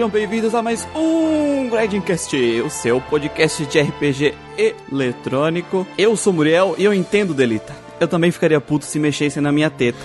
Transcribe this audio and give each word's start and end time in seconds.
Sejam 0.00 0.08
bem-vindos 0.08 0.54
a 0.54 0.62
mais 0.62 0.88
um 0.96 1.68
Grindcast, 1.68 2.34
o 2.62 2.70
seu 2.70 3.02
podcast 3.02 3.66
de 3.66 3.78
RPG 3.78 4.34
eletrônico. 4.56 5.86
Eu 5.98 6.16
sou 6.16 6.32
Muriel 6.32 6.74
e 6.78 6.84
eu 6.84 6.94
entendo 6.94 7.34
Delita. 7.34 7.76
Eu 8.00 8.08
também 8.08 8.30
ficaria 8.30 8.58
puto 8.62 8.86
se 8.86 8.98
mexessem 8.98 9.42
na 9.42 9.52
minha 9.52 9.68
teta. 9.68 9.98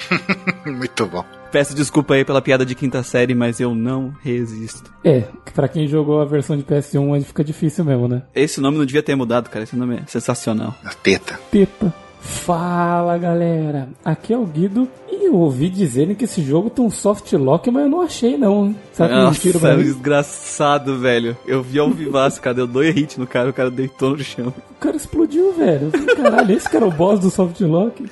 Muito 0.64 1.04
bom. 1.04 1.22
Peço 1.52 1.74
desculpa 1.74 2.14
aí 2.14 2.24
pela 2.24 2.40
piada 2.40 2.64
de 2.64 2.74
quinta 2.74 3.02
série, 3.02 3.34
mas 3.34 3.60
eu 3.60 3.74
não 3.74 4.14
resisto. 4.22 4.90
É, 5.04 5.24
pra 5.54 5.68
quem 5.68 5.86
jogou 5.86 6.18
a 6.18 6.24
versão 6.24 6.56
de 6.56 6.62
PS1 6.62 7.16
aí 7.16 7.24
fica 7.24 7.44
difícil 7.44 7.84
mesmo, 7.84 8.08
né? 8.08 8.22
Esse 8.34 8.62
nome 8.62 8.78
não 8.78 8.86
devia 8.86 9.02
ter 9.02 9.14
mudado, 9.14 9.50
cara. 9.50 9.64
Esse 9.64 9.76
nome 9.76 9.96
é 9.96 10.06
sensacional. 10.06 10.74
A 10.82 10.94
teta. 10.94 11.38
Teta. 11.50 12.07
Fala 12.32 13.16
galera, 13.16 13.88
aqui 14.04 14.34
é 14.34 14.36
o 14.38 14.44
Guido 14.44 14.86
e 15.10 15.26
eu 15.26 15.34
ouvi 15.34 15.70
dizerem 15.70 16.14
que 16.14 16.24
esse 16.24 16.42
jogo 16.42 16.68
tem 16.68 16.84
um 16.84 16.90
soft 16.90 17.32
lock, 17.32 17.70
mas 17.70 17.84
eu 17.84 17.88
não 17.88 18.02
achei 18.02 18.36
não. 18.36 18.66
hein? 18.66 18.76
Será 18.92 19.08
que 19.08 19.14
Nossa, 19.14 19.30
mentiram 19.30 19.60
pra 19.60 19.76
mim? 19.76 19.82
desgraçado, 19.82 20.98
velho. 20.98 21.36
Eu 21.46 21.62
vi 21.62 21.78
ao 21.78 21.90
vivaço, 21.90 22.40
cara. 22.42 22.54
Deu 22.54 22.66
dois 22.66 22.94
hits 22.94 23.16
no 23.16 23.26
cara, 23.26 23.48
o 23.48 23.52
cara 23.52 23.70
deitou 23.70 24.10
no 24.10 24.22
chão. 24.22 24.52
O 24.70 24.74
cara 24.78 24.96
explodiu, 24.96 25.52
velho. 25.54 25.90
Falei, 25.90 26.16
Caralho, 26.16 26.54
esse 26.56 26.68
cara 26.68 26.84
é 26.84 26.88
o 26.88 26.92
boss 26.92 27.18
do 27.18 27.30
soft 27.30 27.60
lock. 27.62 28.04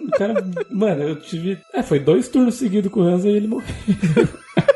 O 0.00 0.10
cara, 0.16 0.44
mano, 0.70 1.02
eu 1.02 1.20
tive. 1.20 1.58
É, 1.74 1.82
foi 1.82 1.98
dois 1.98 2.28
turnos 2.28 2.54
seguidos 2.54 2.90
com 2.92 3.00
o 3.00 3.02
Hansa 3.04 3.28
e 3.28 3.32
ele 3.36 3.48
morreu. 3.48 3.66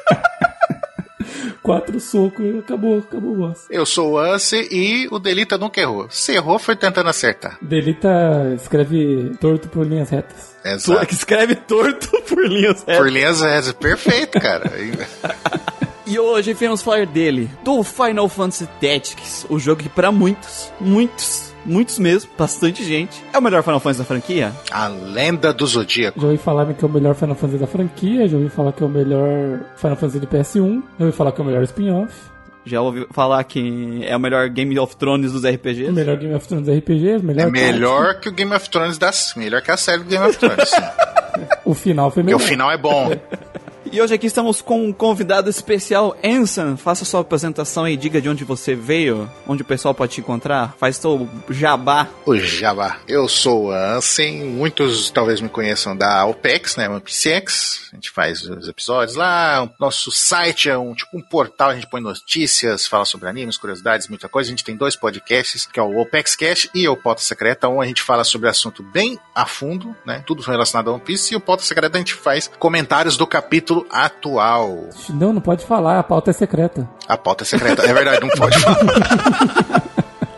Quatro 1.65 1.99
socos 1.99 2.45
e 2.45 2.59
acabou, 2.59 2.99
acabou 2.99 3.33
o 3.33 3.37
boss. 3.37 3.65
Eu 3.71 3.87
sou 3.87 4.13
o 4.13 4.19
Anse 4.19 4.69
e 4.71 5.09
o 5.11 5.19
Delita 5.19 5.57
nunca 5.57 5.81
errou. 5.81 6.07
Se 6.11 6.33
errou, 6.33 6.59
foi 6.59 6.77
tentando 6.77 7.09
acertar. 7.09 7.57
Delita 7.63 8.53
escreve 8.55 9.33
torto 9.41 9.67
por 9.71 9.87
linhas 9.87 10.11
retas. 10.11 10.55
Tu 10.63 10.69
Exato. 10.69 11.07
que 11.07 11.15
escreve 11.15 11.55
torto 11.55 12.11
por 12.29 12.47
linhas 12.47 12.81
retas. 12.81 12.97
Por 12.99 13.11
linhas 13.11 13.41
retas. 13.41 13.73
Perfeito, 13.73 14.39
cara. 14.39 14.71
E 16.07 16.19
hoje 16.19 16.53
viemos 16.53 16.83
falar 16.83 17.07
dele, 17.07 17.51
do 17.65 17.83
Final 17.83 18.29
Fantasy 18.29 18.67
Tactics, 18.79 19.47
o 19.49 19.59
jogo 19.59 19.83
que 19.83 19.89
pra 19.89 20.13
muitos, 20.13 20.71
muitos, 20.79 21.54
muitos 21.65 21.99
mesmo, 21.99 22.31
bastante 22.39 22.85
gente, 22.85 23.23
é 23.33 23.39
o 23.39 23.43
melhor 23.43 23.63
Final 23.63 23.81
Fantasy 23.81 23.99
da 24.01 24.05
franquia. 24.05 24.53
A 24.71 24.89
lenda 24.89 25.53
do 25.53 25.67
Zodíaco. 25.67 26.21
Já 26.21 26.27
ouvi 26.27 26.39
falar 26.39 26.73
que 26.75 26.85
é 26.85 26.89
o 26.89 26.91
melhor 26.91 27.15
Final 27.15 27.35
Fantasy 27.35 27.59
da 27.59 27.67
franquia, 27.67 28.29
já 28.29 28.37
ouvi 28.37 28.49
falar 28.49 28.73
que 28.73 28.83
é 28.83 28.87
o 28.87 28.89
melhor 28.89 29.61
Final 29.77 29.97
Fantasy 29.97 30.21
de 30.21 30.27
PS1, 30.27 30.83
já 30.99 31.05
ouvi 31.07 31.17
falar 31.17 31.33
que 31.33 31.41
é 31.41 31.45
o 31.45 31.47
melhor 31.47 31.63
spin-off, 31.65 32.13
Já 32.67 32.81
ouvi 32.81 33.07
falar 33.13 33.45
que 33.45 34.05
é 34.07 34.17
o 34.17 34.21
melhor 34.21 34.49
Game 34.49 34.79
of 34.79 34.97
Thrones 34.97 35.33
dos 35.33 35.45
o 35.45 35.49
RPGs. 35.49 35.93
melhor 35.93 36.17
Game 36.17 36.35
of 36.35 36.47
Thrones 36.49 36.67
RPGs, 36.69 37.23
o 37.23 37.27
melhor 37.27 37.49
É 37.49 37.51
melhor 37.51 38.21
que 38.21 38.29
o 38.29 38.33
Game 38.33 38.55
of 38.55 38.71
Thrones 38.71 38.97
das. 38.99 39.35
Melhor 39.37 39.61
que 39.61 39.71
a 39.71 39.77
série 39.77 39.99
do 39.99 40.09
Game 40.09 40.25
of 40.27 40.39
Thrones. 40.39 40.71
O 41.65 41.75
final 41.75 42.11
foi 42.13 42.23
Porque 42.23 42.35
melhor. 42.37 42.37
o 42.47 42.49
final 42.49 42.71
é 42.71 42.79
bom. 42.79 43.11
E 43.93 44.01
hoje 44.01 44.15
aqui 44.15 44.27
estamos 44.27 44.63
com 44.63 44.89
um 44.89 44.93
convidado 44.93 45.49
especial, 45.49 46.17
Ensan. 46.23 46.77
Faça 46.77 47.05
sua 47.05 47.21
apresentação 47.21 47.87
e 47.87 47.97
diga 47.97 48.21
de 48.21 48.29
onde 48.29 48.43
você 48.43 48.75
veio, 48.75 49.31
onde 49.47 49.63
o 49.63 49.65
pessoal 49.65 49.95
pode 49.95 50.13
te 50.13 50.21
encontrar. 50.21 50.75
Faz 50.79 50.97
seu 50.97 51.29
jabá. 51.51 52.09
O 52.25 52.35
Jabá. 52.37 52.99
Eu 53.07 53.29
sou 53.29 53.67
o 53.67 53.71
Ansem. 53.71 54.43
Muitos 54.45 55.11
talvez 55.11 55.41
me 55.41 55.49
conheçam 55.49 55.97
da 55.97 56.25
OPEX, 56.25 56.77
né? 56.77 56.89
One 56.89 57.01
PCX. 57.01 57.91
A 57.93 57.97
gente 57.97 58.11
faz 58.11 58.43
os 58.43 58.69
episódios 58.69 59.17
lá. 59.17 59.71
Nosso 59.79 60.11
site 60.11 60.69
é 60.69 60.77
um 60.77 60.95
tipo 60.95 61.17
um 61.17 61.23
portal. 61.23 61.71
A 61.71 61.75
gente 61.75 61.89
põe 61.89 62.01
notícias, 62.01 62.87
fala 62.87 63.05
sobre 63.05 63.29
animes, 63.29 63.57
curiosidades, 63.57 64.09
muita 64.09 64.29
coisa. 64.29 64.49
A 64.49 64.53
gente 64.53 64.65
tem 64.65 64.77
dois 64.77 64.97
podcasts, 64.97 65.67
que 65.67 65.79
é 65.79 65.83
o 65.83 65.99
OPEX 65.99 66.35
Cash 66.35 66.69
e 66.75 66.89
o 66.89 66.97
Pauta 66.97 67.21
Secreta. 67.21 67.69
Um 67.69 67.81
a 67.81 67.87
gente 67.87 68.03
fala 68.03 68.25
sobre 68.25 68.49
assunto 68.49 68.83
bem 68.83 69.19
a 69.35 69.47
fundo, 69.47 69.95
né? 70.05 70.25
Tudo 70.27 70.43
relacionado 70.43 70.89
a 70.89 70.95
One 70.95 71.03
Piece. 71.03 71.35
E 71.35 71.37
o 71.37 71.41
Pauta 71.41 71.63
Secreta 71.63 71.97
a 71.97 72.01
gente 72.01 72.15
faz 72.15 72.51
comentários 72.59 73.17
do 73.17 73.27
capítulo 73.27 73.74
atual. 73.91 74.89
Não, 75.11 75.33
não 75.33 75.41
pode 75.41 75.65
falar, 75.65 75.99
a 75.99 76.03
pauta 76.03 76.31
é 76.31 76.33
secreta. 76.35 76.89
A 77.09 77.17
pauta 77.17 77.45
é 77.45 77.47
secreta. 77.47 77.83
É 77.83 77.93
verdade, 77.93 78.21
não 78.21 78.29
pode 78.31 78.59
falar. 78.59 78.79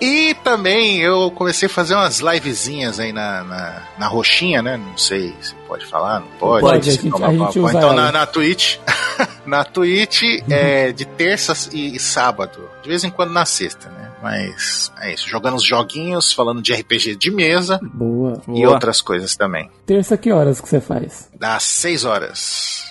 E 0.01 0.35
também 0.45 0.99
eu 1.01 1.31
comecei 1.31 1.67
a 1.67 1.71
fazer 1.71 1.95
umas 1.95 2.21
livezinhas 2.21 3.01
aí 3.01 3.13
na, 3.15 3.43
na, 3.43 3.83
na 3.99 4.07
roxinha, 4.09 4.61
né? 4.63 4.77
Não 4.77 4.97
sei 4.99 5.35
se 5.41 5.55
pode 5.67 5.87
falar, 5.87 6.21
não 6.21 6.29
pode. 6.39 6.61
Pode, 6.61 6.89
a 6.91 6.93
gente- 6.93 7.09
não, 7.09 7.25
a 7.25 7.33
gente 7.33 7.59
usa 7.59 7.79
Então 7.79 7.93
na, 7.95 8.13
na 8.13 8.27
Twitch. 8.27 8.77
na 9.47 9.65
Twitch 9.65 10.23
é 10.51 10.93
de 10.93 11.07
terças 11.07 11.71
e, 11.73 11.97
e 11.97 11.99
sábado. 11.99 12.69
De 12.83 12.89
vez 12.91 13.05
em 13.05 13.11
quando 13.11 13.31
na 13.33 13.47
sexta, 13.47 13.89
né? 13.89 14.11
Mas 14.23 14.93
é 15.01 15.15
isso. 15.15 15.29
Jogando 15.29 15.57
os 15.57 15.63
joguinhos, 15.65 16.33
falando 16.33 16.61
de 16.61 16.75
RPG 16.75 17.17
de 17.17 17.31
mesa 17.31 17.81
Boa. 17.83 18.41
e 18.49 18.51
Boa. 18.63 18.71
outras 18.75 19.01
coisas 19.01 19.35
também. 19.35 19.71
Terça, 19.87 20.17
que 20.17 20.31
horas 20.31 20.61
que 20.61 20.69
você 20.69 20.81
faz? 20.81 21.31
Das 21.39 21.63
6 21.63 22.05
horas. 22.05 22.86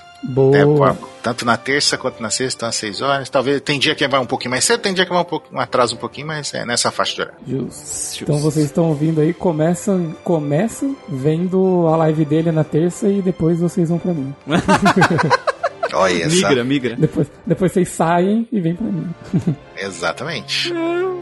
É, 0.53 0.65
Boa. 0.65 0.93
pô, 0.93 1.07
tanto 1.21 1.45
na 1.45 1.57
terça 1.57 1.97
quanto 1.97 2.21
na 2.21 2.29
sexta, 2.29 2.67
às 2.67 2.75
6 2.75 3.01
horas. 3.01 3.29
Talvez 3.29 3.61
tem 3.61 3.79
dia 3.79 3.95
que 3.95 4.07
vai 4.07 4.19
um 4.19 4.25
pouquinho 4.25 4.51
mais 4.51 4.63
cedo, 4.63 4.81
tem 4.81 4.93
dia 4.93 5.05
que 5.05 5.11
vai 5.11 5.21
um 5.21 5.25
pouco, 5.25 5.47
atrasa 5.57 5.93
um 5.93 5.97
pouquinho, 5.97 6.27
mas 6.27 6.53
é 6.53 6.65
nessa 6.65 6.91
faixa 6.91 7.15
de 7.15 7.21
horário. 7.21 7.39
Justo. 7.47 8.23
Então 8.23 8.39
vocês 8.39 8.65
estão 8.65 8.89
ouvindo 8.89 9.21
aí, 9.21 9.33
começam, 9.33 10.15
começam 10.23 10.95
vendo 11.07 11.87
a 11.87 11.95
live 11.97 12.25
dele 12.25 12.51
na 12.51 12.63
terça 12.63 13.07
e 13.07 13.21
depois 13.21 13.59
vocês 13.59 13.89
vão 13.89 13.99
pra 13.99 14.13
mim. 14.13 14.33
Olha 15.95 16.25
essa. 16.25 16.35
Migra, 16.35 16.63
migra. 16.63 16.95
Depois, 16.95 17.31
depois 17.45 17.71
vocês 17.71 17.89
saem 17.89 18.47
e 18.51 18.59
vêm 18.59 18.75
pra 18.75 18.85
mim. 18.85 19.09
Exatamente. 19.77 20.73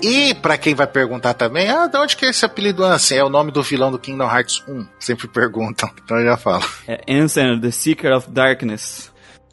E 0.02 0.34
pra 0.36 0.58
quem 0.58 0.74
vai 0.74 0.88
perguntar 0.88 1.34
também, 1.36 1.70
ah, 1.70 1.88
de 1.88 1.98
onde 1.98 2.18
que 2.18 2.26
é 2.26 2.30
esse 2.30 2.44
apelido 2.44 2.84
Ansem? 2.84 3.20
É 3.20 3.24
o 3.24 3.30
nome 3.30 3.52
do 3.52 3.62
vilão 3.62 3.92
do 3.92 4.00
Kingdom 4.00 4.26
Hearts 4.26 4.64
1. 4.68 4.86
Sempre 5.00 5.28
perguntam, 5.28 5.90
então 6.04 6.18
eu 6.18 6.26
já 6.26 6.38
falo. 6.38 6.66
É 6.88 7.02
Ensan, 7.08 7.60
The 7.60 7.72
Seeker 7.72 8.12
of 8.16 8.30
Darkness. 8.30 9.12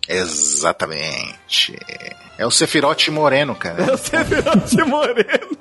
Exatamente. 0.09 1.79
É 2.37 2.47
o 2.47 2.51
Sephiroth 2.51 3.09
moreno, 3.11 3.55
cara. 3.55 3.97
Você 3.97 4.25
virou 4.25 4.57
de 4.57 4.83
moreno. 4.83 5.57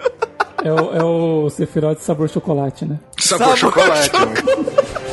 É 0.63 0.73
o, 0.73 0.95
é 0.95 1.03
o 1.03 1.49
Sephiroth 1.49 1.99
sabor 1.99 2.29
chocolate, 2.29 2.85
né? 2.85 2.99
Sabor, 3.19 3.55
chocolate. 3.55 4.09
Bom 4.09 5.08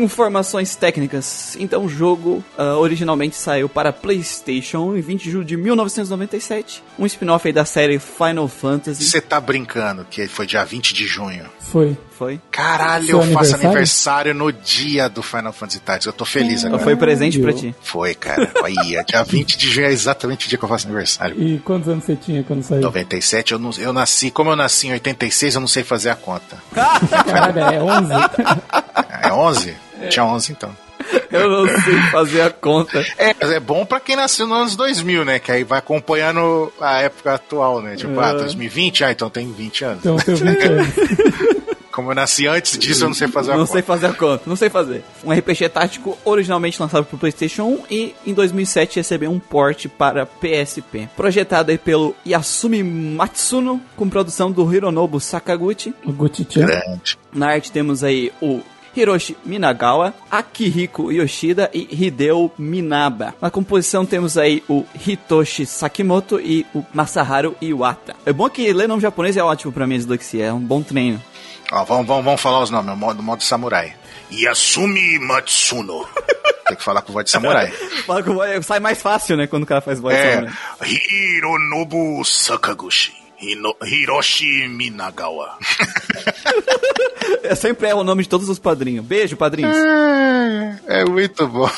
Informações 0.00 0.74
técnicas. 0.76 1.56
Então, 1.58 1.84
o 1.84 1.88
jogo 1.88 2.44
ah, 2.56 2.76
originalmente 2.76 3.36
saiu 3.36 3.68
para 3.68 3.92
PlayStation 3.92 4.96
em 4.96 5.00
20 5.00 5.22
de 5.22 5.30
julho 5.30 5.44
de 5.44 5.56
1997. 5.56 6.82
Um 6.98 7.06
spin-off 7.06 7.46
aí 7.46 7.52
da 7.52 7.64
série 7.64 7.98
Final 7.98 8.48
Fantasy. 8.48 9.04
Você 9.04 9.20
tá 9.20 9.40
brincando 9.40 10.06
que 10.08 10.26
foi 10.26 10.46
dia 10.46 10.64
20 10.64 10.94
de 10.94 11.06
junho. 11.06 11.44
Foi. 11.60 11.96
Foi? 12.20 12.38
Caralho, 12.50 13.06
Seu 13.06 13.16
eu 13.16 13.22
faço 13.32 13.54
aniversário? 13.54 13.66
aniversário 13.68 14.34
no 14.34 14.52
dia 14.52 15.08
do 15.08 15.22
Final 15.22 15.54
Fantasy 15.54 15.80
Tactics. 15.80 16.04
Eu 16.04 16.12
tô 16.12 16.26
feliz 16.26 16.62
agora. 16.66 16.82
Foi 16.82 16.94
presente 16.94 17.38
pra 17.38 17.50
Caralho. 17.50 17.72
ti. 17.72 17.76
Foi, 17.80 18.14
cara. 18.14 18.50
Aí, 18.62 18.74
dia 19.06 19.22
20 19.24 19.56
de 19.56 19.70
junho 19.70 19.86
é 19.86 19.90
exatamente 19.90 20.44
o 20.44 20.48
dia 20.50 20.58
que 20.58 20.64
eu 20.66 20.68
faço 20.68 20.86
aniversário. 20.86 21.34
E 21.42 21.58
quantos 21.60 21.88
anos 21.88 22.04
você 22.04 22.14
tinha 22.14 22.42
quando 22.42 22.62
saiu? 22.62 22.82
97, 22.82 23.52
eu, 23.52 23.58
não, 23.58 23.70
eu 23.78 23.90
nasci, 23.94 24.30
como 24.30 24.50
eu 24.50 24.56
nasci 24.56 24.88
em 24.88 24.92
86, 24.92 25.54
eu 25.54 25.60
não 25.62 25.66
sei 25.68 25.82
fazer 25.82 26.10
a 26.10 26.14
conta. 26.14 26.58
Caralho, 26.74 27.58
é 27.58 27.82
11? 27.82 28.12
É 29.22 29.32
11? 29.32 29.76
Tinha 30.10 30.24
11 30.26 30.52
então. 30.52 30.76
Eu 31.32 31.48
não 31.48 31.66
sei 31.82 32.02
fazer 32.12 32.42
a 32.42 32.50
conta. 32.50 33.00
É, 33.16 33.34
mas 33.40 33.50
é 33.50 33.58
bom 33.58 33.86
pra 33.86 33.98
quem 33.98 34.14
nasceu 34.14 34.46
nos 34.46 34.58
anos 34.58 34.76
2000, 34.76 35.24
né? 35.24 35.38
Que 35.38 35.50
aí 35.50 35.64
vai 35.64 35.78
acompanhando 35.78 36.70
a 36.78 36.98
época 37.00 37.34
atual, 37.34 37.80
né? 37.80 37.96
Tipo, 37.96 38.20
ah, 38.20 38.34
2020, 38.34 39.04
ah, 39.04 39.10
então 39.10 39.30
tem 39.30 39.50
20 39.50 39.84
anos. 39.86 39.98
Então 40.00 40.16
tenho 40.18 40.36
20 40.36 40.62
anos. 40.66 40.86
Como 41.92 42.10
eu 42.10 42.14
nasci 42.14 42.46
antes 42.46 42.78
disso, 42.78 43.04
eu 43.04 43.08
não 43.08 43.14
sei 43.14 43.26
fazer 43.28 43.50
a 43.50 43.54
Não 43.56 43.60
conta. 43.62 43.72
sei 43.72 43.82
fazer 43.82 44.06
a 44.06 44.12
conta, 44.12 44.42
não 44.46 44.56
sei 44.56 44.70
fazer. 44.70 45.02
Um 45.24 45.32
RPG 45.32 45.68
tático 45.70 46.16
originalmente 46.24 46.80
lançado 46.80 47.04
para 47.04 47.18
PlayStation 47.18 47.64
1 47.64 47.78
e 47.90 48.14
em 48.26 48.32
2007 48.32 48.96
recebeu 48.96 49.30
um 49.30 49.38
port 49.40 49.86
para 49.98 50.24
PSP. 50.24 51.08
Projetado 51.16 51.70
aí 51.70 51.78
pelo 51.78 52.14
Yasumi 52.26 52.82
Matsuno, 52.82 53.80
com 53.96 54.08
produção 54.08 54.50
do 54.52 54.72
Hironobu 54.72 55.18
Sakaguchi. 55.20 55.92
O 56.04 56.12
Gucci-chan. 56.12 56.66
Grande. 56.66 57.18
Na 57.32 57.48
arte 57.48 57.72
temos 57.72 58.04
aí 58.04 58.32
o 58.40 58.60
Hiroshi 58.96 59.36
Minagawa, 59.44 60.12
Akihiko 60.28 61.12
Yoshida 61.12 61.70
e 61.72 61.86
Hideo 61.92 62.50
Minaba. 62.58 63.34
Na 63.40 63.48
composição 63.50 64.04
temos 64.04 64.36
aí 64.36 64.64
o 64.68 64.84
Hitoshi 65.06 65.64
Sakimoto 65.64 66.40
e 66.40 66.66
o 66.74 66.84
Masaharu 66.92 67.54
Iwata. 67.62 68.16
É 68.26 68.32
bom 68.32 68.48
que 68.50 68.72
ler 68.72 68.88
nome 68.88 69.00
japonês 69.00 69.36
é 69.36 69.42
ótimo 69.44 69.72
pra 69.72 69.86
mim, 69.86 69.96
dislexia, 69.96 70.46
é 70.46 70.52
um 70.52 70.58
bom 70.58 70.82
treino. 70.82 71.22
Ó, 71.72 71.84
vamos, 71.84 72.06
vamos, 72.06 72.24
vamos 72.24 72.40
falar 72.40 72.62
os 72.62 72.70
nomes, 72.70 72.86
no 72.90 72.96
modo, 72.96 73.22
modo 73.22 73.42
samurai. 73.42 73.94
Yasumi 74.32 75.18
Matsuno. 75.18 76.06
Tem 76.66 76.76
que 76.76 76.82
falar 76.84 77.02
com 77.02 77.12
voz 77.12 77.24
de 77.24 77.30
samurai. 77.32 77.68
Fala 78.06 78.22
com 78.22 78.34
voz- 78.34 78.64
Sai 78.66 78.78
mais 78.80 79.02
fácil, 79.02 79.36
né? 79.36 79.46
Quando 79.48 79.64
o 79.64 79.66
cara 79.66 79.80
faz 79.80 79.98
voz 79.98 80.14
de 80.16 80.22
É. 80.22 80.34
samurai. 80.34 80.54
Hironobu 80.86 82.24
Sakaguchi. 82.24 83.12
Hino- 83.40 83.76
Hiroshi 83.84 84.68
Minagawa. 84.68 85.56
É 87.42 87.54
sempre 87.54 87.88
é 87.88 87.94
o 87.94 88.02
nome 88.04 88.22
de 88.24 88.28
todos 88.28 88.48
os 88.48 88.58
padrinhos. 88.58 89.04
Beijo, 89.04 89.36
padrinhos. 89.36 89.76
É 90.86 91.04
muito 91.04 91.46
bom. 91.46 91.70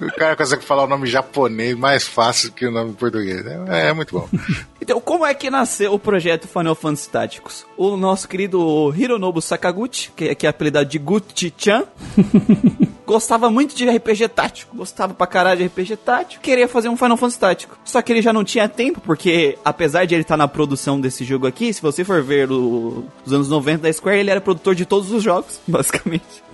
O 0.00 0.06
cara 0.16 0.34
consegue 0.36 0.64
falar 0.64 0.84
o 0.84 0.86
nome 0.88 1.06
japonês 1.06 1.76
mais 1.76 2.06
fácil 2.06 2.50
que 2.52 2.66
o 2.66 2.70
nome 2.70 2.92
português. 2.94 3.44
É, 3.68 3.88
é 3.88 3.92
muito 3.92 4.12
bom. 4.18 4.28
Então, 4.84 5.00
como 5.00 5.24
é 5.24 5.32
que 5.32 5.48
nasceu 5.48 5.94
o 5.94 5.98
projeto 5.98 6.46
Final 6.46 6.74
Fantasy 6.74 7.08
Táticos? 7.08 7.64
O 7.74 7.96
nosso 7.96 8.28
querido 8.28 8.92
Hironobu 8.94 9.40
Sakaguchi, 9.40 10.10
que, 10.14 10.34
que 10.34 10.46
é 10.46 10.50
apelidado 10.50 10.86
de 10.90 10.98
Gucci-chan, 10.98 11.84
gostava 13.06 13.50
muito 13.50 13.74
de 13.74 13.88
RPG 13.88 14.28
tático, 14.28 14.76
gostava 14.76 15.14
pra 15.14 15.26
caralho 15.26 15.58
de 15.60 15.66
RPG 15.68 15.96
tático, 15.96 16.42
queria 16.42 16.68
fazer 16.68 16.90
um 16.90 16.98
Final 16.98 17.16
Fantasy 17.16 17.38
tático. 17.38 17.78
Só 17.82 18.02
que 18.02 18.12
ele 18.12 18.20
já 18.20 18.30
não 18.30 18.44
tinha 18.44 18.68
tempo, 18.68 19.00
porque 19.00 19.58
apesar 19.64 20.04
de 20.04 20.14
ele 20.14 20.20
estar 20.22 20.36
na 20.36 20.46
produção 20.48 21.00
desse 21.00 21.24
jogo 21.24 21.46
aqui, 21.46 21.72
se 21.72 21.80
você 21.80 22.04
for 22.04 22.22
ver 22.22 22.50
o- 22.50 23.04
os 23.24 23.32
anos 23.32 23.48
90 23.48 23.84
da 23.84 23.92
Square, 23.92 24.18
ele 24.18 24.30
era 24.30 24.40
produtor 24.40 24.74
de 24.74 24.84
todos 24.84 25.10
os 25.12 25.22
jogos, 25.22 25.60
basicamente. 25.66 26.44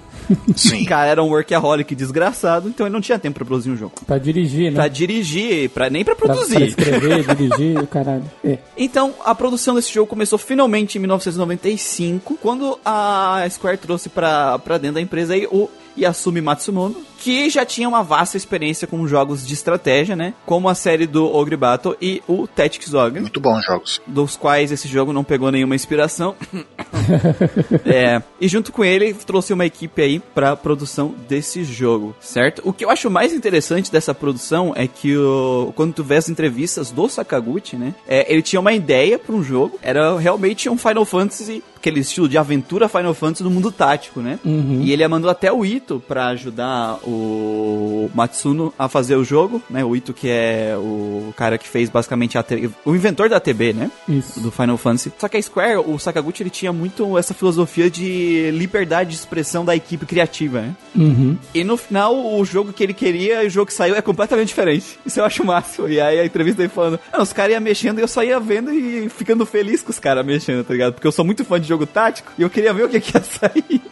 Sim. 0.56 0.82
O 0.82 0.87
cara 0.87 1.06
era 1.11 1.23
um 1.23 1.29
workaholic 1.29 1.94
desgraçado, 1.94 2.69
então 2.69 2.87
ele 2.87 2.93
não 2.93 3.00
tinha 3.00 3.19
tempo 3.19 3.37
pra 3.37 3.44
produzir 3.44 3.71
um 3.71 3.77
jogo. 3.77 3.93
Pra 4.06 4.19
dirigir, 4.19 4.71
né? 4.71 4.77
Pra 4.77 4.88
dirigir, 4.88 5.71
pra, 5.71 5.91
nem 5.91 6.05
pra 6.05 6.15
Pra, 6.15 6.27
produzir. 6.29 6.55
pra 6.55 6.65
escrever, 6.67 7.35
dirigir, 7.37 7.79
o 7.79 7.87
caralho. 7.87 8.25
É. 8.44 8.59
Então, 8.77 9.15
a 9.25 9.35
produção 9.35 9.75
desse 9.75 9.93
jogo 9.93 10.06
começou 10.09 10.38
finalmente 10.38 10.97
em 10.97 11.00
1995, 11.00 12.38
quando 12.41 12.79
a 12.85 13.47
Square 13.50 13.79
trouxe 13.79 14.09
pra, 14.09 14.59
pra 14.59 14.79
dentro 14.79 14.94
da 14.97 15.00
empresa 15.00 15.35
aí 15.35 15.47
o 15.47 15.69
Yasumi 15.98 16.40
Matsumono, 16.40 16.96
que 17.19 17.50
já 17.50 17.64
tinha 17.66 17.88
uma 17.88 18.02
vasta 18.02 18.37
experiência 18.37 18.87
com 18.88 19.06
jogos 19.06 19.46
de 19.46 19.52
estratégia, 19.52 20.16
né? 20.16 20.32
Como 20.46 20.69
a 20.69 20.75
série 20.75 21.06
do 21.06 21.26
Ogre 21.26 21.56
Battle 21.56 21.94
e 22.00 22.22
o 22.26 22.46
Tactics 22.46 22.94
Ogre, 22.94 23.20
Muito 23.20 23.40
bons 23.40 23.62
jogos. 23.64 24.00
dos 24.06 24.37
quais 24.37 24.72
esse 24.72 24.88
jogo 24.88 25.12
não 25.12 25.22
pegou 25.22 25.50
nenhuma 25.52 25.75
inspiração. 25.75 26.34
é, 27.84 28.22
e 28.40 28.48
junto 28.48 28.72
com 28.72 28.84
ele 28.84 29.12
trouxe 29.14 29.52
uma 29.52 29.66
equipe 29.66 30.00
aí 30.02 30.19
pra 30.19 30.56
produção 30.56 31.14
desse 31.28 31.64
jogo, 31.64 32.14
certo? 32.20 32.62
O 32.64 32.72
que 32.72 32.84
eu 32.84 32.90
acho 32.90 33.10
mais 33.10 33.32
interessante 33.32 33.92
dessa 33.92 34.14
produção 34.14 34.72
é 34.75 34.87
que 34.87 35.16
o, 35.16 35.72
quando 35.76 35.92
tu 35.92 36.04
vê 36.04 36.16
as 36.16 36.28
entrevistas 36.28 36.90
do 36.90 37.08
Sakaguchi, 37.08 37.76
né? 37.76 37.94
é, 38.08 38.32
ele 38.32 38.42
tinha 38.42 38.60
uma 38.60 38.72
ideia 38.72 39.19
pra 39.19 39.34
um 39.34 39.42
jogo, 39.42 39.78
era 39.82 40.19
realmente 40.19 40.69
um 40.69 40.76
Final 40.78 41.04
Fantasy, 41.04 41.62
aquele 41.81 42.00
estilo 42.00 42.29
de 42.29 42.37
aventura 42.38 42.88
Final 42.88 43.15
Fantasy 43.15 43.43
no 43.43 43.50
mundo 43.50 43.73
tático, 43.73 44.21
né? 44.21 44.38
Uhum. 44.44 44.81
E 44.82 44.93
ele 44.93 45.06
mandou 45.09 45.31
até 45.31 45.50
o 45.53 45.65
Ito 45.65 46.03
pra 46.06 46.27
ajudar 46.29 46.99
o 47.06 48.11
Matsuno 48.15 48.73
a 48.79 48.88
fazer 48.88 49.17
o 49.17 49.25
jogo, 49.25 49.62
né? 49.71 49.85
O 49.85 49.97
Ito 49.97 50.12
que 50.12 50.29
é 50.29 50.75
o 50.77 51.32
cara 51.37 51.56
que 51.59 51.67
fez 51.69 51.88
basicamente 51.88 52.37
a 52.38 52.43
T- 52.43 52.71
o 52.85 52.94
inventor 52.94 53.29
da 53.29 53.41
TB, 53.41 53.73
né? 53.73 53.91
Isso. 54.09 54.41
do 54.41 54.50
Final 54.50 54.77
Fantasy. 54.77 55.12
Só 55.19 55.29
que 55.29 55.37
a 55.37 55.43
Square, 55.43 55.79
o 55.87 55.99
Sakaguchi, 55.99 56.43
ele 56.43 56.50
tinha 56.50 56.73
muito 56.73 57.17
essa 57.19 57.32
filosofia 57.35 57.91
de 57.91 58.50
liberdade 58.53 59.11
de 59.11 59.17
expressão 59.17 59.65
da 59.65 59.75
equipe 59.75 60.05
criativa, 60.06 60.61
né? 60.61 60.75
Uhum. 60.94 61.37
E 61.55 61.65
no 61.65 61.76
final, 61.76 62.15
o 62.38 62.44
jogo 62.44 62.73
que 62.73 62.83
ele 62.83 62.94
queria 62.94 63.43
e 63.43 63.47
o 63.47 63.50
jogo 63.50 63.67
que 63.67 63.73
saiu 63.75 63.94
é 63.94 64.03
completamente 64.03 64.49
diferente. 64.49 64.99
Isso 65.06 65.19
eu 65.19 65.25
acho 65.25 65.44
máximo. 65.44 65.88
E 65.88 66.00
aí 66.00 66.21
a 66.21 66.25
entrevista 66.26 66.59
dele 66.59 66.69
falando, 66.75 67.00
ah, 67.12 67.23
os 67.23 67.33
caras 67.33 67.53
iam 67.53 67.61
mexendo 67.62 67.99
e 67.99 68.03
eu 68.03 68.09
só 68.09 68.23
ia 68.23 68.38
vendo 68.38 68.71
e 68.73 69.09
ficando 69.09 69.47
feliz 69.47 69.83
com 69.83 69.91
os 69.91 69.99
caras 69.99 70.25
mexendo, 70.26 70.62
tá 70.65 70.73
ligado? 70.75 70.93
Porque 70.94 71.06
eu 71.06 71.12
sou 71.12 71.25
muito 71.25 71.44
fã 71.44 71.59
de 71.61 71.69
jogo 71.70 71.87
tático 71.87 72.31
e 72.38 72.43
eu 72.43 72.50
queria 72.50 72.72
ver 72.75 72.84
o 72.84 72.88
que, 72.88 73.00
que 73.00 73.17
ia 73.17 73.22
sair. 73.22 73.82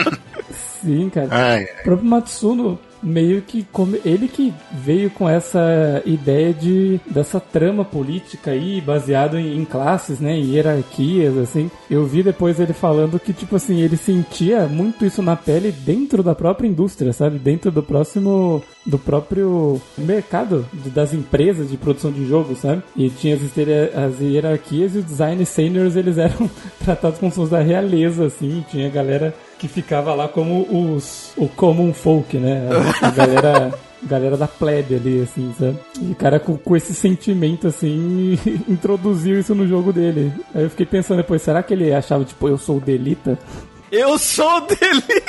Sim, 0.80 1.10
cara. 1.10 1.28
Ai, 1.30 1.64
O 1.64 1.84
próprio 1.84 2.08
Matsuno 2.08 2.78
meio 3.04 3.42
que 3.42 3.64
come... 3.70 4.00
ele 4.04 4.26
que 4.26 4.52
veio 4.72 5.10
com 5.10 5.28
essa 5.28 6.02
ideia 6.06 6.52
de 6.52 7.00
dessa 7.06 7.38
trama 7.38 7.84
política 7.84 8.52
aí 8.52 8.80
baseado 8.80 9.38
em, 9.38 9.58
em 9.58 9.64
classes, 9.64 10.18
né, 10.18 10.36
em 10.36 10.54
hierarquias 10.54 11.36
assim. 11.36 11.70
Eu 11.90 12.06
vi 12.06 12.22
depois 12.22 12.58
ele 12.58 12.72
falando 12.72 13.20
que 13.20 13.32
tipo 13.32 13.56
assim, 13.56 13.80
ele 13.80 13.96
sentia 13.96 14.66
muito 14.66 15.04
isso 15.04 15.22
na 15.22 15.36
pele 15.36 15.70
dentro 15.70 16.22
da 16.22 16.34
própria 16.34 16.66
indústria, 16.66 17.12
sabe? 17.12 17.38
Dentro 17.38 17.70
do 17.70 17.82
próximo 17.82 18.62
do 18.86 18.98
próprio 18.98 19.80
mercado 19.96 20.66
das 20.94 21.14
empresas 21.14 21.70
de 21.70 21.76
produção 21.76 22.12
de 22.12 22.26
jogos, 22.26 22.58
sabe? 22.58 22.82
E 22.96 23.08
tinha 23.08 23.36
as 23.36 24.20
hierarquias 24.20 24.94
e 24.94 24.98
os 24.98 25.04
design 25.04 25.44
seniors, 25.44 25.96
eles 25.96 26.18
eram 26.18 26.50
tratados 26.84 27.18
como 27.18 27.30
se 27.30 27.36
fosse 27.36 27.50
da 27.50 27.60
realeza, 27.60 28.26
assim. 28.26 28.64
Tinha 28.70 28.90
galera 28.90 29.34
que 29.64 29.68
ficava 29.68 30.12
lá 30.14 30.28
como 30.28 30.66
os 30.94 31.32
o 31.38 31.48
common 31.48 31.94
folk, 31.94 32.36
né? 32.36 32.68
A, 33.02 33.06
a 33.06 33.10
galera 33.10 33.74
galera 34.02 34.36
da 34.36 34.46
plebe 34.46 34.94
ali, 34.96 35.22
assim, 35.22 35.54
sabe? 35.58 35.78
E 36.02 36.12
o 36.12 36.14
cara 36.14 36.38
com, 36.38 36.58
com 36.58 36.76
esse 36.76 36.94
sentimento, 36.94 37.66
assim, 37.66 38.38
introduziu 38.68 39.40
isso 39.40 39.54
no 39.54 39.66
jogo 39.66 39.90
dele. 39.90 40.30
Aí 40.54 40.64
eu 40.64 40.68
fiquei 40.70 40.84
pensando 40.84 41.16
depois, 41.18 41.40
será 41.40 41.62
que 41.62 41.72
ele 41.72 41.90
achava, 41.94 42.22
tipo, 42.24 42.46
eu 42.46 42.58
sou 42.58 42.76
o 42.76 42.80
Delita? 42.80 43.38
Eu 43.90 44.18
sou 44.18 44.60
dele! 44.66 45.22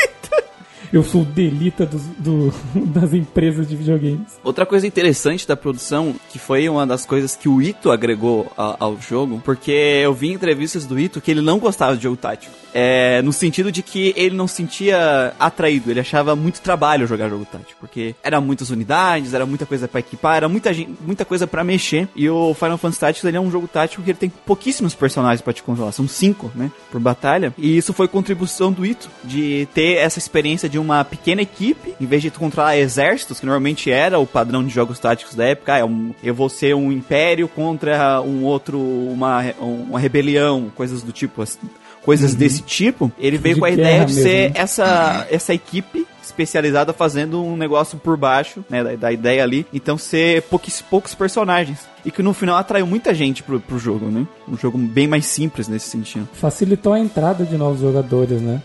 Eu 0.92 1.04
sou 1.04 1.22
o 1.22 1.26
Delita 1.26 1.86
dos, 1.86 2.02
do, 2.20 2.54
das 2.94 3.14
empresas 3.14 3.68
de 3.68 3.76
videogames. 3.78 4.38
Outra 4.44 4.66
coisa 4.66 4.86
interessante 4.86 5.48
da 5.48 5.56
produção, 5.56 6.14
que 6.30 6.38
foi 6.38 6.68
uma 6.68 6.86
das 6.86 7.06
coisas 7.06 7.36
que 7.36 7.48
o 7.48 7.62
Ito 7.62 7.92
agregou 7.92 8.52
a- 8.58 8.76
ao 8.80 8.98
jogo, 9.00 9.42
porque 9.44 9.72
eu 9.72 10.14
vi 10.14 10.30
em 10.30 10.34
entrevistas 10.34 10.86
do 10.86 11.00
Ito 11.00 11.22
que 11.22 11.32
ele 11.32 11.42
não 11.42 11.60
gostava 11.60 11.96
de 11.96 12.04
jogo 12.04 12.18
tático. 12.18 12.54
É, 12.78 13.22
no 13.22 13.32
sentido 13.32 13.72
de 13.72 13.82
que 13.82 14.14
ele 14.18 14.36
não 14.36 14.50
se 14.50 14.56
sentia 14.56 15.34
atraído, 15.40 15.90
ele 15.92 16.00
achava 16.02 16.36
muito 16.36 16.60
trabalho 16.60 17.08
jogar 17.08 17.30
jogo 17.30 17.46
tático, 17.46 17.80
porque 17.80 18.14
era 18.22 18.42
muitas 18.42 18.70
unidades, 18.70 19.34
era 19.34 19.46
muita 19.46 19.66
coisa 19.66 19.88
pra 19.88 20.02
equipar, 20.02 20.36
era 20.36 20.50
muita, 20.50 20.74
gen- 20.74 20.94
muita 21.00 21.24
coisa 21.24 21.48
pra 21.48 21.64
mexer. 21.64 22.10
E 22.16 22.30
o 22.30 22.54
Final 22.54 22.78
Fantasy 22.78 23.00
Tactics 23.00 23.24
ele 23.24 23.38
é 23.38 23.40
um 23.40 23.50
jogo 23.50 23.66
tático 23.68 24.04
que 24.04 24.12
ele 24.12 24.18
tem 24.18 24.30
pouquíssimos 24.30 24.94
personagens 24.94 25.40
pra 25.42 25.54
te 25.54 25.64
controlar, 25.64 25.94
são 25.94 26.06
cinco, 26.06 26.52
né, 26.54 26.70
por 26.92 27.00
batalha. 27.00 27.54
E 27.58 27.78
isso 27.78 27.94
foi 27.94 28.08
contribuição 28.10 28.74
do 28.74 28.86
Ito, 28.86 29.10
de 29.24 29.68
ter 29.74 29.94
essa 30.00 30.20
experiência 30.20 30.68
de 30.68 30.78
uma 30.78 31.06
pequena 31.06 31.42
equipe, 31.42 31.94
em 32.02 32.06
vez 32.06 32.22
de 32.24 32.30
controlar 32.32 32.78
exércitos, 32.78 33.40
que 33.40 33.46
normalmente 33.46 33.90
era 33.90 34.20
o 34.20 34.26
padrão 34.28 34.62
de 34.66 34.74
jogos 34.74 35.00
táticos 35.00 35.34
da 35.34 35.46
época, 35.46 35.76
ah, 35.76 35.78
é 35.80 35.86
um, 35.86 36.14
eu 36.22 36.34
vou 36.36 36.50
ser 36.50 36.76
um 36.76 36.92
império 36.92 37.48
contra 37.48 38.22
um 38.22 38.44
outro, 38.44 38.78
uma, 38.80 39.42
uma 39.62 40.00
rebelião, 40.00 40.70
coisas 40.76 41.02
do 41.04 41.12
tipo, 41.14 41.42
assim, 41.42 41.60
coisas 42.06 42.36
desse 42.36 42.62
tipo. 42.62 43.12
Ele 43.18 43.38
veio 43.38 43.56
De 43.56 43.60
com 43.60 43.66
a 43.66 43.72
ideia 43.72 44.06
de 44.06 44.14
ser 44.14 44.52
né? 44.52 44.56
essa, 44.56 45.28
essa 45.30 45.54
equipe 45.54 46.08
especializada 46.24 46.94
fazendo 46.94 47.44
um 47.44 47.58
negócio 47.58 47.98
por 47.98 48.16
baixo, 48.16 48.64
né, 48.70 48.84
da, 48.84 48.96
da 48.96 49.12
ideia 49.12 49.44
ali. 49.44 49.66
Então 49.74 49.98
ser 49.98 50.44
poucos, 50.44 50.82
poucos 50.82 51.16
personagens. 51.16 51.80
E 52.06 52.12
que 52.12 52.22
no 52.22 52.34
final 52.34 52.58
atraiu 52.58 52.86
muita 52.86 53.14
gente 53.14 53.42
pro, 53.42 53.60
pro 53.60 53.80
jogo, 53.80 54.06
né? 54.08 54.28
Um 54.48 54.56
jogo 54.56 54.78
bem 54.78 55.08
mais 55.08 55.26
simples 55.26 55.68
nesse 55.68 55.90
sentido. 55.90 56.28
Facilitou 56.34 56.94
a 56.94 57.00
entrada 57.00 57.44
de 57.44 57.58
novos 57.58 57.82
jogadores, 57.82 58.42
né? 58.42 58.62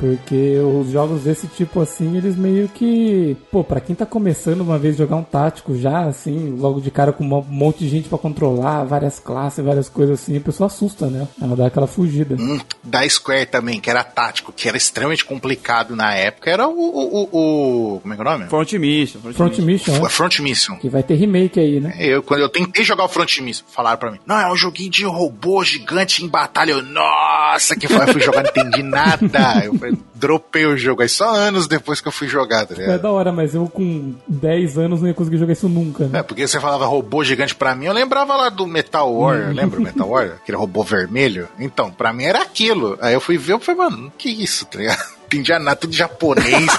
Porque 0.00 0.58
os 0.58 0.90
jogos 0.90 1.22
desse 1.22 1.46
tipo 1.46 1.80
assim, 1.80 2.16
eles 2.16 2.36
meio 2.36 2.68
que. 2.68 3.36
Pô, 3.50 3.62
pra 3.62 3.80
quem 3.80 3.94
tá 3.94 4.04
começando 4.06 4.60
uma 4.60 4.78
vez 4.78 4.96
jogar 4.96 5.16
um 5.16 5.22
tático 5.22 5.76
já, 5.76 6.04
assim, 6.04 6.56
logo 6.58 6.80
de 6.80 6.90
cara 6.90 7.12
com 7.12 7.24
um 7.24 7.42
monte 7.48 7.78
de 7.80 7.88
gente 7.88 8.08
pra 8.08 8.18
controlar, 8.18 8.84
várias 8.84 9.18
classes, 9.18 9.64
várias 9.64 9.88
coisas 9.88 10.20
assim, 10.20 10.36
a 10.36 10.40
pessoa 10.40 10.66
assusta, 10.66 11.06
né? 11.06 11.26
Ela 11.40 11.56
dá 11.56 11.66
aquela 11.66 11.86
fugida. 11.86 12.34
um 12.38 12.58
da 12.82 13.08
Square 13.08 13.46
também, 13.46 13.80
que 13.80 13.88
era 13.90 14.02
tático, 14.04 14.52
que 14.52 14.68
era 14.68 14.76
extremamente 14.76 15.24
complicado 15.24 15.94
na 15.96 16.14
época, 16.14 16.50
era 16.50 16.66
o. 16.68 16.72
o, 16.72 17.22
o- 17.22 17.94
o- 17.96 18.00
como 18.00 18.12
é 18.12 18.16
que 18.16 18.22
é 18.22 18.26
o 18.26 18.30
nome? 18.30 18.46
Front 18.48 18.72
Mission. 18.74 19.20
Front 19.32 19.58
Mission, 19.58 19.94
A 19.96 20.00
né? 20.00 20.08
Front 20.08 20.38
Mission. 20.40 20.76
Que 20.76 20.88
vai 20.88 21.02
ter 21.02 21.14
remake 21.14 21.58
aí, 21.60 21.80
né? 21.80 21.94
Eu, 21.98 22.22
quando 22.22 22.40
eu 22.40 22.48
tentei 22.48 22.84
jogar 22.84 23.04
o 23.04 23.08
Front 23.08 23.38
Mission, 23.40 23.64
falaram 23.68 23.98
pra 23.98 24.10
mim, 24.10 24.18
não, 24.26 24.38
é 24.38 24.52
um 24.52 24.56
joguinho 24.56 24.90
de 24.90 25.04
robô 25.04 25.62
gigante 25.64 26.24
em 26.24 26.28
batalha. 26.28 26.72
Eu, 26.72 26.82
nossa, 26.82 27.76
que 27.76 27.86
foi, 27.88 28.02
eu 28.02 28.08
fui 28.12 28.20
jogar, 28.20 28.42
não 28.42 28.50
entendi 28.50 28.82
nada. 28.82 29.43
Eu 29.64 29.74
falei, 29.78 29.96
dropei 30.14 30.66
o 30.66 30.76
jogo. 30.76 31.02
Aí 31.02 31.08
só 31.08 31.34
anos 31.34 31.66
depois 31.66 32.00
que 32.00 32.08
eu 32.08 32.12
fui 32.12 32.28
jogar, 32.28 32.66
tá 32.66 32.74
É 32.80 32.98
da 32.98 33.10
hora, 33.10 33.32
mas 33.32 33.54
eu 33.54 33.66
com 33.68 34.14
10 34.28 34.78
anos 34.78 35.00
não 35.00 35.08
ia 35.08 35.14
conseguir 35.14 35.38
jogar 35.38 35.52
isso 35.52 35.68
nunca, 35.68 36.06
né? 36.06 36.20
É, 36.20 36.22
porque 36.22 36.46
você 36.46 36.58
falava 36.60 36.86
robô 36.86 37.22
gigante 37.24 37.54
pra 37.54 37.74
mim, 37.74 37.86
eu 37.86 37.92
lembrava 37.92 38.34
lá 38.36 38.48
do 38.48 38.66
Metal 38.66 39.12
Warrior, 39.14 39.52
lembra 39.54 39.78
o 39.78 39.82
Metal 39.82 40.08
Warrior? 40.08 40.36
Aquele 40.42 40.56
robô 40.58 40.82
vermelho? 40.82 41.48
Então, 41.58 41.90
pra 41.90 42.12
mim 42.12 42.24
era 42.24 42.42
aquilo. 42.42 42.98
Aí 43.00 43.14
eu 43.14 43.20
fui 43.20 43.36
ver, 43.38 43.52
eu 43.54 43.60
falei, 43.60 43.80
mano, 43.82 44.12
que 44.16 44.28
isso, 44.30 44.64
tá 44.66 44.78
ligado? 44.78 45.02
Entendia 45.26 45.58
nada, 45.58 45.76
tudo 45.76 45.92
japonês. 45.94 46.66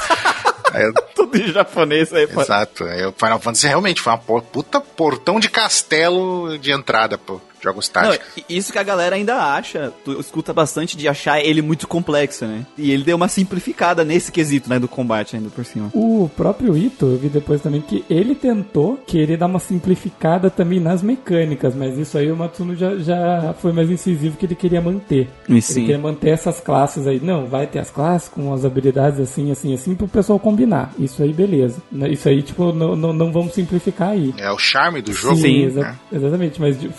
Eu- 0.73 0.93
Tudo 1.15 1.37
em 1.37 1.47
japonês 1.53 2.11
aí. 2.11 2.27
pô. 2.27 2.41
exato. 2.41 2.83
Aí 2.83 3.05
o 3.05 3.13
Final 3.13 3.39
Fantasy 3.39 3.65
realmente 3.65 4.01
foi 4.01 4.11
uma 4.11 4.41
puta 4.41 4.81
portão 4.81 5.39
de 5.39 5.49
castelo 5.49 6.57
de 6.57 6.69
entrada 6.71 7.17
pro 7.17 7.41
Jogos 7.65 7.91
Não, 7.93 8.01
táticos. 8.03 8.27
e- 8.49 8.57
isso 8.57 8.71
que 8.71 8.77
a 8.79 8.83
galera 8.83 9.15
ainda 9.15 9.35
acha, 9.35 9.91
tu 10.03 10.19
escuta 10.19 10.53
bastante 10.53 10.95
de 10.95 11.07
achar 11.07 11.39
ele 11.43 11.61
muito 11.61 11.87
complexo, 11.87 12.45
né? 12.45 12.65
E 12.77 12.91
ele 12.91 13.03
deu 13.03 13.15
uma 13.17 13.27
simplificada 13.27 14.03
nesse 14.05 14.31
quesito, 14.31 14.69
né, 14.69 14.79
do 14.79 14.87
combate 14.87 15.35
ainda 15.35 15.49
por 15.49 15.65
cima. 15.65 15.89
O 15.93 16.29
próprio 16.35 16.77
Ito, 16.77 17.05
eu 17.05 17.17
vi 17.17 17.27
depois 17.29 17.61
também 17.61 17.81
que 17.81 18.05
ele 18.09 18.35
tentou 18.35 18.97
querer 19.07 19.37
dar 19.37 19.47
uma 19.47 19.59
simplificada 19.59 20.49
também 20.49 20.79
nas 20.79 21.01
mecânicas, 21.01 21.73
mas 21.75 21.97
isso 21.97 22.17
aí 22.17 22.31
o 22.31 22.35
Matsuno 22.37 22.75
já, 22.75 22.95
já 22.97 23.53
foi 23.59 23.71
mais 23.71 23.89
incisivo 23.89 24.37
que 24.37 24.45
ele 24.45 24.55
queria 24.55 24.81
manter. 24.81 25.27
E 25.49 25.53
Ele 25.53 25.61
sim. 25.61 25.81
queria 25.81 25.97
manter 25.97 26.29
essas 26.29 26.59
classes 26.59 27.07
aí. 27.07 27.19
Não, 27.21 27.47
vai 27.47 27.65
ter 27.67 27.79
as 27.79 27.89
classes 27.89 28.29
com 28.29 28.53
as 28.53 28.63
habilidades 28.65 29.19
assim, 29.19 29.51
assim, 29.51 29.73
assim, 29.73 29.95
pro 29.95 30.07
pessoal 30.07 30.37
combinar. 30.39 30.93
Isso 30.99 31.23
aí, 31.23 31.33
beleza. 31.33 31.77
Né, 31.91 32.09
Isso 32.09 32.27
aí, 32.29 32.41
tipo, 32.43 32.71
não, 32.71 32.95
não, 32.95 33.11
não 33.13 33.31
vamos 33.31 33.53
simplificar 33.53 34.09
aí. 34.09 34.33
É 34.37 34.51
o 34.51 34.57
charme 34.57 35.01
do 35.01 35.11
jogo. 35.13 35.35
Sim, 35.37 35.61
né? 35.61 35.65
exa- 35.67 35.99
exatamente, 36.11 36.59
mas 36.61 36.79
di- 36.79 36.91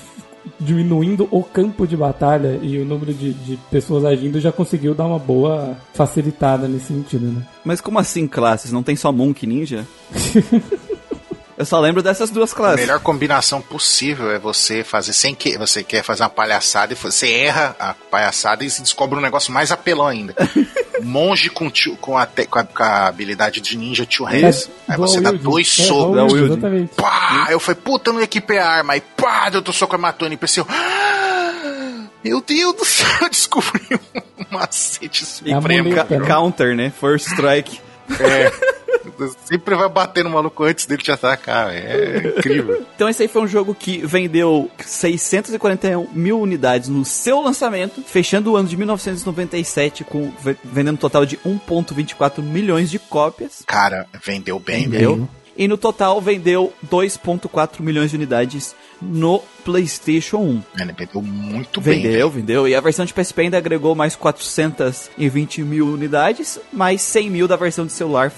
diminuindo 0.60 1.28
o 1.30 1.42
campo 1.42 1.86
de 1.86 1.96
batalha 1.96 2.58
e 2.62 2.78
o 2.78 2.84
número 2.84 3.12
de, 3.12 3.32
de 3.32 3.56
pessoas 3.70 4.04
agindo 4.04 4.40
já 4.40 4.52
conseguiu 4.52 4.94
dar 4.94 5.06
uma 5.06 5.18
boa 5.18 5.76
facilitada 5.94 6.68
nesse 6.68 6.86
sentido, 6.86 7.26
né? 7.26 7.42
Mas 7.64 7.80
como 7.80 7.98
assim 7.98 8.26
classes? 8.26 8.72
Não 8.72 8.82
tem 8.82 8.96
só 8.96 9.12
Monk 9.12 9.46
Ninja? 9.46 9.86
Eu 11.58 11.64
só 11.64 11.80
lembro 11.80 12.02
dessas 12.02 12.28
duas 12.30 12.52
A 12.52 12.56
classes. 12.56 12.80
melhor 12.80 13.00
combinação 13.00 13.62
possível 13.62 14.30
é 14.30 14.38
você 14.38 14.84
fazer 14.84 15.14
sem 15.14 15.34
que 15.34 15.56
você 15.56 15.82
quer 15.82 16.02
fazer 16.02 16.22
uma 16.22 16.28
palhaçada 16.28 16.92
e 16.92 16.96
você 16.96 17.32
erra 17.32 17.74
a 17.80 17.94
palhaçada 17.94 18.62
e 18.62 18.68
se 18.68 18.82
descobre 18.82 19.18
um 19.18 19.22
negócio 19.22 19.50
mais 19.52 19.72
apelão 19.72 20.06
ainda. 20.06 20.34
Monge 21.02 21.48
com, 21.50 21.70
tio- 21.70 21.96
com, 21.96 22.16
a, 22.18 22.26
te- 22.26 22.46
com, 22.46 22.58
a, 22.58 22.64
com 22.64 22.82
a 22.82 23.06
habilidade 23.06 23.60
de 23.60 23.76
ninja 23.76 24.04
two 24.06 24.24
hands. 24.26 24.68
É, 24.88 24.92
aí 24.92 24.98
você 24.98 25.20
dá 25.20 25.30
dois 25.30 25.66
É, 25.78 25.82
socos. 25.84 26.32
wield. 26.32 26.52
Exatamente. 26.52 26.94
Pá! 26.94 27.46
Eu 27.50 27.60
falei, 27.60 27.80
puta, 27.82 28.10
eu 28.10 28.14
não 28.14 28.20
equipei 28.22 28.58
a 28.58 28.68
arma. 28.68 28.92
Aí 28.94 29.00
pá, 29.16 29.48
deu 29.48 29.58
outro 29.58 29.72
soco 29.72 29.94
e 29.94 29.98
matou 29.98 30.26
o 30.26 30.28
NPC. 30.30 30.60
Eu, 30.60 30.66
"Ah, 30.68 31.52
Meu 32.24 32.40
Deus 32.42 32.74
do 32.74 32.84
céu, 32.84 33.06
eu 33.22 33.30
descobri 33.30 33.82
um 34.38 34.44
macete 34.50 35.24
É 35.46 35.52
a 35.54 35.60
supremo. 35.60 35.88
né? 35.94 36.04
Counter, 36.26 36.74
né? 36.76 36.92
First 37.00 37.28
strike. 37.28 37.80
É. 38.20 38.52
Sempre 39.44 39.74
vai 39.74 39.88
bater 39.88 40.24
no 40.24 40.30
maluco 40.30 40.64
antes 40.64 40.86
dele 40.86 41.02
te 41.02 41.10
atacar. 41.12 41.72
É 41.74 42.34
incrível. 42.38 42.84
Então 42.96 43.08
esse 43.10 43.22
aí 43.22 43.28
foi 43.28 43.42
um 43.42 43.46
jogo 43.46 43.74
que 43.74 43.98
vendeu 44.06 44.70
641 44.84 46.08
mil 46.14 46.40
unidades 46.40 46.88
no 46.88 47.04
seu 47.04 47.40
lançamento, 47.42 48.00
fechando 48.02 48.52
o 48.52 48.56
ano 48.56 48.66
de 48.68 48.76
1997 48.76 50.02
com 50.04 50.32
ve- 50.42 50.56
vendendo 50.64 50.94
um 50.94 50.98
total 50.98 51.26
de 51.26 51.36
1.24 51.38 52.42
milhões 52.42 52.90
de 52.90 52.98
cópias. 52.98 53.62
Cara, 53.66 54.06
vendeu 54.24 54.58
bem, 54.58 54.88
Vendeu. 54.88 55.14
velho. 55.16 55.28
E 55.58 55.66
no 55.68 55.76
total 55.76 56.20
vendeu 56.20 56.72
2.4 56.90 57.80
milhões 57.80 58.10
de 58.10 58.16
unidades 58.16 58.74
no 59.00 59.42
PlayStation 59.66 60.36
1. 60.38 60.62
Ele 60.78 60.92
vendeu 60.92 61.20
muito 61.20 61.80
bem. 61.80 62.00
Vendeu, 62.00 62.30
vendeu. 62.30 62.68
E 62.68 62.74
a 62.74 62.80
versão 62.80 63.04
de 63.04 63.12
PSP 63.12 63.42
ainda 63.42 63.58
agregou 63.58 63.96
mais 63.96 64.14
420 64.14 65.62
mil 65.64 65.88
unidades, 65.88 66.60
mais 66.72 67.02
100 67.02 67.30
mil 67.30 67.48
da 67.48 67.56
versão 67.56 67.84
de 67.84 67.90
celular, 67.90 68.30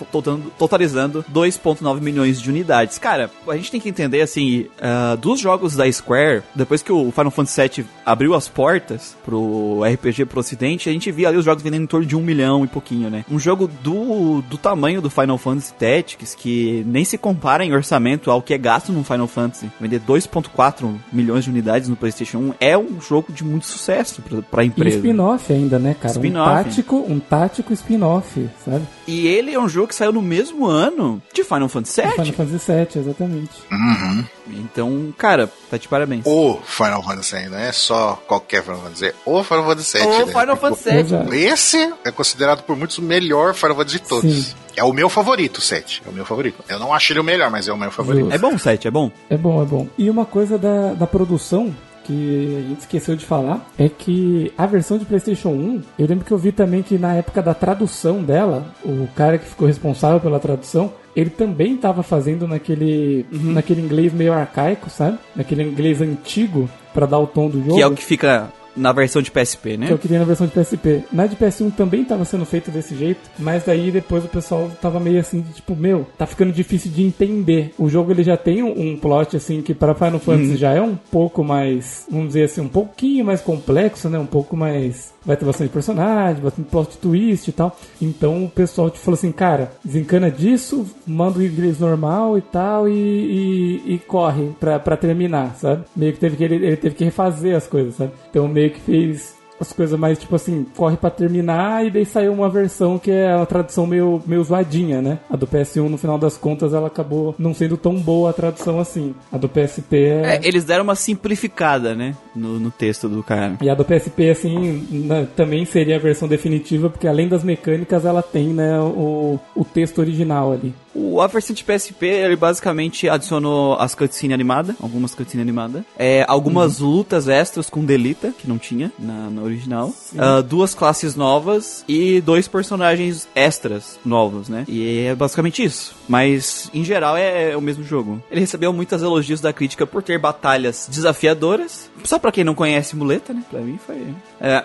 totalizando 0.59 1.23
2,9 1.31 2.01
milhões 2.01 2.41
de 2.41 2.49
unidades. 2.49 2.97
Cara, 2.97 3.31
a 3.47 3.57
gente 3.57 3.71
tem 3.71 3.79
que 3.79 3.91
entender, 3.91 4.23
assim, 4.23 4.69
ah, 4.81 5.19
dos 5.21 5.39
jogos 5.39 5.77
da 5.77 5.91
Square, 5.93 6.45
depois 6.55 6.83
que 6.83 6.91
o 6.91 7.13
Final 7.13 7.31
Fantasy 7.31 7.83
VII 7.83 7.87
abriu 8.07 8.35
as 8.35 8.49
portas 8.49 9.15
pro 9.23 9.83
RPG 9.85 10.25
pro 10.25 10.41
ocidente, 10.41 10.89
a 10.89 10.93
gente 10.93 11.13
via 11.13 11.29
ali 11.29 11.37
os 11.37 11.45
jogos 11.45 11.63
vendendo 11.63 11.83
em 11.83 11.87
torno 11.87 12.07
de 12.07 12.17
um 12.17 12.23
milhão 12.23 12.65
e 12.65 12.69
pouquinho, 12.69 13.11
né? 13.11 13.23
Um 13.31 13.39
jogo 13.39 13.69
do, 13.83 14.41
do 14.49 14.57
tamanho 14.57 15.03
do 15.03 15.11
Final 15.11 15.37
Fantasy 15.37 15.75
Tactics, 15.75 16.35
que 16.35 16.83
nem 16.87 17.05
se 17.05 17.19
compara 17.19 17.67
em 17.67 17.75
orçamento 17.75 18.31
ao 18.31 18.41
que 18.41 18.55
é 18.55 18.59
gasto 18.59 18.93
no 18.93 19.05
Final 19.05 19.27
Fantasy. 19.27 19.71
Vender 19.79 20.01
2,4 20.01 20.97
milhões 21.13 21.18
de 21.45 21.51
unidades 21.51 21.89
no 21.89 21.97
PlayStation 21.97 22.39
1 22.39 22.55
é 22.61 22.77
um 22.79 23.01
jogo 23.01 23.33
de 23.33 23.45
muito 23.45 23.67
sucesso 23.67 24.23
pra 24.51 24.65
E 24.65 24.69
empresa. 24.69 24.97
spin-off 24.97 25.53
ainda, 25.53 25.79
né, 25.79 25.95
cara? 26.01 26.19
Um 26.19 26.33
tático, 26.33 26.97
um 27.09 27.19
tático 27.19 27.73
spin-off, 27.73 28.49
sabe? 28.65 28.85
E 29.09 29.27
ele 29.27 29.55
é 29.55 29.59
um 29.59 29.67
jogo 29.67 29.89
que 29.89 29.95
saiu 29.95 30.13
no 30.13 30.21
mesmo 30.21 30.67
ano 30.67 31.23
de 31.33 31.43
Final 31.43 31.67
Fantasy 31.71 32.03
Final 32.03 32.25
VII. 32.27 32.33
Fantasy 32.33 32.73
VII, 32.73 33.03
exatamente. 33.03 33.51
Uhum. 33.73 34.25
Então, 34.49 35.15
cara, 35.17 35.51
tá 35.71 35.79
de 35.79 35.89
parabéns. 35.89 36.27
O 36.27 36.59
Final 36.63 37.03
Fantasy, 37.03 37.49
não 37.49 37.59
é 37.59 37.73
só 37.73 38.23
qualquer 38.27 38.63
Final 38.63 38.83
Fantasy, 38.83 39.07
é 39.07 39.15
o 39.25 39.43
Final 39.43 39.65
Fantasy 39.65 39.99
VII. 39.99 40.07
O 40.07 40.27
né? 40.27 40.27
Final 40.27 40.57
Fantasy 40.59 40.91
VII. 40.91 41.01
Exato. 41.01 41.35
Esse 41.35 41.95
é 42.05 42.11
considerado 42.11 42.63
por 42.65 42.77
muitos 42.77 42.99
o 42.99 43.03
melhor 43.03 43.55
Final 43.55 43.77
Fantasy 43.77 43.99
de 43.99 44.07
todos. 44.07 44.45
Sim. 44.45 44.55
É 44.77 44.85
o 44.85 44.93
meu 44.93 45.09
favorito, 45.09 45.57
o 45.57 45.61
7. 45.63 46.03
É 46.07 46.11
o 46.11 46.13
meu 46.13 46.27
favorito. 46.27 46.63
Eu 46.69 46.79
não 46.79 46.93
acho 46.93 47.13
ele 47.13 47.19
o 47.19 47.25
melhor, 47.25 47.51
mas 47.51 47.67
é 47.67 47.73
o 47.73 47.79
meu 47.79 47.91
favorito. 47.91 48.27
Justo. 48.27 48.35
É 48.35 48.39
bom 48.39 48.55
o 48.55 48.59
7, 48.59 48.87
é 48.87 48.91
bom? 48.91 49.11
É 49.31 49.37
bom, 49.37 49.63
é 49.63 49.65
bom. 49.65 49.89
E 49.97 50.09
uma 50.09 50.25
coisa 50.27 50.57
da, 50.57 50.93
da 50.93 51.07
produção 51.07 51.75
que 52.09 52.57
a 52.65 52.69
gente 52.69 52.81
esqueceu 52.81 53.15
de 53.15 53.25
falar 53.27 53.65
é 53.79 53.89
que 53.89 54.51
a 54.57 54.65
versão 54.67 54.97
de 54.99 55.05
PlayStation 55.05 55.51
1, 55.51 55.83
eu 55.99 56.07
lembro 56.07 56.25
que 56.25 56.33
eu 56.33 56.39
vi 56.39 56.51
também 56.51 56.83
que 56.83 56.97
na 56.99 57.15
época 57.15 57.43
da 57.43 57.53
tradução 57.53 58.23
dela, 58.23 58.67
o 58.85 59.07
cara 59.15 59.37
que 59.39 59.45
ficou 59.47 59.69
responsável 59.69 60.19
pela 60.19 60.41
tradução, 60.41 60.93
ele 61.15 61.31
também 61.31 61.75
estava 61.75 62.03
fazendo 62.03 62.49
naquele, 62.49 63.27
Uhum. 63.33 63.53
naquele 63.53 63.81
inglês 63.83 64.13
meio 64.13 64.33
arcaico, 64.33 64.89
sabe? 64.89 65.19
Naquele 65.37 65.63
inglês 65.63 66.01
antigo 66.01 66.69
pra 66.95 67.07
dar 67.07 67.19
o 67.19 67.27
tom 67.27 67.49
do 67.51 67.59
jogo. 67.61 67.75
Que 67.77 67.83
é 67.83 67.87
o 67.87 67.93
que 67.95 68.05
fica 68.05 68.51
na 68.79 68.93
versão 68.93 69.21
de 69.21 69.31
PSP, 69.31 69.77
né? 69.77 69.87
Que 69.87 69.93
eu 69.93 69.99
queria 69.99 70.19
na 70.19 70.25
versão 70.25 70.47
de 70.47 70.53
PSP. 70.53 71.05
Na 71.13 71.27
de 71.27 71.37
PS1 71.37 71.75
também 71.75 72.05
tava 72.05 72.25
sendo 72.25 72.45
feito 72.45 72.71
desse 72.71 72.95
jeito, 72.95 73.21
mas 73.39 73.65
daí 73.65 73.91
depois 73.91 74.25
o 74.25 74.29
pessoal 74.29 74.71
tava 74.81 75.01
meio 75.01 75.21
assim, 75.21 75.41
de, 75.41 75.53
tipo, 75.53 75.75
meu, 75.77 76.07
tá 76.17 76.27
ficando 76.27 76.53
difícil 76.53 76.91
de 76.91 77.03
entender. 77.03 77.75
O 77.79 77.89
jogo 77.89 78.11
ele 78.13 78.23
já 78.23 78.37
tem 78.37 78.63
um, 78.63 78.93
um 78.93 78.97
plot 78.97 79.37
assim 79.37 79.63
que 79.63 79.75
para 79.75 79.95
Final 79.95 80.19
Fantasy 80.19 80.57
já 80.57 80.73
é 80.73 80.81
um 80.81 80.97
pouco 80.97 81.45
mais, 81.45 82.07
vamos 82.11 82.29
dizer 82.29 82.45
assim, 82.45 82.61
um 82.61 82.69
pouquinho 82.69 83.25
mais 83.25 83.41
complexo, 83.41 84.09
né? 84.09 84.19
Um 84.19 84.27
pouco 84.27 84.57
mais 84.57 85.13
vai 85.29 85.37
ter 85.37 85.45
bastante 85.45 85.71
personagem, 85.71 86.43
bastante 86.43 86.71
plot 86.71 86.97
twist 86.97 87.49
e 87.49 87.53
tal. 87.53 87.77
Então 88.01 88.45
o 88.45 88.49
pessoal 88.49 88.89
te 88.89 88.99
falou 88.99 89.17
assim, 89.19 89.31
cara, 89.31 89.73
desencana 89.85 90.31
disso, 90.31 90.87
manda 91.07 91.39
o 91.39 91.43
inglês 91.43 91.79
normal 91.79 92.39
e 92.39 92.41
tal 92.41 92.89
e, 92.89 92.93
e, 92.93 93.95
e 93.95 93.99
corre 93.99 94.51
pra, 94.59 94.79
pra 94.79 94.97
terminar, 94.97 95.55
sabe? 95.57 95.85
Meio 95.95 96.15
que 96.15 96.19
teve 96.19 96.37
que 96.37 96.45
ele, 96.45 96.55
ele 96.55 96.77
teve 96.77 96.95
que 96.95 97.05
refazer 97.05 97.55
as 97.55 97.67
coisas, 97.67 97.97
sabe? 97.97 98.13
Então 98.31 98.49
meio 98.49 98.68
que 98.71 98.81
fez 98.81 99.37
as 99.61 99.73
coisas 99.73 99.99
mais 99.99 100.17
tipo 100.21 100.37
assim, 100.37 100.65
corre 100.77 100.97
pra 100.97 101.11
terminar 101.11 101.85
e 101.85 101.91
daí 101.91 102.05
saiu 102.07 102.33
uma 102.33 102.49
versão 102.49 102.97
que 102.97 103.11
é 103.11 103.35
uma 103.35 103.45
tradução 103.45 103.89
meio, 103.89 104.23
meio 104.25 104.45
zoadinha, 104.45 105.03
né? 105.03 105.19
A 105.29 105.35
do 105.35 105.49
PS1, 105.49 105.89
no 105.89 105.99
final 105.99 106.17
das 106.17 106.37
contas, 106.37 106.73
ela 106.73 106.87
acabou 106.87 107.35
não 107.37 107.53
sendo 107.53 107.77
tão 107.77 107.97
boa 107.97 108.31
a 108.31 108.33
tradução 108.33 108.79
assim. 108.79 109.17
A 109.33 109.37
do 109.37 109.49
PSP 109.49 109.97
é. 109.97 110.37
É, 110.37 110.41
eles 110.47 110.63
deram 110.63 110.85
uma 110.85 110.95
simplificada, 110.95 111.93
né? 111.93 112.15
No, 112.37 112.61
no 112.61 112.71
texto 112.71 113.09
do 113.09 113.21
cara. 113.21 113.57
E 113.61 113.69
a 113.69 113.75
do 113.75 113.85
PSP, 113.85 114.31
assim, 114.31 114.87
na- 114.93 115.27
também 115.27 115.65
seria 115.65 115.97
a 115.97 115.99
versão 115.99 116.29
definitiva, 116.29 116.89
porque 116.89 117.09
além 117.09 117.27
das 117.27 117.43
mecânicas, 117.43 118.05
ela 118.05 118.23
tem, 118.23 118.51
né, 118.51 118.79
o, 118.79 119.41
o 119.57 119.65
texto 119.65 119.99
original 119.99 120.53
ali. 120.53 120.73
O 120.99 121.21
a 121.21 121.27
versão 121.29 121.55
de 121.55 121.63
PSP, 121.63 122.07
ele 122.07 122.35
basicamente 122.35 123.09
adicionou 123.09 123.75
as 123.75 123.95
cutscenes 123.95 124.35
animadas, 124.35 124.75
algumas 124.83 125.15
cutscenes 125.15 125.43
animadas, 125.43 125.85
é, 125.97 126.25
algumas 126.27 126.81
lutas 126.81 127.29
extras 127.29 127.71
com 127.71 127.85
Delita, 127.85 128.35
que 128.37 128.49
não 128.49 128.59
tinha 128.59 128.91
na, 128.99 129.31
na 129.31 129.43
original, 129.43 129.95
ah, 130.17 130.41
duas 130.41 130.75
classes 130.75 131.15
novas 131.15 131.85
e 131.89 132.21
dois 132.21 132.49
personagens 132.49 133.29
extras 133.35 133.99
novos, 134.05 134.49
né? 134.49 134.65
E 134.67 135.07
é 135.07 135.15
basicamente 135.15 135.63
isso. 135.63 135.95
Mas, 136.09 136.71
em 136.75 136.85
geral, 136.85 137.17
é, 137.17 137.53
é 137.53 137.57
o 137.57 137.61
mesmo 137.61 137.85
jogo. 137.85 138.23
Ele 138.31 138.41
recebeu 138.41 138.73
muitas 138.73 139.03
elogios 139.03 139.41
da 139.41 139.53
crítica 139.53 139.87
por 139.87 140.03
ter 140.03 140.19
batalhas 140.19 140.89
desafiadoras. 140.91 141.91
Só 142.05 142.19
pra 142.19 142.33
quem 142.33 142.45
não 142.45 142.55
conhece 142.55 142.97
muleta, 142.97 143.33
né? 143.33 143.43
Pra 143.49 143.61
mim 143.61 143.79
foi... 143.85 144.03
É, 144.41 144.65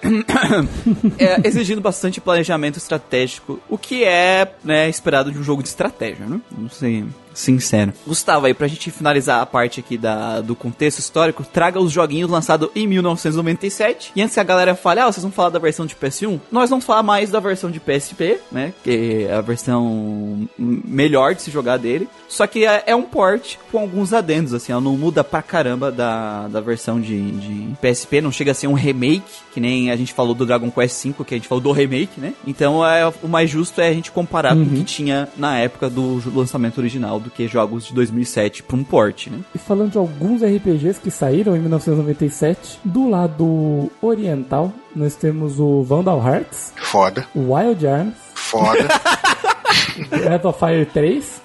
é, 1.19 1.47
exigindo 1.47 1.81
bastante 1.81 2.21
planejamento 2.21 2.77
estratégico, 2.77 3.59
o 3.69 3.77
que 3.77 4.03
é 4.03 4.53
né, 4.63 4.89
esperado 4.89 5.31
de 5.31 5.37
um 5.37 5.43
jogo 5.43 5.61
de 5.61 5.69
estratégia, 5.69 6.22
né? 6.27 6.41
Vamos 6.51 6.75
ser 6.75 7.05
sincero. 7.33 7.93
Gustavo, 8.05 8.45
aí 8.45 8.53
pra 8.53 8.67
gente 8.67 8.91
finalizar 8.91 9.41
a 9.41 9.45
parte 9.45 9.79
aqui 9.79 9.97
da, 9.97 10.41
do 10.41 10.55
contexto 10.55 10.99
histórico, 10.99 11.43
traga 11.43 11.79
os 11.79 11.91
joguinhos 11.91 12.29
lançados 12.29 12.69
em 12.75 12.87
1997. 12.87 14.11
E 14.15 14.21
antes 14.21 14.33
que 14.33 14.39
a 14.39 14.43
galera 14.43 14.75
fale, 14.75 14.99
ah, 14.99 15.11
vocês 15.11 15.23
vão 15.23 15.31
falar 15.31 15.49
da 15.49 15.59
versão 15.59 15.85
de 15.85 15.95
PS1, 15.95 16.39
nós 16.51 16.69
vamos 16.69 16.85
falar 16.85 17.03
mais 17.03 17.29
da 17.29 17.39
versão 17.39 17.71
de 17.71 17.79
PSP, 17.79 18.39
né? 18.51 18.73
Que 18.83 19.27
é 19.29 19.33
a 19.33 19.41
versão 19.41 20.47
melhor 20.57 21.35
de 21.35 21.41
se 21.41 21.51
jogar 21.51 21.77
dele. 21.77 22.07
Só 22.27 22.47
que 22.47 22.65
é, 22.65 22.83
é 22.87 22.95
um 22.95 23.03
port 23.03 23.57
com 23.71 23.79
alguns 23.79 24.13
adendos, 24.13 24.53
assim, 24.53 24.71
ela 24.71 24.81
não 24.81 24.97
muda 24.97 25.23
pra 25.23 25.41
caramba 25.41 25.91
da, 25.91 26.47
da 26.47 26.61
versão 26.61 26.99
de, 26.99 27.31
de 27.31 27.75
PSP, 27.81 28.21
não 28.21 28.31
chega 28.31 28.51
a 28.51 28.55
ser 28.55 28.67
um 28.67 28.73
remake, 28.73 29.23
que 29.53 29.59
nem 29.59 29.91
a 29.91 29.95
gente 29.95 30.13
falou 30.13 30.33
do 30.33 30.45
Dragon 30.45 30.71
Quest 30.71 31.05
V, 31.05 31.23
que 31.23 31.33
a 31.33 31.37
gente 31.37 31.47
falou 31.47 31.61
do 31.61 31.71
remake, 31.71 32.19
né? 32.19 32.33
Então 32.45 32.85
é, 32.85 33.07
o 33.21 33.27
mais 33.27 33.49
justo 33.49 33.79
é 33.81 33.89
a 33.89 33.93
gente 33.93 34.11
comparar 34.11 34.55
com 34.55 34.63
o 34.63 34.69
que 34.69 34.83
tinha 34.83 35.29
na 35.37 35.57
época 35.59 35.89
do 35.89 36.21
lançamento 36.33 36.77
original 36.79 37.19
do 37.23 37.31
que 37.31 37.47
jogos 37.47 37.85
de 37.85 37.93
2007 37.93 38.63
pra 38.63 38.75
um 38.75 38.83
port, 38.83 39.27
né? 39.27 39.39
E 39.55 39.57
falando 39.57 39.91
de 39.91 39.97
alguns 39.97 40.41
RPGs 40.43 40.99
que 40.99 41.09
saíram 41.09 41.55
em 41.55 41.59
1997, 41.59 42.79
do 42.83 43.09
lado 43.09 43.91
oriental, 44.01 44.71
nós 44.95 45.15
temos 45.15 45.59
o 45.59 45.83
Vandal 45.83 46.21
Hearts, 46.25 46.73
Foda, 46.75 47.25
o 47.33 47.53
Wild 47.53 47.87
Arms, 47.87 48.15
foda. 48.35 48.87
Breath 50.09 50.45
of 50.45 50.59
Fire 50.59 50.85
3, 50.85 51.41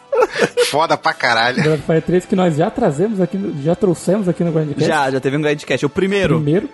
Foda 0.71 0.97
pra 0.97 1.13
caralho. 1.15 1.63
Breath 1.63 1.79
of 1.79 1.87
Fire 1.87 2.03
3 2.03 2.27
que 2.27 2.37
nós 2.37 2.57
já 2.57 2.71
trazemos 2.71 3.21
aqui, 3.21 3.39
já 3.63 3.75
trouxemos 3.75 4.29
aqui 4.29 4.45
no 4.45 4.53
Grandcast. 4.53 4.87
Já, 4.87 5.11
já 5.11 5.21
teve 5.21 5.37
um 5.37 5.43
Grandcast. 5.43 5.87
O 5.87 5.89
primeiro. 5.89 6.35
Primeiro, 6.37 6.69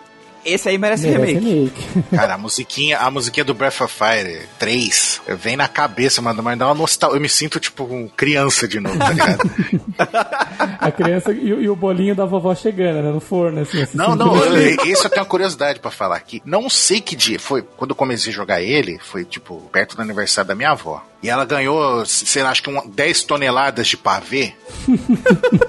Esse 0.44 0.68
aí 0.68 0.78
merece, 0.78 1.06
merece 1.08 1.34
remake. 1.34 1.46
remake. 1.80 2.02
Cara, 2.16 2.34
a 2.34 2.38
musiquinha, 2.38 2.98
a 2.98 3.10
musiquinha 3.10 3.44
do 3.44 3.54
Breath 3.54 3.80
of 3.80 3.92
Fire 3.94 4.42
3 4.58 5.22
vem 5.38 5.56
na 5.56 5.68
cabeça, 5.68 6.20
mano, 6.20 6.42
mas 6.42 6.58
dá 6.58 6.66
uma 6.66 6.74
nostalgia. 6.74 7.16
Eu 7.16 7.20
me 7.22 7.28
sinto 7.28 7.58
tipo 7.60 7.84
um 7.84 8.08
criança 8.08 8.66
de 8.68 8.80
novo, 8.80 8.98
tá 8.98 9.10
ligado? 9.10 9.50
A 10.80 10.90
criança 10.90 11.32
e, 11.32 11.52
o- 11.52 11.60
e 11.62 11.68
o 11.68 11.74
bolinho 11.76 12.14
da 12.14 12.24
vovó 12.26 12.54
chegando, 12.54 13.02
né? 13.02 13.10
No 13.10 13.20
forno, 13.20 13.60
assim. 13.60 13.82
assim 13.82 13.96
Não, 13.96 14.08
assim, 14.10 14.18
não, 14.18 14.36
eu- 14.44 14.56
esse 14.84 15.04
eu 15.04 15.10
tenho 15.10 15.22
uma 15.22 15.28
curiosidade 15.28 15.80
pra 15.80 15.90
falar 15.90 16.16
aqui. 16.16 16.42
Não 16.44 16.68
sei 16.68 17.00
que 17.00 17.16
dia 17.16 17.38
foi. 17.40 17.62
Quando 17.62 17.90
eu 17.90 17.96
comecei 17.96 18.32
a 18.32 18.34
jogar 18.34 18.60
ele, 18.62 18.98
foi 19.02 19.24
tipo 19.24 19.60
perto 19.72 19.96
do 19.96 20.02
aniversário 20.02 20.48
da 20.48 20.54
minha 20.54 20.70
avó. 20.70 21.02
E 21.22 21.30
ela 21.30 21.46
ganhou, 21.46 22.04
sei 22.04 22.42
lá, 22.42 22.50
acho 22.50 22.62
que 22.62 22.68
um, 22.68 22.86
10 22.86 23.22
toneladas 23.22 23.86
de 23.86 23.96
pavê. 23.96 24.52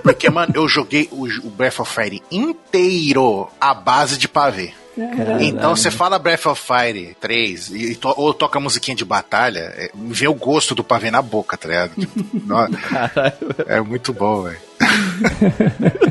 Porque, 0.03 0.29
mano, 0.29 0.51
eu 0.55 0.67
joguei 0.67 1.08
o, 1.12 1.25
o 1.48 1.50
Breath 1.50 1.79
of 1.79 1.94
Fire 1.94 2.22
inteiro 2.29 3.48
à 3.60 3.74
base 3.74 4.17
de 4.17 4.27
pavê. 4.27 4.64
Caralho. 4.96 5.42
Então 5.44 5.75
você 5.75 5.92
fala 5.92 6.18
Breath 6.18 6.46
of 6.46 6.62
Fire 6.62 7.16
3 7.20 7.70
e, 7.70 7.92
e 7.92 7.96
to- 7.96 8.14
ou 8.16 8.34
toca 8.34 8.60
musiquinha 8.60 8.96
de 8.96 9.04
batalha, 9.06 9.60
é, 9.75 9.92
me 9.94 10.14
vem 10.14 10.28
o 10.30 10.34
gosto 10.34 10.74
do 10.74 10.84
pavê 10.84 11.12
na 11.12 11.22
boca, 11.22 11.58
tá 11.58 11.68
ligado? 11.68 11.92
Tipo, 11.96 12.14
é 13.68 13.82
muito 13.82 14.14
bom, 14.14 14.44
velho. 14.44 14.58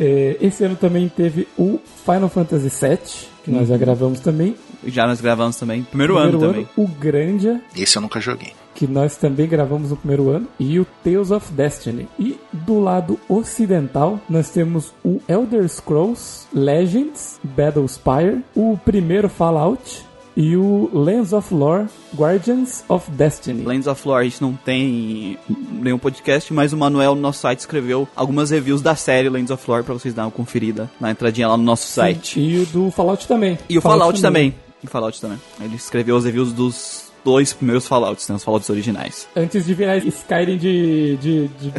É, 0.00 0.36
esse 0.40 0.62
ano 0.62 0.76
também 0.76 1.08
teve 1.08 1.48
o 1.58 1.80
Final 2.04 2.28
Fantasy 2.28 2.68
VII, 2.68 2.98
que 3.44 3.50
nós 3.50 3.66
já 3.68 3.76
gravamos 3.76 4.20
também. 4.20 4.54
Já 4.86 5.08
nós 5.08 5.20
gravamos 5.20 5.56
também. 5.56 5.82
Primeiro, 5.82 6.16
ano 6.16 6.38
também. 6.38 6.68
o 6.76 6.86
Grandia, 6.86 7.60
Esse 7.76 7.98
eu 7.98 8.02
nunca 8.02 8.20
joguei. 8.20 8.52
Que 8.78 8.86
nós 8.86 9.16
também 9.16 9.48
gravamos 9.48 9.90
no 9.90 9.96
primeiro 9.96 10.30
ano, 10.30 10.46
e 10.56 10.78
o 10.78 10.86
Tales 11.02 11.32
of 11.32 11.52
Destiny. 11.52 12.06
E 12.16 12.38
do 12.52 12.78
lado 12.78 13.18
ocidental, 13.28 14.20
nós 14.30 14.50
temos 14.50 14.94
o 15.04 15.20
Elder 15.26 15.68
Scrolls 15.68 16.46
Legends 16.54 17.40
Battlespire, 17.42 18.44
o 18.54 18.78
primeiro 18.84 19.28
Fallout 19.28 20.06
e 20.36 20.56
o 20.56 20.88
Lands 20.92 21.32
of 21.32 21.52
Lore 21.52 21.86
Guardians 22.14 22.84
of 22.88 23.10
Destiny. 23.10 23.64
Lands 23.64 23.88
of 23.88 24.06
Lore, 24.06 24.20
a 24.20 24.28
gente 24.28 24.40
não 24.40 24.54
tem 24.54 25.36
nenhum 25.72 25.98
podcast, 25.98 26.52
mas 26.54 26.72
o 26.72 26.76
Manuel 26.76 27.16
no 27.16 27.20
nosso 27.20 27.40
site 27.40 27.58
escreveu 27.58 28.06
algumas 28.14 28.50
reviews 28.50 28.80
da 28.80 28.94
série 28.94 29.28
Lands 29.28 29.50
of 29.50 29.68
Lore 29.68 29.82
pra 29.82 29.94
vocês 29.94 30.14
darem 30.14 30.28
uma 30.28 30.36
conferida 30.36 30.88
na 31.00 31.10
entradinha 31.10 31.48
lá 31.48 31.56
no 31.56 31.64
nosso 31.64 31.88
site. 31.88 32.38
E 32.38 32.60
o 32.60 32.66
do 32.66 32.92
Fallout 32.92 33.26
também. 33.26 33.58
E 33.68 33.76
o 33.76 33.80
Fallout, 33.80 34.22
também. 34.22 34.54
E 34.80 34.86
o 34.86 34.88
Fallout 34.88 35.20
também. 35.20 35.40
Ele 35.60 35.74
escreveu 35.74 36.16
as 36.16 36.24
reviews 36.24 36.52
dos 36.52 37.07
dois 37.24 37.52
primeiros 37.52 37.86
Fallouts, 37.86 38.28
né? 38.28 38.36
Os 38.36 38.44
Fallouts 38.44 38.68
originais. 38.70 39.28
Antes 39.36 39.66
de 39.66 39.74
virar 39.74 39.98
Skyrim 39.98 40.56
de, 40.56 41.16
de, 41.16 41.48
de, 41.48 41.72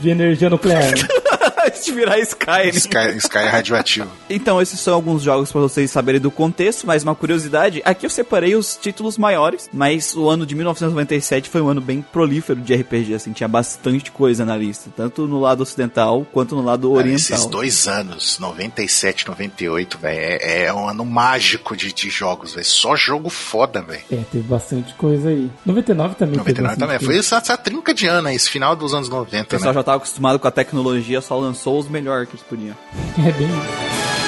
de 0.00 0.10
energia 0.10 0.50
nuclear. 0.50 0.92
de 1.70 1.92
virar 1.92 2.18
Skyrim. 2.18 2.76
Sky, 2.76 3.16
Sky 3.16 3.38
é 3.38 3.48
radioativo. 3.48 4.08
Então, 4.30 4.60
esses 4.60 4.78
são 4.80 4.92
alguns 4.94 5.22
jogos 5.22 5.50
pra 5.50 5.60
vocês 5.60 5.90
saberem 5.90 6.20
do 6.20 6.30
contexto, 6.30 6.86
mas 6.86 7.02
uma 7.02 7.14
curiosidade, 7.14 7.80
aqui 7.84 8.04
eu 8.04 8.10
separei 8.10 8.54
os 8.54 8.76
títulos 8.76 9.16
maiores, 9.16 9.70
mas 9.72 10.14
o 10.14 10.28
ano 10.28 10.44
de 10.44 10.54
1997 10.54 11.48
foi 11.48 11.60
um 11.62 11.68
ano 11.68 11.80
bem 11.80 12.02
prolífero 12.02 12.60
de 12.60 12.74
RPG, 12.74 13.14
assim, 13.14 13.32
tinha 13.32 13.48
bastante 13.48 14.10
coisa 14.12 14.44
na 14.44 14.54
lista, 14.56 14.90
tanto 14.94 15.26
no 15.26 15.40
lado 15.40 15.62
ocidental 15.62 16.26
quanto 16.32 16.54
no 16.54 16.62
lado 16.62 16.88
Cara, 16.88 16.98
oriental. 17.00 17.16
esses 17.36 17.46
dois 17.46 17.88
anos, 17.88 18.38
97, 18.38 19.26
98, 19.26 19.98
velho, 19.98 20.18
é, 20.20 20.64
é 20.66 20.74
um 20.74 20.88
ano 20.88 21.04
mágico 21.04 21.74
de, 21.76 21.92
de 21.92 22.10
jogos, 22.10 22.52
velho. 22.54 22.66
Só 22.66 22.94
jogo 22.94 23.30
foda, 23.30 23.80
velho. 23.82 24.02
É, 24.12 24.16
teve 24.30 24.46
bastante 24.46 24.92
coisa 24.94 25.30
aí. 25.30 25.50
99 25.64 26.14
também 26.16 26.38
teve 26.40 26.60
99 26.60 26.76
também. 26.76 26.94
bastante 26.96 27.06
Foi 27.06 27.18
essa, 27.18 27.36
essa 27.36 27.56
trinca 27.56 27.94
de 27.94 28.06
ano 28.06 28.28
aí, 28.28 28.36
esse 28.36 28.50
final 28.50 28.76
dos 28.76 28.92
anos 28.92 29.08
90, 29.08 29.42
O 29.42 29.46
pessoal 29.46 29.72
né? 29.72 29.78
já 29.80 29.82
tava 29.82 29.96
acostumado 29.96 30.38
com 30.38 30.46
a 30.46 30.50
tecnologia, 30.50 31.20
só 31.20 31.38
lançou 31.58 31.78
os 31.78 31.88
melhores 31.88 32.28
que 32.28 32.36
eles 32.36 32.46
podiam. 32.46 32.76
É 33.18 33.32
bem 33.32 33.48
isso. 33.48 34.27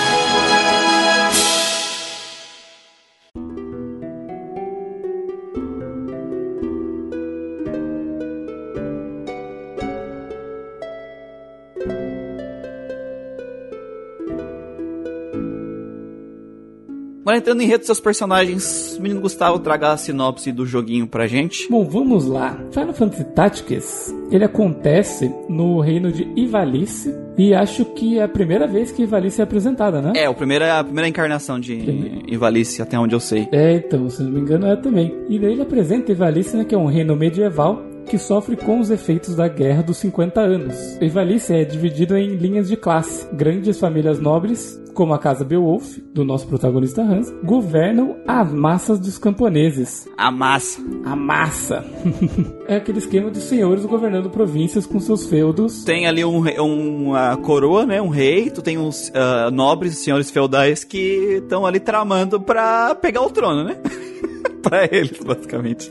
Agora 17.21 17.37
entrando 17.37 17.61
em 17.61 17.67
rede 17.67 17.79
dos 17.79 17.87
seus 17.87 18.01
personagens, 18.01 18.97
o 18.99 19.03
menino 19.03 19.21
Gustavo 19.21 19.59
traga 19.59 19.93
a 19.93 19.97
sinopse 19.97 20.51
do 20.51 20.65
joguinho 20.65 21.07
pra 21.07 21.27
gente. 21.27 21.69
Bom, 21.71 21.85
vamos 21.85 22.27
lá. 22.27 22.59
Final 22.71 22.95
Fantasy 22.95 23.25
Tactics, 23.25 24.15
ele 24.31 24.45
acontece 24.45 25.31
no 25.49 25.81
reino 25.81 26.11
de 26.11 26.27
Ivalice 26.35 27.15
e 27.37 27.55
acho 27.55 27.85
que 27.85 28.19
é 28.19 28.23
a 28.23 28.29
primeira 28.29 28.67
vez 28.67 28.91
que 28.91 29.03
Ivalice 29.03 29.41
é 29.41 29.45
apresentada, 29.45 30.01
né? 30.01 30.13
É, 30.17 30.29
o 30.29 30.35
primeiro 30.35 30.65
é 30.65 30.71
a 30.71 30.83
primeira 30.83 31.09
encarnação 31.09 31.61
de 31.61 32.23
Ivalice, 32.27 32.81
até 32.81 32.99
onde 32.99 33.15
eu 33.15 33.21
sei. 33.21 33.49
É, 33.53 33.75
então, 33.75 34.09
se 34.09 34.23
não 34.23 34.31
me 34.31 34.41
engano 34.41 34.67
é 34.67 34.77
também. 34.77 35.15
E 35.29 35.39
daí 35.39 35.53
ele 35.53 35.63
apresenta 35.63 36.13
Ivalice, 36.13 36.57
né, 36.57 36.65
que 36.65 36.75
é 36.75 36.79
um 36.79 36.87
reino 36.87 37.15
medieval 37.15 37.90
que 38.09 38.19
sofre 38.19 38.57
com 38.57 38.81
os 38.81 38.91
efeitos 38.91 39.35
da 39.37 39.47
Guerra 39.49 39.83
dos 39.83 39.99
50 39.99 40.41
Anos. 40.41 40.97
Ivalice 41.01 41.53
é 41.55 41.65
dividido 41.65 42.17
em 42.17 42.37
linhas 42.37 42.69
de 42.69 42.77
classe. 42.77 43.27
Grandes 43.33 43.79
famílias 43.79 44.19
nobres, 44.19 44.81
como 44.95 45.15
a 45.15 45.19
casa 45.19 45.45
Beowulf, 45.45 45.99
do 46.13 46.25
nosso 46.25 46.47
protagonista 46.49 47.03
Hans, 47.03 47.33
governam 47.45 48.17
as 48.27 48.53
massas 48.53 48.99
dos 48.99 49.17
camponeses. 49.17 50.09
A 50.19 50.31
massa. 50.31 50.81
A 51.05 51.15
massa! 51.15 51.85
é 52.67 52.77
aquele 52.77 52.99
esquema 52.99 53.31
de 53.31 53.39
senhores 53.41 53.85
governando 53.87 54.29
províncias 54.31 54.87
com 54.87 54.99
seus 54.99 55.27
feudos. 55.27 55.85
Tem 55.85 56.07
ali 56.09 56.25
um, 56.25 56.45
um- 56.61 57.09
uma 57.11 57.37
coroa, 57.37 57.87
né? 57.87 58.03
Um 58.03 58.09
rei, 58.09 58.51
tu 58.51 58.61
tem 58.63 58.77
uns 58.77 59.11
ah, 59.15 59.51
nobres, 59.53 59.99
senhores 59.99 60.31
feudais 60.31 60.83
que 60.85 61.39
estão 61.43 61.65
ali 61.65 61.79
tramando 61.79 62.41
pra 62.41 62.95
pegar 62.97 63.23
o 63.23 63.31
trono, 63.31 63.63
né? 63.65 63.77
pra 64.63 64.85
eles, 64.91 65.19
basicamente. 65.25 65.91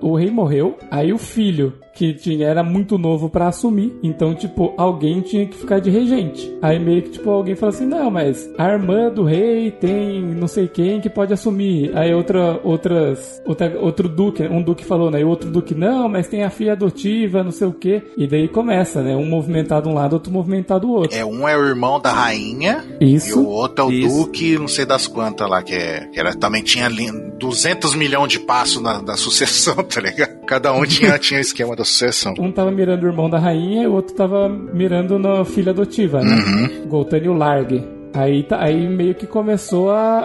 O 0.00 0.16
rei 0.16 0.30
morreu, 0.30 0.76
aí 0.90 1.12
o 1.12 1.18
filho, 1.18 1.74
que 1.94 2.14
tinha, 2.14 2.46
era 2.46 2.62
muito 2.62 2.96
novo 2.96 3.28
pra 3.28 3.48
assumir, 3.48 3.94
então, 4.02 4.34
tipo, 4.34 4.72
alguém 4.76 5.20
tinha 5.20 5.46
que 5.46 5.56
ficar 5.56 5.80
de 5.80 5.90
regente. 5.90 6.50
Aí 6.62 6.78
meio 6.78 7.02
que, 7.02 7.10
tipo, 7.10 7.28
alguém 7.28 7.54
fala 7.54 7.72
assim, 7.72 7.86
não, 7.86 8.10
mas 8.10 8.48
a 8.56 8.70
irmã 8.70 9.10
do 9.10 9.24
rei 9.24 9.70
tem 9.70 10.22
não 10.22 10.48
sei 10.48 10.66
quem 10.68 11.00
que 11.00 11.10
pode 11.10 11.32
assumir. 11.32 11.96
Aí 11.96 12.14
outra, 12.14 12.58
outras, 12.64 13.42
outra, 13.44 13.78
outro 13.78 14.08
duque, 14.08 14.42
um 14.44 14.62
duque 14.62 14.84
falou, 14.84 15.10
né, 15.10 15.20
e 15.20 15.24
outro 15.24 15.50
duque, 15.50 15.74
não, 15.74 16.08
mas 16.08 16.28
tem 16.28 16.42
a 16.42 16.50
filha 16.50 16.72
adotiva, 16.72 17.42
não 17.42 17.50
sei 17.50 17.66
o 17.66 17.72
quê. 17.72 18.02
E 18.16 18.26
daí 18.26 18.48
começa, 18.48 19.02
né, 19.02 19.14
um 19.14 19.26
movimentado 19.26 19.88
um 19.88 19.94
lado, 19.94 20.14
outro 20.14 20.32
movimentado 20.32 20.88
o 20.88 20.92
outro. 20.92 21.16
É, 21.16 21.24
um 21.24 21.46
é 21.46 21.56
o 21.56 21.66
irmão 21.66 22.00
da 22.00 22.12
rainha 22.12 22.84
e 23.00 23.04
o 23.04 23.16
Isso, 23.16 23.44
outro 23.44 23.84
é 23.84 23.88
o 23.88 23.92
Isso. 23.92 24.16
duque, 24.16 24.58
não 24.58 24.68
sei 24.68 24.86
das 24.86 25.06
quantas 25.06 25.48
lá, 25.48 25.62
que, 25.62 25.74
é, 25.74 26.06
que 26.06 26.18
era, 26.18 26.34
também 26.34 26.62
tinha 26.62 26.86
ali 26.86 27.10
200 27.38 27.94
milhões 27.94 28.32
de 28.32 28.38
passos 28.40 28.80
na, 28.82 29.00
da 29.00 29.16
sucessão, 29.16 29.76
tá 29.90 30.00
ligado? 30.00 30.40
Cada 30.46 30.72
um 30.72 30.84
tinha, 30.84 31.18
tinha 31.18 31.38
o 31.38 31.40
esquema 31.40 31.76
da 31.76 31.84
sucessão. 31.84 32.34
um 32.38 32.50
tava 32.50 32.70
mirando 32.70 33.02
o 33.04 33.06
irmão 33.06 33.28
da 33.28 33.38
rainha 33.38 33.82
e 33.82 33.86
o 33.86 33.92
outro 33.92 34.14
tava 34.14 34.48
mirando 34.48 35.18
na 35.18 35.44
filha 35.44 35.70
adotiva, 35.70 36.20
né? 36.22 36.34
Uhum. 36.34 36.88
Goltânio 36.88 37.32
Largue. 37.34 37.84
Aí, 38.12 38.42
tá, 38.42 38.60
aí 38.60 38.88
meio 38.88 39.14
que 39.14 39.24
começou 39.24 39.92
a, 39.92 40.18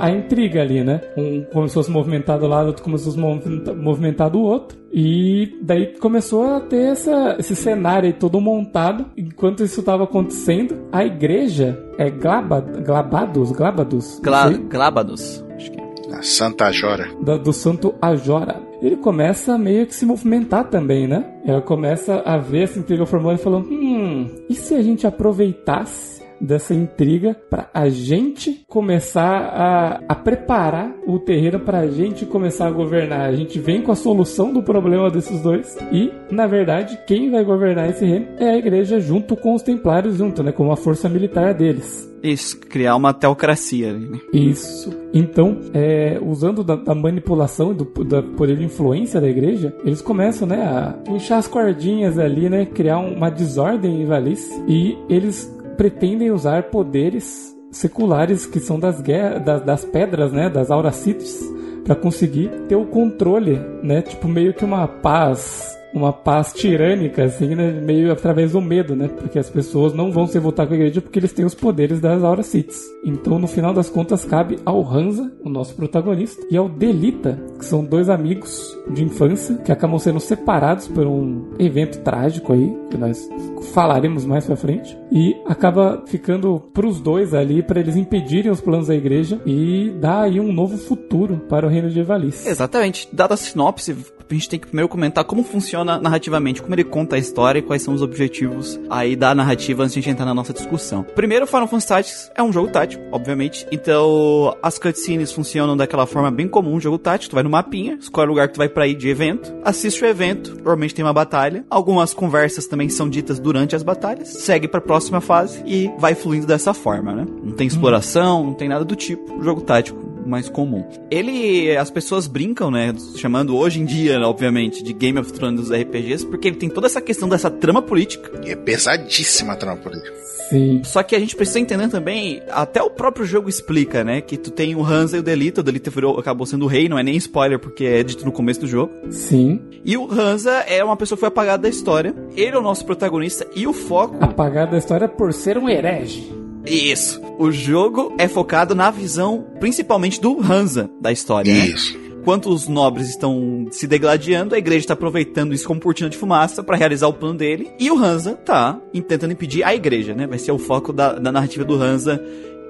a, 0.00 0.06
a 0.06 0.10
intriga 0.10 0.62
ali, 0.62 0.82
né? 0.82 1.02
Um 1.18 1.44
começou 1.52 1.80
a 1.80 1.84
se 1.84 1.90
movimentar 1.90 2.38
do 2.38 2.46
lado, 2.46 2.68
outro 2.68 2.82
começou 2.82 3.10
a 3.10 3.14
se 3.14 3.18
movimenta- 3.20 3.74
movimentar 3.74 4.30
do 4.30 4.40
outro. 4.40 4.78
E 4.90 5.58
daí 5.60 5.88
começou 6.00 6.44
a 6.56 6.60
ter 6.60 6.92
essa, 6.92 7.36
esse 7.38 7.54
cenário 7.54 8.06
aí 8.06 8.14
todo 8.14 8.40
montado. 8.40 9.04
Enquanto 9.18 9.62
isso 9.62 9.80
estava 9.80 10.04
acontecendo, 10.04 10.86
a 10.90 11.04
igreja 11.04 11.78
é 11.98 12.08
Glaba, 12.08 12.58
Glabados, 12.62 13.52
Glabados, 13.52 14.18
Gla 14.22 14.48
sei, 14.48 14.58
Glábados. 14.58 15.44
Acho 15.56 15.70
que 15.72 15.78
é. 15.78 15.86
A 16.16 16.22
Santa 16.22 16.72
Jora. 16.72 17.06
da- 17.20 17.36
do 17.36 17.52
santo 17.52 17.94
Ajora. 18.00 18.62
Ele 18.82 18.96
começa 18.96 19.56
meio 19.56 19.86
que 19.86 19.94
se 19.94 20.04
movimentar 20.04 20.68
também, 20.68 21.06
né? 21.06 21.24
Ela 21.44 21.62
começa 21.62 22.20
a 22.24 22.36
ver 22.36 22.64
essa 22.64 22.78
intriga 22.78 23.06
formando 23.06 23.38
e 23.38 23.42
falando: 23.42 23.68
Hum, 23.70 24.28
e 24.48 24.54
se 24.54 24.74
a 24.74 24.82
gente 24.82 25.06
aproveitasse 25.06 26.16
dessa 26.40 26.74
intriga 26.74 27.34
para 27.48 27.68
a 27.72 27.88
gente 27.88 28.64
começar 28.68 29.38
a, 29.38 30.00
a 30.08 30.14
preparar 30.14 30.94
o 31.06 31.18
terreno 31.18 31.60
para 31.60 31.80
a 31.80 31.86
gente 31.86 32.26
começar 32.26 32.66
a 32.66 32.70
governar? 32.70 33.28
A 33.28 33.32
gente 33.32 33.58
vem 33.58 33.82
com 33.82 33.92
a 33.92 33.96
solução 33.96 34.52
do 34.52 34.62
problema 34.62 35.10
desses 35.10 35.40
dois 35.40 35.76
e, 35.92 36.12
na 36.30 36.46
verdade, 36.46 36.98
quem 37.06 37.30
vai 37.30 37.44
governar 37.44 37.88
esse 37.88 38.04
reino 38.04 38.26
é 38.38 38.50
a 38.50 38.56
igreja 38.56 39.00
junto 39.00 39.36
com 39.36 39.54
os 39.54 39.62
templários, 39.62 40.16
junto, 40.16 40.42
né? 40.42 40.52
Com 40.52 40.70
a 40.70 40.76
força 40.76 41.08
militar 41.08 41.54
deles. 41.54 42.12
Isso, 42.30 42.58
criar 42.58 42.96
uma 42.96 43.12
teocracia 43.14 43.92
né? 43.92 44.18
Isso. 44.32 44.90
Então, 45.12 45.58
é, 45.72 46.18
usando 46.20 46.62
da, 46.64 46.76
da 46.76 46.94
manipulação 46.94 47.72
e 47.72 47.74
do, 47.74 47.84
da 48.04 48.22
poder 48.22 48.56
de 48.56 48.64
influência 48.64 49.20
da 49.20 49.28
igreja, 49.28 49.74
eles 49.84 50.02
começam, 50.02 50.46
né, 50.46 50.62
a 50.62 50.92
puxar 51.04 51.38
as 51.38 51.46
cordinhas 51.48 52.18
ali, 52.18 52.48
né, 52.50 52.66
criar 52.66 52.98
um- 52.98 53.14
uma 53.14 53.30
desordem 53.30 54.02
em 54.02 54.06
Valice 54.06 54.62
e 54.66 54.96
eles 55.08 55.52
pretendem 55.76 56.30
usar 56.30 56.64
poderes 56.64 57.54
seculares 57.70 58.46
que 58.46 58.58
são 58.60 58.78
das 58.78 59.00
guerras, 59.00 59.44
das, 59.44 59.62
das 59.62 59.84
pedras, 59.84 60.32
né, 60.32 60.48
das 60.48 60.70
Auracites, 60.70 61.40
para 61.84 61.94
conseguir 61.94 62.48
ter 62.68 62.74
o 62.74 62.86
controle, 62.86 63.60
né, 63.82 64.02
tipo 64.02 64.26
meio 64.26 64.52
que 64.54 64.64
uma 64.64 64.88
paz 64.88 65.75
uma 65.96 66.12
paz 66.12 66.52
tirânica, 66.52 67.24
assim, 67.24 67.54
né? 67.54 67.72
Meio 67.72 68.12
através 68.12 68.52
do 68.52 68.60
medo, 68.60 68.94
né? 68.94 69.08
Porque 69.08 69.38
as 69.38 69.48
pessoas 69.48 69.94
não 69.94 70.12
vão 70.12 70.26
se 70.26 70.38
voltar 70.38 70.66
com 70.66 70.74
a 70.74 70.76
igreja 70.76 71.00
porque 71.00 71.18
eles 71.18 71.32
têm 71.32 71.44
os 71.44 71.54
poderes 71.54 72.00
das 72.00 72.22
Aura 72.22 72.42
Cities. 72.42 72.84
Então, 73.04 73.38
no 73.38 73.46
final 73.46 73.72
das 73.72 73.88
contas, 73.88 74.24
cabe 74.24 74.58
ao 74.64 74.84
Hansa, 74.84 75.32
o 75.42 75.48
nosso 75.48 75.74
protagonista, 75.74 76.46
e 76.50 76.56
ao 76.56 76.68
Delita, 76.68 77.40
que 77.58 77.64
são 77.64 77.84
dois 77.84 78.10
amigos 78.10 78.76
de 78.90 79.04
infância 79.04 79.56
que 79.56 79.72
acabam 79.72 79.98
sendo 79.98 80.20
separados 80.20 80.86
por 80.86 81.06
um 81.06 81.50
evento 81.58 82.00
trágico 82.00 82.52
aí, 82.52 82.76
que 82.90 82.98
nós 82.98 83.28
falaremos 83.72 84.26
mais 84.26 84.44
pra 84.44 84.56
frente, 84.56 84.96
e 85.10 85.34
acaba 85.46 86.02
ficando 86.06 86.60
pros 86.74 87.00
dois 87.00 87.32
ali 87.32 87.62
para 87.62 87.80
eles 87.80 87.96
impedirem 87.96 88.50
os 88.50 88.60
planos 88.60 88.88
da 88.88 88.94
igreja 88.94 89.40
e 89.46 89.90
dar 89.98 90.22
aí 90.22 90.38
um 90.38 90.52
novo 90.52 90.76
futuro 90.76 91.40
para 91.48 91.66
o 91.66 91.70
reino 91.70 91.88
de 91.88 92.00
Evalice. 92.00 92.48
Exatamente. 92.48 93.08
Dada 93.12 93.34
a 93.34 93.36
sinopse, 93.36 93.96
a 94.28 94.34
gente 94.34 94.48
tem 94.48 94.58
que 94.58 94.66
primeiro 94.66 94.88
comentar 94.88 95.24
como 95.24 95.42
funciona 95.42 95.98
narrativamente, 95.98 96.62
como 96.62 96.74
ele 96.74 96.84
conta 96.84 97.16
a 97.16 97.18
história 97.18 97.58
e 97.58 97.62
quais 97.62 97.82
são 97.82 97.94
os 97.94 98.02
objetivos 98.02 98.78
aí 98.90 99.14
da 99.14 99.34
narrativa 99.34 99.82
antes 99.82 99.94
de 99.94 100.00
a 100.00 100.02
gente 100.02 100.12
entrar 100.12 100.26
na 100.26 100.34
nossa 100.34 100.52
discussão. 100.52 101.02
Primeiro, 101.02 101.46
Final 101.46 101.68
Fantasy 101.68 101.88
Tactics 101.88 102.30
é 102.34 102.42
um 102.42 102.52
jogo 102.52 102.68
tático, 102.68 103.02
obviamente. 103.12 103.66
Então, 103.70 104.56
as 104.62 104.78
cutscenes 104.78 105.32
funcionam 105.32 105.76
daquela 105.76 106.06
forma 106.06 106.30
bem 106.30 106.48
comum, 106.48 106.74
um 106.74 106.80
jogo 106.80 106.98
tático. 106.98 107.30
Tu 107.30 107.34
vai 107.34 107.42
no 107.42 107.50
mapinha, 107.50 107.98
escolhe 108.00 108.26
o 108.26 108.30
lugar 108.30 108.48
que 108.48 108.54
tu 108.54 108.58
vai 108.58 108.68
pra 108.68 108.86
ir 108.86 108.94
de 108.94 109.08
evento, 109.08 109.54
assiste 109.64 110.02
o 110.04 110.06
evento, 110.06 110.54
normalmente 110.56 110.94
tem 110.94 111.04
uma 111.04 111.12
batalha. 111.12 111.64
Algumas 111.70 112.12
conversas 112.12 112.66
também 112.66 112.88
são 112.88 113.08
ditas 113.08 113.38
durante 113.38 113.76
as 113.76 113.82
batalhas, 113.82 114.28
segue 114.28 114.68
pra 114.68 114.80
próxima 114.80 115.20
fase 115.20 115.62
e 115.66 115.90
vai 115.98 116.14
fluindo 116.14 116.46
dessa 116.46 116.74
forma, 116.74 117.12
né? 117.12 117.26
Não 117.42 117.52
tem 117.52 117.66
exploração, 117.66 118.44
não 118.44 118.54
tem 118.54 118.68
nada 118.68 118.84
do 118.84 118.96
tipo. 118.96 119.42
Jogo 119.42 119.60
tático 119.60 120.15
mais 120.26 120.48
comum. 120.48 120.84
Ele, 121.10 121.76
as 121.76 121.90
pessoas 121.90 122.26
brincam, 122.26 122.70
né, 122.70 122.94
chamando 123.16 123.56
hoje 123.56 123.80
em 123.80 123.84
dia, 123.84 124.18
obviamente, 124.20 124.82
de 124.82 124.92
Game 124.92 125.18
of 125.18 125.32
Thrones 125.32 125.60
dos 125.60 125.70
RPGs, 125.70 126.26
porque 126.26 126.48
ele 126.48 126.56
tem 126.56 126.68
toda 126.68 126.86
essa 126.86 127.00
questão 127.00 127.28
dessa 127.28 127.50
trama 127.50 127.82
política. 127.82 128.30
E 128.44 128.50
é 128.50 128.56
pesadíssima 128.56 129.54
a 129.54 129.56
trama 129.56 129.76
política. 129.76 130.14
Sim. 130.48 130.80
Só 130.84 131.02
que 131.02 131.16
a 131.16 131.18
gente 131.18 131.34
precisa 131.34 131.58
entender 131.58 131.88
também, 131.88 132.40
até 132.50 132.82
o 132.82 132.90
próprio 132.90 133.26
jogo 133.26 133.48
explica, 133.48 134.04
né, 134.04 134.20
que 134.20 134.36
tu 134.36 134.50
tem 134.50 134.74
o 134.74 134.84
Hansa 134.84 135.16
e 135.16 135.20
o 135.20 135.22
Delita, 135.22 135.60
o 135.60 135.64
Delita 135.64 135.90
virou, 135.90 136.18
acabou 136.18 136.46
sendo 136.46 136.64
o 136.64 136.68
rei, 136.68 136.88
não 136.88 136.98
é 136.98 137.02
nem 137.02 137.16
spoiler 137.16 137.58
porque 137.58 137.84
é 137.84 138.02
dito 138.02 138.24
no 138.24 138.32
começo 138.32 138.60
do 138.60 138.66
jogo. 138.66 138.92
Sim. 139.10 139.60
E 139.84 139.96
o 139.96 140.10
Hansa 140.10 140.50
é 140.68 140.82
uma 140.84 140.96
pessoa 140.96 141.16
que 141.16 141.20
foi 141.20 141.28
apagada 141.28 141.62
da 141.62 141.68
história. 141.68 142.14
Ele 142.36 142.54
é 142.54 142.58
o 142.58 142.62
nosso 142.62 142.84
protagonista 142.84 143.46
e 143.54 143.66
o 143.66 143.72
foco 143.72 144.16
Apagado 144.20 144.72
da 144.72 144.78
história 144.78 145.08
por 145.08 145.32
ser 145.32 145.58
um 145.58 145.68
herege. 145.68 146.45
Isso. 146.66 147.20
O 147.38 147.50
jogo 147.50 148.12
é 148.18 148.26
focado 148.26 148.74
na 148.74 148.90
visão, 148.90 149.46
principalmente 149.60 150.20
do 150.20 150.40
Hansa 150.40 150.90
da 151.00 151.12
história, 151.12 151.52
né? 151.52 151.66
Isso. 151.66 151.96
Enquanto 152.20 152.50
os 152.50 152.66
nobres 152.66 153.08
estão 153.08 153.68
se 153.70 153.86
degladiando, 153.86 154.56
a 154.56 154.58
igreja 154.58 154.80
está 154.80 154.94
aproveitando 154.94 155.54
isso 155.54 155.66
como 155.66 155.80
cortina 155.80 156.10
de 156.10 156.16
fumaça 156.16 156.60
para 156.60 156.76
realizar 156.76 157.06
o 157.06 157.12
plano 157.12 157.38
dele. 157.38 157.70
E 157.78 157.88
o 157.88 157.96
Hansa 157.96 158.32
tá 158.32 158.80
tentando 159.06 159.32
impedir 159.32 159.62
a 159.62 159.72
igreja, 159.72 160.12
né? 160.12 160.26
Vai 160.26 160.38
ser 160.38 160.50
o 160.50 160.58
foco 160.58 160.92
da, 160.92 161.12
da 161.20 161.30
narrativa 161.30 161.64
do 161.64 161.80
Hansa 161.80 162.20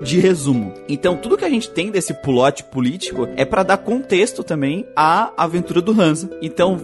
de 0.03 0.19
resumo. 0.21 0.75
Então, 0.89 1.17
tudo 1.17 1.37
que 1.37 1.45
a 1.45 1.51
gente 1.51 1.71
tem 1.71 1.91
desse 1.91 2.13
plot 2.15 2.65
político 2.65 3.29
é 3.37 3.45
para 3.45 3.63
dar 3.63 3.79
contexto 3.79 4.43
também 4.43 4.87
à 4.95 5.33
aventura 5.37 5.81
do 5.81 5.93
Hansa. 5.99 6.31
Então, 6.43 6.79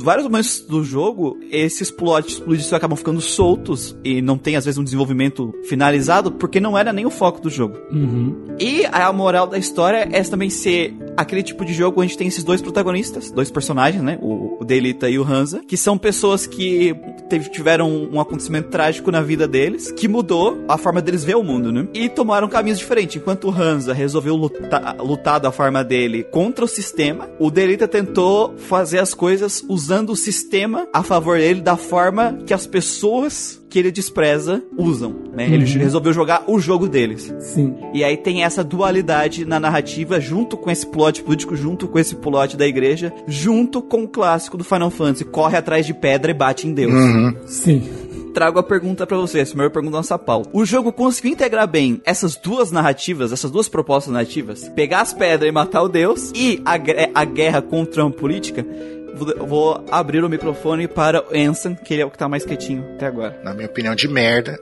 vários 0.00 0.24
momentos 0.24 0.60
do 0.60 0.82
jogo, 0.82 1.38
esses 1.50 1.90
plots 1.90 2.38
políticos 2.40 2.72
acabam 2.72 2.96
ficando 2.96 3.20
soltos 3.20 3.96
e 4.04 4.22
não 4.22 4.38
tem 4.38 4.56
às 4.56 4.64
vezes 4.64 4.78
um 4.78 4.84
desenvolvimento 4.84 5.52
finalizado 5.68 6.32
porque 6.32 6.60
não 6.60 6.76
era 6.76 6.92
nem 6.92 7.06
o 7.06 7.10
foco 7.10 7.40
do 7.40 7.50
jogo. 7.50 7.76
Uhum. 7.90 8.54
E 8.58 8.84
a 8.86 9.12
moral 9.12 9.46
da 9.46 9.58
história 9.58 10.08
é 10.10 10.22
também 10.22 10.48
ser 10.50 10.94
aquele 11.16 11.42
tipo 11.42 11.64
de 11.64 11.72
jogo 11.72 12.00
onde 12.02 12.16
tem 12.16 12.26
esses 12.28 12.42
dois 12.44 12.60
protagonistas, 12.62 13.30
dois 13.30 13.50
personagens, 13.50 14.02
né? 14.02 14.18
O, 14.20 14.58
o 14.60 14.64
Delita 14.64 15.08
e 15.08 15.18
o 15.18 15.22
Hansa, 15.24 15.60
que 15.66 15.76
são 15.76 15.96
pessoas 15.98 16.46
que 16.46 16.94
teve- 17.28 17.50
tiveram 17.50 18.08
um 18.12 18.20
acontecimento 18.20 18.68
trágico 18.68 19.10
na 19.10 19.20
vida 19.20 19.46
deles, 19.46 19.92
que 19.92 20.08
mudou 20.08 20.64
a 20.68 20.76
forma 20.78 21.00
deles 21.02 21.22
ver 21.24 21.36
o 21.36 21.42
mundo, 21.42 21.70
né? 21.70 21.86
E 21.94 22.08
tomaram 22.08 22.48
caminhos 22.54 22.78
diferentes. 22.78 23.16
Enquanto 23.16 23.48
o 23.48 23.50
Hansa 23.50 23.92
resolveu 23.92 24.36
lutar, 24.36 24.96
lutar 25.00 25.40
da 25.40 25.50
forma 25.50 25.82
dele 25.82 26.22
contra 26.22 26.64
o 26.64 26.68
sistema, 26.68 27.28
o 27.40 27.50
Delita 27.50 27.88
tentou 27.88 28.54
fazer 28.56 29.00
as 29.00 29.12
coisas 29.12 29.64
usando 29.68 30.10
o 30.10 30.16
sistema 30.16 30.86
a 30.92 31.02
favor 31.02 31.36
dele 31.36 31.60
da 31.60 31.76
forma 31.76 32.38
que 32.46 32.54
as 32.54 32.64
pessoas 32.64 33.60
que 33.68 33.76
ele 33.80 33.90
despreza 33.90 34.62
usam, 34.78 35.12
né? 35.34 35.46
Ele 35.46 35.64
Uhum. 35.64 35.78
resolveu 35.80 36.12
jogar 36.12 36.44
o 36.46 36.60
jogo 36.60 36.88
deles. 36.88 37.34
Sim. 37.40 37.74
E 37.92 38.04
aí 38.04 38.16
tem 38.16 38.44
essa 38.44 38.62
dualidade 38.62 39.44
na 39.44 39.58
narrativa, 39.58 40.20
junto 40.20 40.56
com 40.56 40.70
esse 40.70 40.86
plot 40.86 41.24
político, 41.24 41.56
junto 41.56 41.88
com 41.88 41.98
esse 41.98 42.14
plot 42.14 42.56
da 42.56 42.68
igreja, 42.68 43.12
junto 43.26 43.82
com 43.82 44.04
o 44.04 44.08
clássico 44.08 44.56
do 44.56 44.62
Final 44.62 44.90
Fantasy, 44.90 45.24
corre 45.24 45.56
atrás 45.56 45.84
de 45.84 45.92
pedra 45.92 46.30
e 46.30 46.34
bate 46.34 46.68
em 46.68 46.72
Deus. 46.72 46.92
Uhum. 46.92 47.34
Sim. 47.46 47.82
Trago 48.34 48.58
a 48.58 48.64
pergunta 48.64 49.06
pra 49.06 49.16
vocês, 49.16 49.50
primeiro 49.50 49.72
pergunta 49.72 49.92
da 49.92 49.98
nossa 49.98 50.18
pauta. 50.18 50.50
O 50.52 50.64
jogo 50.64 50.92
conseguiu 50.92 51.30
integrar 51.30 51.68
bem 51.68 52.02
essas 52.04 52.34
duas 52.34 52.72
narrativas, 52.72 53.30
essas 53.30 53.48
duas 53.48 53.68
propostas 53.68 54.12
narrativas, 54.12 54.68
pegar 54.70 55.02
as 55.02 55.14
pedras 55.14 55.48
e 55.48 55.52
matar 55.52 55.82
o 55.82 55.88
Deus, 55.88 56.32
e 56.34 56.60
a, 56.64 56.74
a 57.14 57.24
guerra 57.24 57.62
contra 57.62 58.04
a 58.04 58.10
política? 58.10 58.66
Vou, 59.14 59.84
abrir 59.90 60.24
o 60.24 60.28
microfone 60.28 60.88
para 60.88 61.22
o 61.22 61.36
Anson, 61.36 61.74
que 61.74 61.94
ele 61.94 62.02
é 62.02 62.06
o 62.06 62.10
que 62.10 62.18
tá 62.18 62.28
mais 62.28 62.44
quietinho 62.44 62.84
até 62.94 63.06
agora. 63.06 63.40
Na 63.44 63.54
minha 63.54 63.66
opinião, 63.66 63.94
de 63.94 64.08
merda. 64.08 64.58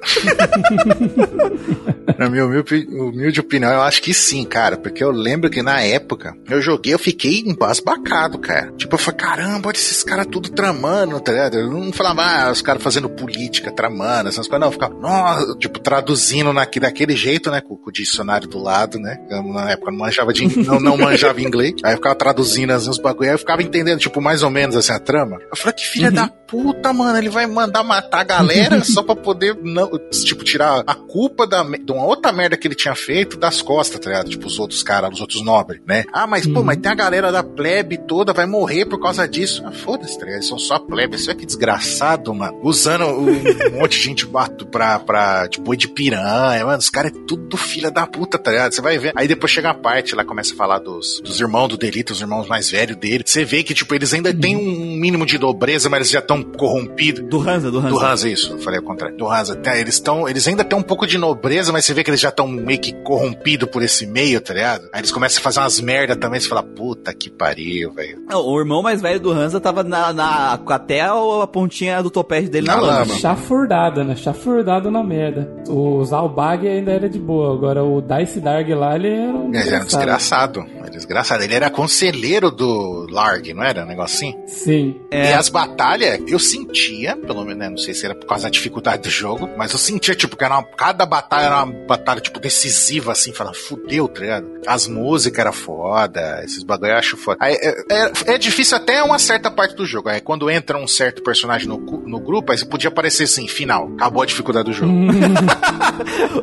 na 2.18 2.28
minha 2.28 2.44
humilde, 2.44 3.40
opinião, 3.40 3.72
eu 3.72 3.82
acho 3.82 4.02
que 4.02 4.12
sim, 4.12 4.44
cara. 4.44 4.76
Porque 4.76 5.02
eu 5.02 5.10
lembro 5.10 5.50
que 5.50 5.62
na 5.62 5.80
época 5.80 6.36
eu 6.48 6.60
joguei, 6.60 6.92
eu 6.94 6.98
fiquei 6.98 7.40
embasbacado, 7.46 8.38
cara. 8.38 8.72
Tipo, 8.76 8.94
eu 8.94 8.98
falei, 8.98 9.20
caramba, 9.20 9.68
olha 9.68 9.76
esses 9.76 10.02
caras 10.02 10.26
tudo 10.26 10.50
tramando, 10.50 11.18
tá 11.20 11.32
ligado? 11.32 11.58
Eu 11.58 11.70
não 11.70 11.92
falava, 11.92 12.22
ah, 12.22 12.50
os 12.50 12.62
caras 12.62 12.82
fazendo 12.82 13.08
política, 13.08 13.72
tramando, 13.72 14.28
essas 14.28 14.46
coisas. 14.46 14.60
Não, 14.60 14.68
eu 14.68 14.72
ficava, 14.72 14.94
nossa, 14.94 15.56
tipo, 15.58 15.78
traduzindo 15.78 16.52
naqui, 16.52 16.78
daquele 16.78 17.16
jeito, 17.16 17.50
né? 17.50 17.60
Com, 17.60 17.76
com 17.76 17.90
o 17.90 17.92
dicionário 17.92 18.48
do 18.48 18.58
lado, 18.58 18.98
né? 18.98 19.18
Eu, 19.30 19.42
na 19.42 19.70
época 19.70 19.90
não 19.90 19.98
manjava 19.98 20.32
de 20.32 20.42
não, 20.64 20.78
não 20.78 20.96
manjava 20.96 21.40
inglês. 21.40 21.74
Aí 21.82 21.92
eu 21.92 21.96
ficava 21.96 22.14
traduzindo 22.14 22.72
assim, 22.72 22.90
os 22.90 22.98
bagulho. 22.98 23.30
Aí 23.30 23.34
eu 23.34 23.38
ficava 23.38 23.62
entendendo, 23.62 23.98
tipo, 23.98 24.20
mais 24.20 24.41
ou 24.42 24.50
menos 24.50 24.76
assim, 24.76 24.92
a 24.92 24.98
trama. 24.98 25.38
Eu 25.50 25.56
falei, 25.56 25.74
que 25.74 25.86
filha 25.86 26.10
da 26.10 26.28
puta, 26.28 26.92
mano, 26.92 27.16
ele 27.16 27.30
vai 27.30 27.46
mandar 27.46 27.82
matar 27.82 28.20
a 28.20 28.24
galera 28.24 28.84
só 28.84 29.02
pra 29.02 29.16
poder, 29.16 29.56
não, 29.62 29.90
tipo, 30.10 30.44
tirar 30.44 30.82
a 30.86 30.94
culpa 30.94 31.46
da, 31.46 31.62
de 31.62 31.90
uma 31.92 32.04
outra 32.04 32.30
merda 32.30 32.56
que 32.58 32.68
ele 32.68 32.74
tinha 32.74 32.94
feito 32.94 33.38
das 33.38 33.62
costas, 33.62 33.98
tá 33.98 34.10
ligado? 34.10 34.28
Tipo, 34.28 34.46
os 34.46 34.58
outros 34.58 34.82
caras, 34.82 35.10
os 35.14 35.20
outros 35.20 35.42
nobres, 35.42 35.80
né? 35.86 36.04
Ah, 36.12 36.26
mas, 36.26 36.46
pô, 36.46 36.58
Uhum. 36.60 36.64
mas 36.66 36.76
tem 36.76 36.92
a 36.92 36.94
galera 36.94 37.32
da 37.32 37.42
plebe 37.42 37.96
toda, 38.06 38.32
vai 38.34 38.44
morrer 38.46 38.84
por 38.84 39.00
causa 39.00 39.26
disso. 39.26 39.62
Ah, 39.64 39.72
foda-se, 39.72 40.14
tá 40.18 40.24
ligado? 40.26 40.36
Eles 40.40 40.48
são 40.48 40.58
só 40.58 40.78
plebe. 40.78 41.16
Isso 41.16 41.30
é 41.30 41.34
que 41.34 41.46
desgraçado, 41.46 42.34
mano. 42.34 42.60
Usando 42.62 43.06
um 43.06 43.32
monte 43.80 43.98
de 43.98 44.04
gente 44.04 44.26
bato 44.26 44.66
pra, 44.66 44.98
pra, 44.98 45.48
tipo, 45.48 45.64
boi 45.64 45.76
de 45.76 45.88
piranha, 45.88 46.64
mano. 46.66 46.78
Os 46.78 46.90
caras 46.90 47.12
é 47.12 47.18
tudo 47.26 47.56
filha 47.56 47.90
da 47.90 48.06
puta, 48.06 48.38
tá 48.38 48.50
ligado? 48.50 48.72
Você 48.72 48.82
vai 48.82 48.98
ver. 48.98 49.12
Aí 49.16 49.26
depois 49.26 49.50
chega 49.50 49.70
a 49.70 49.74
parte, 49.74 50.14
lá 50.14 50.24
começa 50.24 50.52
a 50.52 50.56
falar 50.56 50.78
dos, 50.80 51.20
dos 51.20 51.40
irmãos 51.40 51.68
do 51.68 51.76
Delito, 51.78 52.12
os 52.12 52.20
irmãos 52.20 52.46
mais 52.46 52.70
velhos 52.70 52.96
dele. 52.96 53.24
Você 53.26 53.44
vê 53.44 53.62
que, 53.62 53.72
tipo, 53.74 53.94
eles 53.94 54.12
ainda 54.12 54.31
têm 54.34 54.56
um 54.56 54.96
mínimo 54.96 55.24
de 55.26 55.38
nobreza, 55.38 55.88
mas 55.88 55.98
eles 56.00 56.10
já 56.10 56.18
estão 56.20 56.42
corrompidos. 56.42 57.24
Do 57.28 57.40
Hansa, 57.40 57.70
do 57.70 57.78
Hansa. 57.78 57.88
Do 57.88 57.98
Hansa, 57.98 58.28
isso, 58.28 58.52
eu 58.52 58.58
falei 58.58 58.78
ao 58.78 58.84
contrário. 58.84 59.16
Do 59.16 59.28
Hansa, 59.28 59.56
tá, 59.56 59.76
eles 59.76 59.94
estão. 59.94 60.28
Eles 60.28 60.46
ainda 60.48 60.64
têm 60.64 60.78
um 60.78 60.82
pouco 60.82 61.06
de 61.06 61.18
nobreza, 61.18 61.72
mas 61.72 61.84
você 61.84 61.94
vê 61.94 62.02
que 62.04 62.10
eles 62.10 62.20
já 62.20 62.28
estão 62.30 62.46
meio 62.48 62.78
que 62.80 62.92
corrompidos 63.02 63.68
por 63.68 63.82
esse 63.82 64.06
meio, 64.06 64.40
tá 64.40 64.54
ligado? 64.54 64.84
Aí 64.92 65.00
eles 65.00 65.10
começam 65.12 65.40
a 65.40 65.42
fazer 65.42 65.60
umas 65.60 65.80
merda 65.80 66.16
também, 66.16 66.40
você 66.40 66.48
fala, 66.48 66.62
puta 66.62 67.12
que 67.14 67.30
pariu, 67.30 67.92
velho. 67.92 68.22
Não, 68.28 68.44
o 68.46 68.58
irmão 68.58 68.82
mais 68.82 69.00
velho 69.00 69.20
do 69.20 69.30
Hansa 69.32 69.60
tava 69.60 69.82
na, 69.82 70.12
na- 70.12 70.58
até 70.68 71.00
a 71.02 71.12
pontinha 71.52 72.02
do 72.02 72.10
topete 72.10 72.48
dele 72.48 72.66
na, 72.66 72.76
Na 72.76 72.80
lama. 72.82 72.98
lama. 73.00 73.14
Chafurdado, 73.18 74.04
né? 74.04 74.16
Chafurdado 74.16 74.90
na 74.90 75.02
merda. 75.02 75.48
O 75.68 76.02
Zalbag 76.04 76.66
ainda 76.68 76.92
era 76.92 77.08
de 77.08 77.18
boa. 77.18 77.52
Agora 77.54 77.82
o 77.84 78.00
Dice 78.02 78.40
Darg 78.40 78.72
lá, 78.74 78.94
ele 78.96 79.08
era 79.08 79.32
um 79.32 79.48
Ele 79.48 79.56
era 79.68 79.82
um 79.82 79.86
desgraçado. 79.86 80.62
desgraçado. 80.62 80.66
Era 80.78 80.90
desgraçado. 80.90 81.42
Ele 81.44 81.54
era 81.54 81.70
conselheiro 81.70 82.50
do 82.50 83.06
Larg, 83.10 83.52
não 83.54 83.62
era? 83.64 83.84
Um 83.84 83.86
negócio 83.88 84.21
assim? 84.30 84.36
Sim. 84.46 85.00
É. 85.10 85.30
E 85.30 85.32
as 85.34 85.48
batalhas, 85.48 86.20
eu 86.26 86.38
sentia, 86.38 87.16
pelo 87.16 87.44
menos, 87.44 87.58
né, 87.58 87.68
não 87.68 87.76
sei 87.78 87.92
se 87.94 88.04
era 88.04 88.14
por 88.14 88.26
causa 88.26 88.44
da 88.44 88.50
dificuldade 88.50 89.02
do 89.02 89.10
jogo, 89.10 89.48
mas 89.56 89.72
eu 89.72 89.78
sentia, 89.78 90.14
tipo, 90.14 90.36
que 90.36 90.44
era 90.44 90.54
uma- 90.58 90.64
cada 90.64 91.04
batalha 91.04 91.46
era 91.46 91.64
uma 91.64 91.72
batalha, 91.86 92.20
tipo, 92.20 92.38
decisiva, 92.40 93.12
assim, 93.12 93.32
falando, 93.32 93.54
fudeu, 93.54 94.08
tá 94.08 94.20
ligado? 94.20 94.46
As 94.66 94.86
músicas 94.86 95.38
eram 95.40 95.52
foda, 95.52 96.40
esses 96.44 96.62
bagulho 96.62 96.92
eu 96.92 96.96
acho 96.96 97.16
foda. 97.16 97.38
Aí, 97.40 97.54
é, 97.54 97.84
é, 97.90 98.12
é 98.34 98.38
difícil 98.38 98.76
até 98.76 99.02
uma 99.02 99.18
certa 99.18 99.50
parte 99.50 99.74
do 99.74 99.84
jogo. 99.84 100.08
Aí 100.08 100.20
quando 100.20 100.50
entra 100.50 100.78
um 100.78 100.86
certo 100.86 101.22
personagem 101.22 101.66
no, 101.68 101.78
no 101.78 102.20
grupo, 102.20 102.52
aí 102.52 102.58
você 102.58 102.64
podia 102.64 102.88
aparecer 102.88 103.24
assim, 103.24 103.48
final, 103.48 103.90
acabou 103.94 104.22
a 104.22 104.26
dificuldade 104.26 104.66
do 104.70 104.72
jogo. 104.72 104.92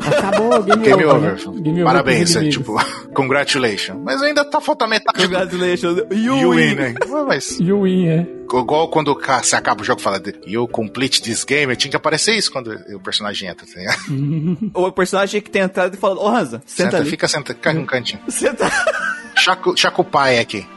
Acabou, 0.07 0.63
game, 0.63 0.83
Game 0.83 1.05
over. 1.05 1.15
over. 1.15 1.31
né? 1.49 1.61
Game 1.61 1.81
over 1.81 1.85
Parabéns, 1.85 2.35
é, 2.35 2.39
inimigos. 2.39 2.57
tipo, 2.57 2.75
congratulations. 3.13 3.99
Mas 4.03 4.21
ainda 4.21 4.45
tá 4.45 4.61
falta 4.61 4.87
metade. 4.87 5.21
Congratulations, 5.23 5.97
you, 6.11 6.37
You 6.37 6.49
win. 6.51 6.57
win, 6.69 6.75
né? 6.75 6.93
Mas, 7.27 7.59
O 7.71 7.83
Win, 7.83 8.07
é. 8.07 8.27
igual 8.45 8.87
quando 8.89 9.13
você 9.13 9.55
acaba 9.55 9.81
o 9.81 9.83
jogo 9.85 9.99
e 9.99 10.03
fala, 10.03 10.21
you 10.45 10.67
complete 10.67 11.21
this 11.21 11.43
game, 11.43 11.75
tinha 11.75 11.91
que 11.91 11.97
aparecer 11.97 12.35
isso 12.35 12.51
quando 12.51 12.71
o 12.95 12.99
personagem 12.99 13.47
entra, 13.49 13.65
tá 13.65 13.79
ligado? 13.79 13.99
O 14.73 14.91
personagem 14.91 15.41
que 15.41 15.49
tem 15.49 15.61
entrado 15.61 15.93
e 15.93 15.97
falando, 15.97 16.21
ô 16.21 16.27
Hansa, 16.27 16.61
senta, 16.65 16.83
Senta, 16.83 16.97
ali. 16.97 17.09
fica 17.09 17.27
senta, 17.27 17.53
cai 17.53 17.73
num 17.73 17.85
cantinho. 17.85 18.21
Senta. 18.29 18.69
Chaco, 19.39 19.75
Chaco 19.75 20.03
Pai 20.03 20.39
aqui. 20.39 20.67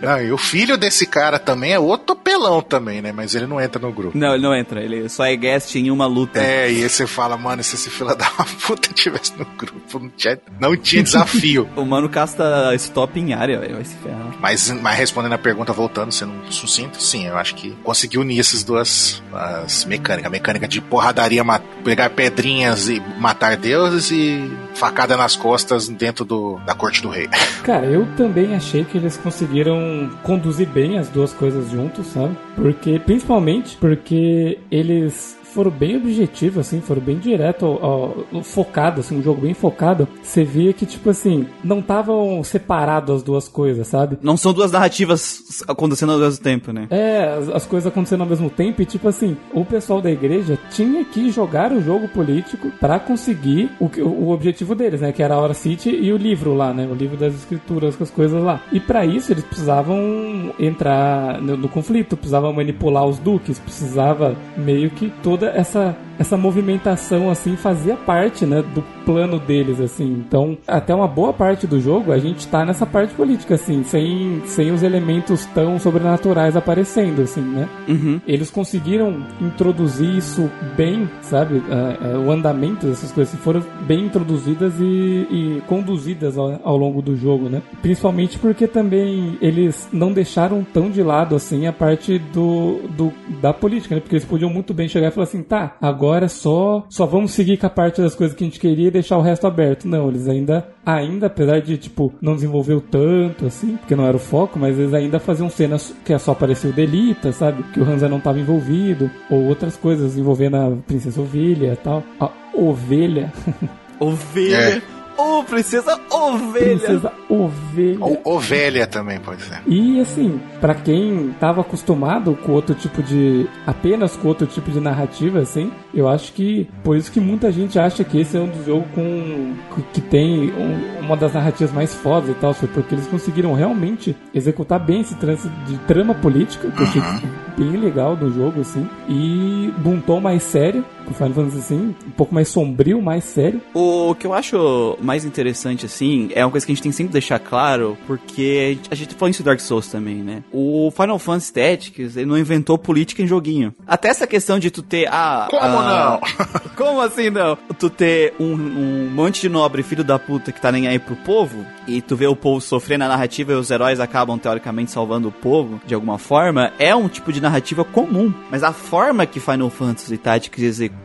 Não, 0.00 0.20
e 0.20 0.32
o 0.32 0.38
filho 0.38 0.76
desse 0.76 1.06
cara 1.06 1.38
também 1.38 1.72
é 1.72 1.78
outro 1.78 2.16
pelão 2.16 2.60
também, 2.60 3.00
né? 3.00 3.12
Mas 3.12 3.34
ele 3.34 3.46
não 3.46 3.60
entra 3.60 3.80
no 3.80 3.92
grupo. 3.92 4.16
Não, 4.16 4.34
ele 4.34 4.42
não 4.42 4.54
entra. 4.54 4.82
Ele 4.82 5.08
só 5.08 5.24
é 5.24 5.36
guest 5.36 5.74
em 5.76 5.90
uma 5.90 6.06
luta. 6.06 6.40
É, 6.40 6.70
e 6.70 6.82
aí 6.82 6.88
você 6.88 7.06
fala, 7.06 7.36
mano, 7.36 7.62
se 7.62 7.76
esse 7.76 7.90
fila 7.90 8.14
da 8.14 8.28
puta 8.66 8.92
tivesse 8.92 9.32
no 9.38 9.44
grupo, 9.44 9.98
não 9.98 10.08
tinha, 10.10 10.40
não 10.60 10.76
tinha 10.76 11.02
desafio. 11.02 11.68
o 11.76 11.84
mano 11.84 12.08
casta 12.08 12.74
stop 12.74 13.18
em 13.18 13.32
área. 13.32 13.58
Vai 13.58 13.84
se 13.84 13.94
ferrar. 13.96 14.34
Mas, 14.40 14.70
mas 14.70 14.98
respondendo 14.98 15.34
a 15.34 15.38
pergunta, 15.38 15.72
voltando, 15.72 16.12
sendo 16.12 16.32
sucinto, 16.50 17.02
sim, 17.02 17.26
eu 17.26 17.36
acho 17.36 17.54
que 17.54 17.70
conseguiu 17.82 18.22
unir 18.22 18.40
essas 18.40 18.64
duas 18.64 19.22
as 19.32 19.84
mecânicas. 19.84 20.26
A 20.26 20.30
mecânica 20.30 20.68
de 20.68 20.80
porradaria, 20.80 21.42
pegar 21.84 22.10
pedrinhas 22.10 22.88
e 22.88 23.00
matar 23.18 23.56
deuses 23.56 24.10
e 24.10 24.50
facada 24.74 25.16
nas 25.16 25.36
costas 25.36 25.88
dentro 25.88 26.24
do, 26.24 26.58
da 26.66 26.74
corte 26.74 27.02
do 27.02 27.08
rei. 27.08 27.28
Cara, 27.62 27.86
eu 27.86 28.06
também 28.16 28.54
achei 28.54 28.84
que 28.84 28.98
eles 28.98 29.16
conseguiram 29.16 30.10
conduzir 30.22 30.68
bem 30.68 30.98
as 30.98 31.08
duas 31.08 31.32
coisas 31.32 31.70
juntos, 31.70 32.06
sabe? 32.08 32.36
Porque, 32.54 32.98
principalmente 32.98 33.76
porque 33.76 34.58
eles 34.70 35.38
foram 35.52 35.70
bem 35.70 35.96
objetivos, 35.96 36.58
assim, 36.58 36.80
foram 36.80 37.00
bem 37.00 37.18
direto, 37.18 37.66
ao, 37.66 38.24
ao, 38.32 38.42
focado, 38.42 39.00
assim, 39.00 39.18
um 39.18 39.22
jogo 39.22 39.40
bem 39.40 39.54
focado. 39.54 40.08
Você 40.22 40.44
via 40.44 40.72
que, 40.72 40.86
tipo 40.86 41.10
assim, 41.10 41.46
não 41.62 41.80
estavam 41.80 42.42
separados 42.42 43.16
as 43.16 43.22
duas 43.22 43.48
coisas, 43.48 43.86
sabe? 43.86 44.18
Não 44.22 44.36
são 44.36 44.52
duas 44.52 44.72
narrativas 44.72 45.62
acontecendo 45.68 46.12
ao 46.12 46.18
mesmo 46.18 46.42
tempo, 46.42 46.72
né? 46.72 46.86
É, 46.90 47.34
as, 47.38 47.48
as 47.48 47.66
coisas 47.66 47.90
acontecendo 47.90 48.22
ao 48.22 48.28
mesmo 48.28 48.50
tempo 48.50 48.82
e, 48.82 48.86
tipo 48.86 49.08
assim, 49.08 49.36
o 49.52 49.64
pessoal 49.64 50.00
da 50.00 50.10
igreja 50.10 50.58
tinha 50.70 51.04
que 51.04 51.30
jogar 51.30 51.72
o 51.72 51.82
jogo 51.82 52.08
político 52.08 52.70
para 52.80 52.98
conseguir 52.98 53.70
o, 53.78 53.86
o 54.02 54.30
objetivo 54.30 54.74
deles, 54.74 55.00
né? 55.00 55.12
Que 55.12 55.22
era 55.22 55.34
a 55.34 55.38
Hora 55.38 55.54
City 55.54 55.90
e 55.90 56.12
o 56.12 56.16
livro 56.16 56.54
lá, 56.54 56.72
né? 56.72 56.88
O 56.90 56.94
livro 56.94 57.16
das 57.16 57.34
escrituras, 57.34 57.96
com 57.96 58.04
as 58.04 58.10
coisas 58.10 58.42
lá. 58.42 58.62
E 58.72 58.80
para 58.80 59.04
isso 59.04 59.32
eles 59.32 59.44
precisavam 59.44 60.52
entrar 60.58 61.40
no, 61.40 61.56
no 61.56 61.68
conflito, 61.68 62.16
precisavam 62.16 62.52
manipular 62.52 63.04
os 63.04 63.18
duques, 63.18 63.58
precisava 63.58 64.36
meio 64.56 64.90
que 64.90 65.12
toda 65.22 65.41
toda 65.42 65.58
essa 65.58 65.96
essa 66.18 66.36
movimentação 66.36 67.30
assim 67.30 67.56
fazia 67.56 67.96
parte, 67.96 68.44
né, 68.46 68.62
do 68.74 68.82
plano 69.04 69.38
deles 69.38 69.80
assim. 69.80 70.24
Então, 70.26 70.56
até 70.66 70.94
uma 70.94 71.08
boa 71.08 71.32
parte 71.32 71.66
do 71.66 71.80
jogo 71.80 72.12
a 72.12 72.18
gente 72.18 72.46
tá 72.48 72.64
nessa 72.64 72.86
parte 72.86 73.14
política 73.14 73.54
assim, 73.54 73.82
sem, 73.84 74.42
sem 74.46 74.70
os 74.70 74.82
elementos 74.82 75.44
tão 75.46 75.78
sobrenaturais 75.78 76.56
aparecendo 76.56 77.22
assim, 77.22 77.40
né? 77.40 77.68
Uhum. 77.88 78.20
Eles 78.26 78.50
conseguiram 78.50 79.24
introduzir 79.40 80.16
isso 80.16 80.50
bem, 80.76 81.08
sabe? 81.20 81.56
Uh, 81.56 82.18
uh, 82.18 82.26
o 82.26 82.30
andamento 82.30 82.86
dessas 82.86 83.12
coisas 83.12 83.34
foram 83.40 83.62
bem 83.82 84.06
introduzidas 84.06 84.74
e, 84.78 85.26
e 85.30 85.62
conduzidas 85.66 86.38
ao, 86.38 86.60
ao, 86.62 86.76
longo 86.76 87.02
do 87.02 87.16
jogo, 87.16 87.48
né? 87.48 87.62
Principalmente 87.80 88.38
porque 88.38 88.66
também 88.66 89.38
eles 89.40 89.88
não 89.92 90.12
deixaram 90.12 90.64
tão 90.64 90.90
de 90.90 91.02
lado 91.02 91.34
assim 91.34 91.66
a 91.66 91.72
parte 91.72 92.18
do, 92.18 92.80
do 92.96 93.12
da 93.40 93.52
política, 93.52 93.94
né? 93.94 94.00
Porque 94.00 94.16
eles 94.16 94.24
podiam 94.24 94.50
muito 94.50 94.72
bem 94.74 94.88
chegar 94.88 95.08
e 95.08 95.10
falar 95.10 95.24
assim, 95.24 95.42
tá, 95.42 95.76
agora 95.80 96.01
agora 96.02 96.28
só 96.28 96.84
só 96.90 97.06
vamos 97.06 97.30
seguir 97.30 97.56
com 97.56 97.66
a 97.66 97.70
parte 97.70 98.02
das 98.02 98.16
coisas 98.16 98.36
que 98.36 98.42
a 98.42 98.46
gente 98.46 98.58
queria 98.58 98.88
e 98.88 98.90
deixar 98.90 99.16
o 99.18 99.22
resto 99.22 99.46
aberto. 99.46 99.86
Não, 99.86 100.08
eles 100.08 100.28
ainda, 100.28 100.66
ainda 100.84 101.28
apesar 101.28 101.60
de, 101.60 101.78
tipo, 101.78 102.12
não 102.20 102.34
desenvolveu 102.34 102.80
tanto, 102.80 103.46
assim, 103.46 103.76
porque 103.76 103.94
não 103.94 104.04
era 104.04 104.16
o 104.16 104.20
foco, 104.20 104.58
mas 104.58 104.76
eles 104.76 104.92
ainda 104.92 105.20
faziam 105.20 105.48
cenas 105.48 105.94
que 106.04 106.12
é 106.12 106.18
só 106.18 106.32
aparecia 106.32 106.70
o 106.70 106.72
Delita, 106.72 107.32
sabe? 107.32 107.62
Que 107.72 107.78
o 107.78 107.84
Hansa 107.84 108.08
não 108.08 108.18
estava 108.18 108.40
envolvido, 108.40 109.08
ou 109.30 109.44
outras 109.44 109.76
coisas 109.76 110.18
envolvendo 110.18 110.56
a 110.56 110.70
Princesa 110.86 111.20
Ovelha 111.20 111.72
e 111.72 111.76
tal. 111.76 112.02
A 112.18 112.30
Ovelha. 112.52 113.32
Ovelha. 114.00 114.56
É. 114.56 115.01
Oh, 115.16 115.44
princesa 115.44 115.98
ovelha. 116.10 116.78
Princesa 116.78 117.12
ovelha. 117.28 117.98
Ou 118.00 118.20
ovelha 118.24 118.86
também 118.86 119.18
pode 119.20 119.42
ser. 119.42 119.60
E 119.66 120.00
assim, 120.00 120.40
para 120.60 120.74
quem 120.74 121.34
tava 121.38 121.60
acostumado 121.60 122.34
com 122.36 122.52
outro 122.52 122.74
tipo 122.74 123.02
de. 123.02 123.48
apenas 123.66 124.16
com 124.16 124.28
outro 124.28 124.46
tipo 124.46 124.70
de 124.70 124.80
narrativa, 124.80 125.40
assim, 125.40 125.72
eu 125.94 126.08
acho 126.08 126.32
que 126.32 126.68
por 126.82 126.96
isso 126.96 127.10
que 127.10 127.20
muita 127.20 127.52
gente 127.52 127.78
acha 127.78 128.04
que 128.04 128.20
esse 128.20 128.36
é 128.36 128.40
um 128.40 128.48
dos 128.48 128.66
jogos 128.66 128.86
com. 128.94 129.54
que 129.92 130.00
tem 130.00 130.52
um, 130.52 131.00
uma 131.00 131.16
das 131.16 131.32
narrativas 131.32 131.72
mais 131.72 131.94
fodas 131.94 132.30
e 132.30 132.34
tal, 132.34 132.54
porque 132.54 132.94
eles 132.94 133.06
conseguiram 133.06 133.54
realmente 133.54 134.16
executar 134.34 134.78
bem 134.78 135.00
esse 135.00 135.14
trânsito 135.16 135.54
de 135.66 135.76
trama 135.80 136.14
política, 136.14 136.70
que 136.70 136.80
eu 136.80 136.86
achei 136.86 137.00
uhum. 137.00 137.20
bem 137.56 137.80
legal 137.80 138.16
do 138.16 138.32
jogo, 138.32 138.60
assim, 138.60 138.88
e 139.08 139.72
de 139.76 139.88
um 139.88 140.00
tom 140.00 140.20
mais 140.20 140.42
sério 140.42 140.84
o 141.12 141.14
Final 141.14 141.32
Fantasy 141.32 141.58
assim, 141.58 141.94
um 142.06 142.10
pouco 142.10 142.34
mais 142.34 142.48
sombrio, 142.48 143.00
mais 143.00 143.24
sério. 143.24 143.60
O 143.74 144.14
que 144.14 144.26
eu 144.26 144.34
acho 144.34 144.98
mais 145.00 145.24
interessante, 145.24 145.86
assim, 145.86 146.30
é 146.34 146.44
uma 146.44 146.50
coisa 146.50 146.66
que 146.66 146.72
a 146.72 146.74
gente 146.74 146.82
tem 146.82 146.90
que 146.90 146.96
sempre 146.96 147.12
deixar 147.12 147.38
claro, 147.38 147.96
porque 148.06 148.78
a 148.90 148.94
gente 148.94 149.14
falou 149.14 149.30
isso 149.30 149.42
em 149.42 149.44
Dark 149.44 149.60
Souls 149.60 149.88
também, 149.88 150.16
né? 150.16 150.42
O 150.52 150.90
Final 150.94 151.18
Fantasy 151.18 151.52
Tactics, 151.52 152.16
ele 152.16 152.26
não 152.26 152.38
inventou 152.38 152.76
política 152.76 153.22
em 153.22 153.26
joguinho. 153.26 153.74
Até 153.86 154.08
essa 154.08 154.26
questão 154.26 154.58
de 154.58 154.70
tu 154.70 154.82
ter 154.82 155.08
a... 155.08 155.46
Como 155.50 155.62
a... 155.62 156.20
não? 156.20 156.20
Como 156.76 157.00
assim 157.00 157.30
não? 157.30 157.56
Tu 157.78 157.90
ter 157.90 158.34
um, 158.40 158.52
um 158.54 159.10
monte 159.10 159.40
de 159.40 159.48
nobre 159.48 159.82
filho 159.82 160.04
da 160.04 160.18
puta 160.18 160.52
que 160.52 160.60
tá 160.60 160.72
nem 160.72 160.88
aí 160.88 160.98
pro 160.98 161.16
povo, 161.16 161.64
e 161.86 162.00
tu 162.00 162.16
vê 162.16 162.26
o 162.26 162.36
povo 162.36 162.60
sofrer 162.60 162.98
na 162.98 163.08
narrativa 163.08 163.52
e 163.52 163.56
os 163.56 163.70
heróis 163.70 164.00
acabam, 164.00 164.38
teoricamente, 164.38 164.90
salvando 164.90 165.28
o 165.28 165.32
povo, 165.32 165.80
de 165.86 165.94
alguma 165.94 166.18
forma, 166.18 166.72
é 166.78 166.94
um 166.94 167.08
tipo 167.08 167.32
de 167.32 167.40
narrativa 167.40 167.84
comum. 167.84 168.32
Mas 168.50 168.62
a 168.62 168.72
forma 168.72 169.26
que 169.26 169.40
Final 169.40 169.70
Fantasy 169.70 170.16
Tactics 170.16 170.62
executa 170.62 171.01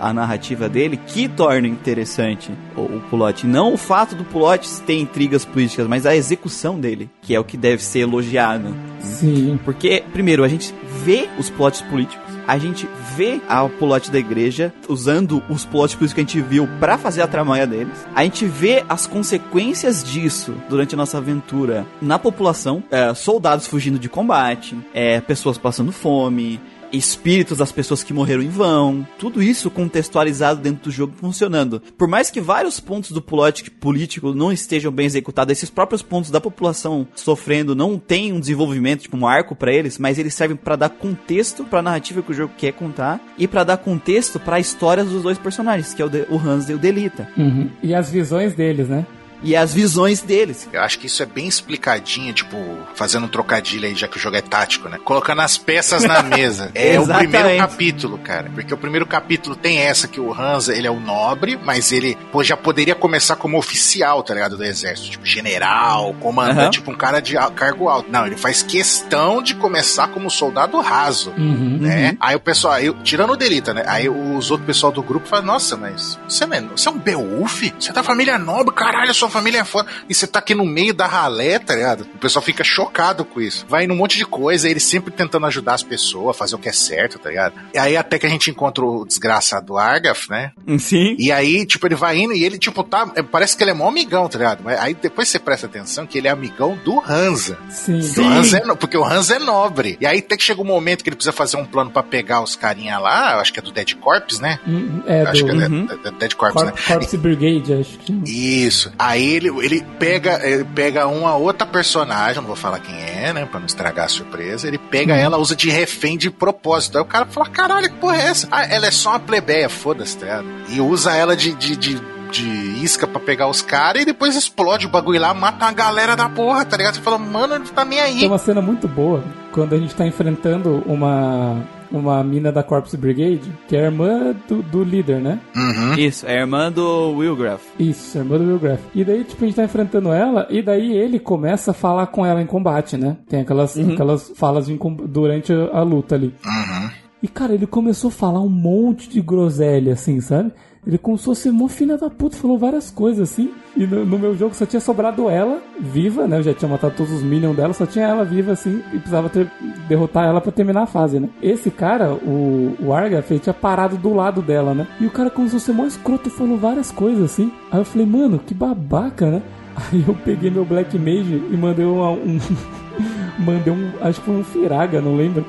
a 0.00 0.12
narrativa 0.12 0.68
dele 0.68 0.96
que 0.96 1.28
torna 1.28 1.68
interessante 1.68 2.52
o, 2.76 2.80
o. 2.80 3.00
Não 3.46 3.74
o 3.74 3.76
fato 3.76 4.14
do 4.14 4.24
plot 4.24 4.68
ter 4.82 4.98
intrigas 4.98 5.44
políticas, 5.44 5.86
mas 5.86 6.06
a 6.06 6.16
execução 6.16 6.78
dele, 6.78 7.10
que 7.22 7.34
é 7.34 7.40
o 7.40 7.44
que 7.44 7.56
deve 7.56 7.82
ser 7.82 8.00
elogiado. 8.00 8.74
Sim. 9.00 9.58
Porque, 9.64 10.02
primeiro, 10.12 10.42
a 10.42 10.48
gente 10.48 10.74
vê 11.04 11.28
os 11.38 11.50
plots 11.50 11.80
políticos 11.82 12.26
a 12.46 12.58
gente 12.58 12.88
vê 13.16 13.40
a 13.48 13.68
plot 13.68 14.10
da 14.10 14.18
igreja 14.18 14.72
usando 14.88 15.42
os 15.48 15.64
plots 15.64 15.94
políticos 15.94 16.12
que 16.12 16.20
a 16.20 16.22
gente 16.22 16.40
viu 16.40 16.68
para 16.78 16.96
fazer 16.96 17.22
a 17.22 17.26
tramanha 17.26 17.66
deles. 17.66 18.06
A 18.14 18.22
gente 18.22 18.46
vê 18.46 18.84
as 18.88 19.06
consequências 19.06 20.04
disso 20.04 20.54
durante 20.68 20.94
a 20.94 20.98
nossa 20.98 21.18
aventura 21.18 21.84
na 22.00 22.18
população, 22.18 22.84
é, 22.90 23.12
soldados 23.14 23.66
fugindo 23.66 23.98
de 23.98 24.08
combate, 24.08 24.78
é, 24.94 25.20
pessoas 25.20 25.58
passando 25.58 25.90
fome, 25.90 26.60
espíritos 26.92 27.58
das 27.58 27.72
pessoas 27.72 28.02
que 28.02 28.12
morreram 28.12 28.42
em 28.42 28.48
vão, 28.48 29.06
tudo 29.18 29.42
isso 29.42 29.70
contextualizado 29.70 30.60
dentro 30.60 30.84
do 30.84 30.90
jogo 30.90 31.14
funcionando. 31.16 31.80
Por 31.96 32.08
mais 32.08 32.30
que 32.30 32.40
vários 32.40 32.80
pontos 32.80 33.10
do 33.12 33.22
plot 33.22 33.70
político 33.72 34.34
não 34.34 34.52
estejam 34.52 34.92
bem 34.92 35.06
executados, 35.06 35.52
esses 35.52 35.70
próprios 35.70 36.02
pontos 36.02 36.30
da 36.30 36.40
população 36.40 37.06
sofrendo 37.14 37.74
não 37.74 37.98
tem 37.98 38.32
um 38.32 38.40
desenvolvimento, 38.40 39.02
tipo 39.02 39.16
um 39.16 39.26
arco 39.26 39.54
para 39.54 39.72
eles, 39.72 39.98
mas 39.98 40.18
eles 40.18 40.34
servem 40.34 40.56
para 40.56 40.76
dar 40.76 40.90
contexto 40.90 41.64
para 41.64 41.80
a 41.80 41.82
narrativa 41.82 42.22
que 42.22 42.30
o 42.30 42.34
jogo 42.34 42.52
quer 42.56 42.72
contar 42.72 43.20
e 43.38 43.46
para 43.46 43.64
dar 43.64 43.76
contexto 43.76 44.38
para 44.38 44.56
a 44.56 44.60
história 44.60 45.04
dos 45.04 45.22
dois 45.22 45.38
personagens, 45.38 45.94
que 45.94 46.02
é 46.02 46.04
o, 46.04 46.08
de, 46.08 46.26
o 46.30 46.36
Hans 46.36 46.68
e 46.68 46.74
o 46.74 46.78
Delita. 46.78 47.28
Uhum. 47.36 47.70
E 47.82 47.94
as 47.94 48.10
visões 48.10 48.54
deles, 48.54 48.88
né? 48.88 49.06
E 49.42 49.56
as 49.56 49.72
visões 49.72 50.20
deles. 50.20 50.68
Eu 50.72 50.80
acho 50.80 50.98
que 50.98 51.06
isso 51.06 51.22
é 51.22 51.26
bem 51.26 51.46
explicadinho, 51.46 52.32
tipo, 52.32 52.56
fazendo 52.94 53.26
um 53.26 53.28
trocadilho 53.28 53.86
aí, 53.86 53.94
já 53.94 54.08
que 54.08 54.16
o 54.16 54.20
jogo 54.20 54.36
é 54.36 54.40
tático, 54.40 54.88
né? 54.88 54.98
Colocando 55.04 55.42
as 55.42 55.56
peças 55.56 56.04
na 56.04 56.22
mesa. 56.24 56.70
É 56.74 56.98
o 56.98 57.06
primeiro 57.06 57.56
capítulo, 57.56 58.18
cara. 58.18 58.50
Porque 58.54 58.72
o 58.72 58.76
primeiro 58.76 59.06
capítulo 59.06 59.56
tem 59.56 59.78
essa 59.78 60.08
que 60.08 60.20
o 60.20 60.32
Hansa, 60.32 60.74
ele 60.74 60.86
é 60.86 60.90
o 60.90 61.00
nobre, 61.00 61.58
mas 61.62 61.92
ele 61.92 62.16
pô, 62.32 62.42
já 62.42 62.56
poderia 62.56 62.94
começar 62.94 63.36
como 63.36 63.58
oficial, 63.58 64.22
tá 64.22 64.34
ligado? 64.34 64.56
Do 64.56 64.64
exército. 64.64 65.10
Tipo, 65.10 65.26
general, 65.26 66.14
comandante, 66.14 66.64
uhum. 66.64 66.70
tipo 66.70 66.90
um 66.90 66.96
cara 66.96 67.20
de 67.20 67.34
cargo 67.54 67.88
alto. 67.88 68.10
Não, 68.10 68.26
ele 68.26 68.36
faz 68.36 68.62
questão 68.62 69.42
de 69.42 69.54
começar 69.54 70.08
como 70.08 70.30
soldado 70.30 70.78
raso, 70.80 71.32
uhum, 71.36 71.78
né? 71.80 72.10
Uhum. 72.10 72.16
Aí 72.20 72.36
o 72.36 72.40
pessoal, 72.40 72.74
aí, 72.74 72.92
tirando 73.02 73.32
o 73.32 73.36
Delita, 73.36 73.72
né? 73.74 73.84
Aí 73.86 74.08
os 74.08 74.50
outros 74.50 74.66
pessoal 74.66 74.92
do 74.92 75.02
grupo 75.02 75.28
falam, 75.28 75.46
nossa, 75.46 75.76
mas 75.76 76.18
você, 76.28 76.46
não 76.46 76.56
é, 76.56 76.60
você 76.60 76.88
é 76.88 76.92
um 76.92 76.98
Beowulf? 76.98 77.62
Você 77.78 77.90
é 77.90 77.92
da 77.92 78.02
família 78.02 78.38
nobre? 78.38 78.74
Caralho, 78.74 79.14
sua 79.14 79.25
família 79.28 79.60
é 79.60 79.64
foda. 79.64 79.88
E 80.08 80.14
você 80.14 80.26
tá 80.26 80.38
aqui 80.38 80.54
no 80.54 80.64
meio 80.64 80.94
da 80.94 81.06
ralé, 81.06 81.58
tá 81.58 81.74
ligado? 81.74 82.06
O 82.14 82.18
pessoal 82.18 82.42
fica 82.42 82.64
chocado 82.64 83.24
com 83.24 83.40
isso. 83.40 83.66
Vai 83.68 83.86
num 83.86 83.96
monte 83.96 84.16
de 84.16 84.24
coisa, 84.24 84.68
ele 84.68 84.80
sempre 84.80 85.10
tentando 85.10 85.46
ajudar 85.46 85.74
as 85.74 85.82
pessoas, 85.82 86.36
fazer 86.36 86.54
o 86.54 86.58
que 86.58 86.68
é 86.68 86.72
certo, 86.72 87.18
tá 87.18 87.30
ligado? 87.30 87.54
E 87.74 87.78
aí 87.78 87.96
até 87.96 88.18
que 88.18 88.26
a 88.26 88.28
gente 88.28 88.50
encontra 88.50 88.84
o 88.84 89.04
desgraçado 89.04 89.76
Argaf, 89.76 90.30
né? 90.30 90.52
Sim. 90.78 91.16
E 91.18 91.30
aí, 91.32 91.64
tipo, 91.66 91.86
ele 91.86 91.94
vai 91.94 92.18
indo 92.18 92.32
e 92.32 92.44
ele, 92.44 92.58
tipo, 92.58 92.82
tá. 92.82 93.10
É, 93.16 93.22
parece 93.22 93.56
que 93.56 93.64
ele 93.64 93.70
é 93.70 93.74
mó 93.74 93.88
amigão, 93.88 94.28
tá 94.28 94.38
ligado? 94.38 94.62
Mas 94.62 94.78
aí 94.78 94.94
depois 94.94 95.28
você 95.28 95.38
presta 95.38 95.66
atenção 95.66 96.06
que 96.06 96.18
ele 96.18 96.28
é 96.28 96.30
amigão 96.30 96.78
do 96.84 97.00
Hansa. 97.00 97.58
Sim. 97.70 98.00
Sim. 98.00 98.26
Hansa 98.26 98.58
é, 98.58 98.74
porque 98.74 98.96
o 98.96 99.04
Hansa 99.04 99.36
é 99.36 99.38
nobre. 99.38 99.96
E 100.00 100.06
aí 100.06 100.18
até 100.18 100.36
que 100.36 100.42
chega 100.42 100.60
um 100.60 100.64
momento 100.64 101.02
que 101.02 101.08
ele 101.08 101.16
precisa 101.16 101.32
fazer 101.32 101.56
um 101.56 101.64
plano 101.64 101.90
para 101.90 102.02
pegar 102.02 102.42
os 102.42 102.56
carinha 102.56 102.98
lá, 102.98 103.40
acho 103.40 103.52
que 103.52 103.58
é 103.58 103.62
do 103.62 103.72
Dead 103.72 103.94
Corps, 103.94 104.40
né? 104.40 104.58
Hum, 104.66 105.02
é, 105.06 105.22
acho 105.22 105.44
do, 105.44 105.52
que 105.52 105.62
é 105.62 105.68
uhum. 105.68 105.86
Dead 106.18 106.34
Corps, 106.34 106.52
Corp, 106.52 106.66
né? 106.66 106.72
Corpse 106.86 107.16
Brigade, 107.16 107.74
acho 107.74 107.98
que. 107.98 108.12
Isso. 108.26 108.92
Aí 108.98 109.15
ele, 109.24 109.48
ele 109.64 109.84
pega, 109.98 110.40
ele 110.46 110.64
pega 110.64 111.06
uma 111.06 111.36
outra 111.36 111.66
personagem, 111.66 112.36
não 112.36 112.46
vou 112.46 112.56
falar 112.56 112.80
quem 112.80 112.94
é, 112.94 113.32
né, 113.32 113.46
pra 113.46 113.60
não 113.60 113.66
estragar 113.66 114.06
a 114.06 114.08
surpresa. 114.08 114.66
Ele 114.66 114.78
pega 114.78 115.14
hum. 115.14 115.16
ela, 115.16 115.38
usa 115.38 115.54
de 115.54 115.70
refém 115.70 116.16
de 116.16 116.30
propósito. 116.30 116.98
Aí 116.98 117.02
o 117.02 117.06
cara 117.06 117.26
fala: 117.26 117.48
caralho, 117.48 117.90
que 117.90 117.96
porra 117.96 118.16
é 118.16 118.26
essa? 118.26 118.48
Ah, 118.50 118.66
ela 118.66 118.86
é 118.86 118.90
só 118.90 119.10
uma 119.10 119.20
plebeia, 119.20 119.68
foda-se, 119.68 120.18
tá? 120.18 120.42
E 120.68 120.80
usa 120.80 121.14
ela 121.14 121.36
de, 121.36 121.52
de, 121.54 121.76
de 121.76 122.16
de 122.30 122.48
isca 122.82 123.06
pra 123.06 123.20
pegar 123.20 123.48
os 123.48 123.62
caras 123.62 124.02
e 124.02 124.04
depois 124.04 124.34
explode 124.34 124.84
o 124.84 124.88
bagulho 124.88 125.20
lá, 125.20 125.32
mata 125.32 125.64
a 125.64 125.72
galera 125.72 126.16
da 126.16 126.28
porra, 126.28 126.64
tá 126.64 126.76
ligado? 126.76 126.96
Você 126.96 127.00
fala, 127.00 127.18
mano, 127.18 127.54
ele 127.54 127.64
tá 127.68 127.84
nem 127.84 128.00
aí. 128.00 128.18
Tem 128.18 128.28
uma 128.28 128.36
cena 128.36 128.60
muito 128.60 128.88
boa 128.88 129.22
quando 129.52 129.74
a 129.74 129.78
gente 129.78 129.94
tá 129.94 130.04
enfrentando 130.04 130.82
uma 130.86 131.62
uma 131.90 132.22
mina 132.22 132.50
da 132.52 132.62
Corpse 132.62 132.96
Brigade, 132.96 133.50
que 133.68 133.76
é 133.76 133.80
a 133.80 133.84
irmã 133.84 134.34
do, 134.48 134.62
do 134.62 134.84
líder, 134.84 135.20
né? 135.20 135.40
Uhum. 135.54 135.94
Isso, 135.94 136.26
é 136.26 136.38
a 136.38 136.40
irmã 136.40 136.70
do 136.70 137.10
Willgraf. 137.12 137.62
Isso, 137.78 138.18
a 138.18 138.20
irmã 138.20 138.38
do 138.38 138.44
Will 138.44 138.58
Graff. 138.58 138.82
E 138.94 139.04
daí, 139.04 139.24
tipo, 139.24 139.44
a 139.44 139.46
gente 139.46 139.56
tá 139.56 139.64
enfrentando 139.64 140.12
ela, 140.12 140.46
e 140.50 140.62
daí 140.62 140.96
ele 140.96 141.18
começa 141.18 141.70
a 141.70 141.74
falar 141.74 142.06
com 142.08 142.24
ela 142.24 142.42
em 142.42 142.46
combate, 142.46 142.96
né? 142.96 143.16
Tem 143.28 143.40
aquelas, 143.40 143.78
aquelas 143.78 144.32
falas 144.34 144.68
em 144.68 144.78
durante 145.08 145.52
a, 145.52 145.78
a 145.78 145.82
luta 145.82 146.14
ali. 146.14 146.34
Uhum. 146.44 146.90
E, 147.22 147.28
cara, 147.28 147.54
ele 147.54 147.66
começou 147.66 148.08
a 148.08 148.12
falar 148.12 148.40
um 148.40 148.48
monte 148.48 149.08
de 149.08 149.20
groselha, 149.20 149.94
assim, 149.94 150.20
sabe? 150.20 150.52
Ele 150.86 150.98
começou 150.98 151.32
a 151.32 151.34
ser 151.34 151.50
mó 151.50 151.66
filha 151.66 151.98
da 151.98 152.08
puta, 152.08 152.36
falou 152.36 152.56
várias 152.56 152.90
coisas, 152.90 153.30
assim. 153.30 153.50
E 153.76 153.84
no, 153.84 154.06
no 154.06 154.18
meu 154.18 154.36
jogo 154.36 154.54
só 154.54 154.64
tinha 154.64 154.78
sobrado 154.78 155.28
ela, 155.28 155.60
viva, 155.80 156.28
né? 156.28 156.38
Eu 156.38 156.44
já 156.44 156.54
tinha 156.54 156.68
matado 156.68 156.94
todos 156.96 157.12
os 157.12 157.22
minions 157.22 157.56
dela, 157.56 157.72
só 157.72 157.84
tinha 157.84 158.06
ela 158.06 158.24
viva, 158.24 158.52
assim, 158.52 158.82
e 158.92 158.98
precisava 158.98 159.28
ter, 159.28 159.50
derrotar 159.88 160.24
ela 160.26 160.40
pra 160.40 160.52
terminar 160.52 160.82
a 160.82 160.86
fase, 160.86 161.18
né? 161.18 161.28
Esse 161.42 161.72
cara, 161.72 162.12
o, 162.12 162.76
o 162.80 162.92
Argaf, 162.92 163.32
ele 163.32 163.40
tinha 163.40 163.52
parado 163.52 163.96
do 163.96 164.14
lado 164.14 164.40
dela, 164.40 164.74
né? 164.74 164.86
E 165.00 165.06
o 165.06 165.10
cara 165.10 165.28
começou 165.28 165.56
a 165.56 165.60
ser 165.60 165.72
mó 165.72 165.84
escroto 165.86 166.30
falou 166.30 166.56
várias 166.56 166.92
coisas, 166.92 167.24
assim. 167.24 167.50
Aí 167.72 167.80
eu 167.80 167.84
falei, 167.84 168.06
mano, 168.06 168.38
que 168.38 168.54
babaca, 168.54 169.28
né? 169.28 169.42
Aí 169.92 170.04
eu 170.06 170.14
peguei 170.14 170.50
meu 170.50 170.64
Black 170.64 170.96
Mage 170.96 171.42
e 171.50 171.56
mandei 171.56 171.84
um. 171.84 172.38
mandei 173.38 173.72
um. 173.72 173.90
Acho 174.00 174.20
que 174.20 174.26
foi 174.26 174.36
um 174.36 174.44
Firaga, 174.44 175.00
não 175.00 175.16
lembro. 175.16 175.44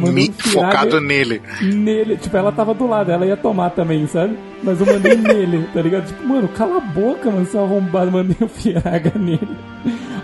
Mandei 0.00 0.28
Me- 0.28 0.34
focado 0.52 1.00
nele. 1.00 1.40
nele. 1.62 2.16
Tipo, 2.16 2.36
ela 2.36 2.50
tava 2.52 2.74
do 2.74 2.86
lado, 2.86 3.10
ela 3.12 3.26
ia 3.26 3.36
tomar 3.36 3.70
também, 3.70 4.06
sabe? 4.06 4.36
Mas 4.62 4.80
eu 4.80 4.86
mandei 4.86 5.16
nele, 5.18 5.66
tá 5.72 5.80
ligado? 5.82 6.06
Tipo, 6.06 6.26
mano, 6.26 6.48
cala 6.48 6.78
a 6.78 6.80
boca, 6.80 7.30
mano, 7.30 7.46
seu 7.46 7.62
arrombado, 7.64 8.10
mandei 8.10 8.36
o 8.40 8.48
Firaga 8.48 9.12
nele. 9.18 9.56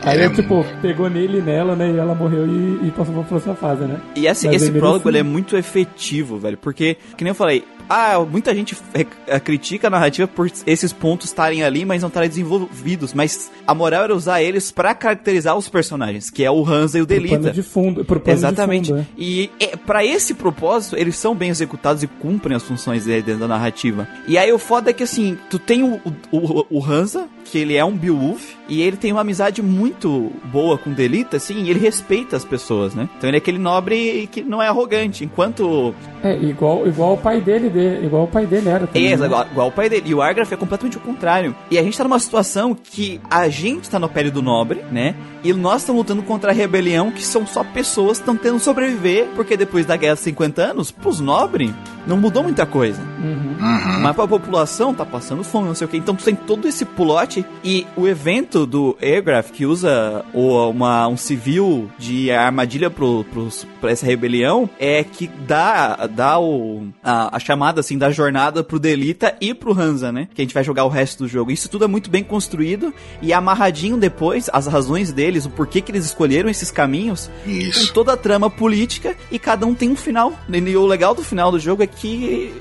Aí 0.04 0.20
é 0.20 0.28
tipo, 0.28 0.64
pegou 0.82 1.08
nele 1.10 1.38
e 1.38 1.42
nela, 1.42 1.74
né? 1.74 1.90
E 1.90 1.96
ela 1.98 2.14
morreu 2.14 2.46
e, 2.46 2.86
e 2.86 2.92
passou 2.96 3.14
pra 3.14 3.24
próxima 3.24 3.54
fase, 3.54 3.84
né? 3.84 3.98
E 4.14 4.26
esse, 4.26 4.46
Mas 4.46 4.56
esse 4.56 4.70
ele 4.70 4.78
prólogo 4.78 5.08
ele 5.08 5.18
é 5.18 5.22
muito 5.22 5.56
efetivo, 5.56 6.38
velho. 6.38 6.56
Porque, 6.56 6.96
que 7.16 7.24
nem 7.24 7.30
eu 7.30 7.34
falei, 7.34 7.64
ah, 7.88 8.18
muita 8.20 8.54
gente 8.54 8.76
é, 8.94 9.06
é, 9.26 9.40
critica 9.40 9.86
a 9.86 9.90
narrativa 9.90 10.26
por 10.26 10.50
esses 10.66 10.92
pontos 10.92 11.26
estarem 11.26 11.62
ali, 11.62 11.84
mas 11.84 12.02
não 12.02 12.08
estarem 12.08 12.28
desenvolvidos. 12.28 13.12
Mas 13.14 13.50
a 13.66 13.74
moral 13.74 14.04
era 14.04 14.14
usar 14.14 14.42
eles 14.42 14.70
pra 14.70 14.94
caracterizar 14.94 15.56
os 15.56 15.68
personagens, 15.68 16.30
que 16.30 16.44
é 16.44 16.50
o 16.50 16.64
Hansa 16.66 16.98
e 16.98 17.02
o 17.02 17.06
Pro 17.06 17.16
Delita. 17.16 17.38
pano 17.38 17.52
de 17.52 17.62
fundo, 17.62 18.04
pro 18.04 18.20
pano 18.20 18.36
Exatamente. 18.36 18.84
de 18.84 18.90
fundo, 18.90 19.00
é. 19.00 19.06
E 19.16 19.50
é, 19.60 19.76
para 19.76 20.04
esse 20.04 20.34
propósito, 20.34 20.96
eles 20.96 21.16
são 21.16 21.34
bem 21.34 21.50
executados 21.50 22.02
e 22.02 22.06
cumprem 22.06 22.56
as 22.56 22.62
funções 22.62 23.04
dele 23.04 23.22
dentro 23.22 23.40
da 23.40 23.48
narrativa. 23.48 24.08
E 24.26 24.36
aí 24.36 24.52
o 24.52 24.58
foda 24.58 24.90
é 24.90 24.92
que 24.92 25.02
assim, 25.02 25.38
tu 25.48 25.58
tem 25.58 25.82
o, 25.82 26.00
o, 26.30 26.66
o 26.70 26.84
Hansa, 26.84 27.28
que 27.50 27.58
ele 27.58 27.76
é 27.76 27.84
um 27.84 27.96
Beowulf, 27.96 28.54
e 28.68 28.82
ele 28.82 28.96
tem 28.96 29.12
uma 29.12 29.20
amizade 29.20 29.62
muito 29.62 30.32
boa 30.46 30.76
com 30.76 30.90
o 30.90 30.94
Delita, 30.94 31.36
assim, 31.36 31.62
e 31.62 31.70
ele 31.70 31.78
respeita 31.78 32.36
as 32.36 32.44
pessoas, 32.44 32.94
né? 32.94 33.08
Então 33.16 33.30
ele 33.30 33.36
é 33.36 33.38
aquele 33.38 33.58
nobre 33.58 34.28
que 34.32 34.42
não 34.42 34.60
é 34.62 34.66
arrogante, 34.68 35.24
enquanto 35.24 35.94
É, 36.22 36.36
igual, 36.36 36.86
igual 36.86 37.14
o 37.14 37.16
pai 37.16 37.40
dele, 37.40 37.68
de- 37.70 38.04
igual 38.04 38.24
o 38.24 38.28
pai 38.28 38.44
dele 38.46 38.68
era 38.68 38.86
também. 38.86 39.12
é, 39.12 39.16
né? 39.16 39.26
igual, 39.26 39.46
igual 39.50 39.68
o 39.68 39.72
pai 39.72 39.88
dele. 39.88 40.02
E 40.06 40.14
o 40.14 40.20
Argraf 40.20 40.52
é 40.52 40.56
completamente 40.56 40.96
o 40.96 41.00
contrário. 41.00 41.54
E 41.70 41.78
a 41.78 41.82
gente 41.82 41.96
tá 41.96 42.02
numa 42.04 42.18
situação 42.18 42.74
que 42.74 43.20
a 43.30 43.48
gente 43.48 43.88
tá 43.88 43.98
no 43.98 44.08
pele 44.08 44.30
do 44.30 44.42
nobre, 44.42 44.80
né? 44.90 45.14
E 45.46 45.52
nós 45.52 45.82
estamos 45.82 46.00
lutando 46.00 46.24
contra 46.24 46.50
a 46.50 46.52
rebelião, 46.52 47.12
que 47.12 47.22
são 47.22 47.46
só 47.46 47.62
pessoas 47.62 48.18
que 48.18 48.22
estão 48.22 48.36
tentando 48.36 48.58
sobreviver, 48.58 49.28
porque 49.36 49.56
depois 49.56 49.86
da 49.86 49.96
guerra 49.96 50.16
de 50.16 50.22
50 50.22 50.60
anos, 50.60 50.90
pros 50.90 51.20
nobres, 51.20 51.72
não 52.04 52.16
mudou 52.16 52.42
muita 52.42 52.64
coisa. 52.66 53.00
Uhum. 53.22 53.56
Uhum. 53.60 54.00
Mas 54.00 54.14
pra 54.14 54.26
população 54.26 54.94
tá 54.94 55.04
passando 55.04 55.42
fome, 55.42 55.68
não 55.68 55.74
sei 55.74 55.86
o 55.86 55.88
que. 55.88 55.96
Então 55.96 56.14
tu 56.14 56.24
tem 56.24 56.34
todo 56.34 56.68
esse 56.68 56.84
pulote 56.84 57.44
e 57.64 57.86
o 57.96 58.06
evento 58.06 58.66
do 58.66 58.96
Aircraft 59.00 59.52
que 59.52 59.66
usa 59.66 60.24
uma, 60.32 61.08
um 61.08 61.16
civil 61.16 61.90
de 61.98 62.30
armadilha 62.30 62.90
pro, 62.90 63.24
pros, 63.24 63.66
pra 63.80 63.90
essa 63.90 64.06
rebelião 64.06 64.68
é 64.78 65.02
que 65.02 65.28
dá, 65.46 66.06
dá 66.06 66.38
o, 66.38 66.88
a, 67.02 67.36
a 67.36 67.38
chamada 67.38 67.80
assim 67.80 67.98
da 67.98 68.10
jornada 68.10 68.62
pro 68.62 68.78
Delita 68.78 69.36
e 69.40 69.54
pro 69.54 69.78
Hansa, 69.78 70.12
né? 70.12 70.28
Que 70.34 70.42
a 70.42 70.44
gente 70.44 70.54
vai 70.54 70.62
jogar 70.62 70.84
o 70.84 70.88
resto 70.88 71.24
do 71.24 71.28
jogo. 71.28 71.50
Isso 71.50 71.68
tudo 71.68 71.84
é 71.84 71.88
muito 71.88 72.10
bem 72.10 72.22
construído 72.22 72.92
e 73.22 73.32
amarradinho 73.32 73.96
depois 73.96 74.48
as 74.52 74.66
razões 74.66 75.12
deles, 75.36 75.46
o 75.46 75.50
porquê 75.50 75.80
que 75.80 75.90
eles 75.92 76.04
escolheram 76.06 76.48
esses 76.48 76.70
caminhos 76.70 77.30
com 77.44 77.50
Isso. 77.50 77.92
toda 77.92 78.12
a 78.12 78.16
trama 78.16 78.48
política 78.50 79.14
e 79.30 79.38
cada 79.38 79.66
um 79.66 79.74
tem 79.74 79.90
um 79.90 79.96
final. 79.96 80.32
E 80.48 80.76
o 80.76 80.86
legal 80.86 81.14
do 81.14 81.22
final 81.22 81.50
do 81.52 81.58
jogo 81.60 81.82
é 81.82 81.86
que 81.86 82.52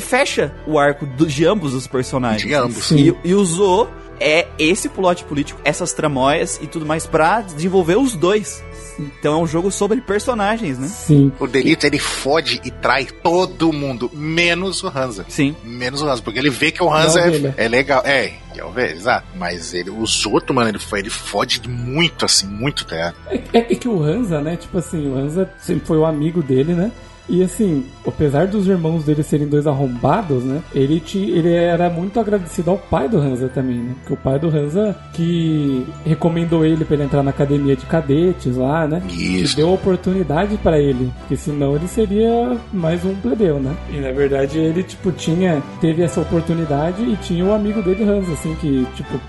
fecha 0.00 0.52
o 0.66 0.78
arco 0.78 1.06
do- 1.06 1.26
de 1.26 1.44
ambos 1.46 1.74
os 1.74 1.86
personagens. 1.86 2.42
De 2.46 2.54
ambos. 2.54 2.90
E, 2.90 3.14
e 3.24 3.34
usou 3.34 3.90
é 4.20 4.46
esse 4.58 4.88
plot 4.88 5.24
político, 5.24 5.60
essas 5.64 5.92
tramóias 5.92 6.60
e 6.62 6.66
tudo 6.66 6.84
mais 6.84 7.06
pra 7.06 7.40
desenvolver 7.40 7.96
os 7.96 8.14
dois. 8.14 8.62
Então 8.98 9.40
é 9.40 9.42
um 9.42 9.46
jogo 9.46 9.70
sobre 9.70 10.00
personagens, 10.00 10.78
né? 10.78 10.88
Sim. 10.88 11.32
O 11.40 11.46
Delita, 11.46 11.86
ele 11.86 11.98
fode 11.98 12.60
e 12.62 12.70
trai 12.70 13.06
todo 13.06 13.72
mundo, 13.72 14.10
menos 14.12 14.82
o 14.82 14.88
Hansa. 14.88 15.24
Sim. 15.28 15.56
Menos 15.64 16.02
o 16.02 16.08
Hansa, 16.08 16.22
porque 16.22 16.38
ele 16.38 16.50
vê 16.50 16.70
que 16.70 16.82
o 16.82 16.92
Hansa 16.92 17.20
é, 17.20 17.64
é 17.64 17.68
legal. 17.68 18.02
É, 18.04 18.34
a 18.60 18.66
ovelha, 18.66 18.92
exato. 18.92 19.26
Mas 19.34 19.72
ele, 19.72 19.90
os 19.90 20.26
outros, 20.26 20.54
mano, 20.54 20.68
ele, 20.68 20.78
foi, 20.78 20.98
ele 20.98 21.10
fode 21.10 21.66
muito, 21.68 22.24
assim, 22.24 22.46
muito, 22.46 22.84
tá 22.84 22.96
ligado? 22.96 23.16
É, 23.52 23.58
é 23.58 23.74
que 23.74 23.88
o 23.88 24.02
Hansa, 24.02 24.40
né? 24.40 24.56
Tipo 24.56 24.78
assim, 24.78 25.08
o 25.08 25.16
Hansa 25.16 25.50
sempre 25.58 25.86
foi 25.86 25.96
o 25.96 26.04
amigo 26.04 26.42
dele, 26.42 26.74
né? 26.74 26.92
E 27.30 27.44
assim, 27.44 27.84
apesar 28.04 28.48
dos 28.48 28.66
irmãos 28.66 29.04
dele 29.04 29.22
serem 29.22 29.46
dois 29.46 29.66
arrombados, 29.66 30.42
né? 30.42 30.60
Ele, 30.74 30.98
tinha, 30.98 31.28
ele 31.28 31.54
era 31.54 31.88
muito 31.88 32.18
agradecido 32.18 32.72
ao 32.72 32.76
pai 32.76 33.08
do 33.08 33.18
Hansa 33.18 33.48
também, 33.48 33.78
né? 33.78 33.94
Porque 34.00 34.14
o 34.14 34.16
pai 34.16 34.38
do 34.38 34.48
Hansa 34.48 34.96
que 35.14 35.86
recomendou 36.04 36.66
ele 36.66 36.84
pra 36.84 36.94
ele 36.94 37.04
entrar 37.04 37.22
na 37.22 37.30
academia 37.30 37.76
de 37.76 37.86
cadetes 37.86 38.56
lá, 38.56 38.86
né? 38.88 39.00
Isso. 39.08 39.54
E 39.54 39.56
deu 39.56 39.72
oportunidade 39.72 40.56
pra 40.56 40.78
ele, 40.78 41.12
porque 41.20 41.36
senão 41.36 41.76
ele 41.76 41.86
seria 41.86 42.56
mais 42.72 43.04
um 43.04 43.14
plebeu, 43.14 43.60
né? 43.60 43.76
E 43.90 44.00
na 44.00 44.10
verdade 44.10 44.58
ele, 44.58 44.82
tipo, 44.82 45.12
tinha, 45.12 45.62
teve 45.80 46.02
essa 46.02 46.20
oportunidade 46.20 47.02
e 47.02 47.16
tinha 47.16 47.44
o 47.44 47.52
amigo 47.52 47.80
dele, 47.80 48.02
Hansa, 48.02 48.32
assim, 48.32 48.56
que, 48.56 48.84
tipo, 48.96 49.20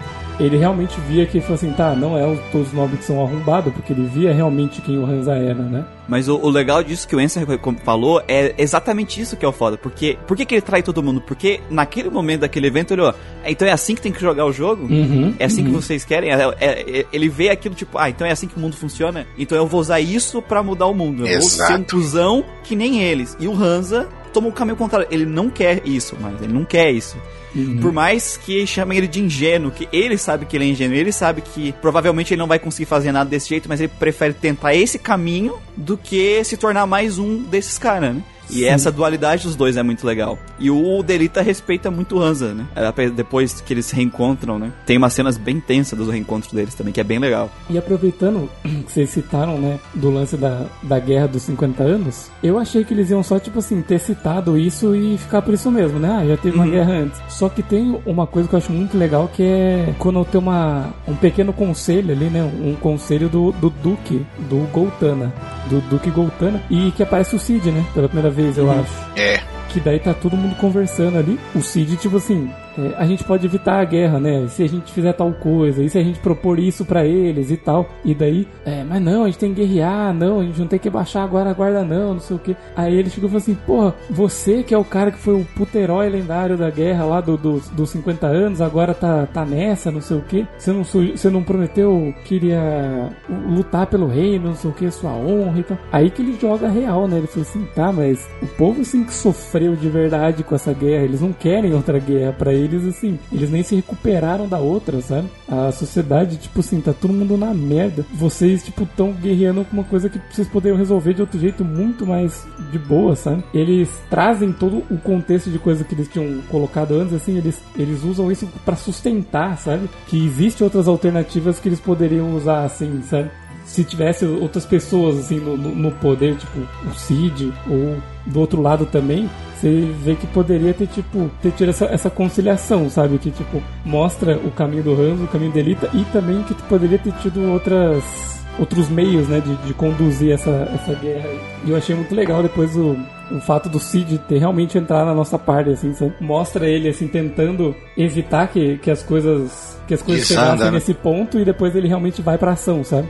ele 0.41 0.57
realmente 0.57 0.99
via 1.01 1.25
que, 1.25 1.39
falou 1.41 1.55
assim, 1.55 1.71
tá, 1.71 1.95
não 1.95 2.17
é 2.17 2.25
os, 2.25 2.39
todos 2.51 2.67
os 2.67 2.73
nobres 2.73 2.99
que 2.99 3.05
são 3.05 3.23
arrombados, 3.23 3.73
porque 3.73 3.93
ele 3.93 4.07
via 4.07 4.33
realmente 4.33 4.81
quem 4.81 4.97
o 4.97 5.05
Hansa 5.05 5.33
era, 5.33 5.55
né? 5.61 5.85
Mas 6.07 6.27
o, 6.27 6.35
o 6.37 6.49
legal 6.49 6.83
disso 6.83 7.07
que 7.07 7.15
o 7.15 7.21
Enser 7.21 7.45
falou 7.85 8.21
é 8.27 8.53
exatamente 8.57 9.21
isso 9.21 9.37
que 9.37 9.45
é 9.45 9.47
o 9.47 9.51
foda. 9.53 9.77
Porque, 9.77 10.17
por 10.27 10.35
que, 10.35 10.45
que 10.45 10.55
ele 10.55 10.61
trai 10.61 10.83
todo 10.83 11.01
mundo? 11.01 11.21
Porque 11.21 11.61
naquele 11.69 12.09
momento 12.09 12.41
daquele 12.41 12.67
evento 12.67 12.93
ele, 12.93 13.01
ó, 13.01 13.13
então 13.45 13.65
é 13.67 13.71
assim 13.71 13.95
que 13.95 14.01
tem 14.01 14.11
que 14.11 14.19
jogar 14.19 14.45
o 14.45 14.51
jogo? 14.51 14.83
Uhum, 14.91 15.33
É 15.39 15.45
assim 15.45 15.63
que 15.63 15.69
uhum. 15.69 15.79
vocês 15.79 16.03
querem? 16.03 16.31
É- 16.31 16.55
é- 16.59 16.99
é- 16.99 17.05
ele 17.13 17.29
vê 17.29 17.49
aquilo 17.49 17.73
tipo, 17.75 17.97
ah, 17.97 18.09
então 18.09 18.27
é 18.27 18.31
assim 18.31 18.47
que 18.47 18.57
o 18.57 18.59
mundo 18.59 18.75
funciona? 18.75 19.25
Então 19.37 19.57
eu 19.57 19.65
vou 19.65 19.79
usar 19.79 20.01
isso 20.01 20.41
pra 20.41 20.61
mudar 20.61 20.87
o 20.87 20.93
mundo. 20.93 21.25
Eu 21.25 21.39
vou 21.39 21.49
ser 21.49 21.61
um 21.61 21.65
Exato. 21.65 21.95
cuzão 21.95 22.43
que 22.63 22.75
nem 22.75 23.01
eles. 23.01 23.37
E 23.39 23.47
o 23.47 23.53
Hansa 23.53 24.09
toma 24.31 24.47
o 24.47 24.51
caminho 24.51 24.77
contrário. 24.77 25.07
Ele 25.11 25.25
não 25.25 25.49
quer 25.49 25.87
isso, 25.87 26.15
mas 26.19 26.41
ele 26.41 26.53
não 26.53 26.65
quer 26.65 26.91
isso. 26.91 27.17
Uhum. 27.55 27.79
Por 27.79 27.91
mais 27.91 28.37
que 28.37 28.65
chamem 28.65 28.97
ele 28.97 29.07
de 29.07 29.21
ingênuo, 29.21 29.71
que 29.71 29.87
ele 29.91 30.17
sabe 30.17 30.45
que 30.45 30.55
ele 30.55 30.65
é 30.65 30.67
ingênuo, 30.69 30.95
ele 30.95 31.11
sabe 31.11 31.41
que 31.41 31.73
provavelmente 31.73 32.33
ele 32.33 32.39
não 32.39 32.47
vai 32.47 32.59
conseguir 32.59 32.85
fazer 32.85 33.11
nada 33.11 33.29
desse 33.29 33.49
jeito, 33.49 33.67
mas 33.67 33.81
ele 33.81 33.91
prefere 33.99 34.33
tentar 34.33 34.73
esse 34.73 34.97
caminho 34.97 35.55
do 35.75 35.97
que 35.97 36.43
se 36.43 36.55
tornar 36.55 36.85
mais 36.87 37.19
um 37.19 37.43
desses 37.43 37.77
caras, 37.77 38.15
né? 38.15 38.23
E 38.51 38.65
essa 38.65 38.91
dualidade 38.91 39.43
dos 39.43 39.55
dois 39.55 39.77
é 39.77 39.83
muito 39.83 40.05
legal. 40.05 40.37
E 40.59 40.69
o 40.69 41.01
Delita 41.03 41.41
respeita 41.41 41.89
muito 41.89 42.17
o 42.17 42.21
Hansa, 42.21 42.53
né? 42.53 42.65
É, 42.75 43.09
Depois 43.09 43.61
que 43.61 43.73
eles 43.73 43.85
se 43.85 43.95
reencontram, 43.95 44.59
né? 44.59 44.71
Tem 44.85 44.97
umas 44.97 45.13
cenas 45.13 45.37
bem 45.37 45.59
tensas 45.59 45.97
dos 45.97 46.09
reencontros 46.09 46.51
deles 46.53 46.73
também, 46.75 46.93
que 46.93 46.99
é 46.99 47.03
bem 47.03 47.19
legal. 47.19 47.49
E 47.69 47.77
aproveitando 47.77 48.49
que 48.63 48.91
vocês 48.91 49.09
citaram, 49.09 49.57
né, 49.57 49.79
do 49.93 50.09
lance 50.09 50.35
da, 50.37 50.65
da 50.83 50.99
guerra 50.99 51.27
dos 51.27 51.43
50 51.43 51.83
anos, 51.83 52.29
eu 52.43 52.57
achei 52.59 52.83
que 52.83 52.93
eles 52.93 53.09
iam 53.09 53.23
só, 53.23 53.39
tipo 53.39 53.59
assim, 53.59 53.81
ter 53.81 53.99
citado 53.99 54.57
isso 54.57 54.95
e 54.95 55.17
ficar 55.17 55.41
por 55.41 55.53
isso 55.53 55.71
mesmo, 55.71 55.99
né? 55.99 56.19
Ah, 56.21 56.25
já 56.25 56.37
teve 56.37 56.55
uma 56.55 56.65
Uhum. 56.65 56.71
guerra 56.71 56.91
antes. 56.93 57.21
Só 57.29 57.49
que 57.49 57.63
tem 57.63 57.99
uma 58.05 58.27
coisa 58.27 58.47
que 58.47 58.55
eu 58.55 58.57
acho 58.59 58.71
muito 58.71 58.97
legal 58.97 59.27
que 59.33 59.43
é 59.43 59.93
quando 59.97 60.23
tem 60.25 60.39
uma, 60.39 60.93
um 61.07 61.15
pequeno 61.15 61.51
conselho 61.53 62.11
ali, 62.13 62.25
né? 62.25 62.43
Um 62.43 62.75
conselho 62.75 63.29
do, 63.29 63.51
do 63.53 63.69
Duque, 63.69 64.25
do 64.49 64.57
Goltana. 64.71 65.33
Do 65.69 65.79
Duque 65.89 66.09
Goltana. 66.09 66.61
E 66.69 66.91
que 66.91 67.01
aparece 67.03 67.35
o 67.35 67.39
Cid, 67.39 67.71
né? 67.71 67.85
Pela 67.93 68.07
primeira 68.07 68.29
vez, 68.29 68.40
eu 68.57 68.65
Uhum. 68.65 68.81
acho. 68.81 68.91
É. 69.19 69.39
Que 69.69 69.79
daí 69.79 69.99
tá 69.99 70.13
todo 70.13 70.35
mundo 70.35 70.55
conversando 70.57 71.17
ali. 71.17 71.39
O 71.55 71.61
Cid, 71.61 71.95
tipo 71.97 72.17
assim, 72.17 72.49
é, 72.77 72.93
a 72.97 73.05
gente 73.05 73.23
pode 73.23 73.45
evitar 73.45 73.79
a 73.79 73.85
guerra, 73.85 74.19
né? 74.19 74.47
Se 74.47 74.63
a 74.63 74.69
gente 74.69 74.91
fizer 74.91 75.13
tal 75.13 75.31
coisa, 75.33 75.83
e 75.83 75.89
se 75.89 75.97
a 75.97 76.03
gente 76.03 76.19
propor 76.19 76.59
isso 76.59 76.85
pra 76.85 77.05
eles 77.05 77.51
e 77.51 77.57
tal. 77.57 77.89
E 78.03 78.13
daí, 78.13 78.47
é, 78.65 78.83
mas 78.83 79.01
não, 79.01 79.23
a 79.23 79.25
gente 79.27 79.39
tem 79.39 79.53
que 79.53 79.61
guerrear, 79.61 80.13
não, 80.13 80.39
a 80.39 80.43
gente 80.43 80.59
não 80.59 80.67
tem 80.67 80.79
que 80.79 80.89
baixar 80.89 81.23
agora 81.23 81.49
a 81.49 81.53
guarda, 81.53 81.83
não, 81.83 82.13
não 82.13 82.19
sei 82.19 82.35
o 82.35 82.39
que. 82.39 82.55
Aí 82.75 82.95
ele 82.95 83.09
chegou 83.09 83.27
e 83.27 83.31
falou 83.31 83.41
assim: 83.41 83.55
porra, 83.65 83.93
você 84.09 84.63
que 84.63 84.73
é 84.73 84.77
o 84.77 84.83
cara 84.83 85.11
que 85.11 85.17
foi 85.17 85.33
o 85.33 85.45
puto 85.55 85.77
herói 85.77 86.09
lendário 86.09 86.57
da 86.57 86.69
guerra 86.69 87.05
lá 87.05 87.21
do, 87.21 87.37
dos 87.37 87.69
dos 87.69 87.89
50 87.89 88.27
anos, 88.27 88.61
agora 88.61 88.93
tá, 88.93 89.25
tá 89.25 89.45
nessa, 89.45 89.91
não 89.91 90.01
sei 90.01 90.17
o 90.17 90.21
que. 90.21 90.47
Você 90.57 90.71
não, 90.71 90.83
você 90.83 91.29
não 91.29 91.43
prometeu 91.43 92.13
que 92.25 92.35
iria 92.35 93.09
lutar 93.49 93.87
pelo 93.87 94.07
reino, 94.07 94.49
não 94.49 94.55
sei 94.55 94.69
o 94.69 94.73
que, 94.73 94.89
sua 94.91 95.11
honra 95.11 95.59
e 95.59 95.63
tal. 95.63 95.77
Aí 95.91 96.09
que 96.09 96.21
ele 96.21 96.37
joga 96.39 96.67
real, 96.69 97.07
né? 97.07 97.17
Ele 97.17 97.27
falou 97.27 97.47
assim: 97.47 97.67
tá, 97.75 97.91
mas 97.91 98.29
o 98.41 98.47
povo 98.47 98.83
sim 98.85 99.03
que 99.03 99.13
sofreu 99.13 99.75
de 99.75 99.89
verdade 99.89 100.43
com 100.43 100.55
essa 100.55 100.73
guerra, 100.73 101.03
eles 101.03 101.21
não 101.21 101.33
querem 101.33 101.73
outra 101.73 101.99
guerra 101.99 102.33
pra 102.33 102.53
eles. 102.53 102.60
Eles, 102.61 102.85
assim, 102.85 103.19
eles 103.31 103.49
nem 103.49 103.63
se 103.63 103.75
recuperaram 103.75 104.47
da 104.47 104.57
outra, 104.57 105.01
sabe? 105.01 105.27
A 105.47 105.71
sociedade, 105.71 106.37
tipo 106.37 106.59
assim, 106.59 106.81
tá 106.81 106.93
todo 106.93 107.13
mundo 107.13 107.37
na 107.37 107.53
merda. 107.53 108.05
Vocês, 108.13 108.63
tipo, 108.63 108.85
tão 108.85 109.11
guerreando 109.11 109.65
com 109.65 109.73
uma 109.73 109.83
coisa 109.83 110.09
que 110.09 110.19
vocês 110.31 110.47
poderiam 110.47 110.77
resolver 110.77 111.13
de 111.13 111.21
outro 111.21 111.39
jeito 111.39 111.63
muito 111.63 112.05
mais 112.05 112.45
de 112.71 112.79
boa, 112.79 113.15
sabe? 113.15 113.43
Eles 113.53 113.89
trazem 114.09 114.51
todo 114.51 114.83
o 114.89 114.97
contexto 114.97 115.49
de 115.49 115.59
coisa 115.59 115.83
que 115.83 115.95
eles 115.95 116.07
tinham 116.07 116.41
colocado 116.49 116.93
antes, 116.93 117.13
assim, 117.13 117.37
eles, 117.37 117.61
eles 117.77 118.03
usam 118.03 118.31
isso 118.31 118.47
para 118.65 118.75
sustentar, 118.75 119.57
sabe? 119.57 119.89
Que 120.07 120.25
existe 120.25 120.63
outras 120.63 120.87
alternativas 120.87 121.59
que 121.59 121.69
eles 121.69 121.79
poderiam 121.79 122.35
usar, 122.35 122.63
assim, 122.63 123.01
sabe? 123.09 123.29
Se 123.65 123.83
tivesse 123.83 124.25
outras 124.25 124.65
pessoas 124.65 125.19
assim 125.19 125.39
no, 125.39 125.55
no, 125.55 125.91
poder, 125.91 126.35
tipo 126.35 126.59
o 126.85 126.93
Cid, 126.93 127.53
ou 127.69 127.97
do 128.25 128.39
outro 128.39 128.61
lado 128.61 128.85
também, 128.85 129.29
você 129.55 129.87
vê 130.03 130.15
que 130.15 130.27
poderia 130.27 130.73
ter, 130.73 130.87
tipo, 130.87 131.29
ter 131.41 131.51
tido 131.51 131.69
essa, 131.69 131.85
essa 131.85 132.09
conciliação, 132.09 132.89
sabe? 132.89 133.17
Que, 133.17 133.31
tipo, 133.31 133.61
mostra 133.85 134.37
o 134.37 134.51
caminho 134.51 134.83
do 134.83 134.91
Hans, 134.91 135.21
o 135.21 135.27
caminho 135.27 135.51
da 135.51 135.59
Elita, 135.59 135.89
e 135.93 136.03
também 136.05 136.41
que 136.43 136.53
poderia 136.63 136.97
ter 136.97 137.13
tido 137.13 137.41
outras 137.51 138.31
outros 138.59 138.89
meios, 138.89 139.27
né, 139.29 139.39
de, 139.39 139.55
de 139.65 139.73
conduzir 139.73 140.33
essa, 140.33 140.51
essa 140.73 140.93
guerra. 140.93 141.29
E 141.65 141.71
eu 141.71 141.77
achei 141.77 141.95
muito 141.95 142.13
legal 142.13 142.43
depois 142.43 142.75
o, 142.75 142.97
o 143.31 143.39
fato 143.39 143.69
do 143.69 143.79
Cid 143.79 144.17
ter 144.27 144.39
realmente 144.39 144.77
entrar 144.77 145.05
na 145.05 145.13
nossa 145.13 145.39
parte, 145.39 145.69
assim, 145.71 145.93
sabe? 145.93 146.13
mostra 146.19 146.67
ele, 146.67 146.89
assim, 146.89 147.07
tentando 147.07 147.73
evitar 147.97 148.47
que, 148.47 148.77
que 148.79 148.91
as 148.91 149.01
coisas 149.01 149.71
que 149.87 149.93
as 149.95 150.01
coisas 150.01 150.27
chegassem 150.27 150.65
né? 150.65 150.71
nesse 150.71 150.93
ponto 150.93 151.39
e 151.39 151.43
depois 151.43 151.75
ele 151.75 151.87
realmente 151.87 152.21
vai 152.21 152.37
pra 152.37 152.51
ação, 152.51 152.83
sabe? 152.83 153.07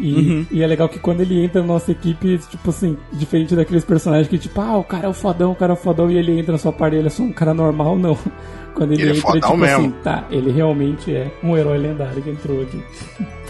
E, 0.00 0.14
uhum. 0.14 0.46
e, 0.50 0.62
é 0.62 0.66
legal 0.66 0.88
que 0.88 0.98
quando 0.98 1.20
ele 1.20 1.44
entra 1.44 1.60
na 1.60 1.66
nossa 1.66 1.92
equipe, 1.92 2.38
tipo 2.50 2.70
assim, 2.70 2.96
diferente 3.12 3.54
daqueles 3.54 3.84
personagens 3.84 4.28
que, 4.28 4.38
tipo, 4.38 4.60
ah, 4.60 4.78
o 4.78 4.84
cara 4.84 5.06
é 5.06 5.08
o 5.08 5.12
fodão, 5.12 5.52
o 5.52 5.54
cara 5.54 5.72
é 5.72 5.74
o 5.74 5.76
fodão, 5.76 6.10
e 6.10 6.16
ele 6.16 6.38
entra 6.38 6.52
na 6.52 6.58
sua 6.58 6.72
parte, 6.72 6.96
ele 6.96 7.06
é 7.06 7.10
só 7.10 7.22
um 7.22 7.32
cara 7.32 7.52
normal, 7.52 7.98
não. 7.98 8.16
Quando 8.74 8.92
ele, 8.92 9.02
ele 9.02 9.12
é 9.12 9.16
entra, 9.16 9.36
é 9.36 9.40
tipo 9.40 9.56
mesmo. 9.56 9.78
assim, 9.78 9.94
tá, 10.02 10.24
ele 10.30 10.50
realmente 10.50 11.14
é 11.14 11.30
um 11.42 11.56
herói 11.56 11.76
lendário 11.76 12.22
que 12.22 12.30
entrou 12.30 12.62
aqui. 12.62 12.82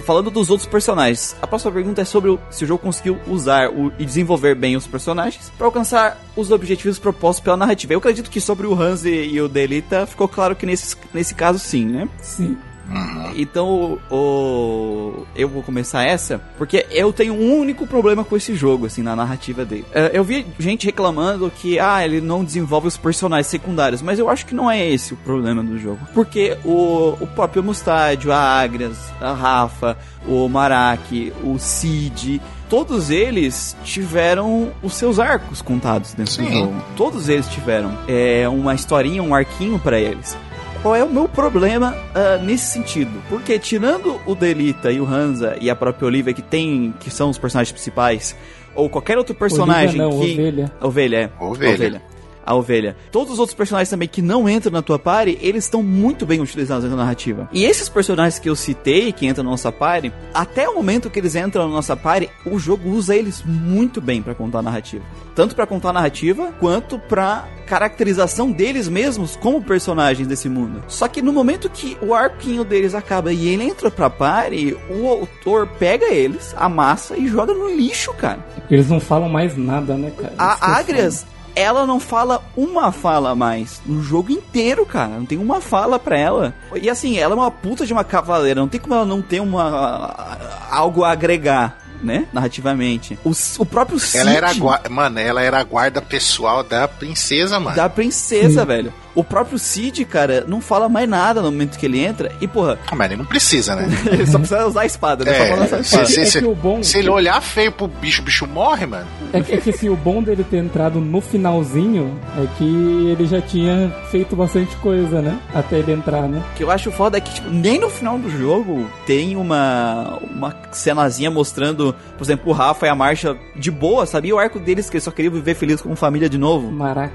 Falando 0.04 0.30
dos 0.30 0.50
outros 0.50 0.66
personagens, 0.66 1.36
a 1.40 1.46
próxima 1.46 1.70
pergunta 1.70 2.00
é 2.00 2.04
sobre 2.04 2.30
o, 2.30 2.38
se 2.50 2.64
o 2.64 2.66
jogo 2.66 2.82
conseguiu 2.82 3.18
usar 3.28 3.68
o, 3.68 3.92
e 3.98 4.04
desenvolver 4.04 4.54
bem 4.54 4.76
os 4.76 4.86
personagens 4.86 5.52
para 5.56 5.66
alcançar 5.66 6.18
os 6.34 6.50
objetivos 6.50 6.98
propostos 6.98 7.44
pela 7.44 7.56
narrativa. 7.56 7.92
Eu 7.92 7.98
acredito 7.98 8.30
que 8.30 8.40
sobre 8.40 8.66
o 8.66 8.74
Hans 8.74 9.04
e, 9.04 9.10
e 9.10 9.40
o 9.40 9.48
Delita 9.48 10.06
ficou 10.06 10.26
claro 10.26 10.56
que 10.56 10.64
nesse, 10.66 10.96
nesse 11.12 11.34
caso 11.34 11.58
sim, 11.58 11.84
né? 11.84 12.08
Sim. 12.22 12.56
Uhum. 12.90 13.32
Então, 13.36 13.98
o, 14.10 15.24
eu 15.36 15.48
vou 15.48 15.62
começar 15.62 16.04
essa, 16.04 16.40
porque 16.58 16.86
eu 16.90 17.12
tenho 17.12 17.34
um 17.34 17.58
único 17.58 17.86
problema 17.86 18.24
com 18.24 18.36
esse 18.36 18.54
jogo, 18.54 18.86
assim, 18.86 19.02
na 19.02 19.14
narrativa 19.14 19.64
dele. 19.64 19.84
Uh, 19.90 20.10
eu 20.12 20.24
vi 20.24 20.46
gente 20.58 20.86
reclamando 20.86 21.50
que, 21.50 21.78
ah, 21.78 22.04
ele 22.04 22.20
não 22.20 22.44
desenvolve 22.44 22.88
os 22.88 22.96
personagens 22.96 23.46
secundários, 23.46 24.02
mas 24.02 24.18
eu 24.18 24.28
acho 24.28 24.44
que 24.44 24.54
não 24.54 24.70
é 24.70 24.84
esse 24.84 25.14
o 25.14 25.16
problema 25.16 25.62
do 25.62 25.78
jogo. 25.78 26.00
Porque 26.12 26.58
o, 26.64 27.16
o 27.20 27.26
próprio 27.28 27.62
Mustádio, 27.62 28.32
a 28.32 28.38
Agras, 28.38 28.98
a 29.20 29.32
Rafa, 29.32 29.96
o 30.26 30.48
Maraki, 30.48 31.32
o 31.44 31.58
Cid, 31.58 32.40
todos 32.68 33.10
eles 33.10 33.76
tiveram 33.84 34.70
os 34.82 34.94
seus 34.94 35.18
arcos 35.18 35.62
contados 35.62 36.14
dentro 36.14 36.32
Sim. 36.32 36.44
do 36.44 36.52
jogo. 36.52 36.84
Todos 36.96 37.28
eles 37.28 37.48
tiveram 37.48 37.96
é, 38.08 38.48
uma 38.48 38.74
historinha, 38.74 39.22
um 39.22 39.34
arquinho 39.34 39.78
para 39.78 39.98
eles 39.98 40.36
qual 40.82 40.96
é 40.96 41.04
o 41.04 41.10
meu 41.10 41.28
problema 41.28 41.94
uh, 41.94 42.42
nesse 42.42 42.66
sentido? 42.72 43.22
Porque 43.28 43.58
tirando 43.58 44.20
o 44.26 44.34
Delita 44.34 44.90
e 44.90 45.00
o 45.00 45.06
Hansa 45.06 45.56
e 45.60 45.68
a 45.70 45.76
própria 45.76 46.06
Olivia, 46.06 46.32
que 46.32 46.42
tem. 46.42 46.94
que 47.00 47.10
são 47.10 47.30
os 47.30 47.38
personagens 47.38 47.72
principais, 47.72 48.36
ou 48.74 48.88
qualquer 48.88 49.18
outro 49.18 49.34
personagem 49.34 50.00
Olivia 50.00 50.02
não, 50.02 50.20
que. 50.20 50.32
Ovelha. 50.32 50.72
Ovelha, 50.80 51.16
é. 51.16 51.30
Ovelha. 51.44 51.74
Ovelha 51.74 52.09
a 52.50 52.54
ovelha. 52.54 52.96
Todos 53.12 53.34
os 53.34 53.38
outros 53.38 53.56
personagens 53.56 53.88
também 53.88 54.08
que 54.08 54.20
não 54.20 54.48
entram 54.48 54.72
na 54.72 54.82
tua 54.82 54.98
party, 54.98 55.38
eles 55.40 55.64
estão 55.64 55.84
muito 55.84 56.26
bem 56.26 56.40
utilizados 56.40 56.90
na 56.90 56.96
narrativa. 56.96 57.48
E 57.52 57.64
esses 57.64 57.88
personagens 57.88 58.40
que 58.40 58.50
eu 58.50 58.56
citei, 58.56 59.12
que 59.12 59.24
entram 59.24 59.44
na 59.44 59.50
nossa 59.50 59.70
party, 59.70 60.12
até 60.34 60.68
o 60.68 60.74
momento 60.74 61.08
que 61.08 61.20
eles 61.20 61.36
entram 61.36 61.68
na 61.68 61.74
nossa 61.74 61.96
party, 61.96 62.28
o 62.44 62.58
jogo 62.58 62.90
usa 62.90 63.14
eles 63.14 63.44
muito 63.46 64.00
bem 64.00 64.20
para 64.20 64.34
contar 64.34 64.58
a 64.58 64.62
narrativa. 64.62 65.04
Tanto 65.32 65.54
para 65.54 65.64
contar 65.64 65.90
a 65.90 65.92
narrativa, 65.92 66.52
quanto 66.58 66.98
pra 66.98 67.46
caracterização 67.66 68.50
deles 68.50 68.88
mesmos 68.88 69.36
como 69.36 69.62
personagens 69.62 70.26
desse 70.26 70.48
mundo. 70.48 70.82
Só 70.88 71.06
que 71.06 71.22
no 71.22 71.32
momento 71.32 71.70
que 71.70 71.96
o 72.02 72.12
arquinho 72.12 72.64
deles 72.64 72.96
acaba 72.96 73.32
e 73.32 73.46
ele 73.46 73.62
entra 73.62 73.92
pra 73.92 74.10
party, 74.10 74.76
o 74.90 75.06
autor 75.06 75.68
pega 75.78 76.12
eles, 76.12 76.52
amassa 76.58 77.16
e 77.16 77.28
joga 77.28 77.54
no 77.54 77.72
lixo, 77.72 78.12
cara. 78.14 78.44
Eles 78.68 78.88
não 78.88 78.98
falam 78.98 79.28
mais 79.28 79.56
nada, 79.56 79.94
né, 79.94 80.10
cara? 80.10 80.34
A 80.36 80.78
Agrias, 80.78 81.24
ela 81.54 81.86
não 81.86 82.00
fala 82.00 82.42
uma 82.56 82.92
fala 82.92 83.34
mais 83.34 83.80
no 83.84 84.02
jogo 84.02 84.30
inteiro, 84.32 84.84
cara. 84.86 85.08
Não 85.08 85.26
tem 85.26 85.38
uma 85.38 85.60
fala 85.60 85.98
pra 85.98 86.16
ela. 86.18 86.54
E 86.80 86.88
assim, 86.88 87.18
ela 87.18 87.34
é 87.34 87.36
uma 87.36 87.50
puta 87.50 87.86
de 87.86 87.92
uma 87.92 88.04
cavaleira. 88.04 88.60
Não 88.60 88.68
tem 88.68 88.80
como 88.80 88.94
ela 88.94 89.06
não 89.06 89.22
ter 89.22 89.40
uma 89.40 90.38
algo 90.70 91.04
a 91.04 91.12
agregar 91.12 91.78
né? 92.02 92.26
Narrativamente. 92.32 93.18
O, 93.24 93.32
o 93.58 93.66
próprio 93.66 93.98
Cid... 93.98 94.18
Ela 94.18 94.32
era, 94.32 94.48
mano, 94.88 95.18
ela 95.18 95.42
era 95.42 95.60
a 95.60 95.62
guarda 95.62 96.00
pessoal 96.00 96.62
da 96.62 96.88
princesa, 96.88 97.60
mano. 97.60 97.76
Da 97.76 97.88
princesa, 97.88 98.64
velho. 98.64 98.92
O 99.14 99.24
próprio 99.24 99.58
Cid, 99.58 100.04
cara, 100.04 100.44
não 100.46 100.60
fala 100.60 100.88
mais 100.88 101.08
nada 101.08 101.42
no 101.42 101.50
momento 101.50 101.78
que 101.78 101.86
ele 101.86 102.00
entra. 102.00 102.32
E, 102.40 102.46
porra. 102.46 102.78
Ah, 102.90 102.94
mas 102.94 103.10
ele 103.10 103.18
não 103.18 103.26
precisa, 103.26 103.74
né? 103.74 103.88
ele 104.12 104.26
só 104.26 104.38
precisa 104.38 104.66
usar 104.66 104.82
a 104.82 104.86
espada, 104.86 105.24
né? 105.24 105.50
É, 105.50 105.66
só 105.66 105.76
espada. 105.78 106.06
Se, 106.06 106.12
se, 106.12 106.20
é 106.20 106.24
se, 106.24 106.40
bom... 106.40 106.82
se, 106.82 106.98
ele 106.98 107.08
olhar 107.08 107.40
feio 107.40 107.72
pro 107.72 107.88
bicho, 107.88 108.22
o 108.22 108.24
bicho 108.24 108.46
morre, 108.46 108.86
mano. 108.86 109.06
É 109.32 109.40
que, 109.40 109.54
é 109.54 109.56
que 109.56 109.70
assim, 109.70 109.88
o 109.88 109.96
bom 109.96 110.22
dele 110.22 110.44
ter 110.44 110.58
entrado 110.58 111.00
no 111.00 111.20
finalzinho 111.20 112.18
é 112.36 112.46
que 112.56 112.64
ele 112.64 113.26
já 113.26 113.40
tinha 113.40 113.92
feito 114.10 114.36
bastante 114.36 114.74
coisa, 114.76 115.20
né? 115.20 115.38
Até 115.54 115.78
ele 115.78 115.92
entrar, 115.92 116.28
né? 116.28 116.42
O 116.52 116.56
que 116.56 116.64
eu 116.64 116.70
acho 116.70 116.90
foda 116.90 117.18
é 117.18 117.20
que, 117.20 117.34
tipo, 117.34 117.50
nem 117.50 117.78
no 117.78 117.90
final 117.90 118.18
do 118.18 118.30
jogo 118.30 118.88
tem 119.06 119.36
uma, 119.36 120.18
uma 120.34 120.54
cenazinha 120.72 121.30
mostrando, 121.30 121.94
por 122.16 122.24
exemplo, 122.24 122.50
o 122.50 122.54
Rafa 122.54 122.86
e 122.86 122.88
a 122.88 122.94
Marcha 122.94 123.36
de 123.56 123.70
boa, 123.70 124.06
sabia? 124.06 124.34
O 124.34 124.38
arco 124.38 124.58
deles 124.58 124.88
que 124.88 124.96
eles 124.96 125.04
só 125.04 125.10
queriam 125.10 125.32
viver 125.32 125.54
feliz 125.54 125.80
com 125.80 125.94
família 125.96 126.28
de 126.28 126.38
novo. 126.38 126.70
Marak. 126.70 127.12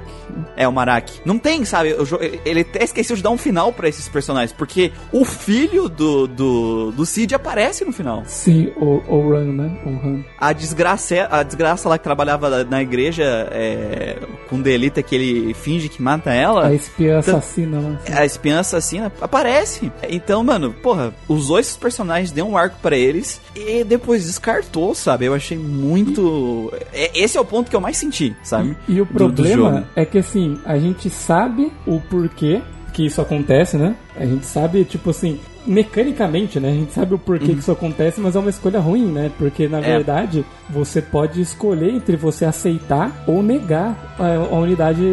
É, 0.55 0.67
o 0.67 0.71
Marak. 0.71 1.21
Não 1.25 1.37
tem, 1.37 1.63
sabe? 1.65 1.84
Sabe? 2.05 2.39
Ele 2.45 2.61
até 2.61 2.83
esqueceu 2.83 3.15
de 3.15 3.23
dar 3.23 3.31
um 3.31 3.37
final 3.37 3.71
para 3.71 3.87
esses 3.87 4.07
personagens, 4.07 4.51
porque 4.51 4.91
o 5.11 5.25
filho 5.25 5.89
do, 5.89 6.27
do, 6.27 6.91
do 6.91 7.05
Cid 7.05 7.33
aparece 7.35 7.83
no 7.85 7.91
final. 7.91 8.23
Sim, 8.25 8.71
o, 8.77 9.01
o 9.07 9.21
Run, 9.21 9.53
né? 9.53 9.77
O 9.85 9.89
Run. 9.89 10.23
A 10.37 10.53
desgraça, 10.53 11.27
a 11.29 11.43
desgraça 11.43 11.89
lá 11.89 11.97
que 11.97 12.03
trabalhava 12.03 12.63
na 12.63 12.81
igreja 12.81 13.23
é, 13.51 14.17
com 14.49 14.61
Delita, 14.61 15.01
que 15.01 15.15
ele 15.15 15.53
finge 15.53 15.89
que 15.89 16.01
mata 16.01 16.33
ela. 16.33 16.67
A 16.67 16.73
espiã 16.73 17.19
então, 17.19 17.37
assassina. 17.37 18.01
A 18.11 18.25
espiã 18.25 18.59
assassina 18.59 19.11
aparece. 19.21 19.91
Então, 20.09 20.43
mano, 20.43 20.73
porra, 20.73 21.13
usou 21.27 21.59
esses 21.59 21.77
personagens, 21.77 22.31
deu 22.31 22.47
um 22.47 22.57
arco 22.57 22.77
para 22.81 22.97
eles 22.97 23.41
e 23.55 23.83
depois 23.83 24.25
descartou, 24.25 24.93
sabe? 24.95 25.25
Eu 25.25 25.33
achei 25.33 25.57
muito. 25.57 26.73
E... 26.93 27.23
Esse 27.23 27.37
é 27.37 27.41
o 27.41 27.45
ponto 27.45 27.69
que 27.69 27.75
eu 27.75 27.81
mais 27.81 27.97
senti, 27.97 28.35
sabe? 28.43 28.75
E, 28.87 28.95
e 28.95 29.01
o 29.01 29.05
problema 29.05 29.87
é 29.95 30.05
que 30.05 30.17
assim, 30.17 30.59
a 30.65 30.77
gente 30.77 31.09
sabe 31.09 31.71
o 31.85 31.99
porquê 31.99 32.61
que 32.93 33.05
isso 33.05 33.21
acontece, 33.21 33.75
né? 33.77 33.95
A 34.15 34.25
gente 34.25 34.45
sabe, 34.45 34.85
tipo 34.85 35.09
assim, 35.09 35.39
mecanicamente, 35.67 36.59
né? 36.59 36.69
A 36.69 36.73
gente 36.73 36.93
sabe 36.93 37.13
o 37.13 37.19
porquê 37.19 37.47
uhum. 37.47 37.53
que 37.55 37.59
isso 37.59 37.71
acontece, 37.71 38.21
mas 38.21 38.35
é 38.35 38.39
uma 38.39 38.49
escolha 38.49 38.79
ruim, 38.79 39.05
né? 39.05 39.31
Porque 39.37 39.67
na 39.67 39.79
é. 39.79 39.81
verdade 39.81 40.45
você 40.69 41.01
pode 41.01 41.41
escolher 41.41 41.93
entre 41.93 42.15
você 42.15 42.45
aceitar 42.45 43.23
ou 43.27 43.41
negar 43.41 44.15
a, 44.17 44.55
unidade 44.55 45.03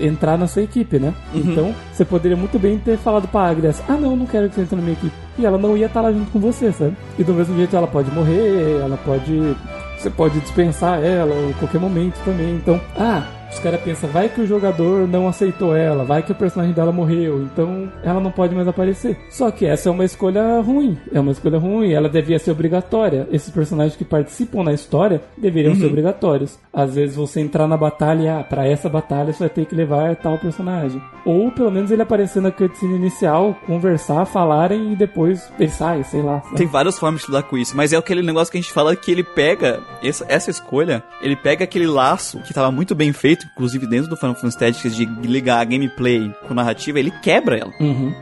entrar 0.00 0.38
na 0.38 0.46
sua 0.46 0.62
equipe, 0.62 0.98
né? 0.98 1.12
Uhum. 1.34 1.40
Então 1.40 1.74
você 1.92 2.04
poderia 2.04 2.36
muito 2.36 2.58
bem 2.58 2.78
ter 2.78 2.96
falado 2.98 3.26
pra 3.26 3.48
Agrias: 3.48 3.82
Ah, 3.88 3.96
não, 3.96 4.14
não 4.14 4.26
quero 4.26 4.48
que 4.48 4.54
você 4.54 4.62
entre 4.62 4.76
na 4.76 4.82
minha 4.82 4.94
equipe. 4.94 5.14
E 5.38 5.44
ela 5.44 5.58
não 5.58 5.76
ia 5.76 5.86
estar 5.86 6.00
lá 6.00 6.12
junto 6.12 6.30
com 6.30 6.38
você, 6.38 6.70
sabe? 6.72 6.96
E 7.18 7.24
do 7.24 7.34
mesmo 7.34 7.56
jeito 7.56 7.76
ela 7.76 7.86
pode 7.86 8.10
morrer, 8.12 8.80
ela 8.80 8.96
pode. 8.98 9.56
Você 9.98 10.10
pode 10.10 10.38
dispensar 10.40 11.02
ela 11.02 11.34
em 11.48 11.52
qualquer 11.54 11.80
momento 11.80 12.22
também. 12.22 12.54
Então, 12.54 12.80
ah, 12.96 13.26
os 13.50 13.58
caras 13.58 13.80
pensam, 13.80 14.08
vai 14.10 14.28
que 14.28 14.40
o 14.40 14.46
jogador 14.46 15.06
não 15.08 15.28
aceitou 15.28 15.74
ela, 15.76 16.04
vai 16.04 16.22
que 16.22 16.32
o 16.32 16.34
personagem 16.34 16.74
dela 16.74 16.92
morreu, 16.92 17.42
então 17.42 17.90
ela 18.02 18.20
não 18.20 18.30
pode 18.30 18.54
mais 18.54 18.68
aparecer. 18.68 19.16
Só 19.30 19.50
que 19.50 19.64
essa 19.66 19.88
é 19.88 19.92
uma 19.92 20.04
escolha 20.04 20.60
ruim, 20.60 20.98
é 21.12 21.20
uma 21.20 21.32
escolha 21.32 21.58
ruim, 21.58 21.92
ela 21.92 22.08
devia 22.08 22.38
ser 22.38 22.50
obrigatória. 22.50 23.26
Esses 23.30 23.50
personagens 23.50 23.96
que 23.96 24.04
participam 24.04 24.62
na 24.62 24.72
história 24.72 25.20
deveriam 25.36 25.72
uhum. 25.72 25.80
ser 25.80 25.86
obrigatórios. 25.86 26.58
Às 26.72 26.94
vezes 26.94 27.16
você 27.16 27.40
entrar 27.40 27.66
na 27.66 27.76
batalha, 27.76 28.40
ah, 28.40 28.44
para 28.44 28.66
essa 28.66 28.88
batalha 28.88 29.32
você 29.32 29.40
vai 29.40 29.48
ter 29.48 29.66
que 29.66 29.74
levar 29.74 30.16
tal 30.16 30.38
personagem. 30.38 31.00
Ou 31.24 31.50
pelo 31.50 31.70
menos 31.70 31.90
ele 31.90 32.02
aparecer 32.02 32.40
na 32.42 32.50
cutscene 32.50 32.96
inicial, 32.96 33.56
conversar, 33.66 34.24
falarem 34.26 34.92
e 34.92 34.96
depois 34.96 35.50
ele 35.58 35.70
sai, 35.70 36.04
sei 36.04 36.22
lá. 36.22 36.40
Sabe? 36.42 36.56
Tem 36.56 36.66
várias 36.66 36.98
formas 36.98 37.22
de 37.22 37.28
lidar 37.28 37.42
com 37.44 37.56
isso, 37.56 37.76
mas 37.76 37.92
é 37.92 37.96
aquele 37.96 38.22
negócio 38.22 38.50
que 38.52 38.58
a 38.58 38.60
gente 38.60 38.72
fala 38.72 38.94
que 38.94 39.10
ele 39.10 39.24
pega 39.24 39.80
essa, 40.02 40.24
essa 40.28 40.50
escolha, 40.50 41.02
ele 41.20 41.36
pega 41.36 41.64
aquele 41.64 41.86
laço 41.86 42.38
que 42.40 42.50
estava 42.50 42.70
muito 42.70 42.94
bem 42.94 43.12
feito 43.12 43.35
inclusive 43.44 43.86
dentro 43.86 44.08
do 44.08 44.16
Final 44.16 44.34
Fantasy 44.34 44.58
Tactics, 44.58 44.96
de 44.96 45.04
ligar 45.04 45.60
a 45.60 45.64
gameplay 45.64 46.32
com 46.46 46.54
narrativa, 46.54 46.98
ele 46.98 47.10
quebra 47.10 47.58
ela. 47.58 47.72
Uhum. 47.80 48.14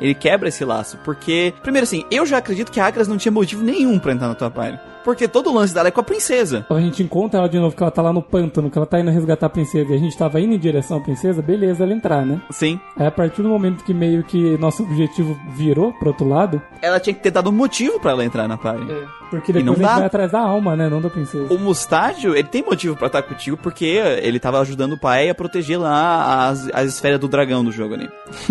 Ele 0.00 0.14
quebra 0.14 0.48
esse 0.48 0.64
laço, 0.64 0.98
porque, 1.04 1.52
primeiro 1.62 1.84
assim, 1.84 2.04
eu 2.10 2.24
já 2.24 2.38
acredito 2.38 2.72
que 2.72 2.80
a 2.80 2.86
Agras 2.86 3.06
não 3.06 3.18
tinha 3.18 3.30
motivo 3.30 3.62
nenhum 3.62 3.98
pra 3.98 4.12
entrar 4.12 4.28
na 4.28 4.34
tua 4.34 4.50
party. 4.50 4.78
Porque 5.04 5.26
todo 5.28 5.50
o 5.50 5.54
lance 5.54 5.72
dela 5.74 5.88
é 5.88 5.90
com 5.90 6.00
a 6.00 6.04
princesa. 6.04 6.62
Então 6.64 6.76
a 6.76 6.80
gente 6.80 7.02
encontra 7.02 7.40
ela 7.40 7.48
de 7.48 7.58
novo, 7.58 7.74
que 7.74 7.82
ela 7.82 7.90
tá 7.90 8.02
lá 8.02 8.12
no 8.12 8.22
pântano, 8.22 8.70
que 8.70 8.76
ela 8.78 8.86
tá 8.86 9.00
indo 9.00 9.10
resgatar 9.10 9.46
a 9.46 9.50
princesa, 9.50 9.90
e 9.92 9.94
a 9.94 9.98
gente 9.98 10.16
tava 10.16 10.40
indo 10.40 10.54
em 10.54 10.58
direção 10.58 10.98
à 10.98 11.00
princesa, 11.00 11.40
beleza, 11.42 11.84
ela 11.84 11.92
entrar, 11.92 12.24
né? 12.26 12.40
Sim. 12.50 12.78
Aí 12.96 13.06
a 13.06 13.10
partir 13.10 13.42
do 13.42 13.48
momento 13.48 13.82
que 13.84 13.94
meio 13.94 14.22
que 14.22 14.56
nosso 14.58 14.82
objetivo 14.82 15.38
virou 15.56 15.92
pro 15.94 16.08
outro 16.08 16.28
lado, 16.28 16.60
Ela 16.82 16.98
tinha 17.00 17.14
que 17.14 17.20
ter 17.22 17.30
dado 17.30 17.50
um 17.50 17.52
motivo 17.52 17.98
pra 18.00 18.10
ela 18.12 18.24
entrar 18.24 18.46
na 18.48 18.56
party. 18.56 18.84
porque 19.30 19.52
E 19.52 19.62
não 19.62 19.74
depois 19.74 19.78
a 19.78 19.82
gente 19.82 19.88
dá. 19.92 19.96
vai 19.98 20.06
atrás 20.06 20.32
da 20.32 20.40
alma, 20.40 20.76
né? 20.76 20.88
Não 20.88 21.00
da 21.00 21.08
princesa. 21.10 21.52
O 21.52 21.58
Mustádio, 21.58 22.34
ele 22.34 22.48
tem 22.48 22.62
motivo 22.62 22.96
pra 22.96 23.06
estar 23.06 23.22
contigo 23.22 23.56
porque 23.56 23.84
ele 23.84 24.38
tava 24.40 24.60
ajudando 24.60 24.92
o 24.94 24.98
pai 24.98 25.28
a 25.28 25.34
proteger 25.34 25.78
lá 25.80 26.48
as, 26.48 26.68
as 26.72 26.88
esferas 26.88 27.18
do 27.20 27.28
dragão 27.28 27.64
do 27.64 27.70
jogo 27.72 27.94
ali. 27.94 28.08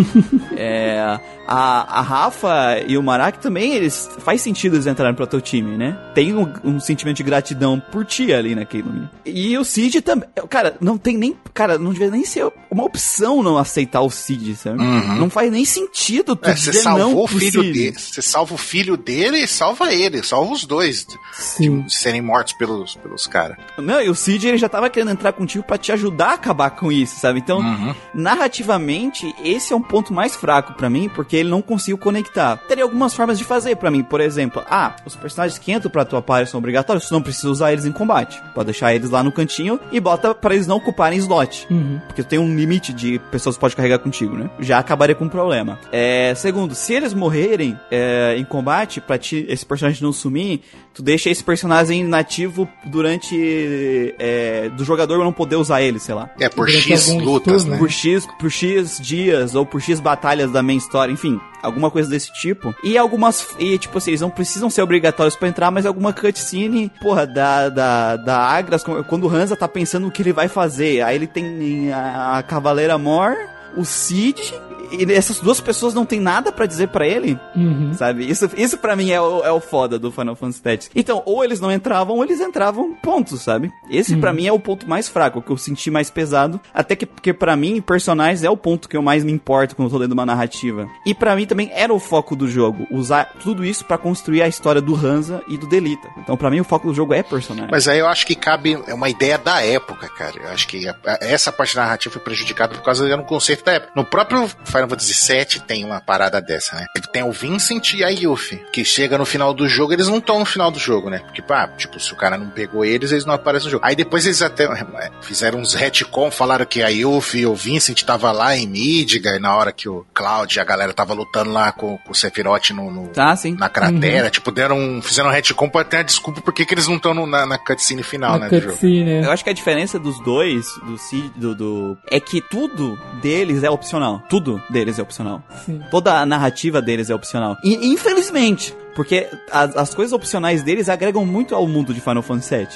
é, 0.55 0.99
a, 1.47 1.99
a 1.99 2.01
Rafa 2.01 2.79
e 2.87 2.97
o 2.97 3.03
Marak 3.03 3.39
também, 3.39 3.73
eles 3.73 4.09
faz 4.19 4.41
sentido 4.41 4.75
eles 4.75 4.87
entrarem 4.87 5.15
pro 5.15 5.27
teu 5.27 5.41
time, 5.41 5.77
né? 5.77 5.97
Tem 6.13 6.33
um, 6.39 6.75
um 6.75 6.79
sentimento 6.79 7.17
de 7.17 7.23
gratidão 7.23 7.79
por 7.91 8.05
ti 8.05 8.33
ali 8.33 8.55
naquele 8.55 8.83
momento. 8.83 9.09
E 9.25 9.57
o 9.57 9.63
Cid 9.63 10.01
também. 10.01 10.27
Cara, 10.49 10.75
não 10.81 10.97
tem 10.97 11.17
nem. 11.17 11.35
Cara, 11.53 11.77
não 11.77 11.91
devia 11.91 12.09
nem 12.09 12.23
ser 12.25 12.51
uma 12.71 12.83
opção 12.83 13.41
não 13.43 13.57
aceitar 13.57 14.01
o 14.01 14.09
Cid, 14.09 14.55
sabe? 14.55 14.77
Não 14.83 15.29
faz 15.29 15.51
nem 15.51 15.65
sentido 15.65 16.35
tu 16.35 16.49
É, 16.49 16.55
você 16.55 16.71
dizer 16.71 16.83
não 16.89 16.97
salvou 16.99 17.23
o 17.25 17.27
pro 17.27 17.39
filho 17.39 17.63
Cid. 17.63 17.73
dele. 17.73 17.95
Você 17.99 18.21
salva 18.21 18.53
o 18.53 18.57
filho 18.57 18.97
dele 18.97 19.37
e 19.39 19.47
salva 19.47 19.93
ele. 19.93 20.23
Salva 20.23 20.53
os 20.53 20.65
dois 20.65 21.05
de, 21.05 21.17
Sim. 21.33 21.81
de 21.81 21.93
serem 21.95 22.21
mortos 22.21 22.53
pelos, 22.53 22.95
pelos 22.95 23.27
caras. 23.27 23.57
Não, 23.77 24.01
e 24.01 24.09
o 24.09 24.15
Cid 24.15 24.47
ele 24.47 24.57
já 24.57 24.69
tava 24.69 24.89
querendo 24.89 25.11
entrar 25.11 25.33
contigo 25.33 25.63
pra 25.63 25.77
te 25.77 25.91
ajudar 25.91 26.29
a 26.29 26.33
acabar 26.33 26.69
com 26.71 26.91
isso, 26.91 27.19
sabe? 27.19 27.39
Então, 27.39 27.59
Uhum. 27.59 27.93
narrativamente, 28.13 29.33
esse 29.43 29.73
é 29.73 29.75
um 29.75 29.81
ponto 29.81 30.13
mais 30.13 30.35
fraco 30.35 30.73
pra 30.73 30.89
mim, 30.89 31.09
porque 31.13 31.35
ele 31.35 31.49
não 31.49 31.61
conseguiu 31.61 31.97
conectar. 31.97 32.57
Teria 32.67 32.83
algumas 32.83 33.13
formas 33.13 33.37
de 33.37 33.43
fazer 33.43 33.75
pra 33.75 33.91
mim, 33.91 34.03
por 34.03 34.21
exemplo, 34.21 34.63
ah, 34.69 34.95
os 35.05 35.15
personagens 35.15 35.59
que 35.59 35.71
entram 35.71 35.91
pra 35.91 36.05
tua 36.05 36.21
party 36.29 36.51
são 36.51 36.59
obrigatórios, 36.59 37.07
tu 37.07 37.13
não 37.13 37.23
precisa 37.23 37.49
usar 37.49 37.73
eles 37.73 37.85
em 37.85 37.91
combate. 37.91 38.39
Pode 38.53 38.67
deixar 38.67 38.93
eles 38.93 39.09
lá 39.09 39.23
no 39.23 39.31
cantinho 39.31 39.79
e 39.91 39.99
bota 39.99 40.35
pra 40.35 40.53
eles 40.53 40.67
não 40.67 40.77
ocuparem 40.77 41.17
slot. 41.17 41.65
Uhum. 41.71 41.99
Porque 42.05 42.21
tem 42.21 42.37
um 42.37 42.55
limite 42.55 42.93
de 42.93 43.17
pessoas 43.31 43.55
que 43.55 43.61
pode 43.61 43.75
carregar 43.75 43.97
contigo, 43.97 44.35
né? 44.35 44.47
Já 44.59 44.77
acabaria 44.77 45.15
com 45.15 45.25
um 45.25 45.29
problema. 45.29 45.79
É, 45.91 46.33
segundo, 46.35 46.75
se 46.75 46.93
eles 46.93 47.15
morrerem 47.15 47.75
é, 47.89 48.35
em 48.37 48.45
combate, 48.45 49.01
pra 49.01 49.17
ti, 49.17 49.43
esse 49.49 49.65
personagem 49.65 50.03
não 50.03 50.13
sumir, 50.13 50.61
tu 50.99 51.03
deixa 51.03 51.29
esse 51.29 51.41
personagem 51.41 52.03
nativo 52.03 52.67
durante. 52.85 54.13
É, 54.19 54.69
do 54.69 54.83
jogador 54.83 55.23
não 55.23 55.31
poder 55.31 55.55
usar 55.55 55.81
ele, 55.81 55.97
sei 55.97 56.13
lá. 56.13 56.29
É, 56.37 56.49
por 56.49 56.67
Durante 56.67 56.91
X 56.91 57.07
lutas, 57.07 57.63
turnos, 57.63 57.65
né? 57.65 57.77
Por 57.77 57.89
X, 57.89 58.27
por 58.37 58.51
X 58.51 58.99
dias 58.99 59.55
ou 59.55 59.65
por 59.65 59.81
X 59.81 60.01
batalhas 60.01 60.51
da 60.51 60.61
main 60.61 60.75
story, 60.75 61.13
enfim. 61.13 61.39
Alguma 61.63 61.89
coisa 61.89 62.09
desse 62.09 62.33
tipo. 62.33 62.75
E 62.83 62.97
algumas. 62.97 63.47
E, 63.57 63.77
tipo 63.77 63.97
assim, 63.97 64.11
eles 64.11 64.21
não 64.21 64.29
precisam 64.29 64.69
ser 64.69 64.81
obrigatórios 64.81 65.37
pra 65.37 65.47
entrar, 65.47 65.71
mas 65.71 65.85
alguma 65.85 66.11
cutscene, 66.11 66.91
porra, 67.01 67.25
da, 67.25 67.69
da, 67.69 68.17
da 68.17 68.37
Agras, 68.37 68.83
quando 68.83 69.23
o 69.23 69.29
Hansa 69.29 69.55
tá 69.55 69.67
pensando 69.67 70.07
o 70.07 70.11
que 70.11 70.21
ele 70.21 70.33
vai 70.33 70.49
fazer. 70.49 71.01
Aí 71.01 71.15
ele 71.15 71.27
tem 71.27 71.93
a, 71.93 72.39
a 72.39 72.43
Cavaleira 72.43 72.97
Mor, 72.97 73.35
o 73.77 73.85
Cid. 73.85 74.53
E 74.91 75.11
essas 75.13 75.39
duas 75.39 75.59
pessoas 75.59 75.93
não 75.93 76.05
tem 76.05 76.19
nada 76.19 76.51
pra 76.51 76.65
dizer 76.65 76.89
pra 76.89 77.07
ele, 77.07 77.37
Uhum. 77.55 77.93
sabe? 77.93 78.29
Isso, 78.29 78.49
isso 78.57 78.77
pra 78.77 78.95
mim 78.95 79.11
é 79.11 79.21
o, 79.21 79.43
é 79.43 79.51
o 79.51 79.59
foda 79.59 79.97
do 79.99 80.11
Final 80.11 80.35
Fantasy 80.35 80.61
Tactics. 80.61 80.91
Então, 80.95 81.21
ou 81.25 81.43
eles 81.43 81.59
não 81.59 81.71
entravam, 81.71 82.15
ou 82.17 82.23
eles 82.23 82.39
entravam, 82.39 82.93
pontos, 83.01 83.41
sabe? 83.41 83.71
Esse 83.89 84.15
pra 84.17 84.33
mim 84.33 84.47
é 84.47 84.51
o 84.53 84.59
ponto 84.59 84.87
mais 84.89 85.07
fraco, 85.07 85.39
o 85.39 85.41
que 85.41 85.51
eu 85.51 85.57
senti 85.57 85.89
mais 85.91 86.09
pesado. 86.09 86.59
Até 86.73 86.95
que, 86.95 87.05
porque 87.05 87.33
pra 87.33 87.55
mim, 87.55 87.81
personagens 87.81 88.43
é 88.43 88.49
o 88.49 88.57
ponto 88.57 88.87
que 88.89 88.97
eu 88.97 89.01
mais 89.01 89.23
me 89.23 89.31
importo 89.31 89.75
quando 89.75 89.87
eu 89.87 89.91
tô 89.91 89.97
lendo 89.97 90.13
uma 90.13 90.25
narrativa. 90.25 90.87
E 91.05 91.13
pra 91.13 91.35
mim 91.35 91.45
também 91.45 91.71
era 91.73 91.93
o 91.93 91.99
foco 91.99 92.35
do 92.35 92.47
jogo, 92.47 92.87
usar 92.91 93.33
tudo 93.41 93.63
isso 93.65 93.85
pra 93.85 93.97
construir 93.97 94.41
a 94.41 94.47
história 94.47 94.81
do 94.81 94.95
Hansa 94.95 95.41
e 95.47 95.57
do 95.57 95.67
Delita. 95.67 96.07
Então, 96.17 96.35
pra 96.37 96.49
mim, 96.49 96.59
o 96.59 96.63
foco 96.63 96.87
do 96.87 96.93
jogo 96.93 97.13
é 97.13 97.21
personagem. 97.23 97.69
Mas 97.71 97.87
aí 97.87 97.99
eu 97.99 98.07
acho 98.07 98.25
que 98.25 98.35
cabe 98.35 98.77
é 98.87 98.93
uma 98.93 99.09
ideia 99.09 99.37
da 99.37 99.61
época, 99.63 100.07
cara. 100.09 100.35
Eu 100.41 100.49
acho 100.49 100.67
que 100.67 100.85
essa 101.21 101.51
parte 101.51 101.75
narrativa 101.75 102.13
foi 102.13 102.21
prejudicada 102.21 102.73
por 102.73 102.83
causa 102.83 103.07
do 103.07 103.23
conceito 103.23 103.63
da 103.63 103.73
época. 103.73 103.91
No 103.95 104.05
próprio 104.05 104.49
Final 104.79 104.89
Fantasy 104.89 105.33
VII 105.33 105.59
tem 105.67 105.85
uma 105.85 105.99
parada 106.01 106.41
dessa, 106.41 106.75
né? 106.75 106.85
Tem 107.11 107.23
o 107.23 107.31
Vincent 107.31 107.93
e 107.93 108.03
a 108.03 108.09
Yuffie, 108.09 108.61
que 108.71 108.83
chega 108.85 109.17
no 109.17 109.25
final 109.25 109.53
do 109.53 109.67
jogo, 109.67 109.93
eles 109.93 110.07
não 110.07 110.17
estão 110.17 110.39
no 110.39 110.45
final 110.45 110.69
do 110.71 110.79
jogo, 110.79 111.09
né? 111.09 111.19
Porque, 111.19 111.41
pá, 111.41 111.67
tipo, 111.67 111.99
se 111.99 112.11
o 112.13 112.15
cara 112.15 112.37
não 112.37 112.49
pegou 112.49 112.85
eles, 112.85 113.11
eles 113.11 113.25
não 113.25 113.33
aparecem 113.33 113.65
no 113.67 113.71
jogo. 113.71 113.85
Aí 113.85 113.95
depois 113.95 114.25
eles 114.25 114.41
até 114.41 114.63
é, 114.71 115.11
fizeram 115.21 115.59
uns 115.59 115.73
retcon, 115.73 116.29
falaram 116.31 116.65
que 116.65 116.81
a 116.83 116.89
Yuffie 116.89 117.41
e 117.41 117.45
o 117.45 117.55
Vincent 117.55 118.03
tava 118.03 118.31
lá 118.31 118.55
em 118.55 118.67
Midgar, 118.67 119.39
na 119.39 119.55
hora 119.55 119.71
que 119.71 119.87
o 119.89 120.05
Cloud 120.13 120.55
e 120.57 120.59
a 120.59 120.63
galera 120.63 120.93
tava 120.93 121.13
lutando 121.13 121.51
lá 121.51 121.71
com, 121.71 121.97
com 121.97 122.11
o 122.11 122.15
Sephiroth 122.15 122.69
no, 122.71 122.91
no- 122.91 123.07
Tá, 123.09 123.35
sim. 123.35 123.55
na 123.57 123.69
cratera, 123.69 124.29
tipo, 124.29 124.51
deram 124.51 125.01
fizeram 125.01 125.29
um 125.29 125.31
retcon 125.31 125.69
pra 125.69 125.83
ter 125.83 125.97
a 125.97 126.03
desculpa 126.03 126.41
por 126.41 126.53
que 126.53 126.65
eles 126.71 126.87
não 126.87 126.95
estão 126.97 127.13
na, 127.25 127.45
na 127.45 127.57
cutscene 127.57 128.03
final, 128.03 128.35
A 128.35 128.39
né, 128.39 128.49
do 128.49 128.55
jogo. 128.59 128.71
cutscene, 128.73 129.11
Eu 129.15 129.21
né? 129.23 129.29
acho 129.29 129.43
que 129.43 129.49
a 129.49 129.53
diferença 129.53 129.97
dos 129.99 130.19
dois, 130.23 130.65
do 130.85 130.97
Cid, 130.97 131.31
do, 131.35 131.55
do. 131.55 131.97
É 132.09 132.19
que 132.19 132.41
tudo 132.41 132.99
deles 133.21 133.63
é 133.63 133.69
opcional. 133.69 134.21
Tudo 134.29 134.61
deles 134.69 134.99
é 134.99 135.01
opcional. 135.01 135.43
Sim. 135.65 135.81
Toda 135.89 136.19
a 136.19 136.25
narrativa 136.25 136.81
deles 136.81 137.09
é 137.09 137.15
opcional. 137.15 137.57
E 137.63 137.91
infelizmente, 137.91 138.75
porque 138.99 139.29
as, 139.49 139.77
as 139.77 139.93
coisas 139.95 140.11
opcionais 140.11 140.61
deles 140.61 140.89
agregam 140.89 141.25
muito 141.25 141.55
ao 141.55 141.65
mundo 141.65 141.93
de 141.93 142.01
Final 142.01 142.21
Fantasy 142.21 142.53
VII. 142.57 142.67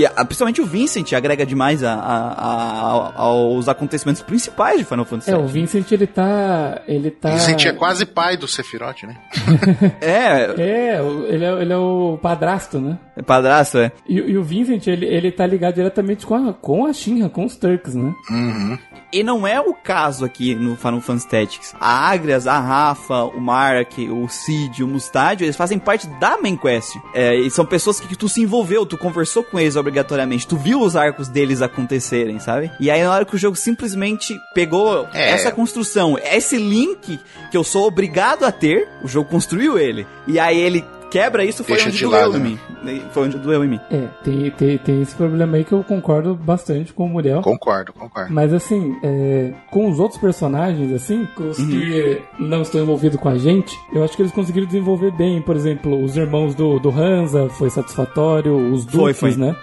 E, 0.00 0.04
a- 0.04 0.24
principalmente 0.24 0.60
o 0.60 0.66
Vincent 0.66 1.12
agrega 1.12 1.46
demais 1.46 1.84
a, 1.84 1.94
a- 1.94 2.32
a- 2.32 3.12
aos 3.22 3.68
acontecimentos 3.68 4.20
principais 4.22 4.78
de 4.80 4.84
Final 4.84 5.04
Fantasy 5.04 5.30
É, 5.30 5.34
VII. 5.36 5.44
o 5.44 5.46
Vincent 5.46 5.92
ele 5.92 6.06
tá. 6.08 6.82
Ele 6.88 7.12
tá. 7.12 7.30
Vincent 7.30 7.64
é 7.66 7.72
quase 7.72 8.04
pai 8.06 8.36
do 8.36 8.48
Sephiroth, 8.48 9.04
né? 9.04 9.16
É, 10.00 10.54
É, 10.60 11.00
ele 11.28 11.44
é, 11.44 11.62
ele 11.62 11.72
é 11.72 11.76
o 11.76 12.18
padrasto, 12.20 12.78
né? 12.80 12.98
é 13.16 13.22
padrasto, 13.22 13.78
é. 13.78 13.92
E, 14.08 14.16
e 14.16 14.36
o 14.38 14.42
Vincent, 14.42 14.86
ele, 14.86 15.06
ele 15.06 15.30
tá 15.30 15.46
ligado 15.46 15.74
diretamente 15.74 16.24
com 16.26 16.34
a, 16.34 16.52
com 16.52 16.86
a 16.86 16.92
Shinra, 16.92 17.28
com 17.28 17.44
os 17.44 17.56
Turks, 17.56 17.94
né? 17.94 18.12
Uhum. 18.30 18.78
E 19.12 19.22
não 19.22 19.46
é 19.46 19.60
o 19.60 19.74
caso 19.74 20.24
aqui 20.24 20.54
no 20.54 20.76
Final 20.76 21.00
Fantasy 21.00 21.28
Tactics. 21.28 21.74
A 21.80 22.10
Agrias, 22.10 22.46
a 22.46 22.58
Rafa, 22.58 23.24
o 23.24 23.40
Mark, 23.40 23.92
o 23.98 24.28
Cid, 24.28 24.82
o 24.84 24.88
Mustadio, 24.88 25.44
eles 25.44 25.56
fazem 25.56 25.67
parte 25.76 26.06
da 26.20 26.38
main 26.40 26.56
quest. 26.56 26.94
É, 27.12 27.34
e 27.34 27.50
são 27.50 27.66
pessoas 27.66 27.98
que, 27.98 28.06
que 28.06 28.16
tu 28.16 28.28
se 28.28 28.40
envolveu, 28.40 28.86
tu 28.86 28.96
conversou 28.96 29.42
com 29.42 29.58
eles 29.58 29.74
obrigatoriamente, 29.74 30.46
tu 30.46 30.56
viu 30.56 30.80
os 30.80 30.94
arcos 30.94 31.26
deles 31.26 31.60
acontecerem, 31.60 32.38
sabe? 32.38 32.70
E 32.78 32.88
aí 32.92 33.02
na 33.02 33.12
hora 33.12 33.24
que 33.24 33.34
o 33.34 33.38
jogo 33.38 33.56
simplesmente 33.56 34.38
pegou 34.54 35.08
É. 35.12 35.30
essa 35.32 35.50
construção, 35.50 36.16
esse 36.22 36.56
link 36.56 37.18
que 37.50 37.56
eu 37.56 37.64
sou 37.64 37.88
obrigado 37.88 38.44
a 38.44 38.52
ter, 38.52 38.86
o 39.02 39.08
jogo 39.08 39.28
construiu 39.28 39.76
ele. 39.76 40.06
E 40.28 40.38
aí 40.38 40.56
ele 40.60 40.84
quebra 41.10 41.44
isso, 41.44 41.64
foi 41.64 41.74
Deixa 41.76 41.88
onde 41.88 41.98
de 41.98 42.04
doeu 42.04 42.20
lado, 42.20 42.36
em 42.36 42.40
né? 42.40 42.58
mim. 42.84 43.02
Foi 43.12 43.24
onde 43.26 43.38
doeu 43.38 43.64
em 43.64 43.68
mim. 43.68 43.80
É, 43.90 44.06
tem, 44.24 44.50
tem, 44.52 44.78
tem 44.78 45.02
esse 45.02 45.14
problema 45.14 45.56
aí 45.56 45.64
que 45.64 45.72
eu 45.72 45.82
concordo 45.84 46.34
bastante 46.34 46.92
com 46.92 47.06
o 47.06 47.08
Muriel. 47.08 47.40
Concordo, 47.42 47.92
concordo. 47.92 48.32
Mas 48.32 48.52
assim, 48.52 48.96
é, 49.02 49.52
com 49.70 49.90
os 49.90 49.98
outros 49.98 50.20
personagens, 50.20 50.92
assim, 50.92 51.26
com 51.36 51.48
os 51.48 51.58
Uhum. 51.58 51.68
que 51.68 52.22
não 52.38 52.62
estão 52.62 52.80
envolvidos 52.82 53.18
com 53.20 53.28
a 53.28 53.36
gente, 53.38 53.76
eu 53.92 54.04
acho 54.04 54.14
que 54.16 54.22
eles 54.22 54.32
conseguiram 54.32 54.66
desenvolver 54.66 55.10
bem. 55.12 55.40
Por 55.42 55.56
exemplo, 55.56 56.02
os 56.02 56.16
irmãos 56.16 56.54
do, 56.54 56.78
do 56.78 56.90
Hansa 56.90 57.48
foi 57.50 57.70
satisfatório, 57.70 58.54
os 58.72 58.84
Foi, 58.84 59.12
Dukes, 59.12 59.18
foi. 59.18 59.36
né? 59.36 59.56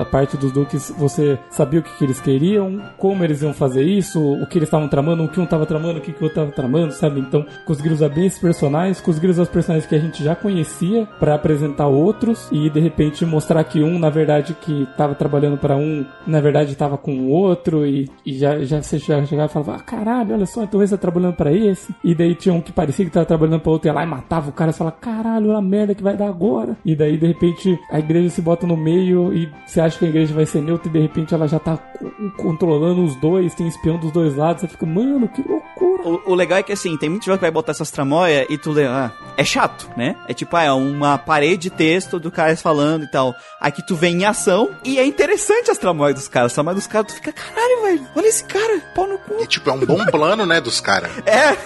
A 0.00 0.04
parte 0.04 0.36
dos 0.36 0.52
Dukes, 0.52 0.92
você 0.96 1.38
sabia 1.50 1.80
o 1.80 1.82
que, 1.82 1.96
que 1.96 2.04
eles 2.04 2.20
queriam, 2.20 2.80
como 2.98 3.24
eles 3.24 3.42
iam 3.42 3.52
fazer 3.52 3.82
isso, 3.82 4.20
o 4.20 4.46
que 4.46 4.58
eles 4.58 4.68
estavam 4.68 4.88
tramando, 4.88 5.24
o 5.24 5.28
que 5.28 5.40
um 5.40 5.46
tava 5.46 5.66
tramando, 5.66 5.98
o 5.98 6.02
que, 6.02 6.12
que 6.12 6.20
o 6.20 6.24
outro 6.24 6.40
tava 6.40 6.52
tramando, 6.52 6.92
sabe? 6.92 7.20
Então, 7.20 7.44
conseguiram 7.66 7.94
usar 7.94 8.08
bem 8.08 8.26
esses 8.26 8.38
personagens, 8.38 9.00
conseguiram 9.00 9.32
usar 9.32 9.42
os 9.42 9.48
personagens 9.48 9.88
que 9.88 9.94
a 9.94 9.98
gente 9.98 10.22
já 10.22 10.34
conhecia 10.34 11.06
pra 11.18 11.34
apresentar 11.34 11.86
outros 11.86 12.48
e 12.52 12.70
de 12.70 12.80
repente 12.80 13.24
mostrar 13.24 13.64
que 13.64 13.82
um, 13.82 13.98
na 13.98 14.10
verdade, 14.10 14.54
que 14.54 14.86
tava 14.96 15.14
trabalhando 15.14 15.58
pra 15.58 15.76
um, 15.76 16.04
na 16.26 16.40
verdade 16.40 16.76
tava 16.76 16.96
com 16.96 17.12
o 17.12 17.28
outro 17.28 17.86
e, 17.86 18.08
e 18.24 18.34
já, 18.34 18.58
já 18.60 18.80
você 18.82 18.98
já 18.98 19.24
chegava 19.24 19.50
e 19.50 19.52
falava, 19.52 19.76
ah, 19.76 19.80
caralho, 19.80 20.34
olha 20.34 20.46
só, 20.46 20.62
então 20.62 20.82
esse 20.82 20.92
tá 20.92 20.98
trabalhando 20.98 21.34
pra 21.34 21.52
esse. 21.52 21.94
E 22.04 22.14
daí 22.14 22.34
tinha 22.34 22.54
um 22.54 22.60
que 22.60 22.72
parecia 22.72 23.04
que 23.04 23.10
tava 23.10 23.26
trabalhando 23.26 23.60
pra 23.60 23.72
outro 23.72 23.88
e 23.88 23.92
lá 23.92 24.02
e 24.02 24.06
matava 24.06 24.50
o 24.50 24.52
cara 24.52 24.70
e 24.70 24.74
falava, 24.74 24.96
caralho, 24.96 25.56
a 25.56 25.62
merda 25.62 25.94
que 25.94 26.02
vai 26.02 26.16
dar 26.16 26.28
agora. 26.28 26.76
E 26.84 26.94
daí, 26.94 27.16
de 27.16 27.26
repente, 27.26 27.78
a 27.90 27.98
igreja 27.98 28.30
se 28.30 28.42
bota 28.42 28.66
no 28.66 28.76
meio 28.76 29.32
e 29.32 29.50
você 29.72 29.80
acha 29.80 29.98
que 29.98 30.04
a 30.04 30.08
igreja 30.08 30.34
vai 30.34 30.44
ser 30.44 30.60
neutra 30.60 30.88
e 30.88 30.92
de 30.92 30.98
repente 31.00 31.32
ela 31.34 31.48
já 31.48 31.58
tá 31.58 31.76
co- 31.76 32.12
controlando 32.36 33.02
os 33.04 33.16
dois, 33.16 33.54
tem 33.54 33.66
espião 33.66 33.96
dos 33.98 34.12
dois 34.12 34.36
lados, 34.36 34.60
você 34.60 34.68
fica, 34.68 34.84
mano, 34.84 35.28
que 35.28 35.42
loucura. 35.42 36.02
O, 36.08 36.32
o 36.32 36.34
legal 36.34 36.58
é 36.58 36.62
que 36.62 36.72
assim, 36.72 36.96
tem 36.96 37.08
muito 37.08 37.24
jogo 37.24 37.38
que 37.38 37.42
vai 37.44 37.50
botar 37.50 37.72
essas 37.72 37.90
tramóias 37.90 38.46
e 38.50 38.58
tu 38.58 38.70
lê, 38.72 38.84
ah, 38.86 39.10
é 39.36 39.44
chato, 39.44 39.88
né? 39.96 40.16
É 40.28 40.34
tipo, 40.34 40.54
ah, 40.56 40.64
é 40.64 40.72
uma 40.72 41.16
parede 41.16 41.62
de 41.62 41.70
texto 41.70 42.18
do 42.20 42.30
cara 42.30 42.56
falando 42.56 43.04
e 43.04 43.10
tal. 43.10 43.34
Aqui 43.60 43.84
tu 43.86 43.94
vem 43.94 44.22
em 44.22 44.24
ação 44.24 44.70
e 44.84 44.98
é 44.98 45.06
interessante 45.06 45.70
as 45.70 45.78
tramóias 45.78 46.16
dos 46.16 46.28
caras. 46.28 46.46
As 46.52 46.54
tramóias 46.54 46.76
dos 46.80 46.86
caras, 46.86 47.06
tu 47.12 47.14
fica, 47.14 47.32
caralho, 47.32 47.82
velho, 47.82 48.06
olha 48.14 48.26
esse 48.26 48.44
cara, 48.44 48.80
pau 48.94 49.06
no 49.06 49.16
cu. 49.18 49.34
E 49.40 49.46
tipo, 49.46 49.70
é 49.70 49.72
um 49.72 49.80
bom 49.86 50.04
plano, 50.06 50.44
né, 50.44 50.60
dos 50.60 50.80
caras. 50.80 51.10
É, 51.24 51.56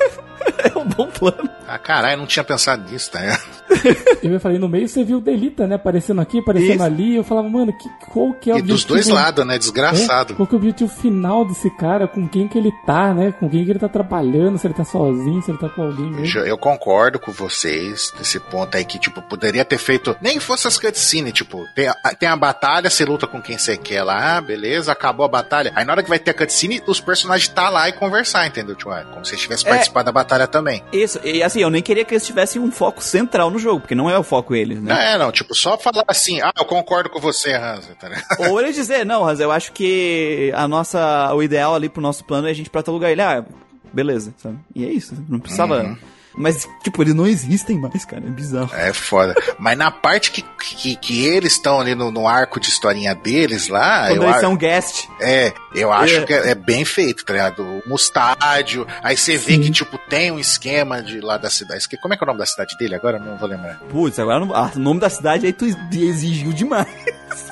é 0.72 0.78
um 0.78 0.84
bom 0.86 1.06
plano. 1.08 1.48
Ah, 1.66 1.78
caralho, 1.78 2.18
não 2.18 2.26
tinha 2.26 2.44
pensado 2.44 2.88
nisso, 2.90 3.10
tá? 3.10 3.20
eu 4.22 4.38
falei, 4.38 4.58
no 4.58 4.68
meio 4.68 4.88
você 4.88 5.02
viu 5.02 5.18
o 5.18 5.20
Delita, 5.20 5.66
né? 5.66 5.74
Aparecendo 5.74 6.20
aqui, 6.20 6.38
aparecendo 6.38 6.74
Isso. 6.74 6.82
ali. 6.84 7.16
Eu 7.16 7.24
falava, 7.24 7.48
mano, 7.48 7.72
que, 7.72 7.85
qual 8.12 8.32
que 8.32 8.50
é 8.50 8.54
o 8.54 8.58
E 8.58 8.62
dos 8.62 8.84
dois 8.84 9.08
lados, 9.08 9.44
né? 9.46 9.58
Desgraçado. 9.58 10.32
É? 10.32 10.36
Qual 10.36 10.46
que 10.46 10.54
é 10.54 10.56
o 10.56 10.58
objetivo 10.58 10.90
final 10.90 11.44
desse 11.44 11.70
cara? 11.70 12.06
Com 12.06 12.28
quem 12.28 12.48
que 12.48 12.58
ele 12.58 12.72
tá, 12.84 13.12
né? 13.12 13.32
Com 13.32 13.48
quem 13.48 13.64
que 13.64 13.70
ele 13.70 13.78
tá 13.78 13.88
trabalhando? 13.88 14.58
Se 14.58 14.66
ele 14.66 14.74
tá 14.74 14.84
sozinho, 14.84 15.42
se 15.42 15.50
ele 15.50 15.58
tá 15.58 15.68
com 15.68 15.82
alguém 15.82 16.10
mesmo. 16.10 16.38
Eu, 16.38 16.46
eu 16.46 16.58
concordo 16.58 17.18
com 17.18 17.32
vocês 17.32 18.12
nesse 18.18 18.38
ponto 18.40 18.76
aí 18.76 18.84
que, 18.84 18.98
tipo, 18.98 19.20
poderia 19.22 19.64
ter 19.64 19.78
feito. 19.78 20.16
Nem 20.20 20.40
fosse 20.40 20.66
as 20.66 20.78
cutscenes, 20.78 21.32
tipo, 21.32 21.64
tem 21.74 21.88
a, 21.88 21.94
tem 22.18 22.28
a 22.28 22.36
batalha, 22.36 22.90
você 22.90 23.04
luta 23.04 23.26
com 23.26 23.40
quem 23.40 23.58
você 23.58 23.76
quer 23.76 24.02
lá, 24.02 24.40
beleza, 24.40 24.92
acabou 24.92 25.24
a 25.26 25.28
batalha. 25.28 25.72
Aí 25.74 25.84
na 25.84 25.92
hora 25.92 26.02
que 26.02 26.08
vai 26.08 26.18
ter 26.18 26.30
a 26.30 26.34
cutscene, 26.34 26.82
os 26.86 27.00
personagens 27.00 27.48
tá 27.48 27.68
lá 27.68 27.88
e 27.88 27.92
conversar, 27.92 28.46
entendeu? 28.46 28.74
Tipo, 28.74 28.92
é, 28.92 29.04
como 29.04 29.24
se 29.24 29.32
eles 29.32 29.42
tivessem 29.42 29.66
é, 29.66 29.70
participado 29.70 30.06
da 30.06 30.12
batalha 30.12 30.46
também. 30.46 30.82
Isso, 30.92 31.20
e 31.24 31.42
assim, 31.42 31.60
eu 31.60 31.70
nem 31.70 31.82
queria 31.82 32.04
que 32.04 32.14
eles 32.14 32.26
tivessem 32.26 32.60
um 32.60 32.70
foco 32.70 33.02
central 33.02 33.50
no 33.50 33.58
jogo, 33.58 33.80
porque 33.80 33.94
não 33.94 34.10
é 34.10 34.18
o 34.18 34.22
foco 34.22 34.54
eles, 34.54 34.80
né? 34.80 34.94
Não, 34.94 35.00
é, 35.00 35.18
não, 35.18 35.32
tipo, 35.32 35.54
só 35.54 35.76
falar 35.78 36.04
assim, 36.08 36.40
ah, 36.40 36.52
eu 36.56 36.64
concordo 36.64 37.10
com 37.10 37.20
você, 37.20 37.56
Hansa, 37.76 37.94
tá 37.98 38.10
Ou 38.50 38.60
ele 38.60 38.72
dizer, 38.72 39.04
não, 39.04 39.26
Hansa, 39.26 39.42
eu 39.42 39.52
acho 39.52 39.72
que 39.72 40.52
a 40.54 40.66
nossa, 40.66 41.32
o 41.34 41.42
ideal 41.42 41.74
ali 41.74 41.88
pro 41.88 42.02
nosso 42.02 42.24
plano 42.24 42.48
é 42.48 42.50
a 42.50 42.54
gente 42.54 42.70
pra 42.70 42.82
tal 42.82 42.94
lugar. 42.94 43.10
Ele, 43.10 43.22
ah, 43.22 43.44
beleza, 43.92 44.34
sabe? 44.38 44.58
E 44.74 44.84
é 44.84 44.90
isso, 44.90 45.14
não 45.28 45.38
precisava... 45.38 45.82
Uhum 45.82 45.96
mas, 46.36 46.68
tipo, 46.82 47.02
eles 47.02 47.14
não 47.14 47.26
existem 47.26 47.78
mais, 47.78 48.04
cara. 48.04 48.22
É 48.26 48.30
bizarro. 48.30 48.70
É 48.74 48.92
foda. 48.92 49.34
Mas 49.58 49.78
na 49.78 49.90
parte 49.90 50.30
que, 50.30 50.42
que, 50.42 50.94
que 50.96 51.24
eles 51.24 51.54
estão 51.54 51.80
ali 51.80 51.94
no, 51.94 52.10
no, 52.10 52.28
arco 52.28 52.60
de 52.60 52.68
historinha 52.68 53.14
deles 53.14 53.68
lá. 53.68 54.08
Quando 54.08 54.24
eles 54.24 54.40
são 54.40 54.54
guest. 54.54 55.08
É, 55.18 55.52
eu 55.74 55.90
acho 55.90 56.18
é. 56.18 56.24
que 56.24 56.34
é, 56.34 56.50
é, 56.50 56.54
bem 56.54 56.84
feito, 56.84 57.24
tá 57.24 57.32
ligado? 57.32 57.82
Um 57.88 57.94
estádio. 57.94 58.86
Aí 59.02 59.16
você 59.16 59.38
vê 59.38 59.56
que, 59.56 59.70
tipo, 59.70 59.96
tem 59.96 60.30
um 60.30 60.38
esquema 60.38 61.02
de 61.02 61.20
lá 61.20 61.38
da 61.38 61.48
cidade. 61.48 61.88
Como 62.02 62.12
é 62.12 62.16
que 62.18 62.22
é 62.22 62.26
o 62.26 62.28
nome 62.28 62.38
da 62.38 62.46
cidade 62.46 62.76
dele? 62.76 62.94
Agora 62.94 63.18
não 63.18 63.38
vou 63.38 63.48
lembrar. 63.48 63.78
Putz, 63.88 64.18
agora 64.18 64.46
ah, 64.52 64.70
o 64.76 64.78
nome 64.78 65.00
da 65.00 65.08
cidade 65.08 65.46
aí 65.46 65.52
tu 65.54 65.64
exigiu 65.64 66.52
demais. 66.52 66.86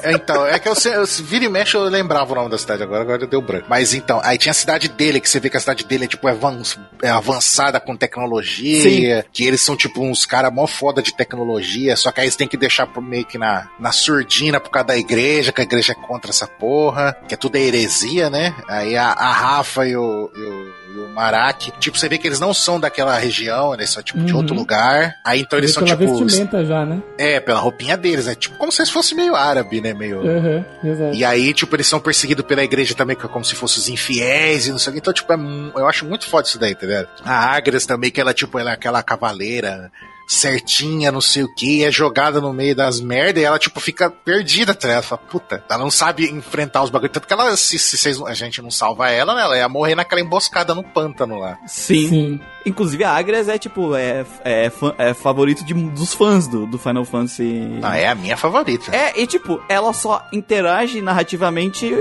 É, 0.03 0.13
então, 0.13 0.47
é 0.47 0.59
que 0.59 0.69
eu, 0.69 0.75
eu 0.93 1.07
vira 1.07 1.45
e 1.45 1.49
mexe 1.49 1.77
eu 1.77 1.85
lembrava 1.85 2.33
o 2.33 2.35
nome 2.35 2.51
da 2.51 2.59
cidade, 2.59 2.83
agora, 2.83 3.03
agora 3.03 3.27
deu 3.27 3.41
branco. 3.41 3.67
Mas 3.69 3.95
então, 3.95 4.21
aí 4.23 4.39
tinha 4.39 4.51
a 4.51 4.55
cidade 4.55 4.89
dele, 4.89 5.21
que 5.21 5.29
você 5.29 5.41
vê 5.41 5.51
que 5.51 5.57
a 5.57 5.61
cidade 5.61 5.85
dele 5.85 6.05
é 6.05 6.09
tipo 6.09 6.29
é 6.29 7.09
avançada 7.09 7.81
com 7.81 7.97
tecnologia, 7.97 9.23
Sim. 9.23 9.29
que 9.33 9.45
eles 9.45 9.61
são 9.61 9.77
tipo 9.77 10.03
uns 10.03 10.27
caras 10.27 10.53
mó 10.53 10.67
foda 10.67 11.03
de 11.03 11.15
tecnologia, 11.15 11.97
só 11.97 12.11
que 12.11 12.21
aí 12.21 12.27
eles 12.27 12.37
têm 12.37 12.49
que 12.49 12.57
deixar 12.57 12.89
meio 13.01 13.25
que 13.25 13.39
na, 13.39 13.69
na 13.79 13.93
surdina 13.93 14.61
por 14.61 14.71
causa 14.71 14.89
da 14.89 14.97
igreja, 14.97 15.53
que 15.53 15.61
a 15.61 15.65
igreja 15.65 15.93
é 15.93 16.07
contra 16.07 16.31
essa 16.31 16.47
porra, 16.47 17.17
que 17.29 17.35
é 17.35 17.37
tudo 17.37 17.57
heresia, 17.57 18.31
né? 18.31 18.55
Aí 18.69 18.97
a, 18.97 19.09
a 19.09 19.33
Rafa 19.33 19.87
e 19.87 19.97
o, 19.97 20.31
e 20.35 20.41
o 20.41 20.84
e 20.95 20.99
o 20.99 21.09
Marak. 21.09 21.73
Tipo, 21.79 21.99
você 21.99 22.09
vê 22.09 22.19
que 22.19 22.27
eles 22.27 22.41
não 22.41 22.55
são 22.55 22.79
daquela 22.79 23.17
região, 23.19 23.75
eles 23.75 23.91
são 23.91 24.03
tipo 24.03 24.19
uhum. 24.19 24.25
de 24.25 24.35
outro 24.35 24.55
lugar. 24.55 25.17
Aí 25.25 25.41
então 25.41 25.59
eles 25.59 25.73
são 25.73 25.85
pela 25.85 25.97
tipo. 25.97 26.25
vestimenta 26.25 26.65
já, 26.65 26.87
né? 26.87 27.03
É, 27.19 27.41
pela 27.41 27.59
roupinha 27.59 27.97
deles, 27.97 28.27
né? 28.27 28.35
Tipo, 28.35 28.57
como 28.57 28.71
se 28.71 28.81
eles 28.81 28.91
fossem 28.91 29.17
meio 29.17 29.35
árabe, 29.35 29.81
né? 29.81 29.93
Meio. 29.93 30.21
Uhum, 30.21 30.65
exato. 30.85 31.15
E 31.15 31.25
aí, 31.25 31.53
tipo, 31.53 31.75
eles 31.75 31.87
são 31.87 32.01
perseguidos 32.01 32.45
pela 32.45 32.63
igreja 32.63 32.95
também, 32.95 33.17
é 33.19 33.29
como 33.29 33.45
se 33.45 33.55
fossem 33.55 33.79
os 33.79 33.89
infiéis 33.89 34.67
e 34.67 34.71
não 34.71 34.79
sei 34.79 34.91
o 34.91 34.93
que. 34.95 35.01
Então, 35.01 35.13
tipo, 35.13 35.33
é, 35.33 35.37
eu 35.77 35.89
acho 35.89 36.05
muito 36.05 36.27
foda 36.27 36.47
isso 36.47 36.59
daí, 36.59 36.75
tá 36.75 36.87
ligado? 36.87 37.09
A 37.25 37.55
Agras 37.55 37.87
também, 37.87 38.11
que 38.11 38.21
ela, 38.21 38.33
tipo, 38.33 38.59
ela 38.59 38.71
é 38.71 38.75
aquela 38.75 39.03
cavaleira 39.03 39.91
certinha, 40.27 41.13
não 41.13 41.21
sei 41.21 41.43
o 41.45 41.55
que, 41.55 41.85
é 41.85 41.91
jogada 41.91 42.41
no 42.41 42.53
meio 42.53 42.75
das 42.75 43.01
merdas 43.01 43.43
e 43.43 43.47
ela, 43.47 43.59
tipo, 43.59 43.81
fica 43.81 44.11
perdida, 44.11 44.75
tá? 44.75 44.89
Ela 44.89 45.03
fala, 45.03 45.21
puta, 45.31 45.65
ela 45.69 45.79
não 45.79 45.91
sabe 45.91 46.31
enfrentar 46.31 46.83
os 46.83 46.91
bagulhos. 46.91 47.13
Tanto 47.13 47.27
que 47.27 47.33
ela, 47.33 47.57
se, 47.57 47.79
se, 47.79 48.23
a 48.27 48.35
gente 48.35 48.63
não 48.63 48.71
salva 48.71 49.11
ela, 49.11 49.35
né? 49.35 49.43
Ela 49.43 49.57
ia 49.59 49.69
morrer 49.69 49.95
naquela 49.95 50.21
emboscada 50.21 50.75
no 50.75 50.83
pântano 50.83 51.39
lá. 51.39 51.59
Sim. 51.67 52.09
Sim. 52.09 52.41
Inclusive 52.67 53.05
a 53.05 53.13
Agres 53.13 53.49
é, 53.49 53.59
tipo, 53.59 53.95
é, 53.95 54.25
é, 54.43 54.71
é 54.99 55.15
favorito 55.15 55.65
de, 55.65 55.75
dos 55.75 56.15
fãs 56.15 56.49
do, 56.49 56.67
do 56.67 56.79
Final 56.79 57.05
Fantasy. 57.05 57.79
Ah, 57.83 57.99
é 57.99 58.09
a 58.09 58.15
minha 58.15 58.37
favorita. 58.37 58.95
É, 58.95 59.21
e 59.21 59.27
tipo, 59.27 59.63
ela 59.69 59.93
só 59.93 60.27
interage 60.33 61.03
narrativamente 61.03 61.93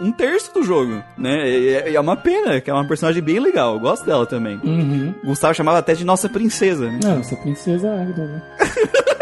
um 0.00 0.12
terço 0.12 0.52
do 0.54 0.62
jogo, 0.62 1.02
né? 1.16 1.48
E 1.48 1.68
é, 1.68 1.94
é 1.94 2.00
uma 2.00 2.16
pena, 2.16 2.60
que 2.60 2.70
é 2.70 2.72
uma 2.74 2.86
personagem 2.86 3.22
bem 3.22 3.40
legal. 3.40 3.74
Eu 3.74 3.80
gosto 3.80 4.04
dela 4.06 4.26
também. 4.26 4.60
Uhum. 4.62 5.14
Gustavo 5.24 5.54
chamava 5.54 5.78
até 5.78 5.94
de 5.94 6.04
nossa 6.04 6.28
princesa, 6.28 6.90
né? 6.90 7.00
Não, 7.02 7.18
nossa 7.18 7.36
princesa 7.36 7.90
Águida, 7.92 8.24
né? 8.26 8.42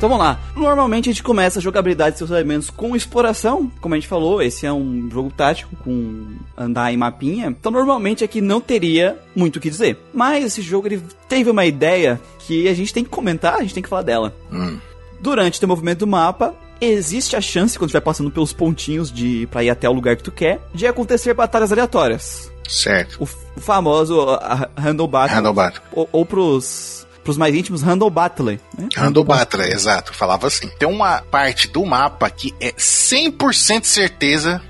Então 0.00 0.08
vamos 0.08 0.24
lá. 0.24 0.40
Normalmente 0.56 1.10
a 1.10 1.12
gente 1.12 1.22
começa 1.22 1.58
a 1.58 1.62
jogabilidade 1.62 2.12
de 2.12 2.18
seus 2.20 2.30
elementos 2.30 2.70
com 2.70 2.96
exploração, 2.96 3.70
como 3.82 3.94
a 3.94 3.98
gente 3.98 4.08
falou, 4.08 4.40
esse 4.40 4.64
é 4.64 4.72
um 4.72 5.10
jogo 5.10 5.30
tático 5.30 5.76
com 5.76 6.24
andar 6.56 6.90
em 6.90 6.96
mapinha. 6.96 7.48
Então 7.48 7.70
normalmente 7.70 8.24
aqui 8.24 8.40
não 8.40 8.62
teria 8.62 9.18
muito 9.36 9.56
o 9.56 9.60
que 9.60 9.68
dizer. 9.68 9.98
Mas 10.14 10.42
esse 10.42 10.62
jogo 10.62 10.88
ele 10.88 11.02
teve 11.28 11.50
uma 11.50 11.66
ideia 11.66 12.18
que 12.38 12.66
a 12.66 12.72
gente 12.72 12.94
tem 12.94 13.04
que 13.04 13.10
comentar, 13.10 13.56
a 13.56 13.60
gente 13.60 13.74
tem 13.74 13.82
que 13.82 13.90
falar 13.90 14.00
dela. 14.00 14.34
Hum. 14.50 14.78
Durante 15.20 15.62
o 15.62 15.68
movimento 15.68 15.98
do 15.98 16.06
mapa, 16.06 16.54
existe 16.80 17.36
a 17.36 17.40
chance, 17.42 17.78
quando 17.78 17.90
estiver 17.90 18.00
passando 18.00 18.30
pelos 18.30 18.54
pontinhos 18.54 19.12
de 19.12 19.46
pra 19.50 19.62
ir 19.62 19.68
até 19.68 19.86
o 19.86 19.92
lugar 19.92 20.16
que 20.16 20.22
tu 20.22 20.32
quer, 20.32 20.62
de 20.72 20.86
acontecer 20.86 21.34
batalhas 21.34 21.72
aleatórias. 21.72 22.50
Certo. 22.66 23.22
O, 23.22 23.26
famoso 23.60 24.18
a, 24.30 24.66
Handle 24.78 25.06
Battle. 25.06 25.36
Handle 25.36 25.52
Battle. 25.52 25.82
Ou, 25.92 26.08
ou 26.10 26.24
pros 26.24 27.06
pros 27.22 27.36
mais 27.36 27.54
íntimos, 27.54 27.82
Handle 27.82 28.10
Battle. 28.10 28.58
Né? 28.76 28.88
Handle 28.96 29.24
Battle, 29.24 29.62
exato. 29.64 30.12
Falava 30.12 30.46
assim. 30.46 30.68
Tem 30.78 30.88
uma 30.88 31.20
parte 31.22 31.68
do 31.68 31.84
mapa 31.84 32.28
que 32.30 32.54
é 32.60 32.72
100% 32.72 33.84
certeza 33.84 34.60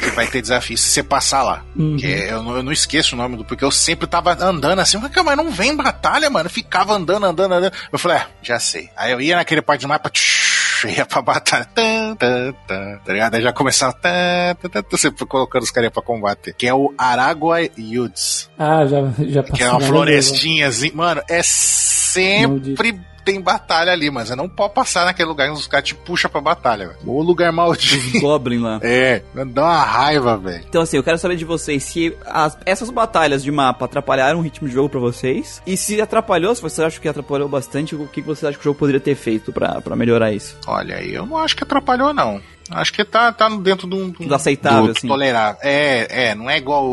que 0.00 0.10
vai 0.10 0.26
ter 0.26 0.42
desafio 0.42 0.76
se 0.76 0.90
você 0.90 1.02
passar 1.02 1.42
lá. 1.42 1.64
Uhum. 1.76 1.96
Que 1.96 2.06
é, 2.06 2.32
eu, 2.32 2.42
não, 2.42 2.56
eu, 2.56 2.62
não, 2.62 2.72
esqueço 2.72 3.14
o 3.14 3.18
nome 3.18 3.36
do. 3.36 3.44
Porque 3.44 3.64
eu 3.64 3.70
sempre 3.70 4.06
tava 4.06 4.32
andando 4.44 4.78
assim, 4.78 4.98
mas 4.98 5.36
não 5.36 5.50
vem 5.50 5.76
batalha, 5.76 6.28
mano. 6.28 6.48
ficava 6.48 6.94
andando, 6.94 7.26
andando, 7.26 7.52
andando. 7.52 7.72
Eu 7.92 7.98
falei, 7.98 8.18
é, 8.18 8.26
já 8.42 8.58
sei. 8.58 8.88
Aí 8.96 9.12
eu 9.12 9.20
ia 9.20 9.36
naquele 9.36 9.62
parte 9.62 9.82
do 9.82 9.88
mapa. 9.88 10.10
Tsh, 10.10 10.84
ia 10.96 11.06
pra 11.06 11.22
batalha. 11.22 11.64
Tan, 11.74 12.01
tan, 12.14 12.52
tan, 12.66 12.98
tá 13.04 13.12
ligado? 13.12 13.34
Aí 13.34 13.42
já 13.42 13.52
começava. 13.52 13.92
Tan, 13.92 14.54
tan, 14.54 14.82
você 14.90 15.10
colocando 15.10 15.62
os 15.62 15.70
caras 15.70 15.90
pra 15.90 16.02
combater. 16.02 16.54
Que 16.54 16.66
é 16.66 16.74
o 16.74 16.92
Aragua 16.96 17.60
Yuds. 17.78 18.50
Ah, 18.58 18.84
já, 18.86 19.12
já 19.18 19.42
passou. 19.42 19.56
Que 19.56 19.62
é 19.62 19.70
uma 19.70 19.80
florestinha 19.80 20.68
assim. 20.68 20.90
Mano, 20.92 21.22
é 21.28 21.42
sempre 21.42 23.00
tem 23.24 23.40
batalha 23.40 23.92
ali, 23.92 24.10
mas 24.10 24.28
você 24.28 24.36
não 24.36 24.48
pode 24.48 24.74
passar 24.74 25.04
naquele 25.04 25.28
lugar 25.28 25.48
que 25.48 25.54
os 25.54 25.66
caras 25.66 25.88
te 25.88 25.94
puxam 25.94 26.30
pra 26.30 26.40
batalha, 26.40 26.88
velho. 26.88 26.98
O 27.04 27.22
lugar 27.22 27.52
maldito. 27.52 28.16
Os 28.16 28.20
Goblin 28.20 28.58
lá. 28.58 28.80
É, 28.92 29.22
dá 29.46 29.62
uma 29.62 29.82
raiva, 29.82 30.36
velho. 30.36 30.64
Então, 30.68 30.82
assim, 30.82 30.96
eu 30.96 31.02
quero 31.02 31.16
saber 31.16 31.36
de 31.36 31.44
vocês 31.44 31.82
se 31.82 32.14
as, 32.26 32.58
essas 32.66 32.90
batalhas 32.90 33.42
de 33.42 33.50
mapa 33.50 33.84
atrapalharam 33.84 34.38
o 34.38 34.42
ritmo 34.42 34.68
de 34.68 34.74
jogo 34.74 34.88
pra 34.88 35.00
vocês. 35.00 35.62
E 35.66 35.76
se 35.76 36.00
atrapalhou, 36.00 36.54
se 36.54 36.60
vocês 36.60 36.86
acham 36.86 37.00
que 37.00 37.08
atrapalhou 37.08 37.48
bastante, 37.48 37.94
o 37.94 38.06
que 38.06 38.20
vocês 38.20 38.44
acham 38.44 38.60
que 38.60 38.66
o 38.66 38.70
jogo 38.70 38.78
poderia 38.78 39.00
ter 39.00 39.14
feito 39.14 39.52
pra, 39.52 39.80
pra 39.80 39.96
melhorar 39.96 40.32
isso? 40.32 40.56
Olha, 40.66 41.02
eu 41.02 41.24
não 41.24 41.38
acho 41.38 41.56
que 41.56 41.64
atrapalhou, 41.64 42.12
não. 42.12 42.40
Acho 42.70 42.92
que 42.92 43.04
tá, 43.04 43.32
tá 43.32 43.48
dentro 43.48 43.88
de 43.88 43.94
um. 43.94 44.10
Do 44.10 44.34
aceitável, 44.34 44.86
do 44.86 44.92
assim. 44.92 45.08
Tolerável. 45.08 45.60
É, 45.62 46.28
é, 46.28 46.34
não 46.34 46.48
é 46.48 46.56
igual 46.56 46.86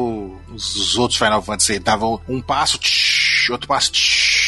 os, 0.53 0.97
outros 0.97 1.17
Final 1.17 1.41
Fantasy. 1.41 1.79
Tava 1.79 2.05
um 2.27 2.41
passo, 2.41 2.77
tsh, 2.77 3.49
outro 3.49 3.67
passo, 3.67 3.91
tsh, 3.91 4.38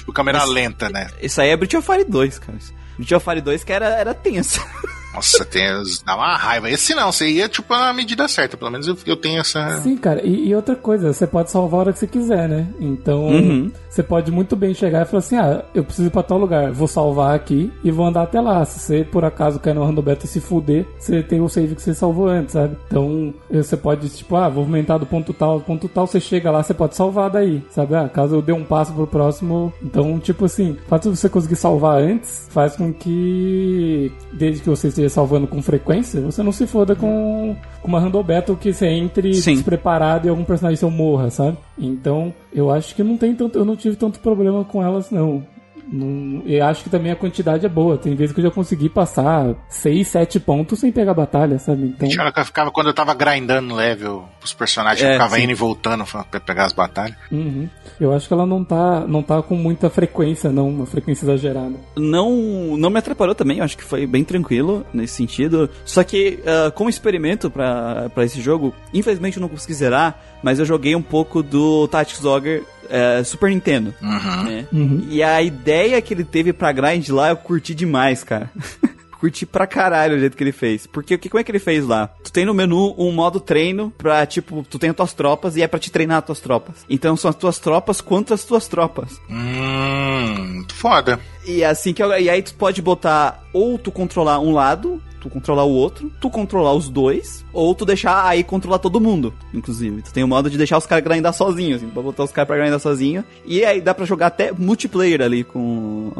tipo 0.00 0.12
câmera 0.12 0.38
Esse, 0.38 0.48
lenta, 0.48 0.88
né? 0.88 1.08
Isso 1.22 1.40
aí 1.40 1.50
é 1.50 1.56
Breath 1.56 1.74
of 1.74 1.86
Fire 1.86 2.04
2, 2.04 2.38
cara. 2.38 2.58
Breath 2.98 3.12
of 3.12 3.24
Fire 3.24 3.40
2 3.40 3.64
que 3.64 3.72
era, 3.72 3.86
era 3.86 4.14
tenso. 4.14 4.60
Nossa, 5.12 5.44
tem, 5.44 5.64
dá 6.04 6.14
uma 6.14 6.36
raiva. 6.36 6.70
Esse 6.70 6.94
não, 6.94 7.10
você 7.10 7.28
ia 7.28 7.48
tipo 7.48 7.74
na 7.74 7.92
medida 7.92 8.28
certa. 8.28 8.56
Pelo 8.56 8.70
menos 8.70 8.86
eu, 8.86 8.96
eu 9.06 9.16
tenho 9.16 9.40
essa. 9.40 9.78
Sim, 9.78 9.96
cara. 9.96 10.24
E, 10.24 10.48
e, 10.48 10.54
outra 10.54 10.76
coisa, 10.76 11.12
você 11.12 11.26
pode 11.26 11.50
salvar 11.50 11.78
a 11.78 11.80
hora 11.80 11.92
que 11.92 11.98
você 11.98 12.06
quiser, 12.06 12.48
né? 12.48 12.68
Então, 12.78 13.26
uhum. 13.26 13.72
você 13.88 14.02
pode 14.02 14.30
muito 14.30 14.54
bem 14.54 14.72
chegar 14.72 15.02
e 15.02 15.04
falar 15.04 15.18
assim: 15.18 15.36
ah, 15.36 15.64
eu 15.74 15.84
preciso 15.84 16.08
ir 16.08 16.10
pra 16.10 16.22
tal 16.22 16.38
lugar, 16.38 16.70
vou 16.70 16.86
salvar 16.86 17.34
aqui 17.34 17.72
e 17.82 17.90
vou 17.90 18.06
andar 18.06 18.22
até 18.22 18.40
lá. 18.40 18.64
Se 18.64 18.78
você 18.78 19.04
por 19.04 19.24
acaso 19.24 19.58
cair 19.58 19.74
no 19.74 19.84
random 19.84 20.02
beta 20.02 20.26
e 20.26 20.28
se 20.28 20.40
fuder, 20.40 20.86
você 20.98 21.22
tem 21.22 21.40
o 21.40 21.48
save 21.48 21.74
que 21.74 21.82
você 21.82 21.94
salvou 21.94 22.28
antes, 22.28 22.52
sabe? 22.52 22.76
Então, 22.86 23.34
você 23.50 23.76
pode, 23.76 24.08
tipo, 24.10 24.36
ah, 24.36 24.48
vou 24.48 24.62
aumentar 24.62 24.98
do 24.98 25.06
ponto 25.06 25.32
tal, 25.32 25.58
do 25.58 25.64
ponto 25.64 25.88
tal, 25.88 26.06
você 26.06 26.20
chega 26.20 26.50
lá, 26.50 26.62
você 26.62 26.74
pode 26.74 26.94
salvar 26.94 27.30
daí, 27.30 27.62
sabe? 27.70 27.94
Ah, 27.94 28.08
caso 28.08 28.36
eu 28.36 28.42
dê 28.42 28.52
um 28.52 28.64
passo 28.64 28.92
pro 28.92 29.06
próximo. 29.06 29.72
Então, 29.82 30.18
tipo 30.20 30.44
assim, 30.44 30.72
o 30.72 30.88
fato 30.88 31.10
de 31.10 31.18
você 31.18 31.28
conseguir 31.28 31.56
salvar 31.56 32.00
antes 32.00 32.48
faz 32.50 32.76
com 32.76 32.92
que, 32.92 34.12
desde 34.32 34.62
que 34.62 34.68
você 34.68 34.88
esteja 34.88 34.99
salvando 35.08 35.46
com 35.46 35.62
frequência, 35.62 36.20
você 36.20 36.42
não 36.42 36.52
se 36.52 36.66
foda 36.66 36.94
com, 36.94 37.56
com 37.80 37.88
uma 37.88 38.00
Handle 38.00 38.22
Battle 38.22 38.56
que 38.56 38.72
você 38.72 38.86
entre 38.86 39.34
Sim. 39.34 39.54
despreparado 39.54 40.26
e 40.26 40.30
algum 40.30 40.44
personagem 40.44 40.76
seu 40.76 40.90
morra, 40.90 41.30
sabe? 41.30 41.56
Então, 41.78 42.32
eu 42.52 42.70
acho 42.70 42.94
que 42.94 43.02
não 43.02 43.16
tem 43.16 43.34
tanto, 43.34 43.58
eu 43.58 43.64
não 43.64 43.76
tive 43.76 43.96
tanto 43.96 44.20
problema 44.20 44.64
com 44.64 44.82
elas, 44.82 45.10
não. 45.10 45.44
Não, 45.92 46.42
eu 46.46 46.64
acho 46.64 46.84
que 46.84 46.90
também 46.90 47.10
a 47.12 47.16
quantidade 47.16 47.66
é 47.66 47.68
boa. 47.68 47.98
Tem 47.98 48.14
vezes 48.14 48.34
que 48.34 48.40
eu 48.40 48.44
já 48.44 48.50
consegui 48.50 48.88
passar 48.88 49.54
6, 49.68 50.06
7 50.06 50.40
pontos 50.40 50.78
sem 50.78 50.92
pegar 50.92 51.14
batalha, 51.14 51.58
sabe? 51.58 51.86
Então... 51.86 52.08
Tinha 52.08 52.30
que 52.32 52.40
eu 52.40 52.44
ficava 52.44 52.70
quando 52.70 52.86
eu 52.88 52.94
tava 52.94 53.12
grindando 53.14 53.74
level, 53.74 54.28
os 54.42 54.52
personagens 54.54 55.02
É, 55.08 55.12
ficavam 55.14 55.36
sim. 55.36 55.44
indo 55.44 55.52
e 55.52 55.54
voltando 55.54 56.04
pra 56.04 56.40
pegar 56.40 56.64
as 56.66 56.72
batalhas. 56.72 57.16
Uhum. 57.30 57.68
Eu 58.00 58.14
acho 58.14 58.28
que 58.28 58.32
ela 58.34 58.46
não 58.46 58.64
tá, 58.64 59.04
não 59.06 59.22
tá 59.22 59.42
com 59.42 59.54
muita 59.56 59.90
frequência, 59.90 60.50
não, 60.50 60.68
uma 60.68 60.86
frequência 60.86 61.24
exagerada. 61.24 61.74
não 61.96 62.30
não 62.78 62.88
me 62.90 62.98
atrapalhou 62.98 63.34
também, 63.34 63.58
eu 63.58 63.64
acho 63.64 63.76
que 63.76 63.84
foi 63.84 64.06
bem 64.06 64.24
tranquilo 64.24 64.86
nesse 64.94 65.14
sentido. 65.14 65.68
Só 65.84 66.02
que, 66.04 66.40
ah, 66.46 66.70
como 66.70 66.88
experimento 66.88 67.50
pra 67.50 68.08
pra 68.14 68.24
esse 68.24 68.40
jogo, 68.40 68.72
infelizmente 68.94 69.36
eu 69.36 69.40
não 69.40 69.48
consegui 69.48 69.74
zerar, 69.74 70.18
mas 70.42 70.58
eu 70.58 70.64
joguei 70.64 70.94
um 70.94 71.02
pouco 71.02 71.42
do 71.42 71.86
Tactics 71.88 72.24
Ogre 72.24 72.62
eh, 72.90 73.22
Super 73.24 73.50
Nintendo. 73.50 73.94
Uhum. 74.02 74.42
né? 74.44 74.66
Uhum. 74.72 75.06
E 75.08 75.22
a 75.22 75.40
ideia 75.40 76.00
que 76.02 76.12
ele 76.12 76.24
teve 76.24 76.52
pra 76.52 76.72
grind 76.72 77.08
lá, 77.08 77.30
eu 77.30 77.36
curti 77.36 77.74
demais, 77.74 78.22
cara. 78.22 78.50
curti 79.20 79.44
pra 79.44 79.66
caralho 79.66 80.16
o 80.16 80.18
jeito 80.18 80.36
que 80.36 80.42
ele 80.42 80.52
fez. 80.52 80.86
Porque 80.86 81.14
o 81.14 81.18
que, 81.18 81.28
como 81.28 81.40
é 81.40 81.44
que 81.44 81.50
ele 81.50 81.58
fez 81.58 81.86
lá? 81.86 82.08
Tu 82.24 82.32
tem 82.32 82.46
no 82.46 82.54
menu 82.54 82.94
um 82.96 83.12
modo 83.12 83.38
treino 83.38 83.92
pra, 83.96 84.24
tipo, 84.24 84.64
tu 84.68 84.78
tem 84.78 84.90
as 84.90 84.96
tuas 84.96 85.12
tropas 85.12 85.56
e 85.56 85.62
é 85.62 85.68
pra 85.68 85.78
te 85.78 85.90
treinar 85.92 86.18
as 86.18 86.24
tuas 86.24 86.40
tropas. 86.40 86.86
Então 86.88 87.16
são 87.16 87.28
as 87.28 87.36
tuas 87.36 87.58
tropas 87.58 88.00
contra 88.00 88.34
as 88.34 88.44
tuas 88.44 88.66
tropas. 88.66 89.20
Hum, 89.28 90.54
muito 90.54 90.74
foda. 90.74 91.20
E 91.46 91.62
assim 91.62 91.92
que 91.92 92.02
e 92.02 92.30
aí 92.30 92.42
tu 92.42 92.54
pode 92.54 92.80
botar 92.80 93.44
ou 93.52 93.78
tu 93.78 93.92
controlar 93.92 94.40
um 94.40 94.52
lado, 94.52 95.02
tu 95.20 95.28
controlar 95.28 95.64
o 95.64 95.72
outro, 95.72 96.10
tu 96.20 96.30
controlar 96.30 96.72
os 96.72 96.88
dois, 96.88 97.44
ou 97.52 97.74
tu 97.74 97.84
deixar 97.84 98.26
aí 98.26 98.42
controlar 98.42 98.78
todo 98.78 99.00
mundo, 99.00 99.32
inclusive. 99.52 100.02
Tu 100.02 100.12
tem 100.12 100.24
o 100.24 100.28
modo 100.28 100.48
de 100.48 100.56
deixar 100.56 100.78
os 100.78 100.86
caras 100.86 101.04
grindar 101.04 101.32
sozinhos, 101.32 101.82
assim, 101.82 101.90
pra 101.90 102.02
botar 102.02 102.24
os 102.24 102.32
caras 102.32 102.46
pra 102.46 102.56
grindar 102.56 102.80
sozinho. 102.80 103.24
E 103.44 103.64
aí 103.64 103.80
dá 103.80 103.94
pra 103.94 104.04
jogar 104.04 104.28
até 104.28 104.52
multiplayer 104.52 105.20
ali 105.20 105.44
com 105.44 106.12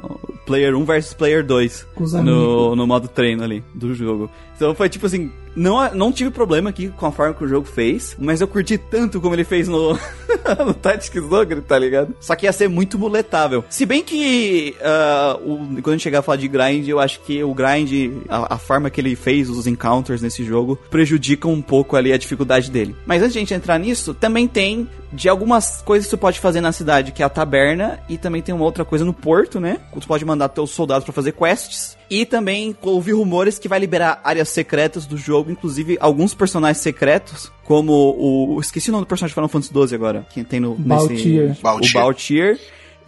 player 0.46 0.74
1 0.74 0.84
versus 0.84 1.14
player 1.14 1.44
2 1.44 1.86
Com 1.94 2.04
os 2.04 2.12
no, 2.12 2.74
no 2.74 2.86
modo 2.86 3.08
treino 3.08 3.44
ali 3.44 3.62
do 3.74 3.94
jogo. 3.94 4.30
Então 4.60 4.74
foi 4.74 4.90
tipo 4.90 5.06
assim, 5.06 5.32
não, 5.56 5.94
não 5.94 6.12
tive 6.12 6.28
problema 6.30 6.68
aqui 6.68 6.88
com 6.88 7.06
a 7.06 7.10
forma 7.12 7.32
que 7.34 7.42
o 7.42 7.48
jogo 7.48 7.66
fez, 7.66 8.14
mas 8.18 8.42
eu 8.42 8.46
curti 8.46 8.76
tanto 8.76 9.18
como 9.20 9.34
ele 9.34 9.42
fez 9.42 9.66
no, 9.66 9.94
no 10.66 10.74
Tactics 10.74 11.32
Ogre, 11.32 11.62
tá 11.62 11.78
ligado? 11.78 12.14
Só 12.20 12.36
que 12.36 12.44
ia 12.44 12.52
ser 12.52 12.68
muito 12.68 12.98
muletável. 12.98 13.64
Se 13.70 13.86
bem 13.86 14.02
que 14.02 14.76
ah, 14.82 15.38
o- 15.42 15.58
quando 15.82 15.88
a 15.88 15.92
gente 15.92 16.02
chegar 16.02 16.18
a 16.18 16.22
falar 16.22 16.36
de 16.36 16.46
grind, 16.46 16.86
eu 16.86 17.00
acho 17.00 17.20
que 17.20 17.42
o 17.42 17.54
grind, 17.54 18.12
a, 18.28 18.54
a 18.54 18.58
forma 18.58 18.90
que 18.90 19.00
ele 19.00 19.16
fez 19.16 19.48
os 19.48 19.66
encounters 19.66 20.20
nesse 20.20 20.44
jogo, 20.44 20.78
prejudica 20.90 21.48
um 21.48 21.62
pouco 21.62 21.96
ali 21.96 22.12
a 22.12 22.18
dificuldade 22.18 22.70
dele. 22.70 22.94
Mas 23.06 23.22
antes 23.22 23.32
de 23.32 23.38
a 23.38 23.40
gente 23.40 23.54
entrar 23.54 23.78
nisso, 23.78 24.12
também 24.12 24.46
tem 24.46 24.86
de 25.12 25.28
algumas 25.28 25.82
coisas 25.82 26.06
que 26.06 26.10
tu 26.16 26.18
pode 26.20 26.38
fazer 26.38 26.60
na 26.60 26.70
cidade, 26.70 27.10
que 27.12 27.22
é 27.22 27.26
a 27.26 27.28
taberna, 27.28 27.98
e 28.08 28.16
também 28.16 28.40
tem 28.42 28.54
uma 28.54 28.64
outra 28.64 28.84
coisa 28.84 29.04
no 29.04 29.12
porto, 29.12 29.58
né? 29.58 29.78
Tu 29.98 30.06
pode 30.06 30.24
mandar 30.24 30.48
teus 30.50 30.70
soldados 30.70 31.04
pra 31.04 31.12
fazer 31.14 31.32
quests. 31.32 31.98
E 32.08 32.24
também 32.26 32.76
ouvi 32.82 33.12
rumores 33.12 33.56
que 33.58 33.68
vai 33.68 33.78
liberar 33.78 34.20
áreas 34.24 34.48
secretas 34.50 35.06
do 35.06 35.16
jogo, 35.16 35.50
inclusive 35.50 35.96
alguns 36.00 36.34
personagens 36.34 36.78
secretos, 36.78 37.50
como 37.64 37.92
o. 37.92 38.60
Esqueci 38.60 38.90
o 38.90 38.92
nome 38.92 39.04
do 39.04 39.08
personagem 39.08 39.30
de 39.30 39.34
Final 39.34 39.48
Fantasy 39.48 39.88
XII 39.88 39.94
agora, 39.94 40.26
que 40.30 40.44
tem 40.44 40.60
no. 40.60 40.74
Baltier. 40.74 41.48
Nesse, 41.48 41.62
Baltier. 41.62 41.90
O 41.90 42.04
Baltier. 42.04 42.60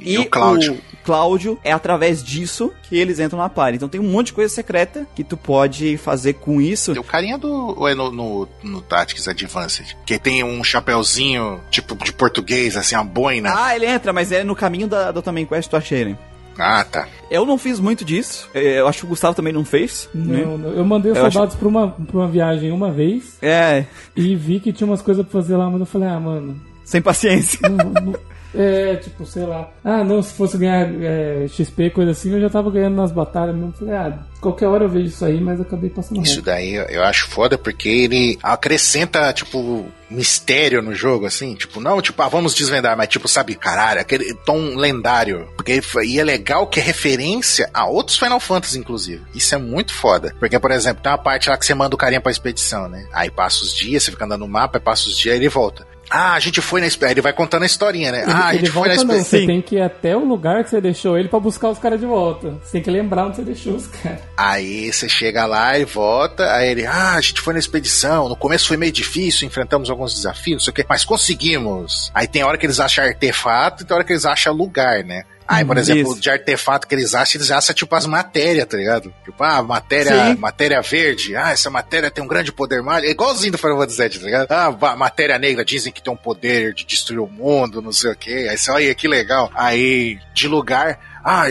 E 0.05 0.19
o 0.19 0.29
Cláudio. 0.29 0.75
o 0.75 0.97
Cláudio 1.05 1.59
é 1.63 1.71
através 1.71 2.23
disso 2.23 2.73
que 2.83 2.97
eles 2.97 3.21
entram 3.21 3.39
na 3.39 3.49
party. 3.49 3.77
Então 3.77 3.89
tem 3.89 4.01
um 4.01 4.11
monte 4.11 4.27
de 4.27 4.33
coisa 4.33 4.53
secreta 4.53 5.07
que 5.15 5.23
tu 5.23 5.37
pode 5.37 5.97
fazer 5.97 6.35
com 6.35 6.61
isso. 6.61 6.93
O 6.93 7.05
carinha 7.05 7.39
do. 7.39 7.79
Ou 7.79 7.89
é 7.89 7.95
no, 7.95 8.11
no, 8.11 8.49
no 8.63 8.81
Tactics 8.81 9.29
Advanced? 9.29 9.97
Que 10.05 10.19
tem 10.19 10.43
um 10.43 10.63
chapeuzinho, 10.65 11.61
tipo, 11.71 11.95
de 11.95 12.13
português, 12.13 12.77
assim, 12.77 12.95
uma 12.97 13.05
boina. 13.05 13.53
Ah, 13.55 13.77
ele 13.77 13.87
entra, 13.87 14.13
mas 14.13 14.33
é 14.33 14.43
no 14.43 14.57
caminho 14.57 14.89
da, 14.89 15.13
da 15.13 15.21
Ottoman 15.21 15.47
Quest 15.47 15.71
tu 15.71 15.77
achei, 15.77 16.05
né? 16.05 16.19
Ah, 16.59 16.85
tá. 16.85 17.09
Eu 17.31 17.47
não 17.47 17.57
fiz 17.57 17.81
muito 17.81 18.05
disso. 18.05 18.49
É, 18.55 18.81
Eu 18.81 18.87
acho 18.89 19.01
que 19.01 19.05
o 19.07 19.09
Gustavo 19.09 19.35
também 19.35 19.53
não 19.53 19.65
fez. 19.65 20.09
né? 20.15 20.45
Não, 20.45 20.59
não, 20.59 20.71
eu 20.71 20.85
mandei 20.85 21.13
os 21.13 21.19
Eu 21.19 21.25
acho- 21.27 21.33
soldados 21.33 21.57
pra, 21.57 21.69
uma, 21.69 21.89
pra 21.91 22.17
uma 22.19 22.29
viagem 22.29 22.71
uma 22.73 22.91
vez 22.91 23.39
É, 23.41 23.87
e 24.15 24.37
vi 24.37 24.61
que 24.61 24.73
tinha 24.73 24.87
umas 24.87 25.01
coisas 25.03 25.25
pra 25.27 25.41
fazer 25.41 25.57
lá, 25.57 25.69
mas 25.71 25.81
eu 25.81 25.87
falei, 25.87 26.09
ah, 26.09 26.21
mano. 26.21 26.61
sem 26.85 27.01
paciência. 27.01 27.59
não- 27.69 27.77
não- 28.03 28.15
é, 28.55 28.97
tipo, 28.97 29.25
sei 29.27 29.45
lá. 29.45 29.71
Ah, 29.85 30.05
não, 30.05 30.23
se 30.23 30.33
fosse 30.35 30.57
ganhar 30.59 30.89
é, 31.03 31.47
XP, 31.49 31.91
coisa 31.91 32.11
assim, 32.13 32.33
eu 32.33 32.41
já 32.41 32.51
tava 32.51 32.71
ganhando 32.71 32.97
nas 32.97 33.13
batalhas 33.13 33.55
mesmo. 33.55 33.73
Falei, 33.73 33.95
ah, 33.95 34.19
qualquer 34.41 34.67
hora 34.69 34.85
eu 34.85 34.89
vejo 34.89 35.07
isso 35.07 35.25
aí, 35.25 35.41
mas 35.41 35.61
acabei 35.61 35.91
passando 35.91 36.23
Isso 36.23 36.43
daí 36.43 36.75
eu- 36.75 36.85
eu 36.85 37.03
acho 37.05 37.29
foda 37.29 37.57
porque 37.57 37.89
ele 37.89 38.39
acrescenta, 38.43 39.33
tipo, 39.33 39.87
mistério 40.11 40.83
no 40.83 40.95
jogo, 40.95 41.27
assim. 41.27 41.55
Tipo, 41.55 41.81
não, 41.81 42.01
tipo, 42.03 42.21
ah, 42.23 42.29
vamos 42.29 42.55
desvendar, 42.55 42.97
mas 42.97 43.09
tipo, 43.09 43.27
sabe, 43.29 43.55
caralho, 43.55 44.01
aquele 44.01 44.35
tom 44.45 44.77
lendário. 44.77 45.49
Porque 45.57 45.81
e 46.05 46.21
é 46.21 46.25
legal 46.25 46.67
que 46.67 46.79
é 46.81 46.83
referência 46.83 47.69
a 47.73 47.87
outros 47.87 48.19
Final 48.19 48.39
Fantasy, 48.41 48.79
inclusive. 48.79 49.23
Isso 49.35 49.55
é 49.55 49.59
muito 49.59 49.93
foda. 49.93 50.35
Porque, 50.39 50.59
por 50.59 50.71
exemplo, 50.71 51.03
tem 51.03 51.11
uma 51.11 51.19
parte 51.19 51.49
lá 51.49 51.57
que 51.57 51.65
você 51.67 51.75
manda 51.75 51.95
o 51.95 51.99
carinha 51.99 52.21
pra 52.21 52.31
expedição, 52.31 52.89
né? 52.89 53.07
Aí 53.13 53.31
passa 53.31 53.63
os 53.65 53.75
dias, 53.75 54.03
você 54.03 54.11
fica 54.11 54.25
andando 54.25 54.41
no 54.41 54.49
mapa, 54.49 54.79
aí 54.79 54.85
passa 54.85 55.09
os 55.09 55.17
dias, 55.17 55.33
aí 55.35 55.41
ele 55.41 55.49
volta. 55.49 55.87
Ah, 56.13 56.35
a 56.35 56.41
gente 56.41 56.61
foi 56.61 56.81
na 56.81 56.87
expedição. 56.87 57.13
Ele 57.13 57.23
vai 57.23 57.33
contando 57.33 57.63
a 57.63 57.67
historinha, 57.67 58.13
né? 58.13 58.23
Ele, 58.23 58.33
ah, 58.33 58.47
a 58.47 58.55
ele 58.55 58.67
gente 58.67 58.73
foi 58.73 58.89
na 58.89 58.95
não, 58.95 59.03
expedição. 59.03 59.41
você 59.41 59.47
tem 59.47 59.63
que 59.63 59.77
ir 59.77 59.81
até 59.81 60.15
o 60.15 60.25
lugar 60.25 60.63
que 60.63 60.69
você 60.69 60.81
deixou 60.81 61.17
ele 61.17 61.29
pra 61.29 61.41
buscar 61.41 61.71
os 61.71 61.79
caras 61.79 61.99
de 61.99 62.05
volta. 62.05 62.59
Você 62.63 62.73
tem 62.73 62.83
que 62.83 62.91
lembrar 62.91 63.27
onde 63.27 63.37
você 63.37 63.43
deixou 63.43 63.75
os 63.75 63.87
caras. 63.87 64.21
Aí 64.37 64.93
você 64.93 65.09
chega 65.09 65.47
lá 65.47 65.79
e 65.79 65.85
volta, 65.85 66.53
aí 66.53 66.71
ele, 66.71 66.87
ah, 66.87 67.15
a 67.15 67.21
gente 67.21 67.41
foi 67.41 67.55
na 67.55 67.59
expedição, 67.59 68.29
no 68.29 68.37
começo 68.37 68.69
foi 68.69 68.77
meio 68.77 68.93
difícil, 68.93 69.47
enfrentamos 69.47 69.89
alguns 69.89 70.15
desafios, 70.15 70.57
não 70.57 70.61
sei 70.61 70.71
o 70.71 70.75
que, 70.75 70.87
mas 70.89 71.05
conseguimos. 71.05 72.11
Aí 72.15 72.27
tem 72.27 72.45
hora 72.45 72.59
que 72.59 72.67
eles 72.67 72.79
acham 72.79 73.05
artefato 73.05 73.83
e 73.83 73.87
tem 73.87 73.95
hora 73.95 74.05
que 74.05 74.13
eles 74.13 74.27
acham 74.27 74.53
lugar, 74.53 75.03
né? 75.05 75.23
Aí, 75.47 75.65
por 75.65 75.77
Uhum. 75.77 75.83
exemplo, 75.83 76.13
Isso. 76.13 76.21
de 76.21 76.31
artefato 76.31 76.87
que 76.87 76.95
eles 76.95 77.15
acham, 77.15 77.39
eles 77.39 77.51
acham 77.51 77.75
tipo 77.75 77.95
as 77.95 78.07
matérias, 78.07 78.67
tá 78.67 78.77
ligado? 78.77 79.13
Tipo, 79.25 79.43
ah, 79.45 79.63
matéria, 79.63 80.33
Sim. 80.35 80.39
matéria 80.39 80.81
verde, 80.81 81.37
ah, 81.37 81.51
essa 81.51 81.69
matéria 81.71 82.11
tem 82.11 82.23
um 82.23 82.29
grande 82.29 82.53
poder 82.53 82.83
mágico, 82.83 83.09
é 83.09 83.11
igualzinho 83.11 83.53
do 83.53 83.59
Final 83.59 83.79
Fantasy 83.79 84.03
VII, 84.03 84.19
tá 84.19 84.25
ligado? 84.27 84.47
Ah, 84.51 84.97
matéria 84.97 85.39
negra, 85.39 85.65
dizem 85.65 85.93
que 85.93 86.03
tem 86.03 86.13
um 86.13 86.17
poder 86.17 86.73
de 86.75 86.85
destruir 86.85 87.21
o 87.21 87.27
mundo, 87.29 87.83
não 87.83 87.93
sei 87.93 88.13
o 88.13 88.17
que, 88.17 88.49
aí 88.49 88.57
você, 88.57 88.71
olha 88.71 88.95
que 88.95 89.09
legal. 89.09 89.51
Aí, 89.55 90.19
de 90.33 90.49
lugar, 90.49 90.99
ah, 91.25 91.47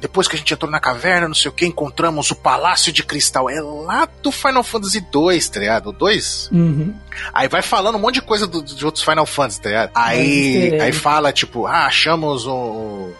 depois 0.00 0.26
que 0.26 0.34
a 0.36 0.38
gente 0.38 0.52
entrou 0.52 0.70
na 0.70 0.80
caverna, 0.80 1.28
não 1.28 1.34
sei 1.34 1.48
o 1.50 1.52
que, 1.54 1.66
encontramos 1.66 2.30
o 2.30 2.34
Palácio 2.34 2.92
de 2.92 3.02
Cristal. 3.02 3.48
É 3.50 3.60
lá 3.60 4.08
do 4.22 4.32
Final 4.32 4.62
Fantasy 4.62 5.00
2, 5.00 5.48
tá 5.48 5.60
ligado? 5.60 5.90
O 5.90 5.92
2? 5.92 6.48
Uhum. 6.52 6.94
Aí 7.34 7.48
vai 7.48 7.60
falando 7.62 7.96
um 7.96 7.98
monte 7.98 8.14
de 8.14 8.22
coisa 8.22 8.46
do- 8.46 8.62
de 8.62 8.84
outros 8.84 9.04
Final 9.04 9.26
Fantasy, 9.26 9.60
tá 9.60 9.68
ligado? 9.68 9.90
Aí, 9.94 10.80
aí 10.80 10.92
fala, 10.92 11.32
tipo, 11.32 11.66
ah, 11.66 11.86
achamos 11.86 12.46
o 12.46 13.10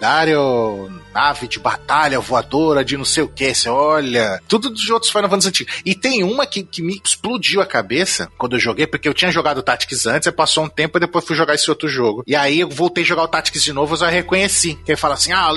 lendário 0.00 0.90
nave 1.14 1.48
de 1.48 1.58
batalha 1.58 2.20
voadora 2.20 2.84
de 2.84 2.96
não 2.96 3.04
sei 3.04 3.22
o 3.22 3.28
que. 3.28 3.54
Você 3.54 3.68
olha, 3.68 4.40
tudo 4.46 4.72
de 4.72 4.92
outros 4.92 5.10
Final 5.10 5.28
Fantasy 5.30 5.48
antigos. 5.48 5.74
E 5.84 5.94
tem 5.94 6.22
uma 6.22 6.46
que, 6.46 6.62
que 6.62 6.82
me 6.82 7.00
explodiu 7.02 7.60
a 7.62 7.66
cabeça 7.66 8.28
quando 8.36 8.56
eu 8.56 8.60
joguei, 8.60 8.86
porque 8.86 9.08
eu 9.08 9.14
tinha 9.14 9.30
jogado 9.30 9.62
Tactics 9.62 10.06
antes, 10.06 10.26
aí 10.28 10.32
passou 10.32 10.64
um 10.64 10.68
tempo 10.68 10.98
e 10.98 11.00
depois 11.00 11.24
fui 11.24 11.34
jogar 11.36 11.54
esse 11.54 11.70
outro 11.70 11.88
jogo. 11.88 12.22
E 12.26 12.36
aí 12.36 12.60
eu 12.60 12.68
voltei 12.68 13.02
a 13.02 13.06
jogar 13.06 13.22
o 13.22 13.28
Tactics 13.28 13.62
de 13.62 13.72
novo, 13.72 13.94
eu 13.94 13.98
já 13.98 14.08
reconheci. 14.08 14.74
Que 14.84 14.92
ele 14.92 14.96
fala 14.96 15.14
assim, 15.14 15.32
ah, 15.32 15.50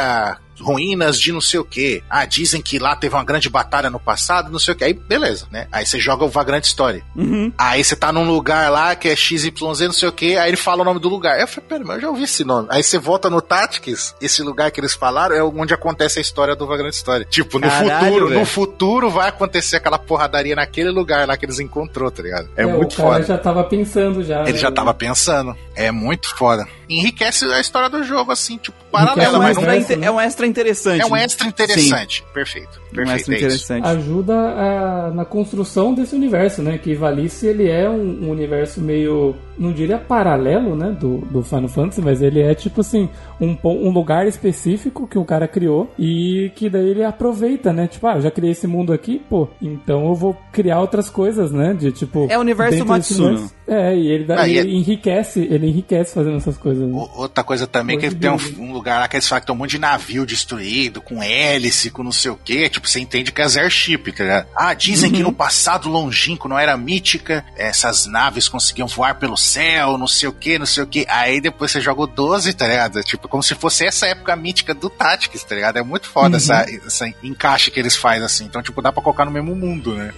a 0.00 0.40
ruínas 0.60 1.18
de 1.18 1.32
não 1.32 1.40
sei 1.40 1.58
o 1.60 1.64
que. 1.64 2.02
Ah, 2.08 2.24
dizem 2.24 2.60
que 2.60 2.78
lá 2.78 2.94
teve 2.94 3.14
uma 3.14 3.24
grande 3.24 3.48
batalha 3.48 3.90
no 3.90 3.98
passado, 3.98 4.50
não 4.50 4.58
sei 4.58 4.74
o 4.74 4.76
que. 4.76 4.84
Aí, 4.84 4.92
beleza, 4.92 5.46
né? 5.50 5.66
Aí 5.72 5.84
você 5.86 5.98
joga 5.98 6.24
o 6.24 6.28
Vagrant 6.28 6.64
Story. 6.64 7.02
Uhum. 7.16 7.52
Aí 7.56 7.82
você 7.82 7.96
tá 7.96 8.12
num 8.12 8.24
lugar 8.30 8.70
lá 8.70 8.94
que 8.94 9.08
é 9.08 9.16
XYZ, 9.16 9.52
não 9.60 9.92
sei 9.92 10.08
o 10.08 10.12
que, 10.12 10.36
aí 10.36 10.50
ele 10.50 10.56
fala 10.56 10.82
o 10.82 10.84
nome 10.84 11.00
do 11.00 11.08
lugar. 11.08 11.36
Aí 11.36 11.42
eu 11.42 11.48
falei, 11.48 11.68
pera, 11.68 11.84
mas 11.84 11.96
eu 11.96 12.02
já 12.02 12.08
ouvi 12.10 12.24
esse 12.24 12.44
nome. 12.44 12.68
Aí 12.70 12.82
você 12.82 12.98
volta 12.98 13.30
no 13.30 13.40
Tactics, 13.40 14.14
esse 14.20 14.42
lugar 14.42 14.70
que 14.70 14.80
eles 14.80 14.94
falaram 14.94 15.34
é 15.34 15.42
onde 15.42 15.74
acontece 15.74 16.18
a 16.18 16.22
história 16.22 16.54
do 16.54 16.66
Vagrant 16.66 16.92
Story. 16.92 17.24
Tipo, 17.24 17.58
no 17.58 17.68
Caralho, 17.68 18.04
futuro, 18.04 18.28
velho. 18.28 18.40
no 18.40 18.46
futuro 18.46 19.10
vai 19.10 19.28
acontecer 19.28 19.76
aquela 19.76 19.98
porradaria 19.98 20.54
naquele 20.54 20.90
lugar 20.90 21.26
lá 21.26 21.36
que 21.36 21.44
eles 21.46 21.58
encontrou, 21.58 22.10
tá 22.10 22.22
ligado? 22.22 22.48
É, 22.56 22.66
muito 22.66 22.94
o 22.94 22.96
cara 22.96 23.12
foda. 23.14 23.24
já 23.24 23.38
tava 23.38 23.64
pensando 23.64 24.22
já. 24.22 24.42
Ele 24.42 24.52
né? 24.52 24.58
já 24.58 24.70
tava 24.70 24.92
pensando. 24.92 25.56
É 25.74 25.90
muito 25.90 26.34
foda. 26.36 26.66
Enriquece 26.88 27.44
a 27.46 27.60
história 27.60 27.88
do 27.88 28.02
jogo, 28.02 28.32
assim, 28.32 28.58
tipo, 28.58 28.76
É 28.88 28.90
paralela, 28.90 29.38
um, 29.38 29.42
mas 29.42 29.56
não 29.56 29.62
né? 29.64 30.06
é 30.06 30.10
um 30.10 30.20
extra 30.20 30.46
interessante. 30.50 31.00
é 31.02 31.06
um 31.06 31.10
né? 31.14 31.24
extra 31.24 31.46
interessante. 31.46 32.24
Perfeito. 32.34 32.80
Um 32.92 32.96
Perfeito, 32.96 33.16
extra 33.16 33.34
é 33.34 33.38
interessante. 33.38 33.86
ajuda 33.86 34.34
a- 34.34 35.10
na 35.14 35.24
construção 35.24 35.94
desse 35.94 36.14
universo, 36.14 36.60
né? 36.62 36.76
Que 36.78 36.94
Valice 36.94 37.46
ele 37.46 37.68
é 37.68 37.88
um, 37.88 38.24
um 38.26 38.30
universo 38.30 38.80
meio, 38.80 39.34
não 39.60 39.72
diria 39.72 39.98
paralelo, 39.98 40.74
né? 40.74 40.96
Do, 40.98 41.18
do 41.18 41.42
Final 41.42 41.68
Fantasy, 41.68 42.00
mas 42.00 42.22
ele 42.22 42.40
é 42.40 42.54
tipo 42.54 42.80
assim 42.80 43.08
um, 43.40 43.56
um 43.64 43.90
lugar 43.90 44.26
específico 44.26 45.06
que 45.06 45.18
o 45.18 45.24
cara 45.24 45.46
criou 45.46 45.92
e 45.98 46.50
que 46.56 46.68
daí 46.70 46.88
ele 46.88 47.04
aproveita, 47.04 47.72
né? 47.72 47.86
Tipo, 47.86 48.06
ah, 48.08 48.14
eu 48.16 48.22
já 48.22 48.30
criei 48.30 48.52
esse 48.52 48.66
mundo 48.66 48.92
aqui, 48.92 49.20
pô, 49.28 49.48
então 49.60 50.06
eu 50.06 50.14
vou 50.14 50.36
criar 50.50 50.80
outras 50.80 51.10
coisas, 51.10 51.52
né? 51.52 51.74
De 51.74 51.92
tipo 51.92 52.26
É 52.30 52.36
o 52.36 52.40
universo 52.40 52.84
Matsuno. 52.86 53.28
universo- 53.28 53.54
É, 53.68 53.94
e 53.96 54.08
ele, 54.08 54.24
dá, 54.24 54.40
Ah, 54.40 54.48
e 54.48 54.56
ele 54.58 54.74
enriquece, 54.74 55.40
ele 55.48 55.68
enriquece 55.68 56.12
fazendo 56.14 56.36
essas 56.38 56.56
coisas. 56.58 56.88
né? 56.88 56.92
O- 56.92 57.20
Outra 57.20 57.44
coisa 57.44 57.66
também 57.68 57.98
Coisa 58.00 58.14
que 58.16 58.20
tem 58.20 58.30
um, 58.30 58.38
um 58.70 58.72
lugar 58.72 58.98
lá 58.98 59.06
que 59.06 59.14
eles 59.16 59.28
falam 59.28 59.40
que 59.40 59.46
tem 59.46 59.54
um 59.54 59.58
monte 59.58 59.70
de 59.72 59.78
navio 59.78 60.26
destruído, 60.26 61.00
com 61.00 61.22
hélice, 61.22 61.90
com 61.90 62.02
não 62.02 62.10
sei 62.10 62.30
o 62.30 62.36
que. 62.36 62.68
Tipo, 62.68 62.88
você 62.88 62.98
entende 62.98 63.30
que 63.30 63.40
é 63.40 63.44
airship, 63.44 64.10
tá 64.12 64.24
ligado? 64.24 64.46
Ah, 64.56 64.74
dizem 64.74 65.10
Uhum. 65.10 65.16
que 65.16 65.22
no 65.22 65.32
passado 65.32 65.88
longínquo, 65.88 66.48
não 66.48 66.58
era 66.58 66.76
mítica, 66.76 67.44
essas 67.56 68.06
naves 68.06 68.48
conseguiam 68.48 68.88
voar 68.88 69.18
pelo 69.18 69.36
céu, 69.52 69.96
não 69.98 70.06
sei 70.06 70.28
o 70.28 70.32
que, 70.32 70.58
não 70.58 70.66
sei 70.66 70.82
o 70.82 70.86
que. 70.86 71.06
Aí 71.08 71.40
depois 71.40 71.70
você 71.70 71.80
joga 71.80 72.02
o 72.02 72.06
12, 72.06 72.52
tá 72.54 72.66
ligado? 72.66 73.02
Tipo, 73.02 73.28
como 73.28 73.42
se 73.42 73.54
fosse 73.54 73.84
essa 73.86 74.06
época 74.06 74.34
mítica 74.36 74.72
do 74.74 74.88
Tactics, 74.90 75.42
tá 75.44 75.54
ligado? 75.54 75.78
É 75.78 75.82
muito 75.82 76.08
foda 76.08 76.30
Uhum. 76.30 76.36
essa, 76.36 76.66
essa 76.86 77.14
encaixe 77.22 77.70
que 77.70 77.78
eles 77.80 77.96
fazem 77.96 78.24
assim. 78.24 78.44
Então, 78.44 78.62
tipo, 78.62 78.80
dá 78.82 78.92
pra 78.92 79.02
colocar 79.02 79.24
no 79.24 79.30
mesmo 79.30 79.54
mundo, 79.54 79.94
né? 79.94 80.12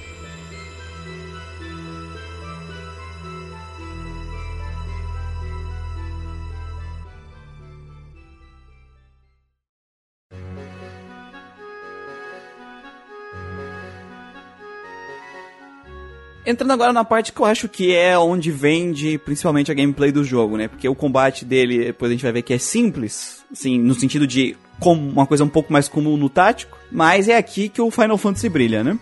Entrando 16.44 16.72
agora 16.72 16.92
na 16.92 17.04
parte 17.04 17.32
que 17.32 17.40
eu 17.40 17.46
acho 17.46 17.68
que 17.68 17.94
é 17.94 18.18
onde 18.18 18.50
vende 18.50 19.16
principalmente 19.18 19.70
a 19.70 19.74
gameplay 19.74 20.10
do 20.10 20.24
jogo, 20.24 20.56
né? 20.56 20.66
Porque 20.66 20.88
o 20.88 20.94
combate 20.94 21.44
dele, 21.44 21.84
depois 21.84 22.10
a 22.10 22.14
gente 22.14 22.22
vai 22.22 22.32
ver 22.32 22.42
que 22.42 22.52
é 22.52 22.58
simples, 22.58 23.44
assim, 23.50 23.78
no 23.78 23.94
sentido 23.94 24.26
de 24.26 24.56
como 24.80 25.08
uma 25.08 25.26
coisa 25.26 25.44
um 25.44 25.48
pouco 25.48 25.72
mais 25.72 25.88
comum 25.88 26.16
no 26.16 26.28
tático, 26.28 26.76
mas 26.90 27.28
é 27.28 27.36
aqui 27.36 27.68
que 27.68 27.80
o 27.80 27.90
Final 27.90 28.18
Fantasy 28.18 28.48
brilha, 28.48 28.82
né? 28.82 28.98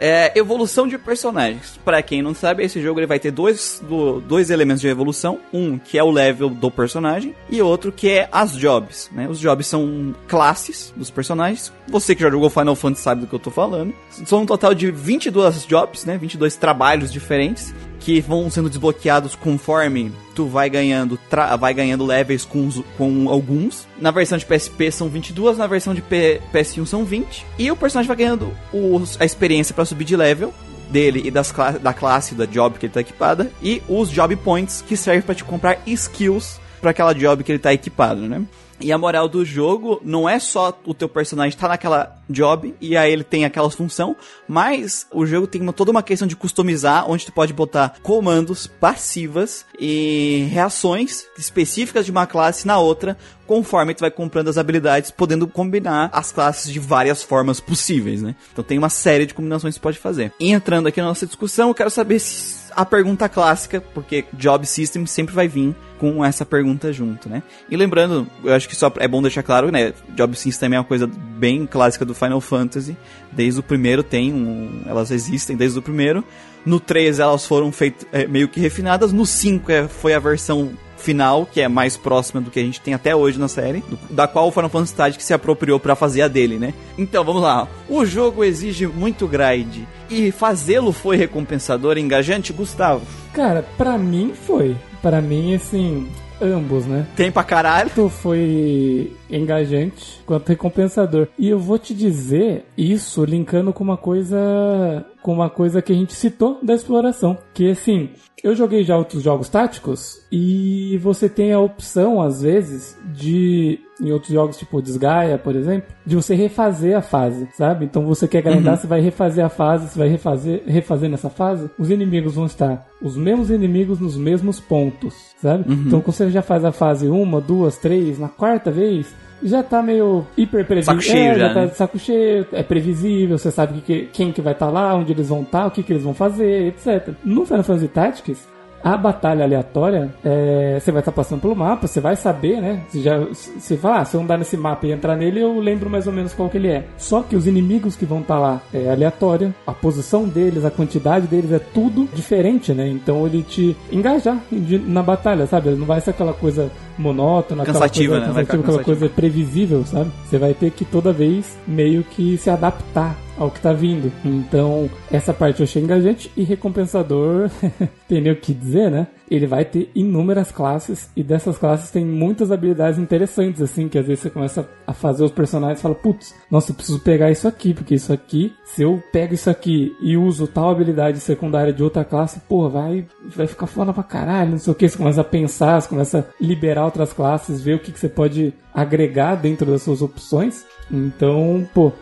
É, 0.00 0.32
evolução 0.38 0.86
de 0.86 0.96
personagens. 0.96 1.78
Pra 1.84 2.00
quem 2.02 2.22
não 2.22 2.32
sabe, 2.34 2.62
esse 2.64 2.80
jogo 2.80 3.00
ele 3.00 3.06
vai 3.06 3.18
ter 3.18 3.30
dois, 3.32 3.82
do- 3.86 4.20
dois 4.20 4.48
elementos 4.50 4.80
de 4.80 4.88
evolução. 4.88 5.40
Um 5.52 5.76
que 5.78 5.98
é 5.98 6.02
o 6.04 6.10
level 6.10 6.48
do 6.50 6.70
personagem 6.70 7.34
e 7.50 7.60
outro 7.60 7.90
que 7.90 8.08
é 8.08 8.28
as 8.30 8.52
jobs. 8.56 9.10
Né? 9.12 9.26
Os 9.28 9.40
jobs 9.40 9.66
são 9.66 10.14
classes 10.28 10.92
dos 10.96 11.10
personagens. 11.10 11.72
Você 11.88 12.14
que 12.14 12.22
já 12.22 12.30
jogou 12.30 12.48
Final 12.48 12.76
Fantasy 12.76 13.02
sabe 13.02 13.22
do 13.22 13.26
que 13.26 13.34
eu 13.34 13.38
tô 13.40 13.50
falando. 13.50 13.92
São 14.24 14.42
um 14.42 14.46
total 14.46 14.72
de 14.74 14.90
22 14.90 15.66
jobs, 15.66 16.04
né? 16.04 16.16
22 16.16 16.54
trabalhos 16.56 17.12
diferentes 17.12 17.74
que 18.08 18.22
vão 18.22 18.48
sendo 18.50 18.70
desbloqueados 18.70 19.34
conforme 19.34 20.10
tu 20.34 20.46
vai 20.46 20.70
ganhando, 20.70 21.18
vai 21.60 21.74
ganhando 21.74 22.06
levels 22.06 22.42
com, 22.46 22.70
com 22.96 23.28
alguns. 23.28 23.86
Na 24.00 24.10
versão 24.10 24.38
de 24.38 24.46
PSP 24.46 24.90
são 24.90 25.10
22, 25.10 25.58
na 25.58 25.66
versão 25.66 25.92
de 25.92 26.00
P- 26.00 26.40
PS1 26.50 26.86
são 26.86 27.04
20. 27.04 27.44
E 27.58 27.70
o 27.70 27.76
personagem 27.76 28.08
vai 28.08 28.16
ganhando 28.16 28.50
os- 28.72 29.20
a 29.20 29.26
experiência 29.26 29.74
pra 29.74 29.84
subir 29.84 30.06
de 30.06 30.16
level 30.16 30.54
dele 30.90 31.20
e 31.26 31.30
das 31.30 31.52
cla- 31.52 31.72
da 31.72 31.92
classe, 31.92 32.34
da 32.34 32.46
job 32.46 32.78
que 32.78 32.86
ele 32.86 32.94
tá 32.94 33.02
equipada. 33.02 33.52
E 33.62 33.82
os 33.86 34.08
job 34.08 34.34
points 34.36 34.80
que 34.88 34.96
servem 34.96 35.20
pra 35.20 35.34
te 35.34 35.44
comprar 35.44 35.76
skills 35.86 36.58
pra 36.80 36.92
aquela 36.92 37.12
job 37.12 37.44
que 37.44 37.52
ele 37.52 37.58
tá 37.58 37.74
equipado, 37.74 38.22
né? 38.22 38.40
E 38.80 38.92
a 38.92 38.98
moral 38.98 39.28
do 39.28 39.44
jogo 39.44 40.00
não 40.04 40.28
é 40.28 40.38
só 40.38 40.78
o 40.84 40.94
teu 40.94 41.08
personagem 41.08 41.58
tá 41.58 41.66
naquela 41.68 42.16
job 42.30 42.74
e 42.80 42.96
aí 42.96 43.12
ele 43.12 43.24
tem 43.24 43.44
aquela 43.44 43.70
função, 43.70 44.14
mas 44.46 45.06
o 45.12 45.24
jogo 45.26 45.46
tem 45.46 45.60
uma- 45.60 45.72
toda 45.72 45.90
uma 45.90 46.02
questão 46.02 46.28
de 46.28 46.36
customizar, 46.36 47.10
onde 47.10 47.26
tu 47.26 47.32
pode 47.32 47.52
botar 47.52 47.94
comandos 48.02 48.66
passivas 48.66 49.64
e 49.78 50.46
reações 50.50 51.24
específicas 51.38 52.04
de 52.04 52.10
uma 52.10 52.26
classe 52.26 52.66
na 52.66 52.78
outra, 52.78 53.16
conforme 53.46 53.94
tu 53.94 54.00
vai 54.00 54.10
comprando 54.10 54.48
as 54.48 54.58
habilidades, 54.58 55.10
podendo 55.10 55.48
combinar 55.48 56.10
as 56.12 56.30
classes 56.30 56.70
de 56.72 56.78
várias 56.78 57.22
formas 57.22 57.60
possíveis, 57.60 58.22
né? 58.22 58.34
Então 58.52 58.62
tem 58.62 58.76
uma 58.78 58.90
série 58.90 59.26
de 59.26 59.34
combinações 59.34 59.74
que 59.74 59.80
tu 59.80 59.82
pode 59.82 59.98
fazer. 59.98 60.32
E 60.38 60.52
entrando 60.52 60.86
aqui 60.86 61.00
na 61.00 61.08
nossa 61.08 61.26
discussão, 61.26 61.68
eu 61.68 61.74
quero 61.74 61.90
saber 61.90 62.18
se 62.18 62.68
a 62.76 62.84
pergunta 62.84 63.28
clássica, 63.28 63.80
porque 63.80 64.24
Job 64.34 64.66
System 64.66 65.06
sempre 65.06 65.34
vai 65.34 65.48
vir 65.48 65.74
com 65.98 66.24
essa 66.24 66.46
pergunta 66.46 66.92
junto, 66.92 67.28
né? 67.28 67.42
E 67.70 67.76
lembrando, 67.76 68.26
eu 68.44 68.54
acho 68.54 68.68
que 68.68 68.76
só 68.76 68.92
é 68.98 69.06
bom 69.08 69.20
deixar 69.20 69.42
claro, 69.42 69.70
né? 69.70 69.92
Job 70.16 70.36
System 70.36 70.74
é 70.74 70.78
uma 70.78 70.84
coisa 70.84 71.06
bem 71.06 71.66
clássica 71.66 72.04
do 72.04 72.14
Final 72.14 72.40
Fantasy. 72.40 72.96
Desde 73.32 73.60
o 73.60 73.62
primeiro 73.62 74.02
tem 74.02 74.32
um, 74.32 74.82
elas 74.86 75.10
existem 75.10 75.56
desde 75.56 75.78
o 75.78 75.82
primeiro. 75.82 76.24
No 76.64 76.80
3 76.80 77.18
elas 77.20 77.46
foram 77.46 77.70
feitas 77.72 78.06
é, 78.12 78.26
meio 78.26 78.48
que 78.48 78.60
refinadas. 78.60 79.12
No 79.12 79.24
5 79.26 79.70
é, 79.72 79.88
foi 79.88 80.14
a 80.14 80.18
versão 80.18 80.70
final, 80.96 81.46
que 81.46 81.60
é 81.60 81.68
mais 81.68 81.96
próxima 81.96 82.40
do 82.40 82.50
que 82.50 82.58
a 82.58 82.62
gente 82.62 82.80
tem 82.80 82.92
até 82.92 83.14
hoje 83.14 83.38
na 83.38 83.46
série, 83.46 83.78
do- 83.88 83.96
da 84.12 84.26
qual 84.26 84.48
o 84.48 84.50
Final 84.50 84.68
Fantasy 84.68 84.94
Tactics 84.96 85.24
se 85.26 85.32
apropriou 85.32 85.78
pra 85.78 85.94
fazer 85.94 86.22
a 86.22 86.28
dele, 86.28 86.58
né? 86.58 86.74
Então, 86.98 87.22
vamos 87.24 87.40
lá. 87.40 87.68
O 87.88 88.04
jogo 88.04 88.42
exige 88.42 88.86
muito 88.88 89.28
grind 89.28 89.84
e 90.10 90.32
fazê-lo 90.32 90.90
foi 90.90 91.16
recompensador 91.16 91.96
e 91.96 92.00
engajante, 92.00 92.52
Gustavo? 92.52 93.06
Cara, 93.32 93.64
pra 93.78 93.96
mim 93.96 94.32
foi. 94.34 94.76
Pra 95.02 95.20
mim, 95.20 95.54
assim, 95.54 96.08
ambos, 96.40 96.86
né? 96.86 97.06
Tem 97.16 97.30
pra 97.30 97.44
caralho. 97.44 97.88
Tanto 97.90 98.08
foi 98.08 99.12
engajante 99.30 100.20
quanto 100.26 100.48
recompensador. 100.48 101.28
E 101.38 101.48
eu 101.48 101.58
vou 101.58 101.78
te 101.78 101.94
dizer 101.94 102.64
isso 102.76 103.24
linkando 103.24 103.72
com 103.72 103.84
uma 103.84 103.96
coisa 103.96 105.04
com 105.22 105.32
uma 105.32 105.50
coisa 105.50 105.82
que 105.82 105.92
a 105.92 105.96
gente 105.96 106.14
citou 106.14 106.58
da 106.62 106.74
exploração, 106.74 107.36
que 107.52 107.70
assim, 107.70 108.10
eu 108.42 108.54
joguei 108.54 108.84
já 108.84 108.96
outros 108.96 109.22
jogos 109.22 109.48
táticos 109.48 110.22
e 110.30 110.98
você 111.02 111.28
tem 111.28 111.52
a 111.52 111.58
opção 111.58 112.22
às 112.22 112.42
vezes 112.42 112.96
de 113.12 113.80
em 114.00 114.12
outros 114.12 114.32
jogos 114.32 114.56
tipo 114.56 114.80
Desgaia, 114.80 115.36
por 115.36 115.56
exemplo, 115.56 115.88
de 116.06 116.14
você 116.14 116.34
refazer 116.34 116.96
a 116.96 117.02
fase, 117.02 117.48
sabe? 117.52 117.84
Então 117.84 118.06
você 118.06 118.28
quer 118.28 118.42
grindar, 118.42 118.76
você 118.76 118.86
vai 118.86 119.00
refazer 119.00 119.44
a 119.44 119.48
fase, 119.48 119.88
você 119.88 119.98
vai 119.98 120.08
refazer, 120.08 120.62
refazer 120.66 121.10
nessa 121.10 121.28
fase, 121.28 121.68
os 121.76 121.90
inimigos 121.90 122.34
vão 122.34 122.46
estar 122.46 122.86
os 123.02 123.16
mesmos 123.16 123.50
inimigos 123.50 123.98
nos 123.98 124.16
mesmos 124.16 124.60
pontos, 124.60 125.14
sabe? 125.40 125.64
Então 125.72 126.00
quando 126.00 126.14
você 126.14 126.30
já 126.30 126.42
faz 126.42 126.64
a 126.64 126.70
fase 126.70 127.08
uma, 127.08 127.40
duas, 127.40 127.76
três, 127.76 128.18
na 128.18 128.28
quarta 128.28 128.70
vez, 128.70 129.12
já 129.42 129.62
tá 129.62 129.82
meio 129.82 130.26
hiper 130.36 130.64
previsível. 130.66 131.00
Saco 131.00 131.12
cheio 131.12 131.32
é, 131.32 131.38
já, 131.38 131.48
tá 131.54 131.60
né? 131.62 131.66
de 131.66 131.76
saco 131.76 131.98
cheio, 131.98 132.46
é 132.52 132.62
previsível, 132.62 133.38
você 133.38 133.50
sabe 133.50 133.80
que, 133.80 133.82
que- 133.82 134.06
quem 134.12 134.32
que 134.32 134.40
vai 134.40 134.52
estar 134.52 134.68
lá, 134.70 134.94
onde 134.94 135.12
eles 135.12 135.28
vão 135.28 135.42
estar, 135.42 135.66
o 135.66 135.70
que, 135.70 135.82
que 135.82 135.92
eles 135.92 136.02
vão 136.02 136.14
fazer, 136.14 136.66
etc. 136.68 137.14
No 137.24 137.44
Final 137.46 137.62
Fantasy 137.62 137.88
Tactics, 137.88 138.48
a 138.82 138.96
batalha 138.96 139.44
aleatória, 139.44 140.14
é, 140.24 140.78
você 140.80 140.92
vai 140.92 141.00
estar 141.00 141.12
passando 141.12 141.40
pelo 141.40 141.56
mapa, 141.56 141.86
você 141.86 142.00
vai 142.00 142.16
saber, 142.16 142.60
né? 142.60 142.82
Você 142.88 143.02
já, 143.02 143.18
você 143.18 143.76
fala, 143.76 144.00
ah, 144.00 144.04
se 144.04 144.16
eu 144.16 144.20
andar 144.20 144.38
nesse 144.38 144.56
mapa 144.56 144.86
e 144.86 144.92
entrar 144.92 145.16
nele, 145.16 145.40
eu 145.40 145.58
lembro 145.58 145.90
mais 145.90 146.06
ou 146.06 146.12
menos 146.12 146.32
qual 146.32 146.48
que 146.48 146.56
ele 146.56 146.68
é. 146.68 146.84
Só 146.96 147.22
que 147.22 147.36
os 147.36 147.46
inimigos 147.46 147.96
que 147.96 148.04
vão 148.04 148.20
estar 148.20 148.38
lá 148.38 148.60
é 148.72 148.90
aleatória, 148.90 149.54
a 149.66 149.72
posição 149.72 150.24
deles, 150.24 150.64
a 150.64 150.70
quantidade 150.70 151.26
deles 151.26 151.52
é 151.52 151.58
tudo 151.58 152.08
diferente, 152.14 152.72
né? 152.72 152.88
Então 152.88 153.26
ele 153.26 153.42
te 153.42 153.76
engajar 153.90 154.38
na 154.86 155.02
batalha, 155.02 155.46
sabe? 155.46 155.70
Não 155.70 155.86
vai 155.86 156.00
ser 156.00 156.10
aquela 156.10 156.32
coisa 156.32 156.70
monótona, 156.96 157.62
aquela 157.62 157.80
Cansativa, 157.80 158.14
coisa, 158.14 158.26
né? 158.26 158.32
Cansativa, 158.32 158.52
aquela 158.52 158.78
cansativa. 158.78 158.84
coisa 158.84 159.14
previsível, 159.14 159.84
sabe? 159.84 160.10
Você 160.24 160.38
vai 160.38 160.54
ter 160.54 160.70
que 160.70 160.84
toda 160.84 161.12
vez 161.12 161.58
meio 161.66 162.02
que 162.04 162.36
se 162.38 162.50
adaptar 162.50 163.16
ao 163.38 163.50
que 163.50 163.60
tá 163.60 163.72
vindo. 163.72 164.12
Então, 164.24 164.90
essa 165.10 165.32
parte 165.32 165.60
eu 165.60 165.64
achei 165.64 165.82
engajante 165.82 166.30
e 166.36 166.42
recompensador, 166.42 167.50
tem 168.08 168.20
nem 168.20 168.32
o 168.32 168.36
que 168.36 168.52
dizer, 168.52 168.90
né? 168.90 169.06
Ele 169.30 169.46
vai 169.46 169.64
ter 169.64 169.90
inúmeras 169.94 170.50
classes 170.50 171.10
e 171.14 171.22
dessas 171.22 171.58
classes 171.58 171.90
tem 171.90 172.04
muitas 172.04 172.50
habilidades 172.50 172.98
interessantes, 172.98 173.60
assim, 173.60 173.88
que 173.88 173.98
às 173.98 174.06
vezes 174.06 174.22
você 174.22 174.30
começa 174.30 174.68
a 174.86 174.92
fazer 174.92 175.22
os 175.22 175.30
personagens 175.30 175.78
e 175.78 175.82
fala, 175.82 175.94
putz, 175.94 176.34
nossa, 176.50 176.70
eu 176.70 176.74
preciso 176.74 177.00
pegar 177.00 177.30
isso 177.30 177.46
aqui, 177.46 177.74
porque 177.74 177.94
isso 177.94 178.12
aqui, 178.12 178.52
se 178.64 178.82
eu 178.82 179.02
pego 179.12 179.34
isso 179.34 179.50
aqui 179.50 179.94
e 180.00 180.16
uso 180.16 180.46
tal 180.46 180.70
habilidade 180.70 181.20
secundária 181.20 181.72
de 181.72 181.82
outra 181.82 182.04
classe, 182.04 182.40
pô, 182.48 182.70
vai, 182.70 183.06
vai 183.36 183.46
ficar 183.46 183.66
foda 183.66 183.92
pra 183.92 184.02
caralho, 184.02 184.52
não 184.52 184.58
sei 184.58 184.72
o 184.72 184.76
que. 184.76 184.88
Você 184.88 184.96
começa 184.96 185.20
a 185.20 185.24
pensar, 185.24 185.80
você 185.80 185.88
começa 185.88 186.18
a 186.20 186.24
liberar 186.42 186.86
outras 186.86 187.12
classes, 187.12 187.60
ver 187.60 187.74
o 187.74 187.78
que, 187.78 187.92
que 187.92 187.98
você 187.98 188.08
pode 188.08 188.54
agregar 188.72 189.34
dentro 189.34 189.70
das 189.70 189.82
suas 189.82 190.00
opções. 190.00 190.64
Então, 190.90 191.68
pô, 191.74 191.92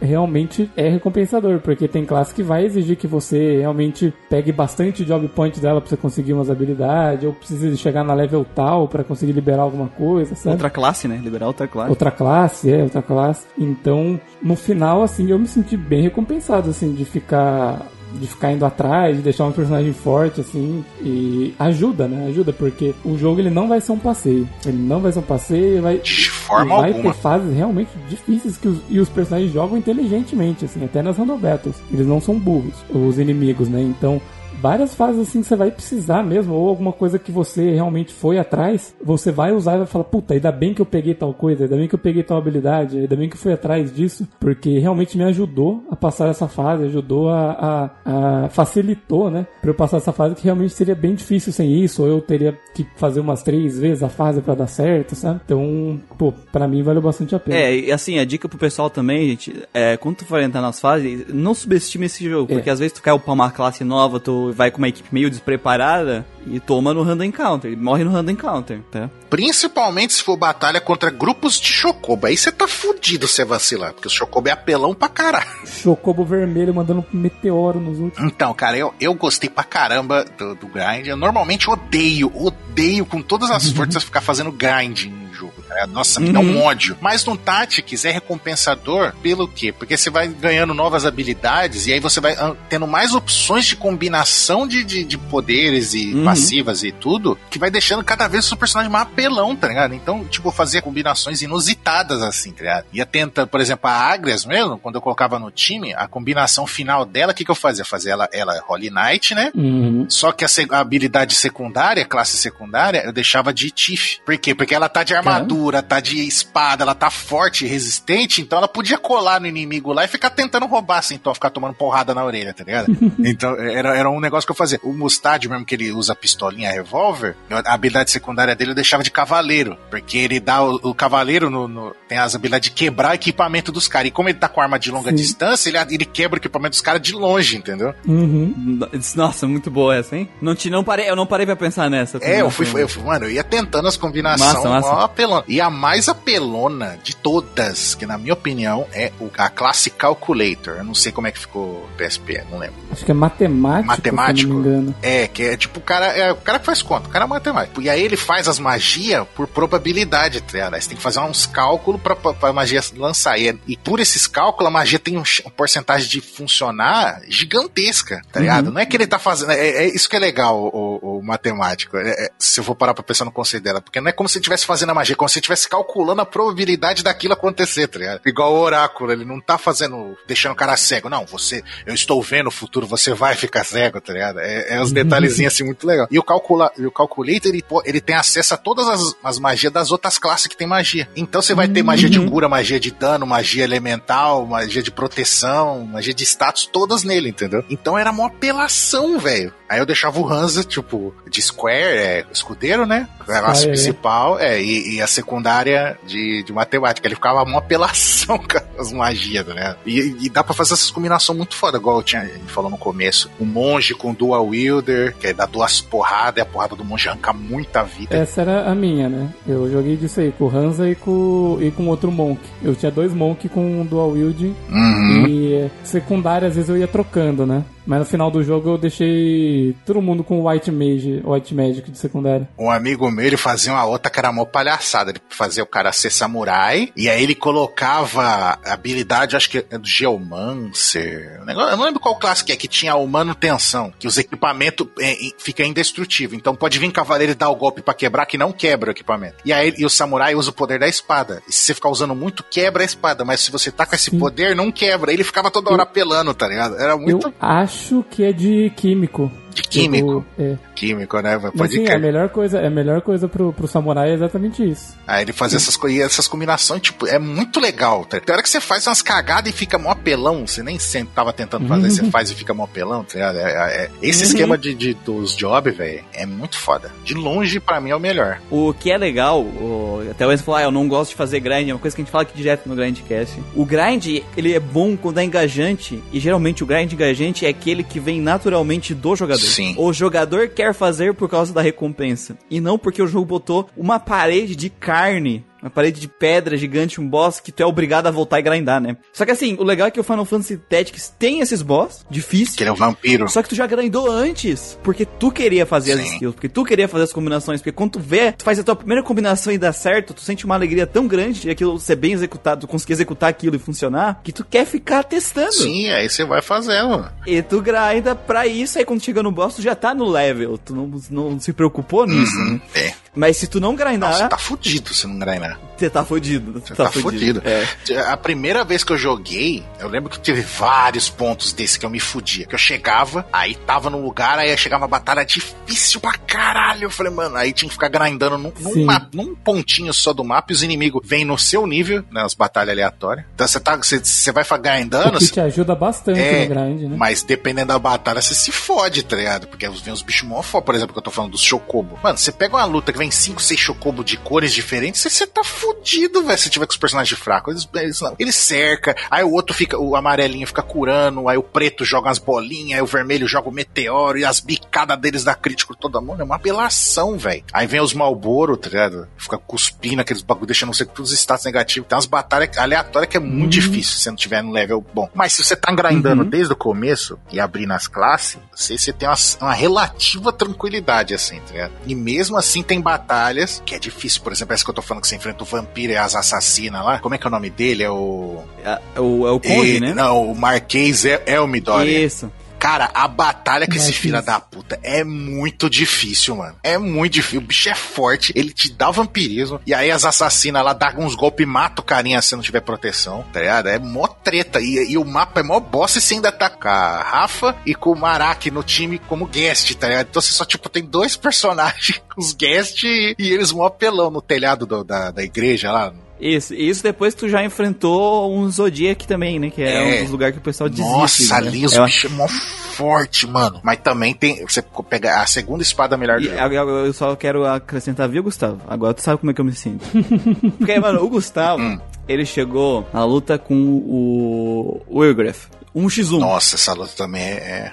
realmente 0.00 0.70
é 0.76 0.88
recompensador, 0.88 1.60
porque 1.60 1.88
tem 1.88 2.04
classe 2.04 2.34
que 2.34 2.42
vai 2.42 2.64
exigir 2.64 2.96
que 2.96 3.06
você 3.06 3.58
realmente 3.58 4.12
pegue 4.28 4.52
bastante 4.52 5.04
job 5.04 5.26
point 5.28 5.58
dela 5.60 5.80
pra 5.80 5.88
você 5.88 5.96
conseguir 5.96 6.32
umas 6.32 6.50
habilidades, 6.50 7.24
ou 7.24 7.32
precisa 7.32 7.74
chegar 7.76 8.04
na 8.04 8.14
level 8.14 8.46
tal 8.54 8.88
pra 8.88 9.04
conseguir 9.04 9.32
liberar 9.32 9.62
alguma 9.62 9.88
coisa, 9.88 10.34
sabe? 10.34 10.54
Outra 10.54 10.70
classe, 10.70 11.08
né? 11.08 11.20
Liberar 11.22 11.46
outra 11.46 11.66
classe. 11.66 11.90
Outra 11.90 12.10
classe, 12.10 12.72
é, 12.72 12.82
outra 12.82 13.02
classe. 13.02 13.46
Então, 13.58 14.20
no 14.42 14.56
final, 14.56 15.02
assim, 15.02 15.30
eu 15.30 15.38
me 15.38 15.46
senti 15.46 15.76
bem 15.76 16.02
recompensado, 16.02 16.70
assim, 16.70 16.92
de 16.92 17.04
ficar 17.04 17.86
de 18.14 18.26
ficar 18.26 18.52
indo 18.52 18.64
atrás, 18.64 19.16
de 19.16 19.22
deixar 19.22 19.44
um 19.44 19.52
personagem 19.52 19.92
forte, 19.92 20.40
assim, 20.40 20.84
e 21.00 21.54
ajuda, 21.58 22.08
né? 22.08 22.26
Ajuda, 22.28 22.52
porque 22.52 22.94
o 23.04 23.16
jogo 23.16 23.40
ele 23.40 23.50
não 23.50 23.68
vai 23.68 23.80
ser 23.80 23.92
um 23.92 23.98
passeio. 23.98 24.48
Ele 24.64 24.78
não 24.78 25.00
vai 25.00 25.12
ser 25.12 25.18
um 25.18 25.22
passeio, 25.22 25.82
vai, 25.82 25.98
De 25.98 26.30
forma 26.30 26.76
vai 26.80 26.92
alguma. 26.92 27.12
ter 27.12 27.20
fases 27.20 27.54
realmente 27.54 27.90
difíceis 28.08 28.56
que 28.56 28.68
os, 28.68 28.78
e 28.88 28.98
os 28.98 29.08
personagens 29.08 29.52
jogam 29.52 29.76
inteligentemente, 29.76 30.64
assim, 30.64 30.84
até 30.84 31.02
nas 31.02 31.16
Random 31.16 31.38
Battles. 31.38 31.76
Eles 31.92 32.06
não 32.06 32.20
são 32.20 32.38
burros, 32.38 32.74
os 32.90 33.18
inimigos, 33.18 33.68
né? 33.68 33.80
Então, 33.82 34.20
várias 34.60 34.94
fases 34.94 35.20
assim 35.28 35.40
que 35.40 35.46
você 35.48 35.56
vai 35.56 35.70
precisar 35.70 36.22
mesmo, 36.22 36.54
ou 36.54 36.68
alguma 36.68 36.92
coisa 36.92 37.18
que 37.18 37.30
você 37.32 37.70
realmente 37.72 38.12
foi 38.12 38.38
atrás, 38.38 38.94
você 39.02 39.30
vai 39.30 39.52
usar 39.52 39.74
e 39.74 39.78
vai 39.78 39.86
falar, 39.86 40.04
puta, 40.04 40.34
ainda 40.34 40.50
bem 40.52 40.74
que 40.74 40.80
eu 40.82 40.86
peguei 40.86 41.14
tal 41.14 41.32
coisa, 41.32 41.64
ainda 41.64 41.76
bem 41.76 41.88
que 41.88 41.94
eu 41.94 41.98
peguei 41.98 42.22
tal 42.22 42.38
habilidade, 42.38 42.98
ainda 42.98 43.16
bem 43.16 43.28
que 43.28 43.36
eu 43.36 43.40
fui 43.40 43.52
atrás 43.52 43.92
disso, 43.94 44.26
porque 44.40 44.78
realmente 44.78 45.16
me 45.16 45.24
ajudou 45.24 45.82
a 45.90 45.96
passar 45.96 46.28
essa 46.28 46.48
fase, 46.48 46.84
ajudou 46.84 47.28
a, 47.28 47.90
a, 48.04 48.44
a 48.44 48.48
facilitou, 48.48 49.30
né, 49.30 49.46
pra 49.60 49.70
eu 49.70 49.74
passar 49.74 49.98
essa 49.98 50.12
fase 50.12 50.34
que 50.34 50.44
realmente 50.44 50.72
seria 50.72 50.94
bem 50.94 51.14
difícil 51.14 51.52
sem 51.52 51.82
isso, 51.82 52.02
ou 52.02 52.08
eu 52.08 52.20
teria 52.20 52.58
que 52.74 52.86
fazer 52.96 53.20
umas 53.20 53.42
três 53.42 53.78
vezes 53.78 54.02
a 54.02 54.08
fase 54.08 54.40
para 54.40 54.54
dar 54.54 54.66
certo, 54.66 55.14
sabe? 55.14 55.40
Então, 55.44 56.00
pô, 56.16 56.32
pra 56.52 56.66
mim 56.66 56.82
valeu 56.82 57.02
bastante 57.02 57.34
a 57.34 57.38
pena. 57.38 57.56
É, 57.56 57.76
e 57.76 57.92
assim, 57.92 58.18
a 58.18 58.24
dica 58.24 58.48
pro 58.48 58.58
pessoal 58.58 58.90
também, 58.90 59.28
gente, 59.30 59.62
é, 59.72 59.96
quando 59.96 60.16
tu 60.16 60.24
for 60.24 60.40
entrar 60.40 60.60
nas 60.60 60.80
fases, 60.80 61.26
não 61.32 61.54
subestime 61.54 62.06
esse 62.06 62.28
jogo, 62.28 62.48
porque 62.54 62.68
É. 62.68 62.72
às 62.72 62.78
vezes 62.78 62.92
tu 62.92 63.02
quer 63.02 63.12
upar 63.12 63.34
uma 63.34 63.50
classe 63.50 63.84
nova, 63.84 64.18
tu 64.20 64.47
vai 64.52 64.70
com 64.70 64.78
uma 64.78 64.88
equipe 64.88 65.08
meio 65.12 65.30
despreparada 65.30 66.26
e 66.46 66.58
toma 66.60 66.94
no 66.94 67.02
random 67.02 67.24
encounter, 67.24 67.76
morre 67.76 68.04
no 68.04 68.10
random 68.10 68.32
encounter, 68.32 68.80
tá? 68.90 69.10
Principalmente 69.28 70.14
se 70.14 70.22
for 70.22 70.36
batalha 70.36 70.80
contra 70.80 71.10
grupos 71.10 71.60
de 71.60 71.68
Chocobo. 71.68 72.26
Aí 72.26 72.36
você 72.36 72.50
tá 72.50 72.66
fudido 72.66 73.26
se 73.26 73.36
você 73.36 73.44
vacilar, 73.44 73.92
porque 73.92 74.08
o 74.08 74.10
Chocobo 74.10 74.48
é 74.48 74.52
apelão 74.52 74.94
pra 74.94 75.08
caralho. 75.08 75.46
Chocobo 75.66 76.24
vermelho 76.24 76.74
mandando 76.74 77.04
meteoro 77.12 77.78
nos 77.80 77.98
últimos. 77.98 78.32
Então, 78.32 78.52
cara, 78.54 78.76
eu, 78.76 78.94
eu 79.00 79.14
gostei 79.14 79.50
pra 79.50 79.64
caramba 79.64 80.24
do, 80.24 80.54
do 80.54 80.66
grind. 80.66 81.06
Eu 81.06 81.16
normalmente 81.16 81.68
odeio, 81.68 82.32
odeio 82.34 83.04
com 83.04 83.20
todas 83.20 83.50
as 83.50 83.68
forças 83.72 84.02
ficar 84.02 84.20
fazendo 84.20 84.50
grind 84.50 85.04
em 85.04 85.27
jogo. 85.38 85.54
Tá? 85.68 85.86
Nossa, 85.86 86.20
me 86.20 86.32
dá 86.32 86.40
um 86.40 86.62
ódio. 86.62 86.96
Mas 87.00 87.24
no 87.24 87.36
Tactics 87.36 88.04
é 88.04 88.10
recompensador 88.10 89.12
pelo 89.22 89.46
quê? 89.46 89.72
Porque 89.72 89.96
você 89.96 90.10
vai 90.10 90.28
ganhando 90.28 90.74
novas 90.74 91.06
habilidades 91.06 91.86
e 91.86 91.92
aí 91.92 92.00
você 92.00 92.20
vai 92.20 92.34
ah, 92.34 92.54
tendo 92.68 92.86
mais 92.86 93.14
opções 93.14 93.66
de 93.66 93.76
combinação 93.76 94.66
de, 94.66 94.84
de, 94.84 95.04
de 95.04 95.16
poderes 95.16 95.94
e 95.94 96.08
Uhum. 96.08 96.24
passivas 96.24 96.82
e 96.82 96.90
tudo, 96.92 97.38
que 97.50 97.58
vai 97.58 97.70
deixando 97.70 98.02
cada 98.02 98.26
vez 98.28 98.44
o 98.44 98.48
seu 98.48 98.56
personagem 98.56 98.90
mais 98.90 99.04
apelão, 99.04 99.54
tá 99.54 99.68
ligado? 99.68 99.94
Então, 99.94 100.24
tipo, 100.24 100.50
fazer 100.50 100.82
combinações 100.82 101.42
inusitadas 101.42 102.22
assim, 102.22 102.52
tá 102.52 102.62
ligado? 102.62 102.86
Ia 102.92 103.06
tenta, 103.06 103.46
por 103.46 103.60
exemplo, 103.60 103.88
a 103.90 103.92
Agrias 103.92 104.44
mesmo, 104.44 104.78
quando 104.78 104.96
eu 104.96 105.00
colocava 105.00 105.38
no 105.38 105.50
time, 105.50 105.94
a 105.94 106.06
combinação 106.08 106.66
final 106.66 107.04
dela, 107.04 107.32
o 107.32 107.34
que, 107.34 107.44
que 107.44 107.50
eu 107.50 107.54
fazia? 107.54 107.84
Fazia 107.84 108.12
ela, 108.12 108.28
ela 108.32 108.62
Holy 108.68 108.90
Knight, 108.90 109.34
né? 109.34 109.50
Uhum. 109.54 110.06
Só 110.08 110.32
que 110.32 110.44
a, 110.44 110.48
a 110.70 110.80
habilidade 110.80 111.34
secundária, 111.34 112.04
classe 112.04 112.36
secundária, 112.36 113.02
eu 113.04 113.12
deixava 113.12 113.52
de 113.52 113.70
Tiff. 113.70 114.20
Por 114.24 114.36
quê? 114.38 114.54
Porque 114.54 114.74
ela 114.74 114.88
tá 114.88 115.02
de 115.04 115.14
armadura, 115.34 115.82
tá 115.82 116.00
de 116.00 116.26
espada, 116.26 116.82
ela 116.84 116.94
tá 116.94 117.10
forte 117.10 117.64
e 117.64 117.68
resistente, 117.68 118.40
então 118.42 118.58
ela 118.58 118.68
podia 118.68 118.98
colar 118.98 119.40
no 119.40 119.46
inimigo 119.46 119.92
lá 119.92 120.04
e 120.04 120.08
ficar 120.08 120.30
tentando 120.30 120.66
roubar, 120.66 120.98
assim, 120.98 121.14
então 121.14 121.34
ficar 121.34 121.50
tomando 121.50 121.74
porrada 121.74 122.14
na 122.14 122.24
orelha, 122.24 122.52
tá 122.54 122.64
ligado? 122.64 122.96
então 123.18 123.54
era, 123.56 123.96
era 123.96 124.10
um 124.10 124.20
negócio 124.20 124.46
que 124.46 124.52
eu 124.52 124.56
fazia. 124.56 124.78
O 124.82 124.92
Mustad, 124.92 125.44
mesmo 125.48 125.64
que 125.64 125.74
ele 125.74 125.92
usa 125.92 126.14
pistolinha 126.14 126.70
revólver, 126.70 127.36
a 127.50 127.72
habilidade 127.74 128.10
secundária 128.10 128.54
dele 128.54 128.70
eu 128.72 128.74
deixava 128.74 129.02
de 129.02 129.10
cavaleiro, 129.10 129.76
porque 129.90 130.18
ele 130.18 130.40
dá 130.40 130.62
o, 130.62 130.76
o 130.82 130.94
cavaleiro 130.94 131.50
no, 131.50 131.66
no- 131.68 131.94
tem 132.08 132.18
as 132.18 132.34
habilidades 132.34 132.70
de 132.70 132.74
quebrar 132.74 133.10
o 133.10 133.14
equipamento 133.14 133.70
dos 133.72 133.86
caras. 133.88 134.08
E 134.08 134.10
como 134.10 134.28
ele 134.28 134.38
tá 134.38 134.48
com 134.48 134.60
arma 134.60 134.78
de 134.78 134.90
longa 134.90 135.10
Sim. 135.10 135.16
distância, 135.16 135.68
ele, 135.68 135.78
ele 135.94 136.04
quebra 136.04 136.36
o 136.36 136.40
equipamento 136.40 136.70
dos 136.72 136.80
caras 136.80 137.00
de 137.02 137.12
longe, 137.12 137.56
entendeu? 137.56 137.94
Uhum. 138.06 138.80
Nossa, 139.16 139.46
muito 139.46 139.70
boa 139.70 139.96
essa, 139.96 140.16
hein? 140.16 140.28
Não, 140.40 140.54
te, 140.54 140.70
não 140.70 140.82
parei, 140.84 141.08
eu 141.10 141.16
não 141.16 141.26
parei 141.26 141.46
pra 141.46 141.56
pensar 141.56 141.90
nessa. 141.90 142.18
É, 142.22 142.40
eu 142.40 142.50
fui, 142.50 142.66
eu 142.80 142.88
fui- 142.88 143.02
mano, 143.02 143.26
eu 143.26 143.30
ia 143.30 143.44
tentando 143.44 143.88
as 143.88 143.96
combinações 143.96 144.54
Massa, 144.54 144.68
massa. 144.68 144.92
mó 144.92 145.08
apelona. 145.18 145.44
E 145.48 145.60
a 145.60 145.68
mais 145.70 146.08
apelona 146.08 146.98
de 147.02 147.14
todas, 147.16 147.94
que 147.94 148.06
na 148.06 148.16
minha 148.16 148.32
opinião 148.32 148.86
é 148.92 149.12
a 149.36 149.48
classe 149.48 149.90
Calculator. 149.90 150.76
Eu 150.78 150.84
não 150.84 150.94
sei 150.94 151.10
como 151.12 151.26
é 151.26 151.32
que 151.32 151.38
ficou 151.38 151.64
o 151.64 151.88
PSP, 151.96 152.44
não 152.50 152.58
lembro. 152.58 152.76
Acho 152.92 153.04
que 153.04 153.10
é 153.10 153.14
matemático, 153.14 153.86
Matemático? 153.86 154.52
não 154.52 154.60
me 154.60 154.68
engano. 154.68 154.94
É, 155.02 155.26
que 155.28 155.42
é 155.42 155.56
tipo 155.56 155.78
o 155.80 155.82
cara, 155.82 156.06
é 156.06 156.32
o 156.32 156.36
cara 156.36 156.58
que 156.58 156.66
faz 156.66 156.82
conta, 156.82 157.08
o 157.08 157.10
cara 157.10 157.24
é 157.24 157.28
matemático. 157.28 157.80
E 157.82 157.90
aí 157.90 158.00
ele 158.02 158.16
faz 158.16 158.48
as 158.48 158.58
magias 158.58 159.26
por 159.34 159.46
probabilidade, 159.46 160.40
tá 160.40 160.70
você 160.70 160.88
tem 160.88 160.96
que 160.96 161.02
fazer 161.02 161.20
uns 161.20 161.46
cálculos 161.46 162.00
pra, 162.00 162.14
pra, 162.16 162.32
pra 162.34 162.52
magia 162.52 162.80
lançar. 162.96 163.38
E, 163.38 163.58
e 163.66 163.76
por 163.76 164.00
esses 164.00 164.26
cálculos, 164.26 164.68
a 164.68 164.70
magia 164.70 164.98
tem 164.98 165.16
um, 165.18 165.22
uma 165.44 165.50
porcentagem 165.50 166.08
de 166.08 166.20
funcionar 166.20 167.20
gigantesca, 167.28 168.22
tá 168.32 168.40
ligado? 168.40 168.70
Não 168.70 168.80
é 168.80 168.86
que 168.86 168.96
ele 168.96 169.06
tá 169.06 169.18
fazendo. 169.18 169.52
É, 169.52 169.68
é 169.84 169.86
isso 169.94 170.08
que 170.08 170.16
é 170.16 170.18
legal, 170.18 170.58
o, 170.58 170.98
o- 171.02 171.18
o 171.18 171.22
matemático. 171.24 171.96
É- 171.96 172.26
é- 172.26 172.30
se 172.38 172.60
eu 172.60 172.64
for 172.64 172.74
parar 172.74 172.94
pra 172.94 173.02
pensar, 173.02 173.24
não 173.24 173.32
considera. 173.32 173.80
Porque 173.80 174.00
não 174.00 174.08
é 174.08 174.12
como 174.12 174.28
se 174.28 174.38
ele 174.38 174.42
estivesse 174.42 174.64
fazendo 174.66 174.90
a 174.90 174.94
magia, 174.94 175.07
é 175.12 175.16
como 175.16 175.28
se 175.28 175.38
estivesse 175.38 175.68
calculando 175.68 176.22
a 176.22 176.26
probabilidade 176.26 177.02
daquilo 177.02 177.34
acontecer, 177.34 177.86
tá 177.88 177.98
ligado? 177.98 178.20
Igual 178.26 178.54
o 178.54 178.58
oráculo, 178.58 179.12
ele 179.12 179.24
não 179.24 179.40
tá 179.40 179.58
fazendo. 179.58 180.16
deixando 180.26 180.52
o 180.52 180.56
cara 180.56 180.76
cego. 180.76 181.08
Não, 181.08 181.24
você. 181.26 181.62
Eu 181.86 181.94
estou 181.94 182.22
vendo 182.22 182.48
o 182.48 182.52
futuro, 182.52 182.86
você 182.86 183.12
vai 183.14 183.34
ficar 183.34 183.64
cego, 183.64 184.00
tá 184.00 184.12
ligado? 184.12 184.40
É, 184.40 184.74
é 184.74 184.80
uns 184.80 184.92
detalhezinhos 184.92 185.52
assim 185.52 185.64
muito 185.64 185.86
legal. 185.86 186.06
E 186.10 186.18
o, 186.18 186.22
calcula, 186.22 186.70
e 186.76 186.86
o 186.86 186.90
Calculator, 186.90 187.50
ele, 187.50 187.64
ele 187.84 188.00
tem 188.00 188.16
acesso 188.16 188.54
a 188.54 188.56
todas 188.56 188.88
as, 188.88 189.14
as 189.22 189.38
magias 189.38 189.72
das 189.72 189.90
outras 189.90 190.18
classes 190.18 190.46
que 190.46 190.56
tem 190.56 190.66
magia. 190.66 191.08
Então 191.16 191.40
você 191.42 191.54
vai 191.54 191.68
ter 191.68 191.82
magia 191.82 192.08
de 192.08 192.20
cura, 192.26 192.48
magia 192.48 192.80
de 192.80 192.90
dano, 192.90 193.26
magia 193.26 193.64
elemental, 193.64 194.46
magia 194.46 194.82
de 194.82 194.90
proteção, 194.90 195.84
magia 195.84 196.14
de 196.14 196.24
status, 196.24 196.66
todas 196.66 197.04
nele, 197.04 197.28
entendeu? 197.28 197.64
Então 197.68 197.98
era 197.98 198.10
uma 198.10 198.26
apelação, 198.26 199.18
velho. 199.18 199.52
Aí 199.68 199.78
eu 199.78 199.86
deixava 199.86 200.18
o 200.18 200.26
Hansa, 200.26 200.64
tipo, 200.64 201.14
de 201.28 201.42
Square, 201.42 201.98
é 201.98 202.24
escudeiro, 202.32 202.86
né? 202.86 203.06
A 203.20 203.24
classe 203.24 203.60
Square, 203.60 203.64
é. 203.64 203.68
principal, 203.68 204.38
é, 204.38 204.62
e, 204.62 204.94
e 204.96 204.97
a 205.02 205.06
secundária 205.06 205.98
de, 206.06 206.42
de 206.42 206.52
matemática. 206.52 207.06
Ele 207.06 207.14
ficava 207.14 207.42
uma 207.42 207.58
apelação 207.58 208.38
com 208.38 208.80
as 208.80 208.92
magias, 208.92 209.46
né? 209.46 209.76
E, 209.86 210.16
e 210.20 210.28
dá 210.28 210.42
pra 210.44 210.54
fazer 210.54 210.74
essas 210.74 210.90
combinações 210.90 211.36
muito 211.36 211.54
foda, 211.54 211.78
igual 211.78 211.96
eu 211.96 212.02
tinha, 212.02 212.22
ele 212.24 212.40
falou 212.46 212.70
no 212.70 212.78
começo. 212.78 213.30
O 213.38 213.44
monge 213.44 213.94
com 213.94 214.12
dual 214.12 214.46
wielder, 214.46 215.14
que 215.18 215.28
é 215.28 215.32
dar 215.32 215.46
duas 215.46 215.80
porradas, 215.80 216.38
e 216.38 216.40
a 216.40 216.46
porrada 216.46 216.74
do 216.76 216.84
monge 216.84 217.08
arranca 217.08 217.32
muita 217.32 217.82
vida. 217.82 218.16
Essa 218.16 218.42
era 218.42 218.70
a 218.70 218.74
minha, 218.74 219.08
né? 219.08 219.32
Eu 219.46 219.70
joguei 219.70 219.96
disso 219.96 220.20
aí, 220.20 220.32
com 220.32 220.44
o 220.44 220.50
Hansa 220.56 220.88
e 220.88 220.94
com, 220.94 221.58
e 221.60 221.70
com 221.70 221.86
outro 221.88 222.10
Monk. 222.10 222.40
Eu 222.62 222.74
tinha 222.74 222.90
dois 222.90 223.12
Monk 223.12 223.48
com 223.48 223.84
dual 223.86 224.10
wield 224.10 224.54
Uhum. 224.70 225.26
e 225.26 225.54
eh, 225.54 225.70
secundária 225.82 226.48
às 226.48 226.54
vezes 226.54 226.68
eu 226.70 226.76
ia 226.76 226.86
trocando, 226.88 227.44
né? 227.46 227.64
Mas 227.86 228.00
no 228.00 228.04
final 228.04 228.30
do 228.30 228.42
jogo 228.42 228.70
eu 228.70 228.78
deixei 228.78 229.74
todo 229.86 230.02
mundo 230.02 230.22
com 230.22 230.46
White 230.46 230.70
Mage, 230.70 231.22
White 231.24 231.54
Magic 231.54 231.90
de 231.90 231.96
secundária. 231.98 232.46
Um 232.58 232.70
amigo 232.70 233.10
meu, 233.10 233.24
ele 233.24 233.36
fazia 233.38 233.72
uma 233.72 233.84
outra 233.86 234.10
que 234.10 234.18
era 234.18 234.30
mó 234.30 234.44
palhaçada. 234.44 234.78
Ele 235.10 235.20
fazia 235.30 235.62
o 235.62 235.66
cara 235.66 235.92
ser 235.92 236.10
samurai, 236.10 236.92
e 236.96 237.08
aí 237.08 237.22
ele 237.22 237.34
colocava 237.34 238.58
a 238.64 238.72
habilidade, 238.72 239.36
acho 239.36 239.50
que 239.50 239.64
é 239.70 239.78
do 239.78 239.86
Geomancer. 239.86 241.40
Eu 241.46 241.76
não 241.76 241.84
lembro 241.84 242.00
qual 242.00 242.16
classe 242.16 242.44
que 242.44 242.52
é, 242.52 242.56
que 242.56 242.68
tinha 242.68 242.94
o 242.96 243.06
manutenção, 243.06 243.92
que 243.98 244.06
os 244.06 244.18
equipamentos 244.18 244.86
é, 245.00 245.16
fica 245.38 245.64
indestrutível. 245.64 246.36
Então 246.36 246.54
pode 246.54 246.78
vir 246.78 246.90
cavaleiro 246.92 247.32
e 247.32 247.34
dar 247.34 247.50
o 247.50 247.56
golpe 247.56 247.82
pra 247.82 247.94
quebrar, 247.94 248.26
que 248.26 248.38
não 248.38 248.52
quebra 248.52 248.90
o 248.90 248.92
equipamento. 248.92 249.36
E 249.44 249.52
aí 249.52 249.74
e 249.76 249.84
o 249.84 249.90
samurai 249.90 250.34
usa 250.34 250.50
o 250.50 250.52
poder 250.52 250.78
da 250.78 250.88
espada. 250.88 251.42
E 251.48 251.52
se 251.52 251.66
você 251.66 251.74
ficar 251.74 251.88
usando 251.88 252.14
muito, 252.14 252.42
quebra 252.42 252.82
a 252.82 252.86
espada. 252.86 253.24
Mas 253.24 253.40
se 253.40 253.50
você 253.50 253.70
tá 253.70 253.86
com 253.86 253.94
esse 253.94 254.10
Sim. 254.10 254.18
poder, 254.18 254.56
não 254.56 254.72
quebra. 254.72 255.12
Ele 255.12 255.24
ficava 255.24 255.50
toda 255.50 255.70
hora 255.70 255.82
apelando, 255.82 256.34
tá 256.34 256.48
ligado? 256.48 256.76
Era 256.76 256.96
muito 256.96 257.28
Eu 257.28 257.34
acho 257.40 258.04
que 258.10 258.24
é 258.24 258.32
de 258.32 258.70
químico. 258.76 259.30
De 259.62 259.68
químico. 259.68 260.24
É. 260.38 260.56
Químico, 260.74 261.18
né? 261.20 261.38
Mas 261.42 261.52
Pode 261.52 261.72
sim, 261.74 261.84
crer. 261.84 261.96
a 261.96 261.98
melhor 261.98 262.28
coisa, 262.28 262.64
a 262.66 262.70
melhor 262.70 263.00
coisa 263.00 263.28
pro, 263.28 263.52
pro 263.52 263.66
samurai 263.68 264.10
é 264.10 264.14
exatamente 264.14 264.62
isso. 264.68 264.96
Aí 265.06 265.22
ele 265.22 265.32
fazia 265.32 265.56
essas, 265.56 265.78
essas 266.00 266.28
combinações, 266.28 266.80
tipo, 266.82 267.06
é 267.06 267.18
muito 267.18 267.58
legal. 267.60 268.04
Tá? 268.04 268.20
Tem 268.20 268.32
hora 268.32 268.42
que 268.42 268.48
você 268.48 268.60
faz 268.60 268.86
umas 268.86 269.02
cagadas 269.02 269.52
e 269.52 269.56
fica 269.56 269.78
mó 269.78 269.90
apelão. 269.90 270.46
Você 270.46 270.62
nem 270.62 270.78
sempre 270.78 271.12
tava 271.14 271.32
tentando 271.32 271.66
fazer, 271.66 271.90
você 271.90 272.04
faz 272.10 272.30
e 272.30 272.34
fica 272.34 272.54
mó 272.54 272.64
apelão. 272.64 273.04
Tá? 273.04 273.14
ligado? 273.14 273.38
É- 273.38 273.42
é- 273.42 273.84
é- 273.84 273.90
esse 274.02 274.22
Uhum. 274.24 274.28
esquema 274.30 274.58
de, 274.58 274.74
de- 274.74 274.94
dos 274.94 275.36
jobs, 275.36 275.76
velho, 275.76 276.04
é 276.12 276.24
muito 276.26 276.56
foda. 276.58 276.92
De 277.04 277.14
longe, 277.14 277.58
pra 277.60 277.80
mim, 277.80 277.90
é 277.90 277.96
o 277.96 278.00
melhor. 278.00 278.40
O 278.50 278.72
que 278.72 278.90
é 278.90 278.98
legal, 278.98 279.40
o, 279.42 280.06
até 280.10 280.26
o 280.26 280.32
Enzo 280.32 280.44
falou, 280.44 280.58
ah, 280.58 280.62
eu 280.62 280.70
não 280.70 280.86
gosto 280.88 281.10
de 281.10 281.16
fazer 281.16 281.40
grind, 281.40 281.68
é 281.68 281.72
uma 281.72 281.78
coisa 281.78 281.94
que 281.96 282.02
a 282.02 282.04
gente 282.04 282.12
fala 282.12 282.22
aqui 282.22 282.36
direto 282.36 282.68
no 282.68 282.74
Grindcast. 282.76 283.40
O 283.54 283.64
grind, 283.64 284.22
ele 284.36 284.54
é 284.54 284.60
bom 284.60 284.96
quando 284.96 285.18
é 285.18 285.24
engajante, 285.24 286.02
e 286.12 286.20
geralmente 286.20 286.62
o 286.62 286.66
grind 286.66 286.92
engajante 286.92 287.46
é 287.46 287.48
aquele 287.48 287.82
que 287.82 287.98
vem 287.98 288.20
naturalmente 288.20 288.94
do 288.94 289.16
jogador. 289.16 289.47
Sim. 289.48 289.74
O 289.78 289.92
jogador 289.92 290.48
quer 290.48 290.72
fazer 290.74 291.14
por 291.14 291.28
causa 291.28 291.52
da 291.52 291.60
recompensa, 291.60 292.36
e 292.50 292.60
não 292.60 292.78
porque 292.78 293.02
o 293.02 293.06
jogo 293.06 293.26
botou 293.26 293.68
uma 293.76 293.98
parede 293.98 294.54
de 294.54 294.70
carne 294.70 295.44
uma 295.60 295.70
parede 295.70 296.00
de 296.00 296.08
pedra 296.08 296.56
gigante, 296.56 297.00
um 297.00 297.08
boss 297.08 297.40
que 297.40 297.52
tu 297.52 297.62
é 297.62 297.66
obrigado 297.66 298.06
a 298.06 298.10
voltar 298.10 298.38
e 298.38 298.42
grindar, 298.42 298.80
né? 298.80 298.96
Só 299.12 299.24
que 299.24 299.30
assim, 299.30 299.56
o 299.58 299.64
legal 299.64 299.88
é 299.88 299.90
que 299.90 300.00
o 300.00 300.04
Final 300.04 300.24
Fantasy 300.24 300.56
Tactics 300.56 301.12
tem 301.18 301.40
esses 301.40 301.62
boss, 301.62 302.04
difícil. 302.10 302.56
Que 302.56 302.62
ele 302.62 302.70
é 302.70 302.72
um 302.72 302.76
vampiro. 302.76 303.28
Só 303.28 303.42
que 303.42 303.48
tu 303.48 303.54
já 303.54 303.66
grindou 303.66 304.10
antes, 304.10 304.78
porque 304.82 305.04
tu 305.04 305.30
queria 305.30 305.66
fazer 305.66 305.92
as 305.92 306.00
Sim. 306.00 306.14
skills, 306.14 306.34
porque 306.34 306.48
tu 306.48 306.64
queria 306.64 306.88
fazer 306.88 307.04
as 307.04 307.12
combinações, 307.12 307.60
porque 307.60 307.72
quando 307.72 307.92
tu 307.92 308.00
vê, 308.00 308.32
tu 308.32 308.44
faz 308.44 308.58
a 308.58 308.62
tua 308.62 308.76
primeira 308.76 309.02
combinação 309.02 309.52
e 309.52 309.58
dá 309.58 309.72
certo, 309.72 310.14
tu 310.14 310.20
sente 310.20 310.44
uma 310.44 310.54
alegria 310.54 310.86
tão 310.86 311.06
grande 311.06 311.40
de 311.40 311.50
aquilo 311.50 311.78
ser 311.78 311.96
bem 311.96 312.12
executado, 312.12 312.62
tu 312.62 312.68
conseguir 312.68 312.94
executar 312.94 313.30
aquilo 313.30 313.56
e 313.56 313.58
funcionar, 313.58 314.20
que 314.22 314.32
tu 314.32 314.44
quer 314.44 314.64
ficar 314.64 315.02
testando. 315.02 315.52
Sim, 315.52 315.88
aí 315.88 316.08
você 316.08 316.24
vai 316.24 316.40
fazendo. 316.42 317.08
E 317.26 317.42
tu 317.42 317.60
grinda 317.60 318.14
pra 318.14 318.46
isso, 318.46 318.78
aí 318.78 318.84
quando 318.84 319.02
chega 319.02 319.22
no 319.22 319.32
boss, 319.32 319.56
tu 319.56 319.62
já 319.62 319.74
tá 319.74 319.94
no 319.94 320.08
level, 320.08 320.58
tu 320.58 320.74
não, 320.74 321.00
não 321.10 321.40
se 321.40 321.52
preocupou 321.52 322.06
nisso, 322.06 322.36
né? 322.38 322.60
É. 322.74 323.07
Mas 323.14 323.36
se 323.36 323.46
tu 323.46 323.60
não 323.60 323.74
grindar, 323.74 324.10
Nossa, 324.10 324.28
tá 324.28 324.38
fudido 324.38 324.92
se 324.94 325.06
não 325.06 325.18
grindar. 325.18 325.58
Você 325.76 325.88
tá 325.88 326.04
fudido. 326.04 326.52
Você 326.52 326.74
tá, 326.74 326.84
tá 326.84 326.92
fudido. 326.92 327.42
É. 327.44 328.00
A 328.10 328.16
primeira 328.16 328.64
vez 328.64 328.82
que 328.82 328.92
eu 328.92 328.98
joguei, 328.98 329.64
eu 329.78 329.88
lembro 329.88 330.10
que 330.10 330.18
teve 330.18 330.40
vários 330.40 331.08
pontos 331.08 331.52
desse 331.52 331.78
que 331.78 331.86
eu 331.86 331.90
me 331.90 332.00
fudia. 332.00 332.46
Que 332.46 332.54
eu 332.54 332.58
chegava, 332.58 333.26
aí 333.32 333.54
tava 333.54 333.88
no 333.88 334.00
lugar, 334.00 334.38
aí 334.38 334.56
chegava 334.56 334.84
uma 334.84 334.88
batalha 334.88 335.24
difícil 335.24 336.00
pra 336.00 336.14
caralho. 336.14 336.84
Eu 336.84 336.90
falei, 336.90 337.12
mano, 337.12 337.36
aí 337.36 337.52
tinha 337.52 337.68
que 337.68 337.74
ficar 337.74 337.88
grindando 337.88 338.36
num, 338.38 338.52
num, 338.58 338.86
num 339.12 339.34
pontinho 339.36 339.92
só 339.92 340.12
do 340.12 340.24
mapa 340.24 340.52
e 340.52 340.54
os 340.54 340.62
inimigos 340.62 341.00
vêm 341.06 341.24
no 341.24 341.38
seu 341.38 341.66
nível, 341.66 342.04
nas 342.10 342.32
né, 342.32 342.36
batalhas 342.38 342.70
aleatórias. 342.70 343.26
Então 343.34 343.46
você 343.46 343.60
tá, 343.60 343.76
você, 343.76 343.98
você 343.98 344.32
vai 344.32 344.44
grindando. 344.58 345.16
O 345.16 345.20
que 345.20 345.28
te 345.28 345.40
ajuda 345.40 345.74
bastante 345.74 346.18
é, 346.18 346.48
no 346.48 346.54
grind, 346.54 346.90
né? 346.90 346.96
Mas 346.96 347.22
dependendo 347.22 347.68
da 347.68 347.78
batalha, 347.78 348.20
você 348.20 348.34
se 348.34 348.50
fode, 348.50 349.02
tá 349.02 349.16
ligado? 349.16 349.46
Porque 349.46 349.68
vem 349.68 349.92
os 349.92 350.02
bichos 350.02 350.26
mó 350.26 350.42
por 350.42 350.74
exemplo, 350.74 350.92
que 350.92 350.98
eu 350.98 351.02
tô 351.02 351.10
falando 351.10 351.32
dos 351.32 351.42
Chocobo. 351.42 351.98
Mano, 352.02 352.16
você 352.16 352.32
pega 352.32 352.56
uma 352.56 352.64
luta 352.64 352.92
que 352.92 352.98
vem 352.98 353.07
5, 353.10 353.42
6 353.42 353.60
Chocobo 353.60 354.04
de 354.04 354.16
cores 354.16 354.52
diferentes, 354.52 355.00
você, 355.00 355.26
tá 355.26 355.44
fudido, 355.44 356.22
velho, 356.22 356.38
se 356.38 356.50
tiver 356.50 356.66
com 356.66 356.72
os 356.72 356.78
personagens 356.78 357.18
fracos. 357.18 357.54
Eles, 357.54 357.68
eles, 357.74 358.00
não, 358.00 358.16
ele 358.18 358.32
cerca, 358.32 358.96
aí 359.10 359.24
o 359.24 359.32
outro 359.32 359.54
fica, 359.54 359.78
o 359.78 359.96
amarelinho 359.96 360.46
fica 360.46 360.62
curando, 360.62 361.28
aí 361.28 361.36
o 361.36 361.42
preto 361.42 361.84
joga 361.84 362.08
umas 362.08 362.18
bolinhas, 362.18 362.78
aí 362.78 362.82
o 362.82 362.86
vermelho 362.86 363.26
joga 363.26 363.48
o 363.48 363.52
meteoro, 363.52 364.18
e 364.18 364.24
as 364.24 364.40
bicadas 364.40 364.98
deles 364.98 365.24
dá 365.24 365.34
crítico 365.34 365.76
toda 365.76 366.00
mão. 366.00 366.18
É 366.18 366.24
uma 366.24 366.36
apelação, 366.36 367.18
velho. 367.18 367.44
Aí 367.52 367.66
vem 367.66 367.80
os 367.80 367.92
Malboro, 367.92 368.56
tá 368.56 368.68
ligado? 368.68 369.08
Fica 369.16 369.38
cuspindo 369.38 370.00
aqueles 370.00 370.22
bagulho, 370.22 370.46
deixando 370.46 370.72
você 370.72 370.84
com 370.84 370.94
todos 370.94 371.12
os 371.12 371.18
status 371.18 371.44
negativos. 371.44 371.88
Tem 371.88 371.96
umas 371.96 372.06
batalhas 372.06 372.56
aleatórias 372.56 373.10
que 373.10 373.16
é 373.16 373.20
muito 373.20 373.42
uhum. 373.42 373.48
difícil 373.48 373.94
se 373.94 374.00
você 374.00 374.10
não 374.10 374.16
tiver 374.16 374.42
no 374.42 374.52
level 374.52 374.84
bom. 374.94 375.08
Mas 375.14 375.32
se 375.32 375.44
você 375.44 375.56
tá 375.56 375.72
grindando 375.72 376.22
uhum. 376.22 376.28
desde 376.28 376.52
o 376.52 376.56
começo 376.56 377.18
e 377.30 377.40
abrindo 377.40 377.72
as 377.72 377.86
classes, 377.86 378.38
você, 378.54 378.76
você 378.76 378.92
tem 378.92 379.08
uma, 379.08 379.16
uma 379.40 379.54
relativa 379.54 380.32
tranquilidade, 380.32 381.14
assim, 381.14 381.40
tá 381.40 381.52
ligado? 381.52 381.72
E 381.86 381.94
mesmo 381.94 382.36
assim 382.36 382.62
tem 382.62 382.80
batalhas 382.88 383.62
que 383.66 383.74
é 383.74 383.78
difícil. 383.78 384.22
Por 384.22 384.32
exemplo, 384.32 384.54
essa 384.54 384.64
que 384.64 384.70
eu 384.70 384.74
tô 384.74 384.80
falando 384.80 385.02
que 385.02 385.08
você 385.08 385.16
enfrenta 385.16 385.42
o 385.42 385.46
vampiro 385.46 385.92
e 385.92 385.96
as 385.96 386.14
assassinas 386.14 386.82
lá. 386.82 386.98
Como 386.98 387.14
é 387.14 387.18
que 387.18 387.26
é 387.26 387.28
o 387.28 387.30
nome 387.30 387.50
dele? 387.50 387.82
É 387.82 387.90
o. 387.90 388.42
É, 388.64 388.80
é 388.96 389.00
o, 389.00 389.26
é 389.26 389.30
o 389.30 389.38
Conde, 389.38 389.76
e, 389.76 389.80
né? 389.80 389.92
Não, 389.92 390.30
o 390.30 390.34
Marquês 390.34 391.04
o 391.38 391.46
Midori. 391.46 392.04
Isso. 392.04 392.32
Cara, 392.68 392.90
a 392.92 393.08
batalha 393.08 393.66
com 393.66 393.72
esse 393.72 393.94
filho 393.94 394.20
da 394.20 394.38
puta 394.38 394.78
é 394.82 395.02
muito 395.02 395.70
difícil, 395.70 396.36
mano. 396.36 396.54
É 396.62 396.76
muito 396.76 397.14
difícil. 397.14 397.38
O 397.38 397.42
bicho 397.42 397.70
é 397.70 397.74
forte, 397.74 398.30
ele 398.36 398.52
te 398.52 398.70
dá 398.70 398.90
vampirismo. 398.90 399.58
E 399.66 399.72
aí 399.72 399.90
as 399.90 400.04
assassinas 400.04 400.62
lá 400.62 400.74
dão 400.74 400.98
uns 400.98 401.14
golpes 401.14 401.44
e 401.44 401.48
matam 401.48 401.82
o 401.82 401.86
carinha 401.86 402.20
se 402.20 402.36
não 402.36 402.42
tiver 402.42 402.60
proteção, 402.60 403.24
tá 403.32 403.40
ligado? 403.40 403.70
É 403.70 403.78
mó 403.78 404.06
treta. 404.06 404.60
E, 404.60 404.92
e 404.92 404.98
o 404.98 405.04
mapa 405.06 405.40
é 405.40 405.42
mó 405.42 405.58
boss 405.58 405.96
e 405.96 406.00
você 406.02 406.12
ainda 406.12 406.30
tá 406.30 406.50
com 406.50 406.68
a 406.68 407.00
Rafa 407.00 407.56
e 407.64 407.74
com 407.74 407.90
o 407.90 407.98
Maraki 407.98 408.50
no 408.50 408.62
time 408.62 408.98
como 408.98 409.24
guest, 409.24 409.74
tá 409.76 409.88
ligado? 409.88 410.08
Então 410.10 410.20
você 410.20 410.34
só, 410.34 410.44
tipo, 410.44 410.68
tem 410.68 410.84
dois 410.84 411.16
personagens, 411.16 412.02
os 412.18 412.34
guest 412.34 412.82
e, 412.84 413.16
e 413.18 413.32
eles 413.32 413.50
mó 413.50 413.64
apelão 413.64 414.10
no 414.10 414.20
telhado 414.20 414.66
do, 414.66 414.84
da, 414.84 415.10
da 415.10 415.22
igreja 415.22 415.72
lá 415.72 415.90
isso, 416.20 416.54
isso 416.54 416.82
depois 416.82 417.14
tu 417.14 417.28
já 417.28 417.44
enfrentou 417.44 418.34
um 418.34 418.50
Zodiac 418.50 419.06
também, 419.06 419.38
né? 419.38 419.50
Que 419.50 419.62
é, 419.62 419.98
é. 419.98 420.00
um 420.00 420.02
dos 420.02 420.10
lugares 420.10 420.34
que 420.34 420.40
o 420.40 420.44
pessoal 420.44 420.68
desiste. 420.68 420.90
Nossa, 420.90 421.40
né? 421.40 421.48
ali 421.48 421.66
os 421.66 421.74
é 421.74 421.84
bichos 421.84 422.10
mó 422.12 422.26
forte, 422.28 423.26
mano. 423.26 423.60
Mas 423.62 423.78
também 423.78 424.14
tem. 424.14 424.44
Você 424.44 424.62
pega 424.88 425.20
a 425.20 425.26
segunda 425.26 425.62
espada 425.62 425.96
melhor 425.96 426.20
do 426.20 426.26
e, 426.26 426.86
Eu 426.86 426.92
só 426.92 427.14
quero 427.16 427.44
acrescentar, 427.44 428.08
viu, 428.08 428.22
Gustavo? 428.22 428.60
Agora 428.68 428.94
tu 428.94 429.02
sabe 429.02 429.18
como 429.18 429.30
é 429.30 429.34
que 429.34 429.40
eu 429.40 429.44
me 429.44 429.52
sinto. 429.52 429.84
Porque, 430.58 430.78
mano, 430.78 431.02
o 431.02 431.08
Gustavo, 431.08 431.60
hum. 431.62 431.78
ele 432.08 432.24
chegou 432.24 432.86
na 432.92 433.04
luta 433.04 433.38
com 433.38 433.54
o 433.54 434.80
Wilgreth. 434.90 435.48
1x1. 435.74 436.18
Nossa, 436.18 436.56
essa 436.56 436.72
luta 436.72 436.92
também 436.96 437.22
é, 437.22 437.26
é 437.26 437.72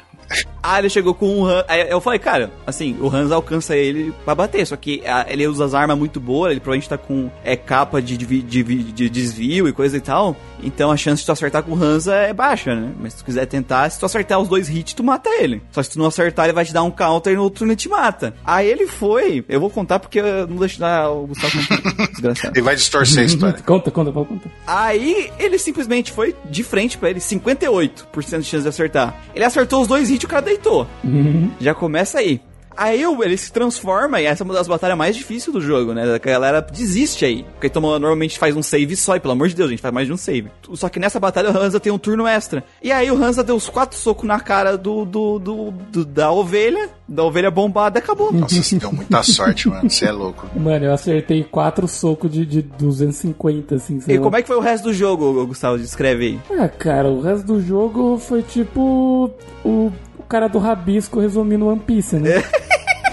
ah, 0.67 0.79
ele 0.79 0.89
chegou 0.89 1.13
com 1.13 1.27
um 1.27 1.45
Hans. 1.45 1.63
Aí 1.67 1.87
eu 1.89 2.01
falei, 2.01 2.17
cara, 2.17 2.51
assim, 2.65 2.97
o 2.99 3.07
Hans 3.07 3.31
alcança 3.31 3.75
ele 3.75 4.11
pra 4.25 4.33
bater. 4.33 4.65
Só 4.65 4.75
que 4.75 5.05
a, 5.05 5.25
ele 5.29 5.47
usa 5.47 5.63
as 5.63 5.75
armas 5.75 5.95
muito 5.95 6.19
boas, 6.19 6.51
ele 6.51 6.59
provavelmente 6.59 6.89
tá 6.89 6.97
com 6.97 7.29
é, 7.43 7.55
capa 7.55 8.01
de, 8.01 8.17
de, 8.17 8.41
de, 8.41 8.63
de, 8.63 9.09
desvio 9.09 9.67
e 9.67 9.73
coisa 9.73 9.97
e 9.97 10.01
tal. 10.01 10.35
Então 10.63 10.89
a 10.89 10.97
chance 10.97 11.21
de 11.21 11.25
tu 11.27 11.31
acertar 11.31 11.61
com 11.61 11.73
o 11.73 11.83
Hans 11.83 12.07
é 12.07 12.33
baixa, 12.33 12.73
né? 12.73 12.91
Mas 12.99 13.13
se 13.13 13.19
tu 13.19 13.25
quiser 13.25 13.45
tentar, 13.45 13.87
se 13.91 13.99
tu 13.99 14.05
acertar 14.07 14.39
os 14.39 14.47
dois 14.47 14.67
hits, 14.67 14.93
tu 14.93 15.03
mata 15.03 15.29
ele. 15.29 15.61
Só 15.71 15.83
se 15.83 15.91
tu 15.91 15.99
não 15.99 16.07
acertar, 16.07 16.45
ele 16.45 16.53
vai 16.53 16.65
te 16.65 16.73
dar 16.73 16.81
um 16.81 16.89
counter 16.89 17.33
e 17.33 17.35
no 17.35 17.43
outro 17.43 17.63
ele 17.63 17.75
te 17.75 17.87
mata. 17.87 18.33
Aí 18.43 18.67
ele 18.67 18.87
foi. 18.87 19.45
Eu 19.47 19.59
vou 19.59 19.69
contar 19.69 19.99
porque 19.99 20.19
eu 20.19 20.47
não 20.47 20.57
deixo 20.57 20.79
dar 20.79 21.11
o 21.11 21.27
Gustavo 21.27 21.55
contar. 21.59 22.07
Desgraçado. 22.09 22.53
Ele 22.55 22.63
vai 22.63 22.75
distorcer 22.75 23.21
a 23.21 23.25
história. 23.25 23.59
conta, 23.61 23.91
conta, 23.91 24.11
pode 24.11 24.29
contar. 24.29 24.49
Aí 24.65 25.29
ele 25.37 25.59
simplesmente 25.59 26.11
foi 26.11 26.35
de 26.49 26.63
frente 26.63 26.97
pra 26.97 27.11
ele, 27.11 27.19
58% 27.19 28.39
de 28.39 28.43
chance 28.43 28.63
de 28.63 28.67
acertar. 28.67 29.15
Ele 29.35 29.45
acertou 29.45 29.83
os 29.83 29.87
dois 29.87 30.09
hits 30.09 30.14
e 30.23 30.25
o 30.25 30.29
cara 30.29 30.41
deitou. 30.41 30.87
Uhum. 31.03 31.51
Já 31.59 31.73
começa 31.73 32.19
aí. 32.19 32.41
Aí 32.77 33.03
ele 33.03 33.37
se 33.37 33.51
transforma, 33.51 34.19
e 34.19 34.25
essa 34.25 34.43
é 34.43 34.45
uma 34.45 34.53
das 34.53 34.67
batalhas 34.67 34.97
mais 34.97 35.15
difíceis 35.15 35.53
do 35.53 35.61
jogo, 35.61 35.93
né? 35.93 36.13
A 36.13 36.17
galera 36.17 36.61
desiste 36.61 37.23
aí. 37.23 37.45
Porque 37.53 37.69
toma, 37.69 37.87
normalmente 37.99 38.37
faz 38.37 38.55
um 38.55 38.61
save 38.61 38.95
só, 38.95 39.15
e 39.15 39.19
pelo 39.19 39.31
amor 39.31 39.47
de 39.47 39.55
Deus, 39.55 39.67
a 39.67 39.71
gente 39.71 39.81
faz 39.81 39.93
mais 39.93 40.07
de 40.07 40.13
um 40.13 40.17
save. 40.17 40.49
Só 40.73 40.89
que 40.89 40.99
nessa 40.99 41.19
batalha 41.19 41.51
o 41.51 41.57
Hansa 41.57 41.79
tem 41.79 41.91
um 41.91 41.97
turno 41.97 42.27
extra. 42.27 42.63
E 42.83 42.91
aí 42.91 43.09
o 43.09 43.15
Hansa 43.15 43.43
deu 43.43 43.55
os 43.55 43.69
quatro 43.69 43.97
socos 43.97 44.27
na 44.27 44.39
cara 44.39 44.77
do, 44.77 45.05
do, 45.05 45.39
do, 45.39 45.71
do 45.71 46.05
da 46.05 46.31
ovelha, 46.31 46.89
da 47.07 47.23
ovelha 47.23 47.49
bombada, 47.49 47.99
acabou. 47.99 48.33
Nossa, 48.33 48.61
você 48.61 48.75
deu 48.75 48.91
muita 48.91 49.23
sorte, 49.23 49.69
mano. 49.69 49.89
Você 49.89 50.05
é 50.05 50.11
louco. 50.11 50.47
Mano, 50.59 50.85
eu 50.85 50.93
acertei 50.93 51.43
quatro 51.43 51.87
socos 51.87 52.29
de, 52.29 52.45
de 52.45 52.61
250, 52.61 53.75
assim. 53.75 53.99
E 54.05 54.17
lá. 54.17 54.23
como 54.23 54.35
é 54.35 54.41
que 54.41 54.47
foi 54.47 54.57
o 54.57 54.61
resto 54.61 54.85
do 54.85 54.93
jogo, 54.93 55.45
Gustavo? 55.47 55.77
Descreve 55.77 56.25
aí. 56.25 56.59
Ah, 56.59 56.67
cara, 56.67 57.09
o 57.09 57.21
resto 57.21 57.45
do 57.45 57.61
jogo 57.61 58.17
foi 58.17 58.41
tipo 58.41 59.31
o 59.63 59.91
cara 60.27 60.47
do 60.47 60.59
rabisco 60.59 61.19
resumindo 61.19 61.67
One 61.67 61.79
Piece, 61.79 62.17
né? 62.17 62.43